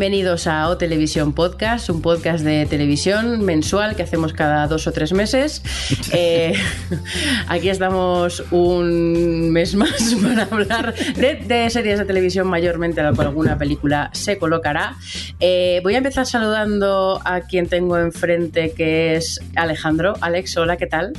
Bienvenidos 0.00 0.46
a 0.46 0.66
O 0.70 0.78
Televisión 0.78 1.34
Podcast, 1.34 1.90
un 1.90 2.00
podcast 2.00 2.42
de 2.42 2.64
televisión 2.64 3.44
mensual 3.44 3.96
que 3.96 4.02
hacemos 4.02 4.32
cada 4.32 4.66
dos 4.66 4.86
o 4.86 4.92
tres 4.92 5.12
meses. 5.12 5.62
Eh, 6.12 6.54
aquí 7.48 7.68
estamos 7.68 8.42
un 8.50 9.50
mes 9.50 9.74
más 9.74 10.14
para 10.22 10.44
hablar 10.44 10.94
de, 10.94 11.36
de 11.36 11.70
series 11.70 11.98
de 11.98 12.04
televisión, 12.06 12.48
mayormente 12.48 13.00
alguna 13.00 13.58
película 13.58 14.10
se 14.14 14.38
colocará. 14.38 14.96
Eh, 15.38 15.80
voy 15.82 15.94
a 15.94 15.98
empezar 15.98 16.26
saludando 16.26 17.20
a 17.24 17.42
quien 17.42 17.68
tengo 17.68 17.98
enfrente, 17.98 18.72
que 18.72 19.16
es 19.16 19.40
Alejandro. 19.54 20.14
Alex, 20.20 20.56
hola, 20.56 20.78
¿qué 20.78 20.86
tal? 20.86 21.12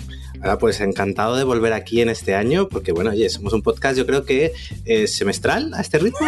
Ah, 0.43 0.57
pues 0.57 0.81
encantado 0.81 1.35
de 1.35 1.43
volver 1.43 1.71
aquí 1.73 2.01
en 2.01 2.09
este 2.09 2.33
año, 2.33 2.67
porque 2.67 2.91
bueno, 2.91 3.11
oye, 3.11 3.29
somos 3.29 3.53
un 3.53 3.61
podcast, 3.61 3.95
yo 3.95 4.07
creo 4.07 4.25
que 4.25 4.53
eh, 4.85 5.05
semestral 5.05 5.71
a 5.75 5.81
este 5.81 5.99
ritmo. 5.99 6.27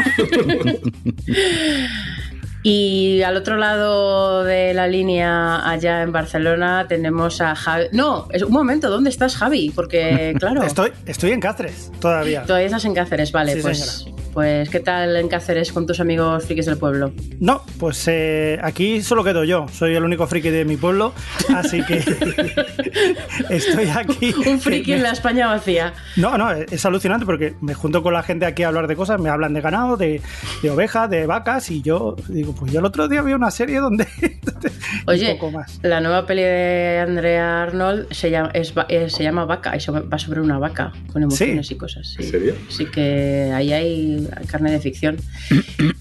Y 2.65 3.21
al 3.23 3.35
otro 3.35 3.57
lado 3.57 4.43
de 4.45 4.73
la 4.73 4.87
línea, 4.87 5.69
allá 5.69 6.01
en 6.01 6.13
Barcelona, 6.13 6.85
tenemos 6.87 7.41
a 7.41 7.55
Javi. 7.55 7.85
No, 7.91 8.27
es 8.31 8.41
un 8.41 8.51
momento, 8.53 8.89
¿dónde 8.89 9.09
estás, 9.09 9.35
Javi? 9.35 9.69
Porque, 9.75 10.33
claro. 10.39 10.63
Estoy, 10.63 10.91
estoy 11.05 11.31
en 11.31 11.41
Cáceres 11.41 11.91
todavía. 11.99 12.43
Todavía 12.43 12.67
estás 12.67 12.85
en 12.85 12.93
Cáceres, 12.93 13.31
vale, 13.33 13.55
Sí, 13.55 13.61
pues. 13.61 13.77
señora. 13.79 14.22
Pues, 14.33 14.67
¿qué 14.69 14.79
tal 14.79 15.15
en 15.15 15.27
Cáceres 15.27 15.71
con 15.71 15.85
tus 15.85 15.99
amigos 15.99 16.45
frikis 16.45 16.65
del 16.65 16.77
pueblo? 16.77 17.11
No, 17.39 17.61
pues 17.79 18.07
eh, 18.07 18.57
aquí 18.63 19.03
solo 19.03 19.23
quedo 19.23 19.43
yo. 19.43 19.67
Soy 19.71 19.93
el 19.95 20.03
único 20.03 20.25
friki 20.25 20.49
de 20.49 20.65
mi 20.65 20.75
pueblo, 20.75 21.13
así 21.55 21.83
que 21.83 21.97
estoy 23.49 23.87
aquí. 23.89 24.33
Un 24.47 24.59
friki 24.59 24.93
en 24.93 25.03
la 25.03 25.11
España 25.11 25.47
vacía. 25.47 25.93
No, 26.15 26.35
no, 26.37 26.51
es 26.51 26.83
alucinante 26.85 27.25
porque 27.27 27.53
me 27.61 27.75
junto 27.75 28.01
con 28.01 28.13
la 28.13 28.23
gente 28.23 28.45
aquí 28.47 28.63
a 28.63 28.69
hablar 28.69 28.87
de 28.87 28.95
cosas, 28.95 29.19
me 29.21 29.29
hablan 29.29 29.53
de 29.53 29.61
ganado, 29.61 29.97
de, 29.97 30.19
de 30.63 30.69
ovejas, 30.71 31.09
de 31.11 31.27
vacas, 31.27 31.69
y 31.69 31.81
yo 31.83 32.15
digo, 32.27 32.55
pues 32.55 32.71
yo 32.71 32.79
el 32.79 32.85
otro 32.85 33.07
día 33.07 33.21
vi 33.21 33.33
una 33.33 33.51
serie 33.51 33.79
donde. 33.79 34.07
Oye, 35.05 35.33
un 35.33 35.37
poco 35.39 35.51
más. 35.51 35.79
la 35.83 36.01
nueva 36.01 36.25
peli 36.25 36.41
de 36.41 36.99
Andrea 37.05 37.63
Arnold 37.63 38.11
se 38.11 38.31
llama, 38.31 38.49
es 38.53 38.75
va- 38.75 38.85
eh, 38.89 39.09
se 39.09 39.21
llama 39.23 39.45
Vaca 39.45 39.73
y 39.75 39.91
va 39.91 40.17
sobre 40.17 40.41
una 40.41 40.57
vaca 40.57 40.91
con 41.11 41.21
emociones 41.21 41.69
y 41.69 41.75
cosas. 41.75 42.07
Sí. 42.07 42.23
¿En 42.23 42.31
serio? 42.31 42.55
Sí 42.69 42.85
que 42.87 43.51
ahí 43.53 43.71
hay 43.73 44.22
carne 44.47 44.71
de 44.71 44.79
ficción. 44.79 45.17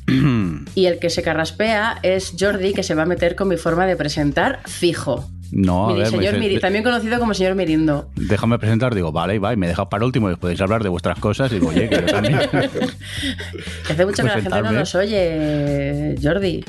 y 0.75 0.87
el 0.87 0.99
que 0.99 1.11
se 1.11 1.23
carraspea 1.23 1.99
es 2.03 2.35
Jordi, 2.39 2.73
que 2.75 2.83
se 2.83 2.95
va 2.95 3.03
a 3.03 3.07
meter 3.07 3.35
con 3.37 3.49
mi 3.49 3.57
forma 3.57 3.87
de 3.87 3.97
presentar 3.97 4.61
fijo. 4.67 5.29
No, 5.51 5.91
a 5.91 5.95
ver, 5.95 6.07
señor 6.07 6.39
Miri- 6.39 6.59
también 6.61 6.83
conocido 6.83 7.19
como 7.19 7.35
señor 7.35 7.55
Mirindo. 7.55 8.09
déjame 8.17 8.59
presentar, 8.59 8.95
digo, 8.95 9.13
vale, 9.13 9.39
va, 9.39 9.53
y 9.53 9.57
me 9.59 9.69
dejas 9.69 9.87
para 9.89 10.07
último 10.07 10.31
y 10.31 10.37
podéis 10.37 10.59
hablar 10.63 10.83
de 10.83 10.89
vuestras 10.89 11.19
cosas. 11.19 11.53
Y 11.53 11.57
digo, 11.57 11.69
oye, 11.69 11.91
que 11.91 11.97
yo 11.97 12.07
también. 12.07 12.37
Hace 13.91 14.07
mucho 14.07 14.23
que 14.23 14.29
la 14.29 14.41
gente 14.41 14.63
no 14.63 14.73
nos 14.73 14.95
oye, 14.95 16.15
Jordi. 16.23 16.65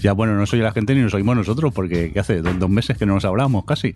Ya, 0.00 0.12
bueno, 0.12 0.34
no 0.34 0.46
soy 0.46 0.60
la 0.60 0.72
gente 0.72 0.94
ni 0.94 1.02
nos 1.02 1.14
oímos 1.14 1.36
nosotros, 1.36 1.72
porque 1.72 2.12
¿qué 2.12 2.20
hace? 2.20 2.42
Dos, 2.42 2.58
dos 2.58 2.70
meses 2.70 2.96
que 2.96 3.06
no 3.06 3.14
nos 3.14 3.24
hablamos 3.24 3.64
casi. 3.64 3.92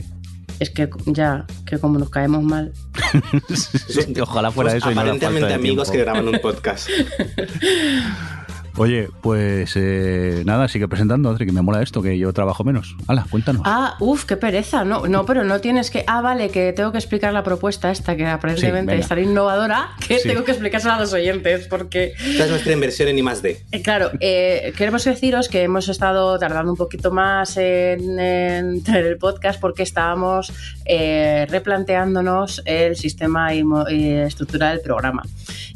Es 0.61 0.71
que 0.71 0.89
ya, 1.07 1.47
que 1.67 1.79
como 1.79 1.99
nos 1.99 2.11
caemos 2.11 2.43
mal. 2.43 2.73
Ojalá 4.21 4.51
fuera 4.51 4.71
Pues 4.71 4.83
eso 4.83 4.93
y 4.93 4.95
no 4.95 5.03
la 5.03 5.11
falta 5.11 5.27
aparentemente 5.27 5.47
de 5.49 5.55
amigos 5.55 5.91
que 5.91 5.99
graban 5.99 6.29
un 6.29 6.39
podcast. 6.39 6.89
Oye, 8.77 9.09
pues 9.21 9.73
eh, 9.77 10.43
nada, 10.45 10.67
sigue 10.67 10.89
presentando, 10.89 11.31
Adri, 11.31 11.47
que 11.47 11.53
me 11.53 11.63
mola 11.63 11.81
esto, 11.81 12.03
que 12.03 12.19
yo 12.19 12.33
trabajo 12.33 12.65
menos. 12.65 12.97
Hala, 13.07 13.25
cuéntanos. 13.31 13.63
Ah, 13.65 13.95
uff, 14.01 14.25
qué 14.25 14.37
pereza. 14.37 14.85
No, 14.85 15.07
no, 15.07 15.25
pero 15.27 15.45
no 15.45 15.61
tienes 15.61 15.93
que. 15.93 16.03
Ah, 16.09 16.21
vale, 16.21 16.49
que 16.51 16.73
tengo 16.73 16.91
que 16.91 16.99
explicar 16.99 17.33
la 17.33 17.45
propuesta 17.45 17.93
esta, 17.93 18.17
que 18.17 18.27
aparentemente 18.27 18.91
venga. 18.93 19.03
es 19.03 19.09
tan 19.09 19.21
innovadora, 19.21 19.91
que 20.07 20.19
Sí. 20.19 20.29
tengo 20.29 20.43
que 20.43 20.51
explicársela 20.51 20.97
a 20.97 21.01
los 21.01 21.13
oyentes, 21.13 21.69
porque. 21.69 22.15
Esta 22.19 22.45
es 22.45 22.51
nuestra 22.51 22.73
inversión 22.73 23.09
en 23.11 23.19
I 23.19 23.23
más 23.23 23.43
D. 23.43 23.63
Eh, 23.71 23.81
Claro, 23.83 24.11
eh, 24.19 24.73
queremos 24.77 25.05
deciros 25.05 25.49
que 25.49 25.63
hemos 25.63 25.89
estado 25.89 26.37
tardando 26.41 26.73
un 26.73 26.77
poquito 26.77 27.13
más 27.13 27.57
en, 27.57 28.19
en 28.19 28.83
traer 28.83 29.07
el 29.07 29.19
podcast 29.19 29.61
porque 29.61 29.85
estábamos 29.85 30.53
eh, 30.85 31.47
replanteándonos 31.49 32.61
el 32.65 32.97
sistema 32.97 33.55
y, 33.55 33.63
y 33.91 34.09
estructura 34.15 34.71
del 34.71 34.81
programa. 34.81 35.23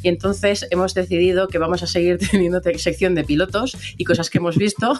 Y 0.01 0.07
entonces 0.09 0.65
hemos 0.71 0.93
decidido 0.93 1.47
que 1.47 1.57
vamos 1.59 1.81
a 1.83 1.87
seguir 1.87 2.17
teniendo 2.31 2.59
te- 2.61 2.77
sección 2.89 3.15
de 3.15 3.23
pilotos 3.23 3.77
y 3.97 4.03
cosas 4.03 4.29
que 4.29 4.39
hemos 4.39 4.57
visto. 4.57 4.93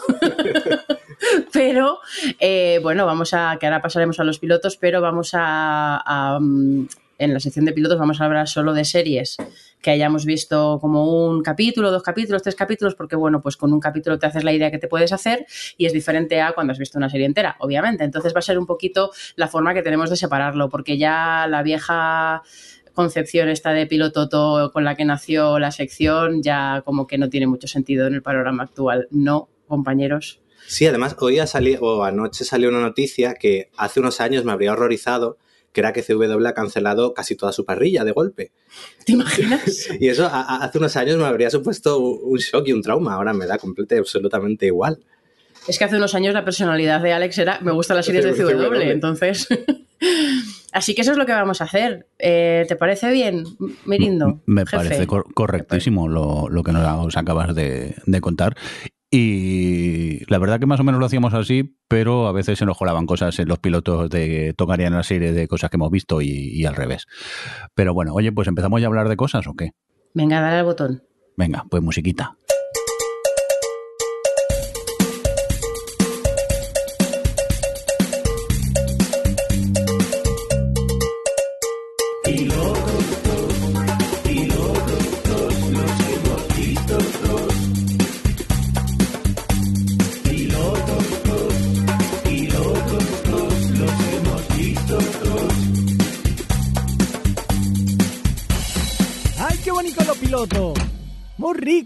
pero 1.52 1.98
eh, 2.38 2.78
bueno, 2.82 3.04
vamos 3.06 3.34
a 3.34 3.56
que 3.58 3.66
ahora 3.66 3.82
pasaremos 3.82 4.20
a 4.20 4.24
los 4.24 4.38
pilotos, 4.38 4.76
pero 4.76 5.00
vamos 5.00 5.30
a, 5.34 6.02
a, 6.04 6.38
mm, 6.40 6.88
en 7.18 7.34
la 7.34 7.40
sección 7.40 7.64
de 7.64 7.72
pilotos 7.72 7.98
vamos 7.98 8.20
a 8.20 8.24
hablar 8.24 8.48
solo 8.48 8.72
de 8.72 8.84
series 8.84 9.36
que 9.80 9.90
hayamos 9.90 10.24
visto 10.24 10.78
como 10.80 11.26
un 11.26 11.42
capítulo, 11.42 11.90
dos 11.90 12.02
capítulos, 12.02 12.42
tres 12.42 12.54
capítulos, 12.54 12.94
porque 12.94 13.16
bueno, 13.16 13.40
pues 13.40 13.56
con 13.56 13.72
un 13.72 13.80
capítulo 13.80 14.18
te 14.18 14.26
haces 14.26 14.44
la 14.44 14.52
idea 14.52 14.70
que 14.70 14.78
te 14.78 14.88
puedes 14.88 15.12
hacer 15.12 15.46
y 15.76 15.86
es 15.86 15.92
diferente 15.92 16.40
a 16.40 16.52
cuando 16.52 16.72
has 16.72 16.78
visto 16.78 16.98
una 16.98 17.08
serie 17.08 17.26
entera, 17.26 17.56
obviamente. 17.60 18.04
Entonces 18.04 18.34
va 18.34 18.40
a 18.40 18.42
ser 18.42 18.58
un 18.58 18.66
poquito 18.66 19.10
la 19.36 19.48
forma 19.48 19.74
que 19.74 19.82
tenemos 19.82 20.10
de 20.10 20.16
separarlo, 20.16 20.68
porque 20.68 20.98
ya 20.98 21.46
la 21.48 21.62
vieja 21.62 22.42
concepción 22.94 23.48
esta 23.48 23.72
de 23.72 23.86
piloto 23.86 24.28
todo 24.28 24.72
con 24.72 24.84
la 24.84 24.94
que 24.96 25.04
nació 25.04 25.58
la 25.58 25.70
sección 25.70 26.42
ya 26.42 26.82
como 26.84 27.06
que 27.06 27.18
no 27.18 27.28
tiene 27.30 27.46
mucho 27.46 27.66
sentido 27.66 28.06
en 28.06 28.14
el 28.14 28.22
panorama 28.22 28.62
actual. 28.64 29.06
No, 29.10 29.48
compañeros. 29.68 30.40
Sí, 30.66 30.86
además, 30.86 31.16
hoy 31.20 31.38
ha 31.38 31.46
salido, 31.46 31.82
o 31.82 32.04
anoche 32.04 32.44
salió 32.44 32.68
una 32.68 32.80
noticia 32.80 33.34
que 33.34 33.70
hace 33.76 33.98
unos 34.00 34.20
años 34.20 34.44
me 34.44 34.52
habría 34.52 34.72
horrorizado, 34.72 35.38
que 35.72 35.80
era 35.80 35.92
que 35.92 36.02
CW 36.02 36.46
ha 36.46 36.52
cancelado 36.54 37.14
casi 37.14 37.34
toda 37.36 37.52
su 37.52 37.64
parrilla 37.64 38.04
de 38.04 38.12
golpe. 38.12 38.52
¿Te 39.04 39.12
imaginas? 39.12 39.88
Y 40.00 40.08
eso 40.08 40.26
a- 40.26 40.40
a- 40.42 40.64
hace 40.64 40.78
unos 40.78 40.96
años 40.96 41.16
me 41.16 41.24
habría 41.24 41.50
supuesto 41.50 41.98
un 41.98 42.38
shock 42.38 42.68
y 42.68 42.72
un 42.72 42.82
trauma. 42.82 43.14
Ahora 43.14 43.32
me 43.32 43.46
da 43.46 43.56
completamente 43.58 44.00
absolutamente 44.06 44.66
igual. 44.66 44.98
Es 45.68 45.78
que 45.78 45.84
hace 45.84 45.96
unos 45.96 46.14
años 46.14 46.34
la 46.34 46.44
personalidad 46.44 47.00
de 47.00 47.12
Alex 47.12 47.38
era 47.38 47.60
me 47.60 47.70
gustan 47.72 47.96
las 47.98 48.06
series 48.06 48.24
de 48.24 48.32
CW, 48.44 48.80
entonces. 48.90 49.46
Así 50.72 50.94
que 50.94 51.00
eso 51.02 51.12
es 51.12 51.18
lo 51.18 51.26
que 51.26 51.32
vamos 51.32 51.60
a 51.60 51.64
hacer. 51.64 52.06
Eh, 52.18 52.64
¿Te 52.68 52.76
parece 52.76 53.10
bien, 53.10 53.44
Mirindo? 53.86 54.40
Me 54.46 54.62
jefe? 54.62 54.76
parece 54.76 55.06
cor- 55.06 55.32
correctísimo 55.34 56.08
lo, 56.08 56.48
lo 56.48 56.62
que 56.62 56.72
nos 56.72 57.16
acabas 57.16 57.54
de, 57.54 57.96
de 58.06 58.20
contar. 58.20 58.56
Y 59.12 60.24
la 60.30 60.38
verdad 60.38 60.60
que 60.60 60.66
más 60.66 60.78
o 60.78 60.84
menos 60.84 61.00
lo 61.00 61.06
hacíamos 61.06 61.34
así, 61.34 61.76
pero 61.88 62.28
a 62.28 62.32
veces 62.32 62.58
se 62.58 62.64
nos 62.66 62.78
colaban 62.78 63.06
cosas 63.06 63.36
en 63.40 63.48
los 63.48 63.58
pilotos 63.58 64.08
de 64.08 64.54
tocarían 64.56 64.94
la 64.94 65.02
serie 65.02 65.32
de 65.32 65.48
cosas 65.48 65.68
que 65.70 65.76
hemos 65.76 65.90
visto 65.90 66.22
y, 66.22 66.28
y 66.28 66.64
al 66.64 66.76
revés. 66.76 67.06
Pero 67.74 67.92
bueno, 67.92 68.14
oye, 68.14 68.30
pues 68.30 68.46
empezamos 68.46 68.80
ya 68.80 68.86
a 68.86 68.88
hablar 68.88 69.08
de 69.08 69.16
cosas 69.16 69.46
o 69.48 69.54
qué? 69.54 69.72
Venga, 70.14 70.40
dale 70.40 70.58
al 70.58 70.64
botón. 70.64 71.02
Venga, 71.36 71.64
pues 71.68 71.82
musiquita. 71.82 72.36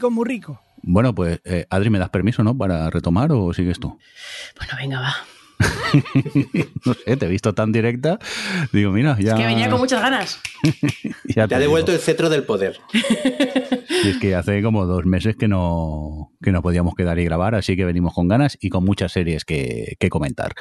Rico, 0.04 0.10
muy 0.10 0.24
rico. 0.28 0.60
Bueno, 0.82 1.14
pues 1.14 1.40
eh, 1.44 1.66
Adri, 1.70 1.88
¿me 1.90 1.98
das 1.98 2.10
permiso, 2.10 2.42
no? 2.44 2.56
Para 2.56 2.90
retomar 2.90 3.32
o 3.32 3.52
sigues 3.54 3.78
tú? 3.80 3.98
Bueno, 4.58 4.72
venga, 4.78 5.00
va. 5.00 5.14
no 6.84 6.94
sé, 6.94 7.16
te 7.16 7.26
he 7.26 7.28
visto 7.28 7.54
tan 7.54 7.72
directa. 7.72 8.18
Digo, 8.72 8.90
mira, 8.90 9.16
ya. 9.18 9.32
Es 9.32 9.40
que 9.40 9.46
venía 9.46 9.70
con 9.70 9.78
muchas 9.78 10.02
ganas. 10.02 10.40
ya 11.24 11.46
Te 11.48 11.54
ha 11.54 11.58
digo. 11.58 11.60
devuelto 11.60 11.92
el 11.92 11.98
cetro 12.00 12.28
del 12.28 12.42
poder. 12.44 12.78
Y 14.04 14.08
es 14.08 14.18
que 14.18 14.34
hace 14.34 14.60
como 14.62 14.84
dos 14.84 15.06
meses 15.06 15.34
que 15.36 15.48
no, 15.48 16.32
que 16.42 16.52
no 16.52 16.60
podíamos 16.60 16.94
quedar 16.94 17.18
y 17.18 17.24
grabar, 17.24 17.54
así 17.54 17.74
que 17.76 17.86
venimos 17.86 18.12
con 18.12 18.28
ganas 18.28 18.58
y 18.60 18.68
con 18.68 18.84
muchas 18.84 19.12
series 19.12 19.46
que, 19.46 19.96
que 19.98 20.10
comentar. 20.10 20.52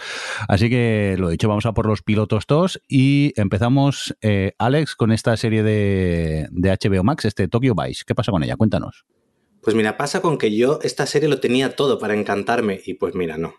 Así 0.47 0.69
que 0.69 1.15
lo 1.19 1.27
dicho, 1.27 1.49
vamos 1.49 1.65
a 1.65 1.73
por 1.73 1.85
los 1.87 2.03
pilotos 2.03 2.45
2 2.47 2.81
y 2.87 3.33
empezamos, 3.35 4.15
eh, 4.21 4.53
Alex, 4.59 4.95
con 4.95 5.11
esta 5.11 5.35
serie 5.35 5.61
de, 5.63 6.47
de 6.51 6.69
HBO 6.71 7.03
Max, 7.03 7.25
este 7.25 7.49
Tokyo 7.49 7.73
Vice. 7.75 8.03
¿Qué 8.07 8.15
pasa 8.15 8.31
con 8.31 8.43
ella? 8.43 8.55
Cuéntanos. 8.55 9.03
Pues 9.63 9.75
mira, 9.75 9.95
pasa 9.95 10.21
con 10.21 10.37
que 10.37 10.53
yo 10.53 10.79
esta 10.83 11.05
serie 11.05 11.29
lo 11.29 11.39
tenía 11.39 11.75
todo 11.75 11.97
para 11.97 12.13
encantarme 12.13 12.81
y 12.85 12.95
pues 12.95 13.15
mira, 13.15 13.37
no. 13.37 13.55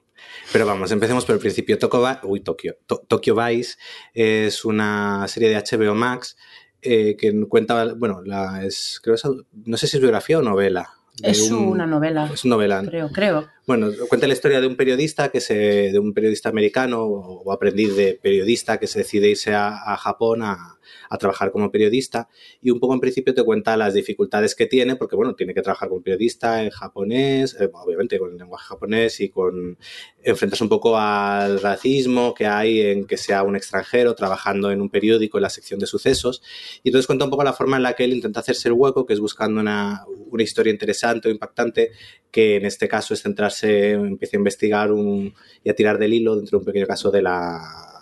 Pero 0.52 0.66
vamos, 0.66 0.92
empecemos 0.92 1.24
por 1.24 1.34
el 1.34 1.40
principio. 1.40 1.78
Uy, 2.24 2.40
Tokio. 2.40 2.76
Tokyo 2.86 3.34
Vice 3.34 3.76
es 4.12 4.64
una 4.64 5.26
serie 5.28 5.48
de 5.48 5.56
HBO 5.56 5.94
Max 5.94 6.36
eh, 6.82 7.16
que 7.16 7.32
cuenta, 7.48 7.94
bueno, 7.94 8.20
la, 8.22 8.64
es, 8.64 9.00
creo 9.02 9.16
no 9.64 9.76
sé 9.78 9.86
si 9.86 9.96
es 9.96 10.00
biografía 10.02 10.38
o 10.38 10.42
novela. 10.42 10.90
Es 11.22 11.50
una 11.50 11.86
novela. 11.86 12.28
Es 12.32 12.44
novela. 12.44 12.82
Creo, 12.84 13.08
creo. 13.10 13.48
Bueno, 13.66 13.88
cuenta 14.08 14.26
la 14.26 14.34
historia 14.34 14.60
de 14.60 14.66
un 14.66 14.76
periodista 14.76 15.30
que 15.30 15.40
se, 15.40 15.54
de 15.90 15.98
un 15.98 16.12
periodista 16.12 16.50
americano 16.50 17.04
o 17.04 17.52
aprendiz 17.52 17.96
de 17.96 18.18
periodista 18.20 18.78
que 18.78 18.88
se 18.88 18.98
decide 18.98 19.30
irse 19.30 19.54
a 19.54 19.96
Japón 19.96 20.42
a, 20.42 20.78
a 21.10 21.18
trabajar 21.18 21.50
como 21.50 21.70
periodista 21.70 22.28
y 22.60 22.70
un 22.70 22.80
poco 22.80 22.94
en 22.94 23.00
principio 23.00 23.34
te 23.34 23.42
cuenta 23.42 23.76
las 23.76 23.94
dificultades 23.94 24.54
que 24.54 24.66
tiene, 24.66 24.96
porque 24.96 25.16
bueno, 25.16 25.34
tiene 25.34 25.54
que 25.54 25.62
trabajar 25.62 25.88
como 25.88 26.02
periodista 26.02 26.62
en 26.62 26.70
japonés, 26.70 27.56
eh, 27.60 27.70
obviamente 27.72 28.18
con 28.18 28.32
el 28.32 28.38
lenguaje 28.38 28.66
japonés 28.66 29.20
y 29.20 29.28
con 29.28 29.78
enfrentarse 30.22 30.64
un 30.64 30.70
poco 30.70 30.96
al 30.98 31.60
racismo 31.60 32.34
que 32.34 32.46
hay 32.46 32.80
en 32.80 33.06
que 33.06 33.16
sea 33.16 33.42
un 33.42 33.56
extranjero 33.56 34.14
trabajando 34.14 34.70
en 34.70 34.80
un 34.80 34.90
periódico 34.90 35.38
en 35.38 35.42
la 35.42 35.50
sección 35.50 35.80
de 35.80 35.86
sucesos. 35.86 36.42
Y 36.82 36.88
entonces 36.88 37.06
cuenta 37.06 37.24
un 37.24 37.30
poco 37.30 37.44
la 37.44 37.52
forma 37.52 37.76
en 37.76 37.82
la 37.82 37.94
que 37.94 38.04
él 38.04 38.12
intenta 38.12 38.40
hacerse 38.40 38.68
el 38.68 38.74
hueco, 38.74 39.06
que 39.06 39.14
es 39.14 39.20
buscando 39.20 39.60
una, 39.60 40.04
una 40.30 40.42
historia 40.42 40.72
interesante 40.72 41.28
o 41.28 41.30
impactante 41.30 41.92
que 42.30 42.56
en 42.56 42.66
este 42.66 42.88
caso 42.88 43.14
es 43.14 43.22
centrarse, 43.22 43.92
empieza 43.92 44.36
a 44.36 44.40
investigar 44.40 44.92
un, 44.92 45.34
y 45.62 45.70
a 45.70 45.74
tirar 45.74 45.98
del 45.98 46.14
hilo 46.14 46.36
dentro 46.36 46.58
de 46.58 46.62
un 46.62 46.66
pequeño 46.66 46.86
caso 46.86 47.10
de 47.10 47.22
la 47.22 47.93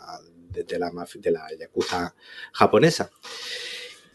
de, 0.52 0.78
la, 0.78 0.90
de 0.90 1.30
la 1.30 1.48
yakuza 1.58 2.14
japonesa. 2.52 3.10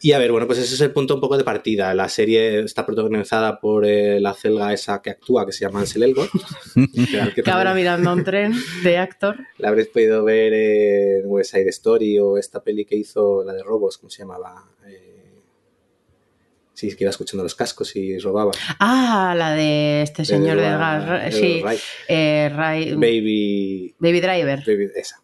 Y 0.00 0.12
a 0.12 0.18
ver, 0.18 0.30
bueno, 0.30 0.46
pues 0.46 0.60
ese 0.60 0.74
es 0.74 0.80
el 0.80 0.92
punto 0.92 1.14
un 1.14 1.20
poco 1.20 1.36
de 1.36 1.42
partida. 1.42 1.92
La 1.92 2.08
serie 2.08 2.60
está 2.60 2.86
protagonizada 2.86 3.58
por 3.58 3.84
eh, 3.84 4.20
la 4.20 4.32
celga 4.32 4.72
esa 4.72 5.02
que 5.02 5.10
actúa, 5.10 5.44
que 5.44 5.52
se 5.52 5.64
llama 5.64 5.80
Ansel 5.80 6.04
Elgort. 6.04 6.30
que, 7.34 7.50
ahora 7.50 7.74
mirando 7.74 8.12
un 8.12 8.22
tren 8.22 8.52
de 8.84 8.96
actor. 8.96 9.36
La 9.58 9.70
habréis 9.70 9.88
podido 9.88 10.22
ver 10.22 10.52
en 10.54 11.22
West 11.26 11.52
Side 11.52 11.68
Story 11.70 12.18
o 12.20 12.38
esta 12.38 12.62
peli 12.62 12.84
que 12.84 12.94
hizo, 12.94 13.42
la 13.42 13.52
de 13.52 13.62
robos, 13.64 13.98
¿cómo 13.98 14.08
se 14.08 14.20
llamaba? 14.20 14.70
Eh, 14.86 15.42
sí, 16.74 16.94
que 16.94 17.02
iba 17.02 17.10
escuchando 17.10 17.42
los 17.42 17.56
cascos 17.56 17.96
y 17.96 18.18
robaba. 18.18 18.52
Ah, 18.78 19.34
la 19.36 19.54
de 19.54 20.02
este 20.02 20.24
señor 20.24 20.58
del 20.58 20.78
gas. 20.78 21.34
Sí. 21.34 21.60
Eh, 22.06 22.52
Baby... 22.54 23.96
Baby 23.98 24.20
Driver. 24.20 24.62
Baby, 24.64 24.90
esa. 24.94 25.20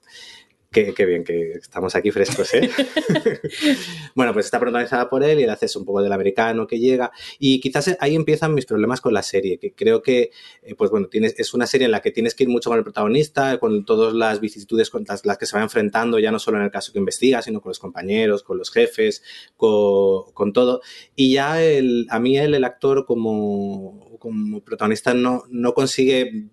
Qué, 0.74 1.06
bien 1.06 1.22
que 1.22 1.52
estamos 1.52 1.94
aquí 1.94 2.10
frescos, 2.10 2.52
¿eh? 2.52 2.68
bueno, 4.16 4.32
pues 4.32 4.46
está 4.46 4.58
protagonizada 4.58 5.08
por 5.08 5.22
él 5.22 5.38
y 5.38 5.44
él 5.44 5.50
hace 5.50 5.66
un 5.78 5.84
poco 5.84 6.02
del 6.02 6.12
americano 6.12 6.66
que 6.66 6.80
llega. 6.80 7.12
Y 7.38 7.60
quizás 7.60 7.96
ahí 8.00 8.16
empiezan 8.16 8.54
mis 8.54 8.66
problemas 8.66 9.00
con 9.00 9.14
la 9.14 9.22
serie, 9.22 9.58
que 9.58 9.72
creo 9.72 10.02
que, 10.02 10.32
eh, 10.62 10.74
pues 10.74 10.90
bueno, 10.90 11.06
tienes, 11.06 11.38
es 11.38 11.54
una 11.54 11.68
serie 11.68 11.84
en 11.84 11.92
la 11.92 12.00
que 12.00 12.10
tienes 12.10 12.34
que 12.34 12.42
ir 12.42 12.48
mucho 12.48 12.70
con 12.70 12.78
el 12.78 12.82
protagonista, 12.82 13.58
con 13.58 13.84
todas 13.84 14.14
las 14.14 14.40
vicisitudes 14.40 14.90
con 14.90 15.04
las, 15.06 15.38
que 15.38 15.46
se 15.46 15.56
va 15.56 15.62
enfrentando, 15.62 16.18
ya 16.18 16.32
no 16.32 16.40
solo 16.40 16.58
en 16.58 16.64
el 16.64 16.72
caso 16.72 16.92
que 16.92 16.98
investiga, 16.98 17.40
sino 17.40 17.60
con 17.60 17.70
los 17.70 17.78
compañeros, 17.78 18.42
con 18.42 18.58
los 18.58 18.72
jefes, 18.72 19.22
con, 19.56 20.52
todo. 20.52 20.80
Y 21.14 21.34
ya 21.34 21.62
el, 21.62 22.08
a 22.10 22.18
mí 22.18 22.36
él, 22.36 22.52
el 22.52 22.64
actor, 22.64 23.06
como, 23.06 24.18
como 24.18 24.60
protagonista, 24.64 25.14
no, 25.14 25.44
no 25.50 25.72
consigue 25.72 26.48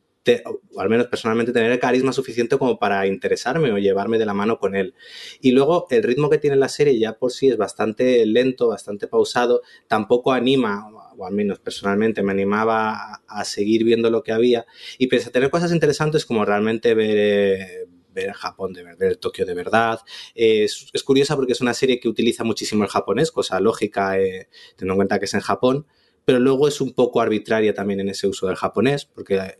o 0.73 0.79
al 0.79 0.89
menos 0.89 1.07
personalmente, 1.07 1.51
tener 1.51 1.71
el 1.71 1.79
carisma 1.79 2.13
suficiente 2.13 2.57
como 2.57 2.77
para 2.77 3.07
interesarme 3.07 3.71
o 3.71 3.77
llevarme 3.77 4.19
de 4.19 4.25
la 4.25 4.33
mano 4.33 4.59
con 4.59 4.75
él. 4.75 4.93
Y 5.39 5.51
luego 5.51 5.87
el 5.89 6.03
ritmo 6.03 6.29
que 6.29 6.37
tiene 6.37 6.55
la 6.55 6.69
serie 6.69 6.97
ya 6.99 7.17
por 7.17 7.31
sí 7.31 7.49
es 7.49 7.57
bastante 7.57 8.25
lento, 8.25 8.67
bastante 8.67 9.07
pausado, 9.07 9.61
tampoco 9.87 10.31
anima, 10.31 10.87
o 11.17 11.25
al 11.25 11.33
menos 11.33 11.59
personalmente 11.59 12.21
me 12.23 12.31
animaba 12.31 13.21
a, 13.27 13.45
seguir 13.45 13.83
viendo 13.83 14.09
lo 14.09 14.21
que 14.23 14.31
había. 14.31 14.65
Y 14.97 15.07
pese 15.07 15.29
a 15.29 15.31
tener 15.31 15.49
cosas 15.49 15.71
interesantes 15.71 16.25
como 16.25 16.45
realmente 16.45 16.93
ver... 16.93 17.87
ver 18.13 18.33
Japón 18.33 18.73
de 18.73 18.83
ver 18.83 19.15
Tokio 19.17 19.45
de 19.45 19.53
verdad. 19.53 19.99
es, 20.35 20.91
curiosa 21.03 21.35
porque 21.35 21.53
es 21.53 21.61
una 21.61 21.73
serie 21.73 21.99
que 21.99 22.09
utiliza 22.09 22.43
muchísimo 22.43 22.83
el 22.83 22.89
japonés, 22.89 23.31
cosa 23.31 23.59
lógica 23.59 24.19
eh, 24.19 24.49
teniendo 24.75 24.93
en 24.93 24.97
cuenta 24.97 25.19
que 25.19 25.25
es 25.25 25.33
en 25.33 25.39
Japón, 25.39 25.87
pero 26.25 26.39
luego 26.39 26.67
es 26.67 26.81
un 26.81 26.93
poco 26.93 27.21
arbitraria 27.21 27.73
también 27.73 28.01
en 28.01 28.09
ese 28.09 28.27
uso 28.27 28.47
del 28.47 28.57
japonés, 28.57 29.05
porque 29.05 29.59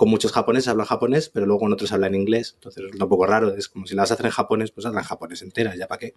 con 0.00 0.08
muchos 0.08 0.32
japoneses 0.32 0.68
hablan 0.68 0.86
japonés, 0.86 1.28
pero 1.28 1.44
luego 1.44 1.60
con 1.60 1.74
otros 1.74 1.92
hablan 1.92 2.14
inglés. 2.14 2.52
Entonces 2.54 2.84
es 2.86 2.98
un 2.98 3.06
poco 3.06 3.26
raro. 3.26 3.54
Es 3.54 3.68
como 3.68 3.86
si 3.86 3.94
las 3.94 4.10
hacen 4.10 4.24
en 4.24 4.32
japonés, 4.32 4.70
pues 4.70 4.86
hablan 4.86 5.04
japonés 5.04 5.42
enteras, 5.42 5.76
ya 5.76 5.88
para 5.88 5.98
qué. 5.98 6.14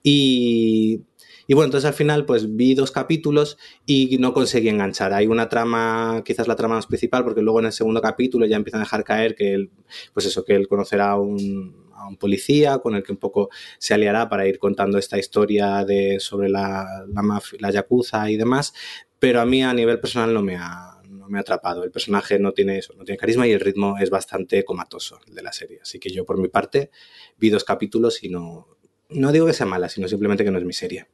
Y, 0.00 1.00
y, 1.48 1.54
bueno, 1.54 1.64
entonces 1.64 1.88
al 1.88 1.94
final 1.94 2.24
pues 2.24 2.54
vi 2.54 2.74
dos 2.74 2.92
capítulos 2.92 3.58
y 3.84 4.16
no 4.18 4.32
conseguí 4.32 4.68
enganchar. 4.68 5.12
Hay 5.12 5.26
una 5.26 5.48
trama, 5.48 6.22
quizás 6.24 6.46
la 6.46 6.54
trama 6.54 6.76
más 6.76 6.86
principal, 6.86 7.24
porque 7.24 7.42
luego 7.42 7.58
en 7.58 7.66
el 7.66 7.72
segundo 7.72 8.00
capítulo 8.00 8.46
ya 8.46 8.54
empiezan 8.54 8.80
a 8.80 8.84
dejar 8.84 9.02
caer 9.02 9.34
que 9.34 9.54
él, 9.54 9.70
pues 10.14 10.26
eso, 10.26 10.44
que 10.44 10.54
él 10.54 10.68
conocerá 10.68 11.10
a 11.10 11.18
un, 11.18 11.90
a 11.92 12.06
un 12.06 12.16
policía 12.16 12.78
con 12.78 12.94
el 12.94 13.02
que 13.02 13.10
un 13.10 13.18
poco 13.18 13.48
se 13.78 13.92
aliará 13.92 14.28
para 14.28 14.46
ir 14.46 14.60
contando 14.60 14.98
esta 14.98 15.18
historia 15.18 15.84
de, 15.84 16.20
sobre 16.20 16.48
la, 16.48 17.04
la, 17.08 17.42
la 17.58 17.70
yakuza 17.72 18.30
y 18.30 18.36
demás. 18.36 18.72
Pero 19.18 19.40
a 19.40 19.46
mí 19.46 19.64
a 19.64 19.74
nivel 19.74 19.98
personal 19.98 20.32
no 20.32 20.42
me 20.42 20.54
ha, 20.56 20.89
me 21.30 21.38
ha 21.38 21.42
atrapado. 21.42 21.84
El 21.84 21.90
personaje 21.90 22.38
no 22.38 22.52
tiene 22.52 22.78
eso, 22.78 22.94
no 22.94 23.04
tiene 23.04 23.18
carisma 23.18 23.46
y 23.46 23.52
el 23.52 23.60
ritmo 23.60 23.96
es 23.98 24.10
bastante 24.10 24.64
comatoso 24.64 25.20
de 25.26 25.42
la 25.42 25.52
serie. 25.52 25.80
Así 25.82 25.98
que 25.98 26.10
yo, 26.10 26.24
por 26.24 26.38
mi 26.38 26.48
parte, 26.48 26.90
vi 27.38 27.50
dos 27.50 27.64
capítulos 27.64 28.22
y 28.22 28.28
no, 28.28 28.66
no 29.10 29.32
digo 29.32 29.46
que 29.46 29.52
sea 29.52 29.66
mala, 29.66 29.88
sino 29.88 30.08
simplemente 30.08 30.44
que 30.44 30.50
no 30.50 30.58
es 30.58 30.64
mi 30.64 30.72
serie. 30.72 31.06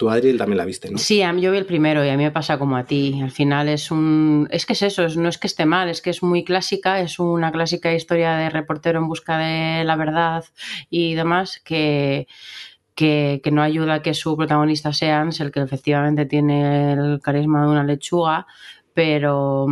Tú, 0.00 0.08
Adri, 0.08 0.34
también 0.34 0.56
la 0.56 0.64
viste, 0.64 0.90
¿no? 0.90 0.96
Sí, 0.96 1.18
yo 1.18 1.52
vi 1.52 1.58
el 1.58 1.66
primero 1.66 2.02
y 2.02 2.08
a 2.08 2.16
mí 2.16 2.24
me 2.24 2.30
pasa 2.30 2.58
como 2.58 2.74
a 2.78 2.84
ti. 2.84 3.20
Al 3.22 3.30
final 3.30 3.68
es 3.68 3.90
un... 3.90 4.48
Es 4.50 4.64
que 4.64 4.72
es 4.72 4.80
eso, 4.80 5.06
no 5.08 5.28
es 5.28 5.36
que 5.36 5.46
esté 5.46 5.66
mal, 5.66 5.90
es 5.90 6.00
que 6.00 6.08
es 6.08 6.22
muy 6.22 6.42
clásica, 6.42 7.00
es 7.02 7.18
una 7.18 7.52
clásica 7.52 7.92
historia 7.92 8.32
de 8.36 8.48
reportero 8.48 8.98
en 8.98 9.08
busca 9.08 9.36
de 9.36 9.84
la 9.84 9.96
verdad 9.96 10.44
y 10.88 11.14
demás 11.14 11.60
que... 11.62 12.26
Que, 12.94 13.40
que, 13.42 13.50
no 13.50 13.62
ayuda 13.62 13.94
a 13.94 14.02
que 14.02 14.12
su 14.12 14.36
protagonista 14.36 14.92
sea 14.92 15.20
Ansel, 15.20 15.52
que 15.52 15.60
efectivamente 15.60 16.26
tiene 16.26 16.92
el 16.92 17.20
carisma 17.22 17.62
de 17.62 17.68
una 17.68 17.84
lechuga, 17.84 18.46
pero, 18.94 19.66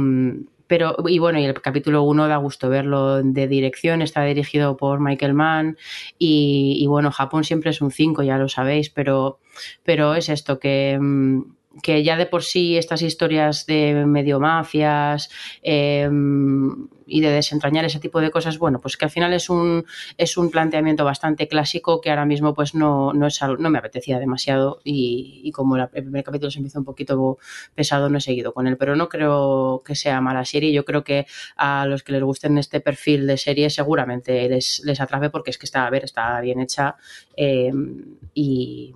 pero, 0.66 0.96
y 1.06 1.18
bueno, 1.18 1.38
y 1.38 1.44
el 1.44 1.54
capítulo 1.60 2.02
1 2.02 2.28
da 2.28 2.36
gusto 2.36 2.68
verlo 2.68 3.22
de 3.22 3.48
dirección, 3.48 4.02
está 4.02 4.22
dirigido 4.24 4.76
por 4.76 5.00
Michael 5.00 5.34
Mann 5.34 5.76
y, 6.18 6.78
y 6.80 6.86
bueno, 6.86 7.10
Japón 7.10 7.44
siempre 7.44 7.70
es 7.70 7.80
un 7.80 7.90
5, 7.90 8.22
ya 8.22 8.38
lo 8.38 8.48
sabéis, 8.48 8.90
pero, 8.90 9.40
pero 9.82 10.14
es 10.14 10.28
esto 10.28 10.58
que 10.58 10.98
mm, 11.00 11.57
que 11.82 12.02
ya 12.02 12.16
de 12.16 12.26
por 12.26 12.42
sí 12.42 12.76
estas 12.76 13.02
historias 13.02 13.66
de 13.66 14.06
medio 14.06 14.40
mafias 14.40 15.30
em, 15.62 16.88
y 17.06 17.20
de 17.20 17.30
desentrañar 17.30 17.84
ese 17.84 18.00
tipo 18.00 18.20
de 18.20 18.30
cosas, 18.30 18.58
bueno, 18.58 18.80
pues 18.80 18.96
que 18.96 19.04
al 19.04 19.10
final 19.10 19.32
es 19.32 19.48
un, 19.48 19.84
es 20.16 20.36
un 20.36 20.50
planteamiento 20.50 21.04
bastante 21.04 21.48
clásico 21.48 22.00
que 22.00 22.10
ahora 22.10 22.26
mismo 22.26 22.54
pues 22.54 22.74
no, 22.74 23.12
no, 23.12 23.26
es, 23.26 23.40
no 23.58 23.70
me 23.70 23.78
apetecía 23.78 24.18
demasiado 24.18 24.80
y, 24.84 25.50
como 25.52 25.76
el 25.76 25.88
primer 25.88 26.24
capítulo 26.24 26.50
se 26.50 26.60
hizo 26.60 26.78
un 26.78 26.84
poquito 26.84 27.38
pesado 27.74 28.08
no 28.08 28.18
he 28.18 28.20
seguido 28.20 28.52
con 28.52 28.66
él, 28.66 28.76
pero 28.76 28.96
no 28.96 29.08
creo 29.08 29.82
que 29.84 29.94
sea 29.94 30.20
mala 30.20 30.44
serie, 30.44 30.72
yo 30.72 30.84
creo 30.84 31.04
que 31.04 31.26
a 31.56 31.86
los 31.86 32.02
que 32.02 32.12
les 32.12 32.22
gusten 32.22 32.58
este 32.58 32.80
perfil 32.80 33.26
de 33.26 33.36
serie 33.36 33.70
seguramente 33.70 34.48
les, 34.48 34.82
les 34.84 35.00
atrape 35.00 35.30
porque 35.30 35.50
es 35.50 35.58
que 35.58 35.66
está, 35.66 35.86
a 35.86 35.90
ver, 35.90 36.04
está 36.04 36.40
bien 36.40 36.60
hecha 36.60 36.96
em, 37.36 38.16
y 38.34 38.94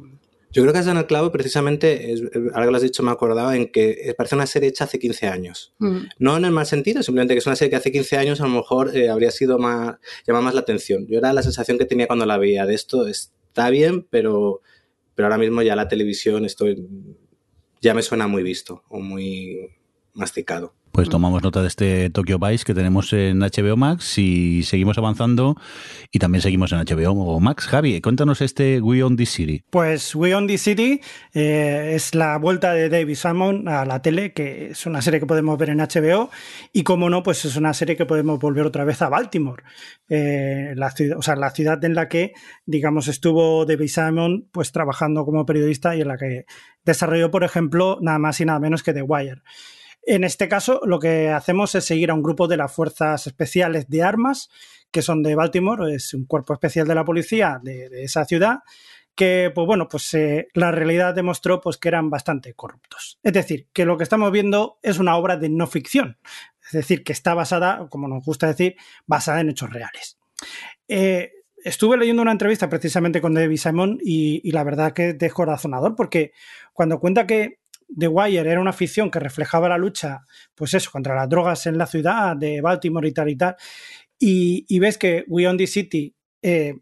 yo 0.53 0.63
creo 0.63 0.73
que 0.73 0.79
has 0.81 0.87
dado 0.87 1.01
el 1.01 1.07
clavo 1.07 1.33
precisamente, 1.33 2.15
ahora 2.53 2.67
que 2.67 2.71
lo 2.71 2.77
has 2.77 2.83
dicho 2.83 3.03
me 3.03 3.11
acordaba, 3.11 3.57
en 3.57 3.73
que 3.73 4.15
parece 4.17 4.35
una 4.35 4.47
serie 4.47 4.69
hecha 4.69 4.85
hace 4.85 4.99
15 4.99 5.27
años. 5.27 5.75
Mm. 5.79 5.99
No 6.19 6.37
en 6.37 6.45
el 6.45 6.51
mal 6.51 6.67
sentido, 6.67 7.03
simplemente 7.03 7.35
que 7.35 7.39
es 7.39 7.47
una 7.47 7.57
serie 7.57 7.71
que 7.71 7.77
hace 7.77 7.91
15 7.91 8.17
años 8.19 8.41
a 8.41 8.45
lo 8.45 8.51
mejor 8.51 8.95
eh, 8.95 9.09
habría 9.09 9.31
sido 9.31 9.59
más, 9.59 9.97
llamar 10.27 10.43
más 10.43 10.55
la 10.55 10.61
atención. 10.61 11.07
Yo 11.07 11.19
era 11.19 11.33
la 11.33 11.43
sensación 11.43 11.79
que 11.79 11.87
tenía 11.87 12.07
cuando 12.07 12.27
la 12.27 12.37
veía 12.37 12.67
de 12.67 12.75
esto, 12.75 13.07
está 13.09 13.71
bien, 13.71 14.07
pero, 14.11 14.61
pero 15.15 15.27
ahora 15.27 15.39
mismo 15.39 15.63
ya 15.63 15.75
la 15.75 15.89
televisión 15.89 16.45
estoy, 16.45 16.87
ya 17.81 17.95
me 17.95 18.03
suena 18.03 18.27
muy 18.27 18.43
visto 18.43 18.85
o 18.89 19.01
muy 19.01 19.71
masticado. 20.13 20.75
Pues 20.93 21.09
tomamos 21.09 21.43
nota 21.43 21.63
de 21.63 21.69
este 21.69 22.11
Tokyo 22.11 22.39
Vice 22.39 22.67
que 22.67 22.75
tenemos 22.75 23.15
en 23.15 23.39
HBO 23.39 23.79
Max 23.79 24.19
y 24.19 24.63
seguimos 24.63 24.99
avanzando 24.99 25.57
y 26.11 26.19
también 26.19 26.43
seguimos 26.43 26.71
en 26.73 26.81
HBO 26.81 27.41
Max. 27.41 27.67
Javi, 27.67 28.03
cuéntanos 28.03 28.43
este 28.43 28.79
We 28.79 29.03
On 29.03 29.17
the 29.17 29.25
City. 29.25 29.65
Pues 29.71 30.15
We 30.15 30.35
On 30.35 30.47
the 30.47 30.59
City 30.59 31.01
eh, 31.33 31.93
es 31.95 32.15
la 32.15 32.37
vuelta 32.37 32.75
de 32.75 32.91
David 32.91 33.15
Salmon 33.15 33.69
a 33.69 33.87
la 33.87 34.03
tele, 34.03 34.35
que 34.35 34.73
es 34.73 34.85
una 34.85 35.01
serie 35.01 35.19
que 35.19 35.25
podemos 35.25 35.57
ver 35.57 35.71
en 35.71 35.79
HBO 35.79 36.29
y 36.75 36.83
como 36.83 37.09
no, 37.09 37.23
pues 37.23 37.47
es 37.47 37.57
una 37.57 37.73
serie 37.73 37.97
que 37.97 38.05
podemos 38.05 38.39
volver 38.39 38.67
otra 38.67 38.85
vez 38.85 39.01
a 39.01 39.09
Baltimore, 39.09 39.63
eh, 40.11 40.75
la 40.77 40.91
ciudad, 40.91 41.17
o 41.17 41.23
sea, 41.23 41.37
la 41.37 41.53
ciudad 41.53 41.83
en 41.87 41.95
la 41.95 42.11
que, 42.11 42.35
digamos, 42.67 43.09
estuvo 43.09 43.65
David 43.65 43.89
Simon 43.89 44.47
pues 44.53 44.73
trabajando 44.73 45.25
como 45.25 45.47
periodista 45.47 45.97
y 45.97 46.03
en 46.03 46.09
la 46.09 46.19
que 46.19 46.45
desarrolló, 46.85 47.31
por 47.31 47.45
ejemplo, 47.45 47.97
nada 48.03 48.19
más 48.19 48.39
y 48.43 48.45
nada 48.45 48.61
menos 48.61 48.83
que 48.83 48.93
The 48.93 49.01
Wire. 49.01 49.41
En 50.05 50.25
este 50.25 50.49
caso, 50.49 50.81
lo 50.85 50.99
que 50.99 51.29
hacemos 51.29 51.75
es 51.75 51.85
seguir 51.85 52.11
a 52.11 52.15
un 52.15 52.23
grupo 52.23 52.49
de 52.49 52.57
las 52.57 52.73
Fuerzas 52.73 53.27
Especiales 53.27 53.89
de 53.89 54.03
Armas, 54.03 54.51
que 54.91 55.03
son 55.03 55.23
de 55.23 55.35
Baltimore, 55.35 55.95
es 55.95 56.13
un 56.13 56.27
cuerpo 56.27 56.53
especial 56.53 56.87
de 56.87 56.95
la 56.95 57.05
policía 57.05 57.61
de, 57.63 58.03
esa 58.03 58.25
ciudad, 58.25 58.61
que, 59.15 59.53
pues 59.55 59.67
bueno, 59.67 59.89
pues 59.89 60.13
eh, 60.15 60.49
la 60.55 60.73
realidad 60.73 61.15
demostró 61.15 61.61
pues, 61.61 61.79
que 61.79 61.89
eran 61.89 62.11
bastante 62.11 62.55
corruptos. 62.55 63.19
Es 63.23 63.33
decir, 63.33 63.69
que 63.73 63.85
lo 63.85 63.97
que 63.97 64.05
estamos 64.05 64.33
viendo 64.33 64.79
es 64.83 64.99
una 64.99 65.17
obra 65.17 65.37
de 65.37 65.49
no 65.49 65.67
ficción, 65.67 66.19
es 66.65 66.73
decir, 66.73 67.05
que 67.05 67.13
está 67.13 67.35
basada, 67.35 67.87
como 67.89 68.09
nos 68.09 68.25
gusta 68.25 68.49
decir, 68.49 68.77
basada 69.07 69.41
en 69.41 69.51
hechos 69.51 69.71
reales. 69.71 70.19
Eh, 70.89 71.33
estuve 71.65 71.97
leyendo 71.97 72.23
una 72.23 72.33
entrevista 72.33 72.69
precisamente 72.69 73.21
con 73.21 73.35
David 73.35 73.57
Simon 73.57 73.99
y, 74.03 74.51
la 74.51 74.65
verdad 74.65 74.93
que 74.93 75.11
es 75.11 75.19
descorazonador 75.19 75.95
porque 75.95 76.33
cuando 76.73 76.99
cuenta 76.99 77.27
que 77.27 77.61
The 77.99 78.09
Wire 78.09 78.51
era 78.51 78.61
una 78.61 78.73
ficción 78.73 79.11
que 79.11 79.19
reflejaba 79.19 79.69
la 79.69 79.79
lucha, 79.79 80.23
pues 80.55 80.75
eso, 80.75 80.91
contra 80.91 81.15
las 81.15 81.29
drogas 81.29 81.67
en 81.67 81.79
la 81.79 81.87
ciudad 81.87 82.37
de 82.37 82.61
Baltimore 82.61 83.09
y 83.09 83.13
tal 83.13 83.29
y 83.29 83.37
tal, 83.37 83.57
y, 84.19 84.79
ves 84.79 84.99
que 84.99 85.25
We 85.27 85.49
Own 85.49 85.57
the 85.57 85.67
City 85.67 86.15
eh, 86.43 86.75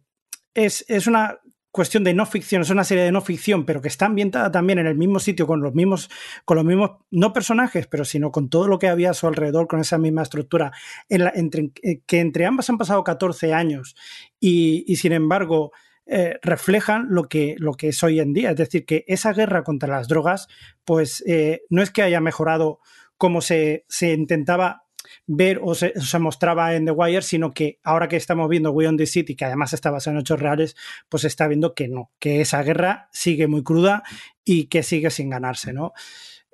es, 0.53 0.85
es, 0.89 1.07
una 1.07 1.39
cuestión 1.71 2.05
de 2.05 2.13
no 2.13 2.27
ficción, 2.27 2.63
es 2.63 2.71
una 2.71 2.85
serie 2.85 3.05
de 3.05 3.13
no 3.13 3.23
ficción, 3.23 3.65
pero 3.65 3.81
que 3.81 3.89
está 3.89 4.07
ambientada 4.07 4.51
también 4.51 4.79
en 4.79 4.87
el 4.87 4.97
mismo 4.97 5.21
sitio, 5.21 5.47
con 5.47 5.63
los 5.63 5.75
mismos, 5.75 6.11
con 6.45 6.59
los 6.59 6.67
mismos, 6.67 6.99
no 7.11 7.33
personajes, 7.33 7.87
pero 7.87 8.05
sino 8.05 8.31
con 8.31 8.51
todo 8.51 8.69
lo 8.69 8.79
que 8.79 8.89
había 8.89 9.11
a 9.11 9.15
su 9.15 9.27
alrededor, 9.27 9.69
con 9.69 9.81
esa 9.81 9.97
misma 9.97 10.23
estructura, 10.23 10.73
en 11.09 11.25
la, 11.25 11.33
entre, 11.35 11.71
eh, 11.83 12.03
que 12.07 12.21
entre 12.21 12.45
ambas 12.45 12.69
han 12.69 12.77
pasado 12.77 13.03
14 13.05 13.55
años. 13.55 13.97
Y 14.39 14.97
sin 14.97 15.13
embargo 15.13 15.73
eh, 16.13 16.41
reflejan 16.43 17.07
lo 17.09 17.29
que, 17.29 17.55
lo 17.59 17.75
que 17.75 17.91
es 17.91 18.03
hoy 18.03 18.19
en 18.19 18.33
día. 18.33 18.51
Es 18.51 18.57
decir, 18.57 18.85
que 18.85 19.05
esa 19.07 19.33
guerra 19.33 19.63
contra 19.63 19.89
las 19.89 20.09
drogas, 20.09 20.49
pues 20.85 21.23
eh, 21.25 21.63
no 21.71 21.83
es 21.83 21.93
que 21.93 22.03
haya 22.03 22.21
mejorado 22.21 22.81
como 23.17 23.41
se, 23.41 23.85
se 23.89 24.13
intentaba 24.13 24.83
ver 25.29 25.61
o 25.63 25.77
se, 25.77 25.93
mostraba 26.19 26.75
en 26.75 26.87
The 26.87 26.91
Wire, 26.91 27.23
sino 27.23 27.53
que 27.53 27.79
ahora 27.85 28.09
que 28.09 28.17
estamos 28.17 28.49
viendo 28.49 28.73
We 28.73 28.89
on 28.89 28.97
the 28.97 29.07
City, 29.07 29.37
que 29.37 29.45
además 29.45 29.73
está 29.73 29.93
basado 29.93 30.17
en 30.17 30.23
hechos 30.23 30.41
reales, 30.41 30.75
pues 31.09 31.21
se 31.21 31.29
está 31.29 31.47
viendo 31.47 31.75
que 31.75 31.87
no, 31.87 32.11
que 32.19 32.41
esa 32.41 32.61
guerra 32.65 33.09
sigue 33.13 33.47
muy 33.47 33.63
cruda 33.63 34.03
y 34.45 34.67
que 34.67 34.83
sigue 34.83 35.11
sin 35.11 35.31
ganarse, 35.31 35.73
¿no? 35.73 35.93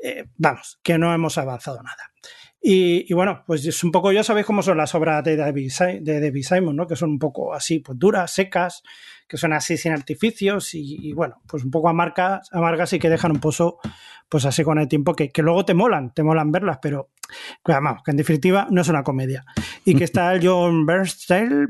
Eh, 0.03 0.25
vamos, 0.37 0.79
que 0.83 0.99
no 0.99 1.15
hemos 1.15 1.39
avanzado 1.39 1.83
nada. 1.83 2.13
Y, 2.69 3.13
bueno, 3.15 3.45
pues 3.47 3.65
es 3.65 3.85
un 3.85 3.93
poco, 3.93 4.11
ya 4.11 4.25
sabéis 4.25 4.45
cómo 4.45 4.61
son 4.61 4.77
las 4.77 4.93
obras 4.97 5.23
de 5.23 5.37
David, 5.37 5.71
de 6.01 6.43
Simon, 6.43 6.75
¿no? 6.75 6.89
Que 6.89 6.97
son 6.97 7.11
un 7.11 7.19
poco 7.21 7.55
así, 7.55 7.79
pues 7.79 7.97
duras, 7.97 8.33
secas, 8.33 8.83
que 9.29 9.37
son 9.37 9.53
así 9.53 9.77
sin 9.77 9.93
artificios 9.93 10.75
y, 10.75 11.13
bueno, 11.13 11.43
pues 11.47 11.65
un 11.65 11.71
poco 11.71 11.89
amargas, 11.89 12.49
amargas 12.53 12.93
y 12.93 12.99
que 12.99 13.11
dejan 13.11 13.33
un 13.33 13.41
pozo, 13.41 13.79
pues 14.29 14.45
así 14.45 14.63
con 14.63 14.79
el 14.79 14.89
tiempo, 14.89 15.15
que, 15.15 15.31
que 15.31 15.43
luego 15.43 15.65
te 15.65 15.75
molan, 15.75 16.13
te 16.13 16.23
molan 16.23 16.53
verlas, 16.53 16.79
pero 16.81 17.11
vamos, 17.65 18.03
que 18.05 18.11
en 18.13 18.17
definitiva 18.17 18.69
no 18.71 18.81
es 18.81 18.89
una 18.89 19.03
comedia. 19.03 19.45
Y 19.85 19.95
que 19.95 20.05
está 20.05 20.33
el 20.35 20.47
John 20.47 20.87
Bernstein, 20.87 21.69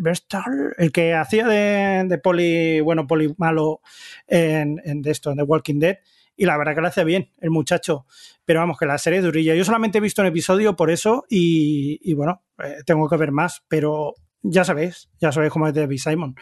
el 0.79 0.93
que 0.93 1.15
hacía 1.15 1.47
de, 1.47 2.05
de, 2.09 2.19
poli, 2.19 2.81
bueno, 2.81 3.07
poli 3.07 3.35
malo 3.39 3.81
en, 4.27 4.81
en 4.85 5.03
de 5.03 5.11
esto, 5.11 5.31
en 5.31 5.37
The 5.37 5.43
Walking 5.43 5.79
Dead, 5.79 5.97
y 6.37 6.45
la 6.45 6.57
verdad 6.59 6.75
que 6.75 6.81
lo 6.83 6.89
hace 6.89 7.05
bien 7.05 7.31
el 7.41 7.51
muchacho. 7.51 8.07
Pero 8.45 8.61
vamos, 8.61 8.79
que 8.79 8.87
la 8.87 8.99
serie 8.99 9.21
es 9.21 9.25
durilla. 9.25 9.55
Yo 9.55 9.65
solamente 9.65 9.99
he 9.99 10.01
visto 10.01 10.23
un 10.23 10.29
episodio 10.29 10.77
por 10.77 10.91
eso 10.91 11.25
y, 11.29 12.13
bueno, 12.15 12.43
eh, 12.63 12.77
tengo 12.85 13.09
que 13.09 13.17
ver 13.17 13.33
más, 13.33 13.65
pero 13.69 14.15
ya 14.51 14.65
sabéis, 14.65 15.09
ya 15.21 15.33
sabéis 15.33 15.53
cómo 15.53 15.69
es 15.69 15.75
David 15.75 15.99
Simon. 15.99 16.35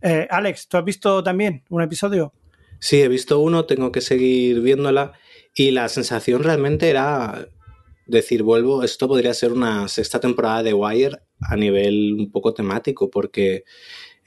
Eh, 0.00 0.26
Alex, 0.30 0.68
¿tú 0.68 0.76
has 0.76 0.84
visto 0.84 1.22
también 1.22 1.64
un 1.68 1.82
episodio? 1.82 2.32
Sí, 2.78 3.00
he 3.00 3.08
visto 3.08 3.40
uno, 3.40 3.64
tengo 3.64 3.90
que 3.90 4.00
seguir 4.00 4.60
viéndola 4.60 5.12
y 5.54 5.70
la 5.70 5.88
sensación 5.88 6.42
realmente 6.42 6.90
era 6.90 7.48
decir, 8.06 8.42
vuelvo, 8.42 8.82
esto 8.84 9.08
podría 9.08 9.34
ser 9.34 9.52
una 9.52 9.88
sexta 9.88 10.20
temporada 10.20 10.62
de 10.62 10.74
Wire 10.74 11.18
a 11.40 11.56
nivel 11.56 12.14
un 12.18 12.30
poco 12.30 12.54
temático, 12.54 13.10
porque 13.10 13.64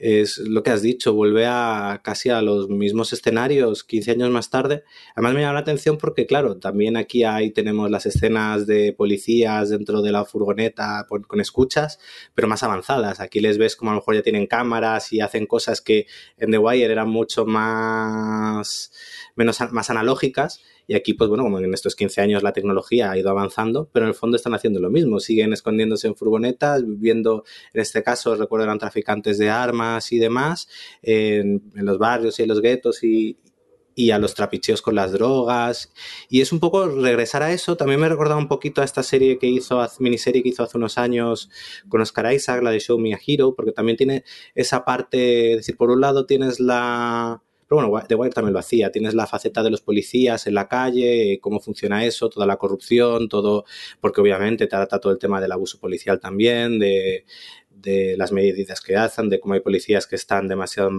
es 0.00 0.38
lo 0.38 0.62
que 0.62 0.70
has 0.70 0.80
dicho, 0.80 1.12
vuelve 1.12 1.44
a 1.46 2.00
casi 2.02 2.30
a 2.30 2.40
los 2.40 2.70
mismos 2.70 3.12
escenarios 3.12 3.84
15 3.84 4.12
años 4.12 4.30
más 4.30 4.48
tarde. 4.48 4.82
Además 5.14 5.34
me 5.34 5.40
llama 5.42 5.52
la 5.52 5.60
atención 5.60 5.98
porque, 5.98 6.26
claro, 6.26 6.56
también 6.56 6.96
aquí 6.96 7.22
hay, 7.22 7.50
tenemos 7.50 7.90
las 7.90 8.06
escenas 8.06 8.66
de 8.66 8.94
policías 8.94 9.68
dentro 9.68 10.00
de 10.00 10.10
la 10.10 10.24
furgoneta 10.24 11.06
con, 11.06 11.40
escuchas, 11.40 11.98
pero 12.34 12.48
más 12.48 12.62
avanzadas. 12.62 13.20
Aquí 13.20 13.40
les 13.40 13.58
ves 13.58 13.76
como 13.76 13.90
a 13.90 13.94
lo 13.94 14.00
mejor 14.00 14.14
ya 14.14 14.22
tienen 14.22 14.46
cámaras 14.46 15.12
y 15.12 15.20
hacen 15.20 15.46
cosas 15.46 15.82
que 15.82 16.06
en 16.38 16.50
The 16.50 16.58
Wire 16.58 16.90
eran 16.90 17.10
mucho 17.10 17.44
más, 17.44 18.92
menos, 19.36 19.60
más 19.70 19.90
analógicas 19.90 20.62
y 20.90 20.96
aquí, 20.96 21.14
pues 21.14 21.28
bueno, 21.28 21.44
como 21.44 21.60
en 21.60 21.72
estos 21.72 21.94
15 21.94 22.20
años 22.20 22.42
la 22.42 22.52
tecnología 22.52 23.12
ha 23.12 23.16
ido 23.16 23.30
avanzando, 23.30 23.88
pero 23.92 24.06
en 24.06 24.08
el 24.08 24.14
fondo 24.16 24.36
están 24.36 24.54
haciendo 24.54 24.80
lo 24.80 24.90
mismo, 24.90 25.20
siguen 25.20 25.52
escondiéndose 25.52 26.08
en 26.08 26.16
furgonetas, 26.16 26.82
viendo, 26.84 27.44
en 27.72 27.80
este 27.80 28.02
caso, 28.02 28.34
recuerdo, 28.34 28.64
eran 28.64 28.80
traficantes 28.80 29.38
de 29.38 29.50
armas 29.50 30.10
y 30.10 30.18
demás, 30.18 30.68
en, 31.00 31.62
los 31.76 31.96
barrios 31.96 32.40
y 32.40 32.42
en 32.42 32.48
los 32.48 32.60
guetos 32.60 33.04
y, 33.04 33.38
y 33.94 34.10
a 34.10 34.18
los 34.18 34.34
trapicheos 34.34 34.82
con 34.82 34.96
las 34.96 35.12
drogas. 35.12 35.92
Y 36.28 36.40
es 36.40 36.50
un 36.50 36.58
poco 36.58 36.88
regresar 36.88 37.44
a 37.44 37.52
eso. 37.52 37.76
También 37.76 38.00
me 38.00 38.06
he 38.06 38.08
recordado 38.08 38.40
un 38.40 38.48
poquito 38.48 38.82
a 38.82 38.84
esta 38.84 39.04
serie 39.04 39.38
que 39.38 39.46
hizo, 39.46 39.80
miniserie 40.00 40.42
que 40.42 40.48
hizo 40.48 40.64
hace 40.64 40.76
unos 40.76 40.98
años 40.98 41.50
con 41.88 42.00
Oscar 42.00 42.32
Isaac, 42.34 42.64
la 42.64 42.72
de 42.72 42.80
Show 42.80 42.98
Me 42.98 43.14
a 43.14 43.20
Hero, 43.24 43.54
porque 43.54 43.70
también 43.70 43.96
tiene 43.96 44.24
esa 44.56 44.84
parte, 44.84 45.52
es 45.52 45.56
decir, 45.58 45.76
por 45.76 45.90
un 45.90 46.00
lado 46.00 46.26
tienes 46.26 46.58
la 46.58 47.44
pero 47.70 47.88
bueno, 47.88 48.04
The 48.04 48.16
Wire 48.16 48.34
también 48.34 48.52
lo 48.52 48.58
hacía. 48.58 48.90
Tienes 48.90 49.14
la 49.14 49.28
faceta 49.28 49.62
de 49.62 49.70
los 49.70 49.80
policías 49.80 50.48
en 50.48 50.54
la 50.54 50.66
calle, 50.66 51.38
cómo 51.40 51.60
funciona 51.60 52.04
eso, 52.04 52.28
toda 52.28 52.44
la 52.44 52.56
corrupción, 52.56 53.28
todo, 53.28 53.64
porque 54.00 54.20
obviamente 54.20 54.66
trata 54.66 54.98
todo 54.98 55.12
el 55.12 55.20
tema 55.20 55.40
del 55.40 55.52
abuso 55.52 55.78
policial 55.78 56.18
también, 56.18 56.80
de, 56.80 57.24
las 58.16 58.32
medidas 58.32 58.80
que 58.80 58.96
hacen, 58.96 59.30
de 59.30 59.38
cómo 59.38 59.54
hay 59.54 59.60
policías 59.60 60.08
que 60.08 60.16
están 60.16 60.48
demasiado 60.48 60.90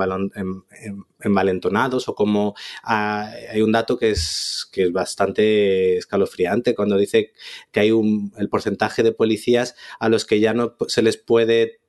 envalentonados 1.20 2.08
o 2.08 2.16
cómo 2.16 2.56
hay 2.84 3.62
un 3.62 3.74
dato 3.74 3.98
que 3.98 4.12
es, 4.12 4.68
que 4.72 4.84
es 4.84 4.92
bastante 4.94 5.98
escalofriante 5.98 6.74
cuando 6.74 6.98
dice 6.98 7.34
que 7.72 7.82
hay 7.82 7.92
un, 7.92 8.34
el 8.38 8.48
porcentaje 8.48 9.04
de 9.04 9.12
policías 9.12 9.76
a 10.00 10.08
los 10.08 10.26
que 10.26 10.40
ya 10.40 10.54
no 10.54 10.78
se 10.88 11.02
les 11.02 11.18
puede 11.18 11.81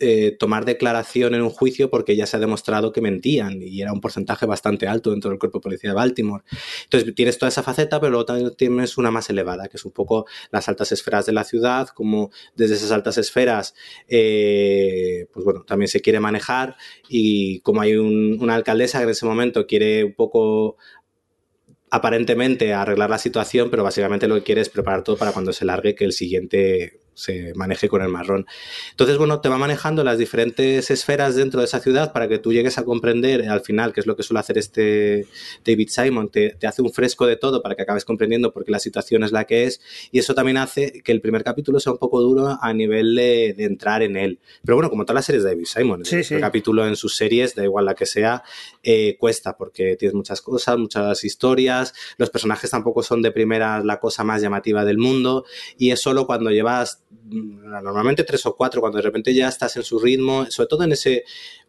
eh, 0.00 0.36
tomar 0.38 0.64
declaración 0.64 1.34
en 1.34 1.42
un 1.42 1.50
juicio 1.50 1.88
porque 1.88 2.16
ya 2.16 2.26
se 2.26 2.36
ha 2.36 2.40
demostrado 2.40 2.92
que 2.92 3.00
mentían 3.00 3.62
y 3.62 3.80
era 3.80 3.92
un 3.92 4.00
porcentaje 4.00 4.44
bastante 4.44 4.88
alto 4.88 5.12
dentro 5.12 5.30
del 5.30 5.38
cuerpo 5.38 5.58
de 5.58 5.62
policía 5.62 5.90
de 5.90 5.94
Baltimore. 5.94 6.42
Entonces 6.84 7.14
tienes 7.14 7.38
toda 7.38 7.48
esa 7.48 7.62
faceta, 7.62 8.00
pero 8.00 8.10
luego 8.10 8.24
también 8.24 8.54
tienes 8.56 8.98
una 8.98 9.12
más 9.12 9.30
elevada, 9.30 9.68
que 9.68 9.76
es 9.76 9.84
un 9.84 9.92
poco 9.92 10.26
las 10.50 10.68
altas 10.68 10.90
esferas 10.90 11.26
de 11.26 11.32
la 11.32 11.44
ciudad, 11.44 11.88
como 11.88 12.30
desde 12.56 12.74
esas 12.74 12.90
altas 12.90 13.18
esferas, 13.18 13.74
eh, 14.08 15.26
pues 15.32 15.44
bueno, 15.44 15.64
también 15.64 15.88
se 15.88 16.00
quiere 16.00 16.18
manejar 16.18 16.76
y 17.08 17.60
como 17.60 17.80
hay 17.80 17.94
una 17.94 18.56
alcaldesa 18.56 18.98
que 18.98 19.04
en 19.04 19.10
ese 19.10 19.26
momento 19.26 19.66
quiere 19.66 20.02
un 20.02 20.14
poco 20.14 20.76
aparentemente 21.90 22.72
arreglar 22.72 23.10
la 23.10 23.18
situación, 23.18 23.70
pero 23.70 23.84
básicamente 23.84 24.26
lo 24.26 24.34
que 24.34 24.42
quiere 24.42 24.60
es 24.60 24.68
preparar 24.68 25.04
todo 25.04 25.16
para 25.16 25.30
cuando 25.30 25.52
se 25.52 25.64
largue 25.64 25.94
que 25.94 26.04
el 26.04 26.12
siguiente 26.12 27.03
se 27.14 27.52
maneje 27.54 27.88
con 27.88 28.02
el 28.02 28.08
marrón. 28.08 28.46
Entonces, 28.90 29.18
bueno, 29.18 29.40
te 29.40 29.48
va 29.48 29.58
manejando 29.58 30.04
las 30.04 30.18
diferentes 30.18 30.90
esferas 30.90 31.36
dentro 31.36 31.60
de 31.60 31.66
esa 31.66 31.80
ciudad 31.80 32.12
para 32.12 32.28
que 32.28 32.38
tú 32.38 32.52
llegues 32.52 32.78
a 32.78 32.84
comprender 32.84 33.40
eh, 33.40 33.48
al 33.48 33.60
final, 33.60 33.92
que 33.92 34.00
es 34.00 34.06
lo 34.06 34.16
que 34.16 34.22
suele 34.22 34.40
hacer 34.40 34.58
este 34.58 35.26
David 35.64 35.88
Simon, 35.88 36.28
te, 36.28 36.56
hace 36.66 36.82
un 36.82 36.92
fresco 36.92 37.26
de 37.26 37.36
todo 37.36 37.62
para 37.62 37.74
que 37.74 37.82
acabes 37.82 38.04
comprendiendo 38.04 38.52
por 38.52 38.64
qué 38.64 38.72
la 38.72 38.78
situación 38.78 39.24
es 39.24 39.32
la 39.32 39.44
que 39.44 39.64
es 39.64 39.80
y 40.10 40.18
eso 40.18 40.34
también 40.34 40.56
hace 40.56 41.02
que 41.02 41.12
el 41.12 41.20
primer 41.20 41.44
capítulo 41.44 41.80
sea 41.80 41.92
un 41.92 41.98
poco 41.98 42.20
duro 42.20 42.58
a 42.60 42.72
nivel 42.72 43.14
de, 43.14 43.54
entrar 43.64 44.02
en 44.02 44.16
él. 44.16 44.38
Pero 44.64 44.76
bueno, 44.76 44.90
como 44.90 45.04
todas 45.04 45.16
las 45.16 45.24
series 45.26 45.44
de 45.44 45.50
David 45.50 45.66
Simon, 45.66 46.02
el 46.10 46.40
capítulo 46.40 46.86
en 46.86 46.96
sus 46.96 47.16
series, 47.16 47.54
da 47.54 47.64
igual 47.64 47.86
la 47.86 47.94
que 47.94 48.06
sea, 48.06 48.42
eh, 48.82 49.16
cuesta 49.18 49.56
porque 49.56 49.96
tienes 49.96 50.14
muchas 50.14 50.40
cosas, 50.40 50.76
muchas 50.76 51.24
historias, 51.24 51.94
los 52.18 52.30
personajes 52.30 52.70
tampoco 52.70 53.02
son 53.02 53.22
de 53.22 53.30
primera 53.30 53.82
la 53.82 54.00
cosa 54.00 54.24
más 54.24 54.42
llamativa 54.42 54.84
del 54.84 54.98
mundo 54.98 55.44
y 55.78 55.90
es 55.90 56.00
solo 56.00 56.26
cuando 56.26 56.50
llevas 56.50 57.03
normalmente 57.24 58.24
tres 58.24 58.44
o 58.46 58.54
cuatro, 58.56 58.80
cuando 58.80 58.96
de 58.96 59.02
repente 59.02 59.34
ya 59.34 59.48
estás 59.48 59.76
en 59.76 59.82
su 59.82 59.98
ritmo, 59.98 60.46
sobre 60.50 60.68
todo 60.68 60.84
en 60.84 60.92
ese 60.92 61.24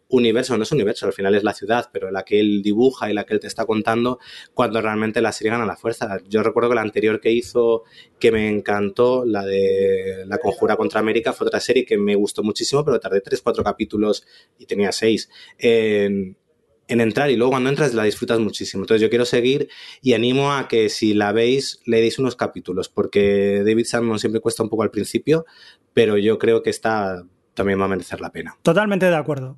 universo, 0.08 0.56
no 0.56 0.62
es 0.62 0.72
universo, 0.72 1.06
al 1.06 1.12
final 1.12 1.34
es 1.34 1.42
la 1.42 1.52
ciudad, 1.52 1.90
pero 1.92 2.10
la 2.10 2.24
que 2.24 2.38
él 2.38 2.62
dibuja 2.62 3.10
y 3.10 3.14
la 3.14 3.24
que 3.24 3.34
él 3.34 3.40
te 3.40 3.46
está 3.46 3.66
contando, 3.66 4.18
cuando 4.54 4.80
realmente 4.80 5.20
la 5.20 5.32
serie 5.32 5.50
gana 5.50 5.66
la 5.66 5.76
fuerza. 5.76 6.18
Yo 6.28 6.42
recuerdo 6.42 6.70
que 6.70 6.76
la 6.76 6.82
anterior 6.82 7.20
que 7.20 7.32
hizo, 7.32 7.82
que 8.18 8.30
me 8.30 8.48
encantó, 8.48 9.24
la 9.24 9.44
de 9.44 10.24
La 10.26 10.38
Conjura 10.38 10.76
contra 10.76 11.00
América, 11.00 11.32
fue 11.32 11.46
otra 11.46 11.60
serie 11.60 11.84
que 11.84 11.98
me 11.98 12.14
gustó 12.14 12.42
muchísimo, 12.42 12.84
pero 12.84 13.00
tardé 13.00 13.20
tres, 13.20 13.42
cuatro 13.42 13.64
capítulos 13.64 14.24
y 14.58 14.66
tenía 14.66 14.92
seis 14.92 15.28
en 16.88 17.00
entrar 17.00 17.30
y 17.30 17.36
luego 17.36 17.52
cuando 17.52 17.70
entras 17.70 17.94
la 17.94 18.04
disfrutas 18.04 18.38
muchísimo. 18.38 18.84
Entonces 18.84 19.02
yo 19.02 19.10
quiero 19.10 19.24
seguir 19.24 19.68
y 20.02 20.14
animo 20.14 20.52
a 20.52 20.68
que 20.68 20.88
si 20.88 21.14
la 21.14 21.32
veis 21.32 21.80
le 21.84 22.00
deis 22.00 22.18
unos 22.18 22.36
capítulos 22.36 22.88
porque 22.88 23.62
David 23.64 23.84
Salmon 23.86 24.18
siempre 24.18 24.40
cuesta 24.40 24.62
un 24.62 24.68
poco 24.68 24.82
al 24.82 24.90
principio, 24.90 25.46
pero 25.92 26.16
yo 26.18 26.38
creo 26.38 26.62
que 26.62 26.70
esta 26.70 27.24
también 27.54 27.80
va 27.80 27.86
a 27.86 27.88
merecer 27.88 28.20
la 28.20 28.30
pena. 28.30 28.56
Totalmente 28.62 29.06
de 29.06 29.16
acuerdo. 29.16 29.56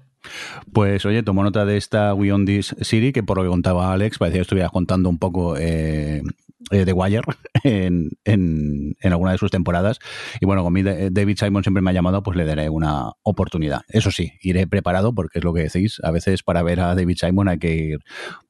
Pues 0.72 1.04
oye, 1.06 1.22
tomo 1.22 1.42
nota 1.42 1.64
de 1.64 1.76
esta 1.76 2.14
We 2.14 2.32
On 2.32 2.44
This 2.44 2.74
City, 2.82 3.12
que 3.12 3.22
por 3.22 3.36
lo 3.36 3.44
que 3.44 3.48
contaba 3.48 3.92
Alex, 3.92 4.18
parecía 4.18 4.38
que 4.38 4.42
estuvieras 4.42 4.72
contando 4.72 5.08
un 5.08 5.18
poco 5.18 5.56
eh, 5.56 6.22
eh, 6.70 6.92
Wire 6.92 7.22
en, 7.64 8.10
en, 8.24 8.96
alguna 9.02 9.32
de 9.32 9.38
sus 9.38 9.50
temporadas. 9.50 9.98
Y 10.40 10.46
bueno, 10.46 10.62
con 10.62 10.72
mí 10.72 10.82
David 10.82 11.38
Simon 11.38 11.62
siempre 11.62 11.82
me 11.82 11.90
ha 11.90 11.94
llamado, 11.94 12.22
pues 12.22 12.36
le 12.36 12.44
daré 12.44 12.68
una 12.68 13.12
oportunidad. 13.22 13.82
Eso 13.88 14.10
sí, 14.10 14.32
iré 14.40 14.66
preparado 14.66 15.14
porque 15.14 15.38
es 15.38 15.44
lo 15.44 15.54
que 15.54 15.62
decís. 15.62 16.00
A 16.02 16.10
veces 16.10 16.42
para 16.42 16.62
ver 16.62 16.80
a 16.80 16.94
David 16.94 17.16
Simon 17.18 17.48
hay 17.48 17.58
que 17.58 17.74
ir, 17.74 17.98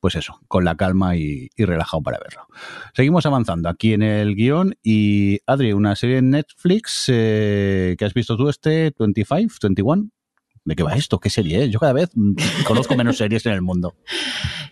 pues 0.00 0.14
eso, 0.14 0.40
con 0.48 0.64
la 0.64 0.76
calma 0.76 1.16
y, 1.16 1.48
y 1.56 1.64
relajado 1.64 2.02
para 2.02 2.18
verlo. 2.18 2.46
Seguimos 2.94 3.26
avanzando 3.26 3.68
aquí 3.68 3.92
en 3.92 4.02
el 4.02 4.34
guion 4.34 4.75
y 4.82 5.40
Adri, 5.46 5.72
una 5.72 5.96
serie 5.96 6.18
en 6.18 6.30
Netflix 6.30 7.06
eh, 7.08 7.96
que 7.98 8.04
has 8.04 8.14
visto 8.14 8.37
tú 8.37 8.48
este 8.48 8.92
25, 8.98 9.54
21. 9.62 10.10
¿De 10.68 10.76
qué 10.76 10.82
va 10.82 10.92
esto? 10.92 11.18
¿Qué 11.18 11.30
serie 11.30 11.64
es? 11.64 11.70
Yo 11.70 11.80
cada 11.80 11.94
vez 11.94 12.10
conozco 12.66 12.94
menos 12.94 13.16
series 13.16 13.46
en 13.46 13.54
el 13.54 13.62
mundo. 13.62 13.94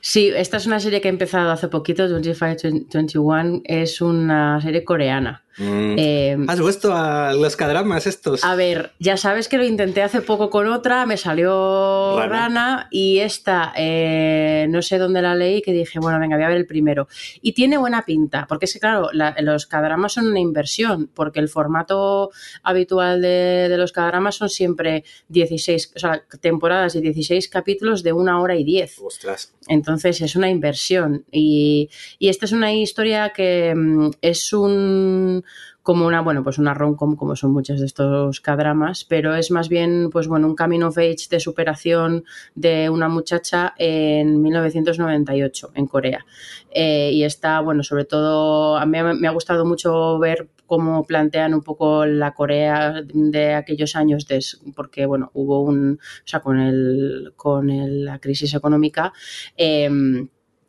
Sí, 0.02 0.30
esta 0.36 0.58
es 0.58 0.66
una 0.66 0.78
serie 0.78 1.00
que 1.00 1.08
he 1.08 1.10
empezado 1.10 1.50
hace 1.50 1.68
poquito, 1.68 2.06
25-21, 2.06 3.62
es 3.64 4.02
una 4.02 4.60
serie 4.60 4.84
coreana. 4.84 5.45
Mm. 5.58 5.94
Eh, 5.98 6.36
¿Has 6.48 6.60
puesto 6.60 6.94
a 6.94 7.32
los 7.32 7.56
cadramas 7.56 8.06
estos? 8.06 8.44
A 8.44 8.54
ver, 8.54 8.92
ya 8.98 9.16
sabes 9.16 9.48
que 9.48 9.56
lo 9.56 9.64
intenté 9.64 10.02
hace 10.02 10.20
poco 10.20 10.50
con 10.50 10.66
otra, 10.68 11.06
me 11.06 11.16
salió 11.16 12.16
rana, 12.18 12.28
rana 12.28 12.88
y 12.90 13.18
esta 13.18 13.72
eh, 13.76 14.66
no 14.68 14.82
sé 14.82 14.98
dónde 14.98 15.22
la 15.22 15.34
leí 15.34 15.62
que 15.62 15.72
dije, 15.72 15.98
bueno, 15.98 16.18
venga, 16.18 16.36
voy 16.36 16.44
a 16.44 16.48
ver 16.48 16.58
el 16.58 16.66
primero. 16.66 17.08
Y 17.40 17.52
tiene 17.52 17.78
buena 17.78 18.04
pinta, 18.04 18.46
porque 18.48 18.66
es 18.66 18.72
que, 18.75 18.80
claro, 18.80 19.08
la, 19.12 19.34
los 19.40 19.66
cadramas 19.66 20.12
son 20.12 20.26
una 20.26 20.40
inversión, 20.40 21.10
porque 21.14 21.40
el 21.40 21.48
formato 21.48 22.30
habitual 22.62 23.22
de, 23.22 23.68
de, 23.68 23.76
los 23.78 23.92
cadramas 23.92 24.36
son 24.36 24.50
siempre 24.50 25.04
16, 25.28 25.92
o 25.96 25.98
sea, 25.98 26.22
temporadas 26.40 26.94
y 26.96 27.00
16 27.00 27.48
capítulos 27.48 28.02
de 28.02 28.12
una 28.12 28.40
hora 28.40 28.56
y 28.56 28.64
10. 28.64 28.98
Ostras. 29.00 29.54
Entonces 29.68 30.20
es 30.20 30.36
una 30.36 30.50
inversión. 30.50 31.25
Y, 31.30 31.88
y 32.18 32.28
esta 32.28 32.44
es 32.44 32.52
una 32.52 32.75
historia 32.75 33.30
que 33.30 33.75
mm, 33.75 34.10
es 34.20 34.52
un 34.52 35.44
como 35.87 36.05
una, 36.05 36.21
bueno, 36.21 36.43
pues 36.43 36.59
una 36.59 36.75
rom-com, 36.75 37.14
como 37.14 37.37
son 37.37 37.52
muchos 37.52 37.78
de 37.78 37.87
estos 37.87 38.40
cadramas, 38.40 39.05
pero 39.05 39.37
es 39.37 39.52
más 39.52 39.69
bien, 39.69 40.11
pues 40.11 40.26
bueno, 40.26 40.49
un 40.49 40.57
camino 40.57 40.88
of 40.88 40.99
age 40.99 41.28
de 41.31 41.38
superación 41.38 42.25
de 42.57 42.90
una 42.90 43.09
muchacha 43.09 43.73
en 43.78 44.43
1998 44.43 45.71
en 45.76 45.87
Corea. 45.87 46.26
Eh, 46.73 47.12
y 47.12 47.23
está, 47.23 47.61
bueno, 47.61 47.85
sobre 47.85 48.05
todo, 48.05 48.76
a 48.76 48.85
mí 48.85 48.99
me 49.00 49.28
ha 49.28 49.31
gustado 49.31 49.64
mucho 49.64 50.19
ver 50.19 50.49
cómo 50.66 51.07
plantean 51.07 51.55
un 51.55 51.62
poco 51.62 52.05
la 52.05 52.35
Corea 52.35 53.05
de 53.05 53.55
aquellos 53.55 53.95
años, 53.95 54.26
porque, 54.75 55.07
bueno, 55.07 55.31
hubo 55.35 55.61
un, 55.62 56.00
o 56.00 56.26
sea, 56.26 56.40
con, 56.40 56.59
el, 56.59 57.33
con 57.37 57.71
el, 57.71 58.07
la 58.07 58.19
crisis 58.19 58.52
económica. 58.55 59.12
Eh, 59.57 59.88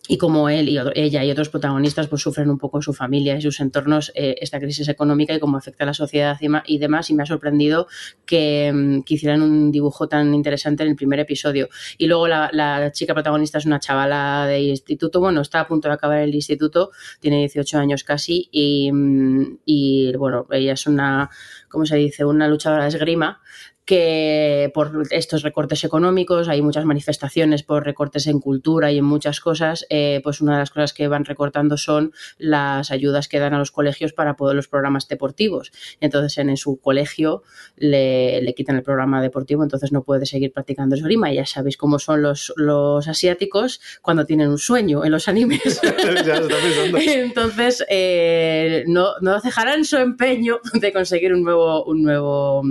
y 0.08 0.18
como 0.18 0.50
él 0.50 0.70
y 0.70 0.78
ella 0.96 1.24
y 1.24 1.32
otros 1.32 1.50
protagonistas 1.50 2.08
pues 2.08 2.22
sufren 2.22 2.50
un 2.50 2.58
poco 2.58 2.82
su 2.82 2.94
familia 2.94 3.38
y 3.38 3.42
sus 3.42 3.60
entornos 3.60 4.12
eh, 4.16 4.36
esta 4.42 4.60
crisis 4.60 4.88
económica 4.88 5.34
y 5.34 5.40
cómo 5.40 5.58
afecta 5.58 5.84
a 5.84 5.88
la 5.88 5.94
sociedad 5.94 6.38
y 6.66 6.78
demás 6.78 7.10
y 7.10 7.14
me 7.14 7.24
ha 7.24 7.26
sorprendido 7.26 7.88
que, 8.26 8.72
mm, 8.74 9.02
que, 9.02 9.14
hicieran 9.14 9.42
un 9.42 9.72
dibujo 9.72 10.08
tan 10.08 10.34
interesante 10.34 10.84
en 10.84 10.90
el 10.90 10.96
primer 10.96 11.20
episodio 11.20 11.70
y 11.98 12.08
luego 12.08 12.28
la, 12.28 12.50
la, 12.54 12.92
chica 12.92 13.14
protagonista 13.14 13.58
es 13.58 13.66
una 13.66 13.80
chavala 13.80 14.46
de 14.48 14.62
instituto 14.62 15.20
bueno 15.20 15.42
está 15.42 15.62
a 15.62 15.68
punto 15.68 15.88
de 15.88 15.96
acabar 15.96 16.20
el 16.20 16.34
instituto 16.34 16.92
tiene 17.20 17.40
18 17.40 17.78
años 17.78 18.04
casi 18.04 18.48
y, 18.52 18.92
mm, 18.92 19.60
y 19.66 20.16
bueno 20.16 20.48
ella 20.52 20.74
es 20.74 20.88
una 20.88 21.30
¿cómo 21.68 21.86
se 21.86 21.98
dice? 21.98 22.26
una 22.26 22.48
luchadora 22.48 22.84
de 22.84 22.90
esgrima 22.90 23.42
que 23.88 24.70
por 24.74 25.08
estos 25.12 25.44
recortes 25.44 25.86
económicos, 25.86 26.50
hay 26.50 26.62
muchas 26.62 26.84
manifestaciones 26.84 27.63
por 27.63 27.86
recortes 27.86 28.27
en 28.27 28.41
cultura 28.41 28.91
y 28.91 28.98
en 28.98 29.06
muchas 29.06 29.39
cosas, 29.39 29.86
eh, 29.89 30.20
pues 30.24 30.41
una 30.41 30.53
de 30.53 30.60
las 30.60 30.72
cosas 30.72 30.94
que 30.94 31.08
van 31.08 31.24
recortando 31.24 31.77
son 31.77 32.12
las 32.38 32.91
ayudas 32.91 33.29
que 33.29 33.39
dan 33.39 33.53
a 33.53 33.60
los 33.60 33.72
colegios 33.72 34.12
para 34.12 34.36
poder 34.36 34.58
los 34.58 34.67
programas 34.67 35.08
deportivos. 35.08 35.72
Entonces 36.01 36.38
en, 36.38 36.58
su 36.58 36.82
colegio 36.82 37.44
le, 37.77 38.41
le, 38.41 38.53
quitan 38.53 38.75
el 38.75 38.84
programa 38.84 39.22
deportivo, 39.22 39.63
entonces 39.63 39.94
no 39.94 40.03
puede 40.03 40.25
seguir 40.25 40.51
practicando 40.51 40.96
esgrima. 40.96 41.32
Ya 41.32 41.46
sabéis 41.46 41.77
cómo 41.77 41.98
son 41.98 42.22
los, 42.22 42.53
los 42.58 43.08
asiáticos 43.08 43.79
cuando 44.01 44.25
tienen 44.25 44.50
un 44.50 44.58
sueño 44.58 45.06
en 45.06 45.12
los 45.12 45.29
animes. 45.29 45.79
entonces 47.08 47.86
eh, 47.89 48.83
no, 48.88 49.12
no 49.22 49.40
dejarán 49.40 49.85
su 49.85 49.96
empeño 49.96 50.59
de 50.74 50.92
conseguir 50.92 51.33
un 51.33 51.44
nuevo, 51.44 51.85
un 51.85 52.03
nuevo 52.03 52.64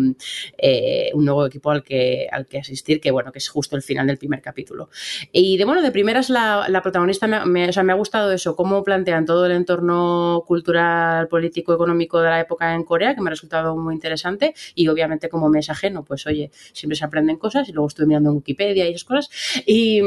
eh, 0.58 1.05
un 1.14 1.24
nuevo 1.24 1.46
equipo 1.46 1.70
al 1.70 1.82
que, 1.82 2.26
al 2.30 2.46
que 2.46 2.58
asistir, 2.58 3.00
que 3.00 3.10
bueno, 3.10 3.32
que 3.32 3.38
es 3.38 3.48
justo 3.48 3.76
el 3.76 3.82
final 3.82 4.06
del 4.06 4.18
primer 4.18 4.40
capítulo. 4.40 4.88
Y 5.32 5.56
de 5.56 5.64
bueno, 5.64 5.82
de 5.82 5.90
primeras 5.90 6.30
la, 6.30 6.66
la 6.68 6.82
protagonista 6.82 7.26
me, 7.26 7.44
me, 7.46 7.68
o 7.68 7.72
sea, 7.72 7.82
me 7.82 7.92
ha 7.92 7.96
gustado 7.96 8.32
eso, 8.32 8.56
cómo 8.56 8.82
plantean 8.82 9.24
todo 9.24 9.46
el 9.46 9.52
entorno 9.52 10.44
cultural, 10.46 11.28
político, 11.28 11.74
económico 11.74 12.20
de 12.20 12.30
la 12.30 12.40
época 12.40 12.74
en 12.74 12.84
Corea, 12.84 13.14
que 13.14 13.20
me 13.20 13.28
ha 13.28 13.30
resultado 13.30 13.76
muy 13.76 13.94
interesante, 13.94 14.54
y 14.74 14.88
obviamente 14.88 15.28
como 15.28 15.48
mes 15.48 15.70
ajeno, 15.70 16.04
pues 16.04 16.26
oye, 16.26 16.50
siempre 16.72 16.96
se 16.96 17.04
aprenden 17.04 17.36
cosas, 17.36 17.68
y 17.68 17.72
luego 17.72 17.88
estuve 17.88 18.06
mirando 18.06 18.30
en 18.30 18.36
Wikipedia 18.36 18.86
y 18.86 18.90
esas 18.90 19.04
cosas, 19.04 19.30
y, 19.66 20.00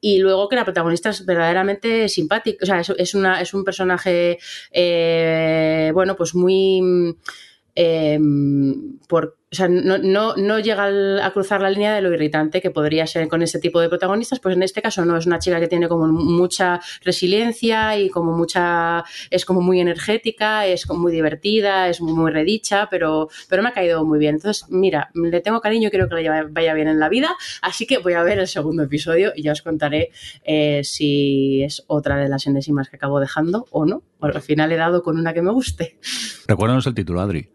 y 0.00 0.18
luego 0.18 0.48
que 0.48 0.56
la 0.56 0.64
protagonista 0.64 1.10
es 1.10 1.24
verdaderamente 1.24 2.08
simpática, 2.08 2.58
o 2.62 2.66
sea, 2.66 2.80
es, 2.80 2.92
es, 2.96 3.14
una, 3.14 3.40
es 3.40 3.54
un 3.54 3.64
personaje, 3.64 4.38
eh, 4.70 5.90
bueno, 5.94 6.16
pues 6.16 6.34
muy... 6.34 7.16
Eh, 7.76 8.20
por, 9.08 9.36
o 9.54 9.56
sea, 9.56 9.68
no, 9.68 9.98
no, 9.98 10.34
no 10.34 10.58
llega 10.58 10.82
al, 10.82 11.20
a 11.20 11.30
cruzar 11.30 11.62
la 11.62 11.70
línea 11.70 11.94
de 11.94 12.00
lo 12.00 12.12
irritante 12.12 12.60
que 12.60 12.72
podría 12.72 13.06
ser 13.06 13.28
con 13.28 13.40
este 13.40 13.60
tipo 13.60 13.80
de 13.80 13.88
protagonistas, 13.88 14.40
pues 14.40 14.56
en 14.56 14.64
este 14.64 14.82
caso 14.82 15.04
no, 15.04 15.16
es 15.16 15.26
una 15.26 15.38
chica 15.38 15.60
que 15.60 15.68
tiene 15.68 15.86
como 15.86 16.08
mucha 16.08 16.80
resiliencia 17.04 17.96
y 17.96 18.10
como 18.10 18.36
mucha, 18.36 19.04
es 19.30 19.44
como 19.44 19.60
muy 19.60 19.78
energética, 19.78 20.66
es 20.66 20.86
como 20.86 21.02
muy 21.02 21.12
divertida, 21.12 21.88
es 21.88 22.00
muy, 22.00 22.14
muy 22.14 22.32
redicha, 22.32 22.88
pero, 22.90 23.28
pero 23.48 23.62
me 23.62 23.68
ha 23.68 23.72
caído 23.72 24.04
muy 24.04 24.18
bien. 24.18 24.34
Entonces, 24.34 24.68
mira, 24.70 25.10
le 25.14 25.40
tengo 25.40 25.60
cariño 25.60 25.86
y 25.86 25.90
quiero 25.90 26.08
que 26.08 26.16
le 26.16 26.42
vaya 26.46 26.74
bien 26.74 26.88
en 26.88 26.98
la 26.98 27.08
vida, 27.08 27.30
así 27.62 27.86
que 27.86 27.98
voy 27.98 28.14
a 28.14 28.24
ver 28.24 28.40
el 28.40 28.48
segundo 28.48 28.82
episodio 28.82 29.32
y 29.36 29.42
ya 29.42 29.52
os 29.52 29.62
contaré 29.62 30.10
eh, 30.42 30.82
si 30.82 31.62
es 31.62 31.84
otra 31.86 32.16
de 32.16 32.28
las 32.28 32.48
enésimas 32.48 32.88
que 32.88 32.96
acabo 32.96 33.20
dejando 33.20 33.68
o 33.70 33.86
no, 33.86 34.02
al 34.20 34.42
final 34.42 34.72
he 34.72 34.76
dado 34.76 35.04
con 35.04 35.16
una 35.16 35.32
que 35.32 35.42
me 35.42 35.52
guste. 35.52 35.96
Recuérdanos 36.48 36.88
el 36.88 36.94
título, 36.94 37.20
Adri. 37.20 37.48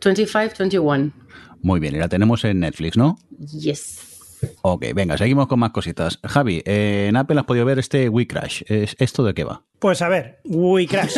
25-21. 0.00 1.12
Muy 1.64 1.80
bien, 1.80 1.94
y 1.94 1.98
la 1.98 2.08
tenemos 2.08 2.44
en 2.44 2.60
Netflix, 2.60 2.98
¿no? 2.98 3.16
Yes. 3.38 3.98
Ok, 4.60 4.84
venga, 4.94 5.16
seguimos 5.16 5.46
con 5.46 5.58
más 5.58 5.70
cositas. 5.70 6.20
Javi, 6.22 6.62
eh, 6.66 7.06
en 7.08 7.16
Apple 7.16 7.40
has 7.40 7.46
podido 7.46 7.64
ver 7.64 7.78
este 7.78 8.10
We 8.10 8.26
Crash. 8.26 8.64
¿Esto 8.68 9.24
de 9.24 9.32
qué 9.32 9.44
va? 9.44 9.62
Pues 9.78 10.02
a 10.02 10.10
ver, 10.10 10.40
We 10.44 10.86
Crash. 10.86 11.16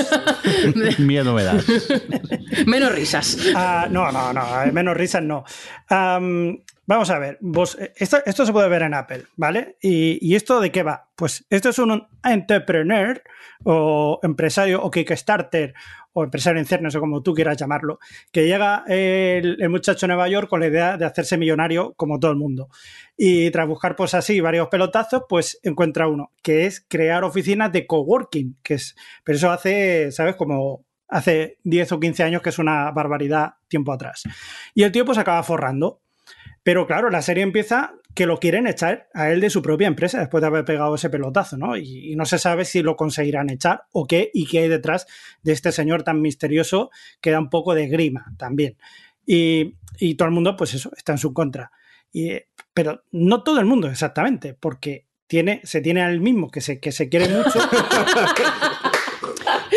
Miedo 0.98 1.34
me 1.34 1.42
da. 1.42 1.60
menos 2.66 2.94
risas. 2.94 3.36
Uh, 3.52 3.90
no, 3.90 4.12
no, 4.12 4.32
no, 4.32 4.44
menos 4.72 4.96
risas 4.96 5.24
no. 5.24 5.44
Um, 5.90 6.58
vamos 6.86 7.10
a 7.10 7.18
ver, 7.18 7.38
vos, 7.40 7.76
esto, 7.96 8.18
esto, 8.24 8.46
se 8.46 8.52
puede 8.52 8.68
ver 8.68 8.82
en 8.82 8.94
Apple, 8.94 9.24
¿vale? 9.34 9.78
Y, 9.82 10.24
¿Y, 10.24 10.36
esto 10.36 10.60
de 10.60 10.70
qué 10.70 10.84
va? 10.84 11.08
Pues 11.16 11.44
esto 11.50 11.70
es 11.70 11.78
un 11.80 12.06
entrepreneur 12.22 13.20
o 13.64 14.20
empresario 14.22 14.80
o 14.80 14.92
Kickstarter 14.92 15.74
o 16.18 16.24
empresario 16.24 16.58
en 16.58 16.66
ciernes 16.66 16.94
o 16.94 17.00
como 17.00 17.22
tú 17.22 17.34
quieras 17.34 17.58
llamarlo, 17.58 17.98
que 18.32 18.46
llega 18.46 18.84
el, 18.88 19.58
el, 19.60 19.68
muchacho 19.68 20.06
a 20.06 20.08
Nueva 20.08 20.28
York 20.30 20.48
con 20.48 20.60
la 20.60 20.68
idea 20.68 20.96
de 20.96 21.04
hacerse 21.04 21.36
millonario 21.36 21.92
como 21.94 22.18
todo 22.18 22.30
el 22.30 22.38
mundo. 22.38 22.70
Y 23.18 23.50
tras 23.50 23.68
buscar 23.68 23.96
pues 23.96 24.14
así 24.14 24.40
varios 24.40 24.68
pelotazos, 24.68 25.24
pues 25.28 25.60
encuentra 25.62 26.08
uno, 26.08 26.32
que 26.42 26.64
es 26.64 26.86
crear 26.88 27.22
oficinas 27.22 27.70
de 27.70 27.86
coworking, 27.86 28.56
que 28.62 28.74
es, 28.74 28.96
pero 29.24 29.36
eso 29.36 29.50
hace, 29.50 30.10
¿sabes? 30.10 30.36
Como 30.36 30.86
hace 31.06 31.58
10 31.64 31.92
o 31.92 32.00
15 32.00 32.22
años, 32.22 32.40
que 32.40 32.48
es 32.48 32.58
una 32.58 32.90
barbaridad 32.92 33.56
tiempo 33.68 33.92
atrás. 33.92 34.22
Y 34.74 34.84
el 34.84 34.92
tío 34.92 35.04
pues 35.04 35.18
acaba 35.18 35.42
forrando. 35.42 36.00
Pero 36.66 36.88
claro, 36.88 37.10
la 37.10 37.22
serie 37.22 37.44
empieza 37.44 37.94
que 38.12 38.26
lo 38.26 38.40
quieren 38.40 38.66
echar 38.66 39.08
a 39.14 39.30
él 39.30 39.40
de 39.40 39.50
su 39.50 39.62
propia 39.62 39.86
empresa 39.86 40.18
después 40.18 40.40
de 40.40 40.48
haber 40.48 40.64
pegado 40.64 40.96
ese 40.96 41.08
pelotazo, 41.08 41.56
¿no? 41.56 41.76
Y, 41.76 42.16
no 42.16 42.26
se 42.26 42.40
sabe 42.40 42.64
si 42.64 42.82
lo 42.82 42.96
conseguirán 42.96 43.50
echar 43.50 43.84
o 43.92 44.04
qué 44.08 44.32
y 44.34 44.46
qué 44.46 44.58
hay 44.58 44.68
detrás 44.68 45.06
de 45.44 45.52
este 45.52 45.70
señor 45.70 46.02
tan 46.02 46.20
misterioso 46.20 46.90
que 47.20 47.30
da 47.30 47.38
un 47.38 47.50
poco 47.50 47.72
de 47.72 47.86
grima 47.86 48.34
también. 48.36 48.76
Y, 49.24 49.76
y 50.00 50.16
todo 50.16 50.26
el 50.26 50.34
mundo, 50.34 50.56
pues 50.56 50.74
eso, 50.74 50.90
está 50.96 51.12
en 51.12 51.18
su 51.18 51.32
contra. 51.32 51.70
Y, 52.12 52.32
pero 52.74 53.04
no 53.12 53.44
todo 53.44 53.60
el 53.60 53.66
mundo 53.66 53.86
exactamente, 53.86 54.52
porque 54.52 55.06
tiene, 55.28 55.60
se 55.62 55.80
tiene 55.80 56.02
al 56.02 56.20
mismo 56.20 56.50
que 56.50 56.60
se, 56.60 56.80
que 56.80 56.90
se 56.90 57.08
quiere 57.08 57.28
mucho. 57.28 57.60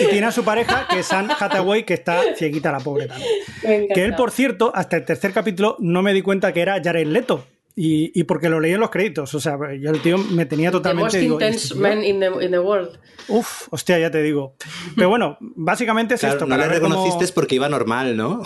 y 0.01 0.07
tiene 0.07 0.27
a 0.27 0.31
su 0.31 0.43
pareja, 0.43 0.87
que 0.89 0.99
es 0.99 1.11
Anne 1.11 1.33
Hathaway, 1.37 1.83
que 1.83 1.93
está 1.93 2.21
cieguita 2.35 2.71
la 2.71 2.79
pobre 2.79 3.07
también. 3.07 3.87
Que 3.93 4.03
él, 4.03 4.15
por 4.15 4.31
cierto, 4.31 4.71
hasta 4.73 4.97
el 4.97 5.05
tercer 5.05 5.33
capítulo 5.33 5.77
no 5.79 6.01
me 6.01 6.13
di 6.13 6.21
cuenta 6.21 6.53
que 6.53 6.61
era 6.61 6.81
Jared 6.83 7.07
Leto. 7.07 7.45
Y, 7.81 8.23
porque 8.25 8.49
lo 8.49 8.59
leí 8.59 8.73
en 8.73 8.81
los 8.81 8.89
créditos. 8.89 9.33
O 9.33 9.39
sea, 9.39 9.57
yo 9.79 9.91
el 9.91 10.01
tío 10.01 10.17
me 10.17 10.45
tenía 10.45 10.69
totalmente. 10.69 11.17
The 11.17 11.29
most 11.29 11.43
intense 11.43 11.75
man 11.75 12.03
in 12.03 12.19
the, 12.19 12.59
world. 12.59 12.99
Uf, 13.29 13.67
hostia, 13.69 13.97
ya 13.97 14.11
te 14.11 14.21
digo. 14.21 14.55
Pero 14.97 15.07
bueno, 15.07 15.37
básicamente 15.39 16.15
es 16.15 16.23
esto. 16.25 16.45
No 16.45 16.57
le 16.57 16.67
reconociste 16.67 17.31
porque 17.33 17.55
iba 17.55 17.69
normal, 17.69 18.17
¿no? 18.17 18.43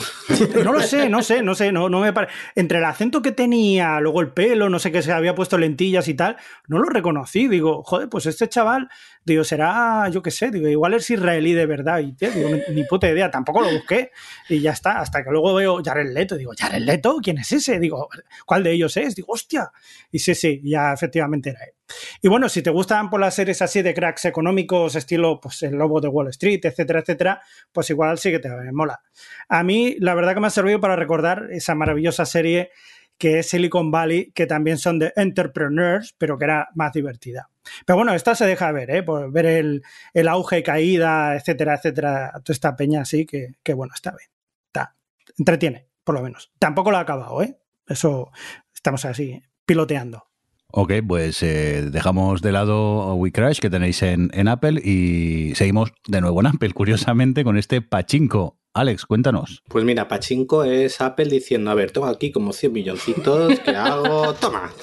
No 0.63 0.71
lo 0.71 0.81
sé, 0.81 1.09
no 1.09 1.23
sé, 1.23 1.41
no 1.41 1.55
sé. 1.55 1.71
No, 1.71 1.89
no 1.89 2.01
me 2.01 2.13
Entre 2.53 2.77
el 2.77 2.85
acento 2.85 3.23
que 3.23 3.31
tenía, 3.31 3.99
luego 4.01 4.21
el 4.21 4.31
pelo, 4.31 4.69
no 4.69 4.77
sé 4.77 4.91
qué 4.91 5.01
se 5.01 5.11
había 5.11 5.33
puesto 5.33 5.57
lentillas 5.57 6.07
y 6.07 6.13
tal, 6.13 6.37
no 6.67 6.77
lo 6.77 6.89
reconocí. 6.89 7.47
Digo, 7.47 7.81
joder, 7.81 8.09
pues 8.09 8.27
este 8.27 8.47
chaval 8.47 8.87
Digo, 9.25 9.43
será, 9.43 10.09
yo 10.09 10.21
qué 10.21 10.31
sé, 10.31 10.51
digo, 10.51 10.67
igual 10.67 10.93
es 10.95 11.09
israelí 11.09 11.53
de 11.53 11.65
verdad. 11.65 11.99
Y 11.99 12.13
tío, 12.13 12.31
digo, 12.31 12.49
ni 12.69 12.83
puta 12.83 13.09
idea, 13.09 13.31
tampoco 13.31 13.61
lo 13.61 13.71
busqué. 13.71 14.11
Y 14.49 14.59
ya 14.59 14.71
está, 14.71 14.99
hasta 14.99 15.23
que 15.23 15.31
luego 15.31 15.53
veo 15.53 15.81
Jared 15.83 16.11
Leto. 16.11 16.35
Digo, 16.35 16.51
¿Jared 16.57 16.81
Leto? 16.81 17.17
¿Quién 17.21 17.37
es 17.37 17.51
ese? 17.51 17.79
Digo, 17.79 18.09
¿cuál 18.45 18.63
de 18.63 18.71
ellos 18.71 18.97
es? 18.97 19.15
Digo, 19.15 19.33
hostia. 19.33 19.71
Y 20.11 20.19
sí, 20.19 20.35
sí, 20.35 20.61
ya 20.63 20.93
efectivamente 20.93 21.51
era 21.51 21.63
él. 21.63 21.73
Y 22.21 22.27
bueno, 22.27 22.49
si 22.49 22.61
te 22.61 22.69
gustan 22.69 23.09
por 23.09 23.19
las 23.19 23.35
series 23.35 23.61
así 23.61 23.81
de 23.81 23.93
cracks 23.93 24.25
económicos, 24.25 24.95
estilo 24.95 25.39
pues 25.39 25.61
el 25.63 25.75
lobo 25.75 26.01
de 26.01 26.07
Wall 26.07 26.29
Street, 26.29 26.61
etcétera, 26.63 26.99
etcétera, 26.99 27.41
pues 27.71 27.89
igual 27.89 28.17
sí 28.17 28.31
que 28.31 28.39
te 28.39 28.49
mola. 28.71 29.01
A 29.47 29.63
mí, 29.63 29.95
la 29.99 30.15
verdad 30.15 30.33
que 30.33 30.39
me 30.39 30.47
ha 30.47 30.51
servido 30.51 30.79
para 30.79 30.95
recordar 30.95 31.47
esa 31.51 31.75
maravillosa 31.75 32.25
serie 32.25 32.71
que 33.17 33.39
es 33.39 33.49
Silicon 33.49 33.91
Valley, 33.91 34.31
que 34.33 34.47
también 34.47 34.77
son 34.77 34.99
de 34.99 35.13
entrepreneurs, 35.15 36.15
pero 36.17 36.37
que 36.37 36.45
era 36.45 36.69
más 36.75 36.91
divertida. 36.93 37.49
Pero 37.85 37.97
bueno, 37.97 38.13
esta 38.13 38.35
se 38.35 38.45
deja 38.45 38.71
ver, 38.71 38.89
¿eh? 38.89 39.03
Por 39.03 39.31
ver 39.31 39.45
el, 39.45 39.83
el 40.13 40.27
auge, 40.27 40.63
caída, 40.63 41.35
etcétera, 41.35 41.75
etcétera, 41.75 42.31
toda 42.43 42.53
esta 42.53 42.75
peña 42.75 43.01
así, 43.01 43.25
que, 43.25 43.55
que 43.63 43.73
bueno, 43.73 43.93
está 43.93 44.11
bien. 44.11 44.29
Está, 44.67 44.95
entretiene, 45.37 45.87
por 46.03 46.15
lo 46.15 46.21
menos. 46.21 46.51
Tampoco 46.59 46.91
lo 46.91 46.97
ha 46.97 47.01
acabado, 47.01 47.41
¿eh? 47.41 47.57
Eso 47.87 48.31
estamos 48.73 49.05
así, 49.05 49.41
piloteando. 49.65 50.27
Ok, 50.75 50.93
pues 51.07 51.43
eh, 51.43 51.89
dejamos 51.91 52.41
de 52.41 52.51
lado 52.51 53.13
WeCrash 53.13 53.59
que 53.59 53.69
tenéis 53.69 54.01
en, 54.01 54.31
en, 54.33 54.47
Apple 54.47 54.81
y 54.83 55.53
seguimos 55.53 55.93
de 56.07 56.19
nuevo 56.19 56.39
en 56.39 56.47
Apple, 56.47 56.71
curiosamente, 56.73 57.43
con 57.43 57.57
este 57.57 57.81
Pachinko. 57.81 58.57
Alex, 58.75 59.05
cuéntanos. 59.05 59.61
Pues 59.67 59.85
mira, 59.85 60.07
Pachinko 60.07 60.63
es 60.63 60.99
Apple 60.99 61.25
diciendo, 61.25 61.69
a 61.69 61.75
ver, 61.75 61.91
tengo 61.91 62.07
aquí 62.07 62.31
como 62.31 62.53
100 62.53 62.73
milloncitos, 62.73 63.59
¿qué 63.59 63.71
hago? 63.75 64.33
Toma. 64.33 64.73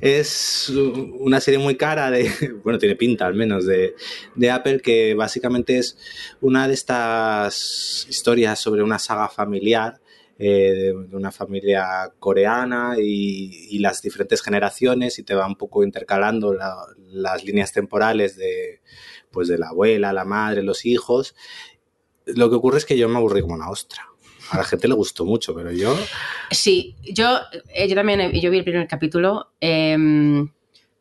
es 0.00 0.70
una 1.18 1.38
serie 1.40 1.58
muy 1.58 1.76
cara 1.76 2.10
de, 2.10 2.30
bueno, 2.64 2.78
tiene 2.78 2.96
pinta 2.96 3.26
al 3.26 3.34
menos, 3.34 3.66
de, 3.66 3.94
de 4.36 4.50
Apple, 4.50 4.80
que 4.80 5.14
básicamente 5.14 5.76
es 5.76 5.98
una 6.40 6.66
de 6.66 6.72
estas 6.72 8.06
historias 8.08 8.58
sobre 8.58 8.82
una 8.82 8.98
saga 8.98 9.28
familiar 9.28 10.00
eh, 10.42 10.72
de, 10.72 11.16
una 11.16 11.30
familia 11.30 12.14
coreana 12.18 12.94
y, 12.98 13.78
las 13.80 14.00
diferentes 14.00 14.40
generaciones 14.40 15.18
y 15.18 15.22
te 15.22 15.34
va 15.34 15.46
un 15.46 15.56
poco 15.56 15.84
intercalando 15.84 16.56
las 17.10 17.44
líneas 17.44 17.72
temporales 17.72 18.36
de, 18.38 18.80
pues 19.30 19.48
de 19.48 19.58
la 19.58 19.68
abuela, 19.68 20.14
la 20.14 20.24
madre, 20.24 20.62
los 20.62 20.86
hijos. 20.86 21.34
Lo 22.36 22.50
que 22.50 22.56
ocurre 22.56 22.78
es 22.78 22.84
que 22.84 22.96
yo 22.96 23.08
me 23.08 23.18
aburrí 23.18 23.40
como 23.42 23.54
una 23.54 23.70
ostra. 23.70 24.06
A 24.50 24.58
la 24.58 24.64
gente 24.64 24.88
le 24.88 24.94
gustó 24.94 25.24
mucho, 25.24 25.54
pero 25.54 25.70
yo... 25.70 25.96
Sí, 26.50 26.96
yo, 27.02 27.38
eh, 27.72 27.88
yo 27.88 27.94
también 27.94 28.32
yo 28.40 28.50
vi 28.50 28.58
el 28.58 28.64
primer 28.64 28.88
capítulo. 28.88 29.52
Eh, 29.60 29.96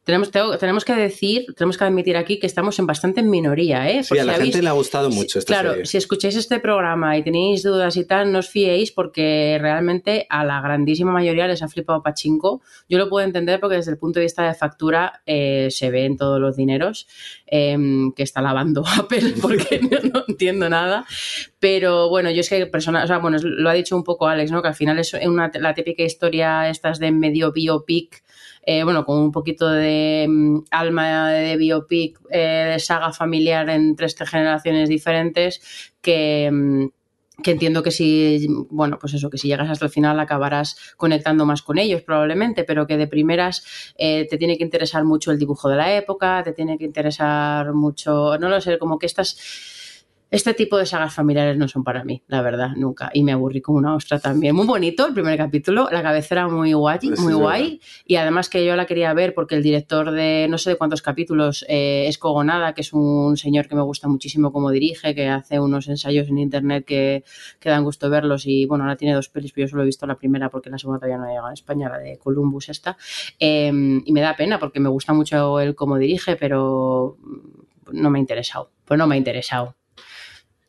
tenemos, 0.10 0.60
tenemos 0.60 0.86
que 0.86 0.96
decir, 0.96 1.46
tenemos 1.56 1.78
que 1.78 1.84
admitir 1.84 2.18
aquí 2.18 2.40
que 2.40 2.48
estamos 2.48 2.80
en 2.80 2.88
bastante 2.88 3.22
minoría, 3.22 3.90
¿eh? 3.92 4.04
sí, 4.04 4.18
a 4.18 4.26
la 4.26 4.34
gente 4.34 4.62
le 4.62 4.70
ha 4.70 4.72
gustado 4.72 5.12
mucho 5.12 5.40
Claro, 5.42 5.86
si 5.86 5.98
escucháis 5.98 6.36
este 6.36 6.60
programa 6.60 7.16
y 7.16 7.24
tenéis 7.24 7.62
dudas 7.62 7.96
y 7.96 8.06
tal, 8.06 8.32
no 8.32 8.40
os 8.40 8.50
fiéis 8.50 8.92
porque 8.92 9.58
realmente 9.62 10.26
a 10.30 10.44
la 10.44 10.62
grandísima 10.62 11.12
mayoría 11.12 11.48
les 11.48 11.62
ha 11.62 11.68
flipado 11.68 12.02
Pachinko. 12.02 12.62
Yo 12.88 12.98
lo 12.98 13.08
puedo 13.08 13.24
entender 13.24 13.60
porque 13.60 13.76
desde 13.76 13.92
el 13.92 13.98
punto 14.00 14.20
de 14.20 14.26
vista 14.26 14.48
de 14.48 14.56
factura 14.56 15.22
eh, 15.28 15.68
se 15.70 15.92
ve 15.92 16.06
en 16.06 16.18
todos 16.18 16.40
los 16.40 16.56
dineros 16.56 17.08
em, 17.46 18.12
que 18.14 18.24
está 18.24 18.42
lavando 18.42 18.84
Apple 19.00 19.36
porque 19.42 19.80
no, 19.80 20.24
entiendo 20.28 20.70
nada. 20.70 21.06
Pero 21.60 22.10
bueno, 22.10 22.32
yo 22.32 22.40
es 22.40 22.50
que 22.50 22.66
personal, 22.66 23.04
o 23.04 23.08
sea, 23.08 23.20
bueno, 23.20 23.38
lo 23.42 23.70
ha 23.70 23.74
dicho 23.74 23.96
un 23.96 24.04
poco 24.04 24.28
Alex, 24.28 24.52
¿no? 24.52 24.64
Que 24.64 24.70
al 24.70 24.76
final 24.76 24.98
es 24.98 25.14
una, 25.14 25.52
la 25.54 25.76
típica 25.76 26.02
historia 26.02 26.68
estas 26.68 26.98
de 26.98 27.12
medio 27.12 27.52
biopic 27.52 28.24
eh, 28.64 28.84
bueno, 28.84 29.06
con 29.06 29.20
un 29.20 29.32
poquito 29.32 29.70
de 29.70 30.26
mm, 30.28 30.60
alma 30.72 31.30
de 31.30 31.58
biopic, 31.58 32.20
eh, 32.30 32.72
de 32.74 32.80
saga 32.80 33.12
familiar 33.14 33.70
en 33.70 33.96
tres 33.96 34.16
generaciones 34.16 34.90
diferentes, 34.90 35.92
que, 36.02 36.50
mm, 36.52 36.88
que 37.42 37.52
entiendo 37.52 37.84
que 37.84 37.92
si, 37.92 38.48
bueno, 38.70 38.98
pues 39.00 39.14
eso, 39.14 39.30
que 39.30 39.38
si 39.38 39.48
llegas 39.48 39.70
hasta 39.70 39.86
el 39.86 39.92
final 39.92 40.20
acabarás 40.20 40.78
conectando 40.98 41.46
más 41.46 41.62
con 41.62 41.78
ellos 41.78 42.02
probablemente, 42.02 42.64
pero 42.64 42.88
que 42.88 42.98
de 42.98 43.08
primeras 43.08 43.94
eh, 43.98 44.28
te 44.30 44.38
tiene 44.38 44.58
que 44.58 44.64
interesar 44.64 45.04
mucho 45.06 45.32
el 45.32 45.40
dibujo 45.40 45.70
de 45.70 45.78
la 45.78 45.96
época, 45.96 46.44
te 46.44 46.54
tiene 46.54 46.78
que 46.78 46.86
interesar 46.86 47.74
mucho, 47.74 48.38
no 48.38 48.50
lo 48.50 48.62
sé, 48.62 48.78
como 48.78 49.00
que 49.00 49.06
estas 49.06 49.38
este 50.32 50.54
tipo 50.54 50.78
de 50.78 50.86
sagas 50.86 51.14
familiares 51.14 51.58
no 51.58 51.68
son 51.68 51.84
para 51.84 52.04
mí, 52.04 52.22
la 52.28 52.42
verdad, 52.42 52.70
nunca. 52.76 53.10
Y 53.14 53.24
me 53.24 53.32
aburrí 53.32 53.62
como 53.62 53.80
una 53.80 53.96
ostra 53.96 54.20
también. 54.20 54.56
Muy 54.56 54.68
bonito 54.68 55.08
el 55.08 55.14
primer 55.14 55.38
capítulo, 55.38 55.88
la 55.92 56.04
cabecera 56.04 56.48
muy 56.48 56.74
guay, 56.74 57.00
muy 57.18 57.34
guay. 57.34 57.82
Y 58.06 58.16
además 58.16 58.48
que 58.48 58.64
yo 58.64 58.76
la 58.76 58.86
quería 58.86 59.12
ver 59.14 59.34
porque 59.34 59.56
el 59.56 59.64
director 59.64 60.12
de 60.12 60.48
no 60.48 60.60
sé 60.60 60.72
de 60.72 60.76
cuántos 60.76 61.02
capítulos 61.02 61.66
eh, 61.68 62.06
es 62.08 62.20
Cogonada, 62.20 62.74
que 62.74 62.82
es 62.82 62.94
un 62.94 63.38
señor 63.38 63.68
que 63.68 63.76
me 63.76 63.82
gusta 63.82 64.08
muchísimo 64.08 64.52
como 64.52 64.70
dirige, 64.70 65.16
que 65.16 65.28
hace 65.28 65.60
unos 65.60 65.88
ensayos 65.88 66.28
en 66.28 66.38
internet 66.38 66.86
que, 66.86 67.24
que 67.60 67.70
dan 67.70 67.84
gusto 67.84 68.08
verlos. 68.12 68.46
Y 68.46 68.66
bueno, 68.66 68.84
ahora 68.84 68.98
tiene 68.98 69.16
dos 69.16 69.30
pelis, 69.30 69.52
pero 69.52 69.66
yo 69.66 69.72
solo 69.72 69.82
he 69.82 69.86
visto 69.88 70.06
la 70.06 70.16
primera 70.16 70.50
porque 70.50 70.70
la 70.70 70.78
segunda 70.78 71.00
todavía 71.00 71.18
no 71.18 71.24
ha 71.24 71.30
llegado 71.30 71.48
a 71.48 71.54
España, 71.54 71.90
la 71.90 71.98
de 71.98 72.20
Columbus 72.20 72.70
esta. 72.70 72.98
Em, 73.40 74.04
y 74.06 74.12
me 74.12 74.22
da 74.22 74.36
pena 74.36 74.60
porque 74.60 74.80
me 74.80 74.90
gusta 74.90 75.14
mucho 75.14 75.60
él 75.60 75.74
como 75.74 75.98
dirige, 75.98 76.36
pero 76.36 77.18
no 77.92 78.10
me 78.12 78.20
ha 78.20 78.22
interesado. 78.22 78.70
Pues 78.86 78.98
no 78.98 79.08
me 79.08 79.16
ha 79.16 79.18
interesado. 79.18 79.79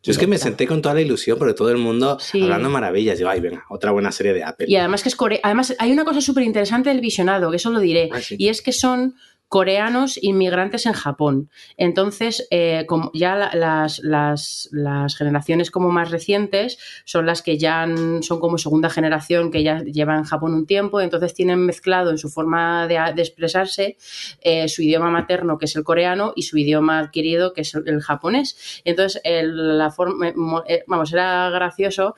Yo 0.02 0.12
es 0.12 0.18
que 0.18 0.26
me 0.26 0.38
senté 0.38 0.66
con 0.66 0.80
toda 0.80 0.94
la 0.94 1.02
ilusión, 1.02 1.38
porque 1.38 1.52
todo 1.52 1.70
el 1.70 1.76
mundo 1.76 2.18
hablando 2.34 2.70
maravillas. 2.70 3.18
Digo, 3.18 3.28
ay, 3.28 3.40
venga, 3.40 3.66
otra 3.68 3.90
buena 3.90 4.10
serie 4.12 4.32
de 4.32 4.42
Apple. 4.42 4.66
Y 4.68 4.76
además 4.76 5.02
que 5.02 5.10
es 5.10 5.16
core 5.16 5.40
Además, 5.42 5.74
hay 5.78 5.92
una 5.92 6.04
cosa 6.04 6.20
súper 6.22 6.44
interesante 6.44 6.88
del 6.88 7.00
visionado, 7.00 7.50
que 7.50 7.56
eso 7.56 7.70
lo 7.70 7.80
diré. 7.80 8.08
Ah, 8.12 8.20
y 8.30 8.48
es 8.48 8.62
que 8.62 8.72
son 8.72 9.14
coreanos 9.50 10.16
inmigrantes 10.22 10.86
en 10.86 10.92
Japón. 10.92 11.50
Entonces, 11.76 12.46
eh, 12.52 12.84
como 12.86 13.10
ya 13.12 13.34
las, 13.52 13.98
las, 13.98 15.16
generaciones 15.18 15.72
como 15.72 15.90
más 15.90 16.12
recientes 16.12 16.78
son 17.04 17.26
las 17.26 17.42
que 17.42 17.58
ya 17.58 17.84
son 18.22 18.38
como 18.38 18.58
segunda 18.58 18.88
generación 18.88 19.50
que 19.50 19.64
ya 19.64 19.82
llevan 19.82 20.22
Japón 20.22 20.54
un 20.54 20.66
tiempo, 20.66 21.00
entonces 21.00 21.34
tienen 21.34 21.66
mezclado 21.66 22.10
en 22.10 22.18
su 22.18 22.28
forma 22.30 22.86
de, 22.86 22.94
expresarse 23.20 23.96
eh, 24.40 24.68
su 24.68 24.82
idioma 24.82 25.10
materno, 25.10 25.58
que 25.58 25.64
es 25.64 25.74
el 25.74 25.82
coreano, 25.82 26.32
y 26.36 26.42
su 26.42 26.56
idioma 26.56 27.00
adquirido, 27.00 27.52
que 27.52 27.62
es 27.62 27.74
el, 27.74 28.00
japonés. 28.00 28.80
Entonces, 28.84 29.20
la 29.24 29.90
forma, 29.90 30.28
eh, 30.68 30.84
vamos, 30.86 31.12
era 31.12 31.50
gracioso 31.50 32.14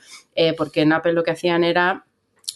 porque 0.59 0.83
en 0.83 0.93
Apple 0.93 1.15
lo 1.15 1.23
que 1.23 1.31
hacían 1.31 1.65
era 1.65 2.05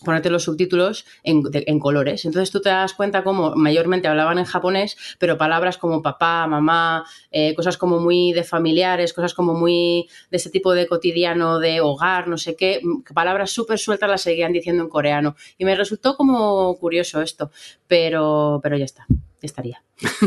ponerte 0.04 0.30
los 0.30 0.44
subtítulos 0.44 1.04
en, 1.22 1.42
colores. 1.78 2.24
Entonces 2.24 2.50
tú 2.50 2.60
te 2.60 2.68
das 2.68 2.94
cuenta 2.94 3.22
cómo 3.22 3.54
mayormente 3.54 4.08
hablaban 4.08 4.38
en 4.38 4.44
japonés, 4.44 4.96
pero 5.18 5.38
palabras 5.38 5.78
como 5.78 6.02
papá, 6.02 6.46
mamá, 6.46 7.04
eh, 7.30 7.54
cosas 7.54 7.76
como 7.76 7.98
muy 7.98 8.32
de 8.32 8.44
familiares, 8.44 9.12
cosas 9.12 9.34
como 9.34 9.54
muy 9.54 10.08
de 10.30 10.36
ese 10.36 10.50
tipo 10.50 10.74
de 10.74 10.86
cotidiano, 10.86 11.58
de 11.58 11.80
hogar, 11.80 12.28
no 12.28 12.38
sé 12.38 12.56
qué, 12.56 12.80
palabras 13.14 13.50
súper 13.50 13.78
sueltas 13.78 14.10
las 14.10 14.22
seguían 14.22 14.52
diciendo 14.52 14.82
en 14.82 14.88
coreano. 14.88 15.36
Y 15.58 15.64
me 15.64 15.74
resultó 15.74 16.16
como 16.16 16.76
curioso 16.78 17.20
esto, 17.22 17.50
pero, 17.86 18.60
pero 18.62 18.76
ya 18.76 18.84
está. 18.84 19.06
Estaría. 19.42 19.82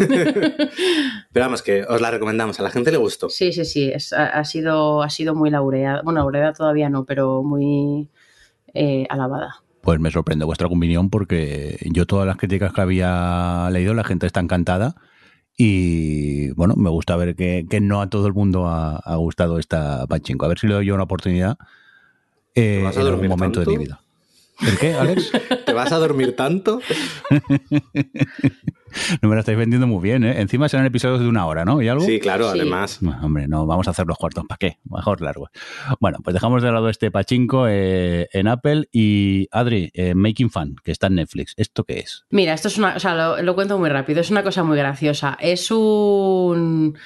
pero 1.34 1.46
vamos, 1.46 1.62
que 1.62 1.84
os 1.84 2.00
la 2.00 2.12
recomendamos, 2.12 2.60
a 2.60 2.64
la 2.64 2.70
gente 2.70 2.92
le 2.92 2.98
gustó. 2.98 3.30
Sí, 3.30 3.52
sí, 3.52 3.66
sí, 3.66 3.92
ha, 4.16 4.46
sido, 4.46 5.02
ha 5.02 5.10
sido 5.10 5.36
muy 5.36 5.50
laureada. 5.50 6.02
Bueno, 6.04 6.20
laureada 6.20 6.54
todavía 6.54 6.90
no, 6.90 7.06
pero 7.06 7.44
muy, 7.44 8.08
eh, 8.74 9.06
alabada. 9.10 9.64
Pues 9.82 10.00
me 10.00 10.12
sorprende 10.12 10.46
vuestra 10.46 10.68
opinión 10.68 11.10
porque 11.10 11.78
yo 11.92 12.06
todas 12.06 12.28
las 12.28 12.38
críticas 12.38 12.74
que 12.74 12.82
había 12.82 13.70
leído, 13.72 13.94
la 13.94 14.04
gente 14.04 14.28
está 14.28 14.40
encantada 14.40 14.96
y 15.62 16.52
bueno, 16.52 16.76
me 16.78 16.90
gusta 16.90 17.16
ver 17.18 17.36
que, 17.36 17.66
no 17.82 18.02
a 18.02 18.10
todo 18.10 18.28
el 18.28 18.34
mundo 18.34 18.68
ha, 18.68 19.16
gustado 19.18 19.60
esta 19.60 20.08
Pachinko. 20.08 20.46
A 20.46 20.48
ver 20.48 20.58
si 20.58 20.68
le 20.68 20.74
doy 20.74 20.86
yo 20.86 20.96
una 20.96 21.04
oportunidad 21.04 21.58
eh, 22.56 22.90
en 22.94 23.08
algún 23.08 23.28
momento 23.28 23.60
de 23.60 23.66
mi 23.66 23.78
vida. 23.78 24.02
¿El 24.62 24.78
qué, 24.78 24.94
Alex? 24.94 25.32
¿Te 25.66 25.74
vas 25.74 25.92
a 25.92 25.98
dormir 25.98 26.36
tanto? 26.36 26.82
no 29.22 29.30
me 29.30 29.36
lo 29.36 29.40
estáis 29.40 29.58
vendiendo 29.58 29.88
muy 29.88 30.02
bien, 30.02 30.24
¿eh? 30.24 30.42
Encima 30.42 30.68
serán 30.68 30.86
episodios 30.86 31.22
de 31.22 31.28
una 31.28 31.46
hora, 31.46 31.64
¿no? 31.66 31.82
¿Y 31.82 31.88
algo? 31.88 32.04
Sí, 32.04 32.20
claro, 32.20 32.50
además. 32.50 33.00
hombre, 33.22 33.48
no, 33.48 33.66
vamos 33.66 33.88
a 33.88 33.92
hacer 33.92 34.06
los 34.06 34.18
cuartos, 34.18 34.46
¿para 34.48 34.58
qué? 34.58 34.78
Mejor 34.90 35.22
largo. 35.22 35.50
Bueno, 36.00 36.20
pues 36.24 36.34
dejamos 36.34 36.62
de 36.62 36.72
lado 36.72 36.90
este 36.90 37.12
pachinko 37.12 37.68
eh, 37.70 38.28
en 38.34 38.48
Apple 38.48 38.90
y 38.92 39.48
Adri, 39.52 39.92
eh, 39.94 40.14
Making 40.14 40.50
Fun, 40.50 40.76
que 40.84 40.92
está 40.92 41.08
en 41.08 41.16
Netflix. 41.16 41.54
¿Esto 41.58 41.84
qué 41.86 42.00
es? 42.00 42.26
Mira, 42.30 42.54
esto 42.54 42.68
es 42.68 42.78
una, 42.78 42.96
o 42.96 43.00
sea, 43.00 43.16
lo, 43.16 43.42
lo 43.42 43.56
cuento 43.56 43.78
muy 43.80 43.90
rápido, 43.90 44.22
es 44.22 44.30
una 44.30 44.44
cosa 44.44 44.64
muy 44.64 44.78
graciosa. 44.78 45.38
Es 45.40 45.72
un 45.72 46.98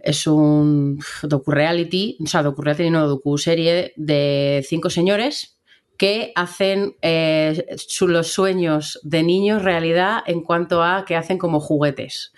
es 0.00 0.26
un 0.28 1.00
docu-reality, 1.24 2.18
o 2.22 2.26
sea, 2.26 2.42
docu-reality 2.42 2.88
no, 2.90 3.08
docu-serie 3.08 3.92
de 3.96 4.64
cinco 4.66 4.90
señores 4.90 5.57
que 5.98 6.32
hacen 6.36 6.96
eh, 7.02 7.76
los 8.00 8.32
sueños 8.32 9.00
de 9.02 9.22
niños 9.24 9.62
realidad 9.62 10.20
en 10.26 10.42
cuanto 10.42 10.82
a 10.82 11.04
que 11.04 11.16
hacen 11.16 11.38
como 11.38 11.60
juguetes. 11.60 12.32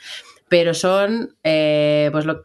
Pero 0.48 0.74
son, 0.74 1.36
eh, 1.44 2.08
pues 2.10 2.24
lo, 2.24 2.42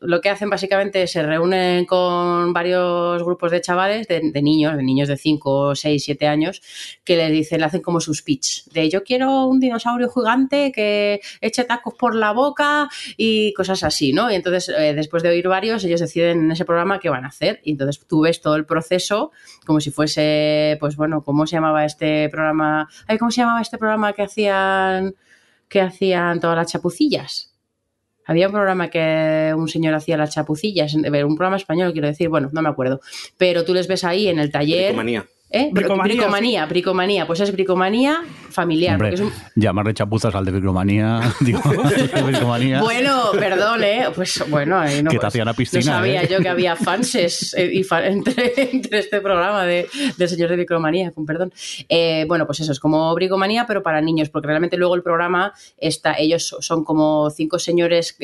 lo 0.00 0.20
que 0.20 0.30
hacen 0.30 0.48
básicamente 0.48 1.02
es 1.02 1.12
se 1.12 1.22
reúnen 1.22 1.84
con 1.84 2.52
varios 2.52 3.22
grupos 3.22 3.50
de 3.50 3.60
chavales, 3.60 4.06
de, 4.06 4.20
niños, 4.42 4.76
de 4.76 4.82
niños 4.82 5.08
de 5.08 5.16
5, 5.16 5.74
6, 5.74 6.04
7 6.04 6.26
años, 6.26 6.62
que 7.04 7.16
les 7.16 7.30
dicen, 7.30 7.60
le 7.60 7.66
hacen 7.66 7.82
como 7.82 8.00
sus 8.00 8.22
pitch, 8.22 8.64
de 8.66 8.88
yo 8.88 9.02
quiero 9.02 9.46
un 9.46 9.60
dinosaurio 9.60 10.08
gigante 10.10 10.72
que 10.72 11.20
eche 11.40 11.64
tacos 11.64 11.94
por 11.94 12.14
la 12.14 12.32
boca 12.32 12.88
y 13.16 13.52
cosas 13.54 13.82
así, 13.82 14.12
¿no? 14.12 14.30
Y 14.30 14.34
entonces, 14.34 14.68
eh, 14.68 14.94
después 14.94 15.22
de 15.22 15.30
oír 15.30 15.48
varios, 15.48 15.84
ellos 15.84 16.00
deciden 16.00 16.44
en 16.44 16.52
ese 16.52 16.64
programa 16.64 17.00
qué 17.00 17.08
van 17.08 17.24
a 17.24 17.28
hacer. 17.28 17.60
Y 17.64 17.72
entonces 17.72 18.04
tú 18.06 18.20
ves 18.20 18.40
todo 18.40 18.56
el 18.56 18.66
proceso 18.66 19.32
como 19.66 19.80
si 19.80 19.90
fuese, 19.90 20.76
pues 20.80 20.96
bueno, 20.96 21.22
¿cómo 21.22 21.46
se 21.46 21.56
llamaba 21.56 21.84
este 21.84 22.28
programa? 22.28 22.88
Ay, 23.06 23.18
¿Cómo 23.18 23.30
se 23.30 23.40
llamaba 23.40 23.60
este 23.60 23.78
programa 23.78 24.12
que 24.12 24.22
hacían, 24.22 25.14
que 25.68 25.80
hacían 25.80 26.40
todas 26.40 26.56
las 26.56 26.72
chapucillas? 26.72 27.47
Había 28.28 28.46
un 28.46 28.52
programa 28.52 28.90
que 28.90 29.54
un 29.56 29.68
señor 29.68 29.94
hacía 29.94 30.18
las 30.18 30.34
chapucillas, 30.34 30.94
un 30.94 31.02
programa 31.02 31.56
español, 31.56 31.92
quiero 31.92 32.08
decir, 32.08 32.28
bueno, 32.28 32.50
no 32.52 32.60
me 32.60 32.68
acuerdo. 32.68 33.00
Pero 33.38 33.64
tú 33.64 33.72
les 33.72 33.88
ves 33.88 34.04
ahí 34.04 34.28
en 34.28 34.38
el 34.38 34.52
taller. 34.52 34.94
¿Eh? 35.50 35.70
Bricomanía, 35.72 36.66
bricomanía, 36.66 37.26
Pues 37.26 37.40
es 37.40 37.50
bricomanía 37.52 38.22
familiar. 38.58 38.98
Llamarle 39.54 39.94
chapuzas 39.94 40.34
al 40.34 40.44
de 40.44 40.50
bricomanía. 40.50 41.20
digo, 41.40 41.60
Bueno, 42.80 43.30
perdón, 43.38 43.84
¿eh? 43.84 44.06
Pues 44.12 44.42
bueno, 44.50 44.82
no, 45.02 45.10
que 45.10 45.18
te 45.18 45.26
hacían 45.26 45.46
la 45.46 45.54
piscina. 45.54 45.84
No 45.84 45.98
sabía 45.98 46.24
¿eh? 46.24 46.28
yo 46.28 46.40
que 46.40 46.48
había 46.48 46.74
fanses 46.74 47.54
eh, 47.54 47.84
entre, 48.06 48.98
este 48.98 49.20
programa 49.20 49.64
de, 49.64 49.86
del 50.16 50.28
señor 50.28 50.50
de 50.50 50.56
bricomanía, 50.56 51.12
con 51.12 51.24
perdón. 51.24 51.52
Eh, 51.88 52.24
bueno, 52.26 52.46
pues 52.46 52.58
eso, 52.58 52.72
es 52.72 52.80
como 52.80 53.14
bricomanía, 53.14 53.64
pero 53.64 53.80
para 53.80 54.00
niños, 54.00 54.28
porque 54.28 54.48
realmente 54.48 54.76
luego 54.76 54.96
el 54.96 55.04
programa 55.04 55.52
está, 55.76 56.14
ellos 56.18 56.56
son 56.58 56.82
como 56.82 57.30
cinco 57.30 57.60
señores 57.60 58.16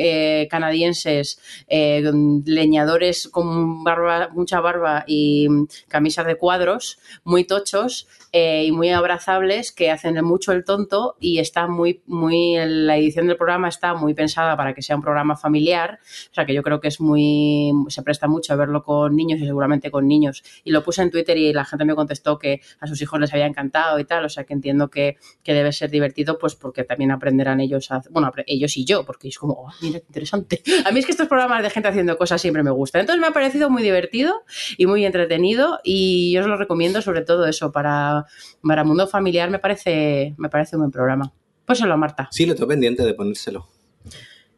canadienses, 0.51 1.39
leñadores 1.69 3.29
con 3.29 3.85
barba, 3.85 4.31
mucha 4.33 4.59
barba 4.61 5.05
y 5.07 5.47
camisas 5.87 6.27
de 6.27 6.35
cuadros 6.35 6.99
muy 7.23 7.45
tochos 7.45 8.09
eh, 8.37 8.65
y 8.65 8.73
muy 8.73 8.91
abrazables 8.91 9.71
que 9.71 9.93
hacen 9.93 10.17
mucho 10.25 10.51
el 10.51 10.65
tonto 10.65 11.15
y 11.21 11.39
está 11.39 11.69
muy, 11.69 12.03
muy, 12.07 12.57
la 12.67 12.97
edición 12.97 13.29
del 13.29 13.37
programa 13.37 13.69
está 13.69 13.95
muy 13.95 14.13
pensada 14.13 14.57
para 14.57 14.75
que 14.75 14.83
sea 14.83 14.97
un 14.97 15.03
programa 15.03 15.37
familiar, 15.37 16.01
o 16.33 16.35
sea 16.35 16.45
que 16.45 16.53
yo 16.53 16.65
creo 16.65 16.81
que 16.81 16.89
es 16.89 17.01
muy, 17.01 17.71
se 17.87 18.03
presta 18.03 18.27
mucho 18.27 18.53
a 18.53 18.57
verlo 18.57 18.83
con 18.83 19.15
niños 19.15 19.41
y 19.41 19.47
seguramente 19.47 19.93
con 19.93 20.09
niños. 20.09 20.43
Y 20.65 20.73
lo 20.73 20.83
puse 20.83 21.03
en 21.03 21.13
Twitter 21.13 21.39
y 21.39 21.53
la 21.53 21.65
gente 21.65 21.85
me 21.85 21.95
contestó 21.95 22.37
que 22.37 22.61
a 22.81 22.89
sus 22.89 23.01
hijos 23.03 23.21
les 23.21 23.33
había 23.33 23.47
encantado 23.47 24.01
y 24.01 24.05
tal, 24.05 24.25
o 24.25 24.29
sea 24.29 24.43
que 24.43 24.53
entiendo 24.53 24.91
que, 24.91 25.17
que 25.45 25.55
debe 25.55 25.71
ser 25.71 25.91
divertido 25.91 26.37
pues 26.37 26.57
porque 26.57 26.83
también 26.83 27.13
aprenderán 27.13 27.61
ellos, 27.61 27.93
a, 27.93 28.03
bueno, 28.11 28.33
ellos 28.49 28.77
y 28.77 28.85
yo, 28.85 29.05
porque 29.05 29.29
es 29.29 29.39
como, 29.39 29.53
oh, 29.55 29.71
mira 29.81 30.01
qué 30.01 30.07
interesante. 30.09 30.61
A 30.85 30.91
mí 30.91 30.99
es 30.99 31.07
que 31.07 31.13
estos 31.13 31.29
programas 31.29 31.63
de 31.63 31.71
gente 31.71 31.89
haciendo 31.89 32.19
cosas 32.19 32.43
siempre 32.43 32.65
me 32.65 32.73
gustan. 32.73 33.03
Entonces 33.03 33.21
me 33.21 33.29
ha 33.29 33.33
parecido 33.33 33.71
muy 33.71 33.85
divertido 33.85 34.43
y 34.77 34.87
muy 34.87 35.07
entretenido 35.07 35.79
y 35.85 36.33
yo 36.33 36.41
os 36.41 36.49
lo 36.49 36.57
recomiendo 36.57 37.01
sobre 37.01 37.23
todo 37.23 37.47
eso 37.47 37.71
para 37.71 38.24
para, 38.63 38.85
Mundo 38.85 39.07
Familiar 39.07 39.51
me 39.51 39.59
parece, 39.59 40.35
me 40.39 40.49
parece 40.49 40.77
un 40.77 40.83
buen 40.83 40.91
programa. 40.91 41.33
Pues 41.65 41.79
solo 41.79 41.97
Marta. 41.97 42.29
Sí, 42.31 42.47
lo 42.47 42.55
tengo 42.55 42.69
pendiente 42.69 43.03
de 43.05 43.15
ponérselo. 43.15 43.69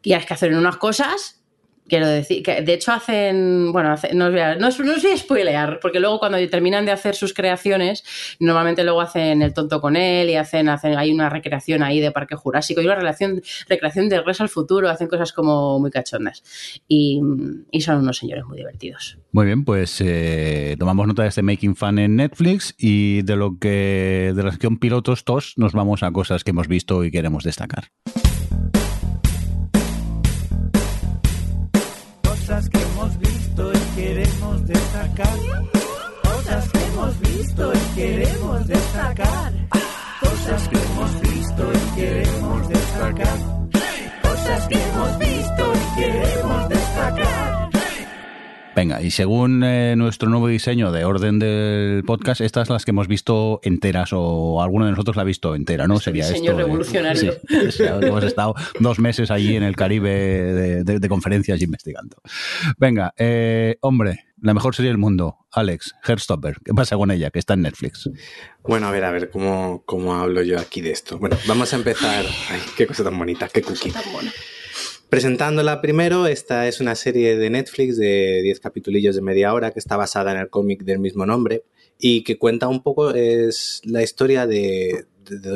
Y 0.03 0.13
hay 0.13 0.25
que 0.25 0.33
hacer 0.33 0.53
unas 0.53 0.77
cosas 0.77 1.43
Quiero 1.87 2.07
decir, 2.07 2.43
que 2.43 2.61
de 2.61 2.73
hecho 2.73 2.91
hacen, 2.91 3.71
bueno, 3.71 3.95
no, 4.13 4.25
os 4.25 4.31
voy 4.31 4.39
a, 4.39 4.55
no, 4.55 4.69
spoilear, 4.71 5.79
porque 5.79 5.99
luego 5.99 6.19
cuando 6.19 6.37
terminan 6.49 6.85
de 6.85 6.91
hacer 6.91 7.15
sus 7.15 7.33
creaciones, 7.33 8.03
normalmente 8.39 8.83
luego 8.83 9.01
hacen 9.01 9.41
el 9.41 9.53
tonto 9.53 9.79
con 9.79 9.95
él 9.95 10.29
y 10.29 10.35
hacen, 10.35 10.69
hacen 10.69 10.97
hay 10.97 11.11
una 11.11 11.29
recreación 11.29 11.83
ahí 11.83 11.99
de 11.99 12.11
Parque 12.11 12.35
Jurásico 12.35 12.81
y 12.81 12.85
una 12.85 12.95
relación, 12.95 13.41
recreación 13.69 14.09
de 14.09 14.17
Regreso 14.17 14.43
al 14.43 14.49
Futuro, 14.49 14.89
hacen 14.89 15.07
cosas 15.07 15.31
como 15.31 15.79
muy 15.79 15.91
cachondas. 15.91 16.43
Y, 16.87 17.21
son 17.79 17.99
unos 17.99 18.17
señores 18.17 18.43
muy 18.45 18.57
divertidos. 18.57 19.17
Muy 19.31 19.45
bien, 19.45 19.63
pues 19.63 20.01
eh, 20.01 20.75
tomamos 20.77 21.07
nota 21.07 21.21
de 21.21 21.29
este 21.29 21.41
Making 21.41 21.75
Fun 21.75 21.99
en 21.99 22.17
Netflix 22.17 22.75
y 22.77 23.21
de 23.21 23.37
lo 23.37 23.57
que 23.59 24.33
de 24.35 24.43
la 24.43 24.51
sección 24.51 24.77
pilotos 24.77 25.23
TOS 25.23 25.53
nos 25.55 25.71
vamos 25.71 26.03
a 26.03 26.11
cosas 26.11 26.43
que 26.43 26.51
hemos 26.51 26.67
visto 26.67 27.05
y 27.05 27.11
queremos 27.11 27.45
destacar. 27.45 27.85
Queremos 34.27 34.67
destacar. 34.67 35.37
Cosas 36.23 36.69
que 36.69 36.83
hemos 36.85 37.19
visto 37.19 37.73
y 37.73 37.95
queremos 37.95 38.67
destacar. 38.67 39.53
Cosas 40.19 40.67
que 40.67 40.77
hemos 40.77 41.21
visto 41.21 41.71
y 41.73 41.95
queremos 41.95 42.69
destacar. 42.69 43.37
Cosas 44.21 44.67
que 44.67 44.75
hemos 44.75 45.19
visto 45.19 45.73
y 45.75 46.01
queremos 46.01 46.69
destacar. 46.69 47.56
Venga, 48.77 49.01
y 49.01 49.09
según 49.09 49.63
eh, 49.63 49.95
nuestro 49.97 50.29
nuevo 50.29 50.47
diseño 50.47 50.91
de 50.91 51.03
orden 51.03 51.39
del 51.39 52.03
podcast, 52.05 52.41
estas 52.41 52.69
las 52.69 52.85
que 52.85 52.91
hemos 52.91 53.07
visto 53.07 53.59
enteras 53.63 54.11
o 54.13 54.61
alguno 54.61 54.85
de 54.85 54.91
nosotros 54.91 55.15
la 55.15 55.23
ha 55.23 55.25
visto 55.25 55.55
entera, 55.55 55.87
¿no? 55.87 55.99
Sería 55.99 56.27
diseño 56.27 56.55
revolucionario. 56.55 57.33
hemos 58.03 58.23
estado 58.23 58.53
dos 58.79 58.99
meses 58.99 59.31
allí 59.31 59.55
en 59.55 59.63
el 59.63 59.75
Caribe 59.75 60.83
de, 60.83 61.09
conferencias 61.09 61.59
investigando. 61.59 62.17
Venga, 62.77 63.15
eh, 63.17 63.77
hombre, 63.81 64.27
la 64.43 64.53
mejor 64.53 64.75
serie 64.75 64.91
del 64.91 64.99
mundo, 64.99 65.47
Alex, 65.51 65.95
Herstopper. 66.07 66.57
¿Qué 66.63 66.75
pasa 66.75 66.97
con 66.97 67.09
ella? 67.09 67.31
Que 67.31 67.39
está 67.39 67.55
en 67.55 67.63
Netflix. 67.63 68.07
Bueno, 68.61 68.89
a 68.89 68.91
ver, 68.91 69.05
a 69.05 69.11
ver, 69.11 69.31
¿cómo, 69.31 69.81
cómo 69.87 70.13
hablo 70.13 70.43
yo 70.43 70.59
aquí 70.59 70.81
de 70.81 70.91
esto? 70.91 71.17
Bueno, 71.17 71.35
vamos 71.47 71.73
a 71.73 71.77
empezar. 71.77 72.25
Ay, 72.51 72.61
qué 72.77 72.85
cosa 72.85 73.03
tan 73.03 73.17
bonita, 73.17 73.49
qué 73.51 73.63
cookie. 73.63 73.89
Tan 73.89 74.03
Presentándola 75.09 75.79
primero, 75.79 76.27
esta 76.27 76.67
es 76.67 76.81
una 76.81 76.93
serie 76.95 77.37
de 77.37 77.49
Netflix 77.49 77.95
de 77.95 78.41
10 78.43 78.59
capitulillos 78.59 79.15
de 79.15 79.21
media 79.21 79.53
hora 79.53 79.71
que 79.71 79.79
está 79.79 79.95
basada 79.95 80.33
en 80.33 80.37
el 80.37 80.49
cómic 80.49 80.83
del 80.83 80.99
mismo 80.99 81.25
nombre 81.25 81.63
y 81.97 82.25
que 82.25 82.37
cuenta 82.37 82.67
un 82.67 82.83
poco 82.83 83.13
es 83.13 83.81
la 83.85 84.03
historia 84.03 84.45
de, 84.45 85.05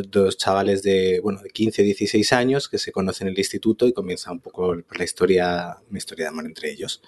dos 0.08 0.38
chavales 0.38 0.84
de, 0.84 1.20
bueno, 1.22 1.42
de 1.42 1.50
15, 1.50 1.84
16 1.84 2.32
años 2.32 2.70
que 2.70 2.78
se 2.78 2.94
conocen 2.94 3.28
en 3.28 3.34
el 3.34 3.40
instituto 3.40 3.88
y 3.88 3.94
comienza 3.94 4.32
un 4.32 4.40
poco 4.40 4.74
la 4.74 5.04
historia, 5.04 5.78
una 5.90 5.98
historia 5.98 6.26
de 6.26 6.30
amor 6.30 6.46
entre 6.46 6.72
ellos. 6.72 7.02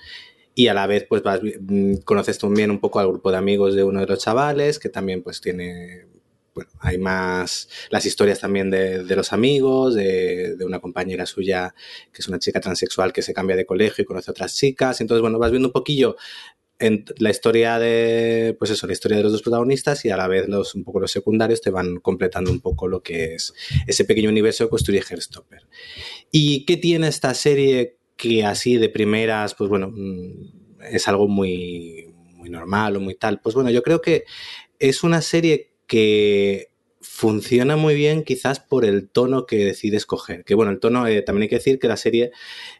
Y 0.53 0.67
a 0.67 0.73
la 0.73 0.85
vez, 0.85 1.05
pues 1.07 1.23
mm, 1.23 1.95
conoces 2.03 2.37
también 2.39 2.71
un 2.71 2.79
poco 2.79 2.99
al 2.99 3.07
grupo 3.07 3.31
de 3.31 3.37
amigos 3.37 3.73
de 3.73 3.85
uno 3.85 4.01
de 4.01 4.07
los 4.07 4.19
chavales 4.19 4.79
que 4.79 4.89
también 4.89 5.23
pues 5.23 5.39
tiene 5.39 6.07
bueno, 6.53 6.69
hay 6.79 6.97
más 6.97 7.69
las 7.89 8.05
historias 8.05 8.39
también 8.39 8.69
de, 8.69 9.03
los 9.15 9.33
amigos, 9.33 9.95
de, 9.95 10.55
una 10.65 10.79
compañera 10.79 11.25
suya 11.25 11.73
que 12.11 12.21
es 12.21 12.27
una 12.27 12.39
chica 12.39 12.59
transexual 12.59 13.11
que 13.11 13.21
se 13.21 13.33
cambia 13.33 13.55
de 13.55 13.65
colegio 13.65 14.03
y 14.03 14.05
conoce 14.05 14.29
a 14.29 14.33
otras 14.33 14.55
chicas. 14.55 15.01
Entonces, 15.01 15.21
bueno, 15.21 15.39
vas 15.39 15.51
viendo 15.51 15.69
un 15.69 15.73
poquillo 15.73 16.15
en 16.79 17.05
la 17.17 17.29
historia 17.29 17.79
de, 17.79 18.55
pues 18.57 18.71
eso, 18.71 18.87
la 18.87 18.93
historia 18.93 19.17
de 19.17 19.23
los 19.23 19.31
dos 19.31 19.41
protagonistas 19.41 20.03
y 20.05 20.09
a 20.09 20.17
la 20.17 20.27
vez 20.27 20.47
los, 20.47 20.75
un 20.75 20.83
poco 20.83 20.99
los 20.99 21.11
secundarios 21.11 21.61
te 21.61 21.69
van 21.69 21.99
completando 21.99 22.51
un 22.51 22.59
poco 22.59 22.87
lo 22.87 23.01
que 23.01 23.35
es 23.35 23.53
ese 23.87 24.05
pequeño 24.05 24.29
universo 24.29 24.65
que 24.65 24.69
construye 24.69 24.99
Herstopper. 24.99 25.61
¿Y 26.31 26.65
qué 26.65 26.77
tiene 26.77 27.07
esta 27.07 27.33
serie 27.33 27.97
que 28.17 28.43
así 28.45 28.77
de 28.77 28.89
primeras, 28.89 29.55
pues 29.55 29.69
bueno, 29.69 29.91
mm, 29.93 30.49
es 30.91 31.07
algo 31.07 31.27
muy, 31.27 32.13
muy 32.35 32.49
normal 32.49 32.97
o 32.97 32.99
muy 32.99 33.15
tal? 33.15 33.39
Pues 33.39 33.55
bueno, 33.55 33.69
yo 33.69 33.81
creo 33.81 34.01
que 34.01 34.25
es 34.79 35.03
una 35.03 35.21
serie 35.21 35.72
que 35.93 36.71
funciona 37.01 37.75
muy 37.75 37.93
bien 37.93 38.23
quizás 38.23 38.59
por 38.59 38.83
el 38.83 39.07
tono 39.07 39.45
que 39.45 39.57
decide 39.57 39.97
escoger. 39.97 40.43
Que 40.43 40.55
bueno, 40.55 40.71
el 40.71 40.79
tono, 40.79 41.05
eh, 41.05 41.21
también 41.21 41.43
hay 41.43 41.49
que 41.49 41.57
decir 41.57 41.77
que 41.77 41.87
la 41.87 41.97
serie 41.97 42.31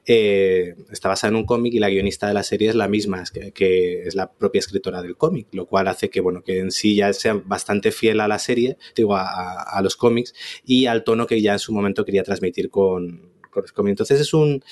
eh, 0.08 0.74
está 0.92 1.10
basada 1.10 1.30
en 1.30 1.36
un 1.36 1.46
cómic 1.46 1.76
y 1.76 1.78
la 1.78 1.92
guionista 1.92 2.28
de 2.28 2.34
la 2.34 2.42
serie 2.42 2.70
es 2.70 2.76
la 2.76 2.88
misma, 2.88 3.24
que, 3.54 4.02
es 4.02 4.16
la 4.16 4.32
propia 4.32 4.58
escritora 4.58 5.04
del 5.04 5.16
cómic, 5.16 5.50
lo 5.52 5.68
cual 5.68 5.88
hace 5.88 6.10
que 6.10 6.22
bueno, 6.22 6.42
que 6.44 6.58
en 6.58 6.72
sí 6.72 6.96
ya 6.96 7.14
sea 7.14 7.36
bastante 7.36 7.92
fiel 7.92 8.20
a 8.20 8.28
la 8.28 8.40
serie, 8.40 8.78
digo, 8.96 9.16
a, 9.16 9.80
los 9.84 9.96
cómics 9.96 10.34
y 10.66 10.88
al 10.88 11.04
tono 11.04 11.28
que 11.28 11.40
ya 11.40 11.54
en 11.54 11.60
su 11.60 11.72
momento 11.72 12.04
quería 12.04 12.24
transmitir 12.24 12.72
con, 12.72 13.30
con 13.52 13.64
los. 13.64 13.88
Entonces 13.88 14.22
es 14.22 14.34
un... 14.34 14.64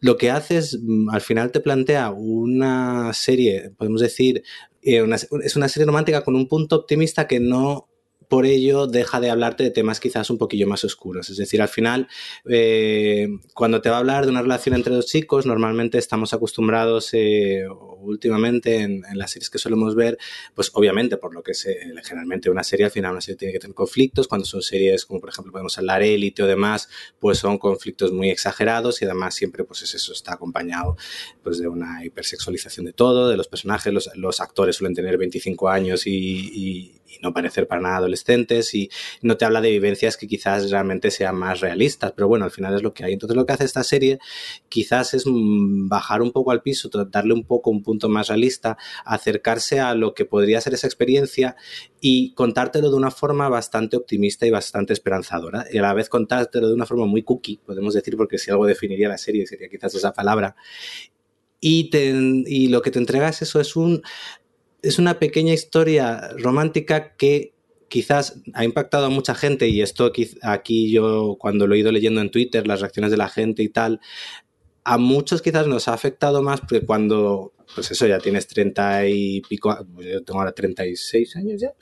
Lo 0.00 0.16
que 0.16 0.30
hace 0.30 0.58
es, 0.58 0.78
mm, 0.80 1.10
al 1.10 1.20
final 1.20 1.52
te 1.52 1.60
plantea 1.60 2.10
una 2.10 3.12
serie, 3.12 3.70
podemos 3.76 4.00
decir, 4.00 4.42
es 4.82 5.56
una 5.56 5.68
serie 5.68 5.86
romántica 5.86 6.24
con 6.24 6.36
un 6.36 6.48
punto 6.48 6.76
optimista 6.76 7.26
que 7.26 7.40
no 7.40 7.88
por 8.28 8.46
ello 8.46 8.86
deja 8.86 9.20
de 9.20 9.30
hablarte 9.30 9.64
de 9.64 9.70
temas 9.70 10.00
quizás 10.00 10.30
un 10.30 10.38
poquillo 10.38 10.66
más 10.66 10.84
oscuros. 10.84 11.30
Es 11.30 11.36
decir, 11.36 11.62
al 11.62 11.68
final, 11.68 12.08
eh, 12.48 13.28
cuando 13.54 13.80
te 13.80 13.90
va 13.90 13.96
a 13.96 13.98
hablar 14.00 14.24
de 14.24 14.30
una 14.30 14.42
relación 14.42 14.74
entre 14.74 14.94
dos 14.94 15.06
chicos, 15.06 15.46
normalmente 15.46 15.98
estamos 15.98 16.32
acostumbrados, 16.34 17.12
eh, 17.14 17.66
últimamente 18.00 18.76
en, 18.82 19.02
las 19.14 19.32
series 19.32 19.50
que 19.50 19.58
solemos 19.58 19.94
ver, 19.94 20.18
pues 20.54 20.70
obviamente 20.74 21.16
por 21.16 21.34
lo 21.34 21.42
que 21.42 21.52
es 21.52 21.66
generalmente 22.04 22.50
una 22.50 22.62
serie, 22.62 22.86
al 22.86 22.92
final 22.92 23.12
una 23.12 23.20
serie 23.20 23.36
tiene 23.36 23.52
que 23.52 23.58
tener 23.58 23.74
conflictos, 23.74 24.28
cuando 24.28 24.46
son 24.46 24.62
series 24.62 25.04
como 25.04 25.20
por 25.20 25.30
ejemplo 25.30 25.52
podemos 25.52 25.76
hablar 25.78 26.02
Élite 26.02 26.42
o 26.42 26.46
demás, 26.46 26.88
pues 27.18 27.38
son 27.38 27.58
conflictos 27.58 28.12
muy 28.12 28.30
exagerados 28.30 29.02
y 29.02 29.04
además 29.04 29.34
siempre 29.34 29.64
pues 29.64 29.82
eso 29.82 30.12
está 30.12 30.34
acompañado 30.34 30.96
pues 31.42 31.58
de 31.58 31.68
una 31.68 32.04
hipersexualización 32.04 32.86
de 32.86 32.92
todo, 32.92 33.28
de 33.28 33.36
los 33.36 33.48
personajes, 33.48 33.92
los, 33.92 34.40
actores 34.40 34.76
suelen 34.76 34.94
tener 34.94 35.18
25 35.18 35.68
años 35.68 36.06
y, 36.06 36.94
y 37.08 37.18
no 37.22 37.32
parecer 37.32 37.66
para 37.66 37.80
nada 37.80 37.96
adolescentes 37.96 38.74
y 38.74 38.90
no 39.22 39.36
te 39.36 39.44
habla 39.44 39.60
de 39.60 39.70
vivencias 39.70 40.16
que 40.16 40.26
quizás 40.26 40.70
realmente 40.70 41.10
sean 41.10 41.36
más 41.36 41.60
realistas, 41.60 42.12
pero 42.14 42.28
bueno, 42.28 42.44
al 42.44 42.50
final 42.50 42.74
es 42.74 42.82
lo 42.82 42.92
que 42.92 43.04
hay. 43.04 43.14
Entonces 43.14 43.36
lo 43.36 43.46
que 43.46 43.52
hace 43.52 43.64
esta 43.64 43.82
serie 43.82 44.18
quizás 44.68 45.14
es 45.14 45.24
mm, 45.26 45.88
bajar 45.88 46.22
un 46.22 46.32
poco 46.32 46.50
al 46.50 46.62
piso, 46.62 46.88
darle 47.10 47.34
un 47.34 47.44
poco 47.44 47.70
un 47.70 47.82
punto 47.82 48.08
más 48.08 48.28
realista, 48.28 48.76
acercarse 49.04 49.80
a 49.80 49.94
lo 49.94 50.14
que 50.14 50.24
podría 50.24 50.60
ser 50.60 50.74
esa 50.74 50.86
experiencia 50.86 51.56
y 52.00 52.32
contártelo 52.34 52.90
de 52.90 52.96
una 52.96 53.10
forma 53.10 53.48
bastante 53.48 53.96
optimista 53.96 54.46
y 54.46 54.50
bastante 54.50 54.92
esperanzadora 54.92 55.66
y 55.70 55.78
a 55.78 55.82
la 55.82 55.94
vez 55.94 56.08
contártelo 56.08 56.68
de 56.68 56.74
una 56.74 56.86
forma 56.86 57.06
muy 57.06 57.22
cookie, 57.22 57.60
podemos 57.64 57.94
decir, 57.94 58.16
porque 58.16 58.38
si 58.38 58.50
algo 58.50 58.66
definiría 58.66 59.08
la 59.08 59.18
serie 59.18 59.46
sería 59.46 59.68
quizás 59.68 59.94
esa 59.94 60.12
palabra. 60.12 60.56
Y, 61.60 61.90
te, 61.90 62.10
y 62.46 62.68
lo 62.68 62.82
que 62.82 62.92
te 62.92 63.00
entregas 63.00 63.42
eso 63.42 63.60
es 63.60 63.74
un 63.74 64.02
es 64.82 64.98
una 64.98 65.18
pequeña 65.18 65.52
historia 65.52 66.30
romántica 66.38 67.16
que 67.16 67.54
quizás 67.88 68.40
ha 68.54 68.64
impactado 68.64 69.06
a 69.06 69.10
mucha 69.10 69.34
gente 69.34 69.68
y 69.68 69.80
esto 69.80 70.12
aquí 70.42 70.90
yo 70.90 71.36
cuando 71.38 71.66
lo 71.66 71.74
he 71.74 71.78
ido 71.78 71.90
leyendo 71.90 72.20
en 72.20 72.30
Twitter, 72.30 72.66
las 72.66 72.80
reacciones 72.80 73.10
de 73.10 73.16
la 73.16 73.28
gente 73.28 73.62
y 73.62 73.68
tal, 73.68 74.00
a 74.84 74.98
muchos 74.98 75.42
quizás 75.42 75.66
nos 75.66 75.88
ha 75.88 75.94
afectado 75.94 76.42
más 76.42 76.60
porque 76.60 76.84
cuando 76.84 77.52
pues 77.78 77.92
eso, 77.92 78.08
ya 78.08 78.18
tienes 78.18 78.48
30 78.48 79.06
y 79.06 79.40
pico, 79.42 79.86
pues 79.94 80.08
yo 80.08 80.24
tengo 80.24 80.40
ahora 80.40 80.50
36 80.50 81.36
años 81.36 81.60
ya, 81.60 81.74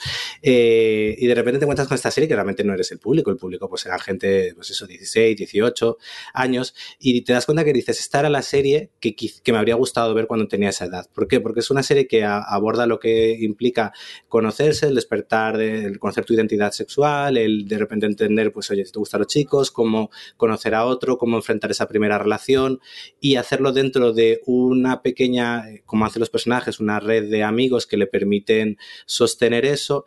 eh, 0.42 1.16
y 1.18 1.26
de 1.26 1.34
repente 1.34 1.58
te 1.58 1.64
encuentras 1.64 1.88
con 1.88 1.94
esta 1.94 2.10
serie 2.10 2.28
que 2.28 2.34
realmente 2.34 2.64
no 2.64 2.74
eres 2.74 2.92
el 2.92 2.98
público, 2.98 3.30
el 3.30 3.38
público 3.38 3.66
pues 3.66 3.86
era 3.86 3.98
gente, 3.98 4.52
pues 4.54 4.70
eso, 4.70 4.86
16, 4.86 5.38
18 5.38 5.96
años, 6.34 6.74
y 6.98 7.22
te 7.22 7.32
das 7.32 7.46
cuenta 7.46 7.64
que 7.64 7.72
dices, 7.72 7.98
esta 7.98 8.20
era 8.20 8.28
la 8.28 8.42
serie 8.42 8.90
que, 9.00 9.16
que 9.16 9.52
me 9.52 9.58
habría 9.58 9.74
gustado 9.74 10.12
ver 10.12 10.26
cuando 10.26 10.46
tenía 10.48 10.68
esa 10.68 10.84
edad. 10.84 11.08
¿Por 11.14 11.28
qué? 11.28 11.40
Porque 11.40 11.60
es 11.60 11.70
una 11.70 11.82
serie 11.82 12.06
que 12.06 12.24
aborda 12.24 12.86
lo 12.86 13.00
que 13.00 13.38
implica 13.40 13.94
conocerse, 14.28 14.86
el 14.88 14.94
despertar, 14.94 15.56
de, 15.56 15.86
el 15.86 15.98
conocer 15.98 16.26
tu 16.26 16.34
identidad 16.34 16.72
sexual, 16.72 17.38
el 17.38 17.66
de 17.66 17.78
repente 17.78 18.04
entender, 18.04 18.52
pues 18.52 18.70
oye, 18.70 18.84
si 18.84 18.92
te 18.92 18.98
gustan 18.98 19.20
los 19.20 19.28
chicos, 19.28 19.70
cómo 19.70 20.10
conocer 20.36 20.74
a 20.74 20.84
otro, 20.84 21.16
cómo 21.16 21.38
enfrentar 21.38 21.70
esa 21.70 21.88
primera 21.88 22.18
relación, 22.18 22.80
y 23.18 23.36
hacerlo 23.36 23.72
dentro 23.72 24.12
de 24.12 24.42
una 24.44 25.00
pequeña 25.00 25.64
como 25.86 26.04
hacen 26.04 26.20
los 26.20 26.30
personajes, 26.30 26.80
una 26.80 27.00
red 27.00 27.30
de 27.30 27.42
amigos 27.42 27.86
que 27.86 27.96
le 27.96 28.06
permiten 28.06 28.76
sostener 29.06 29.64
eso. 29.64 30.04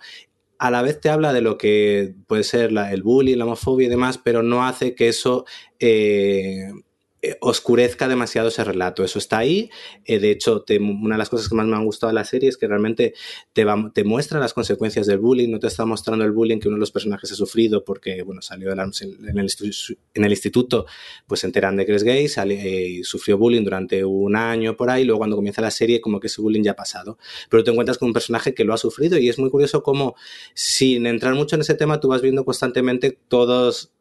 A 0.57 0.71
la 0.71 0.81
vez 0.81 0.99
te 0.99 1.09
habla 1.09 1.33
de 1.33 1.41
lo 1.41 1.57
que 1.57 2.13
puede 2.27 2.43
ser 2.43 2.71
el 2.71 3.03
bullying, 3.03 3.37
la 3.37 3.45
homofobia 3.45 3.87
y 3.87 3.89
demás, 3.89 4.17
pero 4.17 4.43
no 4.43 4.65
hace 4.65 4.93
que 4.93 5.07
eso 5.07 5.45
eh, 5.79 6.71
eh, 7.21 7.35
oscurezca 7.41 8.07
demasiado 8.07 8.47
ese 8.47 8.63
relato. 8.63 9.03
Eso 9.03 9.19
está 9.19 9.39
ahí. 9.39 9.69
Eh, 10.05 10.19
de 10.19 10.31
hecho, 10.31 10.63
una 10.79 11.15
de 11.15 11.19
las 11.19 11.29
cosas 11.29 11.49
que 11.49 11.55
más 11.55 11.67
me 11.67 11.75
han 11.75 11.83
gustado 11.83 12.11
de 12.11 12.13
la 12.13 12.23
serie 12.23 12.47
es 12.47 12.55
que 12.55 12.65
realmente 12.65 13.13
te, 13.51 13.65
muestra 14.05 14.39
las 14.39 14.53
consecuencias 14.53 15.05
del 15.05 15.17
bullying. 15.17 15.49
No 15.49 15.59
te 15.59 15.67
está 15.67 15.83
mostrando 15.85 16.23
el 16.23 16.31
bullying 16.31 16.59
que 16.59 16.69
uno 16.69 16.77
de 16.77 16.79
los 16.79 16.91
personajes 16.91 17.29
ha 17.33 17.35
sufrido 17.35 17.83
porque, 17.83 18.23
bueno, 18.23 18.41
salió 18.41 18.71
en 18.71 18.79
el, 18.79 19.29
en 20.13 20.23
el 20.23 20.31
instituto, 20.31 20.85
pues 21.27 21.41
se 21.41 21.47
enteran 21.47 21.75
de 21.75 21.85
que 21.85 21.93
es 21.93 22.03
gay, 22.03 22.25
eh, 22.25 23.01
sufrió 23.03 23.37
bullying 23.37 23.63
durante 23.63 24.05
un 24.05 24.37
año 24.37 24.77
por 24.77 24.89
ahí. 24.89 25.03
Luego, 25.03 25.19
cuando 25.19 25.35
comienza 25.35 25.61
la 25.61 25.71
serie, 25.71 25.99
como 25.99 26.21
que 26.21 26.27
ese 26.27 26.41
bullying 26.41 26.63
ya 26.63 26.71
ha 26.71 26.77
pasado. 26.77 27.17
Pero 27.49 27.65
te 27.65 27.71
encuentras 27.71 27.97
con 27.97 28.07
un 28.07 28.13
personaje 28.13 28.53
que 28.53 28.63
lo 28.63 28.73
ha 28.73 28.77
sufrido 28.77 29.17
y 29.17 29.27
es 29.27 29.37
muy 29.37 29.49
curioso 29.49 29.83
cómo, 29.83 30.15
sin 30.53 31.05
entrar 31.05 31.35
mucho 31.35 31.55
en 31.55 31.61
ese 31.61 31.75
tema, 31.75 31.99
tú 31.99 32.07
vas 32.07 32.21
viendo 32.21 32.45
constantemente 32.45 33.17
todos 33.27 33.91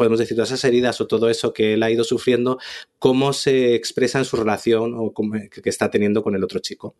podemos 0.00 0.18
decir, 0.18 0.34
todas 0.34 0.48
esas 0.48 0.64
heridas 0.64 0.98
o 1.02 1.06
todo 1.06 1.28
eso 1.28 1.52
que 1.52 1.74
él 1.74 1.82
ha 1.82 1.90
ido 1.90 2.04
sufriendo, 2.04 2.58
cómo 2.98 3.34
se 3.34 3.74
expresa 3.74 4.18
en 4.18 4.24
su 4.24 4.38
relación 4.38 4.94
o 4.96 5.12
que 5.12 5.68
está 5.68 5.90
teniendo 5.90 6.22
con 6.22 6.34
el 6.34 6.42
otro 6.42 6.58
chico. 6.60 6.96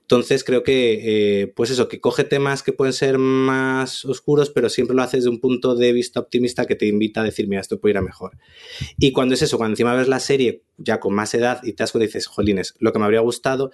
Entonces 0.00 0.42
creo 0.42 0.64
que, 0.64 1.42
eh, 1.42 1.46
pues 1.46 1.70
eso, 1.70 1.86
que 1.86 2.00
coge 2.00 2.24
temas 2.24 2.64
que 2.64 2.72
pueden 2.72 2.92
ser 2.92 3.18
más 3.18 4.04
oscuros, 4.04 4.50
pero 4.50 4.68
siempre 4.68 4.96
lo 4.96 5.02
hace 5.02 5.18
desde 5.18 5.30
un 5.30 5.38
punto 5.38 5.76
de 5.76 5.92
vista 5.92 6.18
optimista 6.18 6.66
que 6.66 6.74
te 6.74 6.86
invita 6.86 7.20
a 7.20 7.24
decir, 7.24 7.46
mira, 7.46 7.60
esto 7.60 7.78
puede 7.78 7.92
ir 7.92 7.98
a 7.98 8.02
mejor. 8.02 8.36
Y 8.98 9.12
cuando 9.12 9.34
es 9.36 9.42
eso, 9.42 9.56
cuando 9.56 9.74
encima 9.74 9.94
ves 9.94 10.08
la 10.08 10.18
serie 10.18 10.64
ya 10.76 10.98
con 10.98 11.14
más 11.14 11.32
edad 11.34 11.60
y 11.62 11.74
te 11.74 11.84
das 11.84 11.92
cuenta 11.92 12.06
y 12.06 12.08
dices, 12.08 12.26
jolines, 12.26 12.74
lo 12.80 12.92
que 12.92 12.98
me 12.98 13.04
habría 13.04 13.20
gustado 13.20 13.70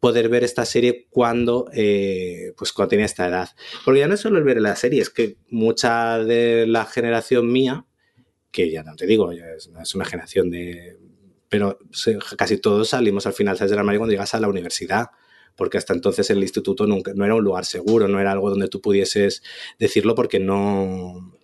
poder 0.00 0.30
ver 0.30 0.44
esta 0.44 0.64
serie 0.64 1.06
cuando, 1.10 1.66
eh, 1.74 2.52
pues 2.56 2.72
cuando 2.72 2.90
tenía 2.90 3.06
esta 3.06 3.28
edad. 3.28 3.50
Porque 3.84 4.00
ya 4.00 4.08
no 4.08 4.14
es 4.14 4.20
solo 4.20 4.38
el 4.38 4.44
ver 4.44 4.60
la 4.60 4.74
serie, 4.74 5.02
es 5.02 5.10
que 5.10 5.36
mucha 5.48 6.18
de 6.18 6.66
la 6.66 6.86
generación 6.86 7.52
mía, 7.52 7.84
que 8.50 8.70
ya 8.70 8.82
no 8.82 8.96
te 8.96 9.06
digo, 9.06 9.32
ya 9.32 9.44
es, 9.56 9.94
una 9.94 10.04
generación 10.04 10.50
de... 10.50 10.98
Pero 11.48 11.78
casi 12.36 12.58
todos 12.58 12.90
salimos 12.90 13.26
al 13.26 13.32
final 13.32 13.58
del 13.58 13.78
armario 13.78 14.00
cuando 14.00 14.12
llegas 14.12 14.34
a 14.34 14.40
la 14.40 14.48
universidad 14.48 15.10
porque 15.56 15.78
hasta 15.78 15.92
entonces 15.92 16.30
el 16.30 16.38
instituto 16.38 16.86
nunca, 16.86 17.12
no 17.14 17.24
era 17.24 17.34
un 17.34 17.44
lugar 17.44 17.66
seguro, 17.66 18.08
no 18.08 18.20
era 18.20 18.32
algo 18.32 18.48
donde 18.48 18.68
tú 18.68 18.80
pudieses 18.80 19.42
decirlo 19.78 20.14
porque 20.14 20.38
no, 20.38 21.34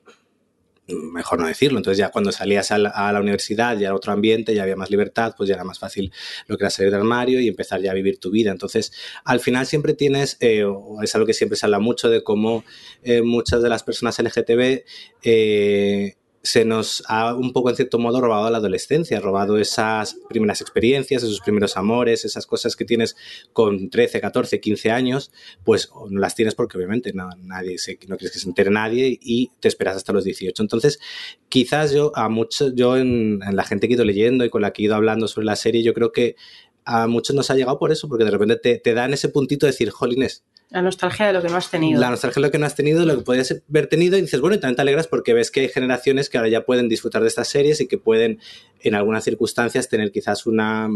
mejor 0.87 1.41
no 1.41 1.47
decirlo. 1.47 1.79
Entonces 1.79 1.99
ya 1.99 2.11
cuando 2.11 2.33
salías 2.33 2.71
a 2.71 2.79
la, 2.79 3.21
universidad 3.21 3.77
ya 3.77 3.89
era 3.89 3.95
otro 3.95 4.13
ambiente, 4.13 4.55
ya 4.55 4.63
había 4.63 4.77
más 4.77 4.91
libertad, 4.91 5.35
pues 5.37 5.49
ya 5.49 5.55
era 5.55 5.65
más 5.65 5.79
fácil 5.79 6.13
lo 6.47 6.57
que 6.57 6.65
era 6.65 6.71
salir 6.71 6.91
del 6.91 7.01
armario 7.01 7.41
y 7.41 7.49
empezar 7.49 7.81
ya 7.81 7.91
a 7.91 7.95
vivir 7.95 8.19
tu 8.19 8.31
vida. 8.31 8.51
Entonces 8.51 8.93
al 9.25 9.41
final 9.41 9.67
siempre 9.67 9.95
tienes, 9.95 10.37
eh, 10.41 10.65
es 11.03 11.15
algo 11.15 11.27
que 11.27 11.35
siempre 11.35 11.57
se 11.57 11.67
habla 11.67 11.79
mucho 11.79 12.09
de 12.09 12.23
cómo 12.23 12.65
eh, 13.03 13.23
muchas 13.23 13.63
de 13.63 13.69
las 13.69 13.83
personas 13.83 14.19
LGTB 14.19 14.85
eh, 15.23 16.17
se 16.47 16.65
nos 16.65 17.03
ha 17.09 17.35
un 17.35 17.53
poco 17.53 17.71
en 17.71 17.77
cierto 17.77 17.99
modo 17.99 18.21
robado 18.21 18.49
la 18.51 18.59
adolescencia, 18.59 19.19
robado 19.19 19.59
esas 19.59 20.17
primeras 20.29 20.61
experiencias, 20.61 21.25
esos 21.25 21.41
primeros 21.41 21.77
amores, 21.77 22.25
esas 22.25 22.47
cosas 22.47 22.77
que 22.77 22.85
tienes 22.85 23.17
con 23.53 23.91
13, 23.91 24.21
14, 24.21 24.61
15 24.61 24.91
años, 24.93 25.33
pues 25.65 25.91
no 26.09 26.21
las 26.21 26.37
tienes 26.37 26.55
porque 26.55 26.77
obviamente 26.77 27.13
no, 27.13 27.31
nadie 27.43 27.75
no 28.07 28.17
quieres 28.17 28.33
que 28.33 28.39
se 28.39 28.49
entere 28.49 28.71
nadie 28.71 29.19
y 29.21 29.51
te 29.59 29.67
esperas 29.67 29.97
hasta 29.97 30.13
los 30.13 30.23
18. 30.23 30.63
Entonces, 30.63 31.01
quizás 31.49 31.91
yo 31.93 32.13
a 32.15 32.29
muchos, 32.29 32.75
yo 32.77 32.97
en, 32.97 33.41
en 33.43 33.57
la 33.57 33.65
gente 33.65 33.89
que 33.89 33.95
he 33.95 33.97
ido 33.97 34.05
leyendo 34.05 34.45
y 34.45 34.51
con 34.51 34.63
la 34.63 34.73
que 34.73 34.83
he 34.83 34.85
ido 34.85 34.95
hablando 34.95 35.27
sobre 35.27 35.47
la 35.47 35.57
serie, 35.57 35.83
yo 35.83 35.95
creo 35.95 36.13
que 36.13 36.37
a 36.85 37.09
muchos 37.09 37.35
nos 37.35 37.51
ha 37.51 37.57
llegado 37.57 37.81
por 37.81 37.91
eso, 37.91 38.09
porque 38.09 38.25
de 38.25 38.31
repente 38.31 38.55
te, 38.55 38.79
te 38.79 38.95
dan 38.95 39.13
ese 39.13 39.29
puntito 39.31 39.67
de 39.67 39.73
decir, 39.73 39.91
jolines, 39.91 40.45
la 40.71 40.83
nostalgia 40.83 41.29
de 41.29 41.33
lo 41.33 41.43
que 41.43 41.49
no 41.49 41.57
has 41.57 41.71
tenido. 41.71 42.01
La 42.01 42.11
nostalgia 42.11 42.41
de 42.41 42.49
lo 42.49 42.53
que 42.53 42.59
no 42.59 42.67
has 42.67 42.75
tenido, 42.75 43.05
lo 43.05 43.17
que 43.17 43.23
podrías 43.23 43.63
haber 43.69 43.87
tenido, 43.87 44.19
y 44.19 44.23
dices, 44.23 44.41
bueno, 44.41 44.57
y 44.57 44.61
también 44.61 44.77
te 44.77 44.83
alegras 44.83 45.07
porque 45.07 45.33
ves 45.33 45.51
que 45.51 45.61
hay 45.61 45.69
generaciones 45.69 46.29
que 46.29 46.39
ahora 46.39 46.51
ya 46.51 46.65
pueden 46.65 46.89
disfrutar 46.89 47.23
de 47.23 47.29
estas 47.29 47.49
series 47.49 47.81
y 47.81 47.87
que 47.87 47.99
pueden, 47.99 48.41
en 48.81 48.95
algunas 48.95 49.23
circunstancias, 49.23 49.89
tener 49.89 50.11
quizás 50.11 50.47
una. 50.47 50.89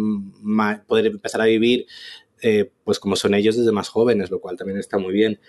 poder 0.86 1.06
empezar 1.06 1.40
a 1.40 1.44
vivir, 1.44 1.86
eh, 2.42 2.70
pues 2.84 2.98
como 2.98 3.14
son 3.14 3.34
ellos 3.34 3.56
desde 3.56 3.70
más 3.70 3.88
jóvenes, 3.88 4.30
lo 4.30 4.40
cual 4.40 4.56
también 4.56 4.78
está 4.78 4.98
muy 4.98 5.12
bien. 5.12 5.40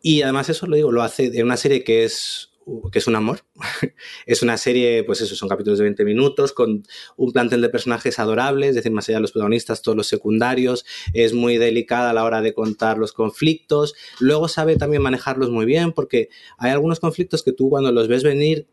Y 0.00 0.22
además, 0.22 0.48
eso 0.48 0.66
lo 0.66 0.76
digo, 0.76 0.90
lo 0.90 1.02
hace 1.02 1.26
en 1.26 1.44
una 1.44 1.56
serie 1.56 1.84
que 1.84 2.04
es 2.04 2.47
que 2.92 2.98
es 2.98 3.06
un 3.06 3.16
amor. 3.16 3.40
es 4.26 4.42
una 4.42 4.56
serie, 4.56 5.04
pues 5.04 5.20
eso, 5.20 5.34
son 5.34 5.48
capítulos 5.48 5.78
de 5.78 5.84
20 5.84 6.04
minutos, 6.04 6.52
con 6.52 6.84
un 7.16 7.32
plantel 7.32 7.60
de 7.60 7.68
personajes 7.68 8.18
adorables, 8.18 8.70
es 8.70 8.74
decir, 8.76 8.92
más 8.92 9.08
allá 9.08 9.18
de 9.18 9.22
los 9.22 9.32
protagonistas, 9.32 9.82
todos 9.82 9.96
los 9.96 10.06
secundarios, 10.06 10.84
es 11.12 11.32
muy 11.32 11.58
delicada 11.58 12.10
a 12.10 12.12
la 12.12 12.24
hora 12.24 12.42
de 12.42 12.54
contar 12.54 12.98
los 12.98 13.12
conflictos, 13.12 13.94
luego 14.20 14.48
sabe 14.48 14.76
también 14.76 15.02
manejarlos 15.02 15.50
muy 15.50 15.66
bien, 15.66 15.92
porque 15.92 16.28
hay 16.58 16.70
algunos 16.70 17.00
conflictos 17.00 17.42
que 17.42 17.52
tú 17.52 17.70
cuando 17.70 17.92
los 17.92 18.08
ves 18.08 18.22
venir 18.22 18.66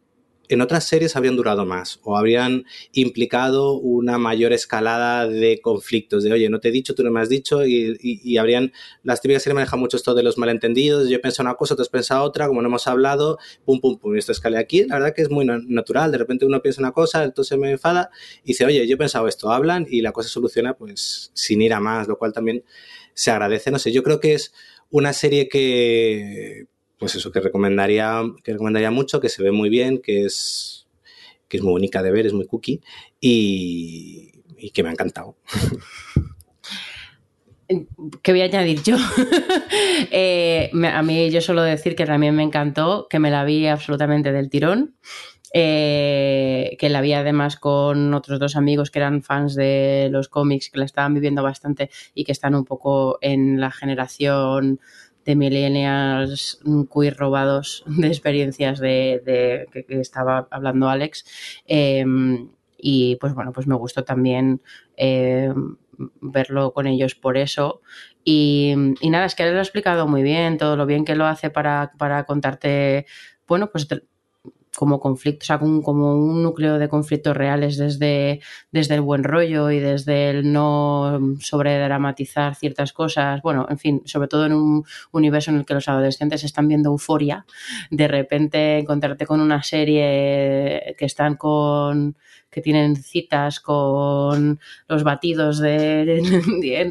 en 0.50 0.62
otras 0.62 0.86
series 0.86 1.16
habrían 1.16 1.36
durado 1.36 1.66
más 1.66 2.00
o 2.04 2.18
habrían 2.18 2.66
implicado 2.94 3.74
una 3.78 4.18
mayor 4.18 4.54
escalada 4.54 5.28
de 5.28 5.60
conflictos, 5.62 6.24
de 6.24 6.32
oye, 6.32 6.50
no 6.50 6.60
te 6.60 6.70
he 6.70 6.72
dicho, 6.72 6.96
tú 6.96 7.04
no 7.04 7.12
me 7.12 7.22
has 7.22 7.30
dicho, 7.30 7.66
y, 7.66 8.38
habrían, 8.38 8.72
las 9.04 9.22
típicas 9.22 9.44
series 9.44 9.56
manejan 9.56 9.80
mucho 9.80 9.98
esto 9.98 10.14
de 10.14 10.24
los 10.24 10.38
malentendidos, 10.38 11.10
yo 11.10 11.18
he 11.18 11.20
pensado 11.20 11.48
una 11.48 11.56
cosa, 11.56 11.76
tú 11.76 11.82
has 11.82 11.90
pensado 11.90 12.24
otra, 12.24 12.48
como 12.48 12.62
no 12.62 12.68
hemos 12.68 12.88
hablado, 12.88 13.40
pum, 13.66 13.80
pum, 13.80 13.98
pum, 13.98 14.16
y 14.16 14.20
esto 14.20 14.32
escala 14.32 14.60
aquí, 14.60 14.84
la 14.86 14.96
verdad 14.96 15.14
que 15.16 15.22
es 15.22 15.30
muy 15.30 15.46
natural, 15.46 16.12
de 16.12 16.18
repente 16.18 16.46
uno 16.46 16.62
piensa 16.62 16.82
una 16.82 16.92
cosa, 16.92 17.24
entonces 17.24 17.58
me 17.58 17.72
enfada 17.72 18.10
y 18.44 18.48
dice, 18.50 18.66
oye, 18.66 18.88
yo 18.88 18.96
he 18.96 18.98
pensado 18.98 19.28
esto, 19.28 19.52
hablan 19.52 19.86
y 19.90 20.02
la 20.02 20.12
cosa 20.12 20.30
soluciona 20.30 20.76
pues 20.76 21.32
sin 21.34 21.62
ir 21.62 21.74
a 21.74 21.80
más, 21.80 22.08
lo 22.08 22.18
cual 22.18 22.34
también 22.34 22.64
se 23.14 23.32
agradece, 23.32 23.72
no 23.72 23.80
sé, 23.80 23.92
yo 23.92 24.04
creo 24.04 24.20
que 24.20 24.34
es 24.34 24.54
una 24.90 25.14
serie 25.14 25.50
que 25.50 26.68
pues 26.98 27.16
eso, 27.16 27.32
que 27.32 27.40
recomendaría, 27.40 28.22
que 28.44 28.54
recomendaría 28.54 28.92
mucho, 28.92 29.20
que 29.20 29.30
se 29.30 29.44
ve 29.44 29.52
muy 29.52 29.70
bien, 29.70 30.02
que 30.02 30.26
es, 30.26 30.88
que 31.48 31.58
es 31.58 31.64
muy 31.64 31.72
bonita 31.72 32.02
de 32.02 32.12
ver, 32.12 32.26
es 32.26 32.34
muy 32.34 32.46
cookie 32.46 32.82
y, 33.20 34.32
que 34.74 34.84
me 34.84 34.90
ha 34.90 34.94
encantado. 34.94 35.38
¿Qué 38.22 38.32
voy 38.32 38.42
a 38.42 38.46
añadir 38.46 38.84
yo? 38.84 38.96
eh, 40.12 40.70
a 40.72 41.02
mí 41.02 41.32
yo 41.32 41.42
suelo 41.42 41.64
decir 41.64 41.96
que 41.96 42.06
también 42.06 42.36
me 42.36 42.44
encantó, 42.44 43.08
que 43.10 43.20
me 43.20 43.32
la 43.32 43.44
vi 43.44 43.66
absolutamente 43.68 44.32
del 44.32 44.50
tirón. 44.50 44.96
eh, 45.58 46.76
que 46.80 46.90
la 46.90 47.00
vi 47.00 47.14
además 47.14 47.56
con 47.56 48.14
otros 48.14 48.40
dos 48.40 48.58
amigos 48.58 48.92
que 48.92 49.00
eran 49.00 49.24
fans 49.24 49.56
de 49.56 50.10
los 50.12 50.28
cómics, 50.28 50.70
que 50.70 50.80
la 50.80 50.86
estaban 50.86 51.14
viviendo 51.14 51.44
bastante 51.44 51.90
y 52.14 52.26
que 52.26 52.34
están 52.34 52.56
un 52.56 52.66
poco 52.66 53.18
en 53.22 53.62
la 53.62 53.72
generación 53.72 54.82
de 55.26 55.36
millennials 55.36 56.60
queer 56.94 57.18
robados 57.18 57.84
de 57.88 58.08
experiencias 58.08 58.80
de, 58.80 59.68
que, 59.72 60.00
estaba 60.00 60.48
hablando 60.52 60.90
Alex. 60.90 61.26
Em, 61.66 62.50
y 62.78 63.16
pues 63.18 63.34
bueno, 63.34 63.52
pues 63.52 63.68
me 63.68 63.76
gustó 63.76 64.04
también 64.04 64.62
em, 64.96 65.78
verlo 66.22 66.74
con 66.74 66.88
ellos 66.88 67.16
por 67.16 67.38
eso. 67.38 67.82
Y, 68.24 68.76
nada, 69.04 69.26
es 69.26 69.36
que 69.36 69.44
él 69.44 69.54
lo 69.54 69.60
ha 69.60 69.64
explicado 69.64 70.08
muy 70.08 70.24
bien, 70.24 70.58
todo 70.58 70.76
lo 70.76 70.86
bien 70.86 71.06
que 71.06 71.16
lo 71.16 71.26
hace 71.26 71.50
para, 71.50 71.94
para 71.98 72.26
contarte, 72.26 73.06
bueno, 73.48 73.70
pues 73.72 73.88
como 74.76 75.00
conflictos, 75.00 75.46
o 75.46 75.48
sea, 75.48 75.60
como, 75.60 76.16
un 76.16 76.44
núcleo 76.44 76.78
de 76.78 76.90
conflictos 76.90 77.36
reales 77.36 77.78
desde, 77.78 78.42
desde 78.72 78.96
el 78.96 79.02
buen 79.02 79.24
rollo 79.24 79.72
y 79.72 79.80
desde 79.80 80.30
el 80.30 80.52
no 80.52 81.20
sobredramatizar 81.40 82.56
ciertas 82.56 82.94
cosas. 82.94 83.42
Bueno, 83.42 83.66
en 83.70 83.78
fin, 83.78 84.02
sobre 84.06 84.28
todo 84.28 84.46
en 84.46 84.54
un 84.54 84.86
universo 85.12 85.52
en 85.52 85.58
el 85.58 85.66
que 85.66 85.74
los 85.74 85.88
adolescentes 85.88 86.44
están 86.44 86.68
viendo 86.68 86.90
euforia, 86.90 87.46
de 87.90 88.08
repente 88.08 88.80
encontrarte 88.80 89.26
con 89.26 89.42
una 89.42 89.64
serie 89.64 90.96
que 90.98 91.06
están 91.06 91.36
con 91.36 92.16
que 92.56 92.62
tienen 92.62 92.96
citas 92.96 93.60
con 93.60 94.62
los 94.88 95.04
batidos 95.04 95.60
de, 95.60 96.22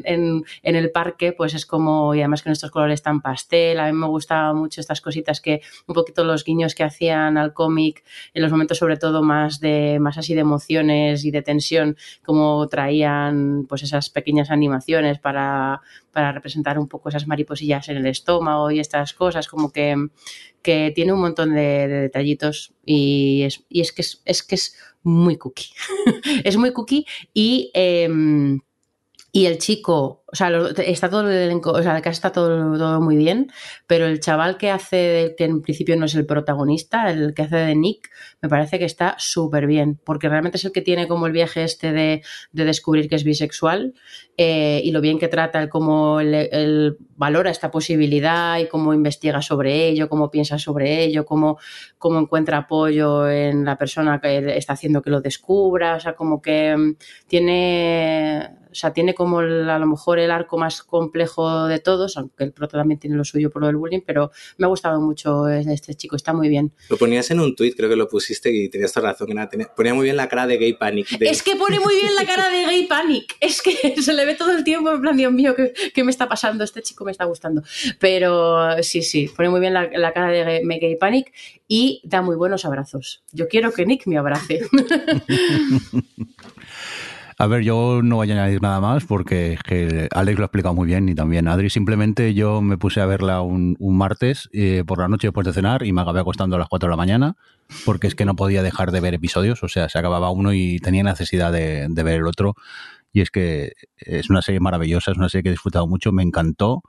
en, 0.04 0.44
el 0.62 0.90
parque, 0.90 1.32
pues 1.32 1.54
es 1.54 1.64
como, 1.64 2.14
y 2.14 2.20
además 2.20 2.42
con 2.42 2.52
estos 2.52 2.70
colores 2.70 3.00
tan 3.00 3.22
pastel, 3.22 3.80
a 3.80 3.86
mí 3.86 3.94
me 3.94 4.06
gustaban 4.06 4.56
mucho 4.56 4.82
estas 4.82 5.00
cositas 5.00 5.40
que, 5.40 5.62
un 5.86 5.94
poquito 5.94 6.22
los 6.22 6.44
guiños 6.44 6.74
que 6.74 6.84
hacían 6.84 7.38
al 7.38 7.54
cómic, 7.54 8.04
en 8.34 8.42
los 8.42 8.50
momentos 8.50 8.76
sobre 8.76 8.98
todo 8.98 9.22
más 9.22 9.58
de, 9.58 9.98
más 10.00 10.18
así 10.18 10.34
de 10.34 10.42
emociones 10.42 11.24
y 11.24 11.30
de 11.30 11.40
tensión, 11.40 11.96
como 12.22 12.68
traían 12.68 13.64
pues 13.66 13.84
esas 13.84 14.10
pequeñas 14.10 14.50
animaciones 14.50 15.18
para, 15.18 15.80
para 16.14 16.32
representar 16.32 16.78
un 16.78 16.88
poco 16.88 17.10
esas 17.10 17.26
mariposillas 17.26 17.88
en 17.90 17.98
el 17.98 18.06
estómago 18.06 18.70
y 18.70 18.80
estas 18.80 19.12
cosas, 19.12 19.48
como 19.48 19.70
que, 19.70 19.94
que 20.62 20.92
tiene 20.94 21.12
un 21.12 21.20
montón 21.20 21.54
de, 21.54 21.88
detallitos 21.88 22.72
y 22.86 23.42
es, 23.42 23.64
y 23.68 23.82
es 23.82 23.92
que 23.92 24.02
es 24.24 24.42
que 24.42 24.54
es 24.54 24.76
muy 25.02 25.36
cookie. 25.36 25.72
es 26.44 26.56
muy 26.56 26.72
cookie 26.72 27.04
y, 27.34 27.70
em, 27.74 28.60
y 29.32 29.46
el 29.46 29.58
chico, 29.58 30.23
o 30.34 30.36
sea, 30.36 30.50
está 30.84 31.08
todo 31.08 31.30
el 31.30 31.36
elenco, 31.36 31.70
o 31.70 31.80
sea, 31.80 31.94
acá 31.94 32.10
está 32.10 32.32
todo, 32.32 32.76
todo, 32.76 33.00
muy 33.00 33.16
bien, 33.16 33.52
pero 33.86 34.06
el 34.06 34.18
chaval 34.18 34.56
que 34.56 34.68
hace, 34.68 35.36
que 35.38 35.44
en 35.44 35.62
principio 35.62 35.96
no 35.96 36.06
es 36.06 36.16
el 36.16 36.26
protagonista, 36.26 37.08
el 37.08 37.34
que 37.34 37.42
hace 37.42 37.56
de 37.56 37.76
Nick, 37.76 38.10
me 38.42 38.48
parece 38.48 38.80
que 38.80 38.84
está 38.84 39.14
súper 39.16 39.68
bien, 39.68 40.00
porque 40.04 40.28
realmente 40.28 40.58
es 40.58 40.64
el 40.64 40.72
que 40.72 40.82
tiene 40.82 41.06
como 41.06 41.28
el 41.28 41.32
viaje 41.32 41.62
este 41.62 41.92
de, 41.92 42.22
descubrir 42.50 43.08
que 43.08 43.14
es 43.14 43.22
bisexual 43.22 43.94
eh, 44.36 44.80
y 44.82 44.90
lo 44.90 45.00
bien 45.00 45.20
que 45.20 45.28
trata, 45.28 45.62
el 45.62 45.68
cómo 45.68 46.18
el, 46.18 46.96
valora 47.16 47.50
esta 47.50 47.70
posibilidad 47.70 48.58
y 48.58 48.66
cómo 48.66 48.92
investiga 48.92 49.40
sobre 49.40 49.86
ello, 49.86 50.08
cómo 50.08 50.32
piensa 50.32 50.58
sobre 50.58 51.04
ello, 51.04 51.24
cómo, 51.24 51.58
cómo 51.96 52.18
encuentra 52.18 52.58
apoyo 52.58 53.30
en 53.30 53.64
la 53.64 53.78
persona 53.78 54.20
que 54.20 54.56
está 54.56 54.72
haciendo 54.72 55.00
que 55.00 55.10
lo 55.10 55.20
descubra, 55.20 55.94
o 55.94 56.00
sea, 56.00 56.14
como 56.14 56.42
que 56.42 56.76
mm, 56.76 56.96
tiene, 57.28 58.50
o 58.70 58.74
sea, 58.74 58.92
tiene 58.92 59.14
como 59.14 59.38
a 59.38 59.78
lo 59.78 59.86
mejor 59.86 60.18
el 60.24 60.30
arco 60.30 60.58
más 60.58 60.82
complejo 60.82 61.66
de 61.66 61.78
todos, 61.78 62.16
aunque 62.16 62.44
el 62.44 62.52
prota 62.52 62.78
también 62.78 62.98
tiene 62.98 63.16
lo 63.16 63.24
suyo 63.24 63.50
por 63.50 63.62
lo 63.62 63.66
del 63.66 63.76
bullying, 63.76 64.00
pero 64.04 64.30
me 64.58 64.66
ha 64.66 64.68
gustado 64.68 65.00
mucho 65.00 65.48
este 65.48 65.94
chico, 65.94 66.16
está 66.16 66.32
muy 66.32 66.48
bien. 66.48 66.72
Lo 66.88 66.96
ponías 66.96 67.30
en 67.30 67.40
un 67.40 67.54
tuit, 67.54 67.76
creo 67.76 67.88
que 67.88 67.96
lo 67.96 68.08
pusiste 68.08 68.50
y 68.50 68.68
tenías 68.68 68.92
toda 68.92 69.12
razón. 69.12 69.28
ponía 69.76 69.94
muy 69.94 70.04
bien 70.04 70.16
la 70.16 70.28
cara 70.28 70.46
de 70.46 70.56
Gay 70.56 70.74
Panic. 70.74 71.06
Es 71.20 71.42
que 71.42 71.56
pone 71.56 71.80
muy 71.80 71.94
bien 71.96 72.14
la 72.14 72.24
cara 72.24 72.48
de 72.48 72.64
Gay 72.64 72.86
Panic. 72.86 73.36
Es 73.40 73.62
que 73.62 73.74
se 74.02 74.12
le 74.12 74.24
ve 74.24 74.34
todo 74.34 74.52
el 74.52 74.64
tiempo 74.64 74.90
en 74.90 75.00
plan, 75.00 75.16
Dios 75.16 75.32
mío, 75.32 75.54
¿qué, 75.54 76.04
me 76.04 76.10
está 76.10 76.28
pasando? 76.28 76.64
Este 76.64 76.82
chico 76.82 77.04
me 77.04 77.12
está 77.12 77.24
gustando. 77.24 77.62
Pero 77.98 78.82
sí, 78.82 79.02
sí, 79.02 79.30
pone 79.34 79.48
muy 79.48 79.60
bien 79.60 79.74
la, 79.74 80.12
cara 80.12 80.28
de 80.28 80.62
Gay, 80.64 80.96
Panic 80.96 81.32
y 81.68 82.00
da 82.04 82.22
muy 82.22 82.36
buenos 82.36 82.64
abrazos. 82.64 83.22
Yo 83.32 83.48
quiero 83.48 83.72
que 83.72 83.86
Nick 83.86 84.06
me 84.06 84.18
abrace. 84.18 84.66
A 87.36 87.46
ver, 87.46 87.62
yo 87.62 88.00
no 88.02 88.16
voy 88.16 88.30
a 88.30 88.34
añadir 88.34 88.62
nada 88.62 88.80
más 88.80 89.04
porque 89.04 89.58
Alex 90.12 90.38
lo 90.38 90.44
ha 90.44 90.46
explicado 90.46 90.74
muy 90.74 90.86
bien 90.86 91.08
y 91.08 91.14
también 91.14 91.48
Adri. 91.48 91.68
Simplemente 91.68 92.32
yo 92.34 92.60
me 92.60 92.78
puse 92.78 93.00
a 93.00 93.06
verla 93.06 93.42
un, 93.42 93.76
martes 93.80 94.48
eh, 94.52 94.84
por 94.86 94.98
la 94.98 95.08
noche 95.08 95.28
después 95.28 95.46
de 95.46 95.52
cenar 95.52 95.84
y 95.84 95.92
me 95.92 96.02
acabé 96.02 96.20
acostando 96.20 96.56
a 96.56 96.58
las 96.58 96.68
4 96.68 96.88
de 96.88 96.90
la 96.90 96.96
mañana 96.96 97.36
porque 97.84 98.06
es 98.06 98.14
que 98.14 98.24
no 98.24 98.36
podía 98.36 98.62
dejar 98.62 98.92
de 98.92 99.00
ver 99.00 99.14
episodios, 99.14 99.62
o 99.62 99.68
sea, 99.68 99.88
se 99.88 99.98
acababa 99.98 100.30
uno 100.30 100.52
y 100.52 100.78
tenía 100.78 101.02
necesidad 101.02 101.52
de, 101.52 101.88
ver 101.88 102.16
el 102.16 102.26
otro. 102.26 102.54
Y 103.12 103.20
es 103.20 103.30
que 103.30 103.72
es 103.96 104.28
una 104.30 104.42
serie 104.42 104.60
maravillosa, 104.60 105.12
es 105.12 105.16
una 105.16 105.28
serie 105.28 105.44
que 105.44 105.48
he 105.50 105.52
disfrutado 105.52 105.86
mucho, 105.86 106.12
me 106.12 106.22
encantó. 106.22 106.82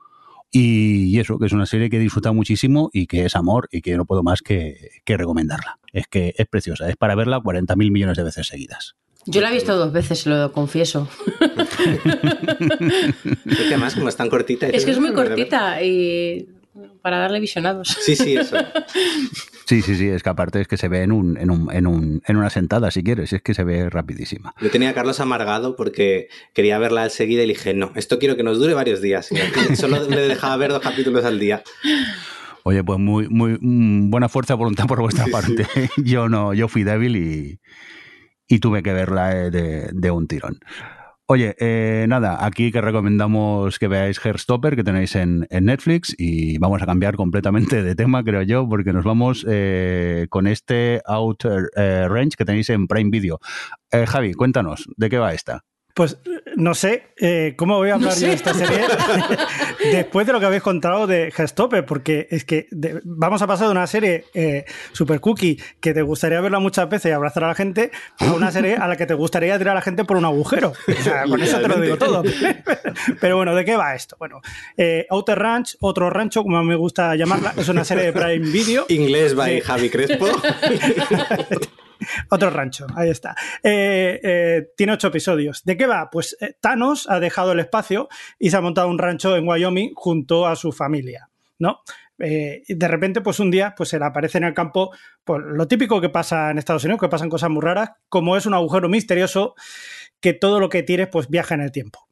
Y, 0.51 1.19
eso, 1.19 1.37
que 1.37 1.47
es 1.47 1.53
una 1.53 1.65
serie 1.65 1.89
que 1.89 1.97
he 1.97 1.99
disfrutado 1.99 2.33
muchísimo 2.33 2.89
y 2.93 3.07
que 3.07 3.25
es 3.25 3.35
amor 3.35 3.67
y 3.71 3.81
que 3.81 3.97
no 3.97 4.05
puedo 4.05 4.23
más 4.23 4.41
que, 4.41 5.01
recomendarla. 5.05 5.79
Es 5.91 6.07
que 6.07 6.33
es 6.37 6.47
preciosa, 6.47 6.89
es 6.89 6.95
para 6.95 7.15
verla 7.15 7.39
40.000 7.39 7.91
millones 7.91 8.17
de 8.17 8.23
veces 8.23 8.47
seguidas. 8.47 8.95
Yo 9.25 9.41
la 9.41 9.49
he 9.49 9.53
visto 9.53 9.75
dos 9.75 9.91
veces, 9.91 10.25
lo 10.27 10.51
confieso. 10.51 11.09
es 13.45 13.57
que 13.57 13.67
además, 13.67 13.95
como 13.95 14.09
es 14.09 14.15
tan 14.15 14.29
cortita. 14.29 14.67
Es 14.67 14.85
que 14.85 14.91
es 14.91 14.99
muy 14.99 15.13
cortita 15.13 15.81
y 15.81 16.47
para 17.01 17.19
darle 17.19 17.39
visionados. 17.39 17.95
Sí, 18.01 18.15
sí, 18.15 18.35
eso. 18.35 18.57
Sí, 19.65 19.81
sí, 19.81 19.95
sí, 19.95 20.07
es 20.07 20.21
que 20.21 20.29
aparte 20.29 20.61
es 20.61 20.67
que 20.67 20.77
se 20.77 20.87
ve 20.87 21.01
en, 21.01 21.11
un, 21.11 21.37
en, 21.37 21.49
un, 21.49 21.71
en, 21.73 21.87
un, 21.87 22.21
en 22.27 22.37
una 22.37 22.51
sentada, 22.51 22.91
si 22.91 23.03
quieres, 23.03 23.33
es 23.33 23.41
que 23.41 23.55
se 23.55 23.63
ve 23.63 23.89
rapidísima. 23.89 24.53
Yo 24.61 24.69
tenía 24.69 24.91
a 24.91 24.93
Carlos 24.93 25.19
amargado 25.19 25.75
porque 25.75 26.27
quería 26.53 26.77
verla 26.77 27.01
al 27.01 27.09
seguida 27.09 27.41
y 27.41 27.47
le 27.47 27.53
dije, 27.53 27.73
no, 27.73 27.91
esto 27.95 28.19
quiero 28.19 28.35
que 28.37 28.43
nos 28.43 28.59
dure 28.59 28.75
varios 28.75 29.01
días. 29.01 29.29
solo 29.75 30.07
le 30.07 30.27
dejaba 30.27 30.57
ver 30.57 30.71
dos 30.71 30.81
capítulos 30.81 31.25
al 31.25 31.39
día. 31.39 31.63
Oye, 32.61 32.83
pues 32.83 32.99
muy, 32.99 33.27
muy 33.27 33.57
mm, 33.59 34.11
buena 34.11 34.29
fuerza 34.29 34.53
de 34.53 34.57
voluntad 34.57 34.85
por 34.85 35.01
vuestra 35.01 35.25
parte. 35.31 35.65
Yo 35.97 36.29
no, 36.29 36.53
yo 36.53 36.67
fui 36.67 36.83
débil 36.83 37.15
y, 37.15 37.59
y 38.47 38.59
tuve 38.59 38.83
que 38.83 38.93
verla 38.93 39.35
eh, 39.35 39.51
de, 39.51 40.11
un 40.11 40.27
tirón. 40.27 40.59
Oye, 41.27 41.55
eh, 41.59 42.05
nada, 42.07 42.45
aquí 42.45 42.71
que 42.71 42.81
recomendamos 42.81 43.79
que 43.79 43.87
veáis 43.87 44.23
Hairstopper, 44.23 44.75
que 44.75 44.83
tenéis 44.83 45.15
en, 45.15 45.47
Netflix, 45.49 46.13
y 46.17 46.59
vamos 46.59 46.83
a 46.83 46.85
cambiar 46.85 47.15
completamente 47.15 47.81
de 47.81 47.95
tema, 47.95 48.23
creo 48.23 48.43
yo, 48.43 48.69
porque 48.69 48.93
nos 48.93 49.03
vamos 49.03 49.43
eh, 49.49 50.27
con 50.29 50.45
este 50.45 51.01
Outer 51.05 51.69
Range 51.75 52.37
que 52.37 52.45
tenéis 52.45 52.69
en 52.69 52.87
Prime 52.87 53.09
Video. 53.09 53.39
Javi, 53.91 54.33
cuéntanos, 54.33 54.87
¿de 54.97 55.09
qué 55.09 55.17
va 55.17 55.33
esta? 55.33 55.63
Pues 55.95 56.17
no 56.57 56.75
sé 56.75 57.07
eh, 57.15 57.53
cómo 57.55 57.77
voy 57.77 57.89
a 57.89 57.93
hablar 57.93 58.13
yo 58.15 58.27
de 58.27 58.33
esta 58.33 58.53
serie 58.53 58.81
después 59.93 60.27
de 60.27 60.33
lo 60.33 60.41
que 60.41 60.45
habéis 60.45 60.61
contado 60.61 61.07
de 61.07 61.31
Gestopper, 61.31 61.85
porque 61.85 62.27
es 62.31 62.43
que 62.43 62.67
vamos 63.05 63.41
a 63.41 63.47
pasar 63.47 63.67
de 63.67 63.71
una 63.71 63.87
serie 63.87 64.25
eh, 64.33 64.65
super 64.91 65.21
cookie 65.21 65.57
que 65.79 65.93
te 65.93 66.01
gustaría 66.01 66.41
verla 66.41 66.59
muchas 66.59 66.89
veces 66.89 67.11
y 67.11 67.13
abrazar 67.13 67.45
a 67.45 67.47
la 67.47 67.55
gente 67.55 67.91
a 68.19 68.33
una 68.33 68.51
serie 68.51 68.75
a 68.75 68.89
la 68.89 68.97
que 68.97 69.05
te 69.05 69.13
gustaría 69.13 69.57
tirar 69.57 69.71
a 69.71 69.75
la 69.75 69.81
gente 69.81 70.03
por 70.03 70.17
un 70.17 70.25
agujero. 70.25 70.73
O 70.85 71.01
sea, 71.01 71.23
con 71.23 71.41
eso 71.41 71.61
te 71.61 71.67
lo 71.69 71.79
digo 71.79 71.97
todo. 71.97 72.23
Pero 73.21 73.37
bueno, 73.37 73.55
¿de 73.55 73.63
qué 73.63 73.77
va 73.77 73.95
esto? 73.95 74.17
Bueno, 74.19 74.41
eh, 74.75 75.07
Outer 75.09 75.39
Ranch, 75.39 75.77
otro 75.79 76.09
rancho, 76.09 76.43
como 76.43 76.61
me 76.61 76.75
gusta 76.75 77.15
llamarla, 77.15 77.53
es 77.55 77.69
una 77.69 77.85
serie 77.85 78.03
de 78.03 78.11
Prime 78.11 78.49
Video. 78.49 78.85
Inglés 78.89 79.33
by 79.33 79.61
Javi 79.61 79.89
Crespo. 79.89 80.27
Otro 82.29 82.49
rancho, 82.49 82.87
ahí 82.95 83.09
está. 83.09 83.35
Eh, 83.63 84.19
eh, 84.23 84.67
tiene 84.75 84.93
ocho 84.93 85.07
episodios. 85.07 85.63
¿De 85.63 85.77
qué 85.77 85.87
va? 85.87 86.09
Pues 86.09 86.37
eh, 86.41 86.55
Thanos 86.59 87.09
ha 87.09 87.19
dejado 87.19 87.51
el 87.51 87.59
espacio 87.59 88.07
y 88.39 88.49
se 88.49 88.57
ha 88.57 88.61
montado 88.61 88.89
un 88.89 88.97
rancho 88.97 89.35
en 89.35 89.47
Wyoming 89.47 89.93
junto 89.95 90.47
a 90.47 90.55
su 90.55 90.71
familia, 90.71 91.29
¿no? 91.59 91.81
de 92.17 92.87
repente, 92.87 93.19
pues 93.19 93.41
un 93.41 93.51
día, 93.51 93.73
pues 93.75 93.89
se 93.89 93.99
le 93.99 94.05
aparece 94.05 94.37
en 94.37 94.45
el 94.45 94.53
campo 94.53 94.95
pues, 95.25 95.41
lo 95.43 95.67
típico 95.67 95.99
que 95.99 96.07
pasa 96.07 96.49
en 96.49 96.57
Estados 96.57 96.85
Unidos, 96.85 97.01
que 97.01 97.09
pasan 97.09 97.27
cosas 97.27 97.49
muy 97.49 97.61
raras, 97.61 97.89
como 98.07 98.37
es 98.37 98.45
un 98.45 98.53
agujero 98.53 98.87
misterioso 98.87 99.53
que 100.21 100.31
todo 100.31 100.61
lo 100.61 100.69
que 100.69 100.81
tires, 100.81 101.09
pues 101.09 101.27
viaja 101.27 101.55
en 101.55 101.61
el 101.61 101.73
tiempo. 101.73 102.07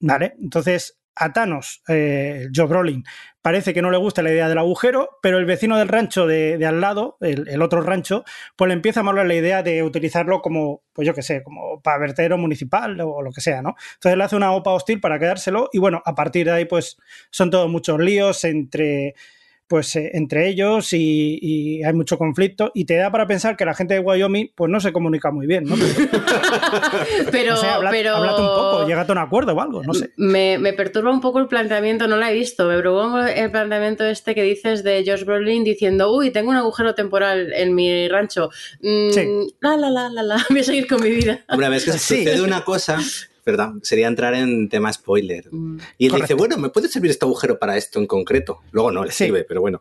¿Vale? 0.00 0.36
Entonces, 0.40 0.99
a 1.14 1.32
Thanos, 1.32 1.82
eh, 1.88 2.48
Joe 2.54 2.66
Brolin, 2.66 3.04
parece 3.42 3.74
que 3.74 3.82
no 3.82 3.90
le 3.90 3.98
gusta 3.98 4.22
la 4.22 4.30
idea 4.30 4.48
del 4.48 4.58
agujero, 4.58 5.18
pero 5.22 5.38
el 5.38 5.44
vecino 5.44 5.76
del 5.76 5.88
rancho 5.88 6.26
de, 6.26 6.64
al 6.66 6.80
lado, 6.80 7.16
el, 7.20 7.62
otro 7.62 7.80
rancho, 7.82 8.24
pues 8.56 8.68
le 8.68 8.74
empieza 8.74 9.00
a 9.00 9.02
molar 9.02 9.26
la 9.26 9.34
idea 9.34 9.62
de 9.62 9.82
utilizarlo 9.82 10.40
como, 10.40 10.82
pues 10.92 11.06
yo 11.06 11.14
qué 11.14 11.22
sé, 11.22 11.42
como 11.42 11.80
para 11.82 11.98
vertedero 11.98 12.38
municipal 12.38 13.00
o, 13.00 13.22
lo 13.22 13.32
que 13.32 13.40
sea, 13.40 13.62
¿no? 13.62 13.76
Entonces 13.94 14.16
le 14.16 14.24
hace 14.24 14.36
una 14.36 14.52
OPA 14.52 14.72
hostil 14.72 15.00
para 15.00 15.18
quedárselo 15.18 15.68
y 15.72 15.78
bueno, 15.78 16.02
a 16.04 16.14
partir 16.14 16.46
de 16.46 16.52
ahí 16.52 16.64
pues 16.64 16.96
son 17.30 17.50
todos 17.50 17.68
muchos 17.70 17.98
líos 18.00 18.44
entre 18.44 19.14
pues 19.70 19.94
eh, 19.94 20.10
entre 20.14 20.48
ellos 20.48 20.92
y, 20.92 21.38
y 21.40 21.84
hay 21.84 21.92
mucho 21.92 22.18
conflicto 22.18 22.72
y 22.74 22.86
te 22.86 22.96
da 22.96 23.08
para 23.12 23.28
pensar 23.28 23.56
que 23.56 23.64
la 23.64 23.72
gente 23.72 23.94
de 23.94 24.00
Wyoming 24.00 24.50
pues 24.56 24.68
no 24.68 24.80
se 24.80 24.92
comunica 24.92 25.30
muy 25.30 25.46
bien, 25.46 25.62
¿no? 25.64 25.76
Pero, 27.30 27.54
O 27.54 27.56
sea, 27.56 27.78
pero 27.90 28.16
háblate 28.16 28.40
un 28.42 28.48
poco, 28.48 28.86
llegate 28.86 29.12
a 29.12 29.14
un 29.14 29.18
acuerdo 29.18 29.52
o 29.54 29.60
algo, 29.60 29.82
no 29.84 29.94
sé. 29.94 30.10
Me, 30.16 30.58
me 30.58 30.72
perturba 30.72 31.10
un 31.12 31.20
poco 31.20 31.38
el 31.38 31.46
planteamiento, 31.46 32.08
no 32.08 32.16
la 32.16 32.30
he 32.30 32.34
visto. 32.34 32.66
Me 32.66 32.78
preocupa 32.78 33.30
el 33.30 33.50
planteamiento 33.50 34.04
este 34.04 34.34
que 34.34 34.42
dices 34.42 34.82
de 34.82 35.04
Josh 35.06 35.24
Brolin 35.24 35.62
diciendo, 35.64 36.12
uy, 36.12 36.30
tengo 36.30 36.50
un 36.50 36.56
agujero 36.56 36.94
temporal 36.94 37.52
en 37.52 37.74
mi 37.74 38.08
rancho. 38.08 38.50
Mm, 38.82 39.10
Sí. 39.10 39.28
La, 39.60 39.76
la, 39.76 39.88
la, 39.90 40.08
la, 40.08 40.22
la, 40.22 40.36
voy 40.50 40.60
a 40.60 40.64
seguir 40.64 40.86
con 40.88 41.00
mi 41.02 41.10
vida. 41.10 41.40
Hombre, 41.48 41.66
a 41.66 41.68
ver, 41.70 41.78
es 41.78 41.84
que 41.84 41.92
Sí. 41.92 42.18
sucede 42.24 42.42
una 42.42 42.64
cosa, 42.64 42.98
perdón, 43.44 43.80
sería 43.82 44.08
entrar 44.08 44.34
en 44.34 44.68
tema 44.68 44.92
spoiler. 44.92 45.46
Mm. 45.52 45.78
Y 45.98 46.06
él 46.06 46.10
Correcto. 46.12 46.24
dice, 46.26 46.34
bueno, 46.34 46.56
¿me 46.58 46.70
puede 46.70 46.88
servir 46.88 47.10
este 47.10 47.24
agujero 47.24 47.58
para 47.58 47.76
esto 47.76 47.98
en 47.98 48.06
concreto? 48.06 48.60
Luego 48.72 48.90
no 48.90 49.04
le 49.04 49.10
Sí. 49.12 49.24
sirve, 49.24 49.44
pero 49.44 49.60
bueno. 49.60 49.80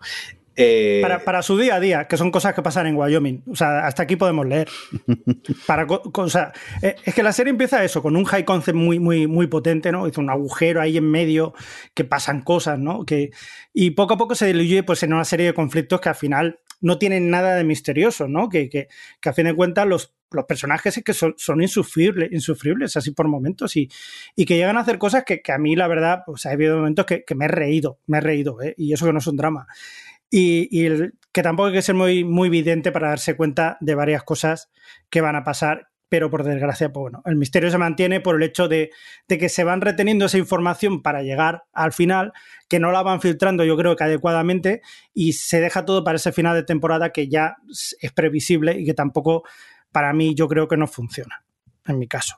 Eh, 0.62 1.00
Para, 1.02 1.24
para 1.24 1.42
su 1.42 1.58
día 1.58 1.76
a 1.76 1.80
día, 1.80 2.06
que 2.06 2.18
son 2.18 2.32
cosas 2.32 2.54
que 2.54 2.62
pasan 2.62 2.86
en 2.88 2.98
Wyoming. 2.98 3.44
O 3.50 3.56
sea, 3.56 3.88
hasta 3.88 4.04
aquí 4.04 4.18
podemos 4.18 4.46
leer. 4.46 4.68
Para, 5.66 5.88
o 5.88 6.30
sea, 6.30 6.52
eh, 6.82 6.96
es 7.06 7.16
que 7.16 7.24
la 7.24 7.32
serie 7.32 7.52
empieza 7.52 7.82
eso, 7.84 8.02
con 8.02 8.18
un 8.18 8.26
high 8.26 8.44
concept 8.44 8.76
muy, 8.76 9.00
muy, 9.00 9.26
muy 9.26 9.48
potente, 9.48 9.90
¿no? 9.92 10.06
Hizo 10.06 10.20
un 10.20 10.30
agujero 10.30 10.82
ahí 10.82 10.98
en 10.98 11.10
medio, 11.10 11.54
que 11.94 12.04
pasan 12.04 12.42
cosas, 12.42 12.78
¿no? 12.78 13.06
Que, 13.06 13.32
y 13.74 13.92
poco 13.92 14.16
a 14.16 14.18
poco 14.18 14.36
se 14.36 14.48
diluye 14.48 14.84
pues, 14.84 15.02
en 15.04 15.14
una 15.14 15.24
serie 15.24 15.46
de 15.46 15.54
conflictos 15.54 16.02
que 16.02 16.10
al 16.10 16.16
final 16.16 16.60
no 16.82 16.98
tienen 16.98 17.30
nada 17.30 17.56
de 17.56 17.64
misterioso, 17.64 18.28
¿no? 18.28 18.50
Que, 18.50 18.70
que, 18.70 18.88
que 19.20 19.30
a 19.30 19.34
fin 19.34 19.46
de 19.46 19.56
cuentas 19.56 19.88
los, 19.88 20.16
los 20.32 20.46
personajes 20.46 20.98
es 20.98 21.04
que 21.04 21.14
son, 21.14 21.62
insufribles, 21.62 22.32
insufribles 22.32 22.96
así 22.98 23.12
por 23.12 23.28
momentos 23.28 23.76
y, 23.76 23.90
y 24.36 24.46
que 24.46 24.58
llegan 24.58 24.78
a 24.78 24.82
hacer 24.82 24.98
cosas 24.98 25.24
que, 25.26 25.42
que 25.42 25.52
a 25.52 25.58
mí, 25.58 25.76
la 25.76 25.88
verdad, 25.88 26.24
pues 26.26 26.46
ha 26.46 26.52
habido 26.52 26.78
momentos 26.78 27.06
que, 27.06 27.24
que 27.24 27.36
me 27.36 27.46
he 27.46 27.50
reído, 27.50 28.00
me 28.08 28.20
he 28.20 28.22
reído, 28.22 28.62
¿eh? 28.62 28.74
Y 28.78 28.94
eso 28.94 29.06
que 29.06 29.14
no 29.14 29.20
es 29.20 29.28
un 29.28 29.38
drama. 29.38 29.68
Y, 30.32 30.68
y 30.72 31.12
que 31.32 31.44
tampoco 31.44 31.68
hay 31.68 31.74
que 31.74 31.82
ser 31.82 31.96
muy, 31.96 32.24
muy 32.24 32.50
vidente 32.50 32.92
para 32.92 33.10
darse 33.10 33.36
cuenta 33.36 33.78
de 33.82 33.96
varias 33.96 34.24
cosas 34.24 34.70
que 35.10 35.22
van 35.22 35.36
a 35.36 35.44
pasar, 35.44 35.89
pero 36.10 36.30
por 36.30 36.44
desgracia, 36.44 36.92
pues 36.92 37.02
bueno, 37.02 37.22
el 37.26 37.36
misterio 37.36 37.72
se 37.72 37.78
mantiene 37.78 38.20
por 38.20 38.36
el 38.36 38.44
hecho 38.44 38.68
de, 38.68 38.92
de 39.28 39.38
que 39.38 39.48
se 39.48 39.64
van 39.64 39.82
reteniendo 39.82 40.26
esa 40.26 40.38
información 40.38 41.02
para 41.02 41.22
llegar 41.22 41.64
al 41.72 41.94
final, 41.94 42.34
que 42.68 42.80
no 42.80 42.92
la 42.92 43.04
van 43.04 43.22
filtrando 43.22 43.64
yo 43.64 43.78
creo 43.78 43.96
que 43.96 44.04
adecuadamente 44.04 44.82
y 45.14 45.34
se 45.34 45.62
deja 45.62 45.86
todo 45.86 46.04
para 46.04 46.18
ese 46.18 46.32
final 46.32 46.56
de 46.56 46.64
temporada 46.64 47.12
que 47.12 47.30
ya 47.30 47.58
es 47.70 47.96
es 48.02 48.12
previsible 48.12 48.80
y 48.80 48.86
que 48.86 48.94
tampoco 48.94 49.44
para 49.92 50.14
mí 50.14 50.36
yo 50.36 50.48
creo 50.48 50.68
que 50.68 50.78
no 50.78 50.88
funciona, 50.88 51.44
en 51.86 52.00
mi 52.00 52.08
caso. 52.08 52.38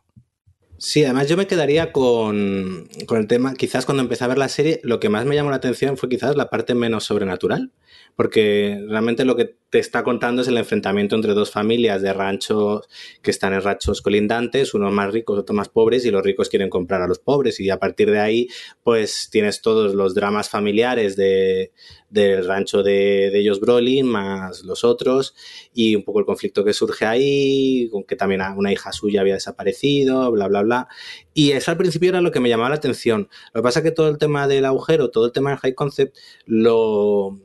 Sí, 0.83 1.03
además 1.03 1.29
yo 1.29 1.37
me 1.37 1.45
quedaría 1.45 1.91
con, 1.91 2.89
con 3.05 3.19
el 3.19 3.27
tema, 3.27 3.53
quizás 3.53 3.85
cuando 3.85 4.01
empecé 4.01 4.23
a 4.23 4.27
ver 4.27 4.39
la 4.39 4.49
serie, 4.49 4.81
lo 4.83 4.99
que 4.99 5.09
más 5.09 5.27
me 5.27 5.35
llamó 5.35 5.51
la 5.51 5.57
atención 5.57 5.95
fue 5.95 6.09
quizás 6.09 6.35
la 6.35 6.49
parte 6.49 6.73
menos 6.73 7.03
sobrenatural, 7.03 7.71
porque 8.15 8.83
realmente 8.89 9.23
lo 9.23 9.35
que 9.35 9.55
te 9.69 9.77
está 9.77 10.01
contando 10.01 10.41
es 10.41 10.47
el 10.47 10.57
enfrentamiento 10.57 11.15
entre 11.15 11.35
dos 11.35 11.51
familias 11.51 12.01
de 12.01 12.13
ranchos 12.13 12.89
que 13.21 13.29
están 13.29 13.53
en 13.53 13.61
ranchos 13.61 14.01
colindantes, 14.01 14.73
unos 14.73 14.91
más 14.91 15.13
ricos, 15.13 15.37
otros 15.37 15.55
más 15.55 15.69
pobres, 15.69 16.03
y 16.03 16.09
los 16.09 16.23
ricos 16.23 16.49
quieren 16.49 16.71
comprar 16.71 17.03
a 17.03 17.07
los 17.07 17.19
pobres, 17.19 17.59
y 17.59 17.69
a 17.69 17.77
partir 17.77 18.09
de 18.09 18.19
ahí, 18.19 18.47
pues 18.81 19.29
tienes 19.31 19.61
todos 19.61 19.93
los 19.93 20.15
dramas 20.15 20.49
familiares 20.49 21.15
de, 21.15 21.73
del 22.11 22.45
rancho 22.45 22.83
de, 22.83 23.27
ellos 23.39 23.59
Brolin, 23.59 24.05
más 24.05 24.63
los 24.63 24.83
otros, 24.83 25.33
y 25.73 25.95
un 25.95 26.03
poco 26.03 26.19
el 26.19 26.25
conflicto 26.25 26.63
que 26.63 26.73
surge 26.73 27.05
ahí, 27.05 27.89
con 27.89 28.03
que 28.03 28.15
también 28.15 28.41
una 28.55 28.71
hija 28.71 28.91
suya 28.91 29.21
había 29.21 29.35
desaparecido, 29.35 30.29
bla, 30.31 30.47
bla, 30.47 30.61
bla. 30.61 30.87
Y 31.33 31.51
eso 31.51 31.71
al 31.71 31.77
principio 31.77 32.09
era 32.09 32.21
lo 32.21 32.31
que 32.31 32.41
me 32.41 32.49
llamaba 32.49 32.69
la 32.69 32.75
atención. 32.75 33.29
Lo 33.53 33.61
que 33.61 33.63
pasa 33.63 33.79
es 33.79 33.85
que 33.85 33.91
todo 33.91 34.09
el 34.09 34.17
tema 34.17 34.47
del 34.47 34.65
agujero, 34.65 35.09
todo 35.09 35.25
el 35.25 35.31
tema 35.31 35.51
del 35.51 35.59
high 35.59 35.73
concept, 35.73 36.17
lo, 36.45 37.39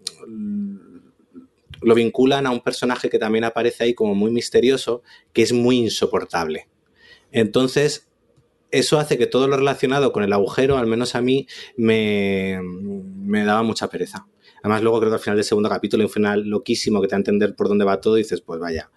lo 1.80 1.94
vinculan 1.94 2.46
a 2.46 2.50
un 2.50 2.60
personaje 2.60 3.08
que 3.08 3.20
también 3.20 3.44
aparece 3.44 3.84
ahí 3.84 3.94
como 3.94 4.14
muy 4.14 4.32
misterioso, 4.32 5.02
que 5.32 5.42
es 5.42 5.52
muy 5.52 5.78
insoportable. 5.78 6.68
Entonces, 7.30 8.08
eso 8.72 8.98
hace 8.98 9.16
que 9.16 9.28
todo 9.28 9.46
lo 9.46 9.56
relacionado 9.56 10.12
con 10.12 10.24
el 10.24 10.32
agujero, 10.32 10.76
al 10.76 10.88
menos 10.88 11.14
a 11.14 11.20
mí, 11.20 11.46
me, 11.76 12.60
me 12.62 13.44
daba 13.44 13.62
mucha 13.62 13.88
pereza. 13.88 14.26
Además, 14.66 14.82
luego 14.82 14.98
creo 14.98 15.10
que 15.10 15.14
al 15.14 15.20
final 15.20 15.36
del 15.36 15.44
segundo 15.44 15.68
capítulo 15.68 16.00
hay 16.00 16.06
un 16.06 16.12
final 16.12 16.42
loquísimo 16.42 17.00
que 17.00 17.06
te 17.06 17.12
da 17.12 17.18
a 17.18 17.20
entender 17.20 17.54
por 17.54 17.68
dónde 17.68 17.84
va 17.84 18.00
todo 18.00 18.18
y 18.18 18.22
dices, 18.22 18.40
pues 18.40 18.58
vaya. 18.58 18.90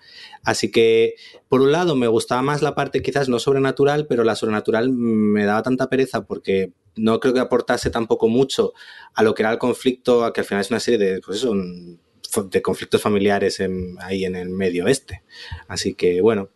Así 0.44 0.72
que, 0.72 1.14
por 1.48 1.62
un 1.62 1.72
lado, 1.72 1.96
me 1.96 2.08
gustaba 2.08 2.42
más 2.42 2.64
la 2.64 2.74
parte 2.74 3.04
quizás 3.04 3.30
no 3.30 3.38
sobrenatural, 3.38 4.08
pero 4.08 4.24
la 4.24 4.36
sobrenatural 4.36 4.90
me 4.90 5.46
daba 5.46 5.62
tanta 5.62 5.88
pereza 5.88 6.26
porque 6.26 6.74
no 6.96 7.20
creo 7.20 7.36
que 7.36 7.40
aportase 7.40 7.92
tampoco 7.92 8.28
mucho 8.28 8.74
a 9.14 9.22
lo 9.22 9.36
que 9.36 9.44
era 9.44 9.52
el 9.52 9.60
conflicto, 9.60 10.26
a 10.26 10.34
que 10.34 10.42
al 10.42 10.48
final 10.48 10.62
es 10.62 10.72
una 10.72 10.80
serie 10.80 10.98
de, 10.98 11.22
pues 11.22 11.38
eso, 11.38 11.54
de 11.54 12.62
conflictos 12.64 13.00
familiares 13.00 13.62
ahí 14.00 14.26
en 14.26 14.36
el 14.36 14.50
medio 14.50 14.86
oeste. 14.86 15.22
Así 15.68 15.94
que, 15.94 16.20
bueno, 16.22 16.50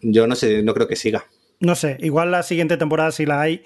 yo 0.00 0.26
no 0.26 0.34
sé, 0.34 0.62
no 0.62 0.72
creo 0.72 0.88
que 0.88 0.96
siga. 0.96 1.26
No 1.58 1.74
sé, 1.74 1.98
igual 2.00 2.30
la 2.30 2.42
siguiente 2.42 2.78
temporada, 2.78 3.12
si 3.12 3.26
la 3.26 3.38
hay, 3.38 3.64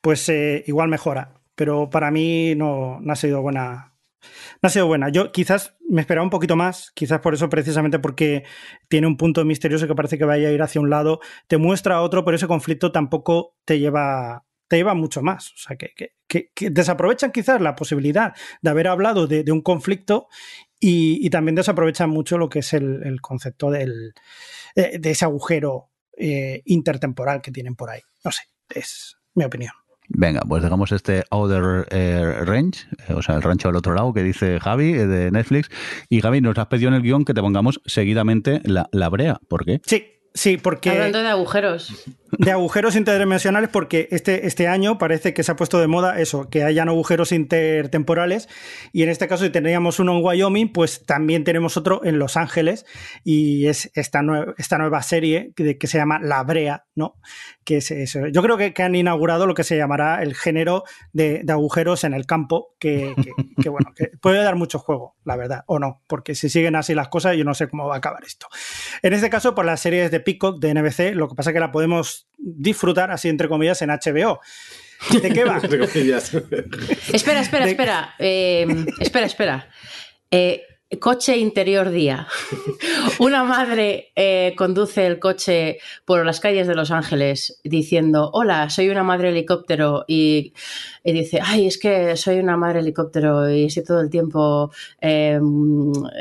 pues 0.00 0.26
eh, 0.30 0.64
igual 0.66 0.88
mejora. 0.88 1.42
Pero 1.56 1.90
para 1.90 2.10
mí 2.10 2.54
no 2.54 3.02
ha 3.06 3.16
sido 3.16 3.42
buena. 3.42 3.93
No 4.62 4.66
ha 4.66 4.70
sido 4.70 4.86
buena. 4.86 5.08
Yo 5.08 5.32
quizás 5.32 5.76
me 5.88 6.00
esperaba 6.00 6.24
un 6.24 6.30
poquito 6.30 6.56
más, 6.56 6.90
quizás 6.94 7.20
por 7.20 7.34
eso, 7.34 7.48
precisamente 7.48 7.98
porque 7.98 8.44
tiene 8.88 9.06
un 9.06 9.16
punto 9.16 9.44
misterioso 9.44 9.86
que 9.86 9.94
parece 9.94 10.18
que 10.18 10.24
vaya 10.24 10.48
a 10.48 10.52
ir 10.52 10.62
hacia 10.62 10.80
un 10.80 10.90
lado, 10.90 11.20
te 11.46 11.58
muestra 11.58 11.96
a 11.96 12.02
otro, 12.02 12.24
pero 12.24 12.36
ese 12.36 12.46
conflicto 12.46 12.92
tampoco 12.92 13.56
te 13.64 13.78
lleva, 13.78 14.44
te 14.68 14.76
lleva 14.76 14.94
mucho 14.94 15.22
más. 15.22 15.52
O 15.52 15.56
sea, 15.56 15.76
que, 15.76 15.92
desaprovechan 16.70 17.32
quizás 17.32 17.60
la 17.60 17.76
posibilidad 17.76 18.34
de 18.60 18.70
haber 18.70 18.88
hablado 18.88 19.26
de, 19.26 19.44
un 19.52 19.60
conflicto 19.60 20.28
y, 20.80 21.28
también 21.30 21.54
desaprovechan 21.54 22.10
mucho 22.10 22.38
lo 22.38 22.48
que 22.48 22.60
es 22.60 22.72
el, 22.72 23.20
concepto 23.20 23.70
del, 23.70 24.14
de, 24.74 24.98
de 24.98 25.10
ese 25.10 25.24
agujero 25.24 25.90
eh, 26.16 26.62
intertemporal 26.66 27.42
que 27.42 27.50
tienen 27.50 27.74
por 27.74 27.90
ahí. 27.90 28.00
No 28.24 28.30
sé, 28.30 28.42
es 28.68 29.16
mi 29.34 29.44
opinión. 29.44 29.72
Venga, 30.08 30.42
pues 30.46 30.62
dejamos 30.62 30.92
este 30.92 31.24
Outer 31.30 31.86
eh, 31.90 32.40
Range, 32.44 32.86
eh, 33.08 33.14
o 33.14 33.22
sea, 33.22 33.36
el 33.36 33.42
rancho 33.42 33.68
al 33.68 33.76
otro 33.76 33.94
lado 33.94 34.12
que 34.12 34.22
dice 34.22 34.60
Javi 34.60 34.92
eh, 34.92 35.06
de 35.06 35.30
Netflix. 35.30 35.70
Y 36.08 36.20
Javi, 36.20 36.40
nos 36.40 36.58
has 36.58 36.66
pedido 36.66 36.88
en 36.88 36.94
el 36.94 37.02
guion 37.02 37.24
que 37.24 37.32
te 37.32 37.40
pongamos 37.40 37.80
seguidamente 37.86 38.60
la, 38.64 38.88
la 38.92 39.08
brea. 39.08 39.40
¿Por 39.48 39.64
qué? 39.64 39.80
Sí, 39.86 40.04
sí, 40.34 40.58
porque. 40.58 40.90
Hablando 40.90 41.22
de 41.22 41.28
agujeros. 41.28 42.06
De 42.36 42.50
agujeros 42.50 42.96
interdimensionales, 42.96 43.70
porque 43.70 44.08
este, 44.10 44.46
este 44.46 44.66
año 44.66 44.98
parece 44.98 45.32
que 45.32 45.42
se 45.42 45.52
ha 45.52 45.56
puesto 45.56 45.78
de 45.78 45.86
moda 45.86 46.20
eso, 46.20 46.50
que 46.50 46.64
hayan 46.64 46.88
agujeros 46.88 47.32
intertemporales. 47.32 48.48
Y 48.92 49.04
en 49.04 49.08
este 49.08 49.28
caso, 49.28 49.44
si 49.44 49.50
teníamos 49.50 50.00
uno 50.00 50.18
en 50.18 50.24
Wyoming, 50.24 50.72
pues 50.72 51.06
también 51.06 51.44
tenemos 51.44 51.76
otro 51.76 52.04
en 52.04 52.18
Los 52.18 52.36
Ángeles. 52.36 52.84
Y 53.22 53.68
es 53.68 53.90
esta, 53.94 54.22
nue 54.22 54.54
esta 54.58 54.76
nueva 54.78 55.00
serie 55.02 55.52
que, 55.56 55.78
que, 55.78 55.86
se 55.86 55.96
llama 55.96 56.18
La 56.20 56.42
Brea, 56.42 56.84
¿no? 56.94 57.14
Que 57.64 57.78
es 57.78 57.90
eso. 57.90 58.26
Yo 58.28 58.42
creo 58.42 58.58
que, 58.58 58.74
que, 58.74 58.82
han 58.82 58.94
inaugurado 58.94 59.46
lo 59.46 59.54
que 59.54 59.64
se 59.64 59.76
llamará 59.76 60.22
el 60.22 60.34
género 60.34 60.84
de, 61.12 61.40
de 61.44 61.52
agujeros 61.52 62.04
en 62.04 62.12
el 62.12 62.26
campo, 62.26 62.74
que, 62.78 63.14
que, 63.16 63.32
que, 63.62 63.68
bueno, 63.70 63.92
que 63.96 64.10
puede 64.20 64.42
dar 64.42 64.54
mucho 64.56 64.78
juego, 64.78 65.16
la 65.24 65.36
verdad, 65.36 65.64
o 65.66 65.78
no, 65.78 66.02
porque 66.06 66.34
si 66.34 66.50
siguen 66.50 66.76
así 66.76 66.94
las 66.94 67.08
cosas, 67.08 67.36
yo 67.36 67.44
no 67.44 67.54
sé 67.54 67.68
cómo 67.68 67.86
va 67.86 67.94
a 67.94 67.98
acabar 67.98 68.22
esto. 68.24 68.48
En 69.02 69.14
este 69.14 69.30
caso, 69.30 69.54
por 69.54 69.64
las 69.64 69.80
series 69.80 70.10
de 70.10 70.20
Peacock, 70.20 70.60
de 70.60 70.74
NBC, 70.74 71.14
lo 71.14 71.28
que 71.28 71.34
pasa 71.34 71.50
es 71.50 71.54
que 71.54 71.60
la 71.60 71.72
podemos 71.72 72.28
disfrutar, 72.36 73.10
así 73.10 73.28
entre 73.28 73.48
comillas, 73.48 73.80
en 73.82 73.90
HBO. 73.90 74.40
¿De 75.22 75.32
qué 75.32 75.44
va? 75.44 75.56
espera, 77.12 77.40
espera, 77.40 77.66
espera. 77.66 78.14
Eh, 78.18 78.66
espera, 79.00 79.26
espera. 79.26 79.68
Eh, 80.30 80.62
coche 81.00 81.36
interior 81.38 81.90
día. 81.90 82.26
Una 83.18 83.44
madre 83.44 84.12
eh, 84.14 84.54
conduce 84.56 85.06
el 85.06 85.18
coche 85.18 85.78
por 86.04 86.24
las 86.24 86.40
calles 86.40 86.66
de 86.66 86.74
Los 86.74 86.90
Ángeles 86.90 87.60
diciendo, 87.64 88.30
hola, 88.32 88.70
soy 88.70 88.90
una 88.90 89.02
madre 89.02 89.30
helicóptero 89.30 90.04
y, 90.06 90.52
y 91.02 91.12
dice, 91.12 91.40
ay, 91.42 91.66
es 91.66 91.78
que 91.78 92.16
soy 92.16 92.38
una 92.38 92.56
madre 92.56 92.80
helicóptero 92.80 93.50
y 93.50 93.64
estoy 93.64 93.84
todo 93.84 94.00
el 94.00 94.10
tiempo 94.10 94.70
eh, 95.00 95.40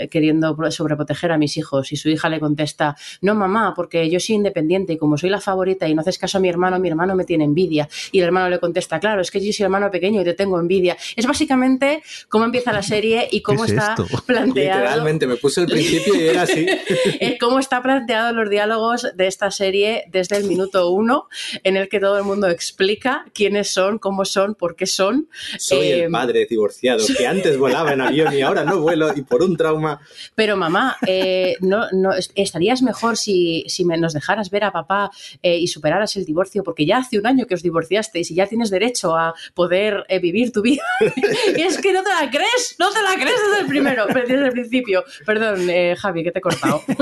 queriendo 0.09 0.55
sobreproteger 0.72 1.32
a 1.32 1.38
mis 1.38 1.57
hijos. 1.57 1.91
Y 1.91 1.97
su 1.97 2.09
hija 2.09 2.30
le 2.30 2.39
contesta, 2.39 2.95
no, 3.22 3.36
mamá, 3.36 3.74
porque 3.76 4.09
yo 4.09 4.20
soy 4.20 4.36
independiente 4.36 4.93
y 4.93 4.97
como 4.97 5.18
soy 5.18 5.30
la 5.30 5.41
favorita 5.41 5.88
y 5.88 5.93
no 5.93 6.01
haces 6.01 6.18
caso 6.18 6.38
a 6.38 6.41
mi 6.41 6.49
hermano, 6.49 6.80
mi 6.80 6.89
hermano 6.89 7.16
me 7.16 7.26
tiene 7.26 7.43
envidia. 7.43 7.88
Y 8.11 8.20
el 8.20 8.26
hermano 8.26 8.49
le 8.49 8.59
contesta, 8.59 8.99
claro, 8.99 9.22
es 9.22 9.30
que 9.30 9.43
yo 9.43 9.51
soy 9.51 9.66
hermano 9.66 9.91
pequeño 9.91 10.22
y 10.22 10.24
te 10.24 10.34
tengo 10.34 10.59
envidia. 10.59 10.97
Es 11.16 11.28
básicamente 11.28 12.01
cómo 12.30 12.45
empieza 12.45 12.72
la 12.72 12.82
serie 12.82 13.28
y 13.32 13.41
cómo 13.41 13.66
es 13.66 13.72
está 13.72 13.95
planteada 14.26 14.53
planteado. 14.54 14.82
Literalmente, 14.84 15.28
me 15.28 15.36
puse 15.38 15.62
el 15.62 15.68
principio 15.68 16.16
y 16.16 16.28
era 16.28 16.43
así. 16.43 16.66
es 17.20 17.39
cómo 17.39 17.60
está 17.60 17.82
planteado 17.82 18.34
los 18.34 18.49
diálogos 18.49 19.08
de 19.16 19.28
esta 19.28 19.51
serie 19.51 20.06
desde 20.10 20.38
el 20.38 20.45
minuto 20.45 20.89
uno, 20.91 21.28
en 21.64 21.78
el 21.78 21.89
que 21.89 21.99
todo 21.99 22.18
el 22.18 22.24
mundo 22.24 22.47
explica 22.47 23.26
quiénes 23.34 23.70
son, 23.72 23.99
cómo 23.99 24.26
son, 24.26 24.56
por 24.56 24.76
qué 24.76 24.86
son. 24.86 25.28
Soy 25.58 25.88
Eh, 25.88 26.04
el 26.06 26.12
padre 26.12 26.45
divorciado 26.49 27.06
que 27.18 27.28
antes 27.28 27.58
volaba 27.58 27.93
en 27.93 28.01
avión 28.01 28.34
y 28.34 28.41
ahora 28.41 28.64
no 28.64 28.80
vuelo 28.80 29.12
y 29.16 29.22
por 29.22 29.43
un 29.43 29.56
trauma. 29.58 29.99
Pero 30.36 30.56
mamá, 30.58 30.97
eh, 31.08 31.56
no, 31.62 31.88
no, 31.91 32.14
es- 32.14 32.32
estarías 32.36 32.82
mejor 32.82 33.18
si, 33.18 33.64
si 33.68 33.86
me, 33.86 33.97
nos 33.97 34.14
dejaras 34.14 34.49
ver 34.49 34.64
a 34.64 34.72
papá 34.72 35.12
eh, 35.41 35.58
y 35.58 35.68
superaras 35.68 36.16
el 36.16 36.26
divorcio, 36.26 36.64
porque 36.64 36.86
ya 36.86 36.97
hace 36.97 37.18
un 37.20 37.28
año 37.28 37.45
que 37.45 37.56
os 37.56 37.62
divorciasteis 37.64 38.30
y 38.32 38.36
ya 38.36 38.47
tienes 38.47 38.70
derecho 38.70 39.16
a 39.16 39.34
poder 39.54 40.06
eh, 40.10 40.20
vivir 40.20 40.51
tu 40.51 40.62
vida. 40.62 40.84
y 41.58 41.62
es 41.62 41.78
que 41.80 41.93
no 41.93 42.04
te 42.04 42.10
la 42.10 42.30
crees, 42.30 42.76
no 42.80 42.89
te 42.91 43.01
la 43.01 43.14
crees 43.16 43.39
desde 43.49 43.62
el 43.62 43.68
primero, 43.68 44.08
desde 44.44 44.48
el 44.48 44.62
principio. 44.62 45.04
Perdón, 45.26 45.70
eh, 45.70 45.96
Javi, 45.98 46.24
que 46.24 46.32
te 46.32 46.39
he 46.39 46.41
cortado. 46.41 46.82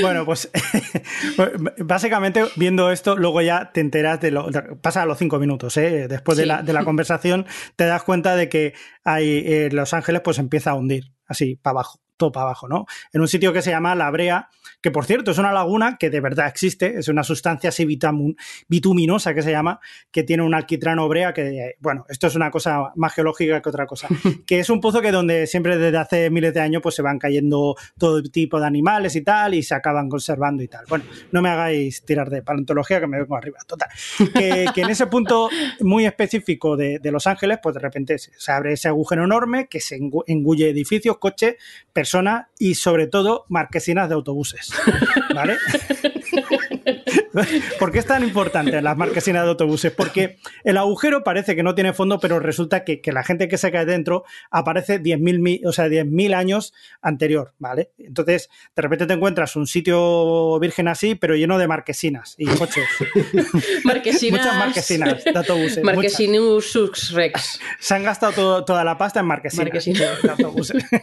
Bueno, 0.00 0.24
pues 0.24 0.50
básicamente 1.78 2.44
viendo 2.56 2.90
esto, 2.90 3.16
luego 3.16 3.40
ya 3.40 3.70
te 3.72 3.80
enteras 3.80 4.20
de 4.20 4.30
lo. 4.30 4.48
Pasa 4.80 5.02
a 5.02 5.06
los 5.06 5.18
cinco 5.18 5.38
minutos, 5.38 5.76
¿eh? 5.76 6.08
Después 6.08 6.36
de, 6.36 6.46
la, 6.46 6.62
de 6.62 6.72
la 6.72 6.84
conversación, 6.84 7.46
te 7.76 7.84
das 7.84 8.02
cuenta 8.02 8.36
de 8.36 8.48
que 8.48 8.74
hay, 9.04 9.42
eh, 9.46 9.68
Los 9.72 9.94
Ángeles 9.94 10.22
pues 10.22 10.38
empieza 10.38 10.70
a 10.70 10.74
hundir, 10.74 11.12
así, 11.26 11.56
para 11.56 11.72
abajo, 11.72 12.00
todo 12.16 12.32
para 12.32 12.46
abajo, 12.46 12.68
¿no? 12.68 12.86
En 13.12 13.20
un 13.20 13.28
sitio 13.28 13.52
que 13.52 13.62
se 13.62 13.70
llama 13.70 13.94
La 13.94 14.10
Brea, 14.10 14.48
que 14.84 14.90
por 14.90 15.06
cierto 15.06 15.30
es 15.30 15.38
una 15.38 15.50
laguna 15.50 15.96
que 15.98 16.10
de 16.10 16.20
verdad 16.20 16.46
existe, 16.46 16.98
es 16.98 17.08
una 17.08 17.22
sustancia 17.24 17.70
así 17.70 17.86
bituminosa 18.68 19.32
que 19.32 19.40
se 19.40 19.50
llama, 19.50 19.80
que 20.10 20.24
tiene 20.24 20.42
un 20.42 20.52
alquitrán 20.52 20.98
o 20.98 21.08
brea 21.08 21.32
que, 21.32 21.76
bueno, 21.80 22.04
esto 22.10 22.26
es 22.26 22.34
una 22.34 22.50
cosa 22.50 22.92
más 22.94 23.14
geológica 23.14 23.62
que 23.62 23.68
otra 23.70 23.86
cosa, 23.86 24.08
que 24.46 24.58
es 24.60 24.68
un 24.68 24.82
pozo 24.82 25.00
que 25.00 25.10
donde 25.10 25.46
siempre 25.46 25.78
desde 25.78 25.96
hace 25.96 26.28
miles 26.28 26.52
de 26.52 26.60
años 26.60 26.82
pues 26.82 26.94
se 26.96 27.00
van 27.00 27.18
cayendo 27.18 27.76
todo 27.96 28.22
tipo 28.24 28.60
de 28.60 28.66
animales 28.66 29.16
y 29.16 29.22
tal 29.22 29.54
y 29.54 29.62
se 29.62 29.74
acaban 29.74 30.10
conservando 30.10 30.62
y 30.62 30.68
tal. 30.68 30.84
Bueno, 30.86 31.06
no 31.32 31.40
me 31.40 31.48
hagáis 31.48 32.04
tirar 32.04 32.28
de 32.28 32.42
paleontología 32.42 33.00
que 33.00 33.06
me 33.06 33.18
vengo 33.20 33.36
arriba, 33.36 33.56
total. 33.66 33.88
Que, 34.34 34.66
que 34.74 34.82
en 34.82 34.90
ese 34.90 35.06
punto 35.06 35.48
muy 35.80 36.04
específico 36.04 36.76
de, 36.76 36.98
de 36.98 37.10
Los 37.10 37.26
Ángeles, 37.26 37.58
pues 37.62 37.74
de 37.74 37.80
repente 37.80 38.18
se, 38.18 38.52
abre 38.52 38.74
ese 38.74 38.88
agujero 38.88 39.24
enorme 39.24 39.66
que 39.66 39.80
se 39.80 39.96
engu- 39.98 40.24
engulle 40.26 40.68
edificios, 40.68 41.16
coches, 41.16 41.54
personas 41.90 42.48
y 42.58 42.74
sobre 42.74 43.06
todo 43.06 43.46
marquesinas 43.48 44.10
de 44.10 44.14
autobuses. 44.14 44.73
¿Vale? 45.34 45.56
¿Por 47.78 47.92
qué 47.92 47.98
es 47.98 48.06
tan 48.06 48.22
importante 48.22 48.80
las 48.80 48.96
marquesinas 48.96 49.42
de 49.44 49.50
autobuses? 49.50 49.92
Porque 49.92 50.38
el 50.62 50.76
agujero 50.76 51.24
parece 51.24 51.56
que 51.56 51.62
no 51.62 51.74
tiene 51.74 51.92
fondo, 51.92 52.20
pero 52.20 52.38
resulta 52.40 52.84
que, 52.84 53.00
que 53.00 53.12
la 53.12 53.24
gente 53.24 53.48
que 53.48 53.58
se 53.58 53.70
cae 53.72 53.84
dentro 53.84 54.24
aparece 54.50 55.00
10.000 55.00 55.38
mi- 55.40 55.60
o 55.64 55.72
sea, 55.72 55.88
10.000 55.88 56.34
años 56.34 56.72
anterior, 57.02 57.52
¿vale? 57.58 57.90
Entonces, 57.98 58.48
de 58.76 58.82
repente 58.82 59.06
te 59.06 59.14
encuentras 59.14 59.56
un 59.56 59.66
sitio 59.66 60.58
virgen 60.60 60.88
así, 60.88 61.14
pero 61.14 61.34
lleno 61.36 61.58
de 61.58 61.66
marquesinas 61.68 62.34
y 62.38 62.46
coches. 62.46 62.84
Marquesinas. 63.84 64.40
Muchas 64.40 64.56
marquesinas 64.58 65.24
de 65.24 65.30
autobuses. 65.34 65.78
muchas. 65.78 65.84
Marquesinus 65.96 66.70
Sux 66.70 67.12
Rex. 67.12 67.60
Se 67.80 67.94
han 67.94 68.04
gastado 68.04 68.32
todo- 68.32 68.64
toda 68.64 68.84
la 68.84 68.96
pasta 68.98 69.20
en 69.20 69.26
marquesinas. 69.26 69.66
Marquesinas. 69.66 70.22
de 70.22 70.30
autobuses. 70.30 70.84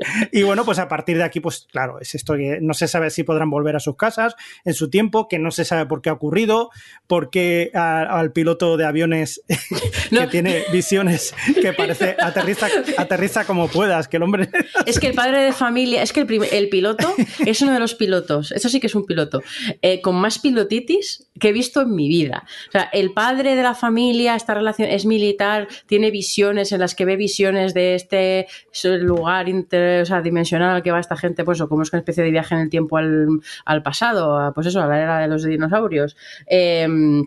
y 0.32 0.42
bueno, 0.42 0.64
pues 0.64 0.78
a 0.78 0.88
partir 0.88 1.16
de 1.16 1.24
aquí, 1.24 1.40
pues 1.40 1.66
claro, 1.70 2.00
es 2.00 2.14
esto 2.14 2.34
que 2.34 2.58
no 2.60 2.74
se 2.74 2.88
sabe 2.88 3.10
si 3.10 3.22
podrán 3.22 3.50
volver 3.50 3.76
a 3.76 3.80
sus 3.80 3.96
casas 3.96 4.34
en 4.64 4.74
su 4.74 4.90
tiempo, 4.90 5.28
que 5.28 5.38
no 5.38 5.50
se 5.50 5.64
sabe 5.64 5.86
por 5.86 6.02
qué 6.02 6.10
ha 6.10 6.14
ocurrido, 6.14 6.70
por 7.06 7.30
qué 7.30 7.70
al 7.74 8.32
piloto 8.32 8.76
de 8.76 8.84
aviones 8.86 9.42
No. 10.10 10.22
que 10.22 10.26
tiene 10.28 10.64
visiones 10.72 11.34
que 11.60 11.72
parece 11.72 12.16
aterriza, 12.20 12.68
aterriza 12.96 13.44
como 13.44 13.68
puedas, 13.68 14.08
que 14.08 14.16
el 14.16 14.22
hombre... 14.22 14.48
Es 14.86 14.98
que 14.98 15.08
el 15.08 15.14
padre 15.14 15.42
de 15.42 15.52
familia, 15.52 16.02
es 16.02 16.12
que 16.12 16.20
el, 16.20 16.44
el 16.50 16.68
piloto 16.68 17.14
es 17.44 17.60
uno 17.62 17.72
de 17.72 17.80
los 17.80 17.94
pilotos, 17.94 18.52
eso 18.52 18.68
sí 18.68 18.80
que 18.80 18.86
es 18.86 18.94
un 18.94 19.06
piloto, 19.06 19.42
eh, 19.82 20.00
con 20.00 20.16
más 20.16 20.38
pilotitis 20.38 21.28
que 21.38 21.48
he 21.48 21.52
visto 21.52 21.82
en 21.82 21.94
mi 21.94 22.08
vida. 22.08 22.44
O 22.68 22.72
sea, 22.72 22.82
el 22.92 23.12
padre 23.12 23.56
de 23.56 23.62
la 23.62 23.74
familia, 23.74 24.36
esta 24.36 24.54
relación 24.54 24.88
es 24.88 25.06
militar, 25.06 25.68
tiene 25.86 26.10
visiones 26.10 26.72
en 26.72 26.80
las 26.80 26.94
que 26.94 27.04
ve 27.04 27.16
visiones 27.16 27.74
de 27.74 27.94
este 27.94 28.46
lugar 28.84 29.48
inter, 29.48 29.89
o 30.02 30.04
sea, 30.06 30.22
dimensional 30.22 30.76
al 30.76 30.82
que 30.82 30.90
va 30.92 31.00
esta 31.00 31.16
gente, 31.16 31.44
pues, 31.44 31.60
o 31.60 31.68
como 31.68 31.82
es 31.82 31.92
una 31.92 32.00
especie 32.00 32.24
de 32.24 32.30
viaje 32.30 32.54
en 32.54 32.60
el 32.62 32.70
tiempo 32.70 32.96
al, 32.96 33.28
al 33.64 33.82
pasado, 33.82 34.38
a, 34.38 34.52
pues 34.54 34.66
eso, 34.66 34.80
a 34.80 34.86
la 34.86 35.00
era 35.00 35.18
de 35.18 35.28
los 35.28 35.44
dinosaurios. 35.44 36.16
Em, 36.46 37.26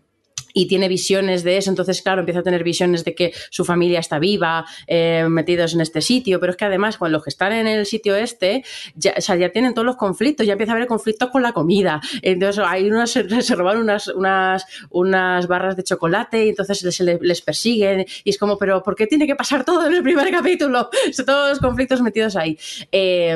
y 0.54 0.68
tiene 0.68 0.88
visiones 0.88 1.44
de 1.44 1.58
eso, 1.58 1.70
entonces 1.70 2.02
claro, 2.02 2.22
empieza 2.22 2.40
a 2.40 2.44
tener 2.44 2.64
visiones 2.64 3.04
de 3.04 3.16
que 3.16 3.34
su 3.50 3.66
familia 3.66 4.00
está 4.00 4.20
viva, 4.20 4.66
eh, 4.88 5.26
metidos 5.30 5.74
en 5.74 5.82
este 5.82 6.02
sitio, 6.02 6.40
pero 6.40 6.52
es 6.52 6.58
que 6.58 6.66
además 6.66 6.98
cuando 6.98 7.18
los 7.18 7.24
que 7.24 7.30
están 7.30 7.52
en 7.54 7.68
el 7.68 7.86
sitio 7.86 8.16
este, 8.16 8.64
ya, 8.96 9.14
o 9.18 9.22
sea, 9.22 9.36
ya 9.36 9.50
tienen 9.50 9.74
todos 9.74 9.86
los 9.86 9.96
conflictos, 9.96 10.46
ya 10.46 10.54
empieza 10.54 10.74
a 10.74 10.76
haber 10.76 10.88
conflictos 10.88 11.30
con 11.30 11.42
la 11.42 11.54
comida, 11.54 12.02
entonces 12.22 12.64
hay 12.66 12.90
unos, 12.90 13.12
se 13.42 13.56
roban 13.56 13.80
unas, 13.80 14.08
unas, 14.10 14.66
unas 14.90 15.48
barras 15.48 15.76
de 15.76 15.84
chocolate 15.84 16.46
y 16.46 16.50
entonces 16.50 17.02
les, 17.02 17.22
les 17.22 17.42
persiguen 17.42 18.06
y 18.24 18.30
es 18.30 18.38
como, 18.38 18.58
pero 18.58 18.84
¿por 18.84 18.96
qué 18.96 19.08
tiene 19.08 19.28
que 19.28 19.36
pasar 19.36 19.66
todo 19.66 19.88
en 19.88 19.94
el 19.94 20.04
primer 20.04 20.30
capítulo? 20.32 20.90
Todos 21.26 21.50
los 21.50 21.60
conflictos 21.60 22.02
metidos 22.02 22.36
ahí. 22.36 22.58
Eh, 22.92 23.36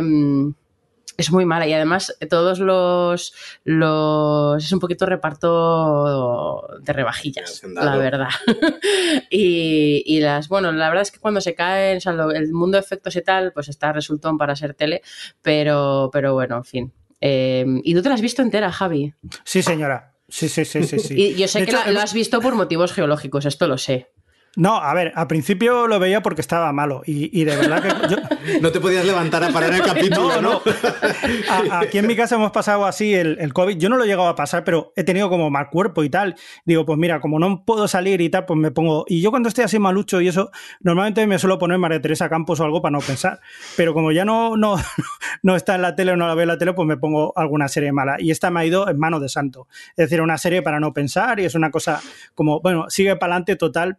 es 1.18 1.32
muy 1.32 1.45
mala 1.45 1.65
y 1.68 1.74
además 1.74 2.15
todos 2.30 2.59
los, 2.59 3.34
los 3.63 4.63
es 4.63 4.72
un 4.72 4.80
poquito 4.80 5.05
reparto 5.05 6.68
de 6.82 6.93
rebajillas, 6.93 7.61
la 7.63 7.97
verdad. 7.97 8.30
y, 9.30 10.03
y 10.05 10.20
las, 10.20 10.47
bueno, 10.47 10.72
la 10.72 10.88
verdad 10.89 11.01
es 11.03 11.11
que 11.11 11.20
cuando 11.20 11.41
se 11.41 11.55
caen, 11.55 11.97
o 11.97 12.01
sea, 12.01 12.13
lo- 12.13 12.32
el 12.32 12.51
mundo 12.53 12.78
de 12.78 12.82
efectos 12.84 13.15
y 13.15 13.22
tal, 13.22 13.51
pues 13.53 13.68
está 13.70 13.91
resultón 13.93 14.38
para 14.38 14.55
ser 14.55 14.74
tele, 14.74 15.01
pero, 15.41 16.09
pero 16.11 16.34
bueno, 16.34 16.57
en 16.57 16.65
fin. 16.65 16.93
Eh, 17.22 17.65
y 17.84 17.95
tú 17.95 18.01
te 18.01 18.09
la 18.09 18.15
has 18.15 18.22
visto 18.22 18.41
entera, 18.41 18.72
Javi. 18.72 19.13
Sí, 19.43 19.61
señora. 19.63 20.13
Sí, 20.30 20.49
sí, 20.49 20.65
sí, 20.65 20.84
sí. 20.84 20.99
sí. 20.99 21.13
Y 21.18 21.36
yo 21.36 21.47
sé 21.47 21.59
De 21.59 21.65
que 21.65 21.72
hecho, 21.72 21.84
la, 21.86 21.91
la 21.91 22.03
has 22.03 22.13
visto 22.13 22.41
por 22.41 22.53
motivos 22.55 22.93
geológicos, 22.93 23.45
esto 23.45 23.68
lo 23.68 23.78
sé. 23.78 24.11
No, 24.60 24.76
a 24.78 24.91
ver, 24.95 25.12
al 25.16 25.28
principio 25.28 25.86
lo 25.88 25.99
veía 25.99 26.22
porque 26.24 26.41
estaba 26.41 26.74
malo 26.74 27.03
y, 27.05 27.30
y 27.39 27.43
de 27.45 27.55
verdad 27.55 27.80
que 27.82 28.10
yo, 28.10 28.18
No 28.62 28.72
te 28.72 28.80
podías 28.80 29.05
levantar 29.05 29.43
a 29.43 29.49
parar 29.49 29.72
el 29.72 29.82
capítulo, 29.84 30.41
No, 30.41 30.41
¿no? 30.41 30.62
no. 30.66 31.72
A- 31.72 31.80
aquí 31.82 31.99
en 31.99 32.08
mi 32.08 32.16
casa 32.16 32.36
hemos 32.36 32.51
pasado 32.51 32.86
así 32.86 33.14
el, 33.14 33.38
el 33.39 33.53
COVID. 33.53 33.78
Yo 33.78 33.88
no 33.89 33.97
lo 33.97 34.03
he 34.03 34.08
llegado 34.08 34.28
a 34.28 34.36
pasar, 34.36 34.64
pero 34.64 34.93
he 34.95 35.03
tenido 35.03 35.30
como 35.30 35.49
mal 35.49 35.70
cuerpo 35.70 36.03
y 36.03 36.10
tal. 36.10 36.36
Digo, 36.66 36.86
pues 36.86 36.97
mira, 36.97 37.20
como 37.22 37.38
no 37.39 37.64
puedo 37.66 37.88
salir 37.88 38.20
y 38.22 38.30
tal, 38.30 38.45
pues 38.45 38.60
me 38.60 38.72
pongo. 38.72 39.05
Y 39.08 39.22
yo 39.22 39.30
cuando 39.30 39.47
estoy 39.49 39.64
así 39.64 39.78
malucho 39.80 40.22
y 40.22 40.28
eso, 40.28 40.49
normalmente 40.82 41.26
me 41.28 41.38
suelo 41.39 41.60
poner 41.60 41.78
María 41.78 42.01
Teresa 42.01 42.28
Campos 42.30 42.60
o 42.60 42.64
algo 42.66 42.82
para 42.82 42.93
no 42.93 42.99
pensar. 42.99 43.39
Pero 43.76 43.93
como 43.93 44.12
ya 44.12 44.26
no, 44.26 44.58
no, 44.58 44.76
no 45.43 45.55
está 45.55 45.76
en 45.76 45.84
la 45.84 45.95
tele 45.95 46.14
o 46.14 46.18
no 46.18 46.28
la 46.28 46.34
veo 46.34 46.43
en 46.43 46.47
la 46.49 46.58
tele, 46.58 46.74
pues 46.74 46.88
me 46.88 46.97
pongo 46.97 47.32
alguna 47.36 47.68
serie 47.68 47.91
mala. 47.91 48.16
Y 48.20 48.32
esta 48.32 48.49
me 48.49 48.62
ha 48.62 48.66
ido 48.66 48.89
en 48.89 48.97
mano 48.97 49.20
de 49.20 49.30
santo. 49.30 49.68
Es 49.91 50.05
decir, 50.10 50.20
una 50.22 50.38
serie 50.39 50.62
para 50.64 50.80
no 50.80 50.93
pensar 50.93 51.39
y 51.39 51.45
es 51.45 51.53
una 51.53 51.70
cosa 51.70 52.01
como, 52.34 52.60
bueno, 52.62 52.86
sigue 52.89 53.16
para 53.18 53.34
adelante, 53.34 53.55
total, 53.55 53.97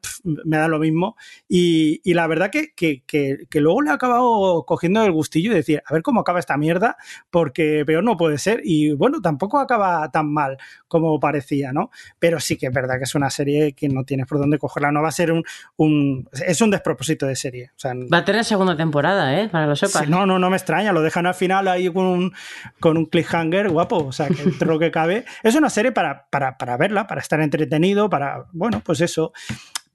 me 0.49 0.57
da 0.57 0.69
lo 0.69 0.79
mismo. 0.79 1.17
Y, 1.49 2.01
y 2.05 2.15
la 2.15 2.27
verdad 2.27 2.51
que, 2.51 2.73
que, 2.75 3.03
que, 3.07 3.47
que 3.49 3.61
luego 3.61 3.83
le 3.83 3.91
he 3.91 3.93
acabado 3.93 4.65
cogiendo 4.67 5.05
el 5.05 5.13
gustillo 5.13 5.53
y 5.53 5.55
decir, 5.55 5.83
a 5.87 5.93
ver 5.93 6.03
cómo 6.03 6.21
acaba 6.21 6.39
esta 6.39 6.57
mierda, 6.57 6.97
porque 7.31 7.85
peor 7.87 8.03
no 8.03 8.17
puede 8.17 8.39
ser. 8.39 8.61
Y 8.65 8.93
bueno, 8.93 9.21
tampoco 9.21 9.59
acaba 9.59 10.11
tan 10.11 10.33
mal 10.33 10.59
como 10.89 11.21
parecía, 11.21 11.73
¿no? 11.73 11.91
Pero 12.19 12.41
sí 12.41 12.57
que 12.57 12.67
es 12.67 12.73
verdad 12.73 12.97
que 12.97 13.05
es 13.05 13.15
una 13.15 13.31
serie 13.31 13.75
que 13.75 13.89
no 13.89 14.05
tienes 14.05 14.27
por 14.27 14.39
dónde 14.39 14.59
cogerla. 14.59 14.91
No 14.91 15.03
va 15.03 15.09
a 15.09 15.13
ser 15.13 15.33
un. 15.33 15.45
un 15.77 16.29
es 16.33 16.61
un 16.61 16.71
despropósito 16.71 17.27
de 17.27 17.37
serie. 17.37 17.71
O 17.77 17.79
sea, 17.79 17.93
Va 18.13 18.19
a 18.19 18.25
tener 18.25 18.45
segunda 18.45 18.77
temporada, 18.77 19.39
¿eh? 19.39 19.49
Para 19.49 19.65
que 19.65 19.69
lo 19.69 19.77
sepas. 19.77 20.05
Sí, 20.05 20.11
no, 20.11 20.25
no, 20.25 20.39
no 20.39 20.51
me 20.51 20.57
extraña, 20.57 20.93
lo 20.93 21.03
dejan 21.03 21.27
al 21.27 21.35
final 21.35 21.69
ahí 21.69 21.93
con 21.93 22.07
un, 22.07 22.33
con 22.81 22.97
un 22.97 23.07
cliffhanger 23.07 23.69
guapo, 23.69 23.99
o 23.99 24.13
sea, 24.13 24.29
que 24.29 24.43
entre 24.43 24.67
lo 24.67 24.79
que 24.79 24.91
cabe. 24.91 25.25
Es 25.43 25.55
una 25.55 25.69
serie 25.69 25.93
para, 25.93 26.27
para, 26.31 26.57
para 26.57 26.77
verla, 26.77 27.07
para 27.07 27.21
estar 27.21 27.41
entretenido, 27.41 28.09
para, 28.09 28.47
bueno, 28.53 28.81
pues 28.85 29.01
eso. 29.01 29.33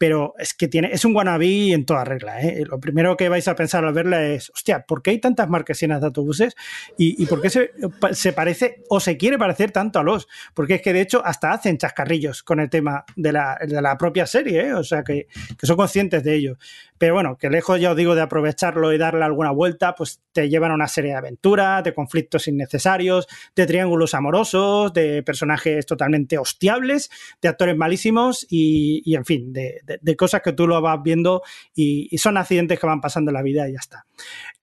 Pero 0.03 0.35
es 0.37 0.53
que 0.53 0.67
tiene, 0.67 0.89
es 0.91 1.05
un 1.05 1.15
wannabe 1.15 1.71
en 1.71 1.85
toda 1.85 2.03
regla. 2.03 2.41
¿eh? 2.41 2.65
Lo 2.67 2.77
primero 2.77 3.15
que 3.15 3.29
vais 3.29 3.47
a 3.47 3.55
pensar 3.55 3.85
al 3.85 3.93
verla 3.93 4.21
es, 4.21 4.49
hostia, 4.49 4.83
¿por 4.85 5.01
qué 5.01 5.11
hay 5.11 5.19
tantas 5.19 5.47
marquesinas 5.47 6.01
de 6.01 6.07
autobuses? 6.07 6.57
¿Y, 6.97 7.23
y 7.23 7.25
por 7.25 7.41
qué 7.41 7.49
se, 7.49 7.71
se 8.11 8.33
parece 8.33 8.83
o 8.89 8.99
se 8.99 9.15
quiere 9.15 9.37
parecer 9.37 9.71
tanto 9.71 9.99
a 9.99 10.03
los? 10.03 10.27
Porque 10.53 10.73
es 10.73 10.81
que 10.81 10.91
de 10.91 10.99
hecho 10.99 11.25
hasta 11.25 11.53
hacen 11.53 11.77
chascarrillos 11.77 12.43
con 12.43 12.59
el 12.59 12.69
tema 12.69 13.05
de 13.15 13.31
la, 13.31 13.57
de 13.65 13.81
la 13.81 13.97
propia 13.97 14.27
serie, 14.27 14.67
¿eh? 14.67 14.73
o 14.73 14.83
sea, 14.83 15.05
que, 15.05 15.27
que 15.57 15.65
son 15.65 15.77
conscientes 15.77 16.21
de 16.21 16.35
ello. 16.35 16.57
Pero 16.97 17.15
bueno, 17.15 17.37
que 17.37 17.49
lejos, 17.49 17.79
ya 17.79 17.91
os 17.91 17.97
digo, 17.97 18.15
de 18.15 18.21
aprovecharlo 18.21 18.93
y 18.93 18.97
darle 18.97 19.23
alguna 19.23 19.51
vuelta, 19.51 19.95
pues 19.95 20.21
te 20.31 20.49
llevan 20.49 20.71
a 20.71 20.75
una 20.75 20.87
serie 20.87 21.11
de 21.11 21.17
aventuras, 21.17 21.83
de 21.83 21.93
conflictos 21.93 22.47
innecesarios, 22.47 23.27
de 23.55 23.65
triángulos 23.65 24.13
amorosos, 24.13 24.93
de 24.93 25.23
personajes 25.23 25.85
totalmente 25.85 26.37
hostiables, 26.37 27.09
de 27.41 27.49
actores 27.49 27.75
malísimos 27.75 28.45
y, 28.49 29.01
y 29.05 29.15
en 29.15 29.25
fin, 29.25 29.53
de, 29.53 29.81
de, 30.01 30.15
cosas 30.15 30.41
que 30.41 30.53
tú 30.53 30.67
lo 30.67 30.81
vas 30.81 31.01
viendo 31.03 31.41
y, 31.75 32.09
son 32.17 32.37
accidentes 32.37 32.79
que 32.79 32.87
van 32.87 33.01
pasando 33.01 33.31
en 33.31 33.35
la 33.35 33.41
vida 33.41 33.67
y 33.67 33.73
ya 33.73 33.79
está. 33.79 34.05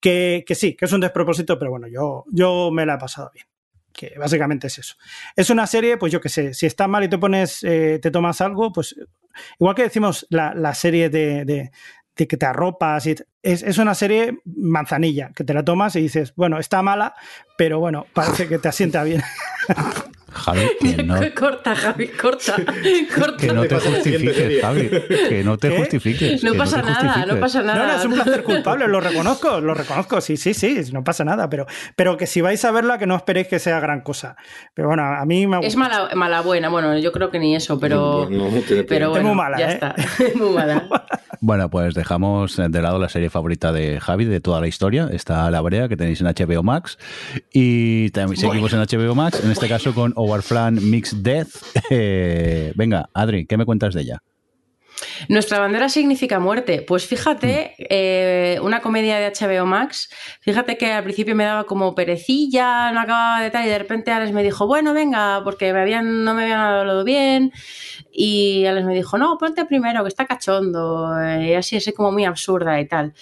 Que, 0.00 0.44
que 0.46 0.54
sí, 0.54 0.74
que 0.74 0.86
es 0.86 0.92
un 0.92 1.00
despropósito, 1.00 1.58
pero 1.58 1.72
bueno, 1.72 1.88
yo, 1.88 2.24
yo 2.32 2.70
me 2.70 2.86
la 2.86 2.94
he 2.94 2.98
pasado 2.98 3.30
bien 3.34 3.46
que 3.92 4.14
básicamente 4.18 4.68
es 4.68 4.78
eso. 4.78 4.94
Es 5.36 5.50
una 5.50 5.66
serie, 5.66 5.98
pues 5.98 6.12
yo 6.12 6.20
qué 6.20 6.28
sé, 6.28 6.54
si 6.54 6.64
estás 6.64 6.88
mal 6.88 7.04
y 7.04 7.08
te 7.08 7.18
pones, 7.18 7.62
eh, 7.64 7.98
te 8.00 8.10
tomas 8.10 8.40
algo, 8.40 8.72
pues 8.72 8.94
igual 9.58 9.74
que 9.74 9.82
decimos 9.82 10.26
la, 10.30 10.54
la 10.54 10.74
serie 10.74 11.10
de, 11.10 11.70
de 12.16 12.28
que 12.28 12.36
te 12.36 12.46
arropas. 12.46 13.06
Y 13.06 13.16
es, 13.42 13.62
es, 13.62 13.78
una 13.78 13.94
serie 13.94 14.38
manzanilla, 14.44 15.30
que 15.34 15.44
te 15.44 15.54
la 15.54 15.64
tomas 15.64 15.96
y 15.96 16.02
dices, 16.02 16.34
bueno, 16.36 16.58
está 16.58 16.82
mala, 16.82 17.14
pero 17.56 17.78
bueno, 17.78 18.06
parece 18.12 18.48
que 18.48 18.58
te 18.58 18.68
asienta 18.68 19.04
bien. 19.04 19.22
Javi, 20.32 20.60
que 20.80 21.02
no, 21.02 21.16
corta, 21.34 21.74
Javi, 21.74 22.08
corta, 22.08 22.56
corta. 23.14 23.36
que 23.36 23.52
no 23.52 23.62
te 23.66 23.74
justifiques, 23.76 24.60
Javi. 24.60 24.88
Que 25.28 25.42
no 25.44 25.58
te 25.58 25.68
¿Qué? 25.70 25.76
justifiques. 25.78 26.44
No 26.44 26.54
pasa 26.54 26.82
nada, 26.82 27.26
no 27.26 27.38
pasa 27.40 27.60
No, 27.62 27.66
no, 27.74 27.74
nada. 27.74 27.98
es 27.98 28.04
un 28.04 28.14
placer 28.14 28.42
culpable, 28.42 28.88
lo 28.88 29.00
reconozco, 29.00 29.60
lo 29.60 29.74
reconozco, 29.74 30.20
sí, 30.20 30.36
sí, 30.36 30.54
sí, 30.54 30.80
no 30.92 31.04
pasa 31.04 31.24
nada, 31.24 31.48
pero, 31.50 31.66
pero 31.96 32.16
que 32.16 32.26
si 32.26 32.40
vais 32.40 32.64
a 32.64 32.70
verla, 32.70 32.98
que 32.98 33.06
no 33.06 33.16
esperéis 33.16 33.48
que 33.48 33.58
sea 33.58 33.80
gran 33.80 34.00
cosa. 34.02 34.36
Pero 34.74 34.88
bueno, 34.88 35.02
a 35.04 35.24
mí 35.26 35.46
me 35.46 35.58
Es 35.66 35.76
mala, 35.76 36.10
mala 36.14 36.40
buena, 36.42 36.68
bueno, 36.68 36.96
yo 36.98 37.12
creo 37.12 37.30
que 37.30 37.38
ni 37.38 37.54
eso, 37.56 37.78
pero, 37.78 38.28
No, 38.30 38.50
no, 38.50 38.60
tiene 38.62 38.84
pero 38.84 38.86
pinta. 38.86 39.04
Es 39.04 39.08
bueno, 39.10 39.28
muy 39.28 39.36
mala, 39.36 39.58
ya 39.58 39.70
¿eh? 39.70 39.72
está. 39.74 39.94
muy 40.36 40.50
mala. 40.50 40.88
Bueno, 41.42 41.70
pues 41.70 41.94
dejamos 41.94 42.56
de 42.56 42.82
lado 42.82 42.98
la 42.98 43.08
serie 43.08 43.30
favorita 43.30 43.72
de 43.72 43.98
Javi 43.98 44.26
de 44.26 44.40
toda 44.40 44.60
la 44.60 44.66
historia. 44.68 45.08
Está 45.10 45.50
La 45.50 45.62
Brea, 45.62 45.88
que 45.88 45.96
tenéis 45.96 46.20
en 46.20 46.26
HBO 46.26 46.62
Max. 46.62 46.98
Y 47.52 48.10
también 48.10 48.36
seguimos 48.38 48.74
en 48.74 48.80
HBO 48.80 49.14
Max, 49.14 49.40
en 49.42 49.50
este 49.50 49.66
caso 49.66 49.94
con 49.94 50.12
Overflan 50.20 50.78
Mixed 50.90 51.18
Death. 51.22 51.56
Eh, 51.92 52.72
venga, 52.76 53.08
Adri, 53.14 53.46
¿qué 53.46 53.56
me 53.56 53.64
cuentas 53.64 53.94
de 53.94 54.02
ella? 54.02 54.22
Nuestra 55.28 55.58
bandera 55.58 55.88
significa 55.88 56.38
muerte. 56.38 56.84
Pues 56.86 57.06
fíjate, 57.06 57.74
eh, 57.78 58.58
una 58.62 58.80
comedia 58.80 59.18
de 59.18 59.32
HBO 59.32 59.66
Max, 59.66 60.10
fíjate 60.40 60.76
que 60.76 60.92
al 60.92 61.02
principio 61.02 61.34
me 61.34 61.44
daba 61.44 61.64
como 61.64 61.94
perecilla, 61.94 62.92
no 62.92 63.00
acababa 63.00 63.42
de 63.42 63.50
tal, 63.50 63.66
y 63.66 63.70
de 63.70 63.78
repente 63.78 64.12
Alex 64.12 64.32
me 64.32 64.42
dijo, 64.42 64.66
bueno, 64.66 64.94
venga, 64.94 65.40
porque 65.42 65.72
me 65.72 65.80
habían, 65.80 66.24
no 66.24 66.34
me 66.34 66.42
habían 66.44 66.60
hablado 66.60 67.04
bien. 67.04 67.52
Y 68.12 68.66
Alex 68.66 68.86
me 68.86 68.94
dijo, 68.94 69.18
no, 69.18 69.36
ponte 69.38 69.64
primero, 69.64 70.02
que 70.02 70.08
está 70.08 70.26
cachondo, 70.26 71.18
eh, 71.20 71.48
y 71.48 71.54
así, 71.54 71.76
así 71.76 71.92
como 71.92 72.12
muy 72.12 72.24
absurda 72.24 72.80
y 72.80 72.86
tal. 72.86 73.14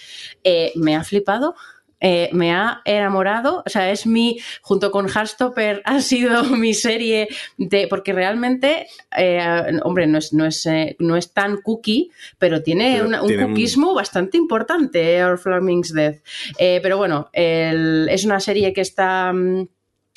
Eh, 0.43 0.71
me 0.75 0.95
ha 0.95 1.03
flipado. 1.03 1.55
Eh, 2.01 2.29
me 2.31 2.53
ha 2.53 2.81
enamorado, 2.85 3.63
o 3.65 3.69
sea, 3.69 3.91
es 3.91 4.05
mi, 4.05 4.39
junto 4.61 4.89
con 4.91 5.07
Heartstopper, 5.09 5.81
ha 5.85 6.01
sido 6.01 6.43
mi 6.45 6.73
serie 6.73 7.27
de, 7.57 7.87
porque 7.87 8.13
realmente, 8.13 8.87
eh, 9.17 9.79
hombre, 9.83 10.07
no 10.07 10.17
es, 10.17 10.31
no, 10.33 10.45
es, 10.45 10.65
eh, 10.65 10.95
no 10.99 11.15
es 11.17 11.33
tan 11.33 11.57
cookie, 11.61 12.09
pero 12.37 12.63
tiene 12.63 12.93
Pero 12.95 13.07
una- 13.07 13.21
un 13.21 13.27
cookismo 13.47 13.93
bastante 13.93 14.37
importante, 14.37 15.23
Our 15.23 15.37
Flaming's 15.37 15.93
Death. 15.93 16.17
Pero 16.57 16.97
bueno, 16.97 17.29
el- 17.33 18.07
es 18.09 18.23
una 18.25 18.39
serie 18.39 18.71
que 18.73 18.81
está, 18.81 19.31
mm, 19.33 19.67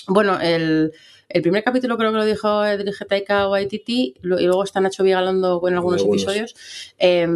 bueno, 0.08 0.38
el... 0.40 0.92
El 1.32 1.40
primer 1.40 1.64
capítulo 1.64 1.96
creo 1.96 2.12
que 2.12 2.18
lo 2.18 2.24
dijo 2.26 2.62
dirige 2.76 3.06
Taika 3.06 3.48
Waititi 3.48 4.14
y 4.22 4.26
luego 4.26 4.64
está 4.64 4.82
Nacho 4.82 5.02
Vigalondo 5.02 5.62
en 5.66 5.74
algunos, 5.74 6.02
episodios. 6.02 6.54
Eh, 6.98 7.26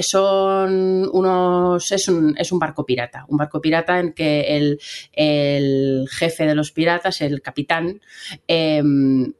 son 0.00 1.08
unos 1.10 1.90
es 1.90 2.08
un, 2.08 2.34
es 2.36 2.52
un 2.52 2.58
barco 2.58 2.84
pirata, 2.84 3.24
un 3.28 3.38
barco 3.38 3.62
pirata 3.62 3.98
en 3.98 4.12
que 4.12 4.56
el, 4.56 4.78
el 5.14 6.06
jefe 6.10 6.46
de 6.46 6.54
los 6.54 6.70
piratas, 6.70 7.22
el 7.22 7.40
capitán, 7.40 8.02
eh, 8.46 8.82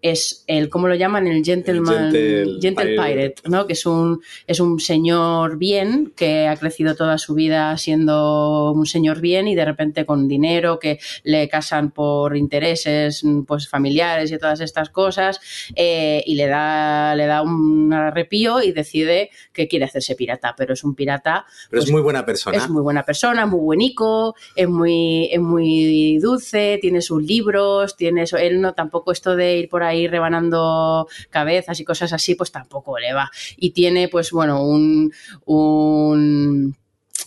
es 0.01 0.45
el 0.47 0.70
¿cómo 0.70 0.89
lo 0.89 0.95
llaman? 0.95 1.26
El 1.26 1.45
gentleman, 1.45 2.11
gentle 2.11 2.59
gentle 2.62 2.87
pirate. 2.87 3.12
pirate, 3.12 3.43
¿no? 3.51 3.66
Que 3.66 3.74
es 3.74 3.85
un 3.85 4.22
es 4.47 4.61
un 4.61 4.80
señor 4.80 5.59
bien 5.59 6.14
que 6.16 6.49
ha 6.49 6.57
crecido 6.57 6.95
toda 6.95 7.18
su 7.18 7.35
vida 7.35 7.76
siendo 7.76 8.72
un 8.72 8.87
señor 8.87 9.20
bien 9.20 9.47
y 9.47 9.55
de 9.55 9.64
repente 9.66 10.07
con 10.07 10.26
dinero 10.26 10.78
que 10.78 10.99
le 11.22 11.51
casan 11.51 11.91
por 11.91 12.35
intereses 12.35 13.22
pues 13.47 13.68
familiares 13.75 14.31
y 14.31 14.39
todas 14.39 14.61
estas 14.61 14.91
cosas 14.91 15.41
eh, 15.75 16.22
y 16.25 16.35
le 16.37 16.47
da 16.47 17.14
le 17.16 17.27
da 17.27 17.43
un 17.43 17.93
arrepío 17.93 18.62
y 18.62 18.70
decide 18.72 19.31
que 19.53 19.66
quiere 19.66 19.85
hacerse 19.87 20.14
pirata 20.14 20.55
pero 20.57 20.75
es 20.75 20.85
un 20.85 20.95
pirata 20.95 21.45
Pero 21.70 21.81
pues, 21.81 21.85
es 21.85 21.91
muy 21.91 22.03
buena 22.03 22.25
persona. 22.25 22.57
es 22.57 22.68
muy 22.68 22.83
buena 22.83 23.03
persona, 23.03 23.47
muy 23.47 23.61
buenico, 23.61 24.35
es 24.55 24.68
muy, 24.68 25.29
es 25.33 25.41
muy 25.41 26.18
dulce, 26.18 26.79
tiene 26.81 27.01
sus 27.01 27.22
libros, 27.22 27.97
tiene 27.97 28.22
eso. 28.22 28.37
Él 28.37 28.61
no 28.61 28.75
tampoco 28.75 29.12
esto 29.12 29.35
de 29.37 29.59
ir 29.59 29.68
por 29.68 29.83
ahí 29.83 30.07
rebanando 30.07 31.09
cabezas 31.31 31.81
y 31.81 31.85
cosas 31.85 32.12
así, 32.12 32.35
pues 32.35 32.53
tampoco 32.53 32.99
le 32.99 33.12
va. 33.12 33.31
Y 33.57 33.70
tiene, 33.70 34.09
pues 34.09 34.31
bueno, 34.31 34.64
un, 34.64 35.12
un 35.47 36.77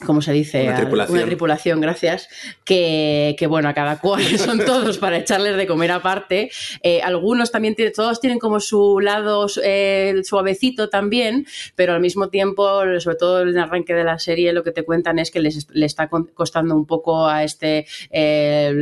¿cómo 0.05 0.21
se 0.21 0.33
dice? 0.33 0.63
Una 0.63 0.75
tripulación. 0.75 1.17
Una 1.17 1.25
tripulación, 1.25 1.81
gracias. 1.81 2.29
Que, 2.63 3.35
que, 3.37 3.47
bueno, 3.47 3.69
a 3.69 3.73
cada 3.73 3.99
cual 3.99 4.23
son 4.37 4.59
todos 4.59 4.97
para 4.97 5.17
echarles 5.17 5.57
de 5.57 5.67
comer 5.67 5.91
aparte. 5.91 6.51
Eh, 6.83 7.01
algunos 7.01 7.51
también 7.51 7.75
tienen, 7.75 7.93
todos 7.93 8.19
tienen 8.19 8.39
como 8.39 8.59
su 8.59 8.99
lado 8.99 9.47
eh, 9.63 10.21
suavecito 10.23 10.89
también, 10.89 11.45
pero 11.75 11.93
al 11.93 12.01
mismo 12.01 12.29
tiempo, 12.29 12.81
sobre 12.99 13.15
todo 13.15 13.41
en 13.41 13.49
el 13.49 13.57
arranque 13.57 13.93
de 13.93 14.03
la 14.03 14.19
serie, 14.19 14.53
lo 14.53 14.63
que 14.63 14.71
te 14.71 14.83
cuentan 14.83 15.19
es 15.19 15.31
que 15.31 15.39
les 15.39 15.67
le 15.71 15.85
está 15.85 16.09
costando 16.09 16.75
un 16.75 16.85
poco 16.85 17.27
a 17.27 17.43
este 17.43 17.85
eh, 18.11 18.73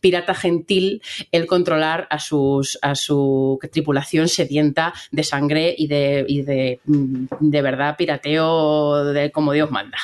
pirata 0.00 0.34
gentil 0.34 1.02
el 1.32 1.46
controlar 1.46 2.06
a 2.10 2.18
sus 2.18 2.78
a 2.82 2.94
su 2.94 3.58
tripulación 3.72 4.28
sedienta 4.28 4.94
de 5.10 5.22
sangre 5.22 5.74
y 5.76 5.86
de, 5.86 6.24
y 6.28 6.42
de, 6.42 6.80
mm, 6.84 7.26
de 7.40 7.62
verdad 7.62 7.96
pirateo 7.96 9.04
de 9.12 9.30
como 9.30 9.52
Dios 9.64 9.70
manda. 9.70 9.98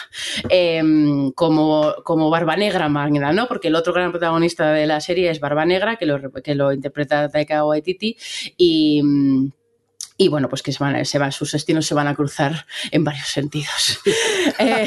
Eh, 0.49 0.83
como, 1.35 1.95
como 2.05 2.31
Barba 2.31 2.57
Negra 2.57 2.89
manda, 2.89 3.33
¿no? 3.33 3.47
Porque 3.47 3.69
el 3.69 3.75
otro 3.75 3.93
gran 3.93 4.11
protagonista 4.11 4.73
de 4.73 4.87
la 4.87 5.01
serie 5.01 5.31
es 5.31 5.41
Barba 5.41 5.65
Negra, 5.65 5.97
que 5.97 6.07
lo, 6.07 6.33
que 6.43 6.55
lo 6.55 6.73
interpreta 6.73 7.29
Taika 7.29 7.65
Waititi, 7.65 8.17
y... 8.57 9.03
y 10.17 10.29
bueno, 10.29 10.49
pues 10.49 10.63
que 10.63 10.73
se 10.73 10.83
van, 10.83 11.05
se 11.05 11.19
van, 11.19 11.33
sus 11.33 11.53
destinos 11.53 11.87
se 11.87 11.95
van 11.95 12.09
a 12.09 12.15
cruzar 12.15 12.67
en 12.91 13.05
varios 13.05 13.29
sentidos. 13.29 14.01
Eh, 14.59 14.87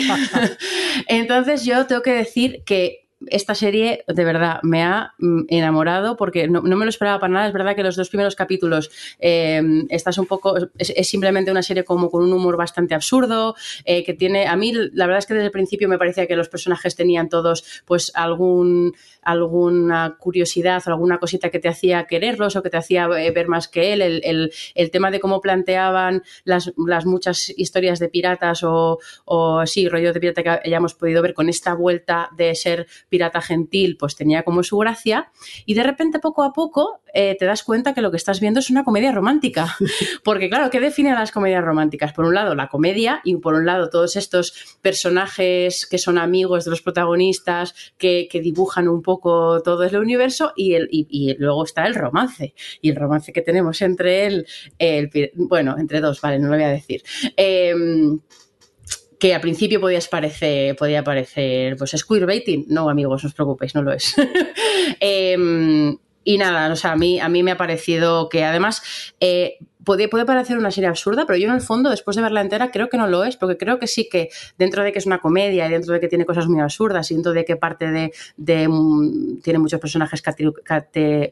entonces 1.08 1.64
yo 1.66 1.86
tengo 1.88 2.02
que 2.02 2.14
decir 2.14 2.64
que 2.66 3.03
esta 3.28 3.56
serie 3.56 4.04
de 4.08 4.24
verdad 4.26 4.60
me 4.64 4.84
ha 4.84 5.14
mm, 5.20 5.44
enamorado 5.50 6.16
porque 6.18 6.48
no, 6.48 6.62
no 6.62 6.76
me 6.78 6.86
lo 6.86 6.90
esperaba 6.90 7.20
para 7.20 7.34
nada. 7.34 7.48
Es 7.48 7.54
verdad 7.54 7.76
que 7.76 7.84
los 7.84 7.96
dos 7.96 8.10
primeros 8.10 8.36
capítulos 8.36 8.92
eh, 9.20 9.62
estás 9.90 10.18
un 10.18 10.26
poco. 10.26 10.56
Es, 10.78 10.94
simplemente 11.08 11.52
una 11.52 11.64
serie 11.64 11.84
como 11.84 12.10
con 12.10 12.24
un 12.24 12.34
humor 12.34 12.58
bastante 12.58 12.96
absurdo. 12.96 13.56
eh, 13.86 14.04
que 14.04 14.14
tiene. 14.14 14.48
A 14.48 14.56
mí, 14.56 14.74
la 14.94 15.06
verdad 15.06 15.20
es 15.20 15.26
que 15.26 15.34
desde 15.34 15.46
el 15.48 15.52
principio 15.52 15.88
me 15.90 15.98
parecía 15.98 16.28
que 16.28 16.36
los 16.36 16.50
personajes 16.50 16.96
tenían 16.96 17.30
todos, 17.30 17.84
pues, 17.86 18.12
algún 18.16 18.94
alguna 19.22 20.18
curiosidad 20.20 20.84
o 20.86 20.90
alguna 20.90 21.18
cosita 21.18 21.50
que 21.50 21.60
te 21.60 21.70
hacía 21.70 22.06
quererlos 22.06 22.56
o 22.56 22.64
que 22.64 22.70
te 22.70 22.78
hacía 22.78 23.08
eh, 23.18 23.32
ver 23.32 23.48
más 23.48 23.68
que 23.68 23.94
él. 23.94 24.02
El, 24.02 24.22
el- 24.24 24.52
el 24.76 24.92
tema 24.92 25.12
de 25.12 25.20
cómo 25.20 25.40
planteaban 25.42 26.24
las, 26.44 26.74
las 26.78 27.06
muchas 27.06 27.50
historias 27.58 28.00
de 28.00 28.10
piratas 28.10 28.64
o, 28.64 29.00
o 29.26 29.66
sí, 29.66 29.88
rollos 29.88 30.14
de 30.14 30.20
pirata 30.20 30.44
que 30.44 30.50
hayamos 30.70 30.94
podido 30.94 31.22
ver 31.22 31.34
con 31.34 31.50
esta 31.50 31.74
vuelta 31.74 32.30
de 32.36 32.54
ser 32.56 32.88
pirata 33.14 33.42
gentil, 33.42 33.96
pues 33.96 34.16
tenía 34.16 34.42
como 34.42 34.64
su 34.64 34.76
gracia. 34.80 35.32
Y 35.68 35.76
de 35.76 35.84
repente, 35.84 36.18
poco 36.18 36.42
a 36.42 36.52
poco, 36.52 37.04
eh, 37.14 37.36
te 37.38 37.46
das 37.46 37.62
cuenta 37.62 37.94
que 37.94 38.02
lo 38.02 38.10
que 38.10 38.18
estás 38.18 38.40
viendo 38.40 38.60
es 38.60 38.72
una 38.72 38.84
comedia 38.84 39.12
romántica. 39.12 39.76
Porque, 40.24 40.50
claro, 40.50 40.72
¿qué 40.72 40.80
define 40.80 41.12
a 41.12 41.20
las 41.20 41.32
comedias 41.32 41.64
románticas? 41.64 42.12
Por 42.12 42.26
un 42.26 42.34
lado, 42.34 42.56
la 42.56 42.70
comedia 42.70 43.22
y 43.24 43.36
por 43.36 43.54
un 43.54 43.68
lado, 43.68 43.92
todos 43.92 44.16
estos 44.16 44.80
personajes 44.82 45.86
que 45.86 46.00
son 46.00 46.18
amigos 46.18 46.66
de 46.66 46.72
los 46.72 46.82
protagonistas, 46.82 47.76
que, 48.00 48.28
que 48.32 48.42
dibujan 48.42 48.88
un 48.88 49.04
poco 49.04 49.62
todo 49.62 49.84
el 49.84 49.96
universo 49.96 50.54
y, 50.56 50.74
el, 50.74 50.88
y, 50.90 51.06
y 51.12 51.36
luego 51.38 51.66
está 51.66 51.86
el 51.86 51.94
romance. 51.94 52.56
Y 52.82 52.90
el 52.90 52.96
romance 52.96 53.32
que 53.32 53.44
tenemos 53.44 53.80
entre 53.84 54.26
él, 54.26 54.48
el, 54.80 55.12
bueno, 55.36 55.76
entre 55.78 56.02
dos, 56.02 56.20
vale, 56.20 56.40
no 56.40 56.48
lo 56.48 56.56
voy 56.56 56.64
a 56.64 56.70
decir. 56.70 57.04
Em, 57.38 58.20
que 59.24 59.34
al 59.34 59.40
principio 59.40 59.80
podías 59.80 60.10
parecer, 60.10 60.76
podía 60.76 61.02
parecer, 61.02 61.78
pues 61.78 62.06
queerbaiting. 62.06 62.66
No, 62.68 62.90
amigos, 62.90 63.24
no 63.24 63.30
os 63.30 63.34
preocupéis, 63.34 63.74
no 63.74 63.82
lo 63.82 63.94
es. 63.94 64.14
Em, 65.00 65.98
y 66.26 66.38
nada, 66.38 66.70
o 66.70 66.76
sea, 66.76 66.92
a 66.92 66.98
mí, 66.98 67.22
a 67.22 67.30
mí 67.30 67.42
me 67.42 67.52
ha 67.52 67.58
parecido 67.58 68.28
que 68.28 68.44
además 68.44 68.84
eh, 69.22 69.60
puede, 69.86 70.10
puede 70.10 70.26
parecer 70.26 70.58
una 70.58 70.72
serie 70.72 70.90
absurda, 70.90 71.26
pero 71.26 71.40
yo 71.40 71.48
en 71.48 71.54
el 71.54 71.62
fondo, 71.62 71.90
después 71.90 72.18
de 72.18 72.22
verla 72.22 72.42
entera, 72.42 72.70
creo 72.70 72.90
que 72.90 72.98
no 72.98 73.08
lo 73.08 73.24
es, 73.24 73.38
porque 73.38 73.56
creo 73.56 73.80
que 73.80 73.88
sí 73.88 74.10
que 74.12 74.28
dentro 74.58 74.84
de 74.84 74.92
que 74.92 75.00
es 75.00 75.06
una 75.06 75.20
comedia 75.20 75.68
y 75.68 75.72
dentro 75.72 75.94
de 75.94 76.02
que 76.02 76.10
tiene 76.10 76.26
cosas 76.26 76.48
muy 76.48 76.60
absurdas 76.60 77.10
y 77.10 77.14
dentro 77.14 77.32
de 77.32 77.46
que 77.46 77.56
parte 77.56 78.12
de, 78.36 78.68
mm, 78.68 79.40
tiene 79.42 79.60
muchos 79.60 79.80
personajes 79.80 80.22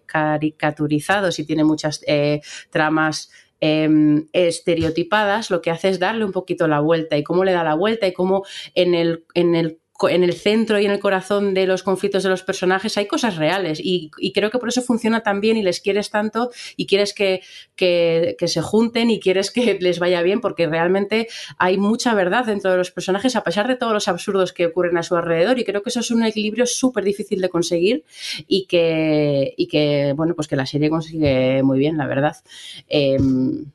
caricaturizados 0.05 1.39
y 1.39 1.45
tiene 1.45 1.65
muchas 1.65 2.01
eh, 2.07 2.39
tramas 2.69 3.29
em, 3.61 4.27
estereotipadas, 4.33 5.49
lo 5.51 5.61
que 5.61 5.71
hace 5.71 5.89
es 5.89 5.99
darle 5.99 6.25
un 6.25 6.31
poquito 6.31 6.67
la 6.67 6.79
vuelta 6.79 7.17
y 7.17 7.23
cómo 7.23 7.45
le 7.45 7.53
da 7.53 7.63
la 7.63 7.75
vuelta 7.75 8.07
y 8.07 8.13
cómo 8.13 8.43
en 8.75 8.95
el, 8.95 9.25
en 9.33 9.55
el 9.55 9.79
en 10.09 10.23
el 10.23 10.33
centro 10.33 10.79
y 10.79 10.85
en 10.85 10.91
el 10.91 10.99
corazón 10.99 11.53
de 11.53 11.67
los 11.67 11.83
conflictos 11.83 12.23
de 12.23 12.29
los 12.29 12.43
personajes 12.43 12.97
hay 12.97 13.07
cosas 13.07 13.37
reales 13.37 13.79
y, 13.83 14.09
creo 14.33 14.49
que 14.49 14.57
por 14.57 14.69
eso 14.69 14.81
funciona 14.81 15.21
tan 15.21 15.41
bien 15.41 15.57
y 15.57 15.63
les 15.63 15.81
quieres 15.81 16.09
tanto 16.09 16.51
y 16.75 16.87
quieres 16.87 17.13
que, 17.13 17.41
se 17.77 18.61
junten 18.61 19.09
y 19.09 19.19
quieres 19.19 19.51
que 19.51 19.77
les 19.81 19.99
vaya 19.99 20.21
bien 20.21 20.41
porque 20.41 20.67
realmente 20.67 21.27
hay 21.57 21.77
mucha 21.77 22.13
verdad 22.13 22.45
dentro 22.45 22.71
de 22.71 22.77
los 22.77 22.91
personajes 22.91 23.35
a 23.35 23.43
pesar 23.43 23.67
de 23.67 23.75
todos 23.75 23.93
los 23.93 24.07
absurdos 24.07 24.53
que 24.53 24.67
ocurren 24.67 24.97
a 24.97 25.03
su 25.03 25.15
alrededor 25.15 25.59
y 25.59 25.63
creo 25.63 25.83
que 25.83 25.89
eso 25.89 25.99
es 25.99 26.11
un 26.11 26.23
equilibrio 26.23 26.65
súper 26.65 27.03
difícil 27.03 27.41
de 27.41 27.49
conseguir 27.49 28.03
y 28.47 28.65
que, 28.65 30.13
bueno, 30.15 30.35
pues 30.35 30.47
que 30.47 30.55
la 30.55 30.65
serie 30.65 30.89
consigue 30.89 31.63
muy 31.63 31.79
bien, 31.79 31.97
la 31.97 32.07
verdad. 32.07 32.37
Em, 32.87 33.65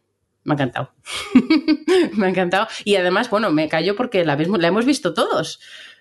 Me 0.45 0.53
ha 0.53 0.55
encantado. 0.55 0.91
me 2.13 2.27
ha 2.27 2.29
encantado. 2.29 2.69
Y 2.85 2.95
además, 2.97 3.29
bueno, 3.31 3.51
me 3.51 3.69
callo 3.69 3.97
porque 3.97 4.25
la 4.25 4.35
hemos 4.35 4.85
visto 4.85 5.13
todos. 5.13 5.61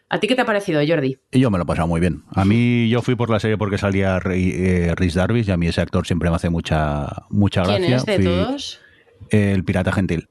¿A 0.09 0.19
ti 0.19 0.27
qué 0.27 0.35
te 0.35 0.41
ha 0.41 0.45
parecido, 0.45 0.81
Jordi? 0.87 1.17
Yo 1.31 1.49
me 1.49 1.57
lo 1.57 1.63
he 1.63 1.67
pasado 1.67 1.87
muy 1.87 1.99
bien. 1.99 2.23
A 2.33 2.45
mí 2.45 2.87
yo 2.89 3.01
fui 3.01 3.15
por 3.15 3.29
la 3.29 3.39
serie 3.39 3.57
porque 3.57 3.77
salía 3.77 4.19
eh, 4.31 4.93
Rhys 4.95 5.15
Darvis 5.15 5.47
y 5.47 5.51
a 5.51 5.57
mí 5.57 5.67
ese 5.67 5.81
actor 5.81 6.05
siempre 6.05 6.29
me 6.29 6.35
hace 6.35 6.49
mucha, 6.49 7.07
mucha 7.29 7.63
¿Quién 7.63 7.81
gracia. 7.89 7.95
es 7.97 8.05
de 8.05 8.15
Fui 8.17 8.25
todos? 8.25 8.79
El 9.31 9.63
pirata 9.63 9.91
gentil, 9.91 10.27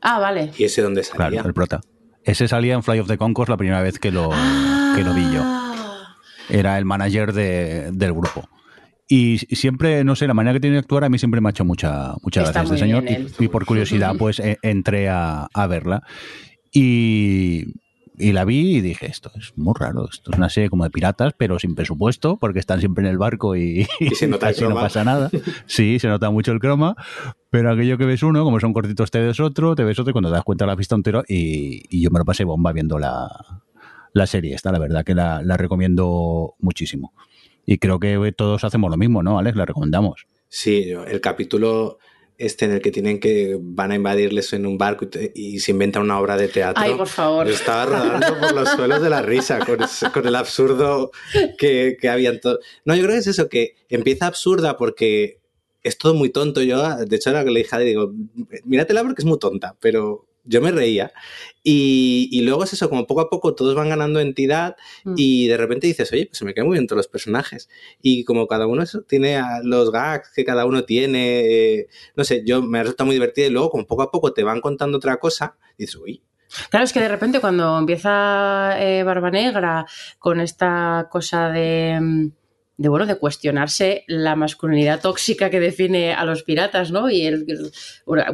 Ah, 0.00 0.18
vale. 0.18 0.50
¿Y 0.58 0.64
ese 0.64 0.82
dónde 0.82 1.02
salía? 1.04 1.28
claro, 1.30 1.48
el 1.48 1.54
prota. 1.54 1.80
Ese 2.24 2.48
salía 2.48 2.74
en 2.74 2.82
Fly 2.82 3.00
of 3.00 3.06
the 3.08 3.18
Concourse 3.18 3.50
la 3.52 3.56
primera 3.58 3.82
vez 3.82 3.98
que 3.98 4.10
lo, 4.10 4.30
que 4.96 5.02
lo 5.04 5.12
vi 5.14 5.24
yo. 5.32 5.42
Ah. 5.44 6.16
Era 6.48 6.78
el 6.78 6.84
manager 6.86 7.32
de- 7.34 7.90
del 7.92 8.12
grupo. 8.14 8.48
Y 9.06 9.38
siempre, 9.38 10.02
no 10.04 10.16
sé, 10.16 10.26
la 10.26 10.32
manera 10.34 10.54
que 10.54 10.60
tiene 10.60 10.74
de 10.74 10.80
actuar 10.80 11.04
a 11.04 11.10
mí 11.10 11.18
siempre 11.18 11.42
me 11.42 11.48
ha 11.48 11.50
hecho 11.50 11.64
mucha, 11.66 12.14
mucha 12.22 12.40
gracia 12.42 12.62
este 12.62 12.78
señor. 12.78 13.04
Y-. 13.04 13.26
Y, 13.44 13.48
por 13.48 13.66
curiosidad, 13.66 14.14
pues 14.18 14.40
e- 14.40 14.58
entré 14.62 15.10
a, 15.10 15.46
a 15.52 15.66
verla. 15.66 16.02
Y, 16.72 17.64
y 18.16 18.32
la 18.32 18.44
vi 18.44 18.76
y 18.76 18.80
dije, 18.80 19.06
esto 19.06 19.30
es 19.36 19.52
muy 19.56 19.74
raro. 19.76 20.08
Esto 20.10 20.30
es 20.30 20.38
una 20.38 20.48
serie 20.48 20.70
como 20.70 20.84
de 20.84 20.90
piratas, 20.90 21.32
pero 21.36 21.58
sin 21.58 21.74
presupuesto, 21.74 22.36
porque 22.38 22.60
están 22.60 22.80
siempre 22.80 23.04
en 23.04 23.10
el 23.10 23.18
barco 23.18 23.56
y, 23.56 23.86
Y 23.98 24.10
se 24.14 24.28
nota 24.28 24.48
casi 24.48 24.62
no 24.64 24.74
pasa 24.74 25.04
nada. 25.04 25.30
Sí, 25.66 25.98
se 25.98 26.08
nota 26.08 26.30
mucho 26.30 26.52
el 26.52 26.60
croma. 26.60 26.94
Pero 27.50 27.70
aquello 27.70 27.98
que 27.98 28.04
ves 28.04 28.22
uno, 28.22 28.44
como 28.44 28.60
son 28.60 28.72
cortitos, 28.72 29.10
te 29.10 29.20
ves 29.20 29.40
otro, 29.40 29.74
te 29.74 29.84
ves 29.84 29.98
otro, 29.98 30.10
y 30.10 30.12
cuando 30.12 30.30
te 30.30 30.34
das 30.34 30.44
cuenta 30.44 30.66
la 30.66 30.74
vista 30.74 30.94
entero. 30.94 31.24
Y, 31.28 31.82
y 31.88 32.02
yo 32.02 32.10
me 32.10 32.18
lo 32.18 32.24
pasé 32.24 32.44
bomba 32.44 32.72
viendo 32.72 32.98
la, 32.98 33.28
la 34.12 34.26
serie 34.26 34.54
esta, 34.54 34.72
la 34.72 34.78
verdad 34.78 35.04
que 35.04 35.14
la, 35.14 35.42
la 35.42 35.56
recomiendo 35.56 36.54
muchísimo. 36.60 37.12
Y 37.66 37.78
creo 37.78 37.98
que 37.98 38.32
todos 38.36 38.62
hacemos 38.64 38.90
lo 38.90 38.96
mismo, 38.96 39.22
¿no, 39.22 39.38
Alex? 39.38 39.56
La 39.56 39.66
recomendamos. 39.66 40.26
Sí, 40.48 40.90
el 40.90 41.20
capítulo 41.20 41.98
este 42.38 42.64
en 42.64 42.72
el 42.72 42.80
que 42.82 42.90
tienen 42.90 43.20
que 43.20 43.56
van 43.60 43.92
a 43.92 43.94
invadirles 43.94 44.52
en 44.52 44.66
un 44.66 44.76
barco 44.76 45.04
y, 45.04 45.08
te- 45.08 45.32
y 45.34 45.60
se 45.60 45.70
inventan 45.70 46.02
una 46.02 46.18
obra 46.18 46.36
de 46.36 46.48
teatro. 46.48 46.82
Ay, 46.82 46.94
por 46.94 47.06
favor. 47.06 47.46
Yo 47.46 47.54
estaba 47.54 47.86
rodando 47.86 48.38
por 48.40 48.52
los 48.54 48.68
suelos 48.70 49.00
de 49.02 49.10
la 49.10 49.22
risa 49.22 49.60
con, 49.60 49.78
con 50.12 50.26
el 50.26 50.34
absurdo 50.34 51.10
que, 51.58 51.96
que 52.00 52.08
había. 52.08 52.32
No, 52.84 52.94
yo 52.94 53.02
creo 53.02 53.08
que 53.14 53.18
es 53.18 53.26
eso, 53.28 53.48
que 53.48 53.76
empieza 53.88 54.26
absurda 54.26 54.76
porque 54.76 55.38
es 55.82 55.96
todo 55.98 56.14
muy 56.14 56.30
tonto. 56.30 56.62
Yo, 56.62 56.82
de 57.04 57.16
hecho, 57.16 57.30
ahora 57.30 57.44
que 57.44 57.50
le 57.50 57.60
dije 57.60 57.76
a 57.76 57.78
digo, 57.78 58.12
míratela 58.64 59.02
porque 59.02 59.22
es 59.22 59.26
muy 59.26 59.38
tonta, 59.38 59.76
pero 59.80 60.26
yo 60.44 60.60
me 60.60 60.70
reía. 60.70 61.12
Y, 61.62 62.28
y 62.30 62.42
luego 62.42 62.64
es 62.64 62.72
eso, 62.74 62.88
como 62.90 63.06
poco 63.06 63.22
a 63.22 63.30
poco 63.30 63.54
todos 63.54 63.74
van 63.74 63.88
ganando 63.88 64.20
entidad 64.20 64.76
Mm. 65.04 65.14
y 65.16 65.46
de 65.48 65.56
repente 65.56 65.86
dices, 65.86 66.12
oye, 66.12 66.26
pues 66.26 66.38
se 66.38 66.44
me 66.44 66.54
quedan 66.54 66.66
muy 66.68 66.74
bien 66.78 66.86
todos 66.86 66.98
los 66.98 67.08
personajes. 67.08 67.68
Y 68.02 68.24
como 68.24 68.46
cada 68.46 68.66
uno 68.66 68.82
eso, 68.82 69.02
tiene 69.02 69.40
los 69.62 69.90
gags 69.90 70.30
que 70.34 70.44
cada 70.44 70.66
uno 70.66 70.84
tiene, 70.84 71.40
eh, 71.40 71.86
no 72.16 72.24
sé, 72.24 72.42
yo 72.44 72.62
me 72.62 72.78
ha 72.78 72.82
resultado 72.82 73.06
muy 73.06 73.16
divertido 73.16 73.48
y 73.48 73.50
luego 73.50 73.70
como 73.70 73.86
poco 73.86 74.02
a 74.02 74.10
poco 74.10 74.32
te 74.32 74.42
van 74.44 74.60
contando 74.60 74.98
otra 74.98 75.16
cosa, 75.18 75.56
dices, 75.78 75.96
uy, 75.96 76.22
Claro, 76.70 76.84
es 76.84 76.92
que 76.92 77.00
de 77.00 77.08
repente 77.08 77.40
cuando 77.40 77.76
empieza 77.78 78.76
eh, 78.78 79.02
Barba 79.02 79.30
Negra 79.30 79.86
con 80.20 80.40
esta 80.40 81.08
cosa 81.10 81.48
de, 81.48 81.98
mm, 82.00 82.26
de, 82.76 82.88
bueno, 82.88 83.06
de 83.06 83.16
cuestionarse 83.16 84.04
la 84.08 84.34
masculinidad 84.36 85.00
tóxica 85.00 85.48
que 85.48 85.60
define 85.60 86.12
a 86.12 86.24
los 86.24 86.42
piratas, 86.42 86.90
¿no? 86.90 87.08
Y 87.08 87.22
el, 87.22 87.44
el- 87.48 87.70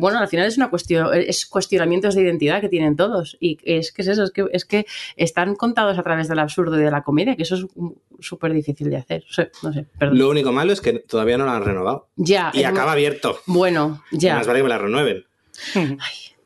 bueno, 0.01 0.18
al 0.18 0.28
final 0.28 0.47
es 0.47 0.57
una 0.57 0.70
cuestión, 0.70 1.09
es 1.14 1.45
cuestionamientos 1.47 2.14
de 2.14 2.22
identidad 2.22 2.61
que 2.62 2.68
tienen 2.70 2.97
todos. 2.97 3.36
Y 3.41 3.59
es 3.64 3.93
que 3.93 4.03
es 4.03 4.09
eso, 4.09 4.24
es 4.24 4.30
que, 4.30 4.47
es 4.53 4.64
que 4.64 4.86
están 5.16 5.55
contados 5.57 5.99
a 5.99 6.03
través 6.03 6.28
del 6.28 6.38
absurdo 6.38 6.80
y 6.80 6.82
de 6.84 6.91
la 6.91 7.03
comedia, 7.03 7.36
que 7.36 7.43
eso 7.43 7.57
es 7.57 7.66
súper 8.20 8.53
difícil 8.53 8.88
de 8.91 8.97
hacer. 8.97 9.24
No 9.28 9.32
sé, 9.34 9.51
no 9.62 9.72
sé, 9.72 9.86
perdón. 9.99 10.18
lo 10.18 10.30
único 10.30 10.53
malo 10.53 10.72
es 10.72 10.80
que 10.80 10.95
todavía 10.95 11.36
no 11.36 11.45
lo 11.45 11.51
han 11.51 11.64
renovado. 11.64 12.09
ya. 12.16 12.51
Y 12.55 12.64
acaba 12.64 12.93
abierto. 12.93 13.38
Bueno, 13.47 14.03
ya. 14.11 14.36
Más 14.36 14.47
vale 14.47 14.61
que 14.61 14.62
me 14.64 14.68
la 14.70 14.78
renueven. 14.78 15.24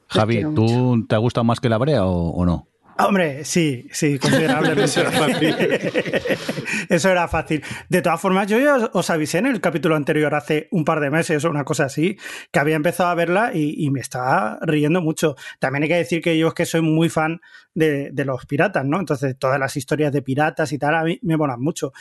Javi, 0.09 0.34
quiero 0.36 0.55
¿tú 0.55 1.07
te 1.09 1.14
ha 1.14 1.18
gustado 1.18 1.45
más 1.45 1.61
que 1.61 1.68
la 1.68 1.78
brea 1.78 2.05
o, 2.05 2.30
o 2.30 2.45
no? 2.45 2.66
Hombre, 2.99 3.45
sí, 3.45 3.88
sí, 3.92 4.18
considerablemente. 4.20 4.84
Eso 4.84 5.01
era 5.01 5.11
fácil. 5.11 5.57
Eso 6.88 7.11
era 7.11 7.28
fácil. 7.28 7.62
De 7.88 8.03
todas 8.03 8.20
formas, 8.20 8.47
yo 8.47 8.59
ya 8.59 8.90
os- 8.92 9.11
avisé 9.11 9.38
en 9.38 9.47
el 9.47 9.61
capítulo 9.61 9.97
anterior 9.97 10.34
hace 10.34 10.68
un 10.70 10.84
par 10.84 11.01
de 11.01 11.11
meses 11.11 11.45
o 11.45 11.51
una 11.51 11.64
cosa 11.64 11.84
así, 11.84 12.16
que 12.53 12.59
había 12.59 12.76
empezado 12.76 13.09
a 13.11 13.14
verla 13.14 13.51
y, 13.55 13.84
y 13.84 13.90
me 13.90 14.01
estaba 14.01 14.59
riendo 14.62 15.01
mucho. 15.01 15.36
También 15.59 15.82
hay 15.84 15.88
que 15.88 15.97
decir 15.97 16.22
que 16.22 16.36
yo 16.38 16.49
es 16.49 16.55
que 16.55 16.66
soy 16.66 16.82
muy 16.82 17.09
fan 17.09 17.40
de, 17.74 18.11
de 18.12 18.24
los 18.24 18.47
piratas, 18.47 18.84
¿no? 18.84 19.01
Entonces, 19.01 19.36
todas 19.38 19.59
las 19.59 19.76
historias 19.76 20.12
de 20.12 20.22
piratas 20.22 20.72
y 20.72 20.78
tal, 20.78 20.95
a 20.95 21.03
mí 21.05 21.18
me 21.22 21.36
molan 21.36 21.61
mucho. 21.61 21.92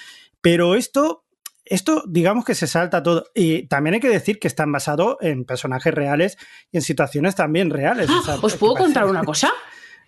Pero 0.41 0.75
esto, 0.75 1.23
esto, 1.65 2.03
digamos 2.07 2.45
que 2.45 2.55
se 2.55 2.67
salta 2.67 3.01
todo. 3.01 3.25
Y 3.33 3.67
también 3.67 3.95
hay 3.95 3.99
que 3.99 4.09
decir 4.09 4.37
que 4.39 4.47
están 4.47 4.71
basados 4.71 5.17
en 5.21 5.45
personajes 5.45 5.93
reales 5.93 6.37
y 6.71 6.77
en 6.77 6.83
situaciones 6.83 7.35
también 7.35 7.69
reales. 7.69 8.09
O 8.09 8.21
sea, 8.21 8.35
Ah, 8.35 8.39
¿Os 8.41 8.55
puedo 8.57 8.73
parece- 8.73 8.85
contar 8.93 9.05
una 9.07 9.23
cosa? 9.23 9.51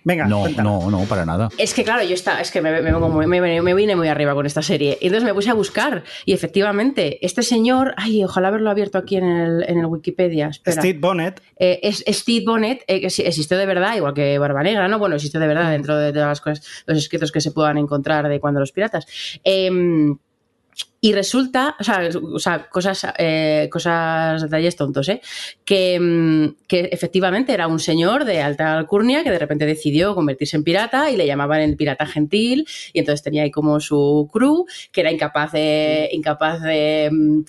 Venga, 0.06 0.28
No, 0.28 0.48
no, 0.48 0.92
no, 0.92 1.00
para 1.06 1.26
nada. 1.26 1.50
Es 1.58 1.74
que 1.74 1.84
claro, 1.84 2.04
yo 2.04 2.14
estaba, 2.14 2.40
es 2.40 2.52
que 2.52 2.62
me, 2.62 2.80
vine 3.74 3.96
muy 3.96 4.08
arriba 4.08 4.36
con 4.36 4.46
esta 4.46 4.62
serie. 4.62 5.00
Y 5.02 5.08
entonces 5.08 5.26
me 5.28 5.34
puse 5.34 5.50
a 5.50 5.56
buscar. 5.56 6.04
Y 6.26 6.34
efectivamente, 6.34 7.26
este 7.26 7.42
señor, 7.42 7.96
ay, 7.98 8.24
ojalá 8.24 8.50
haberlo 8.50 8.70
abierto 8.70 9.00
aquí 9.00 9.18
en 9.18 9.26
el, 9.26 9.64
en 9.68 9.80
el 9.80 9.88
Wikipedia. 9.88 10.48
Espera. 10.50 10.80
Steve 10.80 11.00
Bonnet, 11.00 11.42
Eh, 11.58 11.80
es 11.82 12.04
Steve 12.08 12.46
Bonnet, 12.46 12.84
eh, 12.88 13.02
que 13.02 13.10
sí- 13.10 13.24
existió 13.24 13.58
de 13.58 13.66
verdad, 13.66 13.96
igual 13.96 14.14
que 14.14 14.38
Barba 14.38 14.62
Negra, 14.62 14.88
¿no? 14.88 15.00
Bueno, 15.00 15.16
existió 15.16 15.40
de 15.40 15.48
verdad 15.48 15.72
dentro 15.72 15.98
de 15.98 16.14
todas 16.14 16.28
las 16.28 16.42
cosas, 16.42 16.84
los 16.86 16.98
escritos 17.00 17.32
que 17.32 17.42
se 17.42 17.52
puedan 17.52 17.78
encontrar 17.80 18.30
de 18.30 18.40
cuando 18.40 18.60
los 18.60 18.72
piratas. 18.72 19.08
Em, 19.44 20.18
y 21.00 21.14
resulta, 21.14 21.76
o 21.80 21.84
sea, 21.84 22.10
o 22.34 22.40
sea, 22.40 22.68
cosas, 22.68 23.06
eh, 23.20 23.70
cosas, 23.72 24.42
detalles 24.42 24.76
tontos, 24.76 25.08
¿eh? 25.10 25.22
Que, 25.64 26.00
mm, 26.00 26.66
que 26.68 26.90
efectivamente 26.92 27.54
era 27.54 27.68
un 27.68 27.80
señor 27.80 28.26
de 28.26 28.42
alta 28.42 28.76
alcurnia 28.76 29.24
que 29.24 29.30
de 29.30 29.38
repente 29.38 29.68
decidió 29.68 30.16
convertirse 30.16 30.58
en 30.58 30.64
pirata 30.64 31.12
y 31.12 31.16
le 31.16 31.28
llamaban 31.28 31.62
el 31.62 31.78
pirata 31.78 32.08
gentil 32.08 32.68
y 32.92 32.98
entonces 33.00 33.22
tenía 33.22 33.44
ahí 33.44 33.52
como 33.52 33.80
su 33.80 34.28
crew 34.34 34.66
que 34.92 35.02
era 35.02 35.12
incapaz 35.12 35.52
de, 35.52 36.10
incapaz 36.12 36.62
de, 36.64 37.10
mm, 37.12 37.42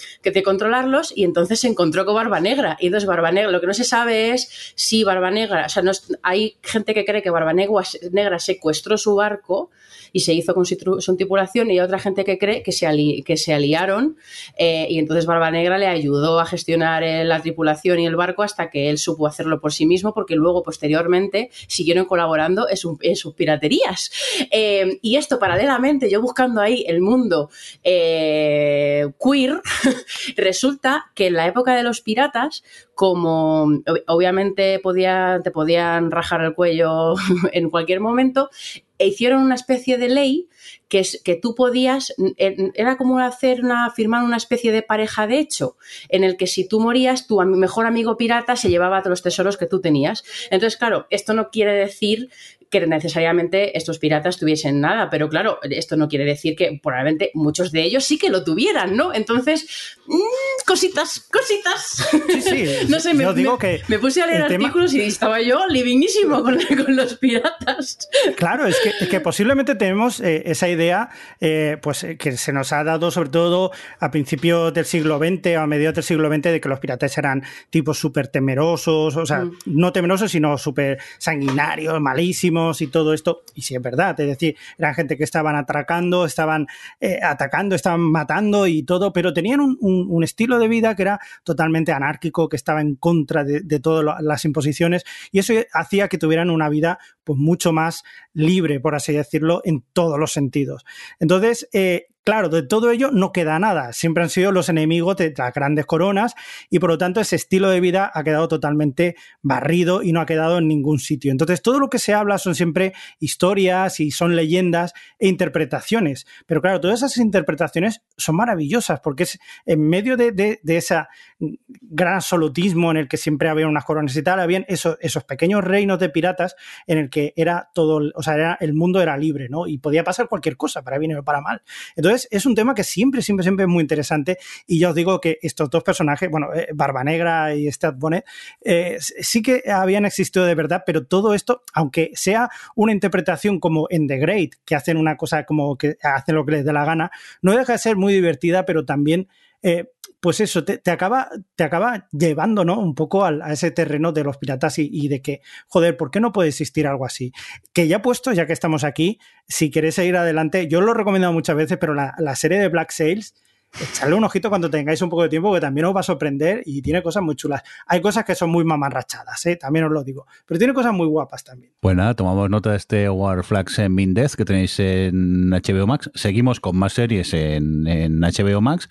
controlarlos 0.45 1.13
y 1.17 1.25
entonces 1.25 1.59
se 1.59 1.69
encontró 1.69 2.05
con 2.05 2.15
Barba 2.15 2.41
Negra 2.41 2.77
y 2.79 2.87
entonces 2.87 3.09
Barba 3.09 3.33
Negra, 3.33 3.51
lo 3.51 3.61
que 3.63 3.67
no 3.69 3.75
se 3.75 3.85
sabe 3.85 4.33
es 4.33 4.73
si 4.75 5.03
Barba 5.03 5.31
Negra, 5.31 5.65
o 5.65 5.69
sea, 5.71 5.83
no 5.83 5.93
es- 5.93 6.07
hay 6.23 6.57
gente 6.63 6.93
que 6.93 7.07
cree 7.07 7.23
que 7.23 7.31
Barba 7.31 7.55
Negra 7.55 8.39
secuestró 8.39 8.99
su 8.99 9.15
barco 9.15 9.71
y 10.17 10.21
se 10.21 10.33
hizo 10.33 10.55
con 10.55 10.65
su, 10.65 11.17
tripulación 11.17 11.69
y 11.71 11.73
hay 11.73 11.81
otra 11.81 11.99
gente 11.99 12.25
que 12.25 12.39
cree 12.39 12.63
que 12.63 12.73
se, 12.73 12.87
que 13.25 13.37
se 13.37 13.53
aliaron 13.53 14.17
eh, 14.57 14.87
y 14.89 14.99
entonces 14.99 15.27
Barba 15.27 15.51
Negra 15.51 15.77
le 15.77 15.87
ayudó 15.87 16.41
a 16.41 16.47
gestionar 16.47 17.03
eh, 17.03 17.23
la 17.25 17.43
tripulación 17.43 17.99
y 18.01 18.07
el 18.07 18.17
barco 18.17 18.43
hasta 18.43 18.71
que 18.71 18.89
él 18.89 18.97
supo 18.99 19.27
hacerlo 19.27 19.61
por 19.61 19.73
sí 19.75 19.85
mismo 19.85 20.15
porque 20.15 20.37
luego 20.37 20.63
posteriormente 20.63 21.51
siguieron 21.69 22.07
colaborando 22.07 22.67
en, 22.71 22.77
su- 22.79 22.99
en 23.03 23.17
sus 23.17 23.35
piraterías. 23.35 24.11
Eh, 24.51 24.99
y 25.03 25.17
esto 25.17 25.39
paralelamente, 25.39 26.09
yo 26.11 26.23
buscando 26.23 26.61
ahí 26.63 26.85
el 26.89 27.01
mundo 27.03 27.51
queer, 27.85 29.61
resulta 30.37 31.07
que 31.15 31.27
en 31.29 31.35
la 31.35 31.47
época 31.47 31.75
de 31.77 31.83
los 31.83 32.01
piratas, 32.01 32.63
como 32.95 33.67
ob- 33.67 34.03
obviamente 34.07 34.79
podía, 34.79 35.41
te 35.45 35.51
podían 35.51 36.11
rajar 36.11 36.41
el 36.43 36.55
cuello 36.55 37.15
en 37.53 37.71
cualquier 37.71 38.01
momento, 38.01 38.51
e 38.99 39.07
hicieron 39.07 39.43
una 39.43 39.55
especie 39.55 39.99
de 39.99 40.09
ley 40.09 40.49
que, 40.89 41.01
es, 41.01 41.21
que 41.25 41.35
tú 41.37 41.55
podías, 41.55 42.15
era 42.37 42.97
como 42.97 43.19
hacer 43.19 43.63
una, 43.63 43.91
firmar 43.91 44.23
una 44.25 44.37
especie 44.37 44.73
de 44.73 44.83
pareja 44.83 45.27
de 45.27 45.39
hecho, 45.39 45.77
en 46.09 46.25
el 46.25 46.37
que 46.37 46.47
si 46.47 46.67
tú 46.69 46.81
morías, 46.81 47.27
tu 47.27 47.41
mejor 47.43 47.87
amigo 47.87 48.17
pirata 48.17 48.57
se 48.57 48.69
llevaba 48.69 49.03
los 49.07 49.23
tesoros 49.23 49.57
que 49.57 49.67
tú 49.67 49.81
tenías. 49.81 50.25
Entonces, 50.51 50.77
claro, 50.79 51.07
esto 51.11 51.33
no 51.35 51.51
quiere 51.51 51.73
decir 51.73 52.29
que 52.69 52.85
necesariamente 52.85 53.79
estos 53.79 54.01
piratas 54.01 54.39
tuviesen 54.39 54.81
nada, 54.81 55.09
pero 55.09 55.29
claro, 55.29 55.61
esto 55.63 55.97
no 55.97 56.09
quiere 56.09 56.25
decir 56.25 56.57
que 56.57 56.81
probablemente 56.83 57.31
muchos 57.33 57.71
de 57.71 57.85
ellos 57.85 58.05
sí 58.05 58.19
que 58.19 58.29
lo 58.29 58.43
tuvieran, 58.43 58.97
¿no? 58.97 59.15
Entonces, 59.15 59.69
mm, 60.07 60.19
cositas, 60.67 61.21
cositas. 61.31 62.09
Sí, 62.29 62.43
sí. 62.43 62.65
no 62.89 62.99
sé, 62.99 63.15
me, 63.15 63.33
digo 63.35 63.53
me- 63.53 63.59
que 63.59 63.83
me 63.87 64.01
puse 64.01 64.21
a 64.21 64.27
leer 64.27 64.49
tema- 64.49 64.65
artículos 64.67 64.93
y 64.95 65.03
estaba 65.03 65.41
yo 65.41 65.65
livinísimo 65.69 66.43
con, 66.43 66.59
con 66.85 66.97
los 66.97 67.15
piratas. 67.19 67.99
Claro, 68.37 68.67
es 68.67 68.77
que, 68.81 68.93
es 69.01 69.09
que 69.09 69.21
posiblemente 69.21 69.77
tenemos 69.77 70.19
eh, 70.19 70.43
esa 70.57 70.69
idea 70.69 71.11
eh, 71.41 71.77
pues, 71.83 72.03
eh, 72.05 72.17
que 72.17 72.33
se 72.37 72.53
nos 72.53 72.73
ha 72.73 72.83
dado 72.83 73.11
sobre 73.11 73.31
todo 73.31 73.71
a 74.01 74.11
principios 74.11 74.73
del 74.75 74.85
siglo 74.85 75.19
XX 75.19 75.57
o 75.57 75.61
a 75.61 75.67
mediados 75.67 75.95
del 75.97 76.05
siglo 76.05 76.29
XX 76.29 76.43
de 76.45 76.61
que 76.61 76.69
los 76.69 76.81
piratas 76.81 77.17
eran 77.19 77.43
tipos 77.71 77.99
súper 77.99 78.29
temerosos, 78.29 79.17
o 79.17 79.27
sea, 79.27 79.45
Mm. 79.45 79.53
no 79.67 79.93
temerosos, 79.93 80.31
sino 80.33 80.57
súper 80.59 80.99
sanguinarios, 81.19 82.01
malísimos 82.01 82.81
y 82.81 82.87
todo 82.87 83.13
esto. 83.13 83.43
Y 83.55 83.63
sí, 83.63 83.75
es 83.75 83.83
verdad, 83.83 84.19
es 84.21 84.27
decir, 84.27 84.57
eran 84.79 84.95
gente 84.95 85.17
que 85.17 85.25
estaban 85.25 85.57
atracando, 85.57 86.25
estaban 86.25 86.67
eh, 87.01 87.19
atacando, 87.23 87.75
estaban 87.75 88.01
matando 88.01 88.67
y 88.67 88.83
todo, 88.83 89.13
pero 89.13 89.33
tenían 89.33 89.61
un, 89.61 89.77
un- 89.81 90.07
un 90.09 90.25
estilo 90.25 90.59
de 90.59 90.69
vida 90.69 90.95
que 90.97 91.03
era 91.03 91.21
totalmente 91.45 91.93
anárquico, 91.93 92.49
que 92.49 92.57
estaba 92.57 92.81
en 92.81 92.95
contra 92.97 93.45
de, 93.45 93.61
de 93.61 93.81
todas 93.81 94.05
las 94.23 94.45
imposiciones 94.45 95.05
y 95.33 95.39
eso 95.41 95.53
hacía 95.73 96.09
que 96.09 96.19
tuvieran 96.19 96.51
una 96.51 96.69
vida 96.69 96.99
pues 97.27 97.41
mucho 97.41 97.73
más 97.73 98.05
libre, 98.35 98.79
por 98.79 98.95
así 98.95 99.13
decirlo, 99.13 99.61
en 99.65 99.85
todos 99.93 100.17
los 100.17 100.33
sentidos. 100.33 100.85
Entonces, 101.19 101.69
eh, 101.73 102.07
claro, 102.27 102.49
de 102.49 102.65
todo 102.65 102.91
ello 102.91 103.11
no 103.13 103.31
queda 103.31 103.61
nada. 103.61 103.93
Siempre 103.93 104.25
han 104.25 104.31
sido 104.31 104.51
los 104.51 104.69
enemigos 104.69 105.17
de 105.17 105.33
las 105.39 105.55
grandes 105.55 105.87
coronas 105.87 106.35
y 106.69 106.81
por 106.81 106.91
lo 106.91 106.99
tanto 106.99 107.21
ese 107.21 107.37
estilo 107.37 107.71
de 107.71 107.79
vida 107.79 108.11
ha 108.13 108.25
quedado 108.25 108.49
totalmente 108.49 109.15
barrido 109.43 110.03
y 110.03 110.11
no 110.11 110.21
ha 110.21 110.27
quedado 110.27 110.59
en 110.59 110.67
ningún 110.67 110.99
sitio. 110.99 111.31
Entonces 111.31 111.63
todo 111.63 111.79
lo 111.79 111.89
que 111.89 112.01
se 112.01 112.15
habla 112.15 112.39
son 112.39 112.57
siempre 112.57 112.95
historias 113.21 114.01
y 114.01 114.11
son 114.11 114.35
leyendas 114.35 114.93
e 115.21 115.29
interpretaciones. 115.29 116.27
Pero 116.47 116.61
claro, 116.61 116.81
todas 116.81 116.99
esas 117.01 117.17
interpretaciones 117.19 118.03
son 118.17 118.35
maravillosas 118.35 118.99
porque 118.99 119.23
es 119.23 119.39
en 119.65 119.89
medio 119.89 120.17
de, 120.17 120.33
de, 120.33 120.77
ese 120.77 120.97
gran 121.39 122.15
absolutismo 122.15 122.91
en 122.91 122.97
el 122.97 123.09
que 123.09 123.19
siempre 123.19 123.49
había 123.49 123.69
unas 123.69 123.85
coronas 123.85 124.17
y 124.17 124.23
tal, 124.25 124.41
habían 124.41 124.65
esos, 124.67 124.99
esos 125.01 125.23
pequeños 125.23 125.63
reinos 125.63 126.01
de 126.01 126.09
piratas 126.09 126.57
en 126.89 126.99
el 126.99 127.09
que 127.09 127.35
era 127.37 127.71
todo, 127.73 128.11
o 128.17 128.23
sea, 128.25 128.35
era, 128.35 128.59
el 128.61 128.75
mundo 128.75 129.01
era 129.01 129.17
libre, 129.17 129.49
¿no? 129.49 129.69
Y 129.69 129.79
podía 129.79 130.03
pasar 130.03 130.29
cualquier 130.29 130.57
cosa, 130.57 130.83
para 130.83 130.99
bien 130.99 131.17
o 131.17 131.23
para 131.23 131.41
mal. 131.41 131.63
Entonces, 131.95 132.16
es 132.17 132.47
un 132.47 132.55
tema 132.55 132.75
que 132.75 132.85
siempre, 132.85 133.23
siempre, 133.23 133.43
siempre 133.43 133.65
es 133.65 133.69
muy 133.69 133.83
interesante. 133.83 134.39
Y 134.67 134.79
ya 134.79 134.91
os 134.91 134.95
digo 134.95 135.21
que 135.21 135.39
estos 135.43 135.71
dos 135.71 135.83
personajes, 135.83 136.31
bueno, 136.31 136.53
eh, 136.55 136.69
Barba 136.75 137.05
Negra 137.05 137.55
y 137.55 137.67
Stat 137.69 137.97
Bonnet, 137.99 138.25
eh, 138.65 138.97
sí 139.01 139.43
que 139.43 139.63
habían 139.71 140.05
existido 140.05 140.45
de 140.45 140.55
verdad, 140.55 140.83
pero 140.87 141.07
todo 141.07 141.35
esto, 141.35 141.63
aunque 141.73 142.11
sea 142.15 142.51
una 142.75 142.93
interpretación 142.93 143.61
como 143.61 143.87
en 143.91 144.07
The 144.07 144.19
Great, 144.19 144.51
que 144.65 144.75
hacen 144.75 144.97
una 144.97 145.17
cosa 145.17 145.45
como 145.45 145.77
que 145.77 145.97
hacen 146.03 146.35
lo 146.35 146.45
que 146.45 146.53
les 146.53 146.65
dé 146.65 146.73
la 146.73 146.85
gana, 146.85 147.11
no 147.43 147.57
deja 147.57 147.75
de 147.75 147.79
ser 147.79 147.97
muy 147.97 148.13
divertida, 148.13 148.65
pero 148.65 148.85
también 148.85 149.29
eh, 149.63 149.91
pues 150.27 150.41
eso, 150.41 150.65
te, 150.65 150.91
acaba, 150.91 151.31
te 151.55 151.63
acaba 151.63 152.09
llevando, 152.11 152.65
¿no? 152.65 152.81
Un 152.81 152.97
poco 152.97 153.25
al, 153.25 153.43
a 153.43 153.53
ese 153.53 153.71
terreno 153.71 154.11
de 154.11 154.25
los 154.25 154.39
piratas 154.39 154.77
y, 154.81 155.07
de 155.07 155.23
que, 155.23 155.41
joder, 155.69 155.97
¿por 155.97 156.11
qué 156.11 156.19
no 156.19 156.33
puede 156.33 156.49
existir 156.49 156.89
algo 156.89 157.07
así? 157.07 157.33
Que 157.73 157.87
ya 157.87 158.03
puesto, 158.03 158.33
ya 158.33 158.45
que 158.45 158.53
estamos 158.53 158.83
aquí, 158.83 159.21
si 159.47 159.71
queréis 159.71 159.95
seguir 159.95 160.17
adelante, 160.17 160.67
yo 160.67 160.81
lo 160.81 160.91
he 160.91 160.95
recomendado 160.97 161.33
muchas 161.33 161.55
veces, 161.55 161.79
pero 161.79 161.95
la, 161.95 162.13
la 162.19 162.35
serie 162.35 162.59
de 162.59 162.67
Black 162.67 162.91
Sails, 162.91 163.37
echarle 163.81 164.17
un 164.17 164.25
ojito 164.25 164.49
cuando 164.49 164.69
tengáis 164.69 165.01
un 165.01 165.11
poco 165.11 165.23
de 165.23 165.29
tiempo, 165.29 165.55
que 165.55 165.61
también 165.61 165.85
os 165.85 165.95
va 165.95 166.01
a 166.01 166.03
sorprender 166.03 166.61
y 166.67 166.83
tiene 166.83 167.05
cosas 167.05 167.23
muy 167.23 167.37
chulas. 167.37 167.63
Hay 167.87 168.01
cosas 168.01 168.25
que 168.25 168.35
son 168.35 168.51
muy 168.51 168.65
mamarrachadas, 168.65 169.47
¿eh? 169.47 169.55
también 169.55 169.85
os 169.85 169.93
lo 169.93 170.03
digo, 170.03 170.27
pero 170.45 170.59
tiene 170.59 170.75
cosas 170.75 170.93
muy 170.93 171.07
guapas 171.07 171.45
también. 171.45 171.71
Pues 171.79 171.97
tomamos 172.17 172.51
nota 172.51 172.73
de 172.73 172.79
este 172.79 173.09
War 173.09 173.45
Flags 173.45 173.79
en 173.79 173.95
Mindez 173.95 174.35
que 174.35 174.45
tenéis 174.45 174.81
en 174.81 175.51
HBO 175.51 175.87
Max. 175.87 176.11
Seguimos 176.17 176.59
con 176.59 176.77
más 176.77 176.95
series 176.95 177.33
en, 177.33 177.87
en 177.87 178.23
HBO 178.23 178.61
Max. 178.61 178.89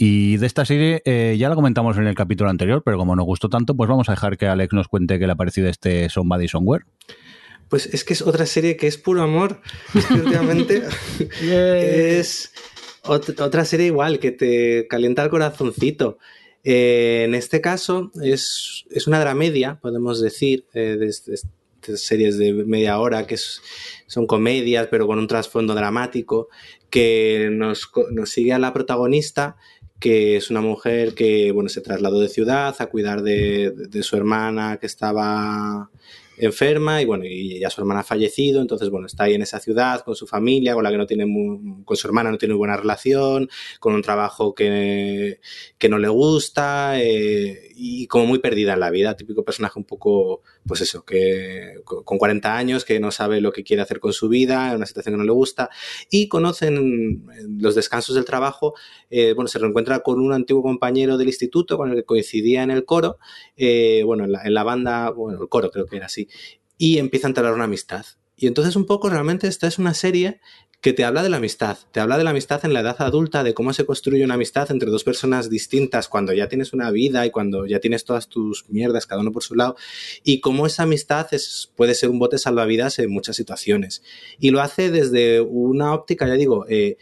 Y 0.00 0.36
de 0.36 0.46
esta 0.46 0.64
serie 0.64 1.02
eh, 1.04 1.34
ya 1.36 1.48
la 1.48 1.56
comentamos 1.56 1.98
en 1.98 2.06
el 2.06 2.14
capítulo 2.14 2.48
anterior, 2.48 2.82
pero 2.84 2.98
como 2.98 3.16
nos 3.16 3.26
gustó 3.26 3.48
tanto, 3.48 3.74
pues 3.74 3.90
vamos 3.90 4.08
a 4.08 4.12
dejar 4.12 4.38
que 4.38 4.46
Alex 4.46 4.72
nos 4.72 4.86
cuente 4.86 5.18
qué 5.18 5.26
le 5.26 5.32
ha 5.32 5.34
parecido 5.34 5.68
este 5.68 6.08
Somebody 6.08 6.46
Somewhere. 6.46 6.84
Pues 7.68 7.86
es 7.86 8.04
que 8.04 8.12
es 8.12 8.22
otra 8.22 8.46
serie 8.46 8.76
que 8.76 8.86
es 8.86 8.96
puro 8.96 9.22
amor. 9.22 9.60
Es 9.96 10.06
que 10.06 10.14
últimamente 10.14 10.84
es 11.42 12.52
ot 13.02 13.40
otra 13.40 13.64
serie 13.64 13.86
igual, 13.86 14.20
que 14.20 14.30
te 14.30 14.86
calienta 14.86 15.24
el 15.24 15.30
corazoncito. 15.30 16.18
Eh, 16.62 17.24
en 17.24 17.34
este 17.34 17.60
caso 17.60 18.12
es, 18.22 18.84
es, 18.90 19.08
una 19.08 19.18
dramedia, 19.18 19.80
podemos 19.82 20.20
decir, 20.20 20.66
eh, 20.74 20.96
de, 20.96 21.06
de, 21.08 21.40
de, 21.88 21.96
series 21.96 22.38
de 22.38 22.52
media 22.52 23.00
hora 23.00 23.26
que 23.26 23.34
es, 23.34 23.62
son 24.06 24.28
comedias, 24.28 24.86
pero 24.88 25.08
con 25.08 25.18
un 25.18 25.26
trasfondo 25.26 25.74
dramático, 25.74 26.48
que 26.88 27.48
nos, 27.50 27.90
nos 28.12 28.30
sigue 28.30 28.52
a 28.52 28.58
la 28.58 28.72
protagonista 28.72 29.56
que 29.98 30.36
es 30.36 30.50
una 30.50 30.60
mujer 30.60 31.14
que 31.14 31.52
bueno, 31.52 31.68
se 31.68 31.80
trasladó 31.80 32.20
de 32.20 32.28
ciudad 32.28 32.74
a 32.78 32.86
cuidar 32.86 33.22
de, 33.22 33.72
de, 33.72 34.02
su 34.02 34.16
hermana 34.16 34.78
que 34.80 34.86
estaba 34.86 35.90
enferma 36.38 37.02
y 37.02 37.04
bueno, 37.04 37.24
y 37.26 37.58
ya 37.58 37.70
su 37.70 37.80
hermana 37.80 38.00
ha 38.00 38.04
fallecido, 38.04 38.60
entonces 38.60 38.90
bueno, 38.90 39.06
está 39.06 39.24
ahí 39.24 39.34
en 39.34 39.42
esa 39.42 39.60
ciudad 39.60 40.02
con 40.02 40.14
su 40.14 40.26
familia, 40.26 40.74
con 40.74 40.84
la 40.84 40.90
que 40.90 40.96
no 40.96 41.06
tiene 41.06 41.26
muy, 41.26 41.82
con 41.84 41.96
su 41.96 42.06
hermana 42.06 42.30
no 42.30 42.38
tiene 42.38 42.54
buena 42.54 42.76
relación, 42.76 43.48
con 43.80 43.94
un 43.94 44.02
trabajo 44.02 44.54
que, 44.54 45.40
que 45.78 45.88
no 45.88 45.98
le 45.98 46.08
gusta 46.08 47.00
eh, 47.00 47.67
y 47.78 48.08
como 48.08 48.26
muy 48.26 48.40
perdida 48.40 48.74
en 48.74 48.80
la 48.80 48.90
vida, 48.90 49.16
típico 49.16 49.44
personaje 49.44 49.78
un 49.78 49.84
poco, 49.84 50.42
pues 50.66 50.80
eso, 50.80 51.04
que 51.04 51.76
con 51.84 52.18
40 52.18 52.56
años, 52.56 52.84
que 52.84 52.98
no 52.98 53.12
sabe 53.12 53.40
lo 53.40 53.52
que 53.52 53.62
quiere 53.62 53.82
hacer 53.82 54.00
con 54.00 54.12
su 54.12 54.28
vida, 54.28 54.70
en 54.70 54.76
una 54.76 54.86
situación 54.86 55.14
que 55.14 55.18
no 55.18 55.24
le 55.24 55.32
gusta 55.32 55.70
y 56.10 56.28
conocen 56.28 57.24
los 57.60 57.76
descansos 57.76 58.16
del 58.16 58.24
trabajo, 58.24 58.74
eh, 59.10 59.32
bueno, 59.34 59.48
se 59.48 59.60
reencuentra 59.60 60.00
con 60.00 60.20
un 60.20 60.32
antiguo 60.32 60.62
compañero 60.62 61.16
del 61.16 61.28
instituto 61.28 61.76
con 61.76 61.90
el 61.90 61.96
que 61.96 62.04
coincidía 62.04 62.64
en 62.64 62.72
el 62.72 62.84
coro, 62.84 63.18
eh, 63.56 64.02
bueno, 64.04 64.24
en 64.24 64.32
la, 64.32 64.42
en 64.42 64.54
la 64.54 64.64
banda, 64.64 65.10
bueno, 65.10 65.40
el 65.40 65.48
coro 65.48 65.70
creo 65.70 65.86
que 65.86 65.96
era 65.96 66.06
así, 66.06 66.28
y 66.76 66.98
empieza 66.98 67.28
a 67.28 67.30
entablar 67.30 67.54
una 67.54 67.64
amistad. 67.64 68.04
Y 68.40 68.46
entonces 68.46 68.76
un 68.76 68.86
poco 68.86 69.10
realmente 69.10 69.48
esta 69.48 69.66
es 69.66 69.78
una 69.78 69.94
serie 69.94 70.40
que 70.80 70.92
te 70.92 71.04
habla 71.04 71.24
de 71.24 71.28
la 71.28 71.38
amistad, 71.38 71.76
te 71.90 71.98
habla 71.98 72.18
de 72.18 72.24
la 72.24 72.30
amistad 72.30 72.64
en 72.64 72.72
la 72.72 72.80
edad 72.80 72.96
adulta, 73.00 73.42
de 73.42 73.52
cómo 73.52 73.72
se 73.72 73.84
construye 73.84 74.24
una 74.24 74.34
amistad 74.34 74.70
entre 74.70 74.90
dos 74.90 75.02
personas 75.02 75.50
distintas 75.50 76.08
cuando 76.08 76.32
ya 76.32 76.48
tienes 76.48 76.72
una 76.72 76.90
vida 76.92 77.26
y 77.26 77.30
cuando 77.30 77.66
ya 77.66 77.80
tienes 77.80 78.04
todas 78.04 78.28
tus 78.28 78.68
mierdas, 78.68 79.06
cada 79.06 79.20
uno 79.20 79.32
por 79.32 79.42
su 79.42 79.56
lado, 79.56 79.76
y 80.22 80.40
cómo 80.40 80.66
esa 80.66 80.84
amistad 80.84 81.26
es, 81.32 81.72
puede 81.74 81.94
ser 81.94 82.10
un 82.10 82.20
bote 82.20 82.38
salvavidas 82.38 83.00
en 83.00 83.10
muchas 83.10 83.34
situaciones. 83.34 84.02
Y 84.38 84.50
lo 84.50 84.60
hace 84.60 84.90
desde 84.90 85.40
una 85.40 85.92
óptica, 85.92 86.28
ya 86.28 86.34
digo, 86.34 86.64
eh, 86.68 86.96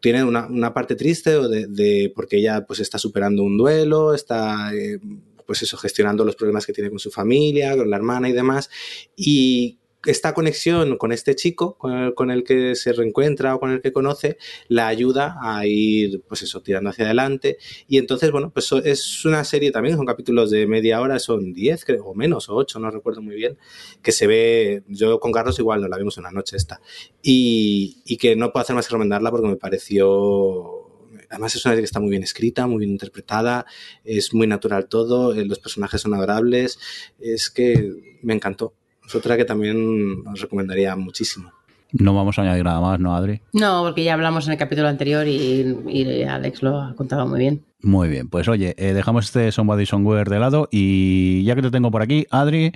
tiene 0.00 0.22
una, 0.22 0.46
una, 0.46 0.72
parte 0.72 0.94
triste 0.94 1.40
de, 1.48 1.66
de, 1.66 2.12
porque 2.14 2.36
ella 2.36 2.64
pues 2.66 2.78
está 2.78 2.98
superando 2.98 3.42
un 3.42 3.58
duelo, 3.58 4.14
está 4.14 4.72
eh, 4.72 5.00
pues 5.44 5.62
eso, 5.62 5.76
gestionando 5.76 6.24
los 6.24 6.36
problemas 6.36 6.66
que 6.66 6.72
tiene 6.72 6.90
con 6.90 7.00
su 7.00 7.10
familia, 7.10 7.76
con 7.76 7.90
la 7.90 7.96
hermana 7.96 8.28
y 8.28 8.32
demás. 8.32 8.70
Y 9.16 9.78
esta 10.06 10.32
conexión 10.32 10.96
con 10.96 11.12
este 11.12 11.34
chico, 11.34 11.76
con 11.76 12.30
el, 12.30 12.44
que 12.44 12.74
se 12.74 12.92
reencuentra 12.92 13.54
o 13.54 13.60
con 13.60 13.72
el 13.72 13.80
que 13.80 13.92
conoce, 13.92 14.38
la 14.68 14.86
ayuda 14.86 15.36
a 15.42 15.66
ir, 15.66 16.22
pues 16.28 16.42
eso, 16.42 16.62
tirando 16.62 16.90
hacia 16.90 17.04
adelante. 17.04 17.58
Y 17.88 17.98
entonces, 17.98 18.30
bueno, 18.30 18.50
pues 18.50 18.70
es 18.84 19.24
una 19.24 19.44
serie 19.44 19.72
también, 19.72 19.96
son 19.96 20.06
capítulos 20.06 20.50
de 20.50 20.66
media 20.66 21.00
hora, 21.00 21.18
son 21.18 21.52
10, 21.52 21.84
creo, 21.84 22.04
o 22.06 22.14
menos, 22.14 22.48
o 22.48 22.54
8, 22.54 22.78
no 22.78 22.90
recuerdo 22.90 23.22
muy 23.22 23.34
bien, 23.34 23.58
que 24.02 24.12
se 24.12 24.26
ve, 24.26 24.82
yo 24.88 25.18
con 25.20 25.32
Carlos 25.32 25.58
igual 25.58 25.80
no 25.80 25.88
la 25.88 25.98
vimos 25.98 26.16
una 26.18 26.30
noche 26.30 26.56
esta. 26.56 26.80
Y, 27.22 28.02
y 28.04 28.16
que 28.16 28.36
no 28.36 28.52
puedo 28.52 28.62
hacer 28.62 28.76
más 28.76 28.86
que 28.86 28.92
recomendarla 28.92 29.30
porque 29.30 29.48
me 29.48 29.56
pareció 29.56 30.86
además 31.30 31.54
es 31.54 31.64
una 31.64 31.72
serie 31.72 31.82
que 31.82 31.86
está 31.86 32.00
muy 32.00 32.10
bien 32.10 32.22
escrita, 32.22 32.66
muy 32.66 32.78
bien 32.78 32.92
interpretada, 32.92 33.66
es 34.04 34.32
muy 34.32 34.46
natural 34.46 34.88
todo, 34.88 35.34
eh, 35.34 35.44
los 35.44 35.58
personajes 35.58 36.00
son 36.00 36.14
adorables, 36.14 36.78
es 37.18 37.50
que 37.50 38.18
me 38.22 38.34
encantó. 38.34 38.74
Es 39.08 39.14
otra 39.14 39.38
que 39.38 39.46
también 39.46 40.22
os 40.26 40.38
recomendaría 40.38 40.94
muchísimo. 40.94 41.50
No 41.92 42.14
vamos 42.14 42.38
a 42.38 42.42
añadir 42.42 42.64
nada 42.64 42.82
más, 42.82 43.00
¿no, 43.00 43.16
Adri? 43.16 43.40
No, 43.54 43.82
porque 43.82 44.04
ya 44.04 44.12
hablamos 44.12 44.46
en 44.46 44.52
el 44.52 44.58
capítulo 44.58 44.88
anterior 44.88 45.26
y, 45.26 45.74
y 45.88 46.22
Alex 46.24 46.62
lo 46.62 46.78
ha 46.78 46.94
contado 46.94 47.26
muy 47.26 47.38
bien. 47.38 47.64
Muy 47.80 48.08
bien, 48.08 48.28
pues 48.28 48.46
oye, 48.48 48.74
eh, 48.76 48.92
dejamos 48.92 49.24
este 49.24 49.50
Somebody 49.50 49.86
Somewhere 49.86 50.28
de 50.28 50.38
lado 50.38 50.68
y 50.70 51.42
ya 51.44 51.54
que 51.54 51.62
te 51.62 51.70
tengo 51.70 51.90
por 51.90 52.02
aquí, 52.02 52.26
Adri, 52.30 52.72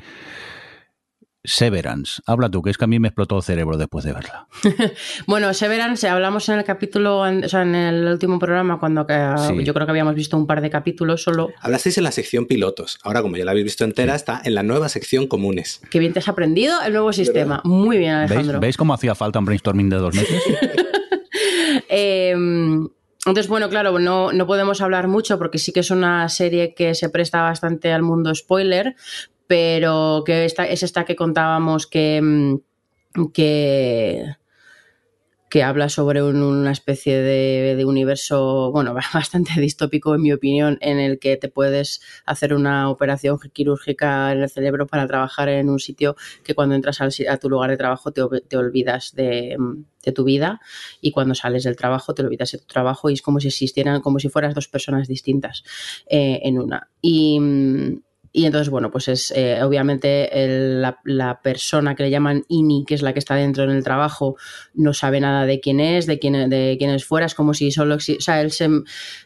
Severance. 1.44 2.22
Habla 2.26 2.48
tú, 2.50 2.62
que 2.62 2.70
es 2.70 2.78
que 2.78 2.84
a 2.84 2.88
mí 2.88 2.98
me 2.98 3.08
explotó 3.08 3.36
el 3.36 3.42
cerebro 3.42 3.76
después 3.76 4.04
de 4.04 4.12
verla. 4.12 4.46
bueno, 5.26 5.52
Severance, 5.54 6.08
hablamos 6.08 6.48
en 6.48 6.58
el 6.58 6.64
capítulo, 6.64 7.20
o 7.20 7.48
sea, 7.48 7.62
en 7.62 7.74
el 7.74 8.06
último 8.06 8.38
programa, 8.38 8.78
cuando 8.78 9.06
que, 9.06 9.14
sí. 9.38 9.64
yo 9.64 9.74
creo 9.74 9.86
que 9.86 9.90
habíamos 9.90 10.14
visto 10.14 10.36
un 10.36 10.46
par 10.46 10.60
de 10.60 10.70
capítulos 10.70 11.22
solo. 11.22 11.50
Hablasteis 11.60 11.98
en 11.98 12.04
la 12.04 12.12
sección 12.12 12.46
pilotos. 12.46 12.98
Ahora, 13.02 13.22
como 13.22 13.36
ya 13.36 13.44
la 13.44 13.50
habéis 13.50 13.64
visto 13.64 13.84
entera, 13.84 14.14
está 14.14 14.40
en 14.44 14.54
la 14.54 14.62
nueva 14.62 14.88
sección 14.88 15.26
comunes. 15.26 15.80
Qué 15.90 15.98
bien 15.98 16.12
te 16.12 16.20
has 16.20 16.28
aprendido 16.28 16.80
el 16.82 16.92
nuevo 16.92 17.12
sistema. 17.12 17.56
¿verdad? 17.56 17.64
Muy 17.64 17.98
bien, 17.98 18.12
Alejandro. 18.12 18.60
¿Veis, 18.60 18.60
¿Veis 18.60 18.76
cómo 18.76 18.94
hacía 18.94 19.14
falta 19.14 19.38
un 19.38 19.44
brainstorming 19.44 19.90
de 19.90 19.96
dos 19.96 20.14
meses? 20.14 20.42
eh, 21.88 22.34
entonces, 23.24 23.48
bueno, 23.48 23.68
claro, 23.68 23.98
no, 24.00 24.32
no 24.32 24.46
podemos 24.46 24.80
hablar 24.80 25.06
mucho 25.06 25.38
porque 25.38 25.58
sí 25.58 25.72
que 25.72 25.80
es 25.80 25.90
una 25.90 26.28
serie 26.28 26.74
que 26.74 26.94
se 26.96 27.08
presta 27.08 27.42
bastante 27.42 27.92
al 27.92 28.02
mundo 28.02 28.34
spoiler, 28.34 28.96
pero 29.52 30.22
que 30.24 30.46
es 30.46 30.82
esta 30.82 31.04
que 31.04 31.14
contábamos 31.14 31.86
que, 31.86 32.58
que, 33.34 34.24
que 35.50 35.62
habla 35.62 35.90
sobre 35.90 36.22
un, 36.22 36.42
una 36.42 36.72
especie 36.72 37.20
de, 37.20 37.84
universo, 37.84 38.72
bueno, 38.72 38.94
bastante 39.12 39.60
distópico 39.60 40.14
en 40.14 40.22
mi 40.22 40.32
opinión, 40.32 40.78
en 40.80 40.98
el 40.98 41.18
que 41.18 41.36
te 41.36 41.50
puedes 41.50 42.00
hacer 42.24 42.54
una 42.54 42.88
operación 42.88 43.38
quirúrgica 43.52 44.32
en 44.32 44.40
el 44.40 44.48
cerebro 44.48 44.86
para 44.86 45.06
trabajar 45.06 45.50
en 45.50 45.68
un 45.68 45.80
sitio 45.80 46.16
que 46.44 46.54
cuando 46.54 46.74
entras 46.74 47.02
al, 47.02 47.12
a 47.28 47.36
tu 47.36 47.50
lugar 47.50 47.68
de 47.68 47.76
trabajo 47.76 48.10
te, 48.10 48.22
olvidas 48.56 49.12
de, 49.14 49.58
de, 50.02 50.12
tu 50.12 50.24
vida 50.24 50.62
y 51.02 51.10
cuando 51.10 51.34
sales 51.34 51.64
del 51.64 51.76
trabajo 51.76 52.14
te 52.14 52.22
olvidas 52.22 52.52
de 52.52 52.58
tu 52.58 52.64
trabajo 52.64 53.10
y 53.10 53.12
es 53.12 53.20
como 53.20 53.38
si 53.38 53.48
existieran, 53.48 54.00
como 54.00 54.18
si 54.18 54.30
fueras 54.30 54.54
dos 54.54 54.68
personas 54.68 55.08
distintas 55.08 55.62
eh, 56.08 56.40
en 56.42 56.58
una. 56.58 56.88
Y 57.02 58.00
y 58.34 58.46
entonces, 58.46 58.70
bueno, 58.70 58.90
pues 58.90 59.08
es 59.08 59.30
eh, 59.36 59.62
obviamente 59.62 60.30
la, 61.04 61.40
persona 61.42 61.94
que 61.94 62.04
le 62.04 62.10
llaman 62.10 62.44
INI, 62.48 62.84
que 62.86 62.94
es 62.94 63.02
la 63.02 63.12
que 63.12 63.18
está 63.18 63.34
dentro 63.34 63.64
en 63.64 63.70
el 63.70 63.84
trabajo, 63.84 64.36
no 64.74 64.94
sabe 64.94 65.20
nada 65.20 65.44
de 65.44 65.60
quién 65.60 65.80
es, 65.80 66.06
de 66.06 66.18
quién, 66.18 66.48
de 66.48 66.76
quién 66.78 66.90
es 66.90 67.04
fuera, 67.04 67.26
es 67.26 67.34
como 67.34 67.52
si 67.52 67.70
solo, 67.70 67.96
o 67.96 68.00
sea, 68.00 68.40
él 68.40 68.50
se, 68.50 68.70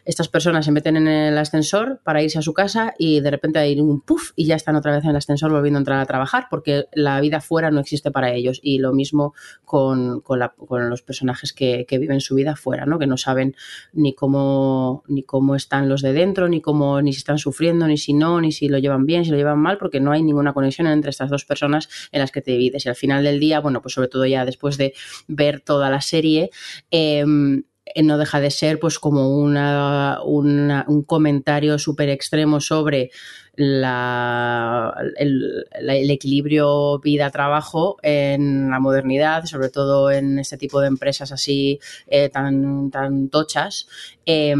estas 0.03 0.27
personas 0.27 0.65
se 0.65 0.71
meten 0.71 0.97
en 0.97 1.07
el 1.07 1.37
ascensor 1.37 2.01
para 2.03 2.21
irse 2.21 2.39
a 2.39 2.41
su 2.41 2.53
casa 2.53 2.93
y 2.97 3.21
de 3.21 3.31
repente 3.31 3.59
hay 3.59 3.79
un 3.79 4.01
puff 4.01 4.31
y 4.35 4.45
ya 4.45 4.55
están 4.55 4.75
otra 4.75 4.93
vez 4.93 5.03
en 5.05 5.11
el 5.11 5.15
ascensor 5.15 5.51
volviendo 5.51 5.77
a 5.77 5.81
entrar 5.81 5.99
a 5.99 6.05
trabajar 6.05 6.47
porque 6.49 6.85
la 6.93 7.21
vida 7.21 7.39
fuera 7.39 7.71
no 7.71 7.79
existe 7.79 8.11
para 8.11 8.33
ellos 8.33 8.59
y 8.61 8.79
lo 8.79 8.91
mismo 8.91 9.33
con, 9.63 10.19
con 10.19 10.89
los 10.89 11.01
personajes 11.01 11.53
que, 11.53 11.85
que, 11.87 11.97
viven 11.97 12.19
su 12.19 12.35
vida 12.35 12.55
fuera, 12.55 12.85
¿no? 12.85 12.99
que 12.99 13.07
no 13.07 13.17
saben 13.17 13.55
ni 13.93 14.13
cómo, 14.13 15.03
ni 15.07 15.23
cómo 15.23 15.55
están 15.55 15.87
los 15.87 16.01
de 16.01 16.13
dentro, 16.13 16.49
ni 16.49 16.61
cómo, 16.61 17.01
ni 17.01 17.13
si 17.13 17.19
están 17.19 17.37
sufriendo, 17.37 17.87
ni 17.87 17.97
si 17.97 18.13
no, 18.13 18.41
ni 18.41 18.51
si 18.51 18.67
lo 18.67 18.77
llevan 18.77 18.96
bien, 19.05 19.25
si 19.25 19.31
lo 19.31 19.37
llevan 19.37 19.59
mal, 19.59 19.77
porque 19.77 19.99
no 19.99 20.11
hay 20.11 20.23
ninguna 20.23 20.53
conexión 20.53 20.87
entre 20.87 21.09
estas 21.11 21.29
dos 21.29 21.45
personas 21.45 21.89
en 22.11 22.21
las 22.21 22.31
que 22.31 22.41
te 22.41 22.51
divides. 22.51 22.85
Y 22.85 22.89
al 22.89 22.95
final 22.95 23.23
del 23.23 23.39
día, 23.39 23.59
bueno, 23.59 23.81
pues 23.81 23.93
sobre 23.93 24.07
todo 24.07 24.25
ya 24.25 24.45
después 24.45 24.77
de 24.77 24.93
ver 25.27 25.61
toda 25.61 25.89
la 25.89 26.01
serie, 26.01 26.49
eh, 26.91 27.25
no 28.03 28.17
deja 28.17 28.39
de 28.39 28.51
ser 28.51 28.79
pues 28.79 28.99
como 28.99 29.37
una, 29.37 30.19
un 30.23 31.03
comentario 31.05 31.79
súper 31.79 32.09
extremo 32.09 32.59
sobre 32.59 33.11
la, 33.57 34.93
el, 35.17 35.65
equilibrio 36.11 36.99
vida-trabajo 36.99 37.97
en 38.03 38.69
la 38.69 38.79
modernidad, 38.79 39.45
sobre 39.45 39.69
todo 39.69 40.11
en 40.11 40.37
este 40.37 40.57
tipo 40.57 40.79
de 40.79 40.87
empresas 40.87 41.31
así 41.31 41.79
eh, 42.05 42.29
tan, 42.29 42.91
tan 42.91 43.29
tochas, 43.29 43.87
eh, 44.25 44.55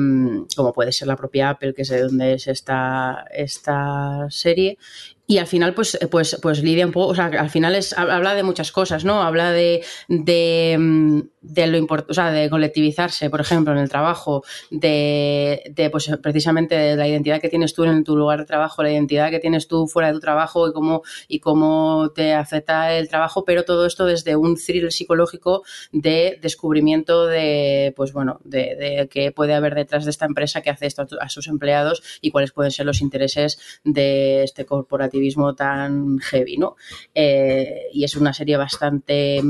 como 0.56 0.74
puede 0.74 0.92
ser 0.92 1.08
la 1.08 1.16
propia 1.16 1.52
Apple, 1.52 1.76
que 1.76 1.84
es 1.84 1.90
de 1.90 2.02
donde 2.02 2.34
es 2.34 2.48
esta, 2.48 3.26
esta 3.32 4.26
serie, 4.30 4.80
y 5.28 5.38
al 5.40 5.48
final 5.48 5.74
pues 5.74 6.00
pues 6.10 6.40
pues 6.42 6.64
lidia 6.64 6.86
un 6.86 6.94
poco 6.94 7.12
o 7.12 7.16
sea 7.16 7.26
al 7.26 7.50
final 7.50 7.76
es 7.76 7.92
habla 7.98 8.34
de 8.34 8.44
muchas 8.44 8.72
cosas 8.72 9.04
no 9.04 9.22
habla 9.22 9.52
de 9.52 9.84
de, 10.08 11.28
de 11.50 11.68
lo 11.68 11.78
importante 11.78 12.12
o 12.12 12.16
sea 12.16 12.32
de 12.32 12.50
colectivizarse 12.50 13.30
por 13.30 13.42
ejemplo 13.42 13.74
en 13.74 13.80
el 13.80 13.90
trabajo 13.90 14.44
de, 14.72 15.64
de 15.70 15.90
pues 15.90 16.10
precisamente 16.22 16.76
de 16.76 16.96
la 16.96 17.08
identidad 17.08 17.42
que 17.42 17.50
tienes 17.50 17.74
tú 17.74 17.84
en 17.84 18.04
tu 18.04 18.16
lugar 18.16 18.40
de 18.40 18.46
trabajo 18.46 18.84
la 18.84 18.92
identidad 18.92 19.30
que 19.30 19.40
tienes 19.40 19.68
tú 19.68 19.88
fuera 19.88 20.08
de 20.10 20.16
tu 20.16 20.20
trabajo 20.20 20.68
y 20.68 20.74
cómo 20.74 21.04
y 21.28 21.40
cómo 21.40 22.12
te 22.16 22.34
afecta 22.34 22.94
el 22.94 23.10
trabajo 23.10 23.44
pero 23.46 23.64
todo 23.64 23.86
esto 23.86 24.06
desde 24.06 24.36
un 24.36 24.56
thrill 24.56 24.92
psicológico 24.92 25.64
de 25.92 26.40
descubrimiento 26.42 27.26
de 27.28 27.94
pues 27.96 28.14
bueno 28.14 28.40
de, 28.44 28.76
de 28.76 29.08
qué 29.12 29.32
puede 29.32 29.54
haber 29.54 29.76
detrás 29.76 30.06
de 30.06 30.12
esta 30.12 30.26
empresa 30.26 30.62
que 30.62 30.70
hace 30.70 30.88
esto 30.88 31.04
a, 31.04 31.26
a 31.26 31.30
sus 31.30 31.48
empleados 31.48 32.02
y 32.22 32.32
cuáles 32.32 32.52
pueden 32.52 32.72
ser 32.72 32.86
los 32.86 33.02
intereses 33.02 33.60
de 33.84 34.44
este 34.44 34.66
corporativo 34.66 35.28
tan 35.56 36.20
heavy, 36.20 36.58
¿no? 36.58 36.76
Eh, 37.14 37.88
y 37.94 38.04
es 38.04 38.16
una 38.16 38.34
serie 38.34 38.58
bastante 38.58 39.42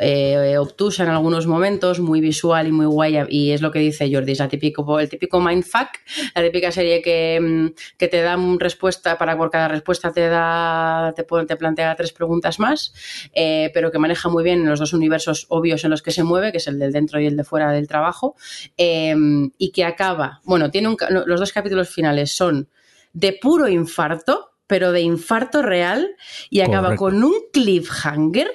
eh, 0.00 0.56
obtusa 0.58 1.04
en 1.04 1.10
algunos 1.10 1.46
momentos, 1.46 2.00
muy 2.00 2.20
visual 2.20 2.66
y 2.66 2.72
muy 2.72 2.86
guay, 2.86 3.18
y 3.28 3.52
es 3.52 3.60
lo 3.60 3.70
que 3.70 3.78
dice 3.78 4.10
Jordi, 4.12 4.32
es 4.32 4.38
la 4.38 4.48
típico, 4.48 4.98
el 4.98 5.08
típico 5.08 5.40
mindfuck, 5.40 5.88
la 6.34 6.42
típica 6.42 6.72
serie 6.72 7.02
que, 7.02 7.72
que 7.96 8.08
te 8.08 8.22
da 8.22 8.36
respuesta, 8.58 9.18
para 9.18 9.36
por 9.36 9.50
cada 9.50 9.68
respuesta 9.68 10.12
te 10.12 10.28
da, 10.28 11.12
te, 11.14 11.24
te 11.24 11.56
plantea 11.56 11.94
tres 11.96 12.12
preguntas 12.12 12.58
más, 12.58 12.92
eh, 13.32 13.70
pero 13.74 13.90
que 13.90 13.98
maneja 13.98 14.28
muy 14.28 14.42
bien 14.42 14.66
los 14.66 14.78
dos 14.78 14.92
universos 14.92 15.46
obvios 15.48 15.84
en 15.84 15.90
los 15.90 16.02
que 16.02 16.10
se 16.10 16.24
mueve, 16.24 16.52
que 16.52 16.58
es 16.58 16.66
el 16.66 16.78
del 16.78 16.92
dentro 16.92 17.20
y 17.20 17.26
el 17.26 17.36
de 17.36 17.44
fuera 17.44 17.72
del 17.72 17.86
trabajo, 17.86 18.36
eh, 18.76 19.14
y 19.58 19.70
que 19.72 19.84
acaba, 19.84 20.40
bueno, 20.44 20.70
tiene 20.70 20.88
un, 20.88 20.96
los 21.26 21.40
dos 21.40 21.52
capítulos 21.52 21.88
finales 21.88 22.34
son 22.34 22.68
de 23.12 23.32
puro 23.40 23.68
infarto, 23.68 24.52
pero 24.66 24.92
de 24.92 25.00
infarto 25.00 25.62
real, 25.62 26.14
y 26.48 26.60
acaba 26.60 26.96
Correcto. 26.96 27.04
con 27.04 27.24
un 27.24 27.34
cliffhanger. 27.52 28.50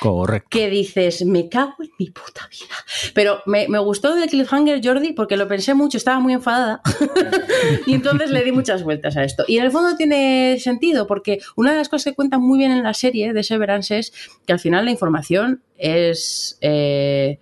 Correcto. 0.00 0.48
Que 0.50 0.68
dices, 0.68 1.24
me 1.24 1.48
cago 1.48 1.74
en 1.80 1.90
mi 1.98 2.10
puta 2.10 2.48
vida. 2.50 2.74
Pero 3.14 3.40
me, 3.46 3.66
me 3.68 3.78
gustó 3.78 4.14
del 4.14 4.28
cliffhanger, 4.28 4.80
Jordi, 4.84 5.12
porque 5.12 5.36
lo 5.36 5.48
pensé 5.48 5.74
mucho, 5.74 5.96
estaba 5.96 6.20
muy 6.20 6.34
enfadada. 6.34 6.82
y 7.86 7.94
entonces 7.94 8.30
le 8.30 8.44
di 8.44 8.52
muchas 8.52 8.82
vueltas 8.82 9.16
a 9.16 9.24
esto. 9.24 9.44
Y 9.48 9.58
en 9.58 9.64
el 9.64 9.70
fondo 9.70 9.96
tiene 9.96 10.58
sentido, 10.60 11.06
porque 11.06 11.40
una 11.56 11.72
de 11.72 11.78
las 11.78 11.88
cosas 11.88 12.12
que 12.12 12.14
cuentan 12.14 12.42
muy 12.42 12.58
bien 12.58 12.72
en 12.72 12.82
la 12.82 12.94
serie 12.94 13.32
de 13.32 13.42
Severance 13.42 13.98
es 13.98 14.12
que 14.46 14.52
al 14.52 14.60
final 14.60 14.84
la 14.84 14.90
información 14.90 15.62
es. 15.78 16.58
Eh, 16.60 17.38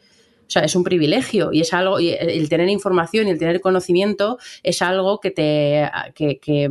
o 0.47 0.51
sea, 0.51 0.63
es 0.63 0.77
un 0.77 0.85
privilegio 0.85 1.53
y 1.53 1.63
es 1.63 1.73
algo, 1.73 1.99
el 1.99 2.49
tener 2.49 2.69
información 2.69 3.27
y 3.27 3.31
el 3.31 3.39
tener 3.39 3.61
conocimiento 3.61 4.39
es 4.63 4.83
algo 4.83 5.19
que 5.19 5.31
te, 5.31 5.91
que, 6.15 6.39
que, 6.39 6.69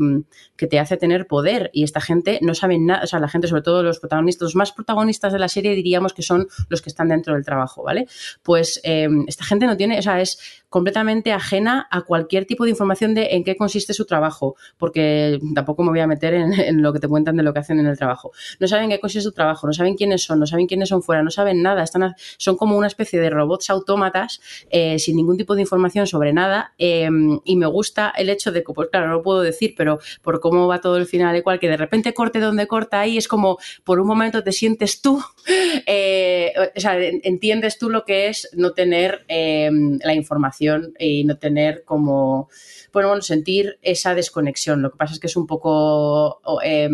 que 0.64 0.68
te 0.68 0.80
hace 0.80 0.95
tener 0.95 1.28
poder 1.28 1.70
y 1.74 1.84
esta 1.84 1.99
gente 1.99 2.39
no 2.41 2.55
sabe 2.55 2.80
nada, 2.80 3.03
o 3.03 3.07
sea, 3.07 3.20
la 3.20 3.28
gente, 3.28 3.49
sobre 3.49 3.64
todo 3.64 3.84
los 3.84 3.99
protagonistas, 3.99 4.45
los 4.45 4.55
más 4.55 4.72
protagonistas 4.72 5.34
de 5.34 5.39
la 5.39 5.49
serie 5.49 5.76
diríamos 5.76 6.14
que 6.14 6.22
son 6.22 6.47
los 6.70 6.82
que 6.82 6.88
están 6.88 7.09
dentro 7.09 7.34
del 7.34 7.43
trabajo, 7.43 7.84
¿vale? 7.84 8.07
Pues 8.43 8.80
eh, 8.86 9.09
esta 9.28 9.43
gente 9.43 9.66
no 9.66 9.76
tiene, 9.76 9.99
o 9.99 10.01
sea, 10.01 10.22
es 10.22 10.64
completamente 10.70 11.34
ajena 11.34 11.86
a 11.91 12.01
cualquier 12.01 12.45
tipo 12.45 12.64
de 12.64 12.70
información 12.70 13.14
de 13.14 13.28
en 13.32 13.43
qué 13.43 13.57
consiste 13.57 13.93
su 13.93 14.05
trabajo, 14.05 14.55
porque 14.78 15.38
tampoco 15.53 15.84
me 15.84 15.89
voy 15.89 15.99
a 15.99 16.07
meter 16.07 16.34
en, 16.34 16.82
lo 16.82 16.93
que 16.93 16.99
te 16.99 17.09
cuentan 17.09 17.36
de 17.36 17.43
lo 17.43 17.53
que 17.53 17.59
hacen 17.59 17.80
en 17.80 17.88
el 17.88 17.97
trabajo. 17.97 18.32
No 18.61 18.68
saben 18.70 18.89
qué 18.89 19.01
consiste 19.01 19.22
su 19.22 19.34
trabajo, 19.34 19.68
no 19.68 19.74
saben 19.74 19.95
quiénes 19.95 20.24
son, 20.24 20.39
no 20.39 20.47
saben 20.47 20.66
quiénes 20.66 20.88
son 20.88 21.03
fuera, 21.03 21.24
no 21.24 21.30
saben 21.30 21.61
nada, 21.61 21.84
están, 21.84 22.16
son 22.38 22.55
como 22.55 22.78
una 22.78 22.88
especie 22.88 23.20
de 23.20 23.30
robots 23.30 23.70
autómatas 23.70 24.39
eh, 24.70 24.97
sin 24.97 25.18
ningún 25.18 25.36
tipo 25.36 25.55
de 25.55 25.61
información 25.61 26.07
sobre 26.07 26.32
nada 26.32 26.74
eh, 26.78 27.09
y 27.43 27.55
me 27.57 27.66
gusta 27.66 28.14
el 28.16 28.30
hecho 28.30 28.53
de 28.53 28.64
que, 28.64 28.72
pues 28.72 28.88
claro, 28.89 29.07
no 29.07 29.14
lo 29.16 29.22
puedo 29.22 29.41
decir, 29.41 29.76
pero 29.78 29.99
por 30.22 30.39
cómo 30.39 30.53
va 30.68 30.82
todo 30.82 30.97
el 30.97 31.06
final, 31.06 31.36
igual 31.36 31.60
que 31.60 31.70
de 31.70 31.78
repente 31.78 32.14
corte 32.14 32.39
donde 32.39 32.68
corta 32.68 32.99
ahí, 32.99 33.18
es 33.18 33.28
como 33.28 33.58
por 33.84 33.99
un 33.99 34.08
momento 34.08 34.43
te 34.43 34.51
sientes 34.51 35.01
tú, 35.01 35.24
eh, 35.86 36.54
o 36.76 36.80
sea, 36.80 36.97
entiendes 36.99 37.78
tú 37.78 37.89
lo 37.89 38.06
que 38.06 38.28
es 38.28 38.49
no 38.54 38.74
tener 38.74 39.26
la 39.28 40.14
información 40.14 40.93
y 40.99 41.24
no 41.24 41.38
tener 41.38 41.84
como, 41.84 42.49
bueno, 42.91 43.22
sentir 43.22 43.80
esa 43.82 44.16
desconexión. 44.16 44.82
Lo 44.82 44.91
que 44.91 44.97
pasa 44.97 45.14
es 45.14 45.20
que 45.20 45.28
es 45.28 45.36
un 45.36 45.47
poco 45.47 46.41
eh, 46.64 46.89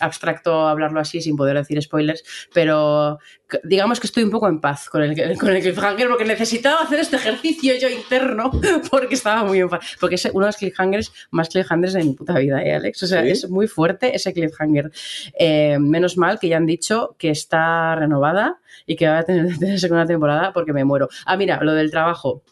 abstracto 0.00 0.66
hablarlo 0.66 1.00
así 1.00 1.20
sin 1.20 1.36
poder 1.36 1.56
decir 1.56 1.80
spoilers, 1.80 2.24
pero 2.52 3.18
digamos 3.64 4.00
que 4.00 4.06
estoy 4.06 4.22
un 4.22 4.30
poco 4.30 4.48
en 4.48 4.60
paz 4.60 4.88
con 4.88 5.02
el, 5.02 5.14
con 5.38 5.50
el 5.50 5.62
cliffhanger 5.62 6.08
porque 6.08 6.24
necesitaba 6.24 6.80
hacer 6.80 7.00
este 7.00 7.16
ejercicio 7.16 7.74
yo 7.78 7.88
interno 7.88 8.50
porque 8.90 9.14
estaba 9.14 9.44
muy 9.44 9.60
en 9.60 9.68
paz. 9.68 9.96
Porque 10.00 10.16
es 10.16 10.24
uno 10.32 10.46
de 10.46 10.48
los 10.48 10.56
cliffhangers 10.56 11.12
más 11.30 11.48
cliffhangers 11.48 11.92
de 11.94 12.04
mi 12.04 12.14
puta 12.14 12.38
vida, 12.38 12.62
¿eh, 12.62 12.79
Alex? 12.80 13.02
O 13.02 13.06
sea, 13.06 13.22
¿Sí? 13.22 13.30
es 13.30 13.48
muy 13.48 13.68
fuerte 13.68 14.14
ese 14.14 14.32
cliffhanger. 14.32 14.90
Eh, 15.38 15.78
menos 15.78 16.16
mal 16.16 16.38
que 16.38 16.48
ya 16.48 16.56
han 16.56 16.66
dicho 16.66 17.14
que 17.18 17.30
está 17.30 17.94
renovada 17.94 18.58
y 18.86 18.96
que 18.96 19.08
va 19.08 19.18
a 19.18 19.22
tener, 19.22 19.46
tener 19.58 19.78
segunda 19.78 20.06
temporada 20.06 20.52
porque 20.52 20.72
me 20.72 20.84
muero. 20.84 21.08
Ah, 21.26 21.36
mira, 21.36 21.62
lo 21.62 21.74
del 21.74 21.90
trabajo. 21.90 22.42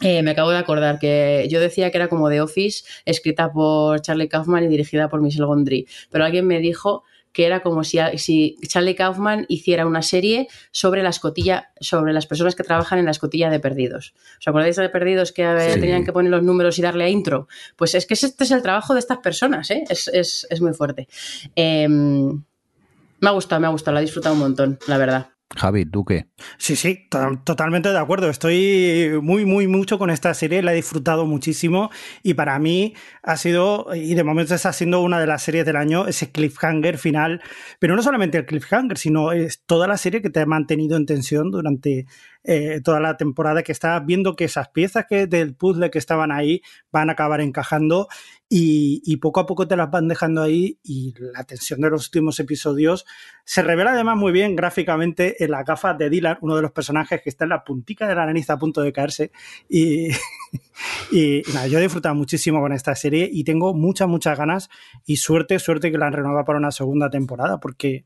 Eh, 0.00 0.22
me 0.22 0.32
acabo 0.32 0.50
de 0.50 0.58
acordar 0.58 0.98
que 0.98 1.46
yo 1.48 1.60
decía 1.60 1.90
que 1.90 1.98
era 1.98 2.08
como 2.08 2.28
The 2.28 2.40
Office, 2.40 2.84
escrita 3.04 3.52
por 3.52 4.00
Charlie 4.00 4.28
Kaufman 4.28 4.64
y 4.64 4.68
dirigida 4.68 5.08
por 5.08 5.20
Michel 5.20 5.46
Gondry, 5.46 5.86
pero 6.10 6.24
alguien 6.24 6.46
me 6.46 6.58
dijo 6.58 7.04
que 7.32 7.46
era 7.46 7.60
como 7.60 7.84
si, 7.84 7.98
si, 8.16 8.56
Charlie 8.66 8.94
Kaufman 8.94 9.46
hiciera 9.48 9.86
una 9.86 10.02
serie 10.02 10.48
sobre 10.70 11.02
la 11.02 11.10
escotilla, 11.10 11.72
sobre 11.80 12.12
las 12.12 12.26
personas 12.26 12.54
que 12.54 12.62
trabajan 12.62 12.98
en 12.98 13.06
la 13.06 13.10
escotilla 13.10 13.50
de 13.50 13.60
perdidos. 13.60 14.14
¿Os 14.38 14.48
acordáis 14.48 14.76
de 14.76 14.88
perdidos 14.88 15.32
que 15.32 15.44
sí. 15.72 15.80
tenían 15.80 16.04
que 16.04 16.12
poner 16.12 16.30
los 16.30 16.42
números 16.42 16.78
y 16.78 16.82
darle 16.82 17.04
a 17.04 17.08
intro? 17.08 17.48
Pues 17.76 17.94
es 17.94 18.06
que 18.06 18.14
este 18.14 18.44
es 18.44 18.50
el 18.50 18.62
trabajo 18.62 18.94
de 18.94 19.00
estas 19.00 19.18
personas, 19.18 19.70
¿eh? 19.70 19.84
es, 19.88 20.08
es, 20.08 20.46
es, 20.50 20.60
muy 20.60 20.74
fuerte. 20.74 21.08
Eh, 21.56 21.88
me 21.88 23.28
ha 23.28 23.30
gustado, 23.30 23.60
me 23.60 23.66
ha 23.66 23.70
gustado, 23.70 23.94
la 23.94 24.00
he 24.00 24.04
disfrutado 24.04 24.34
un 24.34 24.40
montón, 24.40 24.78
la 24.86 24.98
verdad. 24.98 25.31
Javi, 25.56 25.84
¿tú 25.84 26.04
qué? 26.04 26.26
Sí, 26.56 26.76
sí, 26.76 27.08
to 27.10 27.40
totalmente 27.44 27.90
de 27.90 27.98
acuerdo. 27.98 28.30
Estoy 28.30 29.18
muy, 29.22 29.44
muy 29.44 29.66
mucho 29.66 29.98
con 29.98 30.10
esta 30.10 30.32
serie, 30.32 30.62
la 30.62 30.72
he 30.72 30.76
disfrutado 30.76 31.26
muchísimo 31.26 31.90
y 32.22 32.34
para 32.34 32.58
mí 32.58 32.94
ha 33.22 33.36
sido, 33.36 33.86
y 33.94 34.14
de 34.14 34.24
momento 34.24 34.54
está 34.54 34.72
siendo 34.72 35.02
una 35.02 35.20
de 35.20 35.26
las 35.26 35.42
series 35.42 35.66
del 35.66 35.76
año, 35.76 36.06
ese 36.06 36.32
cliffhanger 36.32 36.96
final, 36.96 37.42
pero 37.78 37.94
no 37.96 38.02
solamente 38.02 38.38
el 38.38 38.46
cliffhanger, 38.46 38.96
sino 38.96 39.32
es 39.32 39.62
toda 39.64 39.86
la 39.86 39.98
serie 39.98 40.22
que 40.22 40.30
te 40.30 40.40
ha 40.40 40.46
mantenido 40.46 40.96
en 40.96 41.06
tensión 41.06 41.50
durante 41.50 42.06
eh, 42.44 42.80
toda 42.82 42.98
la 42.98 43.16
temporada, 43.16 43.62
que 43.62 43.72
estás 43.72 44.04
viendo 44.04 44.34
que 44.34 44.44
esas 44.44 44.68
piezas 44.70 45.06
que 45.08 45.26
del 45.26 45.54
puzzle 45.54 45.90
que 45.90 45.98
estaban 45.98 46.32
ahí 46.32 46.62
van 46.90 47.08
a 47.08 47.12
acabar 47.12 47.40
encajando 47.40 48.08
y, 48.54 49.16
poco 49.16 49.40
a 49.40 49.46
poco 49.46 49.66
te 49.66 49.76
las 49.76 49.90
van 49.90 50.08
dejando 50.08 50.42
ahí 50.42 50.78
y 50.82 51.14
la 51.32 51.44
tensión 51.44 51.80
de 51.80 51.88
los 51.88 52.08
últimos 52.08 52.38
episodios 52.38 53.06
se 53.46 53.62
revela 53.62 53.92
además 53.92 54.18
muy 54.18 54.30
bien 54.30 54.54
gráficamente 54.54 55.42
en 55.42 55.52
las 55.52 55.64
gafas 55.64 55.96
de 55.96 56.10
Dylan, 56.10 56.36
uno 56.42 56.56
de 56.56 56.60
los 56.60 56.70
personajes 56.70 57.22
que 57.22 57.30
está 57.30 57.46
en 57.46 57.48
la 57.48 57.64
puntica 57.64 58.06
de 58.06 58.14
la 58.14 58.26
nariz 58.26 58.50
a 58.50 58.58
punto 58.58 58.82
de 58.82 58.92
caerse 58.92 59.32
y, 59.70 60.10
y, 60.10 60.12
y 61.12 61.42
nada, 61.54 61.66
yo 61.66 61.78
he 61.78 61.82
disfrutado 61.82 62.14
muchísimo 62.14 62.60
con 62.60 62.74
esta 62.74 62.94
serie 62.94 63.26
y 63.32 63.42
tengo 63.44 63.72
muchas, 63.72 64.06
muchas 64.06 64.36
ganas 64.36 64.68
y 65.06 65.16
suerte, 65.16 65.58
suerte 65.58 65.90
que 65.90 65.96
la 65.96 66.08
han 66.08 66.12
renovado 66.12 66.44
para 66.44 66.58
una 66.58 66.72
segunda 66.72 67.08
temporada 67.08 67.58
porque 67.58 68.04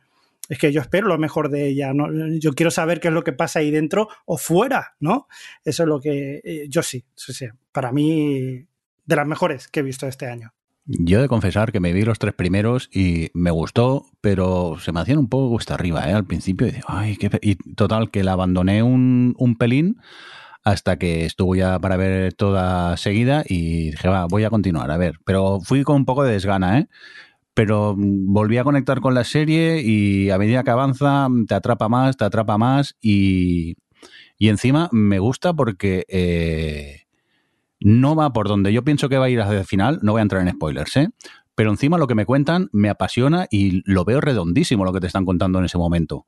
es 0.48 0.58
que 0.60 0.70
yo 0.70 0.80
espero 0.80 1.08
lo 1.08 1.18
mejor 1.18 1.50
de 1.50 1.66
ella, 1.66 1.92
¿no? 1.92 2.06
Yo 2.38 2.52
quiero 2.52 2.70
saber 2.70 3.00
qué 3.00 3.08
es 3.08 3.14
lo 3.14 3.24
que 3.24 3.32
pasa 3.32 3.58
ahí 3.58 3.72
dentro 3.72 4.08
o 4.26 4.38
fuera, 4.38 4.94
¿no? 5.00 5.26
Eso 5.64 5.82
es 5.82 5.88
lo 5.88 5.98
que 5.98 6.40
eh, 6.44 6.66
yo 6.68 6.84
sí, 6.84 7.04
sí, 7.16 7.32
sí, 7.32 7.46
para 7.72 7.90
mí 7.90 8.64
de 9.06 9.16
las 9.16 9.26
mejores 9.26 9.68
que 9.68 9.80
he 9.80 9.82
visto 9.82 10.06
este 10.06 10.26
año. 10.26 10.52
Yo 10.86 11.18
he 11.18 11.22
de 11.22 11.28
confesar 11.28 11.72
que 11.72 11.80
me 11.80 11.92
vi 11.92 12.02
los 12.02 12.20
tres 12.20 12.32
primeros 12.34 12.88
y 12.92 13.30
me 13.34 13.50
gustó, 13.50 14.06
pero 14.20 14.76
se 14.78 14.92
me 14.92 15.00
hacían 15.00 15.18
un 15.18 15.28
poco 15.28 15.48
gusta 15.48 15.74
arriba, 15.74 16.08
¿eh? 16.08 16.12
Al 16.12 16.24
principio, 16.24 16.68
y, 16.68 16.74
Ay, 16.86 17.16
qué 17.16 17.28
y 17.42 17.56
total, 17.74 18.10
que 18.10 18.22
la 18.22 18.32
abandoné 18.32 18.84
un, 18.84 19.34
un 19.36 19.56
pelín 19.56 19.96
hasta 20.62 20.96
que 20.96 21.24
estuvo 21.24 21.56
ya 21.56 21.78
para 21.80 21.96
ver 21.96 22.34
toda 22.34 22.96
seguida 22.96 23.44
y 23.48 23.90
dije, 23.90 24.08
va, 24.08 24.26
voy 24.26 24.44
a 24.44 24.50
continuar, 24.50 24.90
a 24.92 24.96
ver. 24.96 25.18
Pero 25.24 25.60
fui 25.60 25.82
con 25.82 25.96
un 25.96 26.04
poco 26.04 26.22
de 26.22 26.32
desgana, 26.32 26.78
¿eh? 26.78 26.88
Pero 27.54 27.94
volví 27.96 28.58
a 28.58 28.64
conectar 28.64 29.00
con 29.00 29.14
la 29.14 29.24
serie 29.24 29.80
y 29.82 30.30
a 30.30 30.38
medida 30.38 30.62
que 30.62 30.70
avanza 30.70 31.28
te 31.48 31.54
atrapa 31.54 31.88
más, 31.88 32.16
te 32.16 32.24
atrapa 32.24 32.58
más 32.58 32.96
y, 33.00 33.76
y 34.38 34.50
encima 34.50 34.88
me 34.92 35.18
gusta 35.18 35.52
porque 35.54 36.04
eh, 36.08 37.05
no 37.86 38.16
va 38.16 38.32
por 38.32 38.48
donde 38.48 38.72
yo 38.72 38.82
pienso 38.82 39.08
que 39.08 39.16
va 39.16 39.26
a 39.26 39.30
ir 39.30 39.40
hacia 39.40 39.60
el 39.60 39.64
final, 39.64 40.00
no 40.02 40.10
voy 40.10 40.18
a 40.18 40.22
entrar 40.22 40.42
en 40.42 40.52
spoilers, 40.52 40.96
¿eh? 40.96 41.08
Pero 41.54 41.70
encima 41.70 41.98
lo 41.98 42.08
que 42.08 42.16
me 42.16 42.26
cuentan 42.26 42.68
me 42.72 42.90
apasiona 42.90 43.46
y 43.48 43.80
lo 43.88 44.04
veo 44.04 44.20
redondísimo 44.20 44.84
lo 44.84 44.92
que 44.92 44.98
te 44.98 45.06
están 45.06 45.24
contando 45.24 45.60
en 45.60 45.66
ese 45.66 45.78
momento 45.78 46.26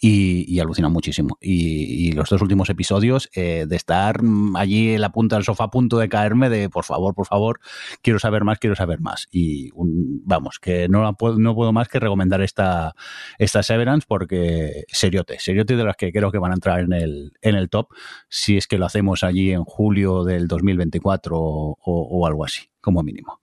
y, 0.00 0.58
alucina 0.60 0.88
muchísimo. 0.88 1.38
Y, 1.40 2.12
los 2.12 2.28
dos 2.28 2.42
últimos 2.42 2.70
episodios, 2.70 3.28
eh, 3.34 3.66
de 3.68 3.76
estar 3.76 4.20
allí 4.54 4.94
en 4.94 5.00
la 5.00 5.10
punta 5.10 5.36
del 5.36 5.44
sofá 5.44 5.64
a 5.64 5.70
punto 5.70 5.98
de 5.98 6.08
caerme, 6.08 6.48
de 6.48 6.68
por 6.70 6.84
favor, 6.84 7.14
por 7.14 7.26
favor, 7.26 7.60
quiero 8.02 8.18
saber 8.18 8.44
más, 8.44 8.58
quiero 8.58 8.76
saber 8.76 9.00
más. 9.00 9.28
Y 9.30 9.70
vamos, 9.74 10.58
que 10.58 10.88
no, 10.88 11.12
puedo, 11.14 11.38
no 11.38 11.54
puedo 11.54 11.72
más 11.72 11.88
que 11.88 12.00
recomendar 12.00 12.42
esta, 12.42 12.94
esta 13.38 13.62
Severance 13.62 14.06
porque 14.08 14.84
seriote, 14.88 15.38
seriote 15.38 15.76
de 15.76 15.84
las 15.84 15.96
que 15.96 16.12
creo 16.12 16.30
que 16.30 16.38
van 16.38 16.52
a 16.52 16.54
entrar 16.54 16.80
en 16.80 16.92
el, 16.92 17.32
en 17.42 17.54
el 17.54 17.68
top 17.68 17.88
si 18.28 18.56
es 18.56 18.66
que 18.66 18.78
lo 18.78 18.86
hacemos 18.86 19.24
allí 19.24 19.52
en 19.52 19.64
julio 19.64 20.24
del 20.24 20.48
2024 20.48 21.36
o, 21.38 21.76
o 21.84 22.26
algo 22.26 22.44
así, 22.44 22.70
como 22.80 23.02
mínimo. 23.02 23.40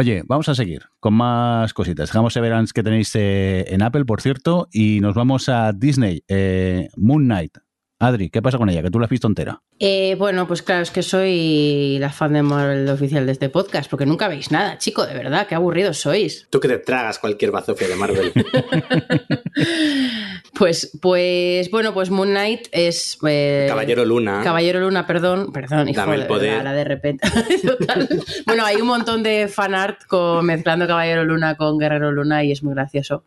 Oye, 0.00 0.22
vamos 0.24 0.48
a 0.48 0.54
seguir 0.54 0.84
con 0.98 1.12
más 1.12 1.74
cositas. 1.74 2.08
Dejamos 2.08 2.32
Severance 2.32 2.72
que 2.72 2.82
tenéis 2.82 3.14
eh, 3.16 3.66
en 3.68 3.82
Apple, 3.82 4.06
por 4.06 4.22
cierto, 4.22 4.66
y 4.72 4.98
nos 5.00 5.14
vamos 5.14 5.50
a 5.50 5.72
Disney. 5.74 6.24
Eh, 6.26 6.88
Moon 6.96 7.24
Knight. 7.24 7.58
Adri, 7.98 8.30
¿qué 8.30 8.40
pasa 8.40 8.56
con 8.56 8.70
ella? 8.70 8.82
Que 8.82 8.90
tú 8.90 8.98
la 8.98 9.04
has 9.04 9.10
visto 9.10 9.28
entera. 9.28 9.60
Eh, 9.78 10.16
bueno, 10.18 10.46
pues 10.46 10.62
claro, 10.62 10.80
es 10.80 10.90
que 10.90 11.02
soy 11.02 11.98
la 12.00 12.08
fan 12.08 12.32
de 12.32 12.42
Marvel 12.42 12.88
oficial 12.88 13.26
de 13.26 13.32
este 13.32 13.50
podcast, 13.50 13.90
porque 13.90 14.06
nunca 14.06 14.26
veis 14.28 14.50
nada, 14.50 14.78
chico, 14.78 15.06
de 15.06 15.12
verdad, 15.12 15.46
qué 15.46 15.54
aburridos 15.54 15.98
sois. 15.98 16.46
Tú 16.48 16.60
que 16.60 16.68
te 16.68 16.78
tragas 16.78 17.18
cualquier 17.18 17.50
bazofia 17.50 17.88
de 17.88 17.96
Marvel. 17.96 18.32
pues, 20.60 20.90
pues, 21.00 21.70
bueno, 21.70 21.94
pues 21.94 22.10
Moon 22.10 22.28
Knight 22.28 22.68
es. 22.70 23.16
Eh, 23.26 23.64
Caballero 23.66 24.04
Luna. 24.04 24.42
Caballero 24.44 24.80
Luna, 24.80 25.06
perdón, 25.06 25.52
perdón, 25.54 25.88
hijo 25.88 25.98
Dame 25.98 26.16
el 26.16 26.20
de, 26.20 26.26
poder. 26.26 26.58
ahora 26.58 26.74
de 26.74 26.84
repente. 26.84 27.26
Total. 27.66 28.06
Bueno, 28.44 28.66
hay 28.66 28.76
un 28.76 28.86
montón 28.86 29.22
de 29.22 29.48
fanart 29.48 30.04
con, 30.04 30.44
mezclando 30.44 30.86
Caballero 30.86 31.24
Luna 31.24 31.56
con 31.56 31.78
Guerrero 31.78 32.12
Luna 32.12 32.44
y 32.44 32.52
es 32.52 32.62
muy 32.62 32.74
gracioso. 32.74 33.24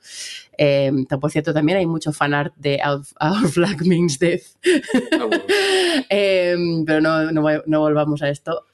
Eh, 0.59 0.91
por 1.19 1.31
cierto, 1.31 1.55
también 1.55 1.79
hay 1.79 1.87
mucho 1.87 2.13
fanart 2.13 2.53
de 2.55 2.79
Our, 2.85 3.01
Our 3.19 3.49
Flag 3.49 3.83
Means 3.83 4.19
Death. 4.19 4.43
Bueno. 5.09 5.29
Eh, 6.09 6.55
pero 6.85 7.01
no, 7.01 7.31
no, 7.31 7.43
no 7.65 7.79
volvamos 7.79 8.21
a 8.21 8.29
esto. 8.29 8.65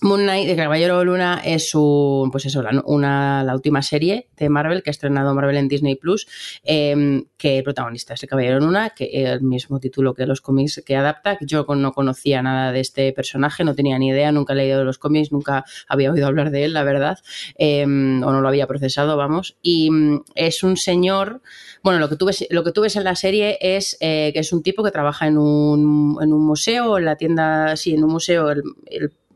Moon 0.00 0.22
Knight, 0.22 0.48
el 0.48 0.56
Caballero 0.56 1.04
Luna, 1.04 1.42
es 1.44 1.70
su, 1.70 2.28
pues 2.30 2.46
eso, 2.46 2.62
la, 2.62 2.82
una, 2.86 3.42
la 3.42 3.54
última 3.54 3.82
serie 3.82 4.28
de 4.36 4.48
Marvel 4.48 4.84
que 4.84 4.90
ha 4.90 4.92
estrenado 4.92 5.34
Marvel 5.34 5.56
en 5.56 5.66
Disney 5.66 5.96
Plus, 5.96 6.28
eh, 6.62 7.24
que 7.36 7.58
el 7.58 7.64
protagonista 7.64 8.14
es 8.14 8.22
el 8.22 8.28
Caballero 8.28 8.60
Luna, 8.60 8.90
que 8.90 9.10
es 9.12 9.28
el 9.28 9.42
mismo 9.42 9.80
título 9.80 10.14
que 10.14 10.24
los 10.24 10.40
cómics 10.40 10.82
que 10.86 10.94
adapta. 10.94 11.36
Yo 11.40 11.66
no 11.68 11.92
conocía 11.92 12.42
nada 12.42 12.70
de 12.70 12.78
este 12.78 13.12
personaje, 13.12 13.64
no 13.64 13.74
tenía 13.74 13.98
ni 13.98 14.08
idea, 14.08 14.30
nunca 14.30 14.52
he 14.52 14.56
leído 14.56 14.84
los 14.84 14.98
cómics, 14.98 15.32
nunca 15.32 15.64
había 15.88 16.12
oído 16.12 16.28
hablar 16.28 16.52
de 16.52 16.64
él, 16.64 16.74
la 16.74 16.84
verdad, 16.84 17.18
eh, 17.56 17.82
o 17.82 17.86
no 17.86 18.40
lo 18.40 18.48
había 18.48 18.68
procesado, 18.68 19.16
vamos. 19.16 19.56
Y 19.62 19.90
mm, 19.90 20.22
es 20.36 20.62
un 20.62 20.76
señor, 20.76 21.42
bueno, 21.82 21.98
lo 21.98 22.08
que 22.08 22.14
tú 22.14 22.26
ves, 22.26 22.46
lo 22.50 22.62
que 22.62 22.70
tú 22.70 22.82
ves 22.82 22.94
en 22.94 23.02
la 23.02 23.16
serie 23.16 23.58
es 23.60 23.96
eh, 24.00 24.30
que 24.32 24.40
es 24.40 24.52
un 24.52 24.62
tipo 24.62 24.84
que 24.84 24.92
trabaja 24.92 25.26
en 25.26 25.38
un, 25.38 26.18
en 26.22 26.32
un 26.32 26.46
museo, 26.46 26.98
en 26.98 27.04
la 27.04 27.16
tienda, 27.16 27.74
sí, 27.74 27.94
en 27.94 28.04
un 28.04 28.12
museo, 28.12 28.50
el 28.50 28.62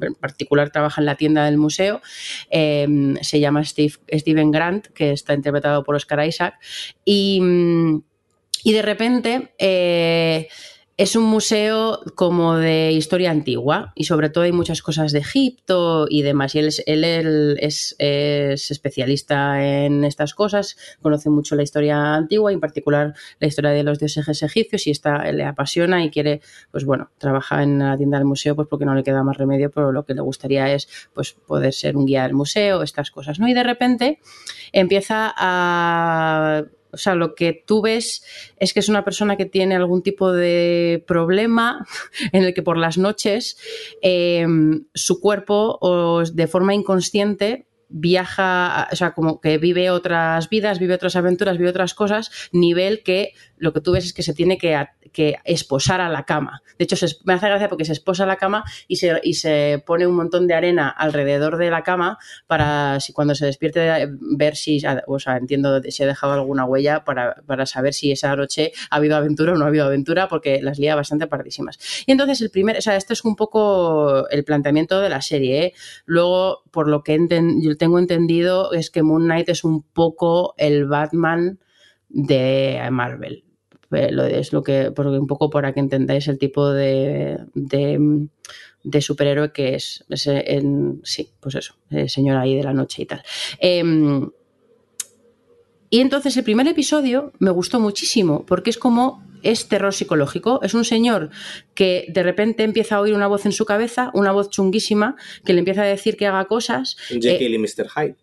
en 0.03 0.15
particular 0.15 0.70
trabaja 0.70 1.01
en 1.01 1.07
la 1.07 1.16
tienda 1.16 1.45
del 1.45 1.59
museo, 1.59 2.01
eh, 2.51 2.87
se 3.23 3.41
llama 3.41 3.65
Steve, 3.65 3.95
Steven 4.12 4.51
Grant, 4.51 4.87
que 4.89 5.12
está 5.12 5.35
interpretado 5.35 5.85
por 5.85 5.95
Oscar 5.95 6.27
Isaac, 6.27 6.55
y, 7.05 7.41
y 8.65 8.73
de 8.73 8.83
repente... 8.83 9.55
Eh, 9.59 10.49
es 10.97 11.16
un 11.16 11.24
museo 11.24 12.01
como 12.14 12.56
de 12.56 12.93
historia 12.93 13.31
antigua 13.31 13.93
y 13.94 14.05
sobre 14.05 14.28
todo 14.28 14.44
hay 14.44 14.52
muchas 14.52 14.82
cosas 14.82 15.12
de 15.12 15.20
Egipto 15.20 16.06
y 16.09 16.23
demás. 16.23 16.55
Y 16.55 16.59
él, 16.59 16.69
es, 16.69 16.82
él, 16.86 17.56
es, 17.59 17.97
especialista 17.98 19.64
en 19.64 20.05
estas 20.05 20.35
cosas, 20.35 20.77
conoce 21.01 21.31
mucho 21.31 21.56
la 21.56 21.62
historia 21.62 22.14
antigua 22.14 22.52
y 22.52 22.55
en 22.55 22.60
particular 22.60 23.14
la 23.40 23.47
historia 23.47 23.70
de 23.70 23.82
los 23.82 23.98
dioses 23.98 24.43
egipcios 24.43 24.86
y 24.86 24.90
está, 24.90 25.31
le 25.32 25.44
apasiona 25.44 26.05
y 26.05 26.10
quiere, 26.10 26.40
pues 26.70 26.85
bueno, 26.85 27.10
trabaja 27.19 27.62
en 27.62 27.78
la 27.78 27.97
tienda 27.97 28.19
del 28.19 28.27
museo 28.27 28.55
pues 28.55 28.69
porque 28.69 28.85
no 28.85 28.94
le 28.94 29.02
queda 29.02 29.23
más 29.23 29.39
remedio, 29.39 29.70
pero 29.70 29.93
lo 29.93 30.05
que 30.05 30.14
le 30.14 30.20
gustaría 30.20 30.73
es 30.73 30.89
pues 31.14 31.32
poder 31.32 31.73
ser 31.73 31.97
un 31.97 32.06
guía 32.06 32.24
del 32.24 32.35
museo, 32.35 32.82
estas 32.82 33.10
cosas, 33.10 33.39
¿no? 33.39 33.48
Y 33.48 33.55
de 33.55 33.62
repente 33.62 34.20
empieza 34.73 35.32
a 35.36 36.64
o 36.93 36.97
sea, 36.97 37.14
lo 37.14 37.35
que 37.35 37.64
tú 37.66 37.82
ves 37.82 38.24
es 38.56 38.73
que 38.73 38.81
es 38.81 38.89
una 38.89 39.05
persona 39.05 39.36
que 39.36 39.47
tiene 39.47 39.74
algún 39.74 40.02
tipo 40.02 40.32
de 40.32 41.05
problema 41.06 41.86
en 42.32 42.44
el 42.44 42.55
que 42.55 42.62
por 42.62 42.77
las 42.77 42.98
noches 42.98 43.56
eh, 44.02 44.47
su 44.94 45.20
cuerpo 45.20 45.78
o 45.81 46.23
de 46.24 46.47
forma 46.47 46.74
inconsciente 46.74 47.66
viaja, 47.93 48.89
o 48.90 48.97
sea, 48.97 49.12
como 49.12 49.40
que 49.40 49.59
vive 49.59 49.90
otras 49.90 50.48
vidas, 50.48 50.78
vive 50.78 50.94
otras 50.94 51.14
aventuras, 51.14 51.59
vive 51.59 51.70
otras 51.70 51.94
cosas, 51.94 52.31
nivel 52.52 53.02
que 53.02 53.35
lo 53.63 53.73
que 53.73 53.81
tú 53.81 53.93
ves 53.93 54.05
es 54.05 54.13
que 54.13 54.25
se 54.25 54.35
tiene 54.35 54.59
que, 54.59 54.77
que 55.13 55.37
esposar 55.45 56.01
a 56.01 56.09
la 56.09 56.25
cama. 56.25 56.63
De 56.79 56.85
hecho, 56.85 56.97
me 57.25 57.35
hace 57.35 57.47
gracia 57.47 57.69
porque 57.69 57.85
se 57.85 57.93
esposa 57.93 58.25
a 58.25 58.27
la 58.27 58.35
cama 58.35 58.65
y 58.89 58.97
se, 58.97 59.21
y 59.23 59.35
se 59.35 59.81
pone 59.87 60.05
un 60.05 60.17
montón 60.17 60.49
de 60.49 60.55
arena 60.55 60.89
alrededor 60.89 61.59
de 61.59 61.71
la 61.71 61.85
cama 61.85 62.19
para 62.49 62.99
si 62.99 63.13
cuando 63.13 63.37
se 63.37 63.47
despierte 63.47 64.09
ver 64.19 64.57
si, 64.57 64.83
o 65.07 65.21
sea, 65.21 65.37
entiendo 65.37 65.81
si 65.81 66.03
ha 66.03 66.07
dejado 66.09 66.33
alguna 66.33 66.65
huella 66.65 67.05
para, 67.05 67.37
para 67.47 67.65
saber 67.65 67.95
si 67.95 68.11
esa 68.11 68.35
noche 68.35 68.73
ha 68.91 68.97
habido 68.97 69.15
aventura 69.15 69.53
o 69.53 69.57
no 69.57 69.65
ha 69.65 69.69
habido 69.69 69.85
aventura 69.85 70.27
porque 70.27 70.61
las 70.61 70.81
lía 70.81 70.97
bastante 70.97 71.29
pardísimas. 71.29 71.79
Y 72.05 72.11
entonces 72.11 72.41
el 72.41 72.51
primer, 72.51 72.79
o 72.79 72.81
sea, 72.81 72.97
esto 72.97 73.13
es 73.13 73.25
un 73.25 73.37
poco 73.37 74.29
el 74.29 74.43
planteamiento 74.43 75.01
de 75.01 75.09
la 75.09 75.23
serie. 75.23 75.67
¿eh? 75.67 75.75
Luego, 76.05 76.65
por 76.73 76.89
lo 76.89 77.05
que 77.05 77.15
enten, 77.15 77.63
yo 77.63 77.77
tengo 77.77 78.01
entendido, 78.01 78.73
es 78.73 78.91
que 78.91 79.05
Moon 79.05 79.23
Knight 79.23 79.51
es 79.51 79.63
un 79.63 79.85
poco 79.85 80.55
el 80.59 80.87
Batman 80.87 81.61
de 82.09 82.89
Marvel 82.91 83.45
es 83.93 84.52
lo 84.52 84.62
que, 84.62 84.90
porque 84.90 85.19
un 85.19 85.27
poco 85.27 85.51
para 85.51 85.73
que 85.73 85.81
entendáis 85.81 86.28
el 86.28 86.39
tipo 86.39 86.70
de, 86.70 87.39
de, 87.55 88.28
de 88.82 89.01
superhéroe 89.01 89.52
que 89.52 89.74
es, 89.74 90.05
es 90.09 90.27
en, 90.27 91.01
sí, 91.05 91.31
pues 91.40 91.55
eso, 91.55 91.74
el 91.90 92.09
señor 92.09 92.36
ahí 92.36 92.56
de 92.56 92.64
la 92.64 92.73
noche 92.73 93.02
y 93.02 93.06
tal. 93.06 93.23
Eh, 93.60 93.82
y 95.90 96.01
entonces 96.01 96.35
el 96.39 96.44
primer 96.44 96.66
episodio 96.69 97.32
me 97.39 97.51
gustó 97.51 97.78
muchísimo 97.78 98.47
porque 98.47 98.70
es 98.70 98.78
como 98.78 99.23
es 99.43 99.69
terror 99.69 99.93
psicológico. 99.93 100.60
Es 100.62 100.74
un 100.74 100.85
señor 100.85 101.31
que 101.74 102.06
de 102.09 102.23
repente 102.23 102.62
empieza 102.62 102.97
a 102.97 103.01
oír 103.01 103.14
una 103.14 103.27
voz 103.27 103.44
en 103.44 103.52
su 103.52 103.64
cabeza, 103.64 104.10
una 104.14 104.32
voz 104.32 104.51
chunguísima, 104.51 105.16
que 105.44 105.52
le 105.52 105.59
empieza 105.59 105.82
a 105.82 105.86
decir 105.86 106.16
que 106.16 106.27
haga 106.27 106.47
cosas. 106.47 106.97
Jekyll 107.09 107.52
eh, 107.52 107.56
y 107.56 107.59
Mr. 107.59 107.89
Hyde. 107.94 108.16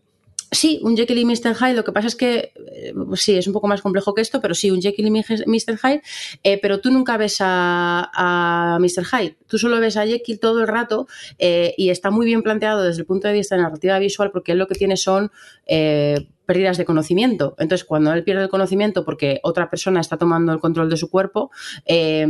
Sí, 0.52 0.80
un 0.84 0.98
Jekyll 0.98 1.20
y 1.20 1.26
Mr. 1.26 1.56
Hyde, 1.56 1.76
lo 1.76 1.84
que 1.84 1.92
pasa 1.92 2.08
es 2.08 2.16
que 2.16 2.54
eh, 2.56 2.94
sí, 3.14 3.36
es 3.36 3.46
un 3.46 3.54
poco 3.54 3.68
más 3.68 3.82
complejo 3.82 4.16
que 4.16 4.22
esto, 4.22 4.42
pero 4.42 4.56
sí, 4.56 4.72
un 4.72 4.82
Jekyll 4.82 5.08
y 5.08 5.12
Mr. 5.12 5.78
Hyde, 5.78 6.02
eh, 6.44 6.60
pero 6.60 6.80
tú 6.80 6.90
nunca 6.90 7.18
ves 7.18 7.38
a, 7.40 8.78
Mr. 8.80 9.06
Hyde, 9.06 9.38
tú 9.48 9.60
solo 9.60 9.80
ves 9.80 9.96
a 9.98 10.08
Jekyll 10.08 10.40
todo 10.40 10.62
el 10.62 10.68
rato 10.68 11.08
eh, 11.38 11.76
y 11.78 11.90
está 11.90 12.10
muy 12.10 12.26
bien 12.26 12.42
planteado 12.42 12.84
desde 12.84 13.02
el 13.02 13.06
punto 13.06 13.28
de 13.28 13.36
vista 13.36 13.56
de 13.56 13.62
narrativa 13.62 14.00
visual 14.00 14.32
porque 14.32 14.54
él 14.54 14.58
lo 14.58 14.68
que 14.68 14.76
tiene 14.76 14.98
son 14.98 15.32
eh, 15.68 16.28
pérdidas 16.50 16.80
de 16.80 16.86
conocimiento. 16.86 17.54
Entonces, 17.60 17.86
cuando 17.86 18.12
él 18.12 18.24
pierde 18.24 18.42
el 18.42 18.50
conocimiento 18.50 19.06
porque 19.06 19.40
otra 19.44 19.70
persona 19.70 20.02
está 20.02 20.18
tomando 20.18 20.52
el 20.52 20.60
control 20.60 20.90
de 20.90 20.98
su 20.98 21.12
cuerpo, 21.12 21.52
eh, 21.86 22.26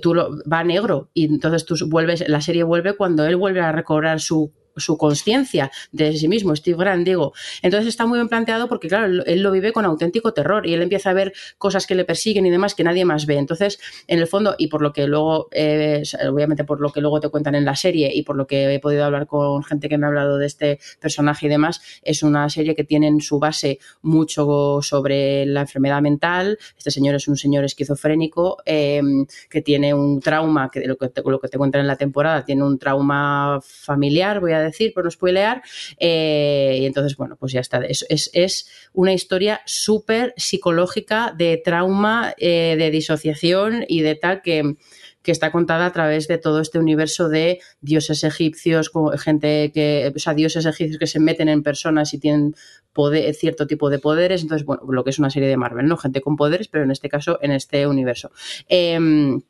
tú 0.00 0.14
lo, 0.14 0.38
va 0.50 0.64
negro 0.64 1.10
y 1.12 1.26
entonces 1.26 1.66
tú 1.66 1.76
vuelves, 1.88 2.26
la 2.26 2.40
serie 2.40 2.62
vuelve 2.62 2.96
cuando 2.96 3.26
él 3.26 3.36
vuelve 3.36 3.60
a 3.60 3.70
recobrar 3.70 4.20
su 4.20 4.50
su 4.76 4.96
conciencia 4.96 5.70
de 5.92 6.16
sí 6.16 6.28
mismo, 6.28 6.54
Steve 6.56 6.76
Grant, 6.78 7.06
digo. 7.06 7.32
Entonces 7.62 7.88
está 7.88 8.06
muy 8.06 8.18
bien 8.18 8.28
planteado 8.28 8.68
porque, 8.68 8.88
claro, 8.88 9.24
él 9.24 9.42
lo 9.42 9.50
vive 9.50 9.72
con 9.72 9.84
auténtico 9.84 10.32
terror 10.32 10.66
y 10.66 10.74
él 10.74 10.82
empieza 10.82 11.10
a 11.10 11.12
ver 11.12 11.32
cosas 11.58 11.86
que 11.86 11.94
le 11.94 12.04
persiguen 12.04 12.46
y 12.46 12.50
demás 12.50 12.74
que 12.74 12.84
nadie 12.84 13.04
más 13.04 13.26
ve. 13.26 13.36
Entonces, 13.36 13.78
en 14.06 14.18
el 14.18 14.26
fondo, 14.26 14.54
y 14.58 14.68
por 14.68 14.82
lo 14.82 14.92
que 14.92 15.06
luego, 15.06 15.48
eh, 15.52 16.02
obviamente 16.28 16.64
por 16.64 16.80
lo 16.80 16.90
que 16.90 17.00
luego 17.00 17.20
te 17.20 17.28
cuentan 17.28 17.54
en 17.54 17.64
la 17.64 17.76
serie 17.76 18.10
y 18.14 18.22
por 18.22 18.36
lo 18.36 18.46
que 18.46 18.74
he 18.74 18.80
podido 18.80 19.04
hablar 19.04 19.26
con 19.26 19.62
gente 19.64 19.88
que 19.88 19.98
me 19.98 20.06
ha 20.06 20.08
hablado 20.08 20.38
de 20.38 20.46
este 20.46 20.78
personaje 21.00 21.46
y 21.46 21.48
demás, 21.48 21.80
es 22.02 22.22
una 22.22 22.48
serie 22.48 22.74
que 22.74 22.84
tiene 22.84 23.08
en 23.08 23.20
su 23.20 23.38
base 23.38 23.78
mucho 24.02 24.80
sobre 24.82 25.46
la 25.46 25.62
enfermedad 25.62 26.00
mental. 26.02 26.58
Este 26.76 26.90
señor 26.90 27.14
es 27.14 27.28
un 27.28 27.36
señor 27.36 27.64
esquizofrénico 27.64 28.58
eh, 28.64 29.00
que 29.48 29.62
tiene 29.62 29.94
un 29.94 30.20
trauma, 30.20 30.70
que 30.70 30.86
lo 30.86 30.96
que, 30.96 31.08
te, 31.08 31.22
lo 31.24 31.40
que 31.40 31.48
te 31.48 31.58
cuentan 31.58 31.82
en 31.82 31.86
la 31.86 31.96
temporada, 31.96 32.44
tiene 32.44 32.64
un 32.64 32.78
trauma 32.78 33.60
familiar, 33.62 34.40
voy 34.40 34.52
a 34.52 34.60
decir, 34.64 34.92
por 34.92 35.04
no 35.04 35.10
spoilear. 35.10 35.62
Eh, 35.98 36.78
y 36.80 36.86
entonces, 36.86 37.16
bueno, 37.16 37.36
pues 37.36 37.52
ya 37.52 37.60
está. 37.60 37.78
Es, 37.78 38.06
es, 38.08 38.68
una 38.92 39.12
historia 39.12 39.60
súper 39.64 40.34
psicológica 40.36 41.34
de 41.36 41.60
trauma, 41.64 42.34
eh, 42.38 42.76
de 42.78 42.90
disociación 42.90 43.84
y 43.88 44.02
de 44.02 44.14
tal 44.14 44.42
que 44.42 44.76
que 45.24 45.32
está 45.32 45.50
contada 45.50 45.86
a 45.86 45.92
través 45.92 46.28
de 46.28 46.36
todo 46.36 46.60
este 46.60 46.78
universo 46.78 47.30
de 47.30 47.58
dioses 47.80 48.22
egipcios, 48.24 48.92
gente 49.18 49.72
que, 49.72 50.12
o 50.14 50.18
sea, 50.18 50.34
dioses 50.34 50.66
egipcios 50.66 50.98
que 50.98 51.06
se 51.06 51.18
meten 51.18 51.48
en 51.48 51.62
personas 51.62 52.12
y 52.12 52.18
tienen 52.18 52.54
poder, 52.92 53.34
cierto 53.34 53.66
tipo 53.66 53.88
de 53.88 53.98
poderes. 53.98 54.42
Entonces, 54.42 54.66
bueno, 54.66 54.82
lo 54.86 55.02
que 55.02 55.10
es 55.10 55.18
una 55.18 55.30
serie 55.30 55.48
de 55.48 55.56
Marvel, 55.56 55.86
¿no? 55.86 55.96
Gente 55.96 56.20
con 56.20 56.36
poderes, 56.36 56.68
pero 56.68 56.84
en 56.84 56.90
este 56.90 57.08
caso, 57.08 57.38
en 57.40 57.52
este 57.52 57.86
universo. 57.86 58.30
Em, 58.68 59.40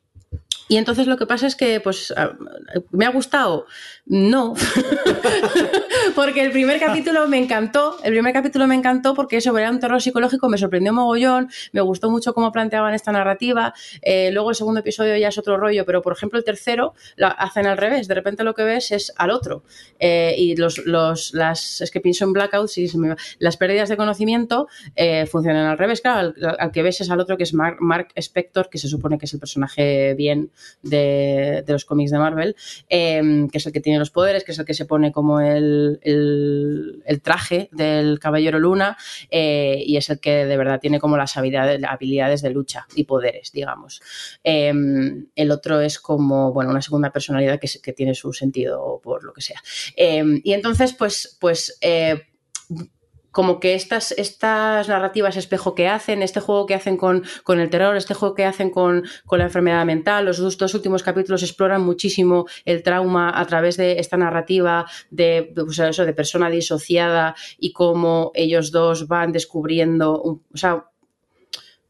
y 0.69 0.77
entonces 0.79 1.07
lo 1.07 1.17
que 1.17 1.27
pasa 1.27 1.47
es 1.47 1.57
que, 1.57 1.81
pues, 1.81 2.13
¿me 2.91 3.05
ha 3.05 3.11
gustado? 3.11 3.67
No. 4.07 4.55
porque 6.15 6.43
el 6.43 6.53
primer 6.53 6.81
capítulo 6.81 7.29
me 7.29 7.39
encantó. 7.39 7.99
El 8.03 8.13
primer 8.13 8.33
capítulo 8.33 8.67
me 8.67 8.75
encantó 8.75 9.15
porque 9.15 9.41
sobre 9.41 9.69
un 9.69 9.79
terror 9.79 10.01
psicológico 10.01 10.49
me 10.49 10.57
sorprendió 10.57 10.93
mogollón. 10.93 11.51
Me 11.73 11.83
gustó 11.83 12.11
mucho 12.11 12.33
cómo 12.33 12.51
planteaban 12.51 12.95
esta 12.95 13.13
narrativa. 13.13 13.75
Eh, 14.01 14.31
luego 14.33 14.51
el 14.51 14.57
segundo 14.57 14.81
episodio 14.81 15.17
ya 15.17 15.29
es 15.29 15.39
otro 15.39 15.59
rollo, 15.59 15.85
pero 15.85 16.01
por 16.01 16.15
ejemplo 16.15 16.39
el 16.39 16.45
tercero 16.45 16.95
lo 17.17 17.27
hacen 17.27 17.67
al 17.67 17.77
revés. 17.77 18.09
De 18.09 18.15
repente 18.15 18.43
lo 18.43 18.55
que 18.55 18.65
ves 18.65 18.91
es 18.91 19.13
al 19.17 19.31
otro. 19.31 19.65
Eh, 19.99 20.35
y 20.39 20.57
los, 20.57 20.79
los, 20.79 21.35
las, 21.35 21.83
es 21.83 21.91
que 21.91 22.01
pienso 22.01 22.25
en 22.25 22.33
Blackout, 22.33 22.69
sí, 22.69 22.91
las 23.39 23.57
pérdidas 23.57 23.89
de 23.91 23.97
conocimiento 23.97 24.69
eh, 24.97 25.27
funcionan 25.27 25.67
al 25.67 25.79
revés. 25.79 26.01
Claro, 26.01 26.33
al, 26.59 26.73
que 26.73 26.83
ves 26.83 27.03
es 27.03 27.11
al 27.11 27.21
otro 27.21 27.37
que 27.37 27.43
es 27.43 27.53
Mark, 27.53 27.77
Mark 27.81 28.09
Spector, 28.17 28.71
que 28.71 28.79
se 28.79 28.89
supone 28.89 29.19
que 29.19 29.27
es 29.27 29.35
el 29.35 29.41
personaje 29.41 30.15
bien 30.15 30.51
de, 30.83 31.65
los 31.67 31.85
cómics 31.85 32.11
de 32.11 32.19
Marvel, 32.19 32.57
em, 32.89 33.49
que 33.49 33.59
es 33.59 33.67
el 33.67 33.73
que 33.73 33.81
tiene 33.81 33.99
los 33.99 34.11
poderes, 34.11 34.45
que 34.45 34.53
es 34.53 34.59
el 34.59 34.65
que 34.65 34.75
se 34.75 34.85
pone 34.85 35.13
como 35.13 35.41
el, 35.41 35.99
el, 36.03 37.21
traje 37.23 37.69
del 37.73 38.19
Caballero 38.19 38.59
Luna 38.59 38.97
eh, 39.31 39.83
y 39.85 39.97
es 39.97 40.11
el 40.11 40.21
que 40.21 40.45
de 40.45 40.57
verdad 40.57 40.81
tiene 40.81 41.01
como 41.01 41.17
las 41.17 41.37
habilidades, 41.37 42.43
de 42.43 42.51
lucha 42.51 42.87
y 42.95 43.05
poderes, 43.05 43.53
digamos. 43.53 44.01
Em, 44.43 45.27
el 45.35 45.51
otro 45.51 45.81
es 45.81 45.99
como, 45.99 46.53
bueno, 46.53 46.71
una 46.71 46.83
segunda 46.83 47.11
personalidad 47.11 47.59
que, 47.59 47.69
que 47.83 47.93
tiene 47.93 48.15
su 48.15 48.33
sentido 48.33 49.01
por 49.03 49.25
lo 49.25 49.33
que 49.33 49.41
sea. 49.41 49.63
Em, 49.97 50.41
y 50.45 50.53
entonces, 50.53 50.93
pues, 50.93 51.37
pues 51.41 51.79
eh, 51.81 52.23
como 53.35 53.59
que 53.59 53.75
estas, 53.75 54.13
estas 54.13 54.89
narrativas 54.89 55.37
espejo 55.37 55.75
que 55.75 55.89
hacen, 55.89 56.23
este 56.23 56.41
juego 56.41 56.67
que 56.67 56.75
hacen 56.75 56.97
con, 56.97 57.25
con 57.43 57.59
el 57.59 57.69
terror, 57.69 57.97
este 57.97 58.15
juego 58.15 58.35
que 58.35 58.45
hacen 58.45 58.71
con, 58.71 59.03
con, 59.27 59.41
la 59.41 59.47
enfermedad 59.47 59.85
mental, 59.85 60.25
los 60.25 60.39
dos, 60.39 60.75
últimos 60.75 61.03
capítulos 61.03 61.43
exploran 61.43 61.83
muchísimo 61.83 62.47
el 62.65 62.85
trauma 62.85 63.33
a 63.35 63.45
través 63.45 63.77
de 63.77 63.99
esta 63.99 64.17
narrativa 64.17 64.87
de, 65.11 65.53
pues 65.53 65.81
eso, 65.81 66.07
de 66.07 66.13
persona 66.13 66.49
disociada 66.49 67.35
y 67.59 67.73
cómo 67.73 68.31
ellos 68.35 68.71
dos 68.71 69.09
van 69.09 69.33
descubriendo, 69.33 70.13
o 70.15 70.41
sea, 70.55 70.87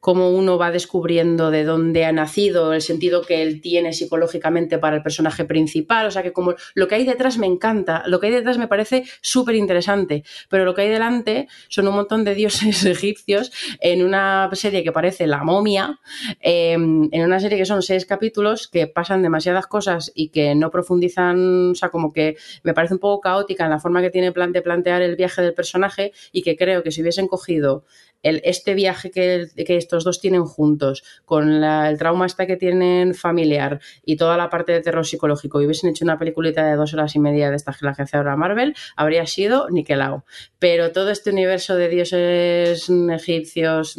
cómo 0.04 0.28
uno 0.28 0.58
va 0.58 0.70
descubriendo 0.70 1.50
de 1.50 1.64
dónde 1.64 2.04
ha 2.04 2.12
nacido, 2.12 2.74
el 2.74 2.82
sentido 2.82 3.22
que 3.22 3.40
él 3.40 3.62
tiene 3.62 3.94
psicológicamente 3.94 4.76
para 4.76 4.96
el 4.96 5.02
personaje 5.02 5.46
principal, 5.46 6.06
o 6.06 6.10
sea 6.10 6.22
que 6.22 6.34
como 6.34 6.56
lo 6.74 6.88
que 6.88 6.96
hay 6.96 7.06
detrás 7.06 7.38
me 7.38 7.46
encanta, 7.46 8.02
lo 8.06 8.20
que 8.20 8.26
hay 8.26 8.34
detrás 8.34 8.58
me 8.58 8.68
parece 8.68 9.04
súper 9.22 9.54
interesante, 9.54 10.22
pero 10.50 10.66
lo 10.66 10.74
que 10.74 10.82
hay 10.82 10.90
delante 10.90 11.48
son 11.70 11.88
un 11.88 11.94
montón 11.94 12.22
de 12.22 12.34
dioses 12.34 12.84
egipcios 12.84 13.50
en 13.80 14.04
una 14.04 14.50
serie 14.52 14.84
que 14.84 14.92
parece 14.92 15.26
La 15.26 15.42
momia, 15.42 15.98
em, 16.40 17.08
en 17.10 17.24
una 17.24 17.40
serie 17.40 17.56
que 17.56 17.64
son 17.64 17.80
seis 17.80 18.04
capítulos 18.04 18.68
que 18.68 18.86
pasan 18.86 19.22
demasiadas 19.22 19.66
cosas 19.66 20.12
y 20.14 20.28
que 20.28 20.54
no 20.54 20.70
profundizan, 20.70 21.70
o 21.70 21.74
sea, 21.74 21.88
como 21.88 22.12
que 22.12 22.36
me 22.62 22.74
parece 22.74 22.92
un 22.92 23.00
poco 23.00 23.22
caótica 23.22 23.64
en 23.64 23.70
la 23.70 23.80
forma 23.80 24.02
que 24.02 24.10
tiene 24.10 24.32
de 24.34 24.60
plantear 24.60 25.00
el 25.00 25.16
viaje 25.16 25.40
del 25.40 25.54
personaje 25.54 26.12
y 26.30 26.42
que 26.42 26.56
creo 26.56 26.82
que 26.82 26.90
si 26.90 27.00
hubiesen 27.00 27.26
cogido 27.26 27.86
este 28.24 28.74
viaje 28.74 29.10
que, 29.10 29.48
estos 29.56 30.04
dos 30.04 30.20
tienen 30.20 30.44
juntos, 30.44 31.04
con 31.24 31.62
el 31.62 31.98
trauma 31.98 32.26
este 32.26 32.46
que 32.46 32.56
tienen 32.56 33.14
familiar 33.14 33.80
y 34.04 34.16
toda 34.16 34.36
la 34.36 34.50
parte 34.50 34.72
de 34.72 34.80
terror 34.80 35.06
psicológico 35.06 35.60
y 35.60 35.66
hubiesen 35.66 35.90
hecho 35.90 36.04
una 36.04 36.18
peliculita 36.18 36.64
de 36.64 36.76
dos 36.76 36.94
horas 36.94 37.14
y 37.14 37.20
media 37.20 37.50
de 37.50 37.56
esta 37.56 37.72
que 37.72 37.84
la 37.84 37.94
que 37.94 38.02
hace 38.02 38.16
ahora 38.16 38.36
Marvel, 38.36 38.74
habría 38.96 39.26
sido 39.26 39.68
niquelado. 39.70 40.24
Pero 40.58 40.92
todo 40.92 41.10
este 41.10 41.30
universo 41.30 41.76
de 41.76 41.88
dioses 41.88 42.90
egipcios, 43.12 43.96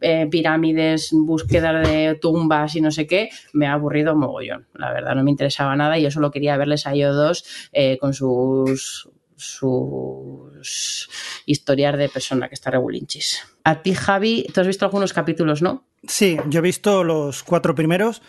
eh, 0.00 0.26
pirámides, 0.30 1.10
búsqueda 1.12 1.80
de 1.80 2.14
tumbas 2.14 2.76
y 2.76 2.80
no 2.80 2.90
sé 2.90 3.06
qué, 3.06 3.30
me 3.52 3.66
ha 3.66 3.72
aburrido 3.72 4.14
mogollón. 4.14 4.66
La 4.74 4.92
verdad, 4.92 5.14
no 5.14 5.24
me 5.24 5.30
interesaba 5.30 5.76
nada 5.76 5.98
y 5.98 6.02
yo 6.02 6.10
solo 6.10 6.30
quería 6.30 6.56
verles 6.56 6.86
a 6.86 6.92
ellos 6.92 7.14
dos 7.16 7.44
eh, 7.72 7.98
con 7.98 8.14
sus 8.14 9.08
sus 9.36 11.08
historias 11.46 11.96
de 11.98 12.08
persona 12.08 12.48
que 12.48 12.54
está 12.54 12.70
regulinchis. 12.70 13.42
A 13.64 13.82
ti, 13.82 13.94
Javi, 13.94 14.46
tú 14.52 14.60
has 14.60 14.66
visto 14.66 14.84
algunos 14.84 15.12
capítulos, 15.12 15.62
¿no? 15.62 15.84
Sí, 16.06 16.36
yo 16.48 16.58
he 16.58 16.62
visto 16.62 17.04
los 17.04 17.42
cuatro 17.42 17.74
primeros. 17.74 18.22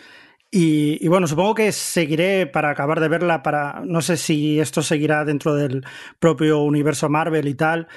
Y, 0.50 1.06
bueno, 1.08 1.26
supongo 1.26 1.54
que 1.54 1.72
seguiré 1.72 2.46
para 2.46 2.70
acabar 2.70 3.00
de 3.00 3.08
verla, 3.08 3.42
para 3.42 3.82
no 3.84 4.00
sé 4.00 4.16
si 4.16 4.60
esto 4.60 4.80
seguirá 4.82 5.24
dentro 5.24 5.54
del 5.54 5.84
propio 6.18 6.60
universo 6.60 7.08
Marvel 7.08 7.48
y 7.48 7.54
tal. 7.54 7.88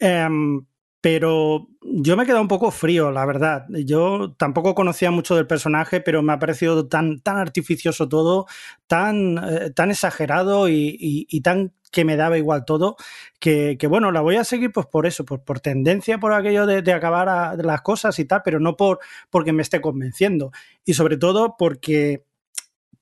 Em, 0.00 0.64
pero 1.00 1.68
yo 1.80 2.16
me 2.16 2.24
he 2.24 2.26
quedado 2.26 2.42
un 2.42 2.48
poco 2.48 2.70
frío, 2.72 3.12
la 3.12 3.24
verdad. 3.24 3.66
Yo 3.68 4.34
tampoco 4.36 4.74
conocía 4.74 5.10
mucho 5.10 5.36
del 5.36 5.46
personaje, 5.46 6.00
pero 6.00 6.22
me 6.22 6.32
ha 6.32 6.38
parecido 6.40 6.88
tan, 6.88 7.20
tan 7.20 7.36
artificioso 7.36 8.08
todo, 8.08 8.46
tan, 8.88 9.38
eh, 9.38 9.70
tan 9.70 9.90
exagerado 9.90 10.68
y, 10.68 11.26
tan 11.42 11.72
que 11.92 12.04
me 12.04 12.16
daba 12.16 12.36
igual 12.36 12.64
todo, 12.66 12.96
que, 13.40 13.78
bueno, 13.88 14.12
la 14.12 14.20
voy 14.20 14.36
a 14.36 14.44
seguir 14.44 14.72
pues 14.72 14.86
por 14.86 15.06
eso, 15.06 15.24
pues 15.24 15.40
por 15.40 15.60
tendencia, 15.60 16.18
por 16.18 16.32
aquello 16.32 16.66
de, 16.66 16.92
acabar 16.92 17.56
las 17.64 17.82
cosas 17.82 18.18
y 18.18 18.24
tal, 18.24 18.42
pero 18.44 18.60
no 18.60 18.76
por 18.76 18.98
porque 19.30 19.52
me 19.52 19.62
esté 19.62 19.80
convenciendo. 19.80 20.50
Y 20.84 20.94
sobre 20.94 21.16
todo 21.16 21.56
porque 21.58 22.24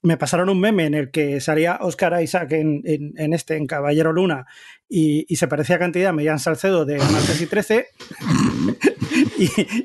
me 0.03 0.17
pasaron 0.17 0.49
un 0.51 0.61
meme 0.61 0.87
en 0.87 0.95
el 0.95 1.11
que 1.11 1.41
salía 1.41 1.79
Oscar 1.81 2.23
Isaac 2.23 2.53
en, 2.53 2.83
en, 2.85 3.33
este, 3.33 3.57
en 3.57 3.67
Caballero 3.67 4.13
Luna, 4.13 4.47
y, 4.89 5.37
se 5.37 5.49
parecía 5.49 5.79
cantidad 5.79 6.11
a 6.11 6.13
Millán 6.13 6.39
Salcedo 6.39 6.85
de 6.85 6.99
Martes 6.99 7.41
y 7.41 7.47
13. 7.47 7.87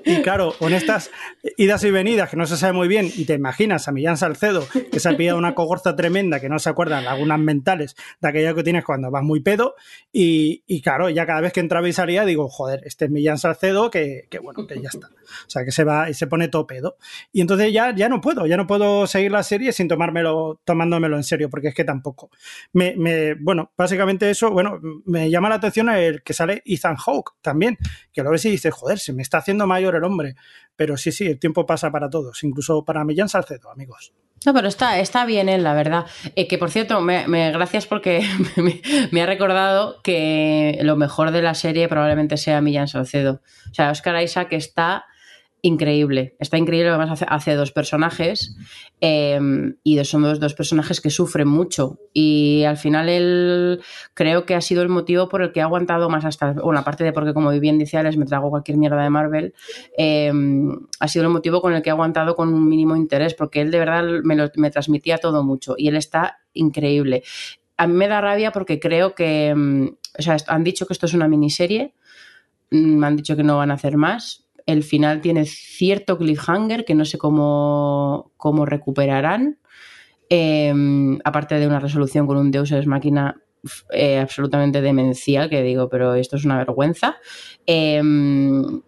y, 0.06 0.22
claro, 0.22 0.54
con 0.58 0.74
estas 0.74 1.10
idas 1.58 1.84
y 1.84 1.92
venidas 1.92 2.30
que 2.30 2.38
no 2.38 2.46
se 2.46 2.58
sabe 2.58 2.74
muy 2.74 2.88
bien, 2.88 3.10
y 3.16 3.26
te 3.26 3.34
imaginas 3.34 3.88
a 3.88 3.92
Millán 3.92 4.18
Salcedo 4.18 4.68
que 4.92 5.00
se 5.00 5.10
ha 5.10 5.18
pillado 5.18 5.38
una 5.38 5.56
cogorza 5.56 5.96
tremenda 5.96 6.40
que 6.40 6.50
no 6.50 6.60
se 6.60 6.70
acuerdan 6.70 7.06
lagunas 7.06 7.40
mentales 7.40 7.96
de 8.22 8.30
aquella 8.30 8.54
que 8.54 8.64
tienes 8.64 8.86
cuando 8.86 9.10
vas 9.10 9.24
muy 9.24 9.42
pedo. 9.42 9.76
Y, 10.12 10.82
claro, 10.82 11.10
ya 11.10 11.26
cada 11.26 11.42
vez 11.42 11.54
que 11.54 11.60
entraba 11.60 11.88
y 11.88 11.94
salía, 11.94 12.26
digo, 12.26 12.48
joder, 12.48 12.82
este 12.86 13.06
es 13.06 13.12
Millán 13.12 13.38
Salcedo, 13.38 13.90
que, 13.90 14.28
que 14.30 14.40
bueno, 14.40 14.68
que 14.68 14.80
ya 14.82 14.90
está. 14.90 15.08
O 15.08 15.50
sea, 15.50 15.66
que 15.66 15.72
se 15.72 15.84
va 15.84 16.10
y 16.10 16.14
se 16.14 16.28
pone 16.28 16.48
todo 16.48 16.68
pedo. 16.68 16.98
Y 17.32 17.42
entonces 17.42 17.74
ya, 17.74 17.96
ya 17.96 18.10
no 18.10 18.22
puedo, 18.22 18.46
ya 18.46 18.58
no 18.58 18.68
puedo 18.68 19.08
seguir 19.08 19.32
la 19.32 19.44
serie 19.44 19.72
sin 19.72 19.88
tomármelo, 19.88 20.60
tomándomelo 20.64 21.18
en 21.18 21.24
serio, 21.24 21.50
porque 21.50 21.70
es 21.70 21.76
que 21.76 21.84
tampoco. 21.84 22.30
Me, 22.74 22.96
me, 22.98 23.36
bueno, 23.36 23.72
básicamente 23.78 24.30
eso, 24.30 24.52
bueno, 24.52 24.80
me 25.06 25.30
llama 25.30 25.50
la 25.50 25.56
atención 25.56 25.90
el 25.90 26.24
que 26.24 26.34
sale 26.34 26.62
Ethan 26.66 26.96
Hawke 26.96 27.34
también, 27.42 27.78
que 28.12 28.24
lo 28.24 28.32
ves 28.32 28.46
y 28.46 28.52
dices, 28.52 28.74
joder, 28.74 29.00
se 29.00 29.14
me 29.14 29.22
está 29.22 29.40
haciendo 29.40 29.68
mayor 29.68 29.96
el 29.96 30.04
hombre. 30.04 30.36
Pero 30.76 30.98
sí, 30.98 31.12
sí, 31.12 31.28
el 31.28 31.40
tiempo 31.40 31.66
pasa 31.66 31.92
para 31.92 32.10
todos, 32.10 32.44
incluso 32.44 32.84
para 32.84 33.04
Millán 33.04 33.30
Salcedo, 33.30 33.70
amigos. 33.70 34.14
No, 34.44 34.56
pero 34.56 34.68
está, 34.68 35.00
está 35.00 35.26
bien 35.26 35.50
él, 35.50 35.64
la 35.64 35.74
verdad. 35.74 36.06
Eh, 36.36 36.48
que 36.48 36.58
por 36.58 36.72
cierto, 36.72 37.00
me, 37.02 37.52
gracias 37.52 37.86
porque 37.86 38.26
me, 39.12 39.22
ha 39.22 39.26
recordado 39.26 40.02
que 40.02 40.80
lo 40.82 40.96
mejor 40.96 41.32
de 41.32 41.44
la 41.44 41.54
serie 41.54 41.88
probablemente 41.88 42.38
sea 42.38 42.62
Millán 42.62 42.88
Salcedo. 42.88 43.42
O 43.70 43.74
sea, 43.74 43.92
Oscar 43.92 44.22
Isaac 44.22 44.54
está 44.54 45.06
increíble. 45.62 46.36
Está 46.40 46.58
increíble, 46.58 46.90
además 46.90 47.24
hace, 47.28 47.54
dos 47.54 47.72
personajes 47.72 48.56
em, 49.00 49.76
y 49.84 50.04
son 50.06 50.24
dos, 50.24 50.40
dos, 50.40 50.56
personajes 50.56 51.02
que 51.02 51.10
sufren 51.12 51.48
mucho. 51.48 52.00
Y 52.14 52.64
al 52.64 52.78
final 52.78 53.10
él 53.10 53.82
creo 54.14 54.46
que 54.46 54.56
ha 54.56 54.62
sido 54.62 54.82
el 54.82 54.90
motivo 54.90 55.30
por 55.30 55.44
el 55.44 55.52
que 55.52 55.62
ha 55.62 55.66
aguantado 55.66 56.10
más 56.10 56.26
hasta, 56.26 56.54
bueno, 56.54 56.80
aparte 56.80 57.04
de 57.04 57.14
porque 57.14 57.34
como 57.34 57.52
bien 57.60 57.78
dice 57.78 57.98
Alex, 57.98 58.18
me 58.18 58.26
trago 58.26 58.50
cualquier 58.50 58.78
mierda 58.78 59.04
de 59.04 59.10
Marvel, 59.10 59.54
em, 59.98 60.72
ha 61.00 61.08
sido 61.08 61.26
el 61.26 61.32
motivo 61.32 61.62
con 61.62 61.74
el 61.74 61.82
que 61.82 61.92
ha 61.92 61.94
aguantado 61.94 62.36
con 62.36 62.54
un 62.54 62.68
mínimo 62.68 62.96
interés, 62.96 63.36
porque 63.36 63.62
él 63.62 63.70
de 63.70 63.80
verdad 63.80 64.04
me, 64.24 64.36
me 64.56 64.72
transmitía 64.72 65.20
todo 65.20 65.44
mucho 65.44 65.76
y 65.78 65.88
él 65.88 65.96
está 65.96 66.40
increíble. 66.54 67.24
A 67.78 67.88
mí 67.88 67.94
me 67.94 68.08
da 68.08 68.20
rabia 68.22 68.52
porque 68.52 68.80
creo 68.80 69.14
que, 69.14 69.50
em, 69.50 69.96
o 70.18 70.22
sea, 70.22 70.38
han 70.48 70.64
dicho 70.64 70.88
que 70.88 70.94
esto 70.94 71.06
es 71.06 71.14
una 71.14 71.28
miniserie, 71.28 71.94
me 72.72 72.80
mm, 72.80 73.04
han 73.04 73.16
dicho 73.16 73.36
que 73.36 73.44
no 73.44 73.58
van 73.58 73.70
a 73.70 73.76
hacer 73.76 73.98
más, 73.98 74.48
el 74.66 74.84
final 74.84 75.22
tiene 75.22 75.46
cierto 75.46 76.18
cliffhanger 76.18 76.86
que 76.86 76.96
no 76.96 77.06
sé 77.06 77.18
cómo, 77.18 78.32
cómo 78.38 78.66
recuperarán. 78.66 79.60
Em, 80.30 81.20
aparte 81.26 81.56
de 81.56 81.68
una 81.68 81.80
resolución 81.80 82.26
con 82.26 82.38
un 82.38 82.52
Deus 82.52 82.72
Ex 82.72 82.88
Máquina 82.88 83.42
eh, 83.92 84.18
absolutamente 84.18 84.82
demencial, 84.82 85.50
que 85.50 85.62
digo, 85.62 85.90
pero 85.90 86.16
esto 86.16 86.38
es 86.38 86.46
una 86.46 86.58
vergüenza. 86.58 87.18
Em, 87.66 88.82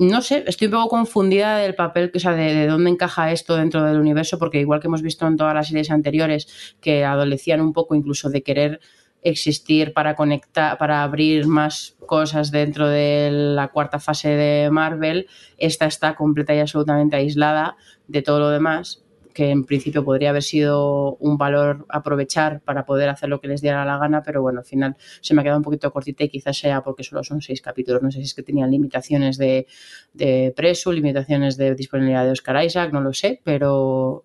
no 0.00 0.22
sé, 0.22 0.44
estoy 0.46 0.66
un 0.66 0.72
poco 0.72 0.88
confundida 0.88 1.58
del 1.58 1.74
papel, 1.74 2.10
o 2.14 2.18
sea, 2.18 2.32
de, 2.32 2.66
dónde 2.66 2.90
encaja 2.90 3.32
esto 3.32 3.56
dentro 3.56 3.84
del 3.84 4.00
universo, 4.00 4.38
porque 4.38 4.58
igual 4.58 4.80
que 4.80 4.86
hemos 4.86 5.02
visto 5.02 5.26
en 5.26 5.36
todas 5.36 5.54
las 5.54 5.68
series 5.68 5.90
anteriores 5.90 6.74
que 6.80 7.04
adolecían 7.04 7.60
un 7.60 7.72
poco 7.72 7.94
incluso 7.94 8.30
de 8.30 8.42
querer 8.42 8.80
existir 9.22 9.92
para 9.92 10.14
conectar, 10.14 10.78
para 10.78 11.02
abrir 11.02 11.46
más 11.46 11.96
cosas 12.06 12.50
dentro 12.50 12.88
de 12.88 13.30
la 13.30 13.68
cuarta 13.68 13.98
fase 13.98 14.30
de 14.30 14.70
Marvel, 14.70 15.26
esta 15.58 15.86
está 15.86 16.14
completa 16.14 16.54
y 16.54 16.60
absolutamente 16.60 17.16
aislada 17.16 17.76
de 18.08 18.22
todo 18.22 18.40
lo 18.40 18.50
demás 18.50 19.04
que 19.32 19.50
en 19.50 19.64
principio 19.64 20.04
podría 20.04 20.30
haber 20.30 20.42
sido 20.42 21.16
un 21.16 21.38
valor 21.38 21.86
aprovechar 21.88 22.60
para 22.60 22.84
poder 22.84 23.08
hacer 23.08 23.28
lo 23.28 23.40
que 23.40 23.48
les 23.48 23.60
diera 23.60 23.84
la 23.84 23.98
gana, 23.98 24.22
pero 24.22 24.42
bueno, 24.42 24.60
al 24.60 24.64
final 24.64 24.96
se 25.20 25.34
me 25.34 25.40
ha 25.40 25.44
quedado 25.44 25.58
un 25.58 25.64
poquito 25.64 25.92
cortita 25.92 26.24
y 26.24 26.28
quizás 26.28 26.58
sea 26.58 26.82
porque 26.82 27.04
solo 27.04 27.22
son 27.24 27.40
seis 27.40 27.60
capítulos. 27.60 28.02
No 28.02 28.10
sé 28.10 28.18
si 28.18 28.24
es 28.24 28.34
que 28.34 28.42
tenían 28.42 28.70
limitaciones 28.70 29.38
de, 29.38 29.66
de 30.12 30.52
preso, 30.54 30.92
limitaciones 30.92 31.56
de 31.56 31.74
disponibilidad 31.74 32.24
de 32.24 32.32
Oscar 32.32 32.64
Isaac, 32.64 32.92
no 32.92 33.00
lo 33.00 33.12
sé, 33.12 33.40
pero 33.44 34.24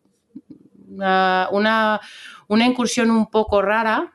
una, 0.90 1.50
una, 1.52 2.02
una 2.48 2.66
incursión 2.66 3.12
un 3.12 3.30
poco 3.30 3.62
rara, 3.62 4.15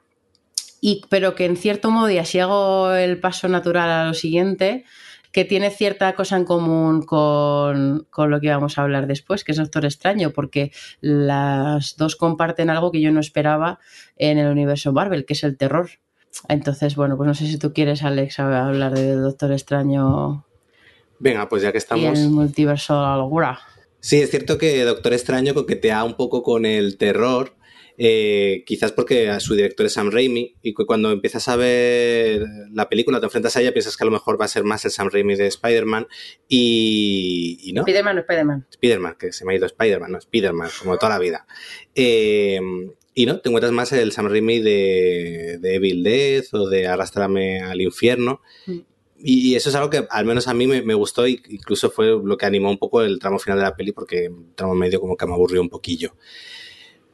y, 0.81 1.03
pero 1.09 1.35
que 1.35 1.45
en 1.45 1.57
cierto 1.57 1.91
modo, 1.91 2.11
y 2.11 2.19
así 2.19 2.39
hago 2.39 2.93
el 2.93 3.19
paso 3.19 3.49
natural 3.49 3.91
a 3.91 4.07
lo 4.07 4.15
siguiente, 4.15 4.85
que 5.33 5.45
tiene 5.45 5.71
cierta 5.71 6.15
cosa 6.15 6.37
en 6.37 6.45
común 6.45 7.03
con, 7.03 8.07
con, 8.11 8.31
lo 8.31 8.41
que 8.41 8.49
vamos 8.49 8.79
a 8.79 8.83
hablar 8.83 9.07
después, 9.07 9.45
que 9.45 9.53
es 9.53 9.59
Doctor 9.59 9.85
Extraño, 9.85 10.31
porque 10.31 10.73
las 11.01 11.97
dos 11.97 12.17
comparten 12.17 12.71
algo 12.71 12.91
que 12.91 13.01
yo 13.01 13.13
no 13.13 13.21
esperaba 13.21 13.79
en 14.17 14.39
el 14.39 14.51
universo 14.51 14.93
Marvel, 14.93 15.25
que 15.25 15.35
es 15.35 15.45
el 15.45 15.57
terror. 15.57 15.91
Entonces, 16.49 16.97
bueno, 16.97 17.17
pues 17.17 17.27
no 17.27 17.35
sé 17.35 17.47
si 17.47 17.59
tú 17.59 17.73
quieres, 17.73 18.03
Alex, 18.03 18.39
hablar 18.39 18.95
de 18.95 19.15
Doctor 19.15 19.53
Extraño. 19.53 20.45
Venga, 21.19 21.49
pues 21.49 21.63
ya 21.63 21.73
que 21.73 21.79
estamos. 21.79 22.19
Y 22.19 22.23
el 22.23 22.31
multiverso 22.31 22.95
de 22.95 23.03
la 23.03 23.17
locura. 23.17 23.61
Sí, 24.01 24.21
es 24.21 24.31
cierto 24.31 24.57
que 24.57 24.83
Doctor 24.85 25.13
Extraño 25.13 25.55
coquetea 25.55 26.03
un 26.05 26.15
poco 26.15 26.43
con 26.43 26.65
el 26.65 26.97
terror, 26.97 27.55
eh, 28.03 28.65
quizás 28.65 28.93
porque 28.93 29.31
su 29.41 29.55
director 29.55 29.85
es 29.85 29.93
Sam 29.93 30.11
Raimi 30.11 30.57
y 30.63 30.73
cuando 30.73 31.11
empiezas 31.11 31.47
a 31.51 31.57
ver 31.57 32.47
la 32.73 32.89
película, 32.89 33.21
te 33.21 33.27
enfrentas 33.27 33.55
a 33.59 33.61
ella, 33.61 33.75
piensas 33.75 33.99
que 33.99 34.05
a 34.05 34.07
lo 34.07 34.11
mejor 34.11 34.41
va 34.41 34.47
a 34.47 34.49
ser 34.49 34.65
más 34.65 34.87
el 34.87 34.91
Sam 34.91 35.11
Raimi 35.13 35.37
de 35.37 35.47
Spider-Man 35.47 36.07
y, 36.49 37.59
y, 37.61 37.75
no. 37.75 37.83
Spider-Man 37.83 38.17
o 38.17 38.21
Spider-Man. 38.21 38.67
Spider-Man, 38.71 39.17
que 39.19 39.33
se 39.35 39.45
me 39.45 39.53
ha 39.53 39.57
ido 39.57 39.67
Spider-Man, 39.67 40.13
no 40.13 40.17
Spider-Man, 40.17 40.71
como 40.79 40.97
toda 40.97 41.11
la 41.11 41.19
vida. 41.19 41.47
Eh, 41.95 42.59
y 43.13 43.27
no, 43.27 43.39
te 43.39 43.51
encuentras 43.51 43.73
más 43.75 43.93
el 43.93 44.13
Sam 44.13 44.29
Raimi 44.29 44.61
de, 44.61 45.59
de 45.61 45.75
Evil 45.75 46.03
Dead 46.03 46.45
o 46.53 46.71
de 46.71 46.87
Arrastrame 46.87 47.61
al 47.61 47.83
infierno. 47.83 48.41
Mm. 48.65 48.79
Y 49.23 49.57
eso 49.57 49.69
es 49.69 49.75
algo 49.75 49.91
que 49.91 50.07
al 50.09 50.25
menos 50.25 50.49
a 50.49 50.55
mí 50.55 50.67
me, 50.67 50.81
me, 50.81 50.95
gustó 50.95 51.27
y 51.27 51.43
incluso 51.51 51.91
fue 51.91 52.07
lo 52.07 52.39
que 52.39 52.47
animó 52.47 52.71
un 52.71 52.79
poco 52.79 53.03
el 53.03 53.19
tramo 53.19 53.39
final 53.39 53.59
de 53.59 53.65
la 53.65 53.77
peli 53.77 53.93
porque 53.93 54.25
el 54.25 54.55
tramo 54.55 54.75
medio 54.75 55.03
como 55.03 55.19
que 55.19 55.27
me 55.27 55.35
aburrió 55.35 55.61
un 55.61 55.69
poquillo. 55.69 56.15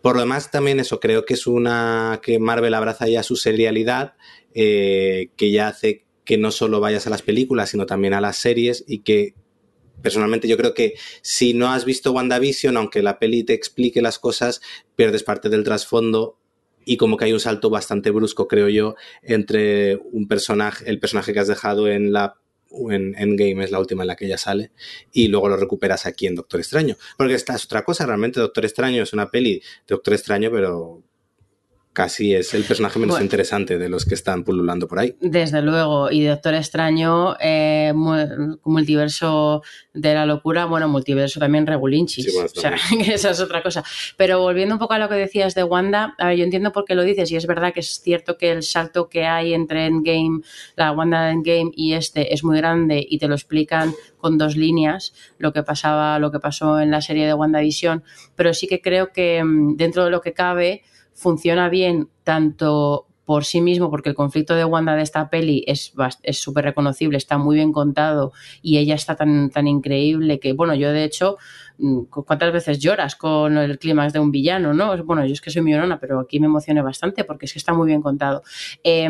Por 0.07 0.15
lo 0.15 0.21
demás, 0.21 0.53
también 0.53 0.79
eso, 0.79 1.01
creo 1.01 1.25
que 1.25 1.35
es 1.35 1.49
una 1.49 2.21
que 2.23 2.39
Marvel 2.39 2.75
abraza 2.75 3.09
ya 3.09 3.25
su 3.25 3.35
serialidad, 3.35 4.15
eh, 4.55 5.31
que 5.37 5.51
ya 5.51 5.67
hace 5.67 6.05
que 6.25 6.39
no 6.39 6.53
solo 6.53 6.79
vayas 6.79 7.09
a 7.09 7.11
las 7.11 7.23
películas, 7.23 7.71
sino 7.71 7.87
también 7.87 8.15
a 8.15 8.21
las 8.21 8.37
series 8.37 8.85
y 8.87 9.01
que 9.01 9.35
personalmente 10.03 10.47
yo 10.47 10.57
creo 10.57 10.75
que 10.75 10.95
si 11.23 11.55
no 11.55 11.73
has 11.73 11.85
visto 11.85 12.13
WandaVision, 12.13 12.77
aunque 12.77 13.03
la 13.03 13.19
peli 13.19 13.43
te 13.43 13.55
explique 13.55 14.01
las 14.01 14.21
cosas, 14.21 14.61
pierdes 14.95 15.25
parte 15.25 15.49
del 15.49 15.65
trasfondo 15.65 16.39
y 16.85 16.99
como 16.99 17.17
que 17.17 17.25
hay 17.25 17.33
un 17.33 17.41
salto 17.41 17.69
bastante 17.69 18.13
brusco, 18.13 18.47
creo 18.47 18.69
yo, 18.69 18.95
entre 19.23 19.97
un 19.97 20.29
personaje, 20.29 20.89
el 20.89 21.01
personaje 21.01 21.33
que 21.33 21.41
has 21.41 21.49
dejado 21.49 21.89
en 21.89 22.13
la 22.13 22.37
en 22.91 23.15
Endgame 23.17 23.65
es 23.65 23.71
la 23.71 23.79
última 23.79 24.03
en 24.03 24.09
la 24.09 24.17
que 24.17 24.27
ella 24.27 24.39
sale, 24.39 24.71
y 25.13 25.29
luego 25.29 25.49
lo 25.49 25.57
recuperas 25.57 26.07
aquí 26.07 26.27
en 26.27 26.35
Doctor 26.35 26.61
Extraño. 26.61 26.97
Porque 27.17 27.35
esta 27.35 27.55
es 27.55 27.65
otra 27.65 27.85
cosa, 27.85 28.07
realmente 28.07 28.41
Doctor 28.41 28.65
Extraño 28.65 29.03
es 29.03 29.13
una 29.13 29.31
peli 29.31 29.63
Doctor 29.87 30.15
Extraño, 30.15 30.51
pero 30.51 31.03
casi 31.97 32.35
es 32.35 32.53
el 32.53 32.63
personaje 32.63 32.99
menos 32.99 33.15
bueno, 33.15 33.25
interesante 33.25 33.79
de 33.79 33.89
los 33.89 34.05
que 34.05 34.15
están 34.15 34.45
pululando 34.45 34.87
por 34.87 34.99
ahí. 34.99 35.17
Desde 35.19 35.63
luego, 35.63 36.11
y 36.11 36.25
Doctor 36.25 36.53
Extraño, 36.53 37.37
eh, 37.41 37.95
multiverso 37.95 39.63
de 39.95 40.13
la 40.13 40.27
locura, 40.27 40.67
bueno, 40.67 40.89
multiverso 40.89 41.41
también 41.41 41.67
regulinchis, 41.67 42.27
sí, 42.27 42.33
bueno, 42.35 42.51
o 42.55 42.61
sea, 42.61 42.75
esa 43.15 43.31
es 43.31 43.41
otra 43.41 43.63
cosa. 43.63 43.83
Pero 44.19 44.41
volviendo 44.41 44.75
un 44.75 44.79
poco 44.79 44.93
a 44.93 44.99
lo 44.99 45.09
que 45.09 45.15
decías 45.15 45.55
de 45.55 45.65
Wanda, 45.65 46.15
a 46.19 46.27
ver, 46.27 46.37
yo 46.37 46.45
entiendo 46.45 46.71
por 46.71 46.85
qué 46.85 46.95
lo 46.95 47.03
dices, 47.03 47.33
y 47.33 47.37
es 47.37 47.47
verdad 47.47 47.73
que 47.73 47.81
es 47.81 48.03
cierto 48.03 48.37
que 48.37 48.53
el 48.53 48.63
salto 48.63 49.09
que 49.09 49.25
hay 49.25 49.55
entre 49.55 49.87
Endgame, 49.87 50.43
la 50.77 50.93
Wanda 50.93 51.31
Endgame 51.31 51.71
y 51.75 51.95
este 51.95 52.35
es 52.35 52.45
muy 52.45 52.59
grande 52.59 53.07
y 53.09 53.17
te 53.17 53.27
lo 53.27 53.35
explican 53.35 53.95
con 54.19 54.37
dos 54.37 54.55
líneas, 54.55 55.15
lo 55.39 55.55
que 55.55 55.63
pasaba, 55.63 56.19
lo 56.19 56.31
que 56.31 56.41
pasó 56.41 56.79
en 56.79 56.91
la 56.91 57.01
serie 57.01 57.27
de 57.27 57.33
WandaVision, 57.33 58.05
pero 58.35 58.53
sí 58.53 58.67
que 58.67 58.83
creo 58.83 59.13
que 59.13 59.43
mm, 59.43 59.77
dentro 59.77 60.05
de 60.05 60.11
lo 60.11 60.21
que 60.21 60.35
cabe, 60.35 60.83
funciona 61.17 61.69
bien 61.69 62.09
tanto 62.23 63.09
por 63.25 63.45
sí 63.45 63.61
mismo, 63.61 63.91
porque 63.91 64.11
el 64.11 64.15
conflicto 64.15 64.55
de 64.55 64.65
Wanda 64.65 64.95
de 64.95 65.03
esta 65.03 65.29
peli 65.31 65.65
es 65.67 65.93
súper 66.31 66.65
reconocible, 66.65 67.19
está 67.19 67.39
muy 67.39 67.57
bien 67.57 67.73
contado 67.73 68.33
y 68.63 68.79
ella 68.79 68.95
está 68.95 69.17
tan, 69.17 69.51
tan 69.51 69.67
increíble 69.67 70.39
que, 70.39 70.53
bueno, 70.53 70.77
yo 70.77 70.93
de 70.93 71.03
hecho 71.03 71.37
¿Cuántas 72.11 72.53
veces 72.53 72.79
lloras 72.79 73.17
con 73.17 73.59
el 73.59 73.79
clímax 73.79 74.13
de 74.13 74.19
un 74.19 74.31
villano? 74.31 74.73
¿no? 74.73 75.03
Bueno, 75.05 75.27
yo 75.27 75.33
es 75.33 75.41
que 75.41 75.51
soy 75.51 75.63
llorona, 75.71 75.99
pero 75.99 76.21
aquí 76.21 76.41
me 76.41 76.47
emocioné 76.47 76.83
bastante 76.83 77.25
porque 77.25 77.47
es 77.47 77.53
que 77.53 77.59
está 77.59 77.75
muy 77.75 77.87
bien 77.87 78.03
contado. 78.03 78.43
Eh, 78.83 79.09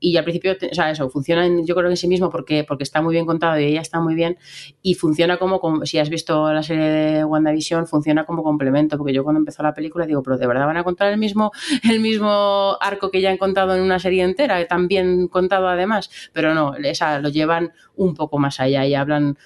y 0.00 0.16
al 0.16 0.24
principio, 0.24 0.56
o 0.70 0.74
sea, 0.74 0.90
eso, 0.90 1.10
funciona 1.10 1.46
en, 1.46 1.66
yo 1.66 1.74
creo 1.74 1.90
en 1.90 1.96
sí 1.96 2.08
mismo 2.08 2.30
porque, 2.30 2.64
porque 2.64 2.84
está 2.84 3.02
muy 3.02 3.14
bien 3.14 3.26
contado 3.26 3.58
y 3.58 3.64
ella 3.64 3.80
está 3.80 4.00
muy 4.00 4.14
bien 4.14 4.38
y 4.82 4.94
funciona 4.94 5.38
como, 5.38 5.60
como, 5.60 5.86
si 5.86 5.98
has 5.98 6.08
visto 6.08 6.52
la 6.52 6.62
serie 6.62 6.88
de 6.88 7.24
WandaVision, 7.24 7.86
funciona 7.86 8.24
como 8.24 8.42
complemento, 8.42 8.96
porque 8.96 9.12
yo 9.12 9.24
cuando 9.24 9.40
empezó 9.40 9.62
la 9.62 9.74
película 9.74 10.06
digo, 10.06 10.22
pero 10.22 10.38
¿de 10.38 10.46
verdad 10.46 10.66
van 10.66 10.76
a 10.76 10.84
contar 10.84 11.12
el 11.12 11.18
mismo, 11.18 11.50
el 11.90 12.00
mismo 12.00 12.76
arco 12.80 13.10
que 13.10 13.20
ya 13.20 13.30
han 13.30 13.38
contado 13.38 13.74
en 13.74 13.82
una 13.82 13.98
serie 13.98 14.22
entera, 14.22 14.64
tan 14.66 14.88
bien 14.88 15.28
contado 15.28 15.68
además? 15.68 16.10
Pero 16.32 16.54
no, 16.54 16.74
esa, 16.76 17.20
lo 17.20 17.28
llevan 17.28 17.72
un 17.96 18.14
poco 18.14 18.38
más 18.38 18.60
allá 18.60 18.86
y 18.86 18.94
hablan 18.94 19.36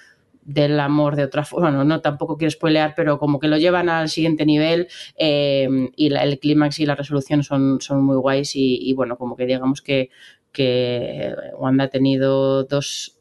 del 0.45 0.79
amor 0.79 1.15
de 1.15 1.23
otra 1.23 1.43
forma. 1.45 1.69
Bueno, 1.69 1.83
no 1.83 2.01
tampoco 2.01 2.37
quiero 2.37 2.51
spoilear, 2.51 2.93
pero 2.95 3.17
como 3.19 3.39
que 3.39 3.47
lo 3.47 3.57
llevan 3.57 3.89
al 3.89 4.09
siguiente 4.09 4.45
nivel 4.45 4.87
eh, 5.17 5.67
y 5.95 6.13
el 6.13 6.39
clímax 6.39 6.79
y 6.79 6.85
la 6.85 6.95
resolución 6.95 7.43
son, 7.43 7.79
son 7.81 8.03
muy 8.03 8.17
guays 8.17 8.55
y, 8.55 8.77
y, 8.81 8.93
bueno, 8.93 9.17
como 9.17 9.35
que 9.35 9.45
digamos 9.45 9.81
que, 9.81 10.09
que 10.51 11.33
Wanda 11.57 11.85
ha 11.85 11.89
tenido 11.89 12.63
dos, 12.63 13.19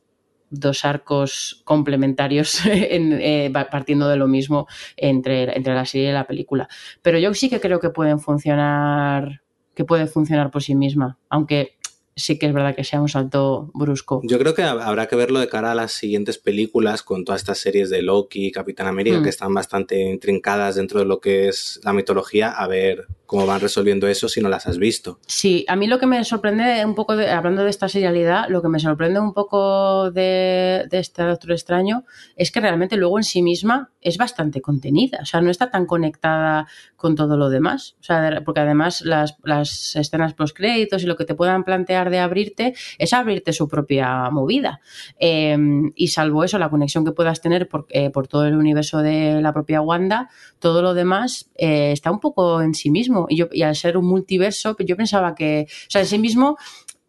dos 0.51 0.85
arcos 0.85 1.63
complementarios 1.65 2.65
en, 2.67 3.13
eh, 3.21 3.53
partiendo 3.71 4.09
de 4.09 4.17
lo 4.17 4.29
mismo 4.29 4.67
entre, 4.97 5.57
entre 5.57 5.75
la 5.75 5.85
serie 5.85 6.11
y 6.11 6.13
la 6.13 6.27
película. 6.27 6.69
Pero 7.03 7.19
yo 7.19 7.33
sí 7.35 7.49
que 7.49 7.61
creo 7.61 7.81
que 7.81 7.91
pueden 7.91 8.21
funcionar 8.21 9.43
que 9.75 9.85
puede 9.87 10.07
funcionar 10.07 10.51
por 10.51 10.63
sí 10.63 10.75
misma, 10.75 11.19
aunque 11.31 11.79
sí 12.17 12.39
que 12.39 12.47
es 12.47 12.53
verdad 12.53 12.75
que 12.75 12.85
sea 12.85 13.01
un 13.01 13.09
salto 13.09 13.71
brusco. 13.75 14.21
Yo 14.25 14.39
creo 14.39 14.55
que 14.55 14.63
habrá 14.63 15.09
que 15.09 15.17
verlo 15.17 15.41
de 15.41 15.49
cara 15.49 15.73
a 15.73 15.75
las 15.75 15.93
siguientes 15.93 16.39
películas 16.39 17.03
con 17.03 17.25
todas 17.25 17.41
estas 17.41 17.59
series 17.59 17.91
de 17.91 18.03
Loki, 18.03 18.53
Capitán 18.53 18.87
América, 18.87 19.21
mm. 19.21 19.23
que 19.23 19.31
están 19.31 19.55
bastante 19.55 20.01
intrincadas 20.01 20.77
dentro 20.77 21.01
de 21.01 21.07
lo 21.07 21.21
que 21.21 21.49
es 21.49 21.81
la 21.85 21.93
mitología, 21.93 22.51
a 22.51 22.67
ver 22.67 23.07
cómo 23.33 23.47
van 23.47 23.61
resolviendo 23.61 24.07
eso 24.09 24.29
si 24.29 24.43
no 24.43 24.51
las 24.51 24.67
has 24.67 24.77
visto. 24.77 25.19
Sí, 25.27 25.65
a 25.67 25.75
mí 25.75 25.87
lo 25.87 25.99
que 25.99 26.05
me 26.05 26.23
sorprende 26.23 26.85
un 26.85 26.95
poco, 26.95 27.17
de, 27.17 27.31
hablando 27.31 27.65
de 27.65 27.71
esta 27.71 27.89
serialidad, 27.89 28.51
lo 28.51 28.61
que 28.61 28.69
me 28.69 28.79
sorprende 28.79 29.21
un 29.21 29.33
poco 29.33 30.11
de, 30.11 30.87
este 30.91 31.23
Doctor 31.23 31.53
Extraño 31.53 32.05
es 32.37 32.53
que 32.53 32.61
realmente 32.61 32.99
luego 32.99 33.19
en 33.19 33.25
sí 33.25 33.41
misma 33.41 33.91
es 34.03 34.19
bastante 34.19 34.61
contenida, 34.61 35.21
o 35.23 35.25
sea, 35.25 35.41
no 35.41 35.51
está 35.51 35.71
tan 35.71 35.87
conectada 35.87 36.67
con 36.95 37.15
todo 37.17 37.39
lo 37.39 37.49
demás, 37.49 37.97
o 38.01 38.05
sea, 38.05 38.43
porque 38.45 38.61
además 38.61 39.01
las, 39.01 39.37
las 39.45 39.97
escenas 39.97 40.35
post 40.35 40.55
créditos 40.55 41.03
y 41.03 41.07
lo 41.07 41.17
que 41.17 41.25
te 41.25 41.35
puedan 41.35 41.65
plantear 41.65 42.11
de 42.11 42.19
abrirte 42.19 42.75
es 42.99 43.15
abrirte 43.15 43.55
su 43.55 43.67
propia 43.67 44.29
movida. 44.31 44.81
Eh, 45.19 45.57
y 45.95 46.09
salvo 46.09 46.45
eso, 46.45 46.59
la 46.59 46.69
conexión 46.69 47.05
que 47.05 47.13
puedas 47.13 47.41
tener 47.41 47.67
por, 47.67 47.87
eh, 47.89 48.11
por, 48.11 48.29
todo 48.29 48.45
el 48.45 48.57
universo 48.57 48.99
de 48.99 49.41
la 49.41 49.55
propia 49.55 49.81
Wanda, 49.81 50.29
todo 50.59 50.83
lo 50.83 50.93
demás 50.93 51.51
eh, 51.57 51.93
está 51.93 52.11
un 52.11 52.21
poco 52.21 52.61
en 52.61 52.75
sí 52.75 52.91
mismo. 52.91 53.22
Y, 53.29 53.37
yo, 53.37 53.49
y 53.53 53.63
al 53.63 53.77
ser 53.77 53.97
un 53.97 54.07
multiverso, 54.07 54.77
yo 54.79 54.97
pensaba 54.97 55.35
que, 55.35 55.67
o 55.69 55.91
sea, 55.91 56.01
en 56.01 56.07
sí 56.07 56.19
mismo 56.19 56.57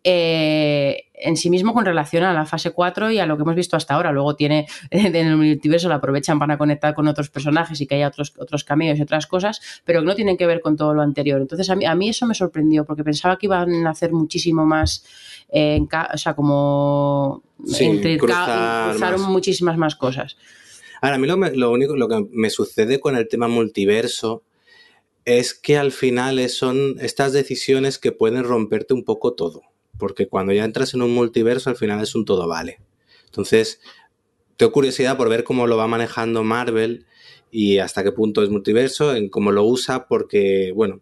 eh, 0.06 1.06
en 1.14 1.38
sí 1.38 1.49
mismo 1.49 1.73
con 1.73 1.85
relación 1.85 2.23
a 2.23 2.34
la 2.34 2.45
fase 2.45 2.72
4 2.72 3.11
y 3.11 3.19
a 3.19 3.26
lo 3.26 3.38
que 3.38 3.44
hemos 3.44 3.56
visto 3.56 3.77
hasta 3.77 3.94
ahora. 3.94 4.11
Luego 4.11 4.35
tiene, 4.35 4.68
en 4.90 5.15
el 5.15 5.38
multiverso 5.38 5.88
lo 5.88 5.95
aprovechan 5.95 6.40
para 6.40 6.57
conectar 6.57 6.94
con 6.94 7.07
otros 7.07 7.30
personajes 7.30 7.80
y 7.80 7.88
que 7.88 7.95
haya 7.95 8.10
otros, 8.10 8.34
otros 8.38 8.65
cameos 8.65 8.99
y 8.99 9.02
otras 9.02 9.27
cosas, 9.27 9.61
pero 9.85 10.02
que 10.02 10.06
no 10.06 10.15
tienen 10.15 10.35
que 10.35 10.45
ver 10.45 10.60
con 10.60 10.76
todo 10.76 10.94
lo 10.94 11.02
anterior. 11.02 11.40
Entonces 11.40 11.69
a 11.69 11.76
mí, 11.76 11.85
a 11.85 11.95
mí 11.95 12.10
eso 12.10 12.27
me 12.27 12.35
sorprendió 12.35 12.84
porque 12.84 13.03
pensaba 13.03 13.38
que 13.38 13.45
iban 13.45 13.88
a 13.88 13.91
hacer 13.91 14.11
muchísimo 14.11 14.65
más, 14.65 15.06
eh, 15.49 15.76
en 15.76 15.88
o 16.14 16.18
sea, 16.18 16.35
como 16.35 17.41
sí, 17.65 17.85
entre, 17.85 18.18
cruzar 18.18 18.90
cruzaron 18.91 19.22
más. 19.22 19.30
muchísimas 19.30 19.77
más 19.77 19.95
cosas. 19.95 20.35
Ahora, 21.02 21.15
a 21.15 21.19
mí 21.19 21.27
lo, 21.27 21.38
lo 21.38 21.72
único 21.72 21.95
lo 21.95 22.10
que 22.10 22.26
me 22.31 22.49
sucede 22.49 22.99
con 22.99 23.15
el 23.15 23.27
tema 23.30 23.48
multiverso 23.48 24.44
es 25.25 25.53
que 25.53 25.77
al 25.77 25.91
final 25.91 26.49
son 26.49 26.95
estas 26.99 27.33
decisiones 27.33 27.97
que 27.97 28.11
pueden 28.11 28.43
romperte 28.43 28.93
un 28.93 29.03
poco 29.03 29.33
todo 29.33 29.61
porque 29.97 30.27
cuando 30.27 30.53
ya 30.53 30.65
entras 30.65 30.93
en 30.93 31.01
un 31.01 31.13
multiverso 31.13 31.69
al 31.69 31.77
final 31.77 32.01
es 32.01 32.15
un 32.15 32.25
todo 32.25 32.47
vale. 32.47 32.79
Entonces, 33.25 33.79
tengo 34.57 34.71
curiosidad 34.71 35.17
por 35.17 35.29
ver 35.29 35.43
cómo 35.43 35.67
lo 35.67 35.77
va 35.77 35.87
manejando 35.87 36.43
Marvel 36.43 37.05
y 37.51 37.77
hasta 37.77 38.03
qué 38.03 38.11
punto 38.11 38.43
es 38.43 38.49
multiverso, 38.49 39.15
en 39.15 39.29
cómo 39.29 39.51
lo 39.51 39.63
usa, 39.63 40.07
porque, 40.07 40.71
bueno, 40.75 41.01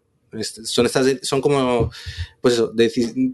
Son 0.63 0.85
estas, 0.85 1.05
son 1.23 1.41
como, 1.41 1.91
pues 2.41 2.53
eso, 2.53 2.73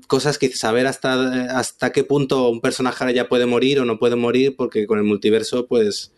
cosas 0.08 0.38
que 0.40 0.50
saber 0.56 0.88
hasta, 0.88 1.58
hasta 1.60 1.92
qué 1.92 2.04
punto 2.04 2.50
un 2.50 2.62
personaje 2.62 3.14
ya 3.14 3.30
puede 3.30 3.46
morir 3.46 3.80
o 3.80 3.86
no 3.86 4.00
puede 4.00 4.16
morir, 4.16 4.56
porque 4.56 4.88
con 4.88 4.98
el 4.98 5.04
multiverso, 5.04 5.68
pues 5.68 6.12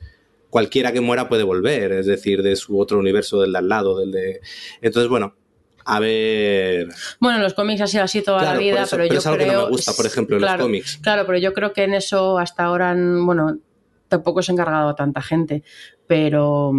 cualquiera 0.49 0.91
que 0.91 1.01
muera 1.01 1.29
puede 1.29 1.43
volver, 1.43 1.91
es 1.91 2.05
decir, 2.05 2.41
de 2.43 2.55
su 2.55 2.79
otro 2.79 2.97
universo, 2.99 3.39
del 3.41 3.51
de 3.51 3.57
al 3.59 3.69
lado, 3.69 3.99
del 3.99 4.11
de. 4.11 4.39
Entonces, 4.81 5.09
bueno, 5.09 5.35
a 5.85 5.99
ver. 5.99 6.87
Bueno, 7.19 7.37
en 7.37 7.43
los 7.43 7.53
cómics 7.53 7.81
ha 7.81 7.87
sido 7.87 8.03
así 8.03 8.21
toda 8.21 8.39
Claro, 8.39 8.55
la 8.55 8.59
vida, 8.59 8.81
eso- 8.83 8.95
pero, 8.97 9.03
pero 9.03 9.13
yo 9.13 9.19
es 9.19 9.25
algo 9.25 9.37
que 9.39 9.45
no 9.45 9.51
creo. 9.51 9.63
me 9.65 9.69
gusta, 9.69 9.93
por 9.93 10.05
ejemplo, 10.05 10.35
en 10.35 10.41
los 10.41 10.49
claro, 10.49 10.63
cómics. 10.63 10.97
Claro, 11.01 11.25
pero 11.25 11.37
yo 11.37 11.53
creo 11.53 11.73
que 11.73 11.83
en 11.83 11.93
eso 11.93 12.37
hasta 12.37 12.63
ahora, 12.63 12.93
mm, 12.93 13.25
bueno, 13.25 13.57
tampoco 14.07 14.41
se 14.41 14.51
ha 14.51 14.53
encargado 14.53 14.89
a 14.89 14.95
tanta 14.95 15.21
gente, 15.21 15.63
pero, 16.07 16.71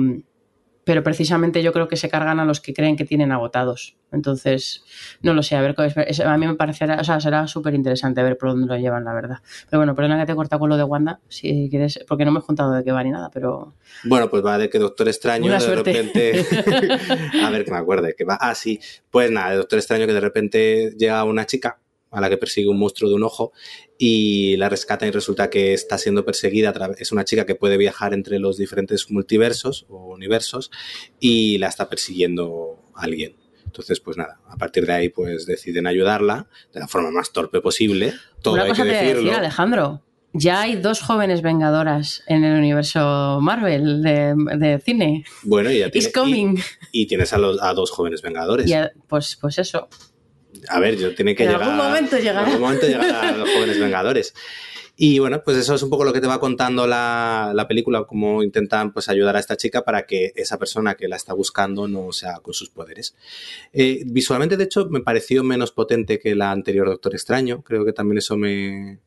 pero 0.90 1.04
precisamente 1.04 1.62
yo 1.62 1.72
creo 1.72 1.86
que 1.86 1.94
se 1.94 2.08
cargan 2.08 2.40
a 2.40 2.44
los 2.44 2.60
que 2.60 2.74
creen 2.74 2.96
que 2.96 3.04
tienen 3.04 3.30
agotados. 3.30 3.96
Entonces, 4.10 4.82
no 5.22 5.34
lo 5.34 5.44
sé, 5.44 5.54
a 5.54 5.60
ver, 5.60 5.76
a 5.78 6.36
mí 6.36 6.46
me 6.48 6.56
parecerá, 6.56 6.98
o 7.00 7.04
sea, 7.04 7.20
será 7.20 7.46
súper 7.46 7.74
interesante 7.74 8.20
ver 8.24 8.36
por 8.36 8.48
dónde 8.48 8.66
lo 8.66 8.76
llevan, 8.76 9.04
la 9.04 9.14
verdad. 9.14 9.36
Pero 9.70 9.78
bueno, 9.78 9.94
perdona 9.94 10.18
que 10.18 10.26
te 10.26 10.32
he 10.32 10.34
cortado 10.34 10.58
con 10.58 10.68
lo 10.68 10.76
de 10.76 10.82
Wanda, 10.82 11.20
si 11.28 11.68
quieres, 11.70 12.04
porque 12.08 12.24
no 12.24 12.32
me 12.32 12.40
he 12.40 12.42
juntado 12.42 12.72
de 12.72 12.82
qué 12.82 12.90
va 12.90 13.04
ni 13.04 13.12
nada, 13.12 13.30
pero 13.32 13.76
Bueno, 14.02 14.28
pues 14.28 14.44
va 14.44 14.58
de 14.58 14.68
que 14.68 14.80
Doctor 14.80 15.06
Extraño 15.06 15.52
de 15.52 15.60
suerte. 15.60 15.92
repente. 15.92 16.44
a 17.44 17.50
ver 17.50 17.64
que 17.64 17.70
me 17.70 17.78
acuerde. 17.78 18.16
Que 18.18 18.24
va. 18.24 18.36
Ah, 18.40 18.56
sí. 18.56 18.80
Pues 19.12 19.30
nada, 19.30 19.50
de 19.50 19.58
Doctor 19.58 19.78
Extraño 19.78 20.08
que 20.08 20.12
de 20.12 20.20
repente 20.20 20.90
llega 20.98 21.22
una 21.22 21.46
chica 21.46 21.78
a 22.11 22.20
la 22.20 22.28
que 22.28 22.37
persigue 22.37 22.69
un 22.69 22.78
monstruo 22.78 23.09
de 23.09 23.16
un 23.16 23.23
ojo 23.23 23.53
y 23.99 24.57
la 24.57 24.69
rescata 24.69 25.07
y 25.07 25.11
resulta 25.11 25.49
que 25.51 25.73
está 25.73 25.97
siendo 25.99 26.24
perseguida. 26.24 26.73
Es 26.99 27.12
una 27.12 27.24
chica 27.24 27.47
que 27.47 27.55
puede 27.55 27.77
viajar 27.77 28.15
entre 28.15 28.39
los 28.39 28.57
diferentes 28.57 29.11
multiversos 29.11 29.87
o 29.89 30.07
universos 30.15 30.70
y 31.20 31.59
la 31.59 31.69
está 31.69 31.89
persiguiendo 31.89 32.82
alguien. 32.95 33.37
Entonces, 33.65 34.01
pues 34.01 34.16
nada, 34.16 34.41
a 34.49 34.57
partir 34.57 34.85
de 34.87 34.93
ahí, 34.93 35.09
pues 35.11 35.47
deciden 35.47 35.87
ayudarla 35.87 36.49
de 36.74 36.81
la 36.81 36.89
forma 36.89 37.12
más 37.12 37.32
torpe 37.32 37.61
posible. 37.61 38.15
Todo 38.43 38.55
Una 38.55 38.65
hay 38.65 38.70
cosa 38.70 38.82
que 38.82 38.89
te 38.91 38.95
voy 38.97 38.99
a 38.99 39.03
decirlo. 39.09 39.23
decir, 39.31 39.39
Alejandro. 39.39 40.03
Ya 40.32 40.61
hay 40.61 40.77
dos 40.77 41.01
jóvenes 41.01 41.43
vengadoras 41.43 42.23
en 42.28 42.45
el 42.45 42.57
universo 42.57 43.41
Marvel 43.43 44.01
de, 44.01 44.35
de 44.59 44.78
cine. 44.78 45.24
Bueno, 45.43 45.73
y 45.73 45.81
ya 45.81 45.91
tiene- 45.91 46.07
It's 46.07 46.15
coming. 46.16 46.57
y, 46.93 47.03
y 47.03 47.07
tienes 47.07 47.32
a, 47.32 47.39
los, 47.39 47.61
a 47.61 47.74
dos 47.74 47.91
jóvenes 47.91 48.23
vengadores. 48.23 48.69
Y 48.69 48.74
a- 48.74 48.93
pues, 49.09 49.37
pues 49.41 49.59
eso. 49.59 49.89
A 50.68 50.81
ver, 50.81 50.97
yo 50.97 51.14
tiene 51.14 51.35
que 51.35 51.44
En 51.44 51.51
llegar. 51.51 51.62
algún 51.62 51.77
momento 51.78 52.16
llegará. 52.18 52.40
En 52.43 52.47
algún 52.48 52.60
momento 52.62 52.86
llegará 52.86 53.28
a 53.28 53.32
los 53.36 53.48
jóvenes 53.51 53.78
vengadores. 53.81 54.35
Y 54.97 55.18
bueno, 55.18 55.43
pues 55.43 55.56
eso 55.56 55.74
es 55.74 55.82
un 55.82 55.89
poco 55.89 56.05
lo 56.05 56.12
que 56.12 56.20
te 56.20 56.27
va 56.27 56.39
contando 56.39 56.86
la, 56.86 57.52
la 57.55 57.66
película, 57.66 58.05
cómo 58.05 58.43
intentan 58.43 58.93
pues 58.93 59.09
ayudar 59.09 59.35
a 59.35 59.40
esta 59.40 59.56
chica 59.56 59.82
para 59.82 60.05
que 60.05 60.32
esa 60.36 60.59
persona 60.59 60.94
que 60.94 61.09
la 61.09 61.16
está 61.16 61.32
buscando 61.32 61.89
no 61.89 62.12
sea 62.12 62.40
con 62.43 62.52
sus 62.52 62.68
poderes. 62.68 63.14
Eh, 63.72 64.02
visualmente, 64.05 64.59
de 64.59 64.64
hecho, 64.64 64.89
me 64.90 65.01
pareció 65.01 65.43
menos 65.43 65.72
potente 65.72 66.18
que 66.18 66.35
la 66.35 66.51
anterior 66.51 66.86
Doctor 66.86 67.14
Extraño. 67.14 67.62
Creo 67.62 67.86
que 67.86 67.94
también 67.94 68.18
eso 68.18 68.36
me, 68.36 68.98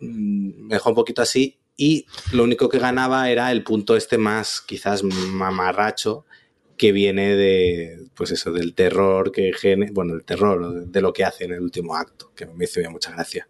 mm, 0.00 0.66
me 0.66 0.74
dejó 0.74 0.88
un 0.90 0.96
poquito 0.96 1.22
así. 1.22 1.56
Y 1.76 2.06
lo 2.32 2.42
único 2.42 2.68
que 2.68 2.78
ganaba 2.80 3.30
era 3.30 3.52
el 3.52 3.62
punto 3.62 3.96
este 3.96 4.18
más, 4.18 4.60
quizás 4.60 5.04
mamarracho, 5.04 6.24
que 6.76 6.92
viene 6.92 7.34
de, 7.36 8.06
pues 8.14 8.30
eso, 8.30 8.52
del 8.52 8.74
terror 8.74 9.32
que 9.32 9.52
gene, 9.52 9.90
bueno, 9.92 10.14
el 10.14 10.24
terror, 10.24 10.86
de, 10.86 11.00
lo 11.00 11.12
que 11.12 11.24
hace 11.24 11.44
en 11.44 11.52
el 11.52 11.60
último 11.60 11.96
acto, 11.96 12.32
que 12.34 12.46
me 12.46 12.64
hizo 12.64 12.80
ya 12.80 12.90
mucha 12.90 13.12
gracia. 13.12 13.48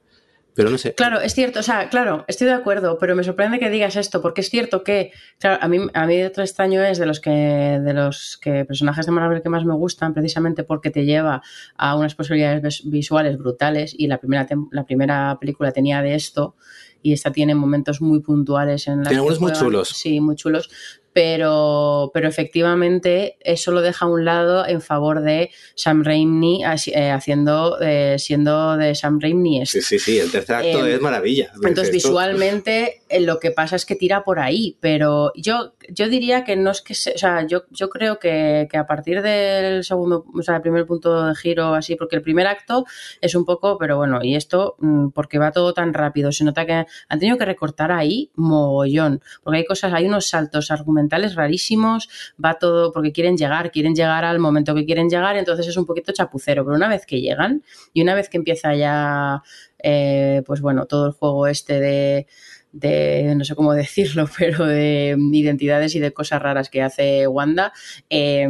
Pero 0.55 0.71
no 0.71 0.79
sé. 0.79 0.95
Claro, 0.95 1.21
es 1.21 1.35
cierto, 1.35 1.61
o 1.61 1.63
sea, 1.63 1.91
claro, 1.91 2.25
estoy 2.29 2.47
de 2.47 2.55
acuerdo, 2.55 2.97
pero 2.99 3.15
me 3.15 3.23
sorprende 3.25 3.59
que 3.59 3.69
digas 3.69 3.95
esto, 3.97 4.23
porque 4.23 4.41
es 4.41 4.49
cierto 4.49 4.85
que, 4.85 5.11
claro, 5.39 5.59
a 5.63 5.69
mí, 5.69 5.79
a 5.93 6.07
mí 6.07 6.23
otro 6.23 6.43
extraño 6.43 6.83
es 6.83 6.97
de 6.97 7.05
los 7.05 7.21
que, 7.21 7.31
de 7.31 7.93
los 7.93 8.39
que 8.41 8.65
personajes 8.65 9.05
de 9.05 9.13
Marvel 9.13 9.43
que 9.43 9.51
más 9.51 9.67
me 9.67 9.75
gustan, 9.75 10.15
precisamente 10.15 10.65
porque 10.65 10.91
te 10.91 11.05
lleva 11.05 11.43
a 11.77 11.95
unas 11.95 12.15
posibilidades 12.15 12.63
vis- 12.63 12.91
visuales 12.91 13.37
brutales, 13.37 13.95
y 13.99 14.07
la 14.07 14.17
primera, 14.19 14.47
la 14.71 14.87
primera 14.87 15.37
película 15.39 15.73
tenía 15.73 16.01
de 16.01 16.15
esto, 16.15 16.55
y 17.03 17.13
esta 17.13 17.33
tiene 17.33 17.55
momentos 17.55 18.01
muy 18.01 18.21
puntuales 18.21 18.89
en 18.89 18.99
la 19.05 19.11
Tiene 19.11 19.19
algunos 19.19 19.41
muy 19.41 19.53
chulos. 19.53 19.89
Sí, 19.91 20.21
muy 20.21 20.37
chulos. 20.37 20.71
Pero, 21.17 22.11
pero 22.13 22.29
efectivamente 22.29 23.39
eso 23.41 23.73
lo 23.73 23.81
deja 23.81 24.05
a 24.05 24.09
un 24.11 24.27
lado 24.27 24.67
en 24.67 24.83
favor 24.83 25.23
de 25.23 25.51
Sam 25.75 26.05
Raimi 26.05 26.63
eh, 26.63 27.11
haciendo, 27.11 27.79
eh, 27.81 28.17
siendo 28.19 28.77
de 28.77 28.95
Sam 28.95 29.19
Raimi 29.19 29.63
este. 29.63 29.81
Sí, 29.81 29.99
sí, 29.99 29.99
sí, 29.99 30.19
el 30.19 30.31
tercer 30.31 30.57
acto 30.57 30.87
Eh, 30.87 30.97
es 30.97 31.01
maravilla. 31.01 31.53
Entonces, 31.55 31.91
visualmente, 31.91 33.01
lo 33.21 33.39
que 33.39 33.53
pasa 33.53 33.77
es 33.77 33.87
que 33.87 33.95
tira 33.95 34.25
por 34.25 34.39
ahí, 34.41 34.77
pero 34.81 35.33
yo, 35.37 35.75
yo 35.89 36.09
diría 36.09 36.45
que 36.45 36.57
no 36.57 36.71
es 36.73 36.83
que 36.83 36.95
se- 36.95 37.13
o 37.15 37.19
sea, 37.19 37.47
yo, 37.47 37.65
yo 37.71 37.89
creo 37.89 38.19
que, 38.19 38.67
que 38.71 38.77
a 38.77 38.87
partir 38.87 39.23
del 39.23 39.85
segundo, 39.85 40.25
o 40.35 40.43
sea, 40.43 40.57
el 40.57 40.63
primer 40.63 40.87
punto 40.87 41.25
de 41.27 41.35
giro, 41.37 41.75
así, 41.75 41.95
porque 41.97 42.17
el 42.17 42.23
primer 42.23 42.47
acto 42.49 42.85
es 43.21 43.35
un 43.35 43.45
poco, 43.45 43.79
pero 43.79 43.97
bueno, 43.97 44.19
y 44.23 44.35
esto, 44.35 44.77
mm, 44.81 45.09
porque 45.11 45.39
va 45.39 45.53
todo 45.53 45.73
tan 45.73 45.95
rápido, 45.95 46.33
se 46.33 46.45
nota 46.45 46.67
que 46.67 46.73
han 47.09 47.19
tenido 47.21 47.39
que 47.39 47.45
recortar 47.45 47.93
ahí 47.93 48.31
mogollón, 48.35 49.21
porque 49.43 49.59
hay 49.59 49.65
cosas, 49.65 49.93
hay 49.93 50.07
unos 50.07 50.29
saltos 50.29 50.71
argumentales 50.71 51.35
rarísimos, 51.37 52.09
va 52.43 52.55
todo, 52.59 52.93
porque 52.93 53.13
quieren 53.13 53.37
llegar, 53.37 53.71
quieren 53.71 53.95
llegar 53.95 54.25
al 54.25 54.39
momento 54.41 54.75
que 54.75 54.85
quieren 54.85 55.09
llegar, 55.09 55.37
entonces 55.37 55.67
es 55.69 55.77
un 55.77 55.87
poquito 55.87 56.13
chapucero, 56.13 56.65
pero 56.65 56.77
una 56.77 56.89
vez 56.89 57.07
que 57.07 57.21
llegan 57.21 57.63
y 57.93 58.03
una 58.03 58.15
vez 58.15 58.29
que 58.29 58.37
empieza 58.39 58.75
ya, 58.75 59.43
eh, 59.83 60.43
pues 60.47 60.61
bueno, 60.61 60.87
todo 60.87 61.07
el 61.07 61.13
juego 61.13 61.47
este 61.47 61.81
de, 61.81 62.27
de, 62.73 63.35
no 63.37 63.45
sé 63.45 63.55
cómo 63.55 63.73
decirlo, 63.75 64.29
pero 64.39 64.67
de 64.67 65.17
identidades 65.33 65.95
y 65.95 66.01
de 66.01 66.13
cosas 66.13 66.43
raras 66.43 66.69
que 66.69 66.83
hace 66.83 67.27
Wanda, 67.27 67.73
eh, 68.11 68.49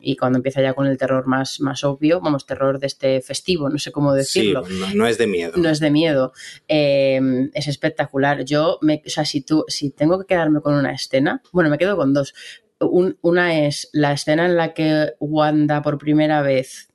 y 0.00 0.16
cuando 0.16 0.38
empieza 0.38 0.62
ya 0.62 0.72
con 0.74 0.86
el 0.86 0.96
terror 0.96 1.26
más, 1.26 1.60
más 1.60 1.84
obvio, 1.84 2.20
vamos, 2.20 2.46
terror 2.46 2.78
de 2.78 2.86
este 2.86 3.20
festivo, 3.20 3.68
no 3.68 3.78
sé 3.78 3.92
cómo 3.92 4.12
Sí, 4.12 4.18
decirlo. 4.18 4.62
no, 4.68 4.94
no 4.94 5.06
es 5.06 5.18
de 5.18 5.26
miedo. 5.26 5.52
No 5.56 5.68
es 5.68 5.80
de 5.80 5.90
miedo. 5.90 6.32
Eh, 6.66 7.20
es 7.54 7.68
espectacular. 7.68 8.44
Yo, 8.44 8.78
me, 8.80 9.02
o 9.06 9.10
sea, 9.10 9.24
si, 9.24 9.42
tú, 9.42 9.64
si 9.68 9.90
tengo 9.90 10.18
que 10.20 10.26
quedarme 10.26 10.60
con 10.60 10.74
una 10.74 10.92
escena, 10.92 11.42
bueno, 11.52 11.68
me 11.70 11.78
quedo 11.78 11.96
con 11.96 12.14
dos. 12.14 12.34
Un- 12.80 13.18
una 13.22 13.66
es 13.66 13.90
la 13.92 14.12
escena 14.12 14.46
en 14.46 14.56
la 14.56 14.72
que 14.72 15.12
Wanda 15.18 15.82
por 15.82 15.98
primera 15.98 16.42
vez 16.42 16.88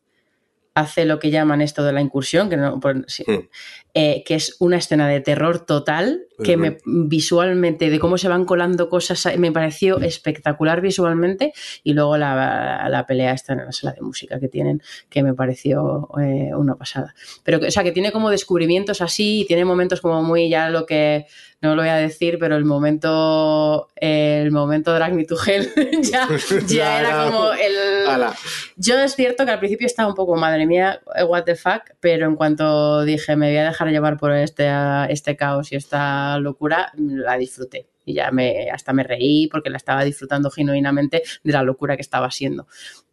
hace 0.76 1.06
lo 1.06 1.20
que 1.20 1.30
llaman 1.30 1.62
esto 1.62 1.84
de 1.84 1.94
la 1.94 2.02
incursión, 2.02 2.50
que, 2.50 2.58
no, 2.58 2.80
sí, 3.08 3.24
Hmm. 3.28 3.48
Eh, 3.96 4.24
que 4.26 4.34
es 4.34 4.56
una 4.60 4.78
escena 4.78 5.08
de 5.08 5.22
terror 5.22 5.66
total, 5.66 6.26
que 6.44 6.58
me, 6.58 6.80
visualmente, 6.84 7.92
de 7.92 8.00
cómo 8.00 8.18
se 8.18 8.28
van 8.28 8.44
colando 8.44 8.90
cosas, 8.90 9.38
me 9.38 9.52
pareció 9.52 10.00
espectacular 10.00 10.82
visualmente, 10.82 11.54
y 11.84 11.94
luego 11.94 12.18
la, 12.18 12.88
la 12.90 13.06
pelea 13.06 13.34
esta 13.34 13.54
en 13.54 13.66
la 13.66 13.72
sala 13.72 13.94
de 13.94 14.02
música 14.02 14.40
que 14.40 14.48
tienen, 14.48 14.82
que 15.10 15.22
me 15.22 15.36
pareció 15.36 16.10
eh, 16.20 16.50
una 16.56 16.76
pasada. 16.76 17.14
Pero, 17.44 17.60
o 17.60 17.72
sea, 17.72 17.84
que 17.84 17.92
tiene 17.92 18.12
como 18.12 18.32
descubrimientos 18.32 19.00
así, 19.02 19.42
y 19.42 19.46
tiene 19.46 19.64
momentos 19.64 20.02
como 20.02 20.24
muy 20.24 20.50
ya 20.50 20.70
lo 20.70 20.88
que, 20.88 21.28
no 21.64 21.76
lo 21.76 21.82
voy 21.82 21.90
a 21.90 21.96
decir, 21.96 22.40
pero 22.40 22.58
el 22.58 22.66
momento, 22.66 23.88
el 23.96 24.52
momento 24.52 24.94
Drag 24.94 25.14
Me 25.14 25.24
to 25.24 25.38
Hell 25.42 25.72
ya, 26.02 26.28
ya 26.68 27.00
era 27.00 27.26
como 27.26 27.54
el... 27.54 28.08
Ala. 28.08 28.34
Yo 28.76 29.00
es 29.00 29.16
cierto 29.16 29.46
que 29.46 29.52
al 29.52 29.60
principio 29.60 29.88
estaba 29.88 30.10
un 30.10 30.16
poco, 30.16 30.36
madre 30.36 30.66
mía, 30.66 31.00
eh, 31.16 31.24
what 31.24 31.44
the 31.46 31.56
fuck, 31.56 31.84
pero 32.02 32.28
en 32.28 32.36
cuanto 32.36 33.04
dije 33.04 33.38
me 33.38 33.48
voy 33.48 33.58
a 33.58 33.64
dejar 33.64 33.83
llevar 33.92 34.18
por 34.18 34.32
este, 34.34 34.68
este 35.10 35.36
caos 35.36 35.72
y 35.72 35.76
esta 35.76 36.38
locura, 36.40 36.92
la 36.98 37.38
disfruté. 37.38 37.88
Y 38.06 38.14
ya 38.16 38.32
me, 38.32 38.70
hasta 38.70 38.92
me 38.94 39.04
reí 39.04 39.48
porque 39.48 39.70
la 39.70 39.78
estaba 39.78 40.04
disfrutando 40.04 40.50
genuinamente 40.52 41.24
de 41.44 41.54
la 41.54 41.64
locura 41.64 41.96
que 41.96 42.02
estaba 42.02 42.30
siendo. 42.32 42.68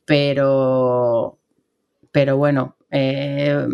Pero, 0.05 1.39
pero 2.13 2.37
bueno, 2.37 2.77
eh, 2.91 3.67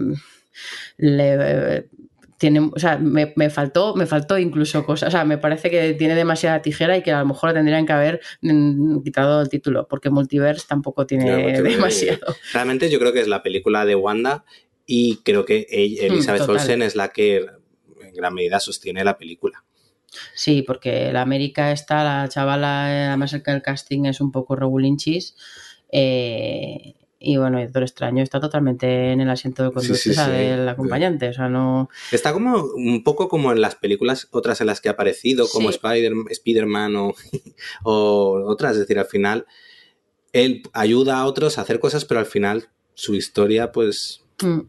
le- 0.98 1.88
tiene, 2.38 2.60
o 2.60 2.78
sea, 2.78 2.98
me, 2.98 3.32
me 3.36 3.48
faltó, 3.48 3.94
me 3.96 4.04
faltó 4.04 4.36
incluso 4.36 4.84
cosas. 4.84 5.08
O 5.08 5.10
sea, 5.10 5.24
me 5.24 5.38
parece 5.38 5.70
que 5.70 5.94
tiene 5.94 6.14
demasiada 6.14 6.60
tijera 6.60 6.94
y 6.98 7.02
que 7.02 7.10
a 7.10 7.20
lo 7.20 7.26
mejor 7.26 7.54
tendrían 7.54 7.86
que 7.86 7.94
haber 7.94 8.20
mm, 8.42 9.00
quitado 9.02 9.40
el 9.40 9.48
título, 9.48 9.88
porque 9.88 10.10
Multiverse 10.10 10.66
tampoco 10.68 11.06
tiene 11.06 11.24
Claro, 11.24 11.42
Multiverse. 11.44 11.76
demasiado. 11.76 12.36
Realmente 12.52 12.90
yo 12.90 12.98
creo 12.98 13.14
que 13.14 13.20
es 13.22 13.28
la 13.28 13.42
película 13.42 13.86
de 13.86 13.94
Wanda 13.94 14.44
y 14.86 15.16
creo 15.18 15.44
que 15.44 15.66
ella- 15.70 16.06
Elizabeth. 16.06 16.48
Olsen 16.48 16.82
es 16.82 16.94
la 16.96 17.08
que 17.08 17.38
en 18.00 18.14
gran 18.14 18.32
medida 18.34 18.60
sostiene 18.60 19.04
la 19.04 19.18
película. 19.18 19.64
Sí, 20.34 20.62
porque 20.62 21.12
la 21.12 21.22
América 21.22 21.72
está, 21.72 22.02
la 22.04 22.28
chavala, 22.28 22.90
eh, 22.94 23.06
además 23.08 23.32
el, 23.34 23.42
el 23.44 23.62
casting 23.62 24.04
es 24.06 24.20
un 24.20 24.30
poco 24.32 24.56
regulinchis. 24.56 25.34
eh, 25.92 26.94
y 27.18 27.38
bueno, 27.38 27.58
Doctor 27.60 27.82
Extraño 27.82 28.22
está 28.22 28.38
totalmente 28.40 29.10
en 29.10 29.20
el 29.22 29.30
asiento 29.30 29.62
de 29.64 29.72
conductor 29.72 29.96
sí, 29.96 30.12
sí. 30.14 30.30
del 30.30 30.68
acompañante. 30.68 31.28
O 31.30 31.32
sea, 31.32 31.48
no. 31.48 31.88
Está 32.12 32.32
como 32.34 32.62
un 32.76 33.02
poco 33.02 33.28
como 33.28 33.50
en 33.52 33.60
las 33.62 33.74
películas 33.74 34.28
otras 34.32 34.60
en 34.60 34.66
las 34.68 34.80
que 34.82 34.90
ha 34.90 34.92
aparecido, 34.92 35.48
como 35.48 35.70
Sí. 35.72 35.76
Spider, 35.76 36.12
Spider-Man 36.30 36.94
o, 36.96 37.14
o 37.84 38.42
otras. 38.46 38.72
Es 38.72 38.80
decir, 38.80 38.98
al 38.98 39.06
final 39.06 39.46
él 40.32 40.62
ayuda 40.74 41.18
a 41.18 41.26
otros 41.26 41.56
a 41.58 41.62
hacer 41.62 41.80
cosas, 41.80 42.04
pero 42.04 42.20
al 42.20 42.26
final 42.26 42.68
su 42.94 43.14
historia, 43.14 43.72
pues 43.72 44.22
Mm. 44.42 44.60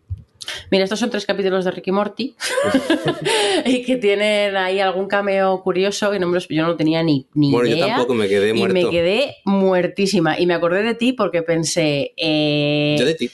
Mira, 0.72 0.86
estos 0.86 1.00
son 1.00 1.10
tres 1.10 1.26
capítulos 1.26 1.66
de 1.66 1.72
Ricky 1.72 1.92
Morty 1.92 2.34
y 3.66 3.84
que 3.84 3.98
tienen 3.98 4.56
ahí 4.56 4.80
algún 4.80 5.08
cameo 5.08 5.62
curioso 5.62 6.14
y 6.16 6.20
no 6.20 6.28
me 6.28 6.36
los- 6.36 6.48
yo 6.48 6.62
no 6.62 6.70
lo 6.70 6.78
tenía 6.78 7.04
ni, 7.04 7.28
ni 7.34 7.52
Bueno, 7.52 7.68
yo 7.68 7.86
tampoco 7.86 8.14
me 8.14 8.30
quedé 8.30 8.52
y 8.52 8.54
muerto. 8.54 8.74
me 8.74 8.90
quedé 8.90 9.36
muertísima. 9.44 10.40
Y 10.40 10.46
me 10.46 10.54
acordé 10.54 10.84
de 10.84 10.96
ti 10.96 11.12
porque 11.14 11.42
pensé, 11.42 12.14
eh, 12.16 12.96
Yo 12.98 13.06
de 13.06 13.16
ti. 13.16 13.30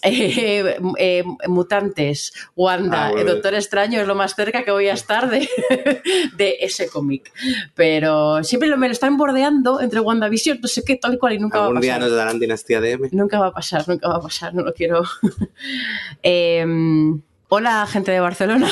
eh, 0.02 0.76
eh, 0.98 1.24
mutantes, 1.46 2.32
Wanda, 2.56 3.06
Ah, 3.06 3.10
bueno. 3.10 3.20
el 3.28 3.34
Doctor 3.34 3.54
Extraño 3.54 4.00
es 4.00 4.06
lo 4.06 4.14
más 4.14 4.34
cerca 4.34 4.64
que 4.64 4.70
voy 4.70 4.88
a 4.88 4.92
estar 4.94 5.28
de, 5.30 5.48
de 6.36 6.56
ese 6.60 6.88
cómic. 6.88 7.32
Pero 7.74 8.42
siempre 8.44 8.74
me 8.76 8.86
lo 8.88 8.92
están 8.92 9.16
bordeando 9.16 9.80
entre 9.80 10.00
WandaVision, 10.00 10.60
no 10.60 10.68
sé 10.68 10.82
qué, 10.84 10.96
tal 10.96 11.18
cual, 11.18 11.34
y 11.34 11.38
nunca 11.38 11.58
va 11.58 11.64
a 11.64 11.66
Algún 11.68 11.82
día 11.82 11.94
pasar. 11.94 12.08
nos 12.08 12.16
darán 12.16 12.38
Dinastía 12.38 12.80
DM. 12.80 13.08
Nunca 13.12 13.38
va 13.38 13.46
a 13.48 13.52
pasar, 13.52 13.88
nunca 13.88 14.08
va 14.08 14.16
a 14.16 14.20
pasar, 14.20 14.54
no 14.54 14.62
lo 14.62 14.72
quiero. 14.72 15.02
Em, 16.22 17.20
hola, 17.48 17.86
gente 17.90 18.12
de 18.12 18.20
Barcelona. 18.20 18.68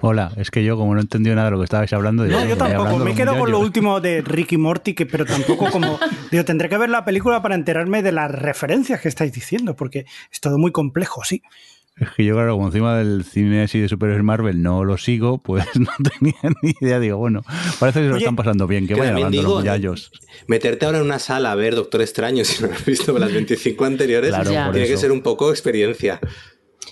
Hola, 0.00 0.32
es 0.36 0.50
que 0.50 0.62
yo 0.62 0.76
como 0.76 0.94
no 0.94 1.00
he 1.00 1.02
entendido 1.02 1.34
nada 1.34 1.46
de 1.46 1.50
lo 1.52 1.58
que 1.58 1.64
estabais 1.64 1.92
hablando... 1.92 2.24
No, 2.24 2.30
yo 2.44 2.50
"Voy 2.50 2.56
tampoco. 2.56 2.98
Me 2.98 3.06
los 3.06 3.16
quedo 3.16 3.30
con 3.32 3.50
lo 3.50 3.58
muchachos". 3.58 3.64
último 3.64 4.00
de 4.00 4.20
Ricky 4.22 4.56
Morty, 4.56 4.94
que, 4.94 5.06
pero 5.06 5.24
tampoco 5.26 5.70
como. 5.70 5.98
Digo, 6.30 6.44
tendré 6.44 6.68
que 6.68 6.78
ver 6.78 6.88
la 6.88 7.04
película 7.04 7.42
para 7.42 7.56
enterarme 7.56 8.02
de 8.02 8.12
las 8.12 8.30
referencias 8.30 9.00
que 9.00 9.08
estáis 9.08 9.32
diciendo, 9.32 9.74
porque 9.74 10.06
es 10.30 10.40
todo 10.40 10.56
muy 10.56 10.70
complejo, 10.70 11.24
sí. 11.24 11.42
Es 11.96 12.10
que 12.10 12.24
yo, 12.24 12.34
claro, 12.34 12.52
como 12.52 12.66
encima 12.68 12.96
del 12.96 13.24
cine 13.24 13.62
así 13.62 13.80
de 13.80 13.88
superhéroes 13.88 14.22
Marvel 14.24 14.62
no 14.62 14.84
lo 14.84 14.98
sigo, 14.98 15.38
pues 15.38 15.64
no 15.74 15.88
tenía 16.20 16.36
ni 16.62 16.74
idea. 16.80 17.00
Digo, 17.00 17.16
bueno, 17.18 17.42
parece 17.80 17.98
que 17.98 18.04
se 18.04 18.08
lo 18.10 18.14
Oye, 18.14 18.24
están 18.24 18.36
pasando 18.36 18.68
bien, 18.68 18.86
que 18.86 18.94
que 18.94 19.00
vayan 19.00 19.16
hablando 19.16 19.36
los 19.36 19.44
digo, 19.44 19.58
muchachos. 19.58 20.12
Meterte 20.46 20.86
ahora 20.86 20.98
en 20.98 21.04
una 21.06 21.18
sala 21.18 21.50
a 21.50 21.54
ver 21.56 21.74
Doctor 21.74 22.02
Extraño 22.02 22.44
si 22.44 22.62
no 22.62 22.70
has 22.72 22.84
visto 22.84 23.18
las 23.18 23.32
25 23.32 23.84
anteriores 23.84 24.30
Claro, 24.30 24.70
tiene 24.72 24.86
que 24.86 24.96
ser 24.96 25.10
un 25.10 25.22
poco 25.22 25.50
experiencia. 25.50 26.20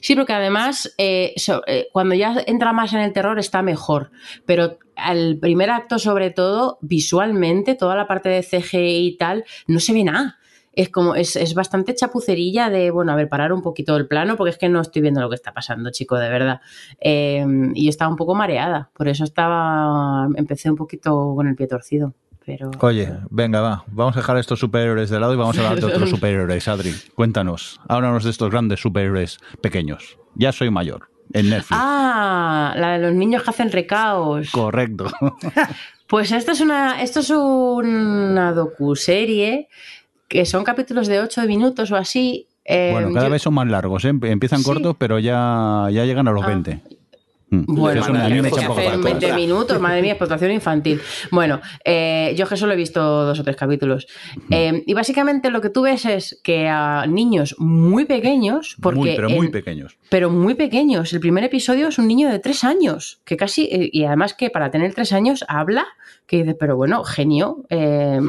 Sí, 0.01 0.15
porque 0.15 0.33
además, 0.33 0.95
eh, 0.99 1.35
eh, 1.67 1.89
cuando 1.93 2.15
ya 2.15 2.37
entra 2.47 2.73
más 2.73 2.93
en 2.93 3.01
el 3.01 3.13
terror 3.13 3.39
está 3.39 3.63
mejor. 3.63 4.11
Pero 4.45 4.79
al 4.97 5.39
primer 5.41 5.71
acto, 5.71 5.99
sobre 5.99 6.31
todo, 6.31 6.79
visualmente, 6.81 7.75
toda 7.75 7.97
la 7.97 8.07
parte 8.07 8.29
de 8.29 8.43
CGI 8.43 9.07
y 9.07 9.17
tal, 9.17 9.45
no 9.67 9.81
se 9.81 9.93
ve 9.93 10.05
nada. 10.05 10.39
Es 10.73 10.91
como, 10.91 11.15
es, 11.15 11.37
es 11.37 11.55
bastante 11.55 11.95
chapucerilla 11.95 12.69
de, 12.69 12.91
bueno, 12.91 13.13
a 13.13 13.17
ver, 13.17 13.31
parar 13.31 13.53
un 13.53 13.63
poquito 13.63 13.97
el 13.97 14.07
plano, 14.07 14.37
porque 14.37 14.51
es 14.51 14.59
que 14.59 14.69
no 14.69 14.81
estoy 14.83 15.01
viendo 15.01 15.23
lo 15.23 15.31
que 15.31 15.37
está 15.37 15.55
pasando, 15.55 15.91
chico, 15.91 16.17
de 16.17 16.29
verdad. 16.29 16.61
Eh, 17.01 17.47
y 17.75 17.89
estaba 17.89 18.11
un 18.11 18.17
poco 18.17 18.35
mareada, 18.35 18.91
por 18.93 19.09
eso 19.09 19.25
estaba, 19.25 20.29
empecé 20.37 20.69
un 20.71 20.77
poquito 20.77 21.33
con 21.35 21.49
el 21.49 21.57
pie 21.57 21.67
torcido. 21.67 22.15
Pero... 22.47 22.71
Oye, 22.81 23.13
venga, 23.29 23.61
va, 23.61 23.85
vamos 23.89 24.17
a 24.17 24.21
dejar 24.21 24.39
estos 24.39 24.61
superhéroes 24.61 25.11
de 25.11 25.19
lado 25.21 25.35
y 25.35 25.37
vamos 25.37 25.59
a 25.59 25.63
hablar 25.69 25.81
de 25.81 25.87
otros 25.87 26.09
superhéroes. 26.17 26.69
Adri, 26.69 26.95
cuéntanos, 27.17 27.81
háblanos 27.89 28.23
de 28.25 28.31
estos 28.31 28.51
grandes 28.51 28.79
superhéroes 28.81 29.39
pequeños. 29.61 30.17
Ya 30.37 30.53
soy 30.53 30.71
mayor, 30.71 31.11
en 31.33 31.51
Netflix. 31.51 31.71
Ah, 31.73 32.73
la 32.77 32.93
de 32.93 32.99
los 33.07 33.15
niños 33.15 33.43
que 33.43 33.51
hacen 33.51 33.71
recaos. 33.73 34.51
Correcto. 34.51 35.07
Pues 36.09 36.31
esto 36.31 36.53
es 36.53 36.61
una, 36.61 37.03
esto 37.03 37.19
es 37.19 37.31
una 37.31 38.53
docuserie 38.53 39.69
que 40.29 40.47
son 40.47 40.63
capítulos 40.63 41.09
de 41.09 41.19
8 41.21 41.43
minutos 41.49 41.91
o 41.91 41.97
así. 41.97 42.47
Eh, 42.65 42.91
bueno, 42.93 43.13
cada 43.13 43.27
yo- 43.27 43.33
vez 43.33 43.43
son 43.43 43.55
más 43.55 43.67
largos, 43.67 44.05
¿eh? 44.05 44.11
empiezan 44.23 44.61
Sí. 44.61 44.65
cortos, 44.67 44.95
pero 44.99 45.19
ya, 45.19 45.89
ya 45.91 46.05
llegan 46.05 46.29
a 46.29 46.31
los 46.31 46.45
Ah. 46.45 46.47
20. 46.47 46.81
Mm. 47.49 47.65
Bueno, 47.67 48.05
me 48.07 48.13
madre, 48.13 48.35
echa 48.35 48.37
un 48.37 48.43
que 48.43 48.51
poco 48.51 48.73
hacer 48.73 48.85
para 48.87 48.97
20 48.97 49.27
atrás. 49.27 49.37
minutos, 49.41 49.81
madre 49.81 50.03
mía, 50.03 50.13
explotación 50.13 50.51
infantil. 50.51 51.01
Bueno, 51.31 51.61
eh, 51.85 52.35
yo 52.37 52.47
que 52.49 52.57
solo 52.57 52.73
he 52.73 52.77
visto 52.77 53.01
dos 53.01 53.39
o 53.39 53.45
tres 53.45 53.57
capítulos. 53.57 54.09
Eh, 54.51 54.83
y 54.85 54.95
básicamente 54.95 55.51
lo 55.51 55.61
que 55.61 55.71
tú 55.71 55.83
ves 55.83 56.05
es 56.07 56.41
que 56.43 56.67
a 56.69 57.07
niños 57.07 57.55
muy 57.59 58.05
pequeños, 58.05 58.77
porque 58.83 58.99
muy, 58.99 59.17
pero 59.17 59.31
muy 59.31 59.49
pequeños. 59.49 59.97
pero 60.09 60.31
muy 60.31 60.55
pequeños. 60.55 61.13
El 61.13 61.21
primer 61.21 61.45
episodio 61.45 61.89
es 61.89 61.99
un 61.99 62.09
niño 62.09 62.29
de 62.29 62.41
tres 62.41 62.65
años, 62.65 63.21
que 63.25 63.37
casi, 63.37 63.65
eh, 63.71 63.91
y 63.93 64.05
además 64.05 64.35
que 64.35 64.51
para 64.51 64.71
tener 64.71 64.95
tres 64.95 65.13
años 65.13 65.45
habla, 65.47 65.87
que 66.27 66.39
dice, 66.39 66.55
pero 66.55 66.77
bueno, 66.77 67.05
genio, 67.05 67.65
eh, 67.71 68.21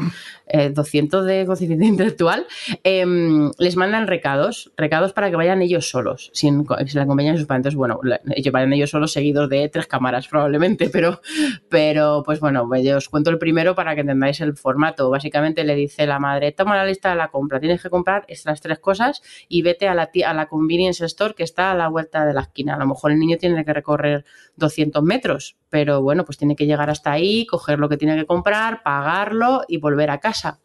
eh, 0.46 0.70
200 0.70 1.26
de 1.26 1.44
cociente 1.46 1.84
intelectual, 1.84 2.46
em, 2.84 3.50
les 3.58 3.76
mandan 3.76 4.06
recados, 4.06 4.70
recados 4.76 5.12
para 5.12 5.30
que 5.30 5.36
vayan 5.36 5.62
ellos 5.62 5.90
solos, 5.90 6.30
sin, 6.32 6.64
sin 6.86 7.00
la 7.00 7.06
compañía 7.06 7.32
de 7.32 7.38
sus 7.38 7.46
padres. 7.46 7.74
Bueno, 7.74 7.98
la- 8.02 8.20
ellos 8.34 8.52
vayan 8.52 8.72
ellos 8.72 8.90
solos 8.90 9.12
seguidos 9.12 9.48
de 9.48 9.68
tres 9.68 9.86
cámaras 9.86 10.28
probablemente, 10.28 10.88
pero, 10.92 11.20
pero 11.68 12.22
pues 12.24 12.40
bueno, 12.40 12.68
yo 12.82 12.96
os 12.98 13.08
cuento 13.08 13.30
el 13.30 13.38
primero 13.38 13.74
para 13.74 13.94
que 13.94 14.02
entendáis 14.02 14.40
el 14.40 14.56
formato. 14.56 15.10
Básicamente 15.10 15.64
le 15.64 15.74
dice 15.74 16.06
la 16.06 16.18
madre, 16.18 16.52
toma 16.52 16.76
la 16.76 16.86
lista 16.86 17.10
de 17.10 17.16
la 17.16 17.28
compra, 17.28 17.60
tienes 17.60 17.82
que 17.82 17.90
comprar 17.90 18.24
estas 18.28 18.60
tres 18.60 18.78
cosas 18.78 19.22
y 19.48 19.62
vete 19.62 19.88
a 19.88 19.94
la, 19.94 20.10
a 20.26 20.34
la 20.34 20.46
convenience 20.46 21.04
store 21.04 21.34
que 21.34 21.42
está 21.42 21.72
a 21.72 21.74
la 21.74 21.88
vuelta 21.88 22.24
de 22.24 22.32
la 22.34 22.42
esquina. 22.42 22.74
A 22.74 22.78
lo 22.78 22.86
mejor 22.86 23.12
el 23.12 23.18
niño 23.18 23.36
tiene 23.38 23.64
que 23.64 23.72
recorrer 23.72 24.24
200 24.56 25.02
metros, 25.02 25.56
pero 25.70 26.02
bueno, 26.02 26.24
pues 26.24 26.38
tiene 26.38 26.56
que 26.56 26.66
llegar 26.66 26.90
hasta 26.90 27.12
ahí, 27.12 27.46
coger 27.46 27.78
lo 27.78 27.88
que 27.88 27.96
tiene 27.96 28.16
que 28.16 28.26
comprar, 28.26 28.82
pagarlo 28.82 29.62
y 29.68 29.78
volver 29.78 30.10
a 30.10 30.18
casa. 30.18 30.60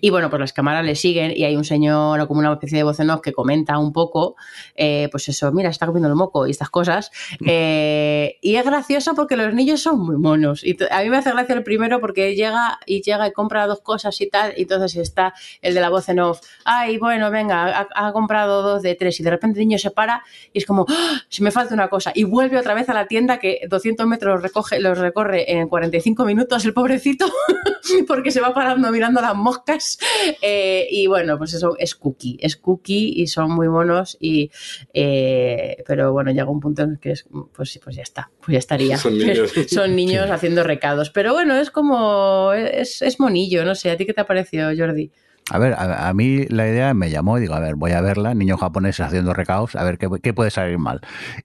Y 0.00 0.10
bueno, 0.10 0.30
pues 0.30 0.40
las 0.40 0.52
cámaras 0.52 0.84
le 0.84 0.94
siguen 0.94 1.32
y 1.34 1.44
hay 1.44 1.56
un 1.56 1.64
señor 1.64 2.20
o 2.20 2.28
como 2.28 2.40
una 2.40 2.52
especie 2.52 2.78
de 2.78 2.84
voz 2.84 3.00
en 3.00 3.10
off 3.10 3.20
que 3.20 3.32
comenta 3.32 3.78
un 3.78 3.92
poco, 3.92 4.36
eh, 4.74 5.08
pues 5.10 5.28
eso, 5.28 5.50
mira, 5.52 5.70
está 5.70 5.86
comiendo 5.86 6.08
el 6.08 6.14
moco 6.14 6.46
y 6.46 6.50
estas 6.50 6.70
cosas. 6.70 7.10
Eh, 7.50 8.36
y 8.42 8.56
es 8.56 8.64
gracioso 8.64 9.14
porque 9.14 9.36
los 9.36 9.54
niños 9.54 9.80
son 9.80 10.00
muy 10.00 10.16
monos. 10.16 10.62
Y 10.64 10.76
a 10.90 11.02
mí 11.02 11.08
me 11.08 11.16
hace 11.16 11.30
gracia 11.30 11.54
el 11.54 11.62
primero 11.62 11.98
porque 11.98 12.34
llega 12.34 12.78
y 12.84 13.00
llega 13.00 13.26
y 13.26 13.32
compra 13.32 13.66
dos 13.66 13.80
cosas 13.80 14.20
y 14.20 14.28
tal, 14.28 14.52
y 14.56 14.62
entonces 14.62 14.96
está 14.96 15.32
el 15.62 15.72
de 15.72 15.80
la 15.80 15.88
voz 15.88 16.08
en 16.08 16.20
off, 16.20 16.40
ay, 16.64 16.98
bueno, 16.98 17.30
venga, 17.30 17.88
ha, 17.94 18.08
ha 18.08 18.12
comprado 18.12 18.62
dos 18.62 18.82
de 18.82 18.94
tres 18.96 19.18
y 19.20 19.22
de 19.22 19.30
repente 19.30 19.60
el 19.60 19.66
niño 19.66 19.78
se 19.78 19.90
para 19.90 20.22
y 20.52 20.58
es 20.58 20.66
como, 20.66 20.84
¡Ah! 20.88 21.22
si 21.28 21.42
me 21.42 21.50
falta 21.50 21.74
una 21.74 21.88
cosa, 21.88 22.12
y 22.14 22.24
vuelve 22.24 22.58
otra 22.58 22.74
vez 22.74 22.88
a 22.88 22.94
la 22.94 23.06
tienda 23.06 23.38
que 23.38 23.60
200 23.68 24.06
metros 24.06 24.42
recoge, 24.42 24.80
los 24.80 24.98
recorre 24.98 25.52
en 25.52 25.68
45 25.68 26.24
minutos 26.24 26.64
el 26.64 26.74
pobrecito 26.74 27.26
porque 28.08 28.30
se 28.30 28.40
va 28.40 28.52
parando 28.52 28.90
mirando 28.90 29.20
las 29.20 29.34
moscas 29.38 29.98
eh, 30.42 30.86
y 30.90 31.06
bueno, 31.06 31.38
pues 31.38 31.54
eso 31.54 31.76
es 31.78 31.94
cookie, 31.94 32.36
es 32.40 32.56
cookie 32.56 33.12
y 33.16 33.26
son 33.26 33.50
muy 33.52 33.68
monos 33.68 34.16
y 34.20 34.50
eh, 34.92 35.82
pero 35.86 36.12
bueno, 36.12 36.30
llega 36.30 36.50
un 36.50 36.60
punto 36.60 36.82
en 36.82 36.90
el 36.92 36.98
que 36.98 37.12
es, 37.12 37.26
pues 37.54 37.78
pues 37.82 37.96
ya 37.96 38.02
está, 38.02 38.30
pues 38.40 38.52
ya 38.52 38.58
estaría. 38.58 38.96
Son 38.98 39.16
niños. 39.16 39.52
Son 39.68 39.94
niños 39.94 40.30
haciendo 40.30 40.62
recados, 40.64 41.10
pero 41.10 41.32
bueno, 41.32 41.56
es 41.56 41.70
como, 41.70 42.52
es, 42.52 43.02
es 43.02 43.20
monillo, 43.20 43.64
no 43.64 43.74
sé, 43.74 43.90
¿a 43.90 43.96
ti 43.96 44.06
qué 44.06 44.14
te 44.14 44.20
ha 44.20 44.26
parecido, 44.26 44.70
Jordi? 44.76 45.10
A 45.50 45.58
ver, 45.58 45.74
a, 45.78 46.12
mí 46.12 46.44
la 46.48 46.68
idea 46.68 46.92
me 46.92 47.10
llamó 47.10 47.38
y 47.38 47.40
digo, 47.40 47.54
a 47.54 47.60
ver, 47.60 47.74
voy 47.74 47.92
a 47.92 48.02
verla, 48.02 48.34
niños 48.34 48.60
japoneses 48.60 49.06
haciendo 49.06 49.32
recaos, 49.32 49.76
a 49.76 49.84
ver 49.84 49.96
qué, 49.96 50.08
qué 50.22 50.34
puede 50.34 50.50
salir 50.50 50.78
mal. 50.78 51.00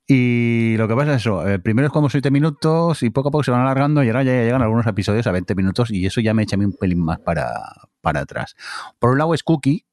Y 0.07 0.75
lo 0.77 0.87
que 0.87 0.95
pasa 0.95 1.11
es 1.11 1.21
eso, 1.21 1.47
eh, 1.47 1.59
primero 1.59 1.87
es 1.87 1.93
como 1.93 2.09
7 2.09 2.29
minutos 2.29 3.01
y 3.01 3.09
poco 3.11 3.29
a 3.29 3.31
poco 3.31 3.43
se 3.43 3.51
van 3.51 3.61
alargando 3.61 4.03
y 4.03 4.07
ahora 4.07 4.23
ya 4.23 4.33
llegan 4.33 4.61
algunos 4.61 4.85
episodios 4.87 5.25
a 5.27 5.31
20 5.31 5.55
minutos 5.55 5.89
y 5.89 6.05
eso 6.05 6.19
ya 6.19 6.33
me 6.33 6.43
echa 6.43 6.55
a 6.55 6.59
mí 6.59 6.65
un 6.65 6.73
pelín 6.73 6.99
más 6.99 7.19
para, 7.19 7.49
para 8.01 8.21
atrás. 8.21 8.55
Por 8.99 9.11
un 9.11 9.19
lado 9.19 9.33
es 9.33 9.43
cookie, 9.43 9.85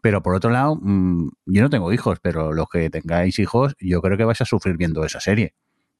pero 0.00 0.22
por 0.22 0.34
otro 0.34 0.50
lado, 0.50 0.76
mm, 0.80 1.28
yo 1.46 1.62
no 1.62 1.70
tengo 1.70 1.92
hijos, 1.92 2.18
pero 2.20 2.52
los 2.52 2.68
que 2.68 2.90
tengáis 2.90 3.38
hijos, 3.38 3.74
yo 3.80 4.00
creo 4.02 4.16
que 4.16 4.24
vais 4.24 4.40
a 4.40 4.44
sufrir 4.44 4.76
viendo 4.76 5.04
esa 5.04 5.20
serie. 5.20 5.54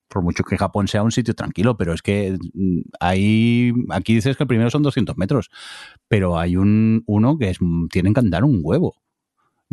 Por 0.08 0.22
mucho 0.22 0.44
que 0.44 0.56
Japón 0.56 0.88
sea 0.88 1.02
un 1.02 1.12
sitio 1.12 1.34
tranquilo, 1.34 1.76
pero 1.76 1.92
es 1.92 2.02
que 2.02 2.36
mm, 2.52 2.80
ahí, 3.00 3.72
aquí 3.90 4.14
dices 4.14 4.36
que 4.36 4.44
el 4.44 4.48
primero 4.48 4.70
son 4.70 4.82
200 4.82 5.16
metros, 5.16 5.50
pero 6.08 6.38
hay 6.38 6.56
un 6.56 7.02
uno 7.06 7.38
que 7.38 7.50
es, 7.50 7.58
tienen 7.90 8.14
que 8.14 8.20
andar 8.20 8.44
un 8.44 8.60
huevo. 8.62 8.96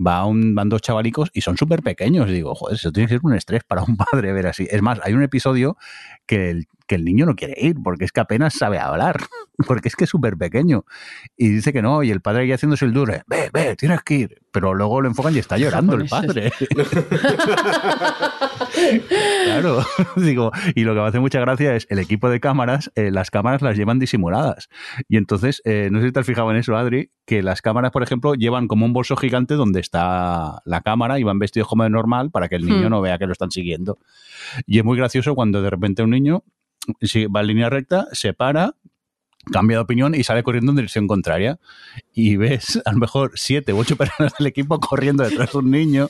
Va 0.04 0.26
un, 0.26 0.56
van 0.56 0.70
dos 0.70 0.82
chavalicos 0.82 1.30
y 1.34 1.42
son 1.42 1.58
súper 1.58 1.84
pequeños. 1.84 2.30
Digo, 2.30 2.56
joder, 2.56 2.76
eso 2.76 2.92
tiene 2.92 3.08
que 3.08 3.16
ser 3.16 3.22
un 3.24 3.34
estrés 3.34 3.64
para 3.64 3.84
un 3.84 3.98
padre 4.12 4.34
ver 4.34 4.48
así. 4.48 4.68
Es 4.70 4.82
más, 4.82 5.00
hay 5.04 5.14
un 5.14 5.24
episodio 5.24 5.78
que 6.26 6.50
el, 6.50 6.66
que 6.92 6.96
el 6.96 7.06
niño 7.06 7.26
no 7.26 7.38
quiere 7.38 7.56
ir 7.58 7.78
porque 7.82 8.04
es 8.04 8.12
que 8.12 8.20
apenas 8.20 8.54
sabe 8.54 8.78
hablar, 8.78 9.16
porque 9.66 9.88
es 9.88 9.96
que 9.96 10.04
es 10.04 10.10
súper 10.10 10.36
pequeño. 10.36 10.84
Y 11.38 11.48
dice 11.48 11.72
que 11.72 11.82
no, 11.82 12.04
y 12.04 12.12
el 12.12 12.20
padre 12.20 12.46
ya 12.48 12.56
haciéndose 12.56 12.84
el 12.84 12.92
duro, 12.92 13.14
ve, 13.28 13.50
ve, 13.54 13.78
tienes 13.78 14.02
que 14.04 14.14
ir. 14.16 14.42
Pero 14.52 14.74
luego 14.74 15.00
lo 15.00 15.08
enfocan 15.08 15.34
y 15.34 15.40
está 15.40 15.58
llorando 15.58 15.96
el 15.96 16.10
padre. 16.10 16.52
claro, 19.46 19.86
digo, 20.18 20.52
y 20.76 20.84
lo 20.84 20.94
que 20.94 21.00
me 21.00 21.08
hace 21.08 21.22
mucha 21.22 21.40
gracia 21.40 21.74
es 21.74 21.88
el 21.90 22.00
equipo 22.00 22.30
de 22.30 22.42
cámaras, 22.42 22.92
eh, 22.96 23.10
las 23.10 23.32
cámaras 23.32 23.62
las 23.62 23.78
llevan 23.78 23.98
disimuladas. 23.98 24.68
Y 25.08 25.16
entonces, 25.16 25.62
eh, 25.64 25.88
no 25.90 26.02
sé 26.02 26.08
si 26.08 26.12
te 26.12 26.20
has 26.20 26.26
fijado 26.26 26.52
en 26.52 26.58
eso, 26.58 26.76
Adri, 26.76 27.10
que 27.26 27.42
las 27.42 27.62
cámaras, 27.62 27.92
por 27.92 28.04
ejemplo, 28.04 28.34
llevan 28.34 28.68
como 28.68 28.86
un 28.86 28.92
bolso 28.92 29.16
gigante 29.16 29.54
donde 29.54 29.80
está 29.80 30.62
la 30.66 30.82
cámara 30.82 31.20
y 31.20 31.24
van 31.24 31.40
vestidos 31.40 31.70
como 31.70 31.84
de 31.84 31.90
normal 31.90 32.32
para 32.32 32.50
que 32.50 32.56
el 32.56 32.66
niño 32.66 32.90
Hmm. 32.90 32.92
no 32.92 33.00
vea 33.00 33.18
que 33.18 33.28
lo 33.28 33.32
están 33.32 33.52
siguiendo. 33.52 34.00
Y 34.66 34.80
es 34.80 34.84
muy 34.84 34.98
gracioso 34.98 35.34
cuando 35.36 35.62
de 35.62 35.70
repente 35.70 36.04
un 36.04 36.10
niño 36.10 36.44
si 37.02 37.26
va 37.28 37.42
en 37.42 37.48
línea 37.48 37.70
recta, 37.70 38.08
se 38.12 38.34
para, 38.34 38.76
cambia 39.52 39.78
de 39.78 39.82
opinión 39.84 40.14
y 40.14 40.24
sale 40.24 40.44
corriendo 40.44 40.72
en 40.72 40.76
dirección 40.76 41.08
contraria. 41.08 41.60
Y 42.14 42.36
ves 42.36 42.80
a 42.86 42.92
lo 42.92 43.00
mejor 43.00 43.32
siete 43.36 43.74
u 43.74 43.80
ocho 43.80 43.96
personas 43.96 44.34
del 44.38 44.48
equipo 44.48 44.80
corriendo 44.80 45.24
detrás 45.24 45.52
de 45.54 45.58
un 45.58 45.72
niño, 45.72 46.10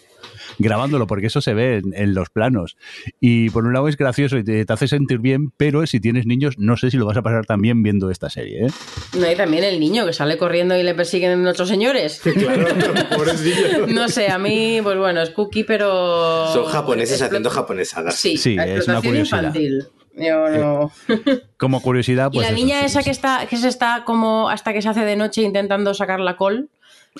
grabándolo, 0.59 1.07
porque 1.07 1.27
eso 1.27 1.39
se 1.39 1.53
ve 1.53 1.77
en, 1.77 1.93
en 1.95 2.13
los 2.13 2.29
planos. 2.29 2.75
Y 3.21 3.49
por 3.51 3.65
un 3.65 3.73
lado 3.73 3.87
es 3.87 3.95
gracioso 3.95 4.37
y 4.37 4.43
te, 4.43 4.65
te, 4.65 4.73
hace 4.73 4.87
sentir 4.87 5.19
bien, 5.19 5.51
pero 5.55 5.85
si 5.87 5.99
tienes 6.01 6.25
niños, 6.25 6.57
no 6.57 6.75
sé 6.75 6.91
si 6.91 6.97
lo 6.97 7.05
vas 7.05 7.15
a 7.17 7.21
pasar 7.21 7.45
tan 7.45 7.61
bien 7.61 7.83
viendo 7.83 8.11
esta 8.11 8.29
serie. 8.29 8.65
¿eh? 8.65 8.69
No, 9.17 9.25
hay 9.25 9.35
también 9.35 9.63
el 9.63 9.79
niño 9.79 10.05
que 10.05 10.13
sale 10.13 10.37
corriendo 10.37 10.77
y 10.77 10.83
le 10.83 10.93
persiguen 10.93 11.45
otros 11.47 11.69
señores. 11.69 12.19
claro. 12.21 12.65
No 13.87 14.09
sé, 14.09 14.29
a 14.29 14.37
mí, 14.37 14.79
pues 14.83 14.97
bueno, 14.97 15.21
es 15.21 15.29
cookie, 15.29 15.63
pero. 15.63 16.51
Son 16.51 16.65
japoneses 16.65 17.21
haciendo 17.21 17.49
japonesadas. 17.49 18.15
Sí, 18.15 18.37
Sí, 18.37 18.57
es 18.59 18.87
una 18.87 19.01
curiosidad. 19.01 19.39
infantil. 19.43 19.87
Yo 20.15 20.49
no. 20.49 20.91
Como 21.57 21.81
curiosidad, 21.81 22.29
y 22.31 22.37
pues. 22.37 22.47
la 22.47 22.53
eso, 22.53 22.55
niña 22.63 22.79
sí, 22.81 22.85
esa 22.85 22.99
sí. 22.99 23.05
que 23.05 23.11
está, 23.11 23.45
que 23.47 23.57
se 23.57 23.67
está 23.67 24.03
como 24.05 24.49
hasta 24.49 24.73
que 24.73 24.81
se 24.81 24.89
hace 24.89 25.05
de 25.05 25.15
noche 25.15 25.41
intentando 25.41 25.93
sacar 25.93 26.19
la 26.19 26.35
col 26.37 26.69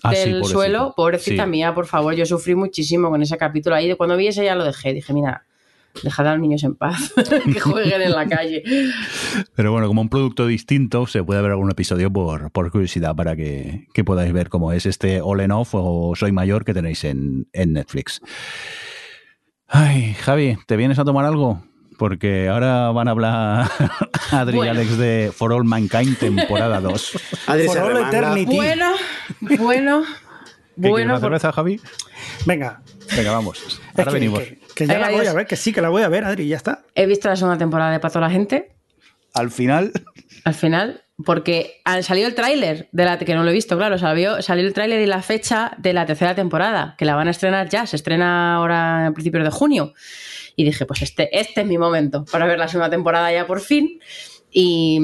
Ah, 0.03 0.13
sí, 0.15 0.19
del 0.21 0.29
pobrecita. 0.39 0.53
suelo, 0.53 0.93
pobrecita 0.95 1.43
Sí. 1.43 1.49
mía, 1.49 1.73
por 1.73 1.85
favor, 1.85 2.13
yo 2.15 2.25
sufrí 2.25 2.55
muchísimo 2.55 3.09
con 3.09 3.21
ese 3.21 3.37
capítulo 3.37 3.75
ahí. 3.75 3.89
De 3.89 3.97
cuando 3.97 4.15
vi 4.15 4.27
ese 4.27 4.45
ya 4.45 4.55
lo 4.55 4.63
dejé, 4.63 4.93
dije, 4.93 5.11
mira, 5.13 5.43
dejad 6.01 6.27
a 6.27 6.31
los 6.31 6.39
niños 6.41 6.63
en 6.63 6.75
paz, 6.75 7.11
que 7.53 7.59
jueguen 7.59 8.01
en 8.01 8.11
la 8.13 8.25
calle. 8.25 8.63
Pero 9.53 9.73
bueno, 9.73 9.87
como 9.87 9.99
un 9.99 10.07
producto 10.07 10.47
distinto, 10.47 11.07
se 11.07 11.21
puede 11.25 11.41
ver 11.41 11.51
algún 11.51 11.69
episodio 11.71 12.09
por, 12.11 12.51
por 12.51 12.71
curiosidad 12.71 13.15
para 13.17 13.35
que, 13.35 13.87
que 13.93 14.05
podáis 14.05 14.31
ver 14.31 14.47
cómo 14.47 14.71
es 14.71 14.85
este 14.85 15.19
All 15.21 15.41
and 15.41 15.51
Off 15.51 15.71
o 15.73 16.13
Soy 16.15 16.31
Mayor 16.31 16.63
que 16.63 16.73
tenéis 16.73 17.03
en, 17.03 17.47
en 17.51 17.73
Netflix. 17.73 18.21
Ay, 19.67 20.13
Javi, 20.13 20.57
¿te 20.67 20.77
vienes 20.77 20.99
a 20.99 21.03
tomar 21.05 21.25
algo? 21.25 21.63
Porque 22.01 22.49
ahora 22.49 22.89
van 22.89 23.07
a 23.09 23.11
hablar 23.11 23.69
Adri 24.31 24.57
Bueno. 24.57 24.73
y 24.73 24.75
Alex 24.75 24.97
de 24.97 25.31
For 25.31 25.53
All 25.53 25.65
Mankind 25.65 26.17
temporada 26.17 26.81
2. 26.81 27.11
Adri 27.45 27.67
For 27.67 27.77
all 27.77 28.07
eternity. 28.07 28.55
Bueno, 28.55 28.91
bueno, 29.59 30.01
¿Qué, 30.01 30.81
¿Quieres 30.81 30.89
bueno. 30.89 31.13
por- 31.13 31.21
cerveza, 31.21 31.51
Javi? 31.51 31.79
Venga. 32.47 32.81
Venga, 33.15 33.31
vamos. 33.33 33.59
Es 33.61 33.79
Ahora 33.99 34.05
que, 34.05 34.13
venimos. 34.15 34.39
que- 34.39 34.59
que 34.73 34.87
ya 34.87 34.97
la 34.97 35.11
voy 35.11 35.27
a 35.27 35.33
ver, 35.33 35.45
que 35.45 35.55
sí, 35.55 35.71
que 35.71 35.81
la 35.81 35.89
voy 35.89 36.01
a 36.01 36.07
ver, 36.09 36.23
Adri, 36.25 36.47
ya 36.47 36.57
está. 36.57 36.81
He 36.95 37.05
visto 37.05 37.29
la 37.29 37.35
segunda 37.35 37.59
temporada 37.59 37.91
de 37.91 37.99
Pato 37.99 38.19
la 38.19 38.31
gente. 38.31 38.71
Al 39.35 39.51
final, 39.51 39.91
Al 40.43 40.55
final, 40.55 41.03
porque 41.23 41.81
al- 41.85 42.03
salió 42.03 42.25
el 42.25 42.33
tráiler, 42.33 42.89
de 42.91 43.05
la 43.05 43.19
que 43.19 43.35
no 43.35 43.43
lo 43.43 43.51
he 43.51 43.53
visto, 43.53 43.77
claro, 43.77 43.99
salió, 43.99 44.41
salió 44.41 44.65
el 44.65 44.73
tráiler 44.73 45.01
y 45.01 45.05
la 45.05 45.21
fecha 45.21 45.73
de 45.77 45.93
la 45.93 46.07
tercera 46.07 46.33
temporada, 46.33 46.95
que 46.97 47.05
la 47.05 47.13
van 47.13 47.27
a 47.27 47.31
estrenar 47.31 47.69
ya, 47.69 47.85
se 47.85 47.95
estrena 47.95 48.55
ahora 48.55 49.05
a 49.05 49.11
principios 49.11 49.43
de 49.43 49.51
junio. 49.51 49.93
Y 50.55 50.63
dije, 50.63 50.85
pues 50.85 51.01
este, 51.01 51.37
este 51.37 51.61
es 51.61 51.67
mi 51.67 51.77
momento 51.77 52.25
para 52.25 52.45
ver 52.45 52.59
la 52.59 52.67
segunda 52.67 52.89
temporada 52.89 53.31
ya 53.31 53.47
por 53.47 53.61
fin. 53.61 53.99
Y, 54.51 54.99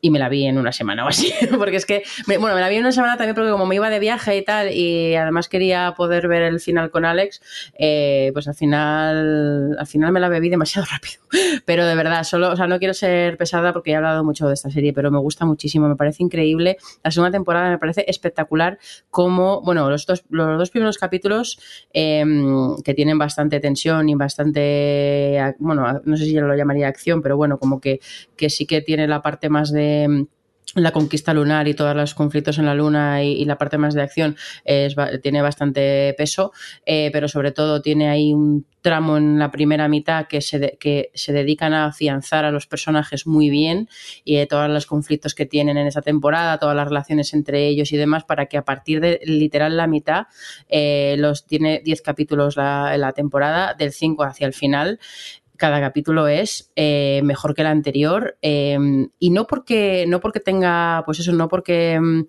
y 0.00 0.10
me 0.10 0.18
la 0.18 0.28
vi 0.28 0.46
en 0.46 0.56
una 0.56 0.72
semana 0.72 1.04
o 1.04 1.08
así, 1.08 1.32
porque 1.58 1.76
es 1.76 1.86
que, 1.86 2.02
bueno, 2.26 2.54
me 2.54 2.60
la 2.60 2.68
vi 2.68 2.76
en 2.76 2.82
una 2.82 2.92
semana 2.92 3.16
también 3.16 3.34
porque 3.34 3.50
como 3.50 3.66
me 3.66 3.74
iba 3.74 3.90
de 3.90 3.98
viaje 3.98 4.36
y 4.36 4.42
tal, 4.42 4.72
y 4.72 5.14
además 5.14 5.48
quería 5.48 5.94
poder 5.96 6.26
ver 6.28 6.42
el 6.42 6.60
final 6.60 6.90
con 6.90 7.04
Alex, 7.04 7.42
eh, 7.78 8.30
pues 8.32 8.48
al 8.48 8.54
final, 8.54 9.76
al 9.78 9.86
final 9.86 10.12
me 10.12 10.20
la 10.20 10.28
bebí 10.28 10.48
demasiado 10.48 10.86
rápido. 10.90 11.20
Pero 11.66 11.86
de 11.86 11.94
verdad, 11.94 12.24
solo, 12.24 12.50
o 12.50 12.56
sea, 12.56 12.66
no 12.66 12.78
quiero 12.78 12.94
ser 12.94 13.36
pesada 13.36 13.72
porque 13.72 13.90
he 13.90 13.96
hablado 13.96 14.24
mucho 14.24 14.48
de 14.48 14.54
esta 14.54 14.70
serie, 14.70 14.92
pero 14.92 15.10
me 15.10 15.18
gusta 15.18 15.44
muchísimo, 15.44 15.88
me 15.88 15.96
parece 15.96 16.22
increíble. 16.22 16.78
La 17.04 17.10
segunda 17.10 17.30
temporada 17.30 17.70
me 17.70 17.78
parece 17.78 18.04
espectacular 18.08 18.78
como, 19.10 19.60
bueno, 19.62 19.90
los 19.90 20.06
dos, 20.06 20.24
los 20.30 20.58
dos 20.58 20.70
primeros 20.70 20.96
capítulos 20.96 21.58
eh, 21.92 22.24
que 22.84 22.94
tienen 22.94 23.18
bastante 23.18 23.60
tensión 23.60 24.08
y 24.08 24.14
bastante, 24.14 25.54
bueno, 25.58 26.00
no 26.04 26.16
sé 26.16 26.24
si 26.24 26.32
yo 26.32 26.42
lo 26.42 26.56
llamaría 26.56 26.88
acción, 26.88 27.22
pero 27.22 27.36
bueno, 27.36 27.58
como 27.58 27.80
que, 27.80 28.00
que 28.36 28.50
sí 28.50 28.66
que 28.66 28.77
tiene 28.82 29.06
la 29.08 29.22
parte 29.22 29.48
más 29.48 29.72
de 29.72 30.06
mm, 30.08 30.26
la 30.74 30.92
conquista 30.92 31.32
lunar 31.32 31.66
y 31.66 31.74
todos 31.74 31.96
los 31.96 32.14
conflictos 32.14 32.58
en 32.58 32.66
la 32.66 32.74
luna 32.74 33.22
y, 33.22 33.44
la 33.46 33.56
parte 33.56 33.78
más 33.78 33.94
de 33.94 34.02
acción 34.02 34.36
tiene 35.22 35.40
bastante 35.40 36.14
peso, 36.18 36.52
eh, 36.84 37.08
pero 37.10 37.26
sobre 37.26 37.52
todo 37.52 37.80
tiene 37.80 38.10
ahí 38.10 38.34
un 38.34 38.66
tramo 38.82 39.16
en 39.16 39.38
la 39.38 39.50
primera 39.50 39.88
mitad 39.88 40.26
que 40.26 40.40
se, 40.42 40.58
de- 40.58 40.76
que 40.78 41.10
se 41.14 41.32
dedican 41.32 41.72
a 41.72 41.86
afianzar 41.86 42.44
a 42.44 42.50
los 42.50 42.66
personajes 42.66 43.26
muy 43.26 43.48
bien 43.48 43.88
y 44.24 44.36
eh, 44.36 44.46
todos 44.46 44.68
los 44.68 44.84
conflictos 44.84 45.34
que 45.34 45.46
tienen 45.46 45.78
en 45.78 45.86
esa 45.86 46.02
temporada, 46.02 46.58
todas 46.58 46.76
las 46.76 46.88
relaciones 46.88 47.32
entre 47.32 47.66
ellos 47.66 47.90
y 47.92 47.96
demás, 47.96 48.24
para 48.24 48.46
que 48.46 48.58
a 48.58 48.64
partir 48.64 49.00
de 49.00 49.20
literal 49.24 49.74
la 49.76 49.86
mitad, 49.86 50.26
eh, 50.68 51.16
los 51.18 51.46
tiene 51.46 51.80
10 51.82 52.02
capítulos 52.02 52.56
la, 52.56 52.94
la 52.98 53.12
temporada, 53.12 53.74
del 53.74 53.92
5 53.92 54.22
hacia 54.22 54.46
el 54.46 54.52
final, 54.52 55.00
cada 55.58 55.80
capítulo 55.80 56.28
es 56.28 56.72
eh, 56.76 57.20
mejor 57.24 57.54
que 57.54 57.60
el 57.60 57.66
anterior 57.66 58.38
eh, 58.40 58.78
y 59.18 59.30
no 59.30 59.46
porque 59.46 60.06
no 60.08 60.20
porque 60.20 60.40
tenga 60.40 61.02
pues 61.04 61.18
eso 61.18 61.32
no 61.32 61.48
porque 61.48 62.00
mm, 62.00 62.22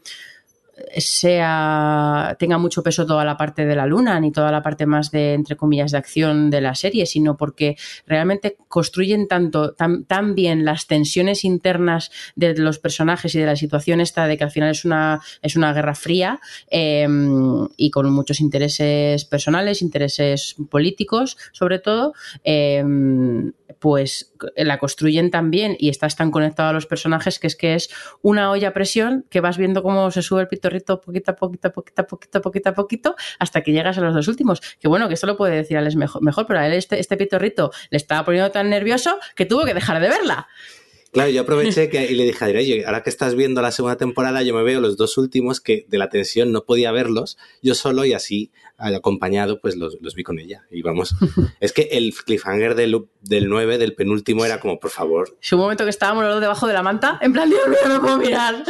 sea 0.98 2.36
tenga 2.40 2.58
mucho 2.58 2.84
peso 2.84 3.06
toda 3.06 3.26
la 3.26 3.38
parte 3.38 3.66
de 3.66 3.76
la 3.76 3.86
luna 3.86 4.20
ni 4.20 4.32
toda 4.32 4.52
la 4.52 4.62
parte 4.62 4.86
más 4.86 5.12
de 5.12 5.34
entre 5.34 5.56
comillas 5.56 5.92
de 5.92 5.98
acción 5.98 6.50
de 6.50 6.62
la 6.62 6.76
serie 6.76 7.06
sino 7.06 7.38
porque 7.38 7.78
realmente 8.06 8.58
construyen 8.68 9.28
tanto 9.28 9.74
tan, 9.74 10.06
tan 10.06 10.36
bien 10.36 10.66
las 10.66 10.88
tensiones 10.88 11.44
internas 11.44 12.12
de 12.36 12.56
los 12.58 12.80
personajes 12.80 13.34
y 13.36 13.40
de 13.40 13.46
la 13.46 13.56
situación 13.56 14.02
esta 14.02 14.28
de 14.28 14.38
que 14.38 14.44
al 14.44 14.52
final 14.52 14.72
es 14.72 14.86
una 14.86 15.22
es 15.42 15.56
una 15.56 15.74
guerra 15.74 15.96
fría 15.96 16.40
eh, 16.70 17.08
y 17.78 17.92
con 17.92 18.12
muchos 18.12 18.40
intereses 18.40 19.26
personales 19.26 19.82
intereses 19.82 20.56
políticos 20.70 21.38
sobre 21.52 21.80
todo 21.80 22.14
eh, 22.44 22.84
pues 23.80 24.34
la 24.56 24.78
construyen 24.78 25.32
tan 25.32 25.52
bien 25.52 25.76
y 25.80 25.90
estás 25.90 26.16
tan 26.16 26.32
conectado 26.32 26.70
a 26.70 26.74
los 26.74 26.86
personajes 26.86 27.40
que 27.40 27.48
es 27.48 27.56
que 27.56 27.76
es 27.76 27.90
una 28.22 28.52
olla 28.52 28.70
a 28.70 28.74
presión 28.74 29.26
que 29.30 29.42
vas 29.42 29.58
viendo 29.58 29.82
cómo 29.82 30.12
se 30.12 30.22
sube 30.22 30.42
el 30.42 30.48
pitorrito 30.48 31.02
poquito 31.02 31.32
a 31.32 31.36
poquito, 31.36 31.72
poquito 31.72 32.70
a 32.70 32.74
poquito, 32.74 33.16
hasta 33.40 33.62
que 33.62 33.72
llegas 33.72 33.98
a 33.98 34.02
los 34.02 34.14
dos 34.14 34.28
últimos. 34.28 34.62
Que 34.80 34.88
bueno, 34.88 35.08
que 35.08 35.14
esto 35.14 35.28
lo 35.28 35.38
puede 35.38 35.56
decir 35.56 35.78
Alex 35.78 35.96
mejor, 35.96 36.22
mejor 36.22 36.46
pero 36.46 36.60
a 36.60 36.68
él 36.68 36.74
este, 36.74 37.00
este 37.00 37.18
pitorrito 37.18 37.72
le 37.90 37.98
estaba 37.98 38.26
poniendo 38.26 38.52
tan 38.52 38.70
nervioso 38.70 39.18
que 39.36 39.46
tuvo 39.46 39.66
que 39.66 39.74
dejar 39.74 40.00
de 40.02 40.10
verla. 40.10 40.48
Claro, 41.12 41.32
yo 41.32 41.42
aproveché 41.42 41.90
que, 41.90 42.06
y 42.06 42.14
le 42.14 42.24
dije 42.24 42.46
a 42.46 42.48
oye, 42.50 42.86
ahora 42.86 43.02
que 43.02 43.10
estás 43.10 43.34
viendo 43.34 43.64
la 43.64 43.72
segunda 43.72 43.98
temporada, 43.98 44.44
yo 44.44 44.54
me 44.54 44.62
veo 44.62 44.80
los 44.80 44.96
dos 44.96 45.18
últimos 45.18 45.60
que 45.60 45.86
de 45.88 45.98
la 45.98 46.10
tensión 46.10 46.52
no 46.52 46.66
podía 46.66 46.92
verlos, 46.92 47.38
yo 47.64 47.74
solo 47.74 48.06
y 48.06 48.14
así 48.14 48.52
acompañado, 48.80 49.60
pues 49.62 49.76
los, 49.76 49.98
los 50.02 50.16
vi 50.16 50.24
con 50.24 50.40
ella. 50.40 50.66
Y 50.72 50.82
vamos, 50.82 51.16
es 51.60 51.74
que 51.74 51.90
el 51.92 52.14
cliffhanger 52.14 52.76
del, 52.76 53.06
del 53.22 53.50
9, 53.50 53.78
del 53.78 53.96
penúltimo, 53.96 54.46
era 54.46 54.60
como, 54.60 54.80
por 54.80 54.92
favor. 54.92 55.38
Es 55.42 55.52
un 55.54 55.60
momento 55.60 55.84
que 55.84 55.90
estábamos 55.90 56.24
los 56.24 56.34
dos 56.34 56.42
debajo 56.42 56.68
de 56.68 56.74
la 56.74 56.84
manta, 56.84 57.20
en 57.22 57.34
plan, 57.34 57.50
Dios 57.50 57.68
mío, 57.68 57.78
no 57.88 58.02
puedo 58.02 58.18
mirar. 58.18 58.64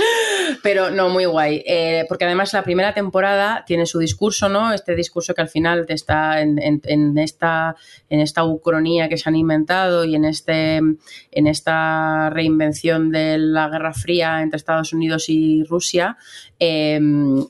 Pero 0.63 0.89
no, 0.89 1.09
muy 1.09 1.25
guay. 1.25 1.63
Eh, 1.65 2.05
porque 2.09 2.25
además 2.25 2.53
la 2.53 2.63
primera 2.63 2.93
temporada 2.93 3.63
tiene 3.65 3.85
su 3.85 3.99
discurso, 3.99 4.49
¿no? 4.49 4.73
Este 4.73 4.95
discurso 4.95 5.33
que 5.33 5.41
al 5.41 5.49
final 5.49 5.85
te 5.85 5.93
está 5.93 6.41
en, 6.41 6.59
en, 6.59 6.81
en 6.85 7.17
esta, 7.17 7.75
en 8.09 8.19
esta 8.19 8.43
ucronía 8.43 9.09
que 9.09 9.17
se 9.17 9.29
han 9.29 9.35
inventado 9.35 10.05
y 10.05 10.15
en, 10.15 10.25
este, 10.25 10.77
en 10.77 11.47
esta 11.47 12.29
reinvención 12.29 13.11
de 13.11 13.37
la 13.37 13.69
Guerra 13.69 13.93
Fría 13.93 14.41
entre 14.41 14.57
Estados 14.57 14.93
Unidos 14.93 15.29
y 15.29 15.63
Rusia. 15.63 16.17
Eh, 16.59 16.99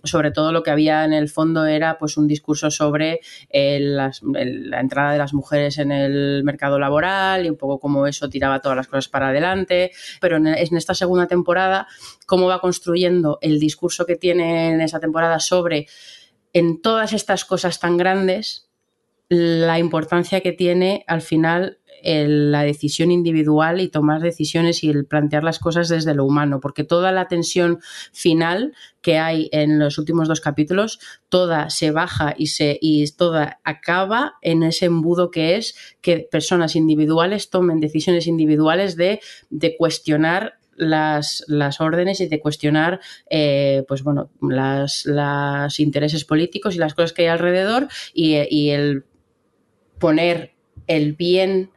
sobre 0.04 0.32
todo 0.32 0.52
lo 0.52 0.62
que 0.62 0.72
había 0.72 1.04
en 1.04 1.14
el 1.14 1.30
fondo 1.30 1.66
era 1.66 1.98
pues 1.98 2.16
un 2.16 2.28
discurso 2.28 2.70
sobre 2.70 3.22
eh, 3.50 3.80
la 3.82 4.80
entrada 4.80 5.14
de 5.14 5.18
las 5.18 5.34
mujeres 5.34 5.80
en 5.80 5.92
el 5.92 6.44
mercado 6.44 6.78
laboral 6.78 7.46
y 7.46 7.50
un 7.50 7.58
poco 7.58 7.80
cómo 7.80 8.06
eso 8.06 8.30
tiraba 8.30 8.62
todas 8.62 8.76
las 8.76 8.88
cosas 8.88 9.08
para 9.10 9.30
adelante. 9.30 9.92
Pero 10.22 10.38
en 10.38 10.48
esta 10.48 10.94
segunda 10.94 11.28
temporada, 11.28 11.88
cómo 12.26 12.48
va 12.48 12.62
construyendo 12.62 13.40
el 13.42 13.60
discurso 13.60 14.06
que 14.06 14.16
tiene 14.16 14.70
en 14.70 14.82
esa 14.82 15.00
temporada 15.00 15.40
sobre 15.40 15.88
en 16.54 16.82
todas 16.82 17.14
estas 17.14 17.46
cosas 17.46 17.80
tan 17.80 17.98
grandes, 17.98 18.70
la 19.30 19.78
importancia 19.78 20.42
que 20.42 20.52
tiene 20.52 21.04
al 21.08 21.22
final 21.22 21.79
la 22.04 22.64
decisión 22.64 23.12
individual 23.12 23.82
y 23.82 23.90
tomar 23.90 24.22
decisiones 24.22 24.84
y 24.84 24.90
el 24.90 25.06
plantear 25.06 25.44
las 25.44 25.60
cosas 25.60 25.90
desde 25.90 26.14
lo 26.14 26.26
humano, 26.26 26.60
porque 26.60 26.84
toda 26.84 27.12
la 27.12 27.28
tensión 27.28 27.80
final 28.12 28.74
que 29.02 29.18
hay 29.18 29.50
en 29.52 29.80
los 29.80 29.98
últimos 29.98 30.28
dos 30.28 30.42
capítulos, 30.42 31.00
toda 31.30 31.70
se 31.70 31.92
baja 31.92 32.34
y, 32.38 32.48
se, 32.48 32.78
y 32.82 33.10
toda 33.12 33.60
acaba 33.64 34.36
en 34.42 34.64
ese 34.64 34.86
embudo 34.86 35.32
que 35.32 35.56
es 35.56 35.76
que 36.02 36.28
personas 36.32 36.76
individuales 36.76 37.50
tomen 37.50 37.80
decisiones 37.80 38.28
individuales 38.28 38.96
de, 38.96 39.22
de 39.50 39.78
cuestionar 39.78 40.56
las, 40.76 41.44
las, 41.48 41.82
órdenes 41.82 42.22
y 42.22 42.28
de 42.28 42.40
cuestionar 42.40 43.02
eh, 43.30 43.84
pues 43.88 44.02
bueno 44.02 44.30
las, 44.42 45.06
las, 45.06 45.80
intereses 45.82 46.24
políticos 46.24 46.76
y 46.76 46.78
las 46.78 46.94
cosas 46.94 47.12
que 47.12 47.24
hay 47.24 47.28
alrededor 47.28 47.90
y 48.14 48.70
el 48.70 49.04
poner 50.00 50.54
el 50.88 51.14
bien 51.14 51.72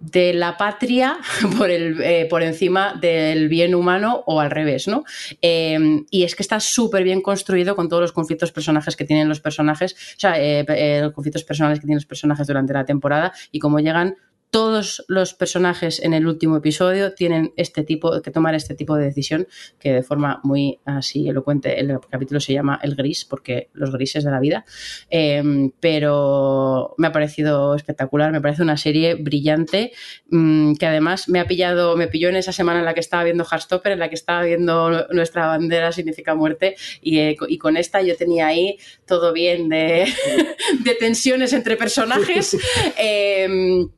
de 0.00 0.32
la 0.32 0.56
patria 0.56 1.18
por, 1.58 1.70
el, 1.70 2.00
eh, 2.02 2.26
por 2.28 2.42
encima 2.42 2.94
del 3.00 3.48
bien 3.48 3.74
humano 3.74 4.24
o 4.26 4.40
al 4.40 4.50
revés, 4.50 4.88
¿no? 4.88 5.04
Eh, 5.42 6.04
y 6.10 6.24
es 6.24 6.34
que 6.34 6.42
está 6.42 6.58
súper 6.58 7.04
bien 7.04 7.20
construido 7.20 7.76
con 7.76 7.88
todos 7.88 8.02
los 8.02 8.12
conflictos 8.12 8.50
personajes 8.50 8.96
que 8.96 9.04
tienen 9.04 9.28
los 9.28 9.40
personajes, 9.40 9.92
o 9.92 10.20
sea, 10.20 10.34
eh, 10.38 11.00
los 11.02 11.12
conflictos 11.12 11.44
personales 11.44 11.78
que 11.78 11.86
tienen 11.86 11.98
los 11.98 12.06
personajes 12.06 12.46
durante 12.46 12.72
la 12.72 12.84
temporada 12.84 13.32
y 13.52 13.58
cómo 13.58 13.78
llegan 13.78 14.16
todos 14.50 15.04
los 15.06 15.34
personajes 15.34 16.00
en 16.02 16.12
el 16.12 16.26
último 16.26 16.56
episodio 16.56 17.14
tienen 17.14 17.52
este 17.56 17.84
tipo, 17.84 18.20
que 18.20 18.30
tomar 18.32 18.54
este 18.56 18.74
tipo 18.74 18.96
de 18.96 19.04
decisión, 19.04 19.46
que 19.78 19.92
de 19.92 20.02
forma 20.02 20.40
muy 20.42 20.80
así 20.84 21.28
elocuente, 21.28 21.78
el 21.78 21.98
capítulo 22.10 22.40
se 22.40 22.52
llama 22.52 22.78
El 22.82 22.96
Gris, 22.96 23.24
porque 23.24 23.68
los 23.74 23.92
grises 23.92 24.24
de 24.24 24.30
la 24.30 24.40
vida. 24.40 24.64
Eh, 25.08 25.70
pero 25.78 26.94
me 26.98 27.06
ha 27.06 27.12
parecido 27.12 27.76
espectacular, 27.76 28.32
me 28.32 28.40
parece 28.40 28.62
una 28.62 28.76
serie 28.76 29.14
brillante, 29.14 29.92
mmm, 30.30 30.74
que 30.74 30.86
además 30.86 31.28
me 31.28 31.38
ha 31.38 31.46
pillado, 31.46 31.96
me 31.96 32.08
pilló 32.08 32.28
en 32.28 32.36
esa 32.36 32.52
semana 32.52 32.80
en 32.80 32.86
la 32.86 32.94
que 32.94 33.00
estaba 33.00 33.22
viendo 33.22 33.44
Heartstopper, 33.44 33.92
en 33.92 34.00
la 34.00 34.08
que 34.08 34.16
estaba 34.16 34.42
viendo 34.42 35.06
Nuestra 35.10 35.46
bandera 35.46 35.92
significa 35.92 36.34
muerte, 36.34 36.74
y, 37.00 37.18
eh, 37.18 37.36
y 37.48 37.58
con 37.58 37.76
esta 37.76 38.02
yo 38.02 38.16
tenía 38.16 38.48
ahí 38.48 38.78
todo 39.06 39.32
bien 39.32 39.68
de, 39.68 40.06
de 40.84 40.94
tensiones 40.96 41.52
entre 41.52 41.76
personajes. 41.76 42.56
Eh, 43.02 43.88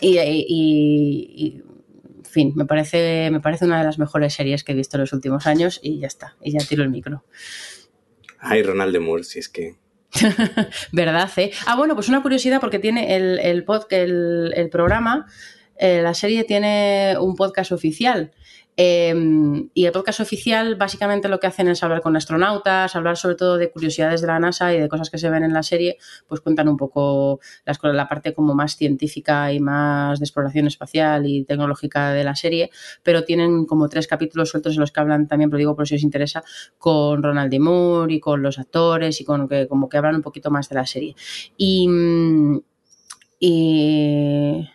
y, 0.00 0.18
y, 0.18 0.46
y, 0.48 1.62
en 2.18 2.24
fin, 2.24 2.52
me 2.54 2.64
parece, 2.64 3.30
me 3.30 3.40
parece 3.40 3.64
una 3.64 3.78
de 3.78 3.84
las 3.84 3.98
mejores 3.98 4.34
series 4.34 4.64
que 4.64 4.72
he 4.72 4.74
visto 4.74 4.96
en 4.96 5.02
los 5.02 5.12
últimos 5.12 5.46
años 5.46 5.80
y 5.82 5.98
ya 5.98 6.06
está, 6.06 6.36
y 6.40 6.52
ya 6.52 6.60
tiro 6.60 6.82
el 6.82 6.90
micro. 6.90 7.24
Ay, 8.38 8.62
Ronald 8.62 8.92
de 8.92 9.00
Moore, 9.00 9.24
si 9.24 9.38
es 9.38 9.48
que... 9.48 9.76
¿Verdad? 10.92 11.30
Eh? 11.36 11.52
Ah, 11.66 11.76
bueno, 11.76 11.94
pues 11.94 12.08
una 12.08 12.22
curiosidad 12.22 12.60
porque 12.60 12.78
tiene 12.78 13.16
el, 13.16 13.38
el, 13.38 13.64
pod, 13.64 13.84
el, 13.90 14.52
el 14.56 14.68
programa, 14.68 15.26
eh, 15.76 16.02
la 16.02 16.14
serie 16.14 16.44
tiene 16.44 17.16
un 17.20 17.34
podcast 17.34 17.72
oficial. 17.72 18.32
Eh, 18.84 19.14
y 19.74 19.84
el 19.84 19.92
podcast 19.92 20.18
oficial 20.18 20.74
básicamente 20.74 21.28
lo 21.28 21.38
que 21.38 21.46
hacen 21.46 21.68
es 21.68 21.84
hablar 21.84 22.00
con 22.00 22.16
astronautas, 22.16 22.96
hablar 22.96 23.16
sobre 23.16 23.36
todo 23.36 23.56
de 23.56 23.70
curiosidades 23.70 24.22
de 24.22 24.26
la 24.26 24.40
NASA 24.40 24.74
y 24.74 24.80
de 24.80 24.88
cosas 24.88 25.08
que 25.08 25.18
se 25.18 25.30
ven 25.30 25.44
en 25.44 25.52
la 25.52 25.62
serie, 25.62 25.98
pues 26.26 26.40
cuentan 26.40 26.66
un 26.66 26.76
poco 26.76 27.38
las, 27.64 27.78
la 27.80 28.08
parte 28.08 28.34
como 28.34 28.56
más 28.56 28.74
científica 28.74 29.52
y 29.52 29.60
más 29.60 30.18
de 30.18 30.24
exploración 30.24 30.66
espacial 30.66 31.26
y 31.28 31.44
tecnológica 31.44 32.10
de 32.10 32.24
la 32.24 32.34
serie, 32.34 32.70
pero 33.04 33.22
tienen 33.22 33.66
como 33.66 33.88
tres 33.88 34.08
capítulos 34.08 34.48
sueltos 34.50 34.74
en 34.74 34.80
los 34.80 34.90
que 34.90 34.98
hablan 34.98 35.28
también, 35.28 35.48
pero 35.48 35.58
digo 35.58 35.76
por 35.76 35.86
si 35.86 35.94
os 35.94 36.02
interesa, 36.02 36.42
con 36.76 37.22
Ronald 37.22 37.52
D. 37.52 37.60
Moore 37.60 38.14
y 38.14 38.18
con 38.18 38.42
los 38.42 38.58
actores 38.58 39.20
y 39.20 39.24
con 39.24 39.46
que 39.46 39.68
como 39.68 39.88
que 39.88 39.96
hablan 39.96 40.16
un 40.16 40.22
poquito 40.22 40.50
más 40.50 40.68
de 40.68 40.74
la 40.74 40.86
serie. 40.86 41.14
Y, 41.56 41.88
y 43.38 44.68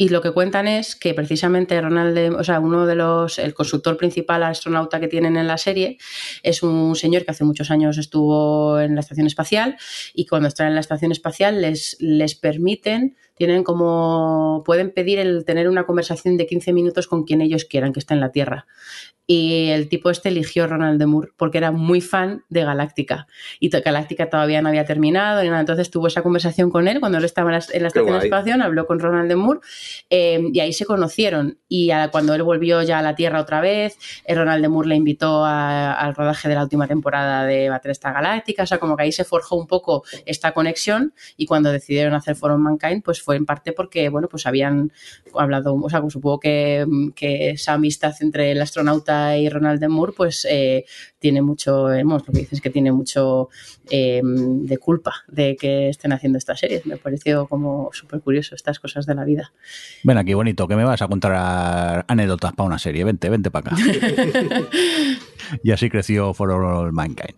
y 0.00 0.08
lo 0.08 0.22
que 0.22 0.30
cuentan 0.30 0.66
es 0.66 0.96
que 0.96 1.12
precisamente 1.12 1.78
Ronald, 1.78 2.14
de, 2.14 2.30
o 2.30 2.42
sea, 2.42 2.58
uno 2.58 2.86
de 2.86 2.94
los, 2.94 3.38
el 3.38 3.52
consultor 3.52 3.98
principal 3.98 4.42
astronauta 4.42 4.98
que 4.98 5.08
tienen 5.08 5.36
en 5.36 5.46
la 5.46 5.58
serie 5.58 5.98
es 6.42 6.62
un 6.62 6.96
señor 6.96 7.26
que 7.26 7.32
hace 7.32 7.44
muchos 7.44 7.70
años 7.70 7.98
estuvo 7.98 8.80
en 8.80 8.94
la 8.94 9.02
estación 9.02 9.26
espacial 9.26 9.76
y 10.14 10.24
cuando 10.24 10.48
están 10.48 10.68
en 10.68 10.74
la 10.74 10.80
estación 10.80 11.12
espacial 11.12 11.60
les, 11.60 11.98
les 12.00 12.34
permiten, 12.34 13.14
tienen 13.34 13.62
como, 13.62 14.62
pueden 14.64 14.90
pedir 14.90 15.18
el 15.18 15.44
tener 15.44 15.68
una 15.68 15.84
conversación 15.84 16.38
de 16.38 16.46
15 16.46 16.72
minutos 16.72 17.06
con 17.06 17.24
quien 17.24 17.42
ellos 17.42 17.66
quieran 17.66 17.92
que 17.92 18.00
esté 18.00 18.14
en 18.14 18.20
la 18.20 18.32
Tierra. 18.32 18.66
Y 19.32 19.68
el 19.68 19.88
tipo 19.88 20.10
este 20.10 20.28
eligió 20.28 20.66
Ronald 20.66 20.98
de 20.98 21.06
Moore 21.06 21.28
porque 21.36 21.58
era 21.58 21.70
muy 21.70 22.00
fan 22.00 22.42
de 22.48 22.64
Galáctica. 22.64 23.28
Y 23.60 23.68
Galáctica 23.68 24.28
todavía 24.28 24.60
no 24.60 24.70
había 24.70 24.84
terminado. 24.84 25.44
Y 25.44 25.48
nada. 25.48 25.60
Entonces 25.60 25.88
tuvo 25.88 26.08
esa 26.08 26.22
conversación 26.22 26.68
con 26.68 26.88
él 26.88 26.98
cuando 26.98 27.18
él 27.18 27.24
estaba 27.24 27.48
en 27.50 27.60
la, 27.60 27.64
en 27.72 27.82
la 27.82 27.88
estación 27.88 28.16
espacial, 28.16 28.60
habló 28.60 28.88
con 28.88 28.98
Ronald 28.98 29.28
de 29.28 29.36
Moore 29.36 29.60
eh, 30.08 30.40
y 30.52 30.60
ahí 30.60 30.72
se 30.72 30.84
conocieron. 30.84 31.58
Y 31.68 31.90
cuando 32.10 32.34
él 32.34 32.42
volvió 32.42 32.82
ya 32.82 32.98
a 32.98 33.02
la 33.02 33.14
Tierra 33.14 33.40
otra 33.40 33.60
vez, 33.60 33.96
eh, 34.24 34.34
Ronald 34.34 34.62
de 34.62 34.68
Moore 34.68 34.88
le 34.88 34.96
invitó 34.96 35.44
a, 35.44 35.92
al 35.92 36.14
rodaje 36.14 36.48
de 36.48 36.54
la 36.54 36.64
última 36.64 36.86
temporada 36.86 37.44
de 37.44 37.68
Battlestar 37.68 38.12
Galáctica. 38.12 38.64
O 38.64 38.66
sea, 38.66 38.78
como 38.78 38.96
que 38.96 39.04
ahí 39.04 39.12
se 39.12 39.24
forjó 39.24 39.56
un 39.56 39.66
poco 39.66 40.04
esta 40.26 40.52
conexión. 40.52 41.14
Y 41.36 41.46
cuando 41.46 41.72
decidieron 41.72 42.14
hacer 42.14 42.36
For 42.36 42.50
All 42.50 42.58
Mankind, 42.58 43.02
pues 43.02 43.22
fue 43.22 43.36
en 43.36 43.46
parte 43.46 43.72
porque, 43.72 44.08
bueno, 44.08 44.28
pues 44.28 44.46
habían 44.46 44.92
hablado, 45.34 45.74
o 45.74 45.88
sea, 45.88 46.02
supongo 46.08 46.40
que, 46.40 46.86
esa 47.20 47.74
amistad 47.74 48.14
entre 48.20 48.52
el 48.52 48.60
astronauta 48.60 49.36
y 49.36 49.48
Ronald 49.48 49.80
de 49.80 49.88
Moore, 49.88 50.12
pues 50.16 50.46
eh, 50.48 50.84
tiene 51.18 51.42
mucho, 51.42 51.92
hemos, 51.92 52.26
lo 52.26 52.32
que 52.32 52.40
dices 52.40 52.60
que 52.60 52.70
tiene 52.70 52.92
mucho 52.92 53.48
eh, 53.90 54.20
de 54.22 54.78
culpa 54.78 55.14
de 55.28 55.56
que 55.56 55.88
estén 55.88 56.12
haciendo 56.12 56.38
estas 56.38 56.60
series. 56.60 56.86
Me 56.86 56.96
pareció 56.96 57.46
como 57.46 57.90
súper 57.92 58.20
curioso 58.20 58.54
estas 58.54 58.80
cosas 58.80 59.06
de 59.06 59.14
la 59.14 59.24
vida. 59.24 59.52
Ven 60.02 60.18
aquí, 60.18 60.34
bonito, 60.34 60.66
que 60.66 60.76
me 60.76 60.84
vas 60.84 61.02
a 61.02 61.08
contar 61.08 62.04
anécdotas 62.08 62.52
para 62.52 62.66
una 62.66 62.78
serie. 62.78 63.04
Vente, 63.04 63.28
vente 63.28 63.50
para 63.50 63.74
acá. 63.74 63.82
y 65.62 65.70
así 65.70 65.90
creció 65.90 66.32
For 66.34 66.50
All 66.50 66.92
Mankind. 66.92 67.34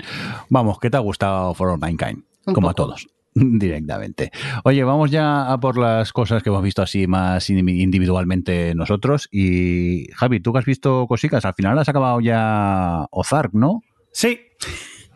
Vamos, 0.49 0.79
¿qué 0.79 0.91
te 0.91 0.97
ha 0.97 1.01
gustado 1.01 1.55
For 1.55 1.71
All 1.71 1.79
Mankind? 1.79 2.23
Un 2.47 2.55
Como 2.55 2.69
poco. 2.69 2.71
a 2.71 2.75
todos 2.75 3.09
directamente. 3.35 4.31
Oye, 4.65 4.85
vamos 4.85 5.11
ya 5.11 5.53
a 5.53 5.59
por 5.61 5.79
las 5.79 6.13
cosas 6.13 6.43
que 6.43 6.51
hemos 6.51 6.63
visto 6.63 6.83
así 6.83 7.07
más 7.07 7.49
individualmente 7.51 8.75
nosotros. 8.75 9.29
Y 9.31 10.07
Javi, 10.15 10.41
tú 10.41 10.53
que 10.53 10.59
has 10.61 10.65
visto 10.65 11.07
cositas, 11.07 11.45
al 11.45 11.55
final 11.55 11.79
has 11.79 11.89
acabado 11.89 12.21
ya 12.21 13.07
Ozark, 13.11 13.55
¿no? 13.55 13.83
Sí. 14.13 14.41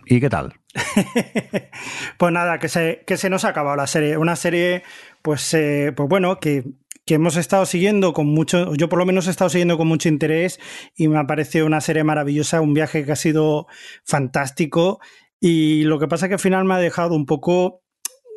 ¿Y 0.07 0.21
qué 0.21 0.31
tal? 0.31 0.55
pues 2.19 2.33
nada, 2.33 2.59
que 2.59 2.69
se, 2.69 3.03
que 3.07 3.17
se 3.17 3.31
nos 3.31 3.45
ha 3.45 3.49
acabado 3.49 3.77
la 3.77 3.87
serie. 3.87 4.17
Una 4.17 4.37
serie, 4.37 4.83
pues, 5.23 5.53
eh, 5.55 5.93
pues 5.97 6.09
bueno, 6.09 6.39
que, 6.39 6.65
que 7.07 7.15
hemos 7.15 7.37
estado 7.37 7.65
siguiendo 7.67 8.13
con 8.13 8.27
mucho, 8.27 8.75
yo 8.75 8.89
por 8.89 8.99
lo 8.99 9.07
menos 9.07 9.29
he 9.29 9.31
estado 9.31 9.49
siguiendo 9.49 9.79
con 9.79 9.87
mucho 9.87 10.09
interés 10.09 10.59
y 10.97 11.07
me 11.07 11.19
ha 11.19 11.27
parecido 11.27 11.65
una 11.65 11.81
serie 11.81 12.03
maravillosa, 12.03 12.61
un 12.61 12.75
viaje 12.75 13.05
que 13.05 13.13
ha 13.13 13.17
sido 13.17 13.69
fantástico. 14.05 15.01
Y 15.39 15.85
lo 15.85 16.01
que 16.01 16.09
pasa 16.09 16.27
es 16.27 16.31
que 16.31 16.35
al 16.35 16.41
final 16.41 16.65
me 16.65 16.75
ha 16.75 16.79
dejado 16.79 17.15
un 17.15 17.25
poco 17.25 17.83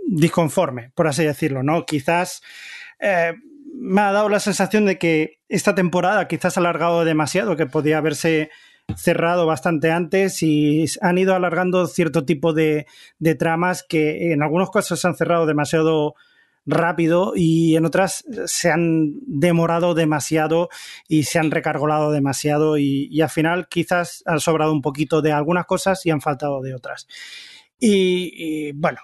disconforme, 0.07 0.91
por 0.93 1.07
así 1.07 1.23
decirlo, 1.23 1.63
¿no? 1.63 1.85
Quizás 1.87 2.43
eh, 2.99 3.33
me 3.73 4.01
ha 4.01 4.11
dado 4.11 4.29
la 4.29 4.39
sensación 4.39 4.85
de 4.85 4.99
que 4.99 5.39
esta 5.49 5.73
temporada 5.73 6.27
quizás 6.27 6.55
ha 6.55 6.59
alargado 6.59 7.03
demasiado, 7.05 7.55
que 7.55 7.65
podía 7.65 7.97
haberse 7.97 8.51
cerrado 8.95 9.47
bastante 9.47 9.91
antes 9.91 10.43
y 10.43 10.85
han 11.01 11.17
ido 11.17 11.33
alargando 11.33 11.87
cierto 11.87 12.23
tipo 12.23 12.53
de, 12.53 12.85
de 13.17 13.33
tramas 13.33 13.83
que 13.83 14.31
en 14.31 14.43
algunos 14.43 14.69
casos 14.69 14.99
se 14.99 15.07
han 15.07 15.15
cerrado 15.15 15.47
demasiado 15.47 16.15
rápido 16.69 17.33
y 17.35 17.75
en 17.75 17.85
otras 17.85 18.23
se 18.45 18.71
han 18.71 19.13
demorado 19.25 19.93
demasiado 19.93 20.69
y 21.07 21.23
se 21.23 21.39
han 21.39 21.51
recargolado 21.51 22.11
demasiado 22.11 22.77
y, 22.77 23.07
y, 23.11 23.21
al 23.21 23.29
final 23.29 23.67
quizás 23.67 24.23
han 24.25 24.39
sobrado 24.39 24.71
un 24.71 24.81
poquito 24.81 25.21
de 25.21 25.31
algunas 25.31 25.65
cosas 25.65 26.05
y 26.05 26.11
han 26.11 26.21
faltado 26.21 26.61
de 26.61 26.75
otras. 26.75 27.07
Y, 27.79 28.33
y 28.35 28.71
bueno, 28.73 28.99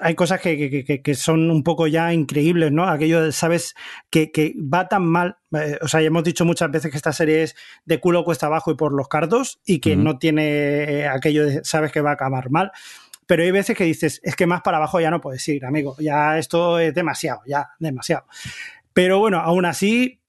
hay 0.00 0.14
cosas 0.14 0.40
que, 0.40 0.84
que, 0.84 1.02
que, 1.02 1.14
son 1.14 1.50
un 1.50 1.62
poco 1.62 1.86
ya 1.86 2.12
increíbles, 2.12 2.70
¿no? 2.72 2.88
Aquello, 2.88 3.22
de, 3.22 3.32
sabes, 3.32 3.74
que, 4.10 4.30
que, 4.30 4.54
va 4.56 4.88
tan 4.88 5.04
mal. 5.04 5.38
Eh, 5.52 5.78
o 5.82 5.88
sea, 5.88 6.00
ya 6.00 6.06
hemos 6.06 6.24
dicho 6.24 6.44
muchas 6.44 6.70
veces 6.70 6.90
que 6.90 6.96
esta 6.96 7.12
serie 7.12 7.42
es 7.42 7.56
de 7.84 8.00
culo 8.00 8.24
cuesta 8.24 8.46
abajo 8.46 8.70
y 8.70 8.76
por 8.76 8.92
los 8.92 9.08
cardos 9.08 9.60
y 9.64 9.80
que 9.80 9.96
uh 9.96 9.98
-huh. 9.98 10.02
no 10.02 10.18
tiene 10.18 11.08
aquello 11.08 11.46
de 11.46 11.64
sabes 11.64 11.92
que 11.92 12.00
va 12.00 12.10
a 12.10 12.14
acabar 12.14 12.50
mal. 12.50 12.70
Pero 13.28 13.42
hay 13.42 13.50
veces 13.50 13.76
que 13.76 13.84
dices, 13.84 14.22
es 14.24 14.34
que 14.34 14.46
más 14.46 14.62
para 14.62 14.78
abajo 14.78 14.98
ya 15.00 15.10
no 15.10 15.20
puedes 15.20 15.46
ir, 15.48 15.66
amigo. 15.66 15.94
Ya 15.98 16.38
esto 16.38 16.78
es 16.78 16.94
demasiado, 16.94 17.42
ya, 17.46 17.68
demasiado. 17.78 18.24
Pero 18.94 19.18
bueno, 19.18 19.38
aún 19.40 19.66
así, 19.66 20.22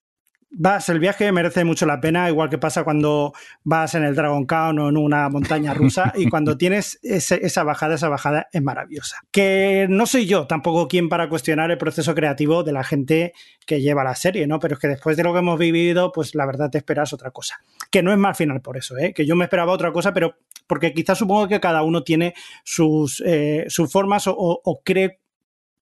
vas, 0.51 0.89
el 0.89 0.99
viaje 0.99 1.31
merece 1.31 1.63
mucho 1.63 1.85
la 1.85 2.01
pena, 2.01 2.29
igual 2.29 2.49
que 2.49 2.57
pasa 2.57 2.83
cuando 2.83 3.33
vas 3.63 3.95
en 3.95 4.03
el 4.03 4.15
Dragon 4.15 4.45
Town 4.47 4.79
o 4.79 4.89
en 4.89 4.97
una 4.97 5.29
montaña 5.29 5.73
rusa 5.73 6.11
y 6.15 6.29
cuando 6.29 6.57
tienes 6.57 6.99
ese, 7.03 7.39
esa 7.45 7.63
bajada, 7.63 7.95
esa 7.95 8.09
bajada 8.09 8.47
es 8.51 8.61
maravillosa. 8.61 9.17
Que 9.31 9.87
no 9.89 10.05
soy 10.05 10.25
yo 10.25 10.47
tampoco 10.47 10.87
quien 10.87 11.09
para 11.09 11.29
cuestionar 11.29 11.71
el 11.71 11.77
proceso 11.77 12.15
creativo 12.15 12.63
de 12.63 12.73
la 12.73 12.83
gente 12.83 13.33
que 13.65 13.81
lleva 13.81 14.03
la 14.03 14.15
serie, 14.15 14.47
¿no? 14.47 14.59
Pero 14.59 14.75
es 14.75 14.79
que 14.79 14.87
después 14.87 15.17
de 15.17 15.23
lo 15.23 15.33
que 15.33 15.39
hemos 15.39 15.59
vivido, 15.59 16.11
pues 16.11 16.35
la 16.35 16.45
verdad 16.45 16.69
te 16.69 16.77
esperas 16.77 17.13
otra 17.13 17.31
cosa. 17.31 17.61
Que 17.91 18.01
no 18.01 18.11
es 18.11 18.17
mal 18.17 18.35
final 18.35 18.61
por 18.61 18.77
eso, 18.77 18.97
¿eh? 18.97 19.13
Que 19.13 19.25
yo 19.25 19.35
me 19.35 19.45
esperaba 19.45 19.71
otra 19.71 19.91
cosa, 19.91 20.13
pero 20.13 20.35
porque 20.67 20.93
quizás 20.93 21.17
supongo 21.17 21.47
que 21.47 21.59
cada 21.59 21.83
uno 21.83 22.03
tiene 22.03 22.33
sus, 22.63 23.23
eh, 23.25 23.65
sus 23.69 23.91
formas 23.91 24.27
o, 24.27 24.35
o 24.37 24.81
cree, 24.83 25.19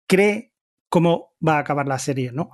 cree 0.08 0.52
cómo 0.90 1.36
va 1.46 1.58
a 1.58 1.60
acabar 1.60 1.88
la 1.88 2.00
serie, 2.00 2.32
¿no? 2.32 2.50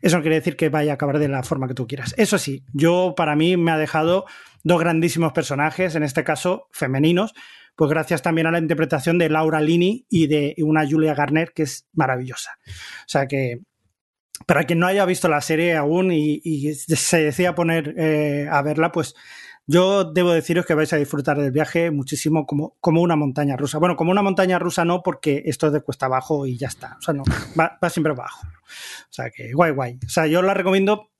Eso 0.00 0.16
no 0.16 0.22
quiere 0.22 0.36
decir 0.36 0.56
que 0.56 0.68
vaya 0.68 0.92
a 0.92 0.94
acabar 0.94 1.18
de 1.18 1.28
la 1.28 1.42
forma 1.42 1.68
que 1.68 1.74
tú 1.74 1.86
quieras. 1.86 2.14
Eso 2.16 2.38
sí, 2.38 2.64
yo 2.72 3.14
para 3.16 3.36
mí 3.36 3.56
me 3.56 3.70
ha 3.70 3.78
dejado 3.78 4.26
dos 4.62 4.80
grandísimos 4.80 5.32
personajes, 5.32 5.94
en 5.94 6.02
este 6.02 6.24
caso 6.24 6.68
femeninos, 6.72 7.34
pues 7.74 7.90
gracias 7.90 8.22
también 8.22 8.46
a 8.46 8.50
la 8.50 8.58
interpretación 8.58 9.18
de 9.18 9.30
Laura 9.30 9.60
Linney 9.60 10.06
y 10.08 10.26
de 10.26 10.54
una 10.58 10.88
Julia 10.88 11.14
Garner 11.14 11.52
que 11.52 11.62
es 11.62 11.88
maravillosa. 11.92 12.58
O 12.66 13.08
sea 13.08 13.26
que 13.26 13.60
para 14.46 14.64
quien 14.64 14.78
no 14.78 14.86
haya 14.86 15.04
visto 15.04 15.28
la 15.28 15.40
serie 15.40 15.76
aún 15.76 16.10
y, 16.12 16.74
se 16.74 17.22
decía 17.22 17.54
poner 17.54 17.94
eh, 17.96 18.48
a 18.50 18.62
verla, 18.62 18.92
pues 18.92 19.14
yo 19.66 20.04
debo 20.04 20.32
deciros 20.32 20.66
que 20.66 20.74
vais 20.74 20.92
a 20.92 20.96
disfrutar 20.96 21.38
del 21.38 21.52
viaje 21.52 21.90
muchísimo 21.90 22.46
como, 22.46 22.76
como 22.80 23.00
una 23.00 23.16
montaña 23.16 23.56
rusa. 23.56 23.78
Bueno, 23.78 23.96
como 23.96 24.10
una 24.10 24.22
montaña 24.22 24.58
rusa 24.58 24.84
no, 24.84 25.02
porque 25.02 25.42
esto 25.46 25.68
es 25.68 25.72
de 25.72 25.82
cuesta 25.82 26.06
abajo 26.06 26.46
y 26.46 26.58
ya 26.58 26.68
está. 26.68 26.96
O 26.98 27.02
sea, 27.02 27.14
no, 27.14 27.22
va, 27.58 27.78
va 27.82 27.90
siempre 27.90 28.12
abajo. 28.12 28.46
O 28.46 29.12
sea, 29.12 29.30
que 29.30 29.52
guay, 29.52 29.72
guay. 29.72 29.98
O 30.04 30.08
sea, 30.08 30.26
yo 30.26 30.42
la 30.42 30.54
recomiendo 30.54 31.11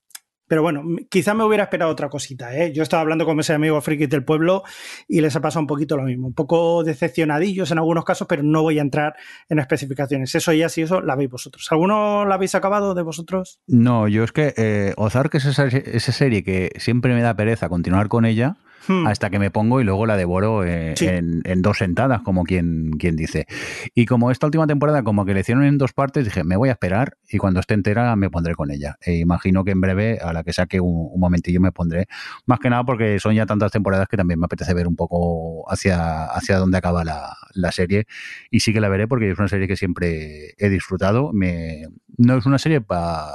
Pero 0.52 0.60
bueno, 0.60 0.84
quizá 1.08 1.32
me 1.32 1.44
hubiera 1.44 1.64
esperado 1.64 1.90
otra 1.90 2.10
cosita. 2.10 2.54
¿eh? 2.54 2.74
Yo 2.74 2.82
estaba 2.82 3.00
hablando 3.00 3.24
con 3.24 3.38
mis 3.38 3.48
amigos 3.48 3.82
frikis 3.82 4.10
del 4.10 4.22
pueblo 4.22 4.64
y 5.08 5.22
les 5.22 5.34
ha 5.34 5.40
pasado 5.40 5.62
un 5.62 5.66
poquito 5.66 5.96
lo 5.96 6.02
mismo. 6.02 6.26
Un 6.26 6.34
poco 6.34 6.84
decepcionadillos 6.84 7.70
en 7.70 7.78
algunos 7.78 8.04
casos, 8.04 8.26
pero 8.28 8.42
no 8.42 8.60
voy 8.60 8.78
a 8.78 8.82
entrar 8.82 9.14
en 9.48 9.60
especificaciones. 9.60 10.34
Eso 10.34 10.52
ya, 10.52 10.68
si 10.68 10.82
eso, 10.82 11.00
la 11.00 11.16
veis 11.16 11.30
vosotros. 11.30 11.66
¿Alguno 11.70 12.26
la 12.26 12.34
habéis 12.34 12.54
acabado 12.54 12.92
de 12.92 13.00
vosotros? 13.00 13.60
No, 13.66 14.08
yo 14.08 14.24
es 14.24 14.32
que 14.32 14.52
eh, 14.58 14.92
Ozark 14.98 15.34
es 15.36 15.46
esa 15.46 16.12
serie 16.12 16.44
que 16.44 16.68
siempre 16.76 17.14
me 17.14 17.22
da 17.22 17.34
pereza 17.34 17.70
continuar 17.70 18.08
con 18.08 18.26
ella. 18.26 18.58
Hmm. 18.88 19.06
hasta 19.06 19.30
que 19.30 19.38
me 19.38 19.50
pongo 19.50 19.80
y 19.80 19.84
luego 19.84 20.06
la 20.06 20.16
devoro 20.16 20.64
eh, 20.64 20.94
Sí. 20.96 21.06
en, 21.06 21.40
en 21.44 21.62
dos 21.62 21.78
sentadas, 21.78 22.22
como 22.22 22.44
quien, 22.44 22.90
quien 22.98 23.14
dice. 23.16 23.46
Y 23.94 24.06
como 24.06 24.30
esta 24.30 24.46
última 24.46 24.66
temporada, 24.66 25.02
como 25.04 25.24
que 25.24 25.34
le 25.34 25.40
hicieron 25.40 25.64
en 25.64 25.78
dos 25.78 25.92
partes, 25.92 26.24
dije, 26.24 26.42
me 26.44 26.56
voy 26.56 26.68
a 26.68 26.72
esperar 26.72 27.16
y 27.28 27.38
cuando 27.38 27.60
esté 27.60 27.74
entera 27.74 28.14
me 28.16 28.28
pondré 28.30 28.54
con 28.54 28.70
ella. 28.70 28.96
E 29.00 29.14
imagino 29.18 29.64
que 29.64 29.70
en 29.70 29.80
breve, 29.80 30.18
a 30.20 30.32
la 30.32 30.42
que 30.42 30.52
saque 30.52 30.80
un, 30.80 31.08
un 31.12 31.20
momentillo, 31.20 31.60
me 31.60 31.70
pondré. 31.72 32.06
Más 32.46 32.58
que 32.58 32.70
nada 32.70 32.84
porque 32.84 33.18
son 33.20 33.34
ya 33.34 33.46
tantas 33.46 33.70
temporadas 33.72 34.08
que 34.08 34.16
también 34.16 34.40
me 34.40 34.46
apetece 34.46 34.74
ver 34.74 34.88
un 34.88 34.96
poco 34.96 35.70
hacia, 35.70 36.24
hacia 36.26 36.58
dónde 36.58 36.78
acaba 36.78 37.04
la, 37.04 37.36
la 37.54 37.72
serie. 37.72 38.06
Y 38.50 38.60
sí 38.60 38.72
que 38.72 38.80
la 38.80 38.88
veré 38.88 39.06
porque 39.06 39.30
es 39.30 39.38
una 39.38 39.48
serie 39.48 39.68
que 39.68 39.76
siempre 39.76 40.54
he 40.58 40.68
disfrutado. 40.68 41.30
Me, 41.32 41.86
no 42.18 42.36
es 42.36 42.46
una 42.46 42.58
serie 42.58 42.80
para 42.80 43.26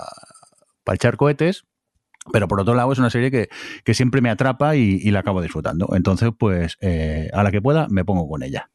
echar 0.93 1.17
cohetes, 1.17 1.65
pero 2.31 2.47
por 2.47 2.59
otro 2.59 2.73
lado 2.73 2.91
es 2.91 2.99
una 2.99 3.09
serie 3.09 3.31
que, 3.31 3.49
que 3.83 3.93
siempre 3.93 4.21
me 4.21 4.29
atrapa 4.29 4.75
y, 4.75 4.99
la 5.11 5.19
acabo 5.19 5.41
disfrutando. 5.41 5.89
Entonces, 5.95 6.31
pues 6.37 6.77
eh, 6.81 7.29
a 7.33 7.43
la 7.43 7.51
que 7.51 7.61
pueda 7.61 7.87
me 7.89 8.03
pongo 8.05 8.27
con 8.27 8.43
ella. 8.43 8.69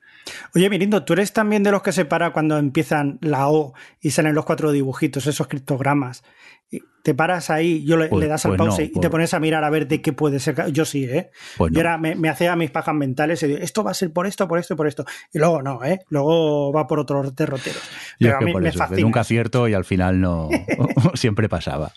Oye, 0.55 0.70
Mirindo, 0.70 1.05
¿tú 1.05 1.15
eres 1.15 1.33
también 1.33 1.62
de 1.62 1.73
los 1.73 1.83
que 1.83 1.93
se 1.93 2.05
para 2.05 2.33
cuando 2.33 2.59
empiezan 2.59 3.19
la 3.20 3.49
O 3.49 3.74
y 4.01 4.11
salen 4.11 4.35
los 4.35 4.45
cuatro 4.45 4.70
dibujitos, 4.73 5.27
esos 5.27 5.49
criptogramas? 5.49 6.23
Te 7.03 7.15
paras 7.16 7.51
ahí, 7.51 7.85
yo 7.85 7.97
le, 7.97 8.07
Pues- 8.07 8.20
le 8.23 8.28
das 8.28 8.44
al 8.47 8.51
pues 8.53 8.59
no, 8.61 8.66
pause 8.66 8.85
y 8.85 8.89
pues- 8.90 9.01
te 9.01 9.11
pones 9.11 9.35
a 9.35 9.40
mirar 9.40 9.65
a 9.65 9.70
ver 9.70 9.89
de 9.89 10.01
qué 10.01 10.12
puede 10.12 10.39
ser. 10.39 10.70
Yo 10.73 10.85
sí, 10.85 11.03
¿eh? 11.03 11.31
Pues 11.59 11.73
Yo 11.73 11.74
no. 11.74 11.81
era, 11.81 11.99
me, 11.99 12.15
me 12.15 12.28
hacía 12.28 12.55
mis 12.55 12.70
pajas 12.70 12.94
mentales 12.94 13.43
y 13.43 13.49
digo, 13.49 13.59
esto 13.59 13.82
va 13.82 13.90
a 13.90 13.94
ser 13.94 14.12
por 14.12 14.28
esto, 14.28 14.47
por 14.47 14.61
esto, 14.61 14.77
por 14.77 14.86
esto. 14.86 15.05
Y 15.32 15.40
luego 15.40 15.62
no, 15.62 15.82
¿eh? 15.85 15.99
Luego 16.11 16.73
va 16.73 16.86
por 16.86 17.01
otros 17.01 17.35
derroteros. 17.35 17.82
Yo 18.20 18.28
Pero 18.28 18.31
es 18.36 18.36
a 18.43 18.44
mí 18.44 18.53
por 18.53 18.62
me 18.62 18.69
eso, 18.69 18.78
que 18.78 18.85
fascina. 18.85 19.01
nunca 19.01 19.20
acierto 19.23 19.66
y 19.66 19.74
al 19.74 19.85
final 19.85 20.20
no 20.20 20.49
siempre 21.15 21.49
pasaba. 21.49 21.93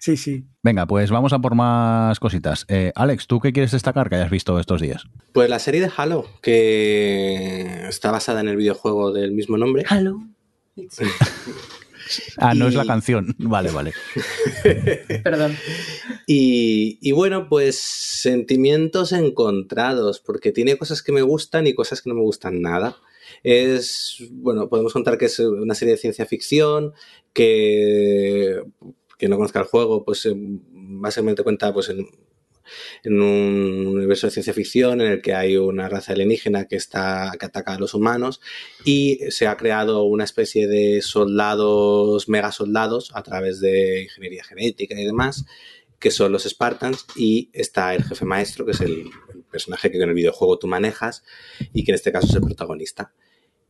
Sí, 0.00 0.16
sí. 0.16 0.44
Venga, 0.64 0.84
pues 0.88 1.12
vamos 1.12 1.32
a 1.32 1.38
por 1.38 1.54
más 1.54 2.18
cositas. 2.18 2.64
Eh, 2.66 2.90
Alex, 2.96 3.28
¿tú 3.28 3.38
qué 3.38 3.52
quieres 3.52 3.70
destacar 3.70 4.08
que 4.10 4.16
hayas 4.16 4.30
visto 4.30 4.58
estos 4.58 4.80
días? 4.80 5.04
Pues 5.32 5.48
la 5.48 5.60
serie 5.60 5.80
de 5.80 5.92
Halo, 5.96 6.26
que 6.42 7.86
está 7.88 8.10
basada 8.10 8.40
en 8.40 8.48
el 8.48 8.56
videojuego 8.56 9.12
del 9.12 9.30
mismo 9.30 9.56
nombre. 9.56 9.84
Hello. 9.88 10.18
Ah, 12.36 12.54
no 12.54 12.66
Y- 12.66 12.68
es 12.68 12.74
la 12.74 12.84
canción. 12.84 13.34
Vale, 13.38 13.70
vale. 13.70 13.92
Perdón. 15.24 15.56
Y, 16.26 16.98
y 17.00 17.12
bueno, 17.12 17.48
pues 17.48 17.76
sentimientos 17.78 19.12
encontrados, 19.12 20.20
porque 20.20 20.52
tiene 20.52 20.76
cosas 20.76 21.02
que 21.02 21.12
me 21.12 21.22
gustan 21.22 21.66
y 21.66 21.74
cosas 21.74 22.02
que 22.02 22.08
no 22.10 22.16
me 22.16 22.22
gustan 22.22 22.60
nada. 22.62 22.96
Es, 23.42 24.16
bueno, 24.30 24.68
podemos 24.68 24.92
contar 24.92 25.16
que 25.18 25.26
es 25.26 25.38
una 25.38 25.74
serie 25.74 25.94
de 25.94 26.00
ciencia 26.00 26.26
ficción, 26.26 26.92
que, 27.32 28.62
que 29.18 29.28
no 29.28 29.36
conozca 29.36 29.60
el 29.60 29.66
juego, 29.66 30.04
pues 30.04 30.26
eh, 30.26 30.32
básicamente 30.36 31.42
cuenta 31.42 31.72
pues 31.72 31.88
en, 31.90 32.06
en 33.02 33.20
un 33.20 33.86
universo 33.86 34.26
de 34.26 34.32
ciencia 34.32 34.52
ficción 34.52 35.00
en 35.00 35.12
el 35.12 35.22
que 35.22 35.34
hay 35.34 35.56
una 35.56 35.88
raza 35.88 36.12
alienígena 36.12 36.66
que 36.66 36.76
está 36.76 37.32
que 37.38 37.46
ataca 37.46 37.74
a 37.74 37.78
los 37.78 37.94
humanos 37.94 38.40
y 38.84 39.20
se 39.30 39.46
ha 39.46 39.56
creado 39.56 40.04
una 40.04 40.24
especie 40.24 40.66
de 40.68 41.02
soldados, 41.02 42.28
mega 42.28 42.52
soldados 42.52 43.10
a 43.14 43.22
través 43.22 43.60
de 43.60 44.02
ingeniería 44.02 44.44
genética 44.44 44.98
y 44.98 45.04
demás 45.04 45.44
que 45.98 46.10
son 46.10 46.32
los 46.32 46.44
Spartans 46.44 47.06
y 47.14 47.50
está 47.52 47.94
el 47.94 48.02
jefe 48.02 48.24
maestro 48.24 48.64
que 48.64 48.72
es 48.72 48.80
el, 48.80 49.10
personaje 49.50 49.90
que 49.90 49.96
en 49.96 50.08
el 50.08 50.14
videojuego 50.14 50.58
tú 50.58 50.66
manejas 50.66 51.24
y 51.72 51.84
que 51.84 51.90
en 51.90 51.96
este 51.96 52.12
caso 52.12 52.28
es 52.28 52.34
el 52.34 52.42
protagonista. 52.42 53.12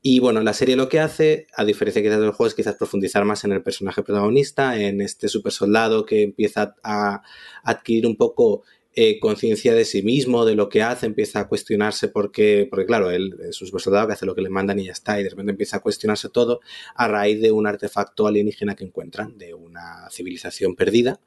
Y 0.03 0.19
bueno, 0.19 0.41
la 0.41 0.55
serie 0.55 0.77
lo 0.77 0.89
que 0.89 1.01
hace, 1.01 1.47
a 1.55 1.65
diferencia 1.65 2.03
quizás 2.03 2.21
del 2.21 2.31
juego, 2.31 2.49
es 2.49 2.55
quizás 2.55 2.77
profundizar 2.77 3.25
más 3.25 3.45
en 3.45 3.53
el 3.53 3.63
personaje 3.63 4.03
protagonista, 4.03 4.81
en 4.81 5.01
este 5.03 5.29
super 5.29 5.53
soldado 5.53 6.07
que 6.07 6.23
empieza 6.23 6.75
a 6.83 7.23
adquirir 7.63 8.07
un 8.07 8.17
poco 8.17 8.63
eh, 8.97 9.21
conciencia 9.21 9.73
de 9.75 9.85
sí 9.85 10.03
mismo, 10.03 10.45
de 10.45 10.55
lo 10.57 10.69
que 10.69 10.83
hace, 10.83 11.07
empieza 11.07 11.41
a 11.41 11.49
cuestionarse 11.49 12.09
por 12.09 12.33
qué, 12.33 12.67
porque 12.69 12.87
claro, 12.87 13.11
él 13.11 13.37
es 13.49 13.61
un 13.61 13.69
super 13.69 13.81
soldado 13.81 14.07
que 14.09 14.15
hace 14.15 14.27
lo 14.27 14.35
que 14.35 14.43
le 14.43 14.51
mandan 14.51 14.79
y 14.81 14.87
ya 14.87 14.93
está, 14.93 15.21
y 15.21 15.25
de 15.25 15.31
repente 15.31 15.53
empieza 15.53 15.77
a 15.77 15.81
cuestionarse 15.81 16.29
todo 16.29 16.61
a 16.97 17.07
raíz 17.07 17.41
de 17.41 17.53
un 17.53 17.67
artefacto 17.67 18.27
alienígena 18.27 18.75
que 18.75 18.85
encuentran, 18.85 19.39
de 19.39 19.55
una 19.55 20.09
civilización 20.11 20.75
perdida. 20.75 21.21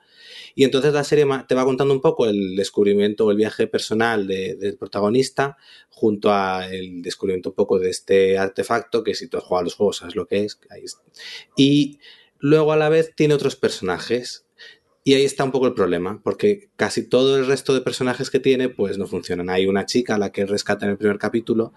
Y 0.55 0.63
entonces 0.65 0.93
la 0.93 1.03
serie 1.03 1.25
te 1.47 1.55
va 1.55 1.65
contando 1.65 1.93
un 1.93 2.01
poco 2.01 2.27
el 2.27 2.55
descubrimiento 2.55 3.25
o 3.25 3.31
el 3.31 3.37
viaje 3.37 3.67
personal 3.67 4.27
de- 4.27 4.55
del 4.55 4.77
protagonista 4.77 5.57
junto 5.89 6.31
a 6.33 6.67
el 6.69 7.01
descubrimiento 7.01 7.49
un 7.49 7.55
poco 7.55 7.79
de 7.79 7.89
este 7.89 8.37
artefacto, 8.37 9.03
que 9.03 9.15
si 9.15 9.27
tú 9.27 9.37
has 9.37 9.43
jugado 9.43 9.61
a 9.61 9.63
los 9.65 9.75
juegos 9.75 9.97
sabes 9.97 10.15
lo 10.15 10.27
que 10.27 10.43
es. 10.43 10.59
ahí. 10.69 10.83
Y 11.55 11.99
luego 12.39 12.73
a 12.73 12.77
la 12.77 12.89
vez 12.89 13.13
tiene 13.15 13.33
otros 13.33 13.55
personajes. 13.55 14.42
Y 15.03 15.15
ahí 15.15 15.25
está 15.25 15.43
un 15.43 15.51
poco 15.51 15.67
el 15.67 15.73
problema, 15.73 16.21
porque 16.23 16.69
casi 16.77 17.07
todo 17.07 17.37
el 17.37 17.45
resto 17.45 17.73
de 17.73 17.81
personajes 17.81 18.29
que 18.29 18.39
tiene 18.39 18.69
pues 18.69 18.97
no 18.97 19.05
funcionan. 19.05 19.49
Hay 19.49 19.65
una 19.65 19.85
chica 19.85 20.15
a 20.15 20.17
la 20.17 20.31
que 20.31 20.45
rescata 20.45 20.85
en 20.85 20.91
el 20.91 20.97
primer 20.97 21.17
capítulo, 21.17 21.73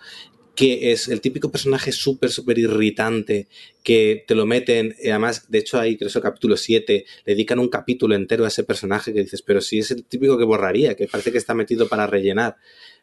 que 0.57 0.93
es 0.93 1.09
el 1.09 1.21
típico 1.21 1.51
personaje 1.51 1.93
súper, 1.93 2.31
súper 2.31 2.59
irritante, 2.59 3.49
que 3.85 4.25
te 4.27 4.35
lo 4.35 4.47
meten, 4.47 4.97
y 5.01 5.11
además, 5.11 5.51
de 5.51 5.59
hecho, 5.59 5.79
ahí 5.79 5.97
creo 5.97 6.11
que 6.11 6.19
el 6.19 6.23
capítulo 6.23 6.57
7, 6.57 7.05
le 7.25 7.35
dedican 7.35 7.59
un 7.59 7.69
capítulo 7.69 8.15
entero 8.15 8.45
a 8.45 8.49
ese 8.49 8.65
personaje 8.65 9.13
que 9.13 9.23
dices, 9.23 9.43
pero 9.43 9.61
si 9.61 9.81
es 9.81 9.91
el 9.91 10.05
típico 10.05 10.39
que 10.39 10.45
borraría, 10.45 10.95
que 10.95 11.09
parece 11.09 11.31
que 11.31 11.39
está 11.39 11.55
metido 11.55 11.89
para 11.89 12.07
rellenar. 12.07 12.57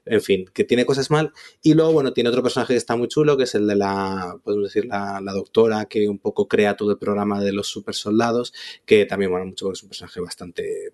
En 0.05 0.21
fin, 0.21 0.45
que 0.53 0.63
tiene 0.63 0.85
cosas 0.85 1.09
mal. 1.11 1.31
Y 1.61 1.73
luego, 1.73 1.93
bueno, 1.93 2.13
tiene 2.13 2.29
otro 2.29 2.43
personaje 2.43 2.73
que 2.73 2.77
está 2.77 2.95
muy 2.95 3.07
chulo, 3.07 3.37
que 3.37 3.43
es 3.43 3.55
el 3.55 3.67
de 3.67 3.75
la, 3.75 4.37
podemos 4.43 4.65
decir, 4.65 4.85
la, 4.85 5.21
la 5.21 5.31
doctora, 5.31 5.85
que 5.85 6.09
un 6.09 6.19
poco 6.19 6.47
crea 6.47 6.75
todo 6.75 6.91
el 6.91 6.97
programa 6.97 7.41
de 7.41 7.53
los 7.53 7.67
super 7.67 7.95
soldados, 7.95 8.53
que 8.85 9.05
también 9.05 9.31
mola 9.31 9.45
mucho 9.45 9.65
porque 9.65 9.77
es 9.77 9.83
un 9.83 9.89
personaje 9.89 10.19
bastante 10.19 10.93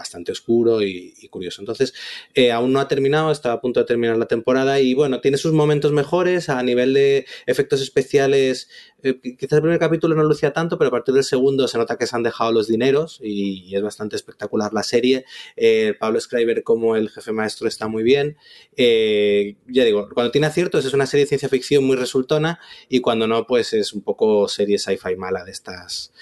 bastante 0.00 0.32
oscuro 0.32 0.82
y, 0.82 1.28
curioso. 1.28 1.60
Entonces, 1.60 1.92
eh, 2.34 2.50
aún 2.52 2.72
no 2.72 2.80
ha 2.80 2.88
terminado, 2.88 3.30
está 3.30 3.52
a 3.52 3.60
punto 3.60 3.80
de 3.80 3.86
terminar 3.86 4.16
la 4.16 4.26
temporada 4.26 4.80
y 4.80 4.94
bueno, 4.94 5.20
tiene 5.20 5.36
sus 5.36 5.52
momentos 5.52 5.92
mejores 5.92 6.48
a 6.48 6.62
nivel 6.62 6.94
de 6.94 7.26
efectos 7.46 7.82
especiales. 7.82 8.68
eh, 9.02 9.20
quizás 9.20 9.58
el 9.58 9.62
primer 9.62 9.78
capítulo 9.78 10.14
no 10.14 10.24
lucía 10.24 10.52
tanto, 10.52 10.78
pero 10.78 10.88
a 10.88 10.90
partir 10.90 11.14
del 11.14 11.24
segundo 11.24 11.68
se 11.68 11.76
nota 11.76 11.96
que 11.96 12.06
se 12.06 12.16
han 12.16 12.22
dejado 12.22 12.50
los 12.50 12.66
dineros 12.66 13.20
y, 13.22 13.74
es 13.76 13.82
bastante 13.82 14.16
espectacular 14.16 14.72
la 14.72 14.82
serie. 14.82 15.26
Eh, 15.56 15.94
Pablo 15.98 16.18
Schreiber 16.18 16.62
como 16.64 16.96
el 16.96 17.10
jefe 17.10 17.32
maestro 17.32 17.68
está 17.68 17.86
muy 17.86 18.02
bien. 18.02 18.36
Ya 18.76 19.84
digo, 19.84 20.08
cuando 20.14 20.30
tiene 20.30 20.46
aciertos 20.46 20.84
es 20.86 20.94
una 20.94 21.06
serie 21.06 21.24
de 21.24 21.28
ciencia 21.28 21.48
ficción 21.48 21.84
muy 21.84 21.96
resultona 21.96 22.58
y 22.88 23.00
cuando 23.00 23.26
no, 23.26 23.46
pues 23.46 23.74
es 23.74 23.92
un 23.92 24.02
poco 24.02 24.48
serie 24.48 24.78
sci-fi 24.78 25.16
mala 25.16 25.44
de 25.44 25.52
estas 25.52 26.12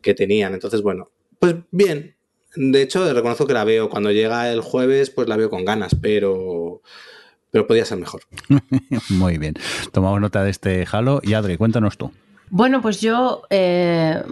que 0.00 0.14
tenían. 0.14 0.54
Entonces, 0.54 0.82
bueno, 0.82 1.10
pues 1.40 1.56
bien, 1.72 2.13
de 2.56 2.82
hecho, 2.82 3.12
reconozco 3.12 3.46
que 3.46 3.54
la 3.54 3.64
veo. 3.64 3.88
Cuando 3.88 4.10
llega 4.10 4.50
el 4.50 4.60
jueves, 4.60 5.10
pues 5.10 5.28
la 5.28 5.36
veo 5.36 5.50
con 5.50 5.64
ganas, 5.64 5.94
pero, 6.00 6.82
pero 7.50 7.66
podía 7.66 7.84
ser 7.84 7.98
mejor. 7.98 8.22
Muy 9.10 9.38
bien. 9.38 9.54
Tomamos 9.92 10.20
nota 10.20 10.42
de 10.44 10.50
este 10.50 10.86
Halo. 10.90 11.20
Y 11.22 11.34
Adri, 11.34 11.56
cuéntanos 11.56 11.98
tú. 11.98 12.12
Bueno, 12.50 12.82
pues 12.82 13.00
yo 13.00 13.42
eh, 13.50 14.22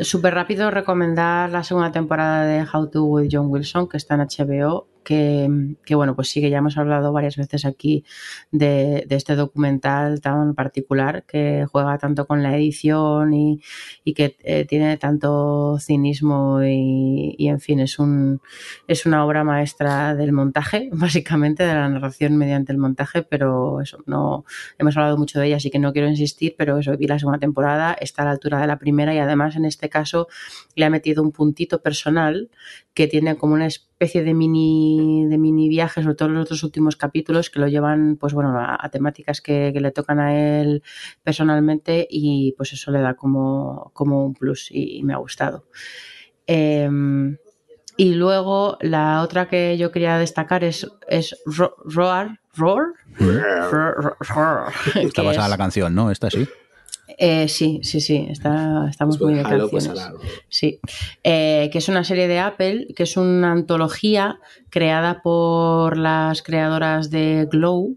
súper 0.00 0.34
rápido 0.34 0.70
recomendar 0.70 1.50
la 1.50 1.62
segunda 1.62 1.92
temporada 1.92 2.44
de 2.44 2.66
How 2.72 2.90
to 2.90 3.04
with 3.04 3.28
John 3.30 3.46
Wilson, 3.50 3.88
que 3.88 3.98
está 3.98 4.14
en 4.14 4.22
HBO, 4.22 4.88
que, 5.02 5.48
bueno, 5.94 6.14
pues 6.14 6.28
sí 6.28 6.40
que 6.40 6.50
ya 6.50 6.58
hemos 6.58 6.76
hablado 6.78 7.12
varias 7.12 7.36
veces 7.36 7.64
aquí 7.64 8.04
de, 8.50 9.04
de, 9.06 9.16
este 9.16 9.34
documental 9.36 10.20
tan 10.20 10.54
particular 10.54 11.24
que 11.24 11.66
juega 11.70 11.98
tanto 11.98 12.26
con 12.26 12.42
la 12.42 12.56
edición 12.56 13.34
y, 13.34 13.60
y 14.04 14.14
que 14.14 14.36
eh, 14.44 14.64
tiene 14.64 14.96
tanto 14.96 15.78
cinismo 15.78 16.62
y, 16.62 17.34
y, 17.38 17.48
en 17.48 17.60
fin, 17.60 17.80
es, 17.80 17.98
un, 17.98 18.40
es 18.86 19.06
una 19.06 19.24
obra 19.24 19.44
maestra 19.44 20.14
del 20.14 20.32
montaje, 20.32 20.88
básicamente, 20.92 21.64
de 21.64 21.74
la 21.74 21.88
narración 21.88 22.36
mediante 22.36 22.72
el 22.72 22.78
montaje, 22.78 23.22
pero 23.22 23.80
eso, 23.80 23.98
no 24.06 24.44
hemos 24.78 24.96
hablado 24.96 25.16
mucho 25.16 25.40
de 25.40 25.46
ella, 25.46 25.56
así 25.56 25.70
que 25.70 25.78
no 25.78 25.92
quiero 25.92 26.08
insistir, 26.08 26.54
pero 26.56 26.78
eso, 26.78 26.96
vi 26.96 27.06
la 27.06 27.18
segunda 27.18 27.38
temporada, 27.38 27.94
está 27.94 28.22
a 28.22 28.24
la 28.26 28.30
altura 28.32 28.60
de 28.60 28.66
la 28.66 28.78
primera 28.78 29.14
y 29.14 29.18
además 29.18 29.56
en 29.56 29.64
este 29.64 29.88
caso 29.88 30.28
le 30.74 30.84
ha 30.84 30.90
metido 30.90 31.22
un 31.22 31.32
puntito 31.32 31.82
personal 31.82 32.50
que 32.94 33.06
tiene 33.06 33.36
como 33.36 33.54
una 33.54 33.66
especie 33.66 33.91
de 34.10 34.34
mini, 34.34 35.26
de 35.28 35.38
mini 35.38 35.68
viaje, 35.68 36.02
sobre 36.02 36.14
todo 36.16 36.28
en 36.28 36.34
los 36.34 36.48
dos 36.48 36.62
últimos 36.64 36.96
capítulos, 36.96 37.50
que 37.50 37.60
lo 37.60 37.68
llevan 37.68 38.16
pues 38.16 38.32
bueno, 38.32 38.58
a, 38.58 38.76
a 38.80 38.88
temáticas 38.90 39.40
que, 39.40 39.70
que, 39.72 39.80
le 39.80 39.92
tocan 39.92 40.18
a 40.18 40.60
él 40.60 40.82
personalmente 41.22 42.06
y 42.10 42.52
pues 42.56 42.72
eso 42.72 42.90
le 42.90 43.00
da 43.00 43.14
como, 43.14 43.90
como 43.94 44.24
un 44.24 44.34
plus 44.34 44.70
y, 44.70 44.98
y 44.98 45.02
me 45.04 45.14
ha 45.14 45.18
gustado. 45.18 45.66
Eh, 46.46 46.90
y 47.96 48.14
luego 48.14 48.78
la 48.80 49.22
otra 49.22 49.48
que 49.48 49.76
yo 49.76 49.92
quería 49.92 50.16
destacar 50.18 50.64
es, 50.64 50.90
es 51.08 51.36
Ro 51.44 51.76
Roar, 51.84 52.40
Roar, 52.54 52.86
Está 54.94 55.22
basada 55.22 55.46
en 55.46 55.50
la 55.50 55.58
canción, 55.58 55.94
¿no? 55.94 56.10
Esta 56.10 56.30
sí. 56.30 56.48
Eh, 57.18 57.48
sí, 57.48 57.80
sí, 57.82 58.00
sí, 58.00 58.26
está, 58.30 58.86
estamos 58.88 59.20
muy 59.20 59.34
de 59.34 59.40
Halo, 59.40 59.68
canciones. 59.70 59.88
hará- 60.00 60.14
Sí, 60.48 60.80
Eh, 61.22 61.68
que 61.72 61.78
es 61.78 61.88
una 61.88 62.04
serie 62.04 62.28
de 62.28 62.38
Apple, 62.38 62.88
que 62.96 63.02
es 63.04 63.16
una 63.16 63.52
antología 63.52 64.38
creada 64.70 65.22
por 65.22 65.96
las 65.96 66.42
creadoras 66.42 67.10
de 67.10 67.48
Glow, 67.50 67.96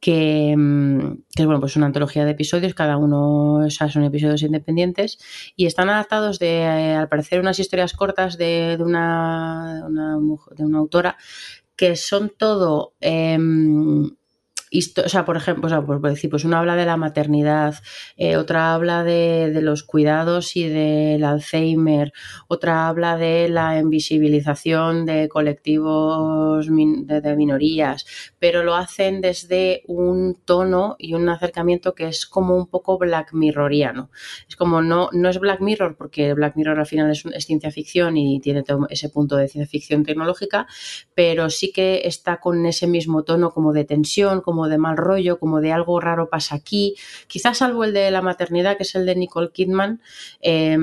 que, 0.00 0.54
mm, 0.56 0.98
que 1.34 1.42
es 1.42 1.46
bueno, 1.46 1.60
pues 1.60 1.76
una 1.76 1.86
antología 1.86 2.24
de 2.26 2.32
episodios, 2.32 2.74
cada 2.74 2.98
uno 2.98 3.64
o 3.64 3.70
sea, 3.70 3.88
son 3.88 4.04
episodios 4.04 4.42
independientes, 4.42 5.18
y 5.56 5.64
están 5.66 5.88
adaptados 5.88 6.38
de, 6.38 6.58
eh, 6.58 6.94
al 6.94 7.08
parecer, 7.08 7.40
unas 7.40 7.58
historias 7.58 7.94
cortas 7.94 8.36
de, 8.36 8.76
de 8.76 8.82
una, 8.84 9.76
de 9.76 9.82
una 9.86 10.18
de 10.56 10.64
una 10.64 10.78
autora, 10.78 11.16
que 11.76 11.96
son 11.96 12.30
todo... 12.36 12.92
em, 13.00 14.10
o 14.78 15.08
sea, 15.08 15.24
por 15.24 15.36
ejemplo, 15.36 15.86
por 15.86 16.00
decir, 16.00 16.30
pues 16.30 16.44
una 16.44 16.58
habla 16.58 16.76
de 16.76 16.86
la 16.86 16.96
maternidad, 16.96 17.76
eh, 18.16 18.36
otra 18.36 18.74
habla 18.74 19.04
de, 19.04 19.60
los 19.62 19.82
cuidados 19.82 20.56
y 20.56 20.68
del 20.68 21.24
Alzheimer, 21.24 22.12
otra 22.48 22.88
habla 22.88 23.16
de 23.16 23.48
la 23.48 23.78
invisibilización 23.78 25.06
de 25.06 25.28
colectivos 25.28 26.66
de 26.66 27.36
minorías, 27.36 28.06
pero 28.44 28.62
lo 28.62 28.74
hacen 28.74 29.22
desde 29.22 29.84
un 29.86 30.36
tono 30.44 30.96
y 30.98 31.14
un 31.14 31.26
acercamiento 31.30 31.94
que 31.94 32.08
es 32.08 32.26
como 32.26 32.54
un 32.54 32.66
poco 32.66 32.98
Black 32.98 33.32
Mirroriano. 33.32 34.10
Es 34.46 34.54
como 34.54 34.82
no, 34.82 35.08
no 35.12 35.30
es 35.30 35.38
Black 35.38 35.62
Mirror, 35.62 35.96
porque 35.96 36.34
Black 36.34 36.54
Mirror 36.54 36.78
al 36.78 36.84
final 36.84 37.10
es, 37.10 37.24
ciencia 37.42 37.70
ficción 37.70 38.18
y 38.18 38.40
tiene 38.40 38.62
ese 38.90 39.08
punto 39.08 39.36
de 39.36 39.48
ciencia 39.48 39.70
ficción 39.70 40.04
tecnológica, 40.04 40.66
pero 41.14 41.48
sí 41.48 41.72
que 41.72 42.02
está 42.04 42.38
con 42.38 42.66
ese 42.66 42.86
mismo 42.86 43.22
tono 43.22 43.50
como 43.50 43.72
de 43.72 43.86
tensión, 43.86 44.42
como 44.42 44.68
de 44.68 44.76
mal 44.76 44.98
rollo, 44.98 45.38
como 45.38 45.62
de 45.62 45.72
algo 45.72 45.98
raro 45.98 46.28
pasa 46.28 46.54
aquí. 46.54 46.96
Quizás 47.26 47.56
salvo 47.56 47.84
el 47.84 47.94
de 47.94 48.10
la 48.10 48.20
maternidad, 48.20 48.76
que 48.76 48.82
es 48.82 48.94
el 48.94 49.06
de 49.06 49.16
Nicole 49.16 49.52
Kidman, 49.52 50.02
eh, 50.42 50.76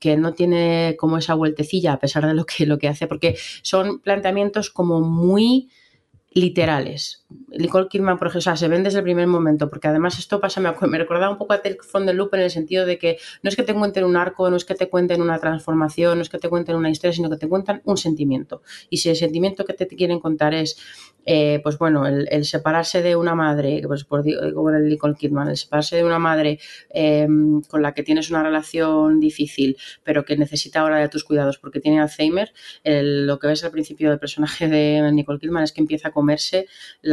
que 0.00 0.16
no 0.16 0.32
tiene 0.32 0.96
como 0.98 1.18
esa 1.18 1.34
vueltecilla 1.34 1.92
a 1.92 1.98
pesar 1.98 2.26
de 2.26 2.32
lo 2.32 2.46
que, 2.46 2.64
lo 2.64 2.78
que 2.78 2.88
hace, 2.88 3.06
porque 3.06 3.36
son 3.60 3.98
planteamientos 3.98 4.70
como 4.70 5.02
muy 5.02 5.68
literales. 6.30 7.25
Nicole 7.48 7.88
Kidman, 7.88 8.18
por 8.18 8.28
ejemplo, 8.28 8.56
se 8.56 8.68
ven 8.68 8.82
desde 8.82 8.98
el 8.98 9.04
primer 9.04 9.26
momento, 9.26 9.68
porque 9.68 9.88
además 9.88 10.18
esto 10.18 10.40
pasa, 10.40 10.60
me, 10.60 10.72
me 10.86 10.98
recordaba 10.98 11.30
un 11.30 11.38
poco 11.38 11.54
a 11.54 11.62
Tales 11.62 11.78
from 11.82 12.06
the 12.06 12.14
Loop 12.14 12.34
en 12.34 12.40
el 12.40 12.50
sentido 12.50 12.86
de 12.86 12.98
que 12.98 13.18
no 13.42 13.48
es 13.48 13.56
que 13.56 13.62
te 13.62 13.74
cuenten 13.74 14.04
un 14.04 14.16
arco, 14.16 14.48
no 14.48 14.56
es 14.56 14.64
que 14.64 14.74
te 14.74 14.88
cuenten 14.88 15.20
una 15.20 15.38
transformación, 15.38 16.18
no 16.18 16.22
es 16.22 16.28
que 16.28 16.38
te 16.38 16.48
cuenten 16.48 16.76
una 16.76 16.90
historia, 16.90 17.12
sino 17.12 17.28
que 17.28 17.36
te 17.36 17.48
cuentan 17.48 17.82
un 17.84 17.96
sentimiento. 17.96 18.62
Y 18.90 18.98
si 18.98 19.10
el 19.10 19.16
sentimiento 19.16 19.64
que 19.64 19.72
te 19.72 19.86
quieren 19.88 20.20
contar 20.20 20.54
es, 20.54 20.78
eh, 21.24 21.60
pues 21.64 21.78
bueno, 21.78 22.06
el, 22.06 22.44
separarse 22.44 23.02
de 23.02 23.16
una 23.16 23.34
madre, 23.34 23.82
pues 23.86 24.04
por 24.04 24.22
digo 24.22 24.70
el 24.70 24.88
Nicole 24.88 25.16
Kidman, 25.16 25.48
el 25.48 25.56
separarse 25.56 25.96
de 25.96 26.04
una 26.04 26.20
madre 26.20 26.60
eh, 26.90 27.26
con 27.68 27.82
la 27.82 27.92
que 27.92 28.04
tienes 28.04 28.30
una 28.30 28.44
relación 28.44 29.18
difícil, 29.18 29.76
pero 30.04 30.24
que 30.24 30.36
necesita 30.36 30.80
ahora 30.80 30.98
de 30.98 31.08
tus 31.08 31.24
cuidados 31.24 31.58
porque 31.58 31.80
tiene 31.80 32.00
Alzheimer, 32.00 32.52
lo 32.84 33.38
que 33.40 33.48
ves 33.48 33.64
al 33.64 33.72
principio 33.72 34.10
del 34.10 34.20
personaje 34.20 34.68
de 34.68 35.10
Nicole 35.12 35.40
Kidman 35.40 35.64
es 35.64 35.72
que 35.72 35.80
empieza 35.80 36.08
a 36.08 36.12
comerse 36.12 36.66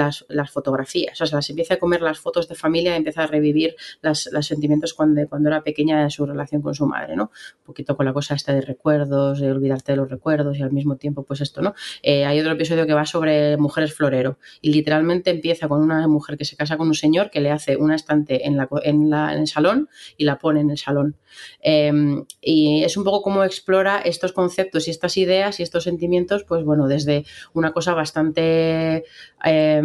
las, 0.05 0.25
las 0.29 0.51
fotografías, 0.51 1.19
o 1.21 1.25
sea, 1.25 1.41
se 1.41 1.51
empieza 1.53 1.75
a 1.75 1.77
comer 1.77 2.01
las 2.01 2.19
fotos 2.19 2.47
de 2.47 2.55
familia 2.55 2.93
y 2.93 2.97
empieza 2.97 3.23
a 3.23 3.27
revivir 3.27 3.75
las, 4.01 4.29
los 4.31 4.45
sentimientos 4.45 4.93
cuando, 4.93 5.27
cuando 5.27 5.49
era 5.49 5.63
pequeña 5.63 6.03
de 6.03 6.09
su 6.09 6.25
relación 6.25 6.61
con 6.61 6.73
su 6.75 6.85
madre, 6.85 7.15
¿no? 7.15 7.31
Un 7.59 7.65
poquito 7.65 7.95
con 7.95 8.05
la 8.05 8.13
cosa 8.13 8.35
esta 8.35 8.53
de 8.53 8.61
recuerdos, 8.61 9.39
de 9.39 9.51
olvidarte 9.51 9.93
de 9.93 9.97
los 9.97 10.09
recuerdos 10.09 10.57
y 10.57 10.61
al 10.61 10.71
mismo 10.71 10.95
tiempo, 10.97 11.23
pues 11.23 11.41
esto, 11.41 11.61
¿no? 11.61 11.73
Eh, 12.01 12.25
hay 12.25 12.39
otro 12.39 12.53
episodio 12.53 12.85
que 12.85 12.93
va 12.93 13.05
sobre 13.05 13.57
mujeres 13.57 13.93
florero 13.93 14.37
y 14.61 14.71
literalmente 14.71 15.31
empieza 15.31 15.67
con 15.67 15.81
una 15.81 16.07
mujer 16.07 16.37
que 16.37 16.45
se 16.45 16.55
casa 16.55 16.77
con 16.77 16.87
un 16.87 16.95
señor 16.95 17.29
que 17.29 17.41
le 17.41 17.51
hace 17.51 17.77
una 17.77 17.95
estante 17.95 18.47
en, 18.47 18.57
la, 18.57 18.67
en, 18.83 19.13
el 19.13 19.47
salón 19.47 19.89
y 20.17 20.25
la 20.25 20.37
pone 20.37 20.61
en 20.61 20.69
el 20.69 20.77
salón. 20.77 21.15
Eh, 21.61 21.91
y 22.41 22.83
es 22.83 22.97
un 22.97 23.03
poco 23.03 23.21
como 23.21 23.43
explora 23.43 23.99
estos 23.99 24.33
conceptos 24.33 24.87
y 24.87 24.91
estas 24.91 25.17
ideas 25.17 25.59
y 25.59 25.63
estos 25.63 25.83
sentimientos, 25.83 26.43
pues 26.43 26.63
bueno, 26.63 26.87
desde 26.87 27.25
una 27.53 27.71
cosa 27.71 27.93
bastante... 27.93 29.03
eh, 29.43 29.81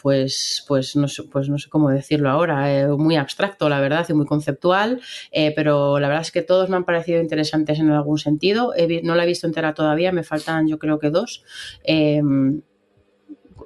pues, 0.00 0.64
pues, 0.68 0.96
no 0.96 1.08
sé, 1.08 1.24
pues 1.24 1.48
no 1.48 1.58
sé 1.58 1.68
cómo 1.68 1.90
decirlo 1.90 2.30
ahora, 2.30 2.72
eh, 2.72 2.88
muy 2.88 3.16
abstracto, 3.16 3.68
la 3.68 3.80
verdad, 3.80 4.06
y 4.08 4.12
muy 4.12 4.26
conceptual, 4.26 5.00
eh, 5.32 5.52
pero 5.54 5.98
la 5.98 6.08
verdad 6.08 6.22
es 6.22 6.32
que 6.32 6.42
todos 6.42 6.68
me 6.68 6.76
han 6.76 6.84
parecido 6.84 7.20
interesantes 7.20 7.78
en 7.78 7.90
algún 7.90 8.18
sentido. 8.18 8.72
No 9.02 9.14
la 9.14 9.24
he 9.24 9.26
visto 9.26 9.46
entera 9.46 9.74
todavía, 9.74 10.12
me 10.12 10.22
faltan 10.22 10.68
yo 10.68 10.78
creo 10.78 10.98
que 10.98 11.10
dos. 11.10 11.44
Eh, 11.84 12.22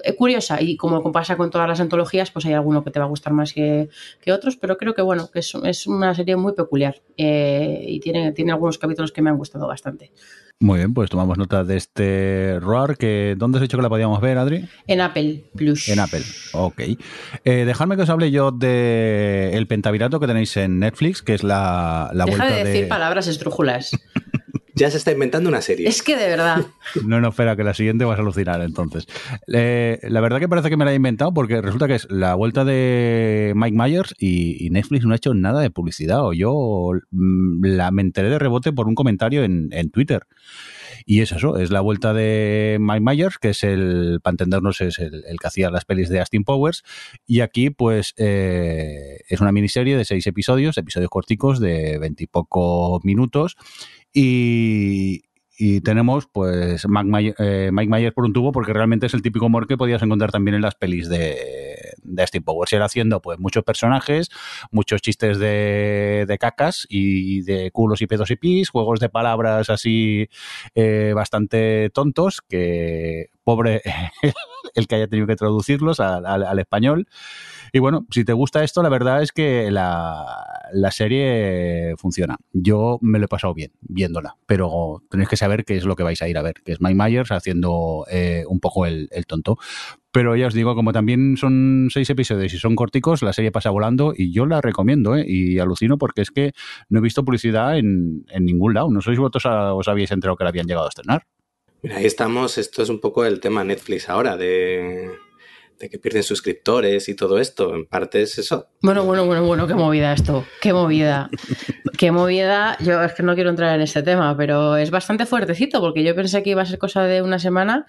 eh, 0.04 0.14
curiosa 0.14 0.60
y 0.62 0.76
como 0.76 1.12
pasa 1.12 1.36
con 1.36 1.50
todas 1.50 1.68
las 1.68 1.80
antologías, 1.80 2.30
pues 2.30 2.46
hay 2.46 2.52
alguno 2.52 2.84
que 2.84 2.90
te 2.90 2.98
va 2.98 3.06
a 3.06 3.08
gustar 3.08 3.32
más 3.32 3.52
que, 3.52 3.88
que 4.20 4.32
otros, 4.32 4.56
pero 4.56 4.76
creo 4.76 4.94
que 4.94 5.02
bueno, 5.02 5.30
que 5.30 5.40
es, 5.40 5.54
es 5.64 5.86
una 5.86 6.14
serie 6.14 6.36
muy 6.36 6.52
peculiar 6.54 7.02
eh, 7.16 7.84
y 7.86 8.00
tiene, 8.00 8.32
tiene 8.32 8.52
algunos 8.52 8.78
capítulos 8.78 9.12
que 9.12 9.22
me 9.22 9.30
han 9.30 9.38
gustado 9.38 9.66
bastante. 9.66 10.12
Muy 10.60 10.78
bien, 10.78 10.92
pues 10.92 11.08
tomamos 11.08 11.38
nota 11.38 11.62
de 11.62 11.76
este 11.76 12.58
ROAR, 12.60 12.96
que 12.96 13.36
¿dónde 13.38 13.58
has 13.58 13.62
dicho 13.62 13.76
que 13.76 13.82
la 13.82 13.88
podíamos 13.88 14.20
ver, 14.20 14.38
Adri? 14.38 14.68
En 14.88 15.00
Apple 15.00 15.44
Plus. 15.54 15.88
En 15.88 16.00
Apple, 16.00 16.22
ok. 16.52 16.80
Eh, 17.44 17.64
dejadme 17.64 17.94
que 17.94 18.02
os 18.02 18.10
hable 18.10 18.32
yo 18.32 18.50
de 18.50 19.50
el 19.52 19.68
pentavirato 19.68 20.18
que 20.18 20.26
tenéis 20.26 20.56
en 20.56 20.80
Netflix, 20.80 21.22
que 21.22 21.34
es 21.34 21.44
la, 21.44 22.10
la 22.12 22.24
Deja 22.24 22.38
vuelta 22.38 22.56
de 22.56 22.64
decir 22.64 22.88
palabras 22.88 23.28
estrújulas. 23.28 23.92
Ya 24.78 24.90
se 24.90 24.96
está 24.96 25.10
inventando 25.10 25.48
una 25.48 25.60
serie. 25.60 25.88
es 25.88 26.02
que 26.02 26.16
de 26.16 26.28
verdad. 26.28 26.66
No, 27.04 27.20
no, 27.20 27.30
espera, 27.30 27.56
que 27.56 27.64
la 27.64 27.74
siguiente 27.74 28.04
vas 28.04 28.18
a 28.18 28.22
alucinar 28.22 28.60
entonces. 28.62 29.06
Eh, 29.52 29.98
la 30.02 30.20
verdad 30.20 30.38
que 30.38 30.48
parece 30.48 30.70
que 30.70 30.76
me 30.76 30.84
la 30.84 30.92
he 30.92 30.94
inventado 30.94 31.34
porque 31.34 31.60
resulta 31.60 31.88
que 31.88 31.96
es 31.96 32.06
la 32.10 32.34
vuelta 32.34 32.64
de 32.64 33.52
Mike 33.56 33.76
Myers 33.76 34.14
y, 34.18 34.64
y 34.64 34.70
Netflix 34.70 35.04
no 35.04 35.12
ha 35.12 35.16
hecho 35.16 35.34
nada 35.34 35.60
de 35.60 35.70
publicidad. 35.70 36.24
O 36.24 36.32
yo 36.32 36.92
mm, 37.10 37.64
la, 37.64 37.90
me 37.90 38.02
enteré 38.02 38.30
de 38.30 38.38
rebote 38.38 38.72
por 38.72 38.86
un 38.86 38.94
comentario 38.94 39.42
en, 39.42 39.68
en 39.72 39.90
Twitter. 39.90 40.22
Y 41.10 41.22
es 41.22 41.32
eso, 41.32 41.56
es 41.56 41.70
la 41.70 41.80
vuelta 41.80 42.12
de 42.12 42.76
Mike 42.80 43.00
Myers, 43.00 43.38
que 43.38 43.50
es 43.50 43.64
el, 43.64 44.20
para 44.22 44.32
entendernos, 44.32 44.82
es 44.82 44.98
el, 44.98 45.24
el 45.26 45.38
que 45.38 45.46
hacía 45.46 45.70
las 45.70 45.86
pelis 45.86 46.10
de 46.10 46.20
Austin 46.20 46.44
Powers. 46.44 46.82
Y 47.26 47.40
aquí, 47.40 47.70
pues, 47.70 48.12
eh, 48.18 49.20
es 49.26 49.40
una 49.40 49.50
miniserie 49.50 49.96
de 49.96 50.04
seis 50.04 50.26
episodios, 50.26 50.76
episodios 50.76 51.08
corticos 51.08 51.60
de 51.60 51.98
veintipoco 51.98 53.00
minutos. 53.04 53.56
Y, 54.12 55.22
y 55.58 55.80
tenemos, 55.80 56.28
pues, 56.32 56.86
Mike 56.88 57.08
Myers, 57.08 57.36
eh, 57.40 57.70
Mike 57.72 57.90
Myers 57.90 58.14
por 58.14 58.24
un 58.24 58.32
tubo, 58.32 58.52
porque 58.52 58.72
realmente 58.72 59.06
es 59.06 59.14
el 59.14 59.22
típico 59.22 59.46
humor 59.46 59.66
que 59.66 59.76
podías 59.76 60.02
encontrar 60.02 60.30
también 60.30 60.54
en 60.54 60.62
las 60.62 60.76
pelis 60.76 61.08
de, 61.08 61.36
de 62.02 62.22
Austin 62.22 62.42
Powers. 62.42 62.72
Era 62.72 62.84
haciendo, 62.84 63.20
pues, 63.20 63.38
muchos 63.38 63.64
personajes, 63.64 64.30
muchos 64.70 65.02
chistes 65.02 65.38
de, 65.38 66.24
de 66.28 66.38
cacas 66.38 66.86
y 66.88 67.42
de 67.42 67.70
culos 67.72 68.02
y 68.02 68.06
pedos 68.06 68.30
y 68.30 68.36
pis, 68.36 68.70
juegos 68.70 69.00
de 69.00 69.08
palabras 69.08 69.68
así 69.68 70.28
eh, 70.74 71.12
bastante 71.14 71.90
tontos, 71.90 72.40
que 72.48 73.30
pobre 73.48 73.80
el 74.74 74.86
que 74.86 74.96
haya 74.96 75.08
tenido 75.08 75.26
que 75.26 75.34
traducirlos 75.36 76.00
al, 76.00 76.26
al- 76.26 76.44
al 76.44 76.58
español. 76.58 77.06
Y 77.72 77.78
bueno, 77.78 78.06
si 78.10 78.24
te 78.24 78.34
gusta 78.34 78.62
esto, 78.62 78.82
la 78.82 78.90
verdad 78.90 79.22
es 79.22 79.32
que 79.32 79.70
la, 79.70 80.24
la 80.72 80.90
serie 80.90 81.94
funciona. 81.96 82.36
Yo 82.52 82.98
me 83.00 83.18
lo 83.18 83.24
he 83.24 83.28
pasado 83.28 83.54
bien 83.54 83.72
viéndola, 83.80 84.36
pero 84.46 85.02
tenéis 85.10 85.28
que 85.30 85.36
saber 85.38 85.64
qué 85.64 85.76
es 85.76 85.84
lo 85.84 85.96
que 85.96 86.02
vais 86.02 86.20
a 86.20 86.28
ir 86.28 86.36
a 86.38 86.42
ver, 86.42 86.56
que 86.64 86.72
es 86.72 86.80
Mike 86.82 86.94
Myers 87.02 87.32
haciendo 87.32 88.04
eh, 88.10 88.44
un 88.48 88.60
poco 88.60 88.84
el, 88.86 89.08
el 89.12 89.24
tonto. 89.26 89.56
Pero 90.12 90.34
ya 90.36 90.46
os 90.46 90.54
digo, 90.54 90.74
como 90.74 90.92
también 90.92 91.36
son 91.36 91.88
seis 91.90 92.08
episodios 92.10 92.52
y 92.54 92.58
son 92.58 92.74
corticos, 92.76 93.22
la 93.22 93.32
serie 93.34 93.52
pasa 93.52 93.70
volando 93.70 94.12
y 94.16 94.32
yo 94.32 94.46
la 94.46 94.60
recomiendo, 94.60 95.14
¿eh? 95.16 95.24
Y 95.26 95.58
alucino 95.58 95.96
porque 95.98 96.22
es 96.22 96.30
que 96.30 96.52
no 96.88 96.98
he 96.98 97.02
visto 97.02 97.24
publicidad 97.24 97.78
en, 97.78 98.24
en 98.30 98.44
ningún 98.46 98.74
lado. 98.74 98.90
No 98.90 99.00
sois 99.02 99.18
vosotros 99.18 99.44
a- 99.46 99.74
os 99.74 99.88
habéis 99.88 100.10
enterado 100.10 100.36
que 100.36 100.44
la 100.44 100.50
habían 100.50 100.66
llegado 100.66 100.86
a 100.86 100.88
estrenar. 100.88 101.24
Mira, 101.82 101.98
ahí 101.98 102.06
estamos, 102.06 102.58
esto 102.58 102.82
es 102.82 102.88
un 102.88 103.00
poco 103.00 103.24
el 103.24 103.40
tema 103.40 103.64
Netflix 103.64 104.08
ahora, 104.08 104.36
de, 104.36 105.10
de 105.78 105.88
que 105.88 105.98
pierden 105.98 106.22
suscriptores 106.22 107.08
y 107.08 107.14
todo 107.14 107.38
esto. 107.38 107.74
En 107.74 107.86
parte 107.86 108.22
es 108.22 108.38
eso. 108.38 108.66
Bueno, 108.82 109.04
bueno, 109.04 109.26
bueno, 109.26 109.44
bueno, 109.44 109.66
qué 109.66 109.74
movida 109.74 110.12
esto. 110.12 110.44
Qué 110.60 110.72
movida. 110.72 111.30
Qué 111.96 112.10
movida. 112.10 112.76
Yo 112.80 113.02
es 113.02 113.12
que 113.12 113.22
no 113.22 113.34
quiero 113.34 113.50
entrar 113.50 113.74
en 113.74 113.82
este 113.82 114.02
tema, 114.02 114.36
pero 114.36 114.76
es 114.76 114.90
bastante 114.90 115.26
fuertecito 115.26 115.80
porque 115.80 116.02
yo 116.02 116.14
pensé 116.14 116.42
que 116.42 116.50
iba 116.50 116.62
a 116.62 116.66
ser 116.66 116.78
cosa 116.78 117.04
de 117.04 117.22
una 117.22 117.38
semana, 117.38 117.86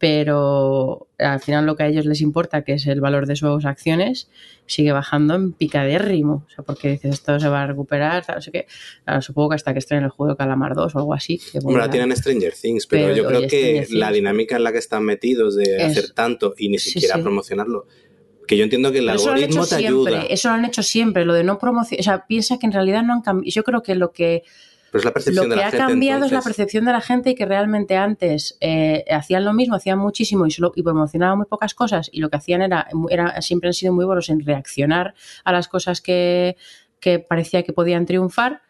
pero 0.00 1.08
al 1.18 1.40
final 1.40 1.66
lo 1.66 1.76
que 1.76 1.82
a 1.82 1.86
ellos 1.86 2.06
les 2.06 2.22
importa, 2.22 2.62
que 2.62 2.72
es 2.72 2.86
el 2.86 3.02
valor 3.02 3.26
de 3.26 3.36
sus 3.36 3.66
acciones, 3.66 4.30
sigue 4.64 4.92
bajando 4.92 5.34
en 5.34 5.52
picadérrimo. 5.52 6.44
O 6.46 6.50
sea, 6.50 6.64
porque 6.64 6.88
dices, 6.92 7.12
esto 7.14 7.38
se 7.38 7.48
va 7.50 7.62
a 7.62 7.66
recuperar, 7.66 8.24
tal, 8.24 8.36
no 8.36 8.40
sé 8.42 8.50
qué. 8.50 8.66
Claro, 9.04 9.20
supongo 9.20 9.50
que 9.50 9.54
hasta 9.56 9.74
que 9.74 9.78
estrenen 9.78 10.04
el 10.06 10.10
juego 10.10 10.32
de 10.32 10.38
Calamar 10.38 10.74
2 10.74 10.94
o 10.94 10.98
algo 10.98 11.12
así. 11.12 11.36
que 11.38 11.58
Hombre, 11.58 11.64
volverá. 11.64 11.84
la 11.86 11.90
tienen 11.92 12.16
Stranger 12.16 12.54
Things, 12.54 12.86
pero, 12.86 13.04
Pero, 13.08 13.16
yo 13.16 13.26
creo 13.28 13.40
que 13.46 13.82
Things- 13.82 13.90
la 13.90 14.10
dinámica 14.10 14.56
en 14.56 14.64
la 14.64 14.72
que 14.72 14.78
están 14.78 15.04
metidos 15.04 15.54
de 15.54 15.76
Es- 15.76 15.82
hacer 15.98 16.10
tanto 16.12 16.54
y 16.56 16.70
ni 16.70 16.78
siquiera 16.78 17.16
sí. 17.16 17.22
promocionarlo, 17.22 17.86
que 18.46 18.56
yo 18.56 18.64
entiendo 18.64 18.90
que 18.92 18.98
el 19.00 19.04
Pero 19.04 19.16
eso 19.16 19.26
lo 19.26 19.32
han 19.32 19.36
algoritmo 19.38 19.62
hecho 19.64 19.68
te 19.76 19.80
siempre, 19.82 20.14
ayuda. 20.16 20.26
eso 20.30 20.48
lo 20.48 20.54
han 20.54 20.64
hecho 20.64 20.82
siempre, 20.82 21.24
lo 21.26 21.34
de 21.34 21.44
no 21.44 21.58
promocionar, 21.58 22.00
o 22.00 22.04
sea, 22.04 22.26
piensa 22.26 22.58
que 22.58 22.64
en 22.66 22.72
realidad 22.72 23.02
no 23.02 23.12
han 23.12 23.20
cambiado, 23.20 23.52
yo 23.54 23.62
creo 23.64 23.82
que 23.82 23.94
lo 23.94 24.12
que 24.12 24.44
Pero 24.90 25.00
es 25.00 25.04
la 25.04 25.12
percepción 25.12 25.48
lo 25.48 25.50
que 25.50 25.56
de 25.56 25.62
la 25.62 25.68
ha 25.68 25.70
gente. 25.70 25.86
cambiado 25.86 26.24
es 26.24 26.32
la 26.32 26.42
percepción 26.42 26.84
de 26.84 26.92
la 26.92 27.00
gente 27.00 27.30
y 27.30 27.34
que 27.34 27.46
realmente 27.46 27.96
antes 27.96 28.56
eh, 28.60 29.04
hacían 29.10 29.44
lo 29.44 29.52
mismo, 29.52 29.76
hacían 29.76 29.98
muchísimo 29.98 30.46
y, 30.46 30.50
solo, 30.50 30.72
y 30.74 30.82
promocionaban 30.82 31.38
muy 31.38 31.46
pocas 31.46 31.74
cosas 31.74 32.08
y 32.12 32.20
lo 32.20 32.28
que 32.28 32.36
hacían 32.36 32.62
era, 32.62 32.88
era 33.08 33.40
siempre 33.40 33.68
han 33.68 33.74
sido 33.74 33.92
muy 33.92 34.04
buenos 34.04 34.28
en 34.28 34.44
reaccionar 34.44 35.14
a 35.44 35.52
las 35.52 35.68
cosas 35.68 36.00
que, 36.00 36.56
que 36.98 37.18
parecía 37.18 37.62
que 37.62 37.72
podían 37.72 38.06
triunfar, 38.06 38.62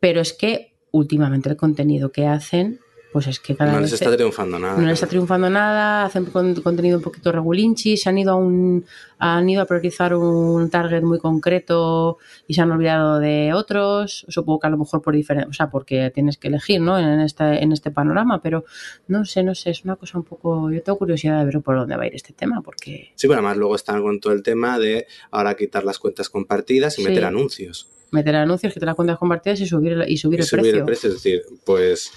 pero 0.00 0.20
es 0.20 0.32
que 0.32 0.74
últimamente 0.90 1.48
el 1.48 1.56
contenido 1.56 2.12
que 2.12 2.26
hacen, 2.26 2.80
pues 3.12 3.26
es 3.26 3.40
que 3.40 3.56
cada 3.56 3.72
No 3.72 3.80
vez 3.80 3.90
les 3.90 4.00
está 4.00 4.14
triunfando 4.14 4.58
nada. 4.58 4.76
no 4.76 4.82
les 4.86 4.92
está 4.94 5.06
triunfando 5.06 5.48
nada, 5.48 6.04
hacen 6.04 6.26
con- 6.26 6.54
contenido 6.60 6.98
un 6.98 7.02
poquito 7.02 7.32
regulinchi, 7.32 7.96
se 7.96 8.08
han 8.08 8.18
ido 8.18 8.32
a 8.32 8.36
un, 8.36 8.84
han 9.18 9.48
ido 9.48 9.62
a 9.62 9.64
priorizar 9.64 10.14
un 10.14 10.68
target 10.70 11.02
muy 11.02 11.18
concreto 11.18 12.18
y 12.46 12.54
se 12.54 12.60
han 12.60 12.70
olvidado 12.70 13.18
de 13.18 13.52
otros. 13.54 14.26
Supongo 14.28 14.60
que 14.60 14.66
a 14.66 14.70
lo 14.70 14.76
mejor 14.78 15.00
por 15.02 15.14
diferente, 15.14 15.48
o 15.48 15.52
sea, 15.54 15.70
porque 15.70 16.10
tienes 16.14 16.36
que 16.36 16.48
elegir, 16.48 16.80
¿no? 16.80 16.98
En 16.98 17.20
este, 17.20 17.62
en 17.62 17.72
este 17.72 17.90
panorama, 17.90 18.40
pero 18.42 18.64
no 19.08 19.24
sé, 19.24 19.42
no 19.42 19.54
sé, 19.54 19.70
es 19.70 19.84
una 19.84 19.96
cosa 19.96 20.18
un 20.18 20.24
poco. 20.24 20.70
Yo 20.70 20.82
tengo 20.82 20.98
curiosidad 20.98 21.38
de 21.38 21.44
ver 21.46 21.60
por 21.62 21.76
dónde 21.76 21.96
va 21.96 22.02
a 22.02 22.06
ir 22.06 22.14
este 22.14 22.32
tema, 22.34 22.60
porque 22.62 23.12
Sí, 23.14 23.26
pero 23.26 23.34
además 23.34 23.56
luego 23.56 23.74
están 23.74 24.02
con 24.02 24.20
todo 24.20 24.32
el 24.34 24.42
tema 24.42 24.78
de 24.78 25.06
ahora 25.30 25.54
quitar 25.56 25.84
las 25.84 25.98
cuentas 25.98 26.28
compartidas 26.28 26.98
y 26.98 27.02
Sí. 27.02 27.08
meter 27.08 27.24
anuncios. 27.24 27.88
meter 28.10 28.36
anuncios 28.36 28.72
que 28.72 28.80
te 28.80 28.86
las 28.86 28.94
cuentas 28.94 29.18
compartidas 29.18 29.60
y 29.60 29.66
subir 29.66 29.92
el, 29.92 30.10
y 30.10 30.16
subir 30.16 30.38
y 30.38 30.42
el 30.42 30.46
subir 30.48 30.62
precio. 30.62 30.78
el 30.78 30.84
precio. 30.86 31.08
Es 31.10 31.14
decir, 31.16 31.42
pues 31.66 32.10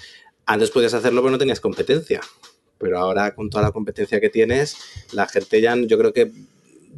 antes 0.46 0.70
podías 0.70 0.94
hacerlo 0.94 1.22
pero 1.22 1.32
no 1.32 1.38
tenías 1.38 1.60
competencia. 1.60 2.20
Pero 2.78 2.98
ahora 2.98 3.34
con 3.34 3.48
toda 3.48 3.62
la 3.64 3.70
competencia 3.70 4.20
que 4.20 4.28
tienes, 4.28 4.76
la 5.12 5.28
gente 5.28 5.60
ya, 5.60 5.76
yo 5.76 5.96
creo 5.98 6.12
que 6.12 6.32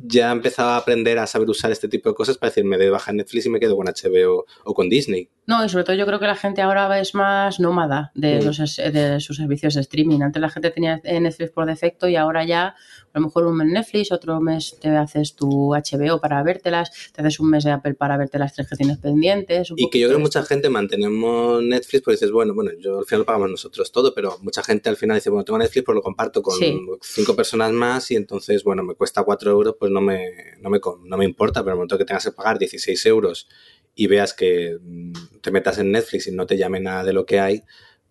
ya 0.06 0.30
ha 0.30 0.32
empezado 0.32 0.70
a 0.70 0.76
aprender 0.78 1.18
a 1.18 1.26
saber 1.26 1.48
usar 1.48 1.70
este 1.70 1.88
tipo 1.88 2.08
de 2.08 2.14
cosas 2.16 2.36
para 2.36 2.50
decir, 2.50 2.64
me 2.64 2.76
doy 2.76 2.86
de 2.86 2.90
baja 2.90 3.10
en 3.12 3.18
Netflix 3.18 3.46
y 3.46 3.50
me 3.50 3.60
quedo 3.60 3.76
con 3.76 3.86
HBO 3.86 4.44
o 4.64 4.74
con 4.74 4.88
Disney. 4.88 5.28
No, 5.46 5.64
y 5.64 5.68
sobre 5.68 5.84
todo 5.84 5.94
yo 5.94 6.04
creo 6.04 6.18
que 6.18 6.26
la 6.26 6.34
gente 6.36 6.62
ahora 6.62 6.98
es 6.98 7.14
más 7.14 7.60
nómada 7.60 8.10
de, 8.14 8.40
Mm. 8.40 8.44
los, 8.44 8.76
de 8.76 9.20
sus 9.20 9.36
servicios 9.36 9.74
de 9.74 9.82
streaming. 9.82 10.20
Antes 10.22 10.40
la 10.42 10.50
gente 10.50 10.70
tenía 10.70 11.00
Netflix 11.04 11.50
por 11.52 11.66
defecto 11.66 12.08
y 12.08 12.16
ahora 12.16 12.44
ya 12.44 12.74
a 13.14 13.20
lo 13.20 13.26
mejor 13.26 13.46
un 13.46 13.56
mes 13.56 13.68
Netflix, 13.68 14.10
otro 14.12 14.40
mes 14.40 14.76
te 14.80 14.88
haces 14.88 15.34
tu 15.34 15.70
HBO 15.72 16.20
para 16.20 16.42
vértelas, 16.42 16.90
te 17.12 17.20
haces 17.22 17.38
un 17.38 17.48
mes 17.48 17.62
de 17.62 17.70
Apple 17.70 17.94
para 17.94 18.16
verte 18.16 18.38
las 18.40 18.52
tres 18.52 18.68
que 18.68 18.74
tienes 18.76 18.98
pendientes. 18.98 19.70
un 19.70 19.78
Y 19.78 19.88
que 19.88 20.00
yo 20.00 20.08
creo 20.08 20.18
que 20.18 20.22
mucha 20.24 20.42
gente 20.42 20.68
mantenemos 20.68 21.62
Netflix 21.62 22.02
porque 22.02 22.16
dices, 22.16 22.32
bueno, 22.32 22.54
bueno, 22.54 22.72
yo 22.78 22.98
al 22.98 23.04
final 23.04 23.20
lo 23.20 23.26
pagamos 23.26 23.50
nosotros 23.50 23.92
todo, 23.92 24.12
pero 24.14 24.36
mucha 24.42 24.62
gente 24.64 24.88
al 24.88 24.96
final 24.96 25.16
dice, 25.16 25.30
bueno, 25.30 25.44
tengo 25.44 25.58
Netflix, 25.58 25.84
pues 25.84 25.94
lo 25.94 26.02
comparto 26.02 26.42
con 26.42 26.58
Sí. 26.58 26.76
cinco 27.02 27.36
personas 27.36 27.70
más 27.72 28.10
y 28.10 28.16
entonces, 28.16 28.64
bueno, 28.64 28.82
me 28.82 28.94
cuesta 28.94 29.22
cuatro 29.22 29.50
euros, 29.52 29.76
pues 29.78 29.92
no 29.92 30.00
me, 30.00 30.56
no 30.60 30.68
me, 30.68 30.80
no 31.04 31.16
me 31.16 31.24
importa, 31.24 31.60
pero 31.60 31.70
en 31.70 31.74
el 31.74 31.76
momento 31.78 31.96
que 31.98 32.04
tengas 32.04 32.24
que 32.24 32.32
pagar 32.32 32.58
16 32.58 33.06
euros 33.06 33.48
y 33.94 34.08
veas 34.08 34.34
que 34.34 34.76
mm, 34.82 35.12
te 35.40 35.52
metas 35.52 35.78
en 35.78 35.92
Netflix 35.92 36.26
y 36.26 36.32
no 36.32 36.46
te 36.46 36.56
llame 36.56 36.80
nada 36.80 37.04
de 37.04 37.12
lo 37.12 37.24
que 37.24 37.38
hay, 37.38 37.62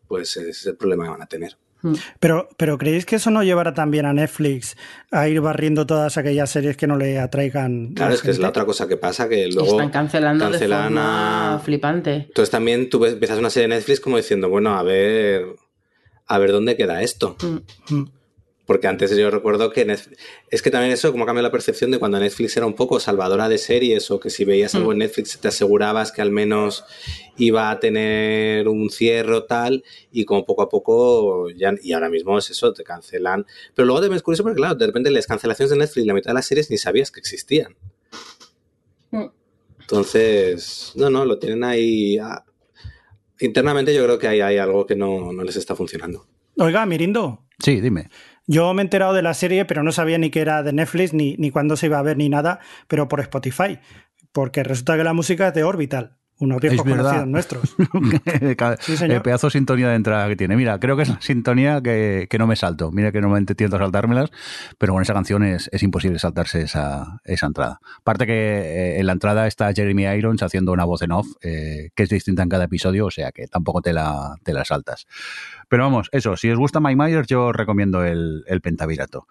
pues 0.07 0.37
ese 0.37 0.49
es 0.51 0.65
el 0.67 0.77
problema 0.77 1.03
que 1.03 1.09
van 1.09 1.21
a 1.21 1.27
tener. 1.27 1.57
Mm. 1.83 1.93
Pero, 2.19 2.49
pero 2.57 2.77
¿creéis 2.77 3.05
que 3.05 3.17
eso 3.17 3.29
no 3.29 3.43
llevará 3.43 3.73
también 3.73 4.05
a 4.05 4.13
Netflix 4.13 4.75
a 5.11 5.27
ir 5.27 5.39
barriendo 5.41 5.85
todas 5.85 6.17
aquellas 6.17 6.49
series 6.49 6.75
que 6.77 6.87
no 6.87 6.97
le 6.97 7.19
atraigan? 7.19 7.89
a 7.91 7.95
Claro, 7.95 8.13
es 8.15 8.21
que 8.21 8.31
es 8.31 8.39
la 8.39 8.49
otra 8.49 8.65
cosa 8.65 8.87
que 8.87 8.97
pasa, 8.97 9.29
que 9.29 9.47
luego... 9.47 9.69
Están 9.71 9.89
cancelando 9.89 10.49
cancelan 10.49 10.81
de 10.81 10.87
forma 10.87 11.55
a- 11.55 11.59
flipante. 11.59 12.13
Entonces 12.27 12.49
también 12.49 12.89
tú 12.89 12.99
ves- 12.99 13.13
empiezas 13.13 13.37
una 13.37 13.49
serie 13.49 13.67
de 13.67 13.75
Netflix 13.75 13.99
como 13.99 14.17
diciendo, 14.17 14.49
bueno, 14.49 14.75
a 14.77 14.81
ver, 14.83 15.45
a 16.25 16.37
ver 16.39 16.51
dónde 16.51 16.75
queda 16.77 17.01
esto. 17.03 17.35
Mm. 17.89 18.03
Mm. 18.63 18.65
Porque 18.65 18.87
antes 18.87 19.15
yo 19.15 19.29
recuerdo 19.29 19.69
que 19.71 19.83
Netflix, 19.83 20.17
es 20.49 20.61
que 20.61 20.71
también 20.71 20.93
eso 20.93 21.11
como 21.11 21.25
cambia 21.25 21.41
la 21.43 21.51
percepción 21.51 21.91
de 21.91 21.99
cuando 21.99 22.19
Netflix 22.19 22.55
era 22.55 22.65
un 22.65 22.73
poco 22.73 22.99
salvadora 22.99 23.49
de 23.49 23.57
series 23.57 24.09
o 24.09 24.19
que 24.19 24.29
si 24.29 24.45
veías 24.45 24.73
algo 24.75 24.93
en 24.93 24.99
Netflix 24.99 25.37
te 25.37 25.49
asegurabas 25.49 26.11
que 26.11 26.21
al 26.21 26.31
menos 26.31 26.85
iba 27.37 27.69
a 27.69 27.79
tener 27.79 28.67
un 28.69 28.89
cierre 28.89 29.33
o 29.33 29.43
tal 29.43 29.83
y 30.11 30.23
como 30.23 30.45
poco 30.45 30.61
a 30.61 30.69
poco 30.69 31.49
ya 31.49 31.73
y 31.81 31.91
ahora 31.91 32.09
mismo 32.09 32.37
es 32.37 32.49
eso, 32.49 32.71
te 32.71 32.83
cancelan. 32.83 33.45
Pero 33.75 33.85
luego 33.85 34.01
también 34.01 34.17
es 34.17 34.23
curioso 34.23 34.43
porque 34.43 34.57
claro, 34.57 34.75
de 34.75 34.85
repente 34.85 35.11
las 35.11 35.27
cancelaciones 35.27 35.71
de 35.71 35.77
Netflix, 35.77 36.05
la 36.07 36.13
mitad 36.13 36.29
de 36.31 36.35
las 36.35 36.45
series 36.45 36.69
ni 36.71 36.77
sabías 36.77 37.11
que 37.11 37.19
existían. 37.19 37.75
Mm. 39.11 39.25
Entonces, 39.81 40.93
no, 40.95 41.09
no, 41.09 41.25
lo 41.25 41.37
tienen 41.37 41.63
ahí. 41.65 42.17
ah, 42.17 42.45
Internamente 43.41 43.93
yo 43.93 44.05
creo 44.05 44.17
que 44.17 44.27
ahí 44.29 44.39
hay 44.39 44.57
algo 44.57 44.85
que 44.85 44.95
no, 44.95 45.33
no 45.33 45.43
les 45.43 45.57
está 45.57 45.75
funcionando. 45.75 46.25
Oiga, 46.57 46.85
Mirindo, 46.85 47.43
Sí, 47.63 47.79
dime. 47.79 48.09
Yo 48.47 48.73
me 48.73 48.81
he 48.81 48.85
enterado 48.85 49.13
de 49.13 49.21
la 49.21 49.33
serie, 49.33 49.65
pero 49.65 49.83
no 49.83 49.91
sabía 49.91 50.17
ni 50.17 50.29
que 50.29 50.41
era 50.41 50.63
de 50.63 50.73
Netflix, 50.73 51.13
ni, 51.13 51.35
ni 51.37 51.51
cuándo 51.51 51.77
se 51.77 51.87
iba 51.87 51.99
a 51.99 52.03
ver, 52.03 52.17
ni 52.17 52.29
nada, 52.29 52.59
pero 52.87 53.07
por 53.07 53.19
Spotify. 53.21 53.79
Porque 54.31 54.63
resulta 54.63 54.97
que 54.97 55.03
la 55.03 55.13
música 55.13 55.49
es 55.49 55.53
de 55.53 55.63
Orbital, 55.63 56.17
unos 56.43 56.59
viejos 56.61 56.85
Es 56.85 56.91
conocidos 56.95 57.27
nuestros. 57.27 57.75
Ca- 58.57 58.77
Sí, 58.79 58.97
señor. 58.97 59.15
el 59.17 59.21
pedazo 59.21 59.47
de 59.47 59.51
sintonía 59.51 59.89
de 59.89 59.95
entrada 59.95 60.27
que 60.27 60.35
tiene. 60.35 60.55
Mira, 60.55 60.79
creo 60.79 60.95
que 60.97 61.03
es 61.03 61.09
la 61.09 61.21
sintonía 61.21 61.81
que, 61.81 62.27
que 62.29 62.37
no 62.37 62.47
me 62.47 62.55
salto. 62.55 62.91
Mira 62.91 63.11
que 63.11 63.21
normalmente 63.21 63.55
tiendo 63.55 63.77
a 63.77 63.79
saltármelas, 63.79 64.29
pero 64.77 64.93
con 64.93 65.01
esa 65.01 65.13
canción 65.13 65.43
es, 65.43 65.69
es 65.71 65.83
imposible 65.83 66.19
saltarse 66.19 66.61
esa, 66.61 67.19
esa 67.23 67.45
entrada. 67.47 67.79
Aparte 67.99 68.25
que 68.25 68.33
eh, 68.33 68.99
en 68.99 69.05
la 69.05 69.13
entrada 69.13 69.47
está 69.47 69.71
Jeremy 69.73 70.03
Irons 70.05 70.43
haciendo 70.43 70.71
una 70.71 70.85
voz 70.85 71.01
en 71.01 71.11
off, 71.11 71.27
eh, 71.41 71.89
que 71.95 72.03
es 72.03 72.09
distinta 72.09 72.43
en 72.43 72.49
cada 72.49 72.65
episodio, 72.65 73.05
o 73.05 73.11
sea 73.11 73.31
que 73.31 73.47
tampoco 73.47 73.81
te 73.81 73.93
la, 73.93 74.35
te 74.43 74.53
la 74.53 74.65
saltas. 74.65 75.05
Pero 75.69 75.83
vamos, 75.83 76.09
eso, 76.11 76.35
si 76.37 76.49
os 76.51 76.57
gusta 76.59 76.79
Mike 76.79 76.95
Myers, 76.95 77.27
yo 77.27 77.47
os 77.47 77.55
recomiendo 77.55 78.03
el, 78.03 78.43
el 78.47 78.61
Pentavirato. 78.61 79.27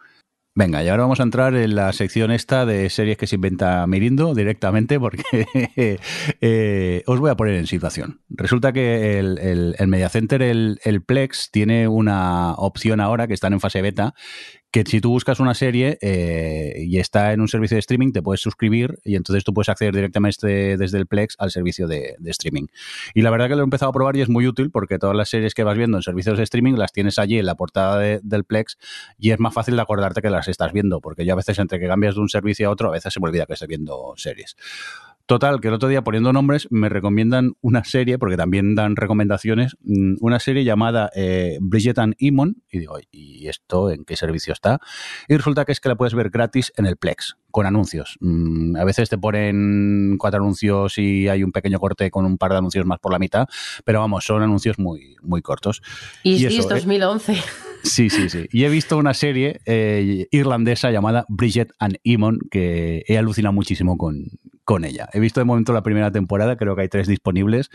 Venga, 0.55 0.85
y 0.85 0.89
ahora 0.89 1.05
vamos 1.05 1.19
a 1.20 1.23
entrar 1.23 1.55
en 1.55 1.74
la 1.74 1.95
sección 1.95 2.31
esta 2.31 2.66
de 2.66 2.91
series 2.91 3.16
que 3.16 3.27
se 3.27 3.37
inventa 3.37 3.87
Mirindo 3.87 4.35
directamente 4.35 5.01
porque 5.01 5.47
eh, 6.43 7.03
os 7.07 7.20
voy 7.20 7.31
a 7.31 7.37
poner 7.37 7.55
en 7.55 7.66
situación. 7.66 8.20
Resulta 8.29 8.70
que 8.74 9.19
el, 9.19 9.39
el, 9.39 9.89
Media 9.89 10.11
Center, 10.11 10.43
el, 10.43 10.79
el, 10.85 11.03
Plex, 11.03 11.51
tiene 11.51 11.89
una 11.89 12.53
opción 12.53 13.01
ahora 13.01 13.27
que 13.27 13.33
están 13.33 13.55
en 13.55 13.61
fase 13.61 13.81
beta 13.81 14.12
que 14.73 14.85
si 14.86 15.03
tú 15.03 15.11
buscas 15.11 15.39
una 15.39 15.53
serie 15.53 15.99
eh, 16.01 16.85
y 16.86 16.99
está 16.99 17.35
en 17.35 17.43
un 17.43 17.49
servicio 17.49 17.74
de 17.74 17.81
streaming, 17.81 18.11
te 18.12 18.23
puedes 18.23 18.40
suscribir 18.40 18.99
y 19.05 19.16
entonces 19.16 19.44
tú 19.44 19.53
puedes 19.53 19.69
acceder 19.69 19.94
directamente 19.94 20.78
desde 20.78 20.97
el 20.97 21.07
Plex 21.07 21.36
al 21.39 21.51
servicio 21.51 21.86
de, 21.86 22.16
de, 22.19 22.31
streaming. 22.31 22.69
Y 23.12 23.20
la 23.20 23.31
verdad 23.31 23.49
que 23.49 23.55
lo 23.55 23.61
he 23.61 23.65
empezado 23.65 23.90
a 23.90 23.93
probar 23.93 24.16
y 24.16 24.23
es 24.23 24.31
muy 24.31 24.47
útil 24.47 24.70
porque 24.70 24.99
todas 24.99 25.15
las 25.15 25.28
series 25.28 25.53
que 25.53 25.62
vas 25.62 25.77
viendo 25.77 25.99
en 25.99 26.03
servicios 26.03 26.39
de 26.39 26.44
streaming 26.44 26.73
las 26.73 26.90
tienes 26.90 27.19
allí 27.19 27.39
en 27.39 27.44
la 27.44 27.55
portada 27.55 27.99
de, 27.99 28.20
del 28.23 28.44
Plex 28.44 28.78
y 29.19 29.32
es 29.32 29.39
más 29.39 29.53
fácil 29.53 29.77
de 29.77 29.82
acordarte 29.82 30.23
que 30.23 30.31
las 30.31 30.49
estás 30.49 30.73
viendo, 30.73 31.03
porque 31.03 31.27
yo 31.27 31.35
a 31.35 31.36
veces 31.36 31.59
entre 31.59 31.78
que 31.78 31.86
cambias 31.86 32.15
de 32.15 32.23
un 32.23 32.31
servicio 32.31 32.69
a 32.69 32.73
otro, 32.73 32.89
a 32.89 32.93
veces 32.93 33.12
se 33.12 33.20
me 33.20 33.28
olvida 33.28 33.44
que 33.44 33.53
estoy 33.53 33.69
viendo 33.69 34.15
series. 34.16 34.57
Total, 35.27 35.61
que 35.61 35.69
el 35.69 35.74
otro 35.74 35.89
día 35.89 36.03
poniendo 36.03 36.32
nombres 36.32 36.69
me 36.70 36.89
recomiendan 36.89 37.53
una 37.61 37.85
serie, 37.85 38.19
porque 38.19 38.36
también 38.36 38.74
dan 38.74 38.97
recomendaciones, 38.97 39.77
mm, 39.82 40.16
una 40.20 40.40
serie 40.40 40.65
llamada 40.65 41.11
eh, 41.15 41.59
Bridget 41.61 41.99
and 41.99 42.15
Emon, 42.19 42.62
y 42.70 42.78
digo, 42.81 42.99
¿y 43.11 43.47
esto 43.49 43.90
en 43.90 44.05
qué 44.05 44.16
servicio 44.16 44.53
está? 44.53 44.81
Y 45.28 45.36
resulta 45.36 45.65
que 45.65 45.73
es 45.73 45.81
que 45.81 45.89
la 45.89 45.97
puedes 45.97 46.15
ver 46.15 46.31
gratis 46.31 46.73
en 46.77 46.86
el 46.86 46.97
Plex, 46.97 47.36
con 47.51 47.66
anuncios. 47.66 48.16
Mm, 48.20 48.77
a 48.77 48.85
veces 48.85 49.09
te 49.09 49.19
ponen 49.19 50.16
cuatro 50.19 50.40
anuncios 50.40 50.99
y 50.99 51.28
hay 51.28 51.44
un 51.44 51.53
pequeño 51.53 51.78
corte 51.78 52.11
con 52.11 52.24
un 52.24 52.39
par 52.39 52.53
de 52.53 52.59
anuncios 52.59 52.85
más 52.85 52.99
por 52.99 53.12
la 53.12 53.19
mitad, 53.19 53.47
pero 53.85 54.01
vamos, 54.01 54.24
son 54.24 54.43
anuncios 54.43 54.78
muy, 54.78 55.16
muy 55.23 55.40
cortos. 55.40 55.82
Y, 56.23 56.35
y 56.35 56.47
eso, 56.47 56.61
es 56.61 56.69
2011. 56.69 57.32
Eh, 57.32 57.36
Sí, 57.85 58.11
sí, 58.11 58.28
sí. 58.28 58.47
Y 58.53 58.65
he 58.65 58.69
visto 58.69 58.97
una 58.97 59.12
serie 59.12 59.61
eh, 59.66 60.28
irlandesa 60.31 60.90
llamada 60.90 61.27
Bridget 61.28 61.73
and 61.78 61.99
Emon 62.05 62.39
que 62.51 63.05
he 63.09 63.19
alucinado 63.19 63.53
muchísimo 63.53 63.99
con, 63.99 64.27
con 64.64 64.84
ella. 64.84 65.09
He 65.12 65.20
visto 65.20 65.40
de 65.40 65.44
momento 65.44 65.72
la 65.72 65.82
primera 65.82 66.10
temporada, 66.10 66.56
creo 66.56 66.76
que 66.76 66.82
hay 66.82 66.89
tres 66.89 67.06
disponibles 67.06 67.70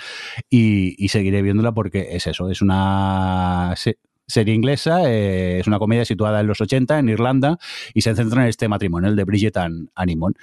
y, 0.49 1.07
seguiré 1.09 1.41
viéndola 1.41 1.73
porque 1.73 2.09
es 2.11 2.27
eso, 2.27 2.49
es 2.49 2.61
una 2.61 3.73
se 3.76 3.97
serie 4.27 4.53
inglesa, 4.53 5.09
eh, 5.09 5.59
es 5.59 5.68
una 5.68 5.80
comedia 5.80 6.03
situada 6.03 6.41
en 6.41 6.47
los 6.47 6.59
80 6.59 6.99
en 6.99 7.07
Irlanda 7.07 7.57
y 7.93 8.01
se 8.01 8.14
centra 8.14 8.43
en 8.43 8.49
este 8.49 8.68
matrimonio, 8.68 9.09
el 9.09 9.15
de 9.15 9.23
Bridget 9.23 9.55
and, 9.55 9.89
Emon. 9.95 10.34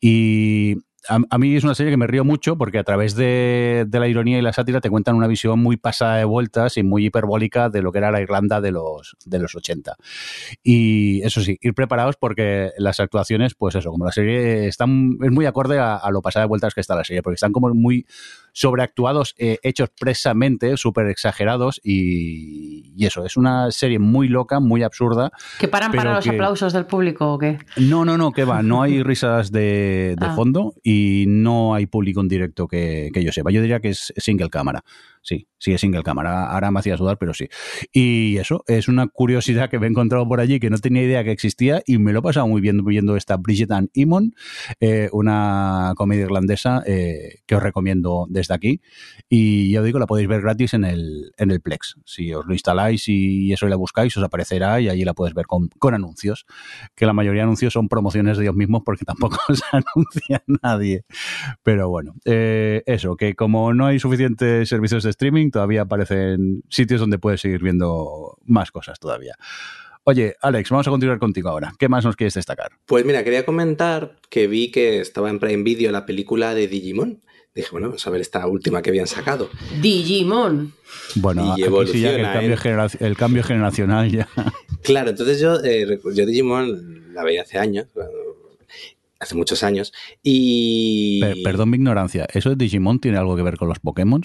Y 0.00 0.76
a, 1.08 1.18
a, 1.28 1.38
mí 1.38 1.54
es 1.54 1.64
una 1.64 1.74
serie 1.74 1.92
que 1.92 1.96
me 1.96 2.06
río 2.06 2.24
mucho 2.24 2.56
porque 2.56 2.78
a 2.78 2.84
través 2.84 3.14
de, 3.14 3.84
de, 3.86 4.00
la 4.00 4.08
ironía 4.08 4.38
y 4.38 4.42
la 4.42 4.52
sátira 4.52 4.80
te 4.80 4.90
cuentan 4.90 5.16
una 5.16 5.26
visión 5.26 5.58
muy 5.58 5.76
pasada 5.76 6.16
de 6.16 6.24
vueltas 6.24 6.76
y 6.76 6.82
muy 6.82 7.06
hiperbólica 7.06 7.68
de 7.68 7.82
lo 7.82 7.92
que 7.92 7.98
era 7.98 8.10
la 8.10 8.20
Irlanda 8.20 8.60
de 8.60 8.72
los, 8.72 9.16
de 9.24 9.38
los 9.38 9.54
80. 9.54 9.96
Y 10.62 11.22
eso 11.22 11.40
sí, 11.40 11.58
ir 11.60 11.74
preparados 11.74 12.16
porque 12.16 12.70
las 12.78 13.00
actuaciones, 13.00 13.54
pues 13.54 13.74
eso, 13.74 13.90
como 13.90 14.04
la 14.04 14.12
serie 14.12 14.66
están, 14.66 15.18
es 15.22 15.30
muy 15.30 15.46
acorde 15.46 15.78
a, 15.78 15.96
a 15.96 16.10
lo 16.10 16.22
pasada 16.22 16.44
de 16.44 16.48
vueltas 16.48 16.74
que 16.74 16.80
está 16.80 16.94
la 16.94 17.04
serie, 17.04 17.22
porque 17.22 17.34
están 17.34 17.52
como 17.52 17.72
muy 17.74 18.06
sobreactuados, 18.54 19.34
eh, 19.36 19.58
hechos 19.62 19.90
precisamente, 19.98 20.76
súper 20.76 21.08
exagerados 21.08 21.80
y, 21.82 22.94
y, 22.96 23.04
eso, 23.04 23.26
es 23.26 23.36
una 23.36 23.70
serie 23.72 23.98
muy 23.98 24.28
loca, 24.28 24.60
muy 24.60 24.84
absurda. 24.84 25.32
¿Que 25.58 25.66
paran 25.66 25.90
para 25.90 26.14
los 26.14 26.24
que... 26.24 26.30
aplausos 26.30 26.72
del 26.72 26.86
público 26.86 27.32
o 27.32 27.38
qué? 27.38 27.58
No, 27.76 28.04
no, 28.04 28.16
no, 28.16 28.30
que 28.32 28.44
va, 28.44 28.62
no 28.62 28.80
hay 28.80 29.02
risas 29.02 29.50
de, 29.50 30.14
de 30.18 30.26
ah. 30.26 30.34
fondo 30.34 30.74
y 30.84 31.24
no 31.26 31.74
hay 31.74 31.86
público 31.86 32.20
en 32.20 32.28
directo 32.28 32.68
que, 32.68 33.10
que, 33.12 33.24
yo 33.24 33.32
sepa. 33.32 33.50
Yo 33.50 33.60
diría 33.60 33.80
que 33.80 33.90
es 33.90 34.12
single 34.16 34.50
cámara. 34.50 34.84
Sí, 35.24 35.48
sí 35.56 35.72
es 35.72 35.80
single 35.80 36.02
cámara. 36.02 36.50
Ahora 36.50 36.70
me 36.70 36.80
hacía 36.80 36.98
sudar, 36.98 37.16
pero 37.16 37.32
sí. 37.32 37.48
Y 37.92 38.36
eso 38.36 38.62
es 38.66 38.88
una 38.88 39.08
curiosidad 39.08 39.70
que 39.70 39.78
me 39.78 39.86
he 39.86 39.88
encontrado 39.88 40.28
por 40.28 40.38
allí 40.38 40.60
que 40.60 40.68
no 40.68 40.76
tenía 40.76 41.02
idea 41.02 41.24
que 41.24 41.30
existía 41.30 41.82
y 41.86 41.96
me 41.96 42.12
lo 42.12 42.18
he 42.18 42.22
pasado 42.22 42.46
muy 42.46 42.60
bien 42.60 42.84
viendo 42.84 43.16
esta 43.16 43.38
Bridget 43.38 43.72
Ann 43.72 43.88
Imon, 43.94 44.34
eh, 44.80 45.08
una 45.12 45.94
comedia 45.96 46.24
irlandesa 46.24 46.82
eh, 46.86 47.40
que 47.46 47.56
os 47.56 47.62
recomiendo 47.62 48.26
desde 48.28 48.52
aquí. 48.52 48.82
Y 49.30 49.72
ya 49.72 49.80
os 49.80 49.86
digo, 49.86 49.98
la 49.98 50.06
podéis 50.06 50.28
ver 50.28 50.42
gratis 50.42 50.74
en 50.74 50.84
el, 50.84 51.32
en 51.38 51.50
el 51.50 51.62
Plex. 51.62 51.96
Si 52.04 52.34
os 52.34 52.44
lo 52.44 52.52
instaláis 52.52 53.08
y 53.08 53.50
eso 53.50 53.66
y 53.66 53.70
la 53.70 53.76
buscáis, 53.76 54.14
os 54.18 54.22
aparecerá 54.22 54.78
y 54.82 54.90
allí 54.90 55.04
la 55.04 55.14
puedes 55.14 55.32
ver 55.32 55.46
con, 55.46 55.68
con 55.78 55.94
anuncios. 55.94 56.44
Que 56.94 57.06
la 57.06 57.14
mayoría 57.14 57.40
de 57.40 57.44
anuncios 57.44 57.72
son 57.72 57.88
promociones 57.88 58.36
de 58.36 58.44
ellos 58.44 58.56
mismos 58.56 58.82
porque 58.84 59.04
tampoco 59.06 59.38
se 59.54 59.64
anuncia 59.72 60.44
nadie. 60.62 61.06
Pero 61.62 61.88
bueno, 61.88 62.14
eh, 62.26 62.82
eso, 62.84 63.16
que 63.16 63.34
como 63.34 63.72
no 63.72 63.86
hay 63.86 63.98
suficientes 63.98 64.68
servicios 64.68 65.02
de 65.02 65.13
streaming, 65.14 65.50
todavía 65.50 65.82
aparecen 65.82 66.62
sitios 66.68 67.00
donde 67.00 67.18
puedes 67.18 67.40
seguir 67.40 67.62
viendo 67.62 68.36
más 68.44 68.70
cosas 68.70 68.98
todavía. 69.00 69.34
Oye, 70.06 70.34
Alex, 70.42 70.68
vamos 70.68 70.86
a 70.86 70.90
continuar 70.90 71.18
contigo 71.18 71.48
ahora. 71.48 71.72
¿Qué 71.78 71.88
más 71.88 72.04
nos 72.04 72.14
quieres 72.14 72.34
destacar? 72.34 72.72
Pues 72.84 73.06
mira, 73.06 73.24
quería 73.24 73.46
comentar 73.46 74.16
que 74.28 74.46
vi 74.46 74.70
que 74.70 75.00
estaba 75.00 75.30
en 75.30 75.38
Prime 75.38 75.62
Video 75.62 75.90
la 75.92 76.04
película 76.04 76.54
de 76.54 76.68
Digimon. 76.68 77.22
Dije, 77.54 77.68
bueno, 77.72 77.86
vamos 77.86 78.06
a 78.06 78.10
ver 78.10 78.20
esta 78.20 78.46
última 78.46 78.82
que 78.82 78.90
habían 78.90 79.06
sacado. 79.06 79.48
Digimon. 79.80 80.74
Bueno, 81.14 81.54
Y 81.56 81.62
aquí 81.62 81.92
sí 81.92 82.00
ya 82.00 82.10
que 82.10 82.16
el, 82.16 82.20
evoluciona, 82.26 82.32
cambio 82.34 82.54
¿eh? 82.54 82.88
el 83.00 83.16
cambio 83.16 83.42
generacional 83.44 84.10
ya. 84.10 84.28
Claro, 84.82 85.10
entonces 85.10 85.40
yo, 85.40 85.56
eh, 85.64 85.98
yo 86.14 86.26
Digimon 86.26 87.14
la 87.14 87.22
veía 87.24 87.42
hace 87.42 87.58
años, 87.58 87.86
bueno, 87.94 88.10
hace 89.20 89.36
muchos 89.36 89.62
años, 89.62 89.92
y 90.22 91.20
Per- 91.20 91.36
perdón 91.44 91.70
mi 91.70 91.76
ignorancia, 91.76 92.26
¿eso 92.34 92.50
de 92.50 92.56
Digimon 92.56 92.98
tiene 92.98 93.16
algo 93.16 93.36
que 93.36 93.42
ver 93.42 93.56
con 93.56 93.68
los 93.68 93.78
Pokémon? 93.78 94.20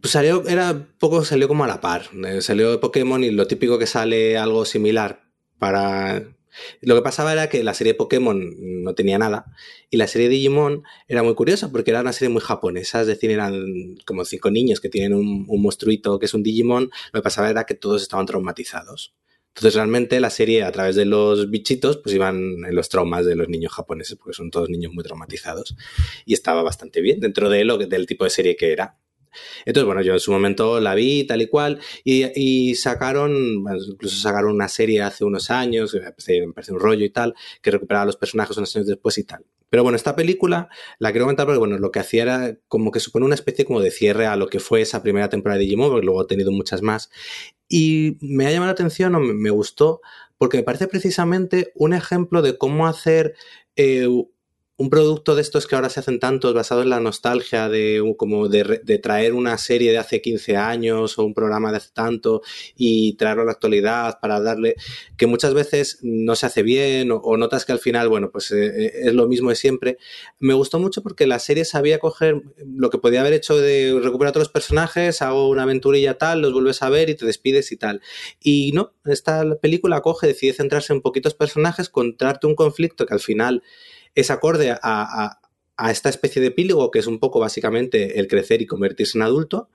Pues 0.00 0.12
salió, 0.12 0.46
era 0.46 0.88
poco, 0.98 1.24
salió 1.24 1.48
como 1.48 1.64
a 1.64 1.66
la 1.66 1.80
par. 1.80 2.06
Eh, 2.26 2.42
salió 2.42 2.70
de 2.70 2.78
Pokémon 2.78 3.22
y 3.22 3.30
lo 3.30 3.46
típico 3.46 3.78
que 3.78 3.86
sale 3.86 4.36
algo 4.36 4.64
similar 4.64 5.22
para. 5.58 6.24
Lo 6.80 6.94
que 6.94 7.02
pasaba 7.02 7.32
era 7.32 7.50
que 7.50 7.62
la 7.62 7.74
serie 7.74 7.92
de 7.92 7.98
Pokémon 7.98 8.82
no 8.82 8.94
tenía 8.94 9.18
nada 9.18 9.44
y 9.90 9.98
la 9.98 10.06
serie 10.06 10.28
de 10.28 10.36
Digimon 10.36 10.84
era 11.06 11.22
muy 11.22 11.34
curiosa 11.34 11.70
porque 11.70 11.90
era 11.90 12.00
una 12.00 12.14
serie 12.14 12.30
muy 12.30 12.40
japonesa, 12.40 13.02
es 13.02 13.06
decir, 13.06 13.30
eran 13.30 13.96
como 14.06 14.24
cinco 14.24 14.50
niños 14.50 14.80
que 14.80 14.88
tienen 14.88 15.12
un, 15.12 15.44
un 15.48 15.62
monstruito 15.62 16.18
que 16.18 16.24
es 16.24 16.32
un 16.32 16.42
Digimon. 16.42 16.90
Lo 17.12 17.20
que 17.20 17.22
pasaba 17.22 17.50
era 17.50 17.64
que 17.64 17.74
todos 17.74 18.00
estaban 18.00 18.24
traumatizados. 18.24 19.14
Entonces 19.56 19.74
realmente 19.74 20.20
la 20.20 20.28
serie 20.28 20.64
a 20.64 20.70
través 20.70 20.96
de 20.96 21.06
los 21.06 21.48
bichitos 21.48 21.96
pues 21.96 22.14
iban 22.14 22.36
en 22.36 22.74
los 22.74 22.90
traumas 22.90 23.24
de 23.24 23.36
los 23.36 23.48
niños 23.48 23.72
japoneses 23.72 24.18
porque 24.18 24.34
son 24.34 24.50
todos 24.50 24.68
niños 24.68 24.92
muy 24.92 25.02
traumatizados 25.02 25.74
y 26.26 26.34
estaba 26.34 26.62
bastante 26.62 27.00
bien 27.00 27.20
dentro 27.20 27.48
de 27.48 27.64
lo 27.64 27.78
del 27.78 28.06
tipo 28.06 28.24
de 28.24 28.30
serie 28.30 28.54
que 28.54 28.72
era. 28.72 28.98
Entonces, 29.64 29.86
bueno, 29.86 30.02
yo 30.02 30.14
en 30.14 30.20
su 30.20 30.32
momento 30.32 30.80
la 30.80 30.94
vi 30.94 31.24
tal 31.24 31.42
y 31.42 31.48
cual 31.48 31.78
y, 32.04 32.74
sacaron, 32.74 33.64
incluso 33.88 34.16
sacaron 34.16 34.52
una 34.54 34.68
serie 34.68 35.02
hace 35.02 35.24
unos 35.24 35.50
años, 35.50 35.94
me 35.94 36.52
parece, 36.52 36.72
un 36.72 36.80
rollo 36.80 37.04
y 37.04 37.10
tal, 37.10 37.34
que 37.62 37.70
recuperaba 37.70 38.04
a 38.04 38.06
los 38.06 38.16
personajes 38.16 38.56
unos 38.56 38.74
años 38.76 38.88
después 38.88 39.18
y 39.18 39.24
tal. 39.24 39.44
Pero 39.68 39.82
bueno, 39.82 39.96
esta 39.96 40.14
película 40.14 40.68
la 40.98 41.10
quiero 41.10 41.24
comentar 41.24 41.46
porque, 41.46 41.58
bueno, 41.58 41.78
lo 41.78 41.90
que 41.90 41.98
hacía 41.98 42.22
era 42.22 42.58
como 42.68 42.92
que 42.92 43.00
supone 43.00 43.26
una 43.26 43.34
especie 43.34 43.64
como 43.64 43.80
de 43.80 43.90
cierre 43.90 44.26
a 44.26 44.36
lo 44.36 44.48
que 44.48 44.60
fue 44.60 44.80
esa 44.80 45.02
primera 45.02 45.28
temporada 45.28 45.58
de 45.58 45.64
Digimon, 45.64 45.90
porque 45.90 46.06
luego 46.06 46.22
he 46.22 46.26
tenido 46.26 46.52
muchas 46.52 46.82
más. 46.82 47.10
Y 47.68 48.16
me 48.20 48.46
ha 48.46 48.50
llamado 48.50 48.66
la 48.66 48.72
atención 48.72 49.14
o 49.16 49.20
me, 49.20 49.34
me 49.34 49.50
gustó 49.50 50.00
porque 50.38 50.58
me 50.58 50.62
parece 50.62 50.86
precisamente 50.86 51.72
un 51.74 51.94
ejemplo 51.94 52.42
de 52.42 52.58
cómo 52.58 52.86
hacer 52.86 53.34
eh, 53.76 54.08
un 54.78 54.90
producto 54.90 55.34
de 55.34 55.40
estos 55.40 55.66
que 55.66 55.74
ahora 55.74 55.88
se 55.88 56.00
hacen 56.00 56.20
tantos 56.20 56.52
basados 56.52 56.84
en 56.84 56.90
la 56.90 57.00
nostalgia 57.00 57.68
de 57.68 58.14
como 58.18 58.48
de, 58.48 58.98
traer 59.02 59.32
una 59.32 59.56
serie 59.56 59.90
de 59.90 59.98
hace 59.98 60.20
15 60.20 60.56
años 60.56 61.18
o 61.18 61.24
un 61.24 61.32
programa 61.32 61.70
de 61.70 61.78
hace 61.78 61.90
tanto 61.94 62.42
y 62.76 63.14
traerlo 63.14 63.42
a 63.42 63.46
la 63.46 63.52
actualidad 63.52 64.18
para 64.20 64.38
darle 64.40 64.76
que 65.16 65.26
muchas 65.26 65.54
veces 65.54 66.00
no 66.02 66.36
se 66.36 66.46
hace 66.46 66.62
bien 66.62 67.10
o, 67.10 67.36
notas 67.38 67.64
que 67.64 67.72
al 67.72 67.78
final 67.78 68.08
bueno 68.08 68.30
pues 68.30 68.50
eh, 68.50 69.06
es 69.06 69.14
lo 69.14 69.26
mismo 69.28 69.48
de 69.48 69.56
siempre. 69.56 69.96
Me 70.38 70.52
gustó 70.52 70.78
mucho 70.78 71.02
porque 71.02 71.26
la 71.26 71.38
serie 71.38 71.64
sabía 71.64 71.98
coger 71.98 72.42
lo 72.58 72.90
que 72.90 72.98
podía 72.98 73.20
haber 73.20 73.32
hecho 73.32 73.56
de 73.56 73.98
recuperar 74.02 74.36
a 74.36 74.44
personajes 74.44 75.22
hago 75.22 75.48
una 75.48 75.62
aventurilla 75.62 76.18
tal 76.18 76.42
los 76.42 76.52
vuelves 76.52 76.82
a 76.82 76.90
ver 76.90 77.08
y 77.08 77.14
te 77.14 77.24
despides 77.24 77.72
y 77.72 77.76
tal. 77.76 78.02
Y 78.40 78.72
no 78.72 78.92
esta 79.06 79.56
película 79.56 80.02
coge 80.02 80.26
decide 80.26 80.52
centrarse 80.52 80.92
en 80.92 81.00
poquitos 81.00 81.34
personajes 81.34 81.88
contarte 81.88 82.46
un 82.46 82.54
conflicto 82.54 83.06
que 83.06 83.14
al 83.14 83.20
final 83.20 83.62
es 84.16 84.30
acorde 84.32 84.72
a, 84.72 84.78
a- 84.82 85.40
esta 85.92 86.08
especie 86.08 86.42
de 86.42 86.48
epílogo 86.48 86.90
que 86.90 86.98
es 87.00 87.06
un 87.06 87.20
poco 87.20 87.38
básicamente 87.38 88.18
el 88.18 88.28
crecer 88.28 88.62
y 88.62 88.66
convertirse 88.66 89.18
en 89.18 89.22
adulto 89.22 89.68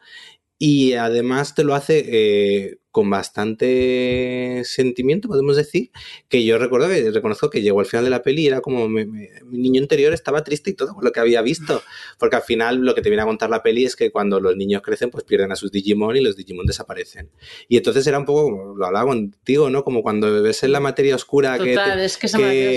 y 0.59 0.93
además 0.93 1.55
te 1.55 1.63
lo 1.63 1.75
hace 1.75 2.03
eh, 2.07 2.79
con 2.91 3.09
bastante 3.09 4.63
sentimiento, 4.65 5.27
podemos 5.27 5.55
decir, 5.55 5.91
que 6.29 6.43
yo 6.43 6.57
recuerdo 6.57 6.87
que 6.89 7.11
reconozco 7.11 7.49
que 7.49 7.61
llegó 7.61 7.79
al 7.79 7.85
final 7.85 8.03
de 8.05 8.09
la 8.11 8.21
peli 8.21 8.43
y 8.43 8.47
era 8.47 8.61
como 8.61 8.87
me- 8.89 9.05
me- 9.05 9.29
mi 9.45 9.57
niño 9.59 9.81
interior 9.81 10.13
estaba 10.13 10.43
triste 10.43 10.71
y 10.71 10.73
todo 10.73 10.93
con 10.93 11.03
lo 11.05 11.11
que 11.11 11.19
había 11.19 11.41
visto, 11.41 11.81
porque 12.19 12.35
al 12.35 12.41
final 12.41 12.77
lo 12.83 12.93
que 12.95 13.01
te 13.01 13.09
viene 13.09 13.23
a 13.23 13.25
contar 13.25 13.49
la 13.49 13.63
peli 13.63 13.85
es 13.85 13.95
que 13.95 14.11
cuando 14.11 14.39
los 14.39 14.55
niños 14.55 14.81
crecen 14.81 15.09
pues 15.09 15.23
pierden 15.23 15.51
a 15.51 15.55
sus 15.55 15.71
Digimon 15.71 16.15
y 16.17 16.21
los 16.21 16.35
Digimon 16.35 16.65
desaparecen. 16.65 17.29
Y 17.67 17.77
entonces 17.77 18.05
era 18.07 18.19
un 18.19 18.25
poco, 18.25 18.43
como 18.43 18.75
lo 18.75 18.85
hablaba 18.85 19.05
contigo, 19.07 19.69
¿no? 19.69 19.83
Como 19.83 20.01
cuando 20.03 20.41
ves 20.43 20.63
en 20.63 20.71
la 20.73 20.79
materia 20.79 21.15
oscura 21.15 21.57
que, 21.57 21.73
Total, 21.75 21.97
te- 21.99 22.05
es 22.05 22.17
que 22.17 22.27
esa 22.27 22.37
que- 22.37 22.43
materia 22.43 22.69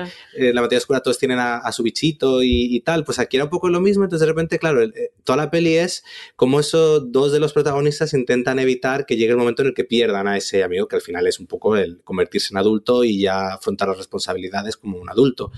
oscura, 0.00 0.06
total. 0.12 0.44
eh, 0.48 0.52
la 0.54 0.60
materia 0.60 0.78
oscura 0.78 1.00
todos 1.00 1.18
tienen 1.18 1.38
a, 1.38 1.58
a 1.58 1.72
su 1.72 1.82
bichito 1.82 2.42
y, 2.42 2.74
y 2.74 2.80
tal, 2.80 3.04
pues 3.04 3.18
aquí 3.18 3.36
era 3.36 3.44
un 3.44 3.50
poco 3.50 3.68
lo 3.68 3.80
mismo, 3.80 4.04
entonces 4.04 4.26
de 4.26 4.32
repente, 4.32 4.58
claro, 4.58 4.82
el- 4.82 4.94
eh, 4.96 5.12
toda 5.24 5.36
la 5.36 5.50
peli 5.50 5.76
es 5.76 6.04
como 6.36 6.58
esos 6.60 7.12
dos 7.12 7.32
de 7.32 7.38
los 7.40 7.52
protagonistas 7.52 8.12
intentan 8.14 8.58
evitar 8.58 9.06
que 9.06 9.16
llegue 9.16 9.30
el 9.32 9.36
momento 9.38 9.51
en 9.60 9.68
el 9.68 9.74
que 9.74 9.84
pierdan 9.84 10.26
a 10.26 10.38
ese 10.38 10.62
amigo, 10.64 10.88
que 10.88 10.96
al 10.96 11.02
final 11.02 11.26
es 11.26 11.38
un 11.38 11.46
poco 11.46 11.76
el 11.76 12.00
convertirse 12.02 12.54
en 12.54 12.56
adulto 12.56 13.04
y 13.04 13.20
ya 13.20 13.52
afrontar 13.52 13.88
las 13.88 13.98
responsabilidades 13.98 14.78
como 14.78 14.96
un 14.96 15.10
adulto. 15.10 15.52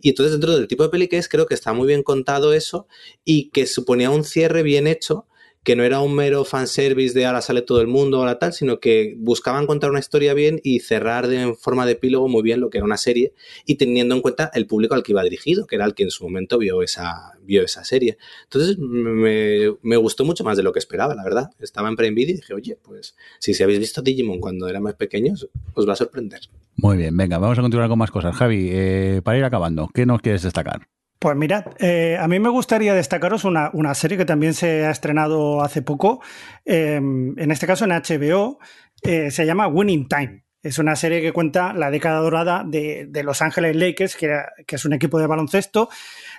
Y 0.00 0.08
entonces 0.08 0.32
dentro 0.32 0.56
del 0.56 0.66
tipo 0.66 0.82
de 0.82 0.88
peli 0.88 1.06
que 1.06 1.18
es, 1.18 1.28
creo 1.28 1.46
que 1.46 1.54
está 1.54 1.72
muy 1.72 1.86
bien 1.86 2.02
contado 2.02 2.52
eso 2.52 2.88
y 3.24 3.50
que 3.50 3.66
suponía 3.66 4.10
un 4.10 4.24
cierre 4.24 4.64
bien 4.64 4.88
hecho 4.88 5.26
que 5.66 5.74
no 5.74 5.82
era 5.82 5.98
un 5.98 6.14
mero 6.14 6.44
fanservice 6.44 7.12
de 7.12 7.26
ahora 7.26 7.42
sale 7.42 7.60
todo 7.60 7.80
el 7.80 7.88
mundo, 7.88 8.18
ahora 8.18 8.38
tal, 8.38 8.52
sino 8.52 8.78
que 8.78 9.16
buscaban 9.18 9.66
contar 9.66 9.90
una 9.90 9.98
historia 9.98 10.32
bien 10.32 10.60
y 10.62 10.78
cerrar 10.78 11.26
de, 11.26 11.42
en 11.42 11.56
forma 11.56 11.84
de 11.84 11.92
epílogo 11.92 12.28
muy 12.28 12.44
bien 12.44 12.60
lo 12.60 12.70
que 12.70 12.78
era 12.78 12.84
una 12.84 12.96
serie 12.96 13.32
y 13.64 13.74
teniendo 13.74 14.14
en 14.14 14.20
cuenta 14.20 14.48
el 14.54 14.68
público 14.68 14.94
al 14.94 15.02
que 15.02 15.10
iba 15.10 15.24
dirigido, 15.24 15.66
que 15.66 15.74
era 15.74 15.84
el 15.84 15.94
que 15.94 16.04
en 16.04 16.12
su 16.12 16.22
momento 16.22 16.56
vio 16.58 16.82
esa, 16.82 17.32
vio 17.42 17.64
esa 17.64 17.82
serie. 17.82 18.16
Entonces 18.44 18.78
me, 18.78 19.96
gustó 19.96 20.24
mucho 20.24 20.44
más 20.44 20.56
de 20.56 20.62
lo 20.62 20.72
que 20.72 20.78
esperaba, 20.78 21.16
la 21.16 21.24
verdad. 21.24 21.50
Estaba 21.58 21.88
en 21.88 21.96
Prime 21.96 22.14
Video 22.14 22.34
y 22.34 22.36
dije, 22.36 22.54
oye, 22.54 22.78
pues 22.80 23.16
si 23.40 23.52
se 23.52 23.64
habéis 23.64 23.80
visto 23.80 24.02
Digimon 24.02 24.38
cuando 24.38 24.68
era 24.68 24.78
más 24.78 24.94
pequeños, 24.94 25.48
os 25.74 25.88
va 25.88 25.94
a 25.94 25.96
sorprender. 25.96 26.42
Muy 26.76 26.96
bien, 26.96 27.16
venga, 27.16 27.38
vamos 27.38 27.58
a 27.58 27.62
continuar 27.62 27.88
con 27.88 27.98
más 27.98 28.12
cosas. 28.12 28.36
Javi, 28.36 28.68
eh, 28.70 29.20
para 29.24 29.36
ir 29.36 29.42
acabando, 29.42 29.88
¿qué 29.92 30.06
nos 30.06 30.20
quieres 30.20 30.44
destacar? 30.44 30.86
Pues 31.18 31.34
mirad, 31.34 31.64
eh, 31.78 32.18
a 32.20 32.28
mí 32.28 32.38
me 32.38 32.50
gustaría 32.50 32.94
destacaros 32.94 33.44
una, 33.44 33.70
una 33.72 33.94
serie 33.94 34.18
que 34.18 34.26
también 34.26 34.52
se 34.52 34.84
ha 34.84 34.90
estrenado 34.90 35.62
hace 35.62 35.80
poco, 35.80 36.20
eh, 36.64 36.96
en 36.96 37.50
este 37.50 37.66
caso 37.66 37.86
en 37.86 37.92
HBO, 37.92 38.58
eh, 39.02 39.30
se 39.30 39.46
llama 39.46 39.66
Winning 39.66 40.08
Time. 40.08 40.44
Es 40.62 40.78
una 40.80 40.96
serie 40.96 41.22
que 41.22 41.32
cuenta 41.32 41.72
la 41.72 41.92
década 41.92 42.18
dorada 42.18 42.64
de, 42.66 43.06
de 43.08 43.22
Los 43.22 43.40
Ángeles 43.40 43.76
Lakers, 43.76 44.16
que, 44.16 44.34
es 44.66 44.84
un 44.84 44.92
equipo 44.94 45.18
de 45.20 45.28
baloncesto 45.28 45.88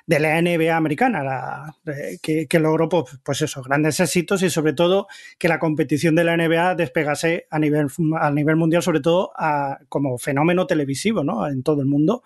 de 0.06 0.20
la 0.20 0.42
NBA 0.42 0.76
americana, 0.76 1.74
eh, 1.86 2.18
que, 2.22 2.60
logró 2.60 2.90
pues, 2.90 3.06
pues 3.24 3.56
grandes 3.66 4.00
éxitos 4.02 4.44
y 4.44 4.50
sobre 4.50 4.74
todo 4.74 5.08
que 5.40 5.48
la 5.48 5.60
competición 5.60 6.14
de 6.16 6.26
la 6.26 6.36
NBA 6.36 6.76
despegase 6.76 7.48
a 7.50 7.58
nivel, 7.58 7.88
a 8.20 8.30
nivel 8.30 8.58
mundial, 8.58 8.84
sobre 8.84 9.00
todo 9.00 9.32
como 9.88 10.18
fenómeno 10.18 10.68
televisivo 10.68 11.24
¿no? 11.24 11.48
en 11.48 11.64
todo 11.64 11.82
el 11.82 11.88
mundo. 11.88 12.22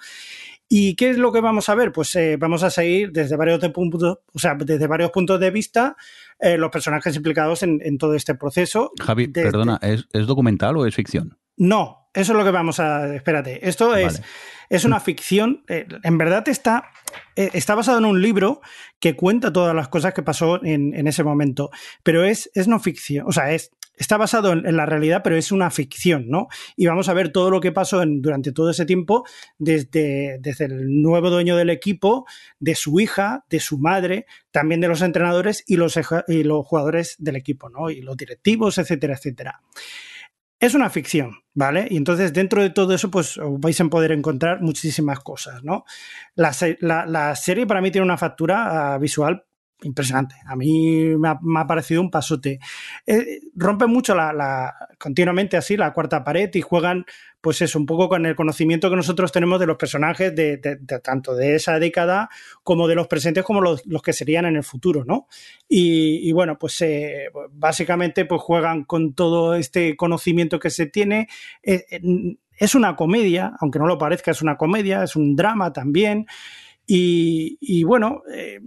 ¿Y 0.74 0.96
qué 0.96 1.10
es 1.10 1.18
lo 1.18 1.34
que 1.34 1.42
vamos 1.42 1.68
a 1.68 1.76
ver? 1.76 1.92
Pues 1.92 2.16
eh, 2.16 2.38
vamos 2.40 2.64
a 2.64 2.70
seguir 2.70 3.12
desde 3.12 3.36
varios, 3.36 3.60
de 3.60 3.72
puntos, 3.72 4.20
o 4.34 4.40
sea, 4.40 4.56
desde 4.56 4.88
varios 4.88 5.12
puntos 5.12 5.38
de 5.38 5.52
vista 5.52 5.98
eh, 6.40 6.58
los 6.58 6.72
personajes 6.72 7.14
implicados 7.14 7.62
en, 7.64 7.82
en 7.84 7.98
todo 7.98 8.16
este 8.16 8.36
proceso. 8.36 8.94
Javi, 9.02 9.28
Desde- 9.28 9.52
perdona, 9.52 9.78
¿es, 9.82 10.08
es 10.14 10.26
documental 10.28 10.78
o 10.78 10.86
es 10.86 10.96
ficción? 10.96 11.38
No, 11.58 12.10
eso 12.14 12.32
es 12.32 12.38
lo 12.38 12.46
que 12.46 12.52
vamos 12.52 12.80
a... 12.80 13.14
Espérate, 13.14 13.68
esto 13.68 13.98
es, 13.98 14.14
Vale. 14.14 14.26
es 14.70 14.86
una 14.86 15.02
ficción. 15.02 15.64
eh, 15.68 15.86
en 16.04 16.18
verdad 16.18 16.48
está, 16.48 16.86
eh, 17.36 17.50
está 17.52 17.76
basado 17.76 17.98
en 17.98 18.06
un 18.06 18.22
libro 18.22 18.62
que 19.02 19.18
cuenta 19.18 19.52
todas 19.52 19.76
las 19.76 19.90
cosas 19.90 20.14
que 20.14 20.24
pasó 20.24 20.64
en, 20.64 20.94
en 20.96 21.06
ese 21.06 21.26
momento, 21.26 21.70
pero 22.02 22.24
es, 22.24 22.50
es 22.54 22.70
no 22.70 22.80
ficción, 22.80 23.26
o 23.28 23.34
sea, 23.34 23.52
es... 23.52 23.72
Está 24.02 24.18
basado 24.18 24.52
en, 24.52 24.76
la 24.76 24.88
realidad, 24.88 25.22
pero 25.24 25.38
es 25.38 25.52
una 25.52 25.70
ficción, 25.70 26.28
¿no? 26.28 26.48
Y 26.76 26.88
vamos 26.88 27.08
a 27.08 27.14
ver 27.14 27.30
todo 27.32 27.52
lo 27.52 27.60
que 27.62 27.72
pasó 27.72 28.02
en- 28.02 28.20
durante 28.20 28.52
todo 28.52 28.72
ese 28.72 28.88
tiempo, 28.88 29.24
desde, 29.60 30.40
desde 30.40 30.66
el 30.66 31.04
nuevo 31.04 31.30
dueño 31.30 31.56
del 31.56 31.70
equipo, 31.70 32.26
de 32.60 32.74
su 32.74 33.00
hija, 33.00 33.46
de 33.48 33.60
su 33.60 33.78
madre, 33.78 34.26
también 34.50 34.82
de 34.82 34.88
los 34.88 35.04
entrenadores 35.04 35.64
y 35.68 35.76
los, 35.78 36.00
y 36.28 36.44
los 36.44 36.66
jugadores 36.66 37.16
del 37.20 37.36
equipo, 37.36 37.70
¿no? 37.70 37.92
Y 37.92 38.02
los 38.02 38.18
directivos, 38.18 38.80
etcétera, 38.80 39.14
etcétera. 39.14 39.62
Es 40.60 40.74
una 40.74 40.90
ficción, 40.90 41.44
¿vale? 41.54 41.86
Y 41.88 41.98
entonces 41.98 42.34
dentro 42.34 42.64
de 42.64 42.72
todo 42.72 42.96
eso, 42.96 43.12
pues 43.12 43.38
os 43.38 43.60
vais 43.60 43.80
a 43.80 43.86
poder 43.86 44.12
encontrar 44.14 44.62
muchísimas 44.62 45.20
cosas, 45.20 45.64
¿no? 45.64 45.86
La- 46.36 47.06
la 47.08 47.36
serie 47.36 47.68
para 47.68 47.82
mí 47.82 47.92
tiene 47.92 48.06
una 48.06 48.18
factura 48.18 48.94
ah, 48.94 48.98
visual 48.98 49.44
impresionante. 49.84 50.36
A 50.46 50.56
mí 50.56 51.16
me 51.18 51.30
ha, 51.30 51.40
me 51.42 51.60
ha 51.60 51.68
parecido 51.68 52.02
un 52.02 52.12
pasote. 52.12 52.60
Eh, 53.06 53.40
rompe 53.56 53.88
mucho 53.88 54.16
la, 54.16 54.32
la, 54.34 54.74
continuamente 55.00 55.58
así 55.58 55.78
la 55.78 55.94
cuarta 55.94 56.24
pared 56.24 56.50
y 56.54 56.62
juegan, 56.62 57.06
pues 57.42 57.62
eso, 57.62 57.80
un 57.80 57.86
poco 57.86 58.10
con 58.10 58.26
el 58.26 58.36
conocimiento 58.36 58.90
que 58.90 58.96
nosotros 58.96 59.32
tenemos 59.32 59.60
de 59.60 59.66
los 59.66 59.78
personajes 59.78 60.36
de, 60.36 60.58
de, 60.58 60.78
de 60.78 61.00
tanto 61.00 61.36
de 61.36 61.56
esa 61.56 61.80
década 61.80 62.30
como 62.64 62.88
de 62.88 62.96
los 62.96 63.08
presentes 63.08 63.44
como 63.44 63.62
los, 63.62 63.86
los 63.86 64.02
que 64.02 64.14
serían 64.14 64.46
en 64.46 64.56
el 64.56 64.64
futuro, 64.64 65.04
¿no? 65.06 65.28
Y, 65.68 66.28
y 66.28 66.32
bueno, 66.32 66.58
pues 66.60 66.80
eh, 66.82 67.30
básicamente 67.52 68.26
pues 68.26 68.42
juegan 68.42 68.84
con 68.84 69.14
todo 69.14 69.56
este 69.56 69.96
conocimiento 69.96 70.60
que 70.60 70.70
se 70.70 70.86
tiene. 70.86 71.28
Eh, 71.64 71.86
es 72.58 72.76
una 72.76 72.96
comedia, 72.96 73.54
aunque 73.60 73.80
no 73.80 73.88
lo 73.88 73.98
parezca, 73.98 74.30
es 74.30 74.44
una 74.44 74.58
comedia, 74.58 75.04
es 75.04 75.16
un 75.16 75.36
drama 75.36 75.74
también. 75.74 76.28
Y, 76.86 77.58
y 77.60 77.84
bueno, 77.84 78.22
eh, 78.32 78.60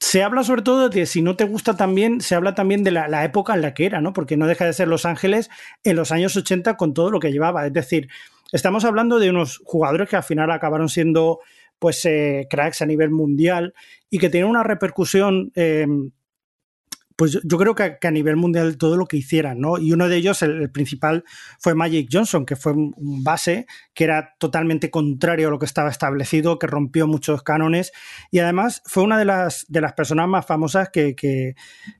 se 0.00 0.22
habla 0.22 0.42
sobre 0.42 0.62
todo 0.62 0.88
de 0.88 1.04
si 1.04 1.20
no 1.20 1.36
te 1.36 1.44
gusta 1.44 1.76
también, 1.76 2.22
se 2.22 2.34
habla 2.34 2.54
también 2.54 2.82
de 2.82 2.90
la, 2.90 3.24
época 3.24 3.54
en 3.54 3.60
la 3.60 3.74
que 3.74 3.84
era, 3.84 4.00
¿no? 4.00 4.14
Porque 4.14 4.38
no 4.38 4.46
deja 4.46 4.64
de 4.64 4.72
ser 4.72 4.88
Los 4.88 5.04
Ángeles 5.04 5.50
en 5.84 5.94
los 5.94 6.10
años 6.10 6.34
80 6.34 6.78
con 6.78 6.94
todo 6.94 7.10
lo 7.10 7.20
que 7.20 7.30
llevaba. 7.30 7.66
Es 7.66 7.72
decir, 7.74 8.08
estamos 8.50 8.86
hablando 8.86 9.18
de 9.18 9.28
unos 9.28 9.60
jugadores 9.62 10.08
que 10.08 10.16
al 10.16 10.22
final 10.22 10.50
acabaron 10.50 10.88
siendo 10.88 11.40
pues 11.78 12.04
eh, 12.06 12.46
cracks 12.50 12.80
a 12.80 12.86
nivel 12.86 13.10
mundial 13.10 13.74
y 14.08 14.18
que 14.18 14.30
tienen 14.30 14.48
una 14.48 14.62
repercusión 14.62 15.52
eh, 15.54 15.86
pues 17.20 17.38
yo, 17.44 17.58
creo 17.58 17.74
que, 17.74 17.98
a 18.00 18.10
nivel 18.10 18.36
mundial 18.36 18.78
todo 18.78 18.96
lo 18.96 19.04
que 19.04 19.18
hicieran, 19.18 19.60
¿no? 19.60 19.76
Y 19.76 19.92
uno 19.92 20.08
de 20.08 20.16
ellos, 20.16 20.40
el, 20.40 20.70
principal, 20.70 21.22
fue 21.58 21.74
Magic 21.74 22.08
Johnson, 22.10 22.46
que 22.46 22.56
fue 22.56 22.72
un, 22.72 22.94
base 23.22 23.66
que 23.92 24.04
era 24.04 24.36
totalmente 24.38 24.88
contrario 24.88 25.48
a 25.48 25.50
lo 25.50 25.58
que 25.58 25.66
estaba 25.66 25.90
establecido, 25.90 26.58
que 26.58 26.66
rompió 26.66 27.06
muchos 27.06 27.42
cánones 27.42 27.92
y 28.30 28.38
además 28.38 28.82
fue 28.86 29.02
una 29.02 29.18
de 29.18 29.26
las, 29.26 29.66
de 29.68 29.82
las 29.82 29.92
personas 29.92 30.28
más 30.28 30.46
famosas 30.46 30.88
que, 30.88 31.14
que, 31.14 31.56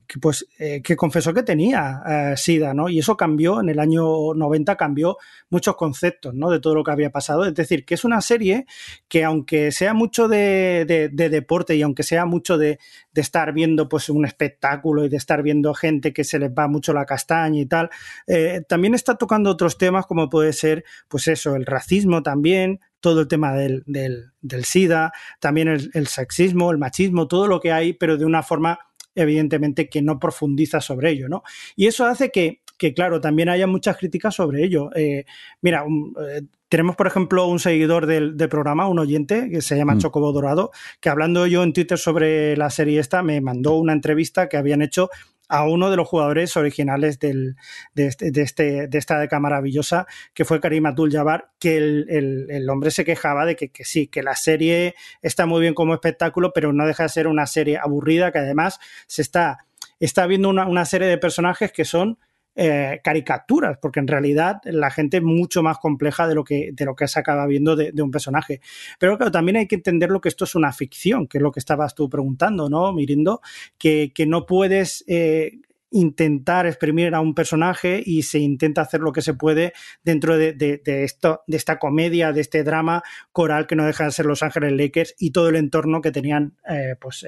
que 0.06 0.18
pues, 0.18 0.46
eh, 0.58 0.80
que 0.80 0.96
confesó 0.96 1.34
que 1.34 1.42
tenía 1.42 2.02
eh, 2.08 2.34
SIDA, 2.38 2.72
¿no? 2.72 2.88
Y 2.88 3.00
eso 3.00 3.14
cambió, 3.18 3.60
en 3.60 3.68
el 3.68 3.78
año 3.78 4.32
90 4.34 4.76
cambió 4.76 5.18
muchos 5.50 5.76
conceptos, 5.76 6.32
¿no? 6.32 6.50
De 6.50 6.60
todo 6.60 6.74
lo 6.74 6.82
que 6.82 6.92
había 6.92 7.10
pasado. 7.10 7.44
Es 7.44 7.54
decir, 7.54 7.84
que 7.84 7.92
es 7.92 8.04
una 8.06 8.22
serie 8.22 8.64
que 9.06 9.22
aunque 9.22 9.70
sea 9.70 9.92
mucho 9.92 10.28
de, 10.28 10.86
de, 10.88 11.10
de 11.10 11.28
deporte 11.28 11.76
y 11.76 11.82
aunque 11.82 12.04
sea 12.04 12.24
mucho 12.24 12.56
de, 12.56 12.78
de 13.12 13.20
estar 13.20 13.52
viendo 13.52 13.86
pues 13.86 14.08
un 14.08 14.24
espectáculo 14.24 15.04
y 15.04 15.09
de 15.10 15.16
estar 15.16 15.42
viendo 15.42 15.74
gente 15.74 16.12
que 16.12 16.24
se 16.24 16.38
les 16.38 16.50
va 16.50 16.68
mucho 16.68 16.92
la 16.92 17.04
castaña 17.04 17.60
y 17.60 17.66
tal, 17.66 17.90
eh, 18.26 18.62
también 18.68 18.94
está 18.94 19.16
tocando 19.16 19.50
otros 19.50 19.76
temas 19.76 20.06
como 20.06 20.30
puede 20.30 20.52
ser, 20.52 20.84
pues 21.08 21.28
eso, 21.28 21.56
el 21.56 21.66
racismo 21.66 22.22
también, 22.22 22.80
todo 23.00 23.22
el 23.22 23.28
tema 23.28 23.54
del, 23.54 23.82
del, 23.86 24.32
del 24.40 24.64
SIDA, 24.64 25.12
también 25.40 25.68
el, 25.68 26.06
sexismo, 26.06 26.70
el 26.70 26.78
machismo, 26.78 27.28
todo 27.28 27.46
lo 27.46 27.60
que 27.60 27.72
hay, 27.72 27.92
pero 27.92 28.16
de 28.16 28.24
una 28.24 28.42
forma 28.42 28.78
evidentemente 29.14 29.88
que 29.88 30.02
no 30.02 30.18
profundiza 30.18 30.80
sobre 30.80 31.10
ello, 31.10 31.28
¿no? 31.28 31.42
Y 31.74 31.86
eso 31.86 32.06
hace 32.06 32.30
que, 32.30 32.62
que 32.78 32.94
claro, 32.94 33.20
también 33.20 33.48
haya 33.48 33.66
muchas 33.66 33.96
críticas 33.96 34.34
sobre 34.34 34.64
ello. 34.64 34.90
Eh, 34.94 35.24
mira, 35.60 35.82
un, 35.82 36.14
eh, 36.30 36.42
tenemos, 36.70 36.94
por 36.94 37.08
ejemplo, 37.08 37.46
un 37.46 37.58
seguidor 37.58 38.06
del, 38.06 38.36
del, 38.36 38.48
programa, 38.48 38.88
un 38.88 39.00
oyente, 39.00 39.50
que 39.50 39.60
se 39.60 39.76
llama 39.76 39.96
mm. 39.96 39.98
Chocobo 39.98 40.32
Dorado, 40.32 40.70
que 41.00 41.08
hablando 41.08 41.46
yo 41.48 41.64
en 41.64 41.72
Twitter 41.72 41.98
sobre 41.98 42.56
la 42.56 42.70
serie 42.70 43.00
esta, 43.00 43.22
me 43.22 43.40
mandó 43.40 43.74
una 43.74 43.92
entrevista 43.92 44.48
que 44.48 44.56
habían 44.56 44.80
hecho 44.80 45.10
a 45.48 45.66
uno 45.68 45.90
de 45.90 45.96
los 45.96 46.06
jugadores 46.06 46.56
originales 46.56 47.18
del, 47.18 47.56
de, 47.92 48.06
este, 48.06 48.30
de, 48.30 48.42
este, 48.42 48.86
de 48.86 48.98
esta 48.98 49.18
deca 49.18 49.40
maravillosa, 49.40 50.06
que 50.32 50.44
fue 50.44 50.60
Karim 50.60 50.86
Abdul-Jabbar, 50.86 51.50
que 51.58 51.76
el, 51.76 52.06
el, 52.08 52.46
el, 52.50 52.70
hombre 52.70 52.92
se 52.92 53.04
quejaba 53.04 53.44
de 53.44 53.56
que, 53.56 53.70
que, 53.70 53.84
sí, 53.84 54.06
que 54.06 54.22
la 54.22 54.36
serie 54.36 54.94
está 55.22 55.46
muy 55.46 55.60
bien 55.60 55.74
como 55.74 55.92
espectáculo, 55.92 56.52
pero 56.54 56.72
no 56.72 56.86
deja 56.86 57.02
de 57.02 57.08
ser 57.08 57.26
una 57.26 57.46
serie 57.46 57.78
aburrida, 57.78 58.30
que 58.30 58.38
además 58.38 58.78
se 59.08 59.22
está, 59.22 59.66
está 59.98 60.24
viendo 60.28 60.48
una, 60.48 60.68
una 60.68 60.84
serie 60.84 61.08
de 61.08 61.18
personajes 61.18 61.72
que 61.72 61.84
son 61.84 62.16
eh, 62.56 63.00
caricaturas, 63.04 63.78
porque 63.80 64.00
en 64.00 64.08
realidad 64.08 64.60
la 64.64 64.90
gente 64.90 65.18
es 65.18 65.22
mucho 65.22 65.62
más 65.62 65.78
compleja 65.78 66.26
de 66.26 66.34
lo 66.34 66.42
que, 66.42 66.70
de 66.72 66.84
lo 66.84 66.96
que 66.96 67.06
se 67.06 67.20
acaba 67.20 67.46
viendo 67.46 67.76
de, 67.76 67.92
un 68.02 68.10
personaje. 68.10 68.60
Pero 68.98 69.16
claro, 69.16 69.30
también 69.30 69.56
hay 69.56 69.66
que 69.68 69.76
entender 69.76 70.10
lo 70.10 70.20
que 70.20 70.28
esto 70.28 70.44
es 70.44 70.54
una 70.54 70.72
ficción, 70.72 71.26
que 71.28 71.38
es 71.38 71.42
lo 71.42 71.52
que 71.52 71.60
estabas 71.60 71.94
tú 71.94 72.08
preguntando, 72.08 72.68
¿no, 72.68 72.92
Mirindo? 72.92 73.40
Que, 73.78 74.12
que 74.12 74.26
no 74.26 74.46
puedes 74.46 75.04
eh, 75.06 75.60
intentar 75.90 76.66
exprimir 76.66 77.14
a 77.14 77.20
un 77.20 77.34
personaje 77.34 78.02
y 78.04 78.22
se 78.22 78.38
intenta 78.38 78.82
hacer 78.82 79.00
lo 79.00 79.12
que 79.12 79.22
se 79.22 79.34
puede 79.34 79.72
dentro 80.02 80.36
de, 80.36 80.52
de, 80.52 81.04
esto, 81.04 81.42
de 81.46 81.56
esta 81.56 81.78
comedia, 81.78 82.32
de 82.32 82.40
este 82.40 82.62
drama 82.62 83.02
coral 83.32 83.66
que 83.66 83.76
no 83.76 83.86
deja 83.86 84.04
de 84.04 84.12
ser 84.12 84.26
Los 84.26 84.42
Ángeles 84.42 84.72
Lakers 84.72 85.14
y 85.18 85.30
todo 85.30 85.48
el 85.48 85.56
entorno 85.56 86.00
que 86.00 86.12
tenían 86.12 86.56
eh, 86.68 86.96
pues, 87.00 87.26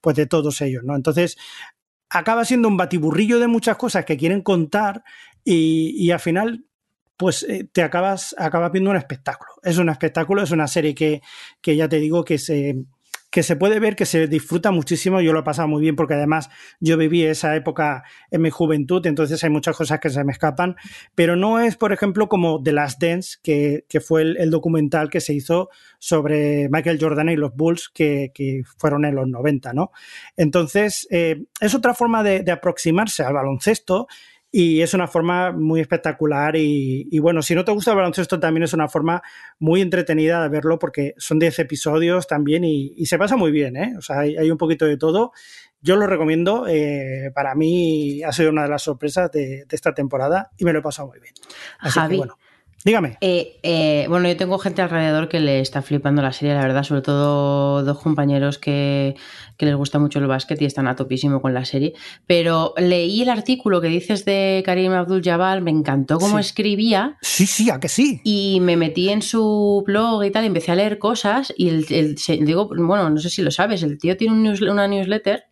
pues 0.00 0.16
de 0.16 0.26
todos 0.26 0.60
ellos. 0.60 0.84
¿no? 0.84 0.96
Entonces, 0.96 1.36
acaba 2.10 2.44
siendo 2.44 2.68
un 2.68 2.76
batiburrillo 2.76 3.38
de 3.38 3.48
muchas 3.48 3.76
cosas 3.76 4.04
que 4.04 4.16
quieren 4.16 4.42
contar 4.42 5.02
y, 5.44 5.94
y 5.96 6.10
al 6.10 6.20
final 6.20 6.64
pues 7.18 7.42
eh, 7.42 7.68
te 7.70 7.82
acabas, 7.82 8.34
acabas 8.38 8.70
viendo 8.70 8.90
un 8.90 8.96
espectáculo. 8.96 9.50
Es 9.62 9.76
un 9.76 9.88
espectáculo, 9.88 10.42
es 10.42 10.52
una 10.52 10.68
serie 10.68 10.94
que, 10.94 11.20
que 11.60 11.74
ya 11.74 11.88
te 11.88 11.98
digo 11.98 12.24
que 12.24 12.38
se, 12.38 12.76
que 13.30 13.42
se 13.42 13.56
puede 13.56 13.78
ver 13.78 13.96
que 13.96 14.06
se 14.06 14.26
disfruta 14.26 14.70
muchísimo. 14.70 15.20
Yo 15.20 15.32
lo 15.32 15.40
he 15.40 15.44
pasado 15.44 15.68
muy 15.68 15.82
bien 15.82 15.96
porque 15.96 16.14
además 16.14 16.48
yo 16.80 16.96
viví 16.96 17.24
esa 17.24 17.54
época 17.56 18.04
en 18.30 18.42
mi 18.42 18.50
juventud, 18.50 19.04
entonces 19.06 19.42
hay 19.44 19.50
muchas 19.50 19.76
cosas 19.76 20.00
que 20.00 20.10
se 20.10 20.24
me 20.24 20.32
escapan, 20.32 20.76
pero 21.14 21.36
no 21.36 21.60
es, 21.60 21.76
por 21.76 21.92
ejemplo, 21.92 22.28
como 22.28 22.62
The 22.62 22.72
Last 22.72 23.02
Dance, 23.02 23.38
que, 23.42 23.84
que 23.88 24.00
fue 24.00 24.22
el, 24.22 24.50
documental 24.50 25.10
que 25.10 25.20
se 25.20 25.34
hizo 25.34 25.68
sobre 25.98 26.68
Michael 26.70 26.98
Jordan 27.00 27.28
y 27.28 27.36
los 27.36 27.54
Bulls, 27.54 27.90
que, 27.92 28.32
que 28.32 28.62
fueron 28.78 29.04
en 29.04 29.14
los 29.14 29.28
90, 29.28 29.72
¿no? 29.74 29.90
Entonces, 30.36 31.06
eh, 31.10 31.44
es 31.60 31.74
otra 31.74 31.94
forma 31.94 32.22
de 32.22 32.50
aproximarse 32.50 33.22
al 33.22 33.34
baloncesto 33.34 34.08
y 34.50 34.80
es 34.80 34.94
una 34.94 35.06
forma 35.06 35.52
muy 35.52 35.80
espectacular 35.80 36.56
y, 36.56 37.06
y, 37.10 37.18
bueno, 37.18 37.42
si 37.42 37.54
no 37.54 37.64
te 37.64 37.72
gusta 37.72 37.90
el 37.90 37.98
baloncesto 37.98 38.40
también 38.40 38.64
es 38.64 38.72
una 38.72 38.88
forma 38.88 39.22
muy 39.58 39.82
entretenida 39.82 40.42
de 40.42 40.48
verlo 40.48 40.78
porque 40.78 41.14
son 41.18 41.38
10 41.38 41.58
episodios 41.58 42.26
también 42.26 42.64
y, 42.64 42.94
y, 42.96 43.06
se 43.06 43.18
pasa 43.18 43.36
muy 43.36 43.52
bien, 43.52 43.76
¿eh? 43.76 43.94
O 43.98 44.00
sea, 44.00 44.20
hay, 44.20 44.36
hay, 44.36 44.50
un 44.50 44.56
poquito 44.56 44.86
de 44.86 44.96
todo. 44.96 45.32
Yo 45.82 45.96
lo 45.96 46.06
recomiendo, 46.06 46.66
eh, 46.66 47.30
para 47.34 47.54
mí 47.54 48.22
ha 48.22 48.32
sido 48.32 48.50
una 48.50 48.62
de 48.62 48.68
las 48.70 48.82
sorpresas 48.82 49.30
de, 49.30 49.64
de, 49.66 49.76
esta 49.76 49.92
temporada 49.92 50.50
y 50.56 50.64
me 50.64 50.72
lo 50.72 50.78
he 50.78 50.82
pasado 50.82 51.08
muy 51.08 51.20
bien. 51.20 51.34
Así 51.78 51.98
Javi, 51.98 52.14
que 52.14 52.18
bueno. 52.18 52.38
Dígame. 52.84 53.18
Eh, 53.20 53.58
eh, 53.64 54.06
bueno, 54.08 54.28
yo 54.28 54.36
tengo 54.36 54.58
gente 54.58 54.82
alrededor 54.82 55.28
que 55.28 55.40
le 55.40 55.60
está 55.60 55.82
flipando 55.82 56.22
la 56.22 56.32
serie, 56.32 56.54
la 56.54 56.62
verdad, 56.62 56.84
sobre 56.84 57.02
todo 57.02 57.82
dos 57.82 57.98
compañeros 57.98 58.58
que, 58.58 59.16
que, 59.56 59.66
les 59.66 59.74
gusta 59.74 59.98
mucho 59.98 60.20
el 60.20 60.28
básquet 60.28 60.62
y 60.62 60.64
están 60.64 60.86
a 60.86 60.94
topísimo 60.94 61.42
con 61.42 61.54
la 61.54 61.64
serie. 61.64 61.94
Pero 62.26 62.74
leí 62.76 63.22
el 63.22 63.30
artículo 63.30 63.80
que 63.80 63.88
dices 63.88 64.24
de 64.24 64.62
Karim 64.64 64.92
Abdul 64.92 65.22
Jabal, 65.24 65.60
me 65.60 65.72
encantó 65.72 66.18
cómo 66.18 66.36
sí. 66.36 66.40
escribía. 66.40 67.18
Sí, 67.20 67.46
sí, 67.46 67.68
a 67.68 67.80
que 67.80 67.88
sí. 67.88 68.20
Y 68.22 68.60
me 68.60 68.76
metí 68.76 69.08
en 69.08 69.22
su 69.22 69.82
blog 69.84 70.24
y 70.24 70.30
tal, 70.30 70.44
y 70.44 70.46
empecé 70.46 70.70
a 70.70 70.76
leer 70.76 70.98
cosas. 70.98 71.52
Y 71.56 71.68
el, 71.70 71.86
el, 71.90 72.16
digo, 72.46 72.68
bueno, 72.68 73.10
no 73.10 73.18
sé 73.18 73.28
si 73.28 73.42
lo 73.42 73.50
sabes, 73.50 73.82
el 73.82 73.98
tío 73.98 74.16
tiene 74.16 74.34
un 74.34 74.44
news, 74.44 74.60
una 74.62 74.86
newsletter 74.86 75.48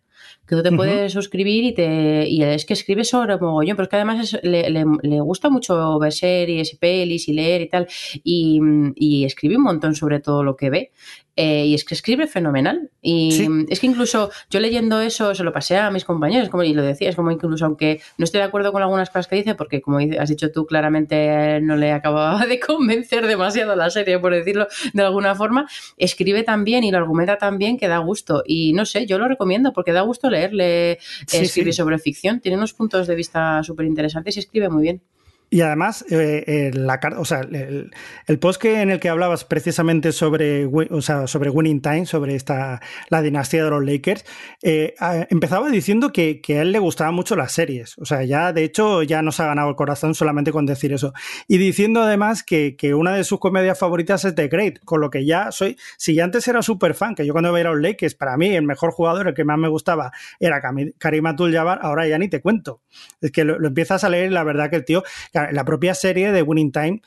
que 0.47 0.55
tú 0.55 0.63
te 0.63 0.69
uh 0.69 0.71
-huh. 0.71 0.77
puedes 0.77 1.13
suscribir 1.13 1.63
y 1.65 1.73
te 1.73 2.27
y 2.27 2.41
es 2.43 2.65
que 2.65 2.73
escribe 2.73 3.03
sobre 3.03 3.37
mogollón, 3.37 3.75
pero 3.75 3.83
es 3.83 3.89
que 3.89 3.95
además 3.97 4.33
es, 4.33 4.43
le, 4.43 4.69
le, 4.69 4.85
le, 5.01 5.19
gusta 5.21 5.49
mucho 5.49 5.99
ver 5.99 6.13
series 6.13 6.73
y 6.73 6.77
pelis 6.77 7.27
y 7.27 7.33
leer 7.33 7.61
y 7.61 7.69
tal, 7.69 7.87
y, 8.23 8.59
y 8.95 9.25
escribe 9.25 9.57
un 9.57 9.63
montón 9.63 9.93
sobre 9.95 10.19
todo 10.19 10.43
lo 10.43 10.55
que 10.55 10.69
ve. 10.69 10.91
Eh, 11.39 11.67
y 11.67 11.75
es 11.75 11.85
que 11.85 11.93
escribe 11.93 12.25
fenomenal. 12.25 12.89
Y 12.99 13.31
sí. 13.31 13.47
es 13.69 13.79
que 13.79 13.85
incluso 13.85 14.31
yo 14.49 14.59
leyendo 14.59 14.99
eso 15.01 15.35
se 15.35 15.43
lo 15.43 15.53
pasé 15.53 15.77
a 15.77 15.91
mis 15.91 16.03
compañeros, 16.03 16.49
como 16.49 16.63
y 16.63 16.73
lo 16.73 16.81
decía, 16.81 17.09
es 17.09 17.15
como 17.15 17.29
incluso 17.29 17.63
aunque 17.63 18.01
no 18.17 18.25
estoy 18.25 18.39
de 18.39 18.45
acuerdo 18.45 18.71
con 18.71 18.81
algunas 18.81 19.09
cosas 19.09 19.27
que 19.27 19.35
dice, 19.35 19.53
porque 19.53 19.79
como 19.79 19.99
has 19.99 20.29
dicho 20.29 20.51
tú, 20.51 20.65
claramente 20.65 21.61
no 21.61 21.75
le 21.75 21.91
acababa 21.91 22.43
de 22.47 22.59
convencer 22.59 23.27
demasiado 23.27 23.75
la 23.75 23.91
serie, 23.91 24.17
por 24.17 24.33
decirlo 24.33 24.67
de 24.93 25.03
alguna 25.03 25.35
forma, 25.35 25.69
escribe 25.95 26.41
también 26.41 26.83
y 26.83 26.91
lo 26.91 26.97
argumenta 26.97 27.37
también 27.37 27.77
que 27.77 27.87
da 27.87 27.99
gusto. 27.99 28.41
Y 28.43 28.73
no 28.73 28.85
sé, 28.85 29.05
yo 29.05 29.19
lo 29.19 29.27
recomiendo 29.27 29.73
porque 29.73 29.93
da 29.93 30.01
gusto 30.01 30.31
leerle 30.31 30.97
sí, 31.27 31.37
escribir 31.37 31.73
sí. 31.73 31.77
sobre 31.77 31.99
ficción. 31.99 32.39
Tiene 32.39 32.57
unos 32.57 32.73
puntos 32.73 33.05
de 33.05 33.13
vista 33.13 33.61
súper 33.61 33.85
interesantes 33.85 34.35
y 34.37 34.39
escribe 34.39 34.69
muy 34.69 34.81
bien. 34.81 35.03
Y 35.49 35.61
además, 35.61 36.03
eh, 36.09 36.43
eh, 36.45 36.71
o 37.17 37.23
sea, 37.23 37.39
el, 37.39 37.91
el, 38.25 38.39
post 38.39 38.61
que 38.61 38.81
en 38.81 38.91
el 38.91 38.99
que 38.99 39.07
hablabas 39.07 39.45
precisamente 39.45 40.11
sobre, 40.11 40.65
o 40.65 41.01
sea, 41.01 41.25
sobre 41.27 41.49
Winning 41.49 41.81
Time, 41.81 42.05
sobre 42.05 42.35
esta, 42.35 42.81
la 43.09 43.21
dinastía 43.21 43.63
de 43.63 43.69
los 43.69 43.85
Lakers, 43.85 44.25
eh, 44.61 44.95
empezaba 45.29 45.69
diciendo 45.69 46.11
que, 46.11 46.41
que, 46.41 46.59
a 46.59 46.61
él 46.63 46.73
le 46.73 46.79
gustaban 46.79 47.13
mucho 47.13 47.37
las 47.37 47.53
series. 47.53 47.97
O 47.97 48.03
sea, 48.03 48.25
ya 48.25 48.51
de 48.51 48.65
hecho 48.65 49.03
ya 49.03 49.21
nos 49.21 49.39
ha 49.39 49.45
ganado 49.45 49.69
el 49.69 49.77
corazón 49.77 50.15
solamente 50.15 50.51
con 50.51 50.65
decir 50.65 50.91
eso. 50.91 51.13
Y 51.47 51.57
diciendo 51.57 52.01
además 52.01 52.43
que, 52.43 52.75
que 52.75 52.93
una 52.93 53.13
de 53.15 53.23
sus 53.23 53.39
comedias 53.39 53.79
favoritas 53.79 54.25
es 54.25 54.35
The 54.35 54.49
Great, 54.49 54.79
con 54.83 54.99
lo 54.99 55.09
que 55.09 55.25
ya 55.25 55.53
soy, 55.53 55.77
si 55.97 56.13
ya 56.13 56.25
antes 56.25 56.45
era 56.49 56.61
súper 56.61 56.93
fan, 56.93 57.15
que 57.15 57.25
yo 57.25 57.31
cuando 57.31 57.53
veía 57.53 57.69
a 57.69 57.71
los 57.71 57.81
Lakers, 57.81 58.15
para 58.15 58.35
mí 58.35 58.53
el 58.53 58.63
mejor 58.63 58.91
jugador, 58.91 59.29
el 59.29 59.33
que 59.33 59.45
más 59.45 59.57
me 59.57 59.69
gustaba, 59.69 60.11
era 60.41 60.61
Karim 60.97 61.25
Abdul-Jabbar, 61.25 61.79
ahora 61.83 62.05
ya 62.05 62.17
ni 62.17 62.27
te 62.27 62.41
cuento. 62.41 62.81
Es 63.21 63.31
que 63.31 63.45
lo, 63.45 63.57
lo 63.59 63.69
empiezas 63.69 64.03
a 64.03 64.09
leer 64.09 64.29
y 64.29 64.33
la 64.33 64.43
verdad 64.43 64.69
que 64.69 64.75
el 64.75 64.83
tío 64.83 65.03
la 65.51 65.65
propia 65.65 65.93
serie 65.93 66.31
de 66.31 66.41
Winning 66.41 66.71
Time 66.71 67.01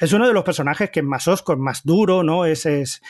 es 0.00 0.12
uno 0.12 0.26
de 0.26 0.34
los 0.34 0.44
personajes 0.44 0.90
que 0.90 1.00
es 1.00 1.06
más 1.06 1.26
osco, 1.26 1.54
es 1.54 1.58
más 1.58 1.84
duro, 1.84 2.22
¿no? 2.22 2.44
Es, 2.44 2.66
es 2.66 3.02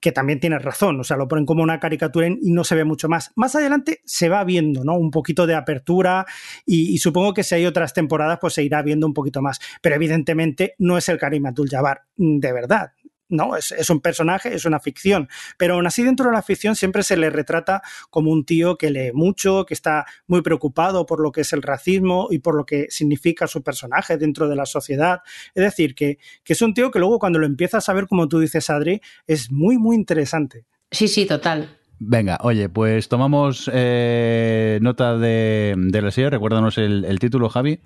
que 0.00 0.12
también 0.12 0.40
tiene 0.40 0.58
razón, 0.58 1.00
o 1.00 1.04
sea, 1.04 1.16
lo 1.16 1.28
ponen 1.28 1.46
como 1.46 1.62
una 1.62 1.80
caricatura 1.80 2.26
y 2.26 2.52
no 2.52 2.64
se 2.64 2.74
ve 2.74 2.84
mucho 2.84 3.08
más. 3.08 3.32
Más 3.36 3.54
adelante 3.54 4.02
se 4.04 4.28
va 4.28 4.44
viendo, 4.44 4.84
¿no? 4.84 4.94
Un 4.94 5.10
poquito 5.10 5.46
de 5.46 5.54
apertura 5.54 6.26
y, 6.66 6.92
y 6.92 6.98
supongo 6.98 7.32
que 7.32 7.42
si 7.42 7.54
hay 7.54 7.66
otras 7.66 7.94
temporadas, 7.94 8.38
pues 8.40 8.54
se 8.54 8.62
irá 8.62 8.82
viendo 8.82 9.06
un 9.06 9.14
poquito 9.14 9.40
más. 9.40 9.60
Pero 9.80 9.94
evidentemente 9.94 10.74
no 10.78 10.98
es 10.98 11.08
el 11.08 11.18
Karim 11.18 11.46
Abdul-Jabbar 11.46 12.02
de 12.16 12.52
verdad. 12.52 12.92
No, 13.28 13.56
es, 13.56 13.72
es, 13.72 13.90
un 13.90 14.00
personaje, 14.00 14.54
es 14.54 14.64
una 14.64 14.78
ficción, 14.78 15.28
pero 15.58 15.74
aún 15.74 15.86
así 15.86 16.04
dentro 16.04 16.26
de 16.26 16.32
la 16.32 16.42
ficción 16.42 16.76
siempre 16.76 17.02
se 17.02 17.16
le 17.16 17.28
retrata 17.30 17.82
como 18.10 18.30
un 18.30 18.44
tío 18.44 18.76
que 18.76 18.90
lee 18.90 19.10
mucho, 19.12 19.66
que 19.66 19.74
está 19.74 20.06
muy 20.26 20.42
preocupado 20.42 21.06
por 21.06 21.20
lo 21.20 21.32
que 21.32 21.40
es 21.40 21.52
el 21.52 21.62
racismo 21.62 22.28
y 22.30 22.38
por 22.38 22.56
lo 22.56 22.64
que 22.64 22.86
significa 22.88 23.46
su 23.46 23.62
personaje 23.62 24.16
dentro 24.16 24.48
de 24.48 24.56
la 24.56 24.66
sociedad. 24.66 25.22
Es 25.54 25.64
decir, 25.64 25.94
que, 25.94 26.18
que 26.44 26.52
es 26.52 26.62
un 26.62 26.74
tío 26.74 26.90
que 26.90 26.98
luego 26.98 27.18
cuando 27.18 27.38
lo 27.38 27.46
empiezas 27.46 27.88
a 27.88 27.94
ver, 27.94 28.06
como 28.06 28.28
tú 28.28 28.38
dices, 28.38 28.70
Adri, 28.70 29.00
es 29.26 29.50
muy, 29.50 29.78
muy 29.78 29.96
interesante. 29.96 30.64
Sí, 30.90 31.08
sí, 31.08 31.26
total. 31.26 31.78
Venga, 31.98 32.38
oye, 32.42 32.68
pues 32.68 33.08
tomamos 33.08 33.70
eh, 33.72 34.78
nota 34.82 35.16
de, 35.16 35.74
de, 35.76 36.02
la 36.02 36.10
serie. 36.10 36.30
Recuérdanos 36.30 36.76
el, 36.78 37.04
el, 37.06 37.18
título, 37.18 37.48
Javi. 37.48 37.80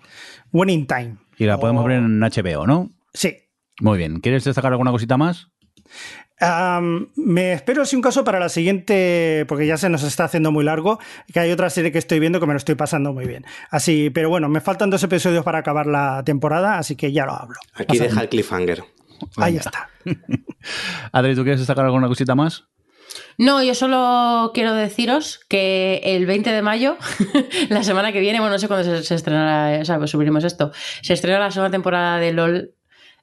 Winning 0.52 0.86
Time. 0.86 1.16
Y 1.38 1.44
la 1.44 1.58
podemos 1.58 1.84
oh. 1.84 1.88
ver 1.88 1.98
en 1.98 2.18
HBO, 2.18 2.66
¿no? 2.66 2.90
Sí. 3.14 3.36
Muy 3.80 3.98
bien. 3.98 4.20
¿Quieres 4.20 4.44
destacar 4.44 4.72
alguna 4.72 4.90
cosita 4.90 5.16
más? 5.16 5.48
Um, 6.40 7.08
me 7.16 7.52
espero 7.52 7.84
si 7.84 7.96
un 7.96 8.02
caso 8.02 8.24
para 8.24 8.40
la 8.40 8.48
siguiente, 8.48 9.44
porque 9.46 9.66
ya 9.66 9.76
se 9.76 9.90
nos 9.90 10.02
está 10.02 10.24
haciendo 10.24 10.50
muy 10.50 10.64
largo, 10.64 10.98
que 11.32 11.40
hay 11.40 11.50
otra 11.50 11.68
serie 11.68 11.92
que 11.92 11.98
estoy 11.98 12.18
viendo 12.18 12.40
que 12.40 12.46
me 12.46 12.54
lo 12.54 12.56
estoy 12.56 12.76
pasando 12.76 13.12
muy 13.12 13.26
bien. 13.26 13.44
Así, 13.70 14.08
pero 14.08 14.30
bueno, 14.30 14.48
me 14.48 14.62
faltan 14.62 14.88
dos 14.88 15.02
episodios 15.02 15.44
para 15.44 15.58
acabar 15.58 15.86
la 15.86 16.22
temporada, 16.24 16.78
así 16.78 16.96
que 16.96 17.12
ya 17.12 17.26
lo 17.26 17.32
hablo. 17.32 17.56
Aquí 17.74 17.98
deja 17.98 18.22
el 18.22 18.28
cliffhanger. 18.30 18.84
Ahí 19.36 19.56
está. 19.56 19.90
Adri, 21.12 21.34
¿tú 21.34 21.42
quieres 21.42 21.60
destacar 21.60 21.84
alguna 21.84 22.08
cosita 22.08 22.34
más? 22.34 22.64
No, 23.36 23.62
yo 23.62 23.74
solo 23.74 24.52
quiero 24.54 24.72
deciros 24.72 25.40
que 25.48 26.00
el 26.04 26.24
20 26.24 26.52
de 26.52 26.62
mayo, 26.62 26.96
la 27.68 27.82
semana 27.82 28.12
que 28.12 28.20
viene, 28.20 28.40
bueno, 28.40 28.54
no 28.54 28.58
sé 28.58 28.66
cuándo 28.66 28.84
se, 28.84 29.02
se 29.02 29.14
estrenará, 29.14 29.80
o 29.80 29.84
sea, 29.84 29.98
pues 29.98 30.10
subiremos 30.10 30.44
esto, 30.44 30.72
se 31.02 31.12
estrena 31.12 31.38
la 31.38 31.50
segunda 31.50 31.70
temporada 31.70 32.18
de 32.18 32.32
LOL 32.32 32.74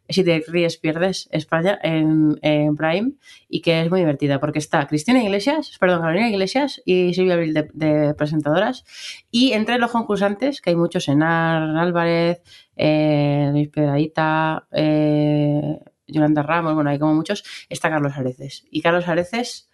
si 0.10 0.24
te 0.24 0.44
ríes 0.48 0.78
pierdes. 0.78 1.30
España 1.32 1.80
en, 1.82 2.38
en, 2.42 2.76
Prime 2.76 3.14
y 3.50 3.62
que 3.62 3.82
es 3.82 3.90
muy 3.90 4.00
divertida 4.00 4.40
porque 4.40 4.60
está 4.60 4.88
Cristina 4.88 5.24
Iglesias, 5.24 5.78
perdón, 5.80 6.02
Carolina 6.02 6.30
Iglesias 6.30 6.82
y 6.86 7.14
Silvia 7.14 7.36
Abril 7.36 7.54
de, 7.54 8.14
presentadoras. 8.14 8.86
Y 9.32 9.54
entre 9.54 9.78
los 9.78 9.92
concursantes 9.92 10.62
que 10.62 10.72
hay 10.72 10.76
muchos 10.76 11.08
Enar 11.08 11.78
Álvarez, 11.78 12.42
eh, 12.76 13.50
Luis 13.52 13.70
Pedradita, 13.70 14.68
eh, 14.72 15.80
Yolanda 16.08 16.44
Ramos, 16.44 16.74
bueno, 16.74 16.90
hay 16.90 17.00
como 17.00 17.14
muchos, 17.14 17.44
está 17.70 17.90
Carlos 17.90 18.14
Areces. 18.16 18.66
Y 18.72 18.82
Carlos 18.82 19.08
Areces 19.08 19.67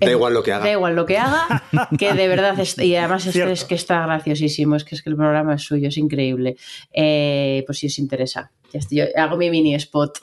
Da 0.00 0.10
igual 0.10 0.34
lo 0.34 0.42
que 0.42 0.52
haga. 0.52 0.64
Da 0.64 0.72
igual 0.72 0.94
lo 0.94 1.06
que 1.06 1.18
haga, 1.18 1.62
que 1.98 2.12
de 2.12 2.28
verdad, 2.28 2.58
es, 2.60 2.78
y 2.78 2.94
además 2.96 3.26
es, 3.26 3.36
es, 3.36 3.64
que 3.64 3.74
está 3.74 4.04
graciosísimo, 4.06 4.76
es 4.76 4.84
que 4.84 4.94
es 4.94 5.02
que 5.02 5.10
el 5.10 5.16
programa 5.16 5.54
es 5.54 5.62
suyo, 5.62 5.88
es 5.88 5.96
increíble. 5.96 6.56
Eh, 6.92 7.62
pues 7.66 7.78
si 7.78 7.86
os 7.86 7.98
interesa, 7.98 8.50
ya 8.72 8.78
estoy, 8.78 8.98
yo 8.98 9.04
hago 9.16 9.36
mi 9.36 9.50
mini 9.50 9.74
spot. 9.74 10.18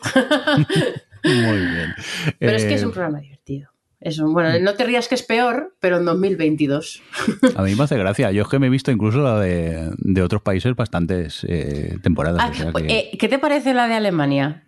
Muy 1.23 1.59
bien. 1.59 1.93
Pero 2.39 2.51
eh, 2.51 2.55
es 2.55 2.65
que 2.65 2.73
es 2.75 2.83
un 2.83 2.91
programa 2.91 3.19
divertido. 3.19 3.69
Es 3.99 4.19
un, 4.19 4.33
bueno, 4.33 4.59
no 4.59 4.73
te 4.73 4.83
rías 4.83 5.07
que 5.07 5.15
es 5.15 5.23
peor, 5.23 5.77
pero 5.79 5.97
en 5.97 6.03
2022. 6.03 7.01
A 7.55 7.63
mí 7.63 7.73
me 7.73 7.83
hace 7.85 7.97
gracia. 7.97 8.31
Yo 8.31 8.41
es 8.41 8.49
que 8.49 8.59
me 8.59 8.67
he 8.67 8.69
visto 8.69 8.91
incluso 8.91 9.23
la 9.23 9.39
de, 9.39 9.91
de 9.97 10.21
otros 10.21 10.41
países 10.41 10.75
bastantes 10.75 11.45
eh, 11.47 11.97
temporadas. 12.03 12.41
Ah, 12.43 12.49
o 12.51 12.53
sea 12.53 12.73
que... 12.73 12.85
eh, 12.93 13.17
¿Qué 13.17 13.29
te 13.29 13.39
parece 13.39 13.73
la 13.73 13.87
de 13.87 13.93
Alemania? 13.93 14.67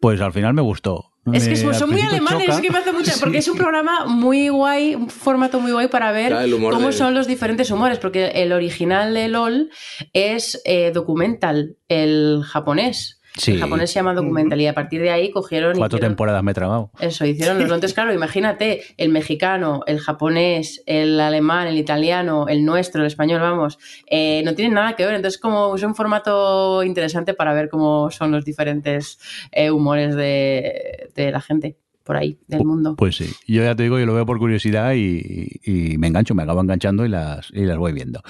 Pues 0.00 0.22
al 0.22 0.32
final 0.32 0.54
me 0.54 0.62
gustó. 0.62 1.09
Es 1.32 1.46
que 1.46 1.56
son 1.56 1.90
muy 1.90 2.00
alemanes, 2.00 2.40
choca. 2.46 2.54
es 2.54 2.60
que 2.60 2.70
me 2.70 2.78
hace 2.78 2.92
mucha. 2.92 3.12
Porque 3.20 3.38
es 3.38 3.48
un 3.48 3.56
programa 3.58 4.06
muy 4.06 4.48
guay, 4.48 4.94
un 4.94 5.08
formato 5.10 5.60
muy 5.60 5.70
guay 5.72 5.88
para 5.88 6.10
ver 6.12 6.28
Claro, 6.28 6.56
cómo 6.70 6.86
de- 6.88 6.92
son 6.92 7.14
los 7.14 7.26
diferentes 7.26 7.70
humores. 7.70 7.98
Porque 7.98 8.26
el 8.36 8.52
original 8.52 9.12
de 9.14 9.28
LOL 9.28 9.70
es 10.12 10.60
eh, 10.64 10.90
documental, 10.92 11.76
el 11.88 12.42
japonés. 12.44 13.19
Sí. 13.36 13.52
El 13.52 13.60
japonés 13.60 13.90
se 13.90 13.94
llama 14.00 14.12
documental 14.12 14.60
y 14.60 14.66
a 14.66 14.74
partir 14.74 15.00
de 15.00 15.10
ahí 15.10 15.30
cogieron. 15.30 15.76
y 15.76 15.78
Cuatro 15.78 15.98
hicieron- 15.98 16.12
temporadas 16.12 16.42
me 16.42 16.50
he 16.50 16.54
tragado. 16.54 16.90
Eso, 17.00 17.24
hicieron 17.24 17.56
los 17.58 17.64
Entonces, 17.64 17.94
claro, 17.94 18.12
imagínate, 18.12 18.82
el 18.96 19.08
mexicano, 19.10 19.82
el 19.86 20.00
japonés, 20.00 20.82
el 20.86 21.18
alemán, 21.20 21.68
el 21.68 21.76
italiano, 21.78 22.46
el 22.48 22.64
nuestro, 22.64 23.02
el 23.02 23.06
español, 23.06 23.40
vamos, 23.40 23.78
eh, 24.08 24.42
no 24.44 24.54
tienen 24.54 24.74
nada 24.74 24.96
que 24.96 25.06
ver. 25.06 25.14
Entonces, 25.14 25.40
como 25.40 25.74
es 25.76 25.82
un 25.82 25.94
formato 25.94 26.82
interesante 26.82 27.32
para 27.34 27.54
ver 27.54 27.68
cómo 27.68 28.10
son 28.10 28.32
los 28.32 28.44
diferentes 28.44 29.18
eh, 29.52 29.70
humores 29.70 30.16
de, 30.16 31.10
de 31.14 31.30
la 31.30 31.40
gente 31.40 31.76
por 32.02 32.16
ahí, 32.16 32.38
del 32.48 32.64
mundo. 32.64 32.96
Pues 32.96 33.14
sí, 33.16 33.30
yo 33.46 33.62
ya 33.62 33.76
te 33.76 33.84
digo, 33.84 33.96
yo 33.98 34.06
lo 34.06 34.14
veo 34.14 34.26
por 34.26 34.38
curiosidad 34.40 34.94
y, 34.94 35.60
y 35.64 35.96
me 35.98 36.08
engancho, 36.08 36.34
me 36.34 36.42
acabo 36.42 36.60
enganchando 36.60 37.06
y 37.06 37.08
las, 37.08 37.48
y 37.52 37.64
las 37.64 37.76
voy 37.78 37.92
viendo. 37.92 38.20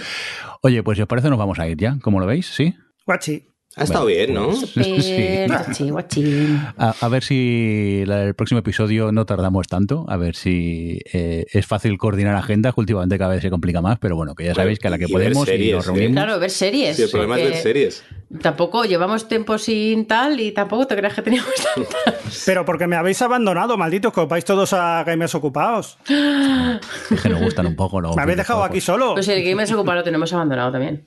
Oye, 0.60 0.82
pues 0.82 0.96
si 0.96 1.02
os 1.02 1.08
parece 1.08 1.30
nos 1.30 1.38
vamos 1.38 1.58
a 1.58 1.66
ir 1.66 1.78
ya, 1.78 1.96
¿cómo 2.02 2.20
lo 2.20 2.26
veis? 2.26 2.46
¿Sí? 2.46 2.74
Guachi. 3.06 3.46
Ha 3.76 3.84
estado 3.84 4.06
bien, 4.06 4.34
¿no? 4.34 4.52
Sí. 4.56 4.82
Eh, 4.84 5.46
guachi, 5.48 5.90
guachi. 5.90 6.58
A, 6.76 6.92
a 7.00 7.08
ver 7.08 7.22
si 7.22 8.02
la- 8.04 8.24
el 8.24 8.34
próximo 8.34 8.58
episodio 8.58 9.12
no 9.12 9.26
tardamos 9.26 9.68
tanto, 9.68 10.04
a 10.08 10.16
ver 10.16 10.34
si 10.34 10.98
eh, 11.12 11.46
es 11.52 11.66
fácil 11.66 11.96
coordinar 11.96 12.34
agendas, 12.34 12.74
que 12.74 12.80
últimamente 12.80 13.16
cada 13.16 13.34
vez 13.34 13.42
se 13.42 13.48
complica 13.50 13.80
más, 13.80 13.98
pero 14.00 14.16
bueno, 14.16 14.34
que 14.34 14.44
ya 14.44 14.54
sabéis 14.54 14.80
que 14.80 14.88
a 14.88 14.90
la 14.90 14.98
que 14.98 15.04
Y 15.08 15.12
ver 15.14 15.26
podemos 15.32 15.46
y 15.48 15.50
series, 15.52 15.74
nos 15.76 15.84
¿eh? 15.84 15.88
reunimos. 15.88 16.12
Claro, 16.14 16.40
ver 16.40 16.50
series. 16.50 16.96
Sí, 16.96 17.02
el 17.02 17.10
problema 17.10 17.38
es 17.38 17.44
ver 17.50 17.56
series. 17.62 18.04
Tampoco 18.42 18.84
llevamos 18.84 19.28
tiempo 19.28 19.56
sin 19.58 20.06
tal 20.06 20.40
y 20.40 20.50
tampoco 20.52 20.86
te 20.88 20.96
creas 20.96 21.14
que 21.14 21.22
teníamos 21.22 21.52
tantas. 21.74 22.42
Pero 22.46 22.64
porque 22.64 22.88
me 22.88 22.96
habéis 22.96 23.22
abandonado, 23.22 23.76
malditos, 23.76 24.12
que 24.12 24.20
os 24.20 24.28
vais 24.28 24.44
todos 24.44 24.72
a 24.72 25.04
gamers 25.04 25.34
ocupados. 25.36 25.96
Es 26.08 27.20
que 27.22 27.28
nos 27.28 27.40
gustan 27.40 27.66
un 27.66 27.76
poco, 27.76 28.00
¿no? 28.02 28.14
Me 28.14 28.22
habéis 28.22 28.38
dejado 28.38 28.64
aquí 28.64 28.80
solo. 28.80 29.14
Pues 29.14 29.28
el 29.28 29.44
Gamers 29.44 29.70
Ocupado 29.72 29.98
lo 29.98 30.04
tenemos 30.04 30.32
abandonado 30.32 30.72
también. 30.72 31.02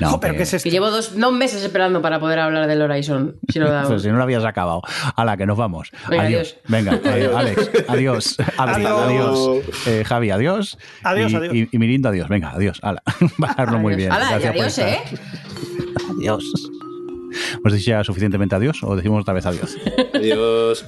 No, 0.00 0.18
pero 0.20 0.32
que- 0.32 0.38
¿qué 0.38 0.42
es 0.44 0.54
esto? 0.54 0.64
Que 0.64 0.70
llevo 0.70 0.90
dos, 0.90 1.18
dos 1.18 1.32
meses 1.32 1.62
esperando 1.62 2.00
para 2.02 2.18
poder 2.20 2.38
hablar 2.38 2.66
del 2.66 2.82
Horizon. 2.82 3.36
Si 3.48 3.58
lo 3.58 3.66
Pues 3.70 3.82
damos. 3.82 4.02
si 4.02 4.08
no 4.08 4.16
lo 4.16 4.22
habías 4.22 4.44
acabado. 4.44 4.82
Hala, 5.16 5.36
que 5.36 5.46
nos 5.46 5.56
vamos. 5.58 5.90
Venga, 6.08 6.22
adiós. 6.24 6.56
Venga, 6.68 7.00
eh, 7.04 7.30
Alex, 7.34 7.70
adiós. 7.88 8.36
Adiós. 8.56 8.86
adiós. 9.00 9.64
Eh, 9.86 10.04
Javi, 10.06 10.30
adiós. 10.30 10.78
Adiós, 11.02 11.32
y, 11.32 11.36
adiós. 11.36 11.54
Y, 11.54 11.68
y 11.72 11.78
Mirindo, 11.78 12.08
adiós. 12.08 12.28
Venga, 12.28 12.50
adiós. 12.50 12.78
Hala. 12.82 13.02
Bajarlo 13.38 13.78
muy 13.78 13.94
bien. 13.96 14.12
Hala, 14.12 14.28
adiós. 14.36 14.78
¿eh? 14.78 14.98
Adiós. 16.18 16.44
¿Hemos 17.54 17.72
dicho 17.72 17.90
ya 17.90 18.02
suficientemente 18.04 18.54
adiós 18.56 18.82
o 18.82 18.96
decimos 18.96 19.20
otra 19.22 19.34
vez 19.34 19.46
adiós? 19.46 19.76
Adiós. 20.14 20.84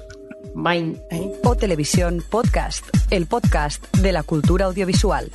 Bye. 0.55 0.97
O 1.44 1.55
Televisión 1.57 2.23
Podcast, 2.28 2.85
el 3.11 3.27
podcast 3.27 3.82
de 3.99 4.12
la 4.12 4.23
cultura 4.23 4.66
audiovisual. 4.66 5.31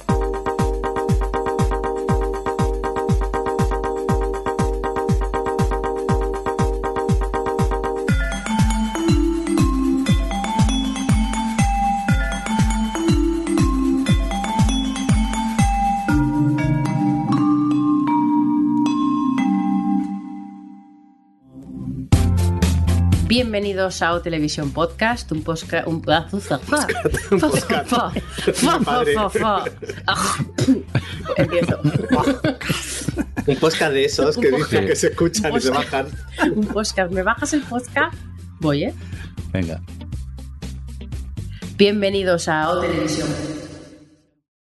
Bienvenidos 23.37 24.01
a 24.01 24.15
O 24.15 24.21
Televisión 24.23 24.71
Podcast, 24.71 25.31
un 25.31 25.43
podcast. 25.43 25.85
Un. 25.85 26.01
Empiezo. 31.37 31.79
Un 33.45 33.55
podcast 33.57 33.93
de 33.93 34.05
esos 34.05 34.37
que 34.37 34.49
dicen 34.49 34.87
que 34.87 34.95
se 34.95 35.09
escuchan 35.09 35.51
Un 35.51 35.59
y 35.59 35.61
se 35.61 35.69
bajan. 35.69 36.07
Un 36.55 36.65
podcast. 36.65 37.11
¿Me 37.11 37.21
bajas 37.21 37.53
el 37.53 37.61
podcast? 37.61 38.17
Voy, 38.59 38.85
¿eh? 38.85 38.93
Venga. 39.53 39.83
Bienvenidos 41.77 42.47
a 42.47 42.71
O 42.71 42.81
Televisión 42.81 43.27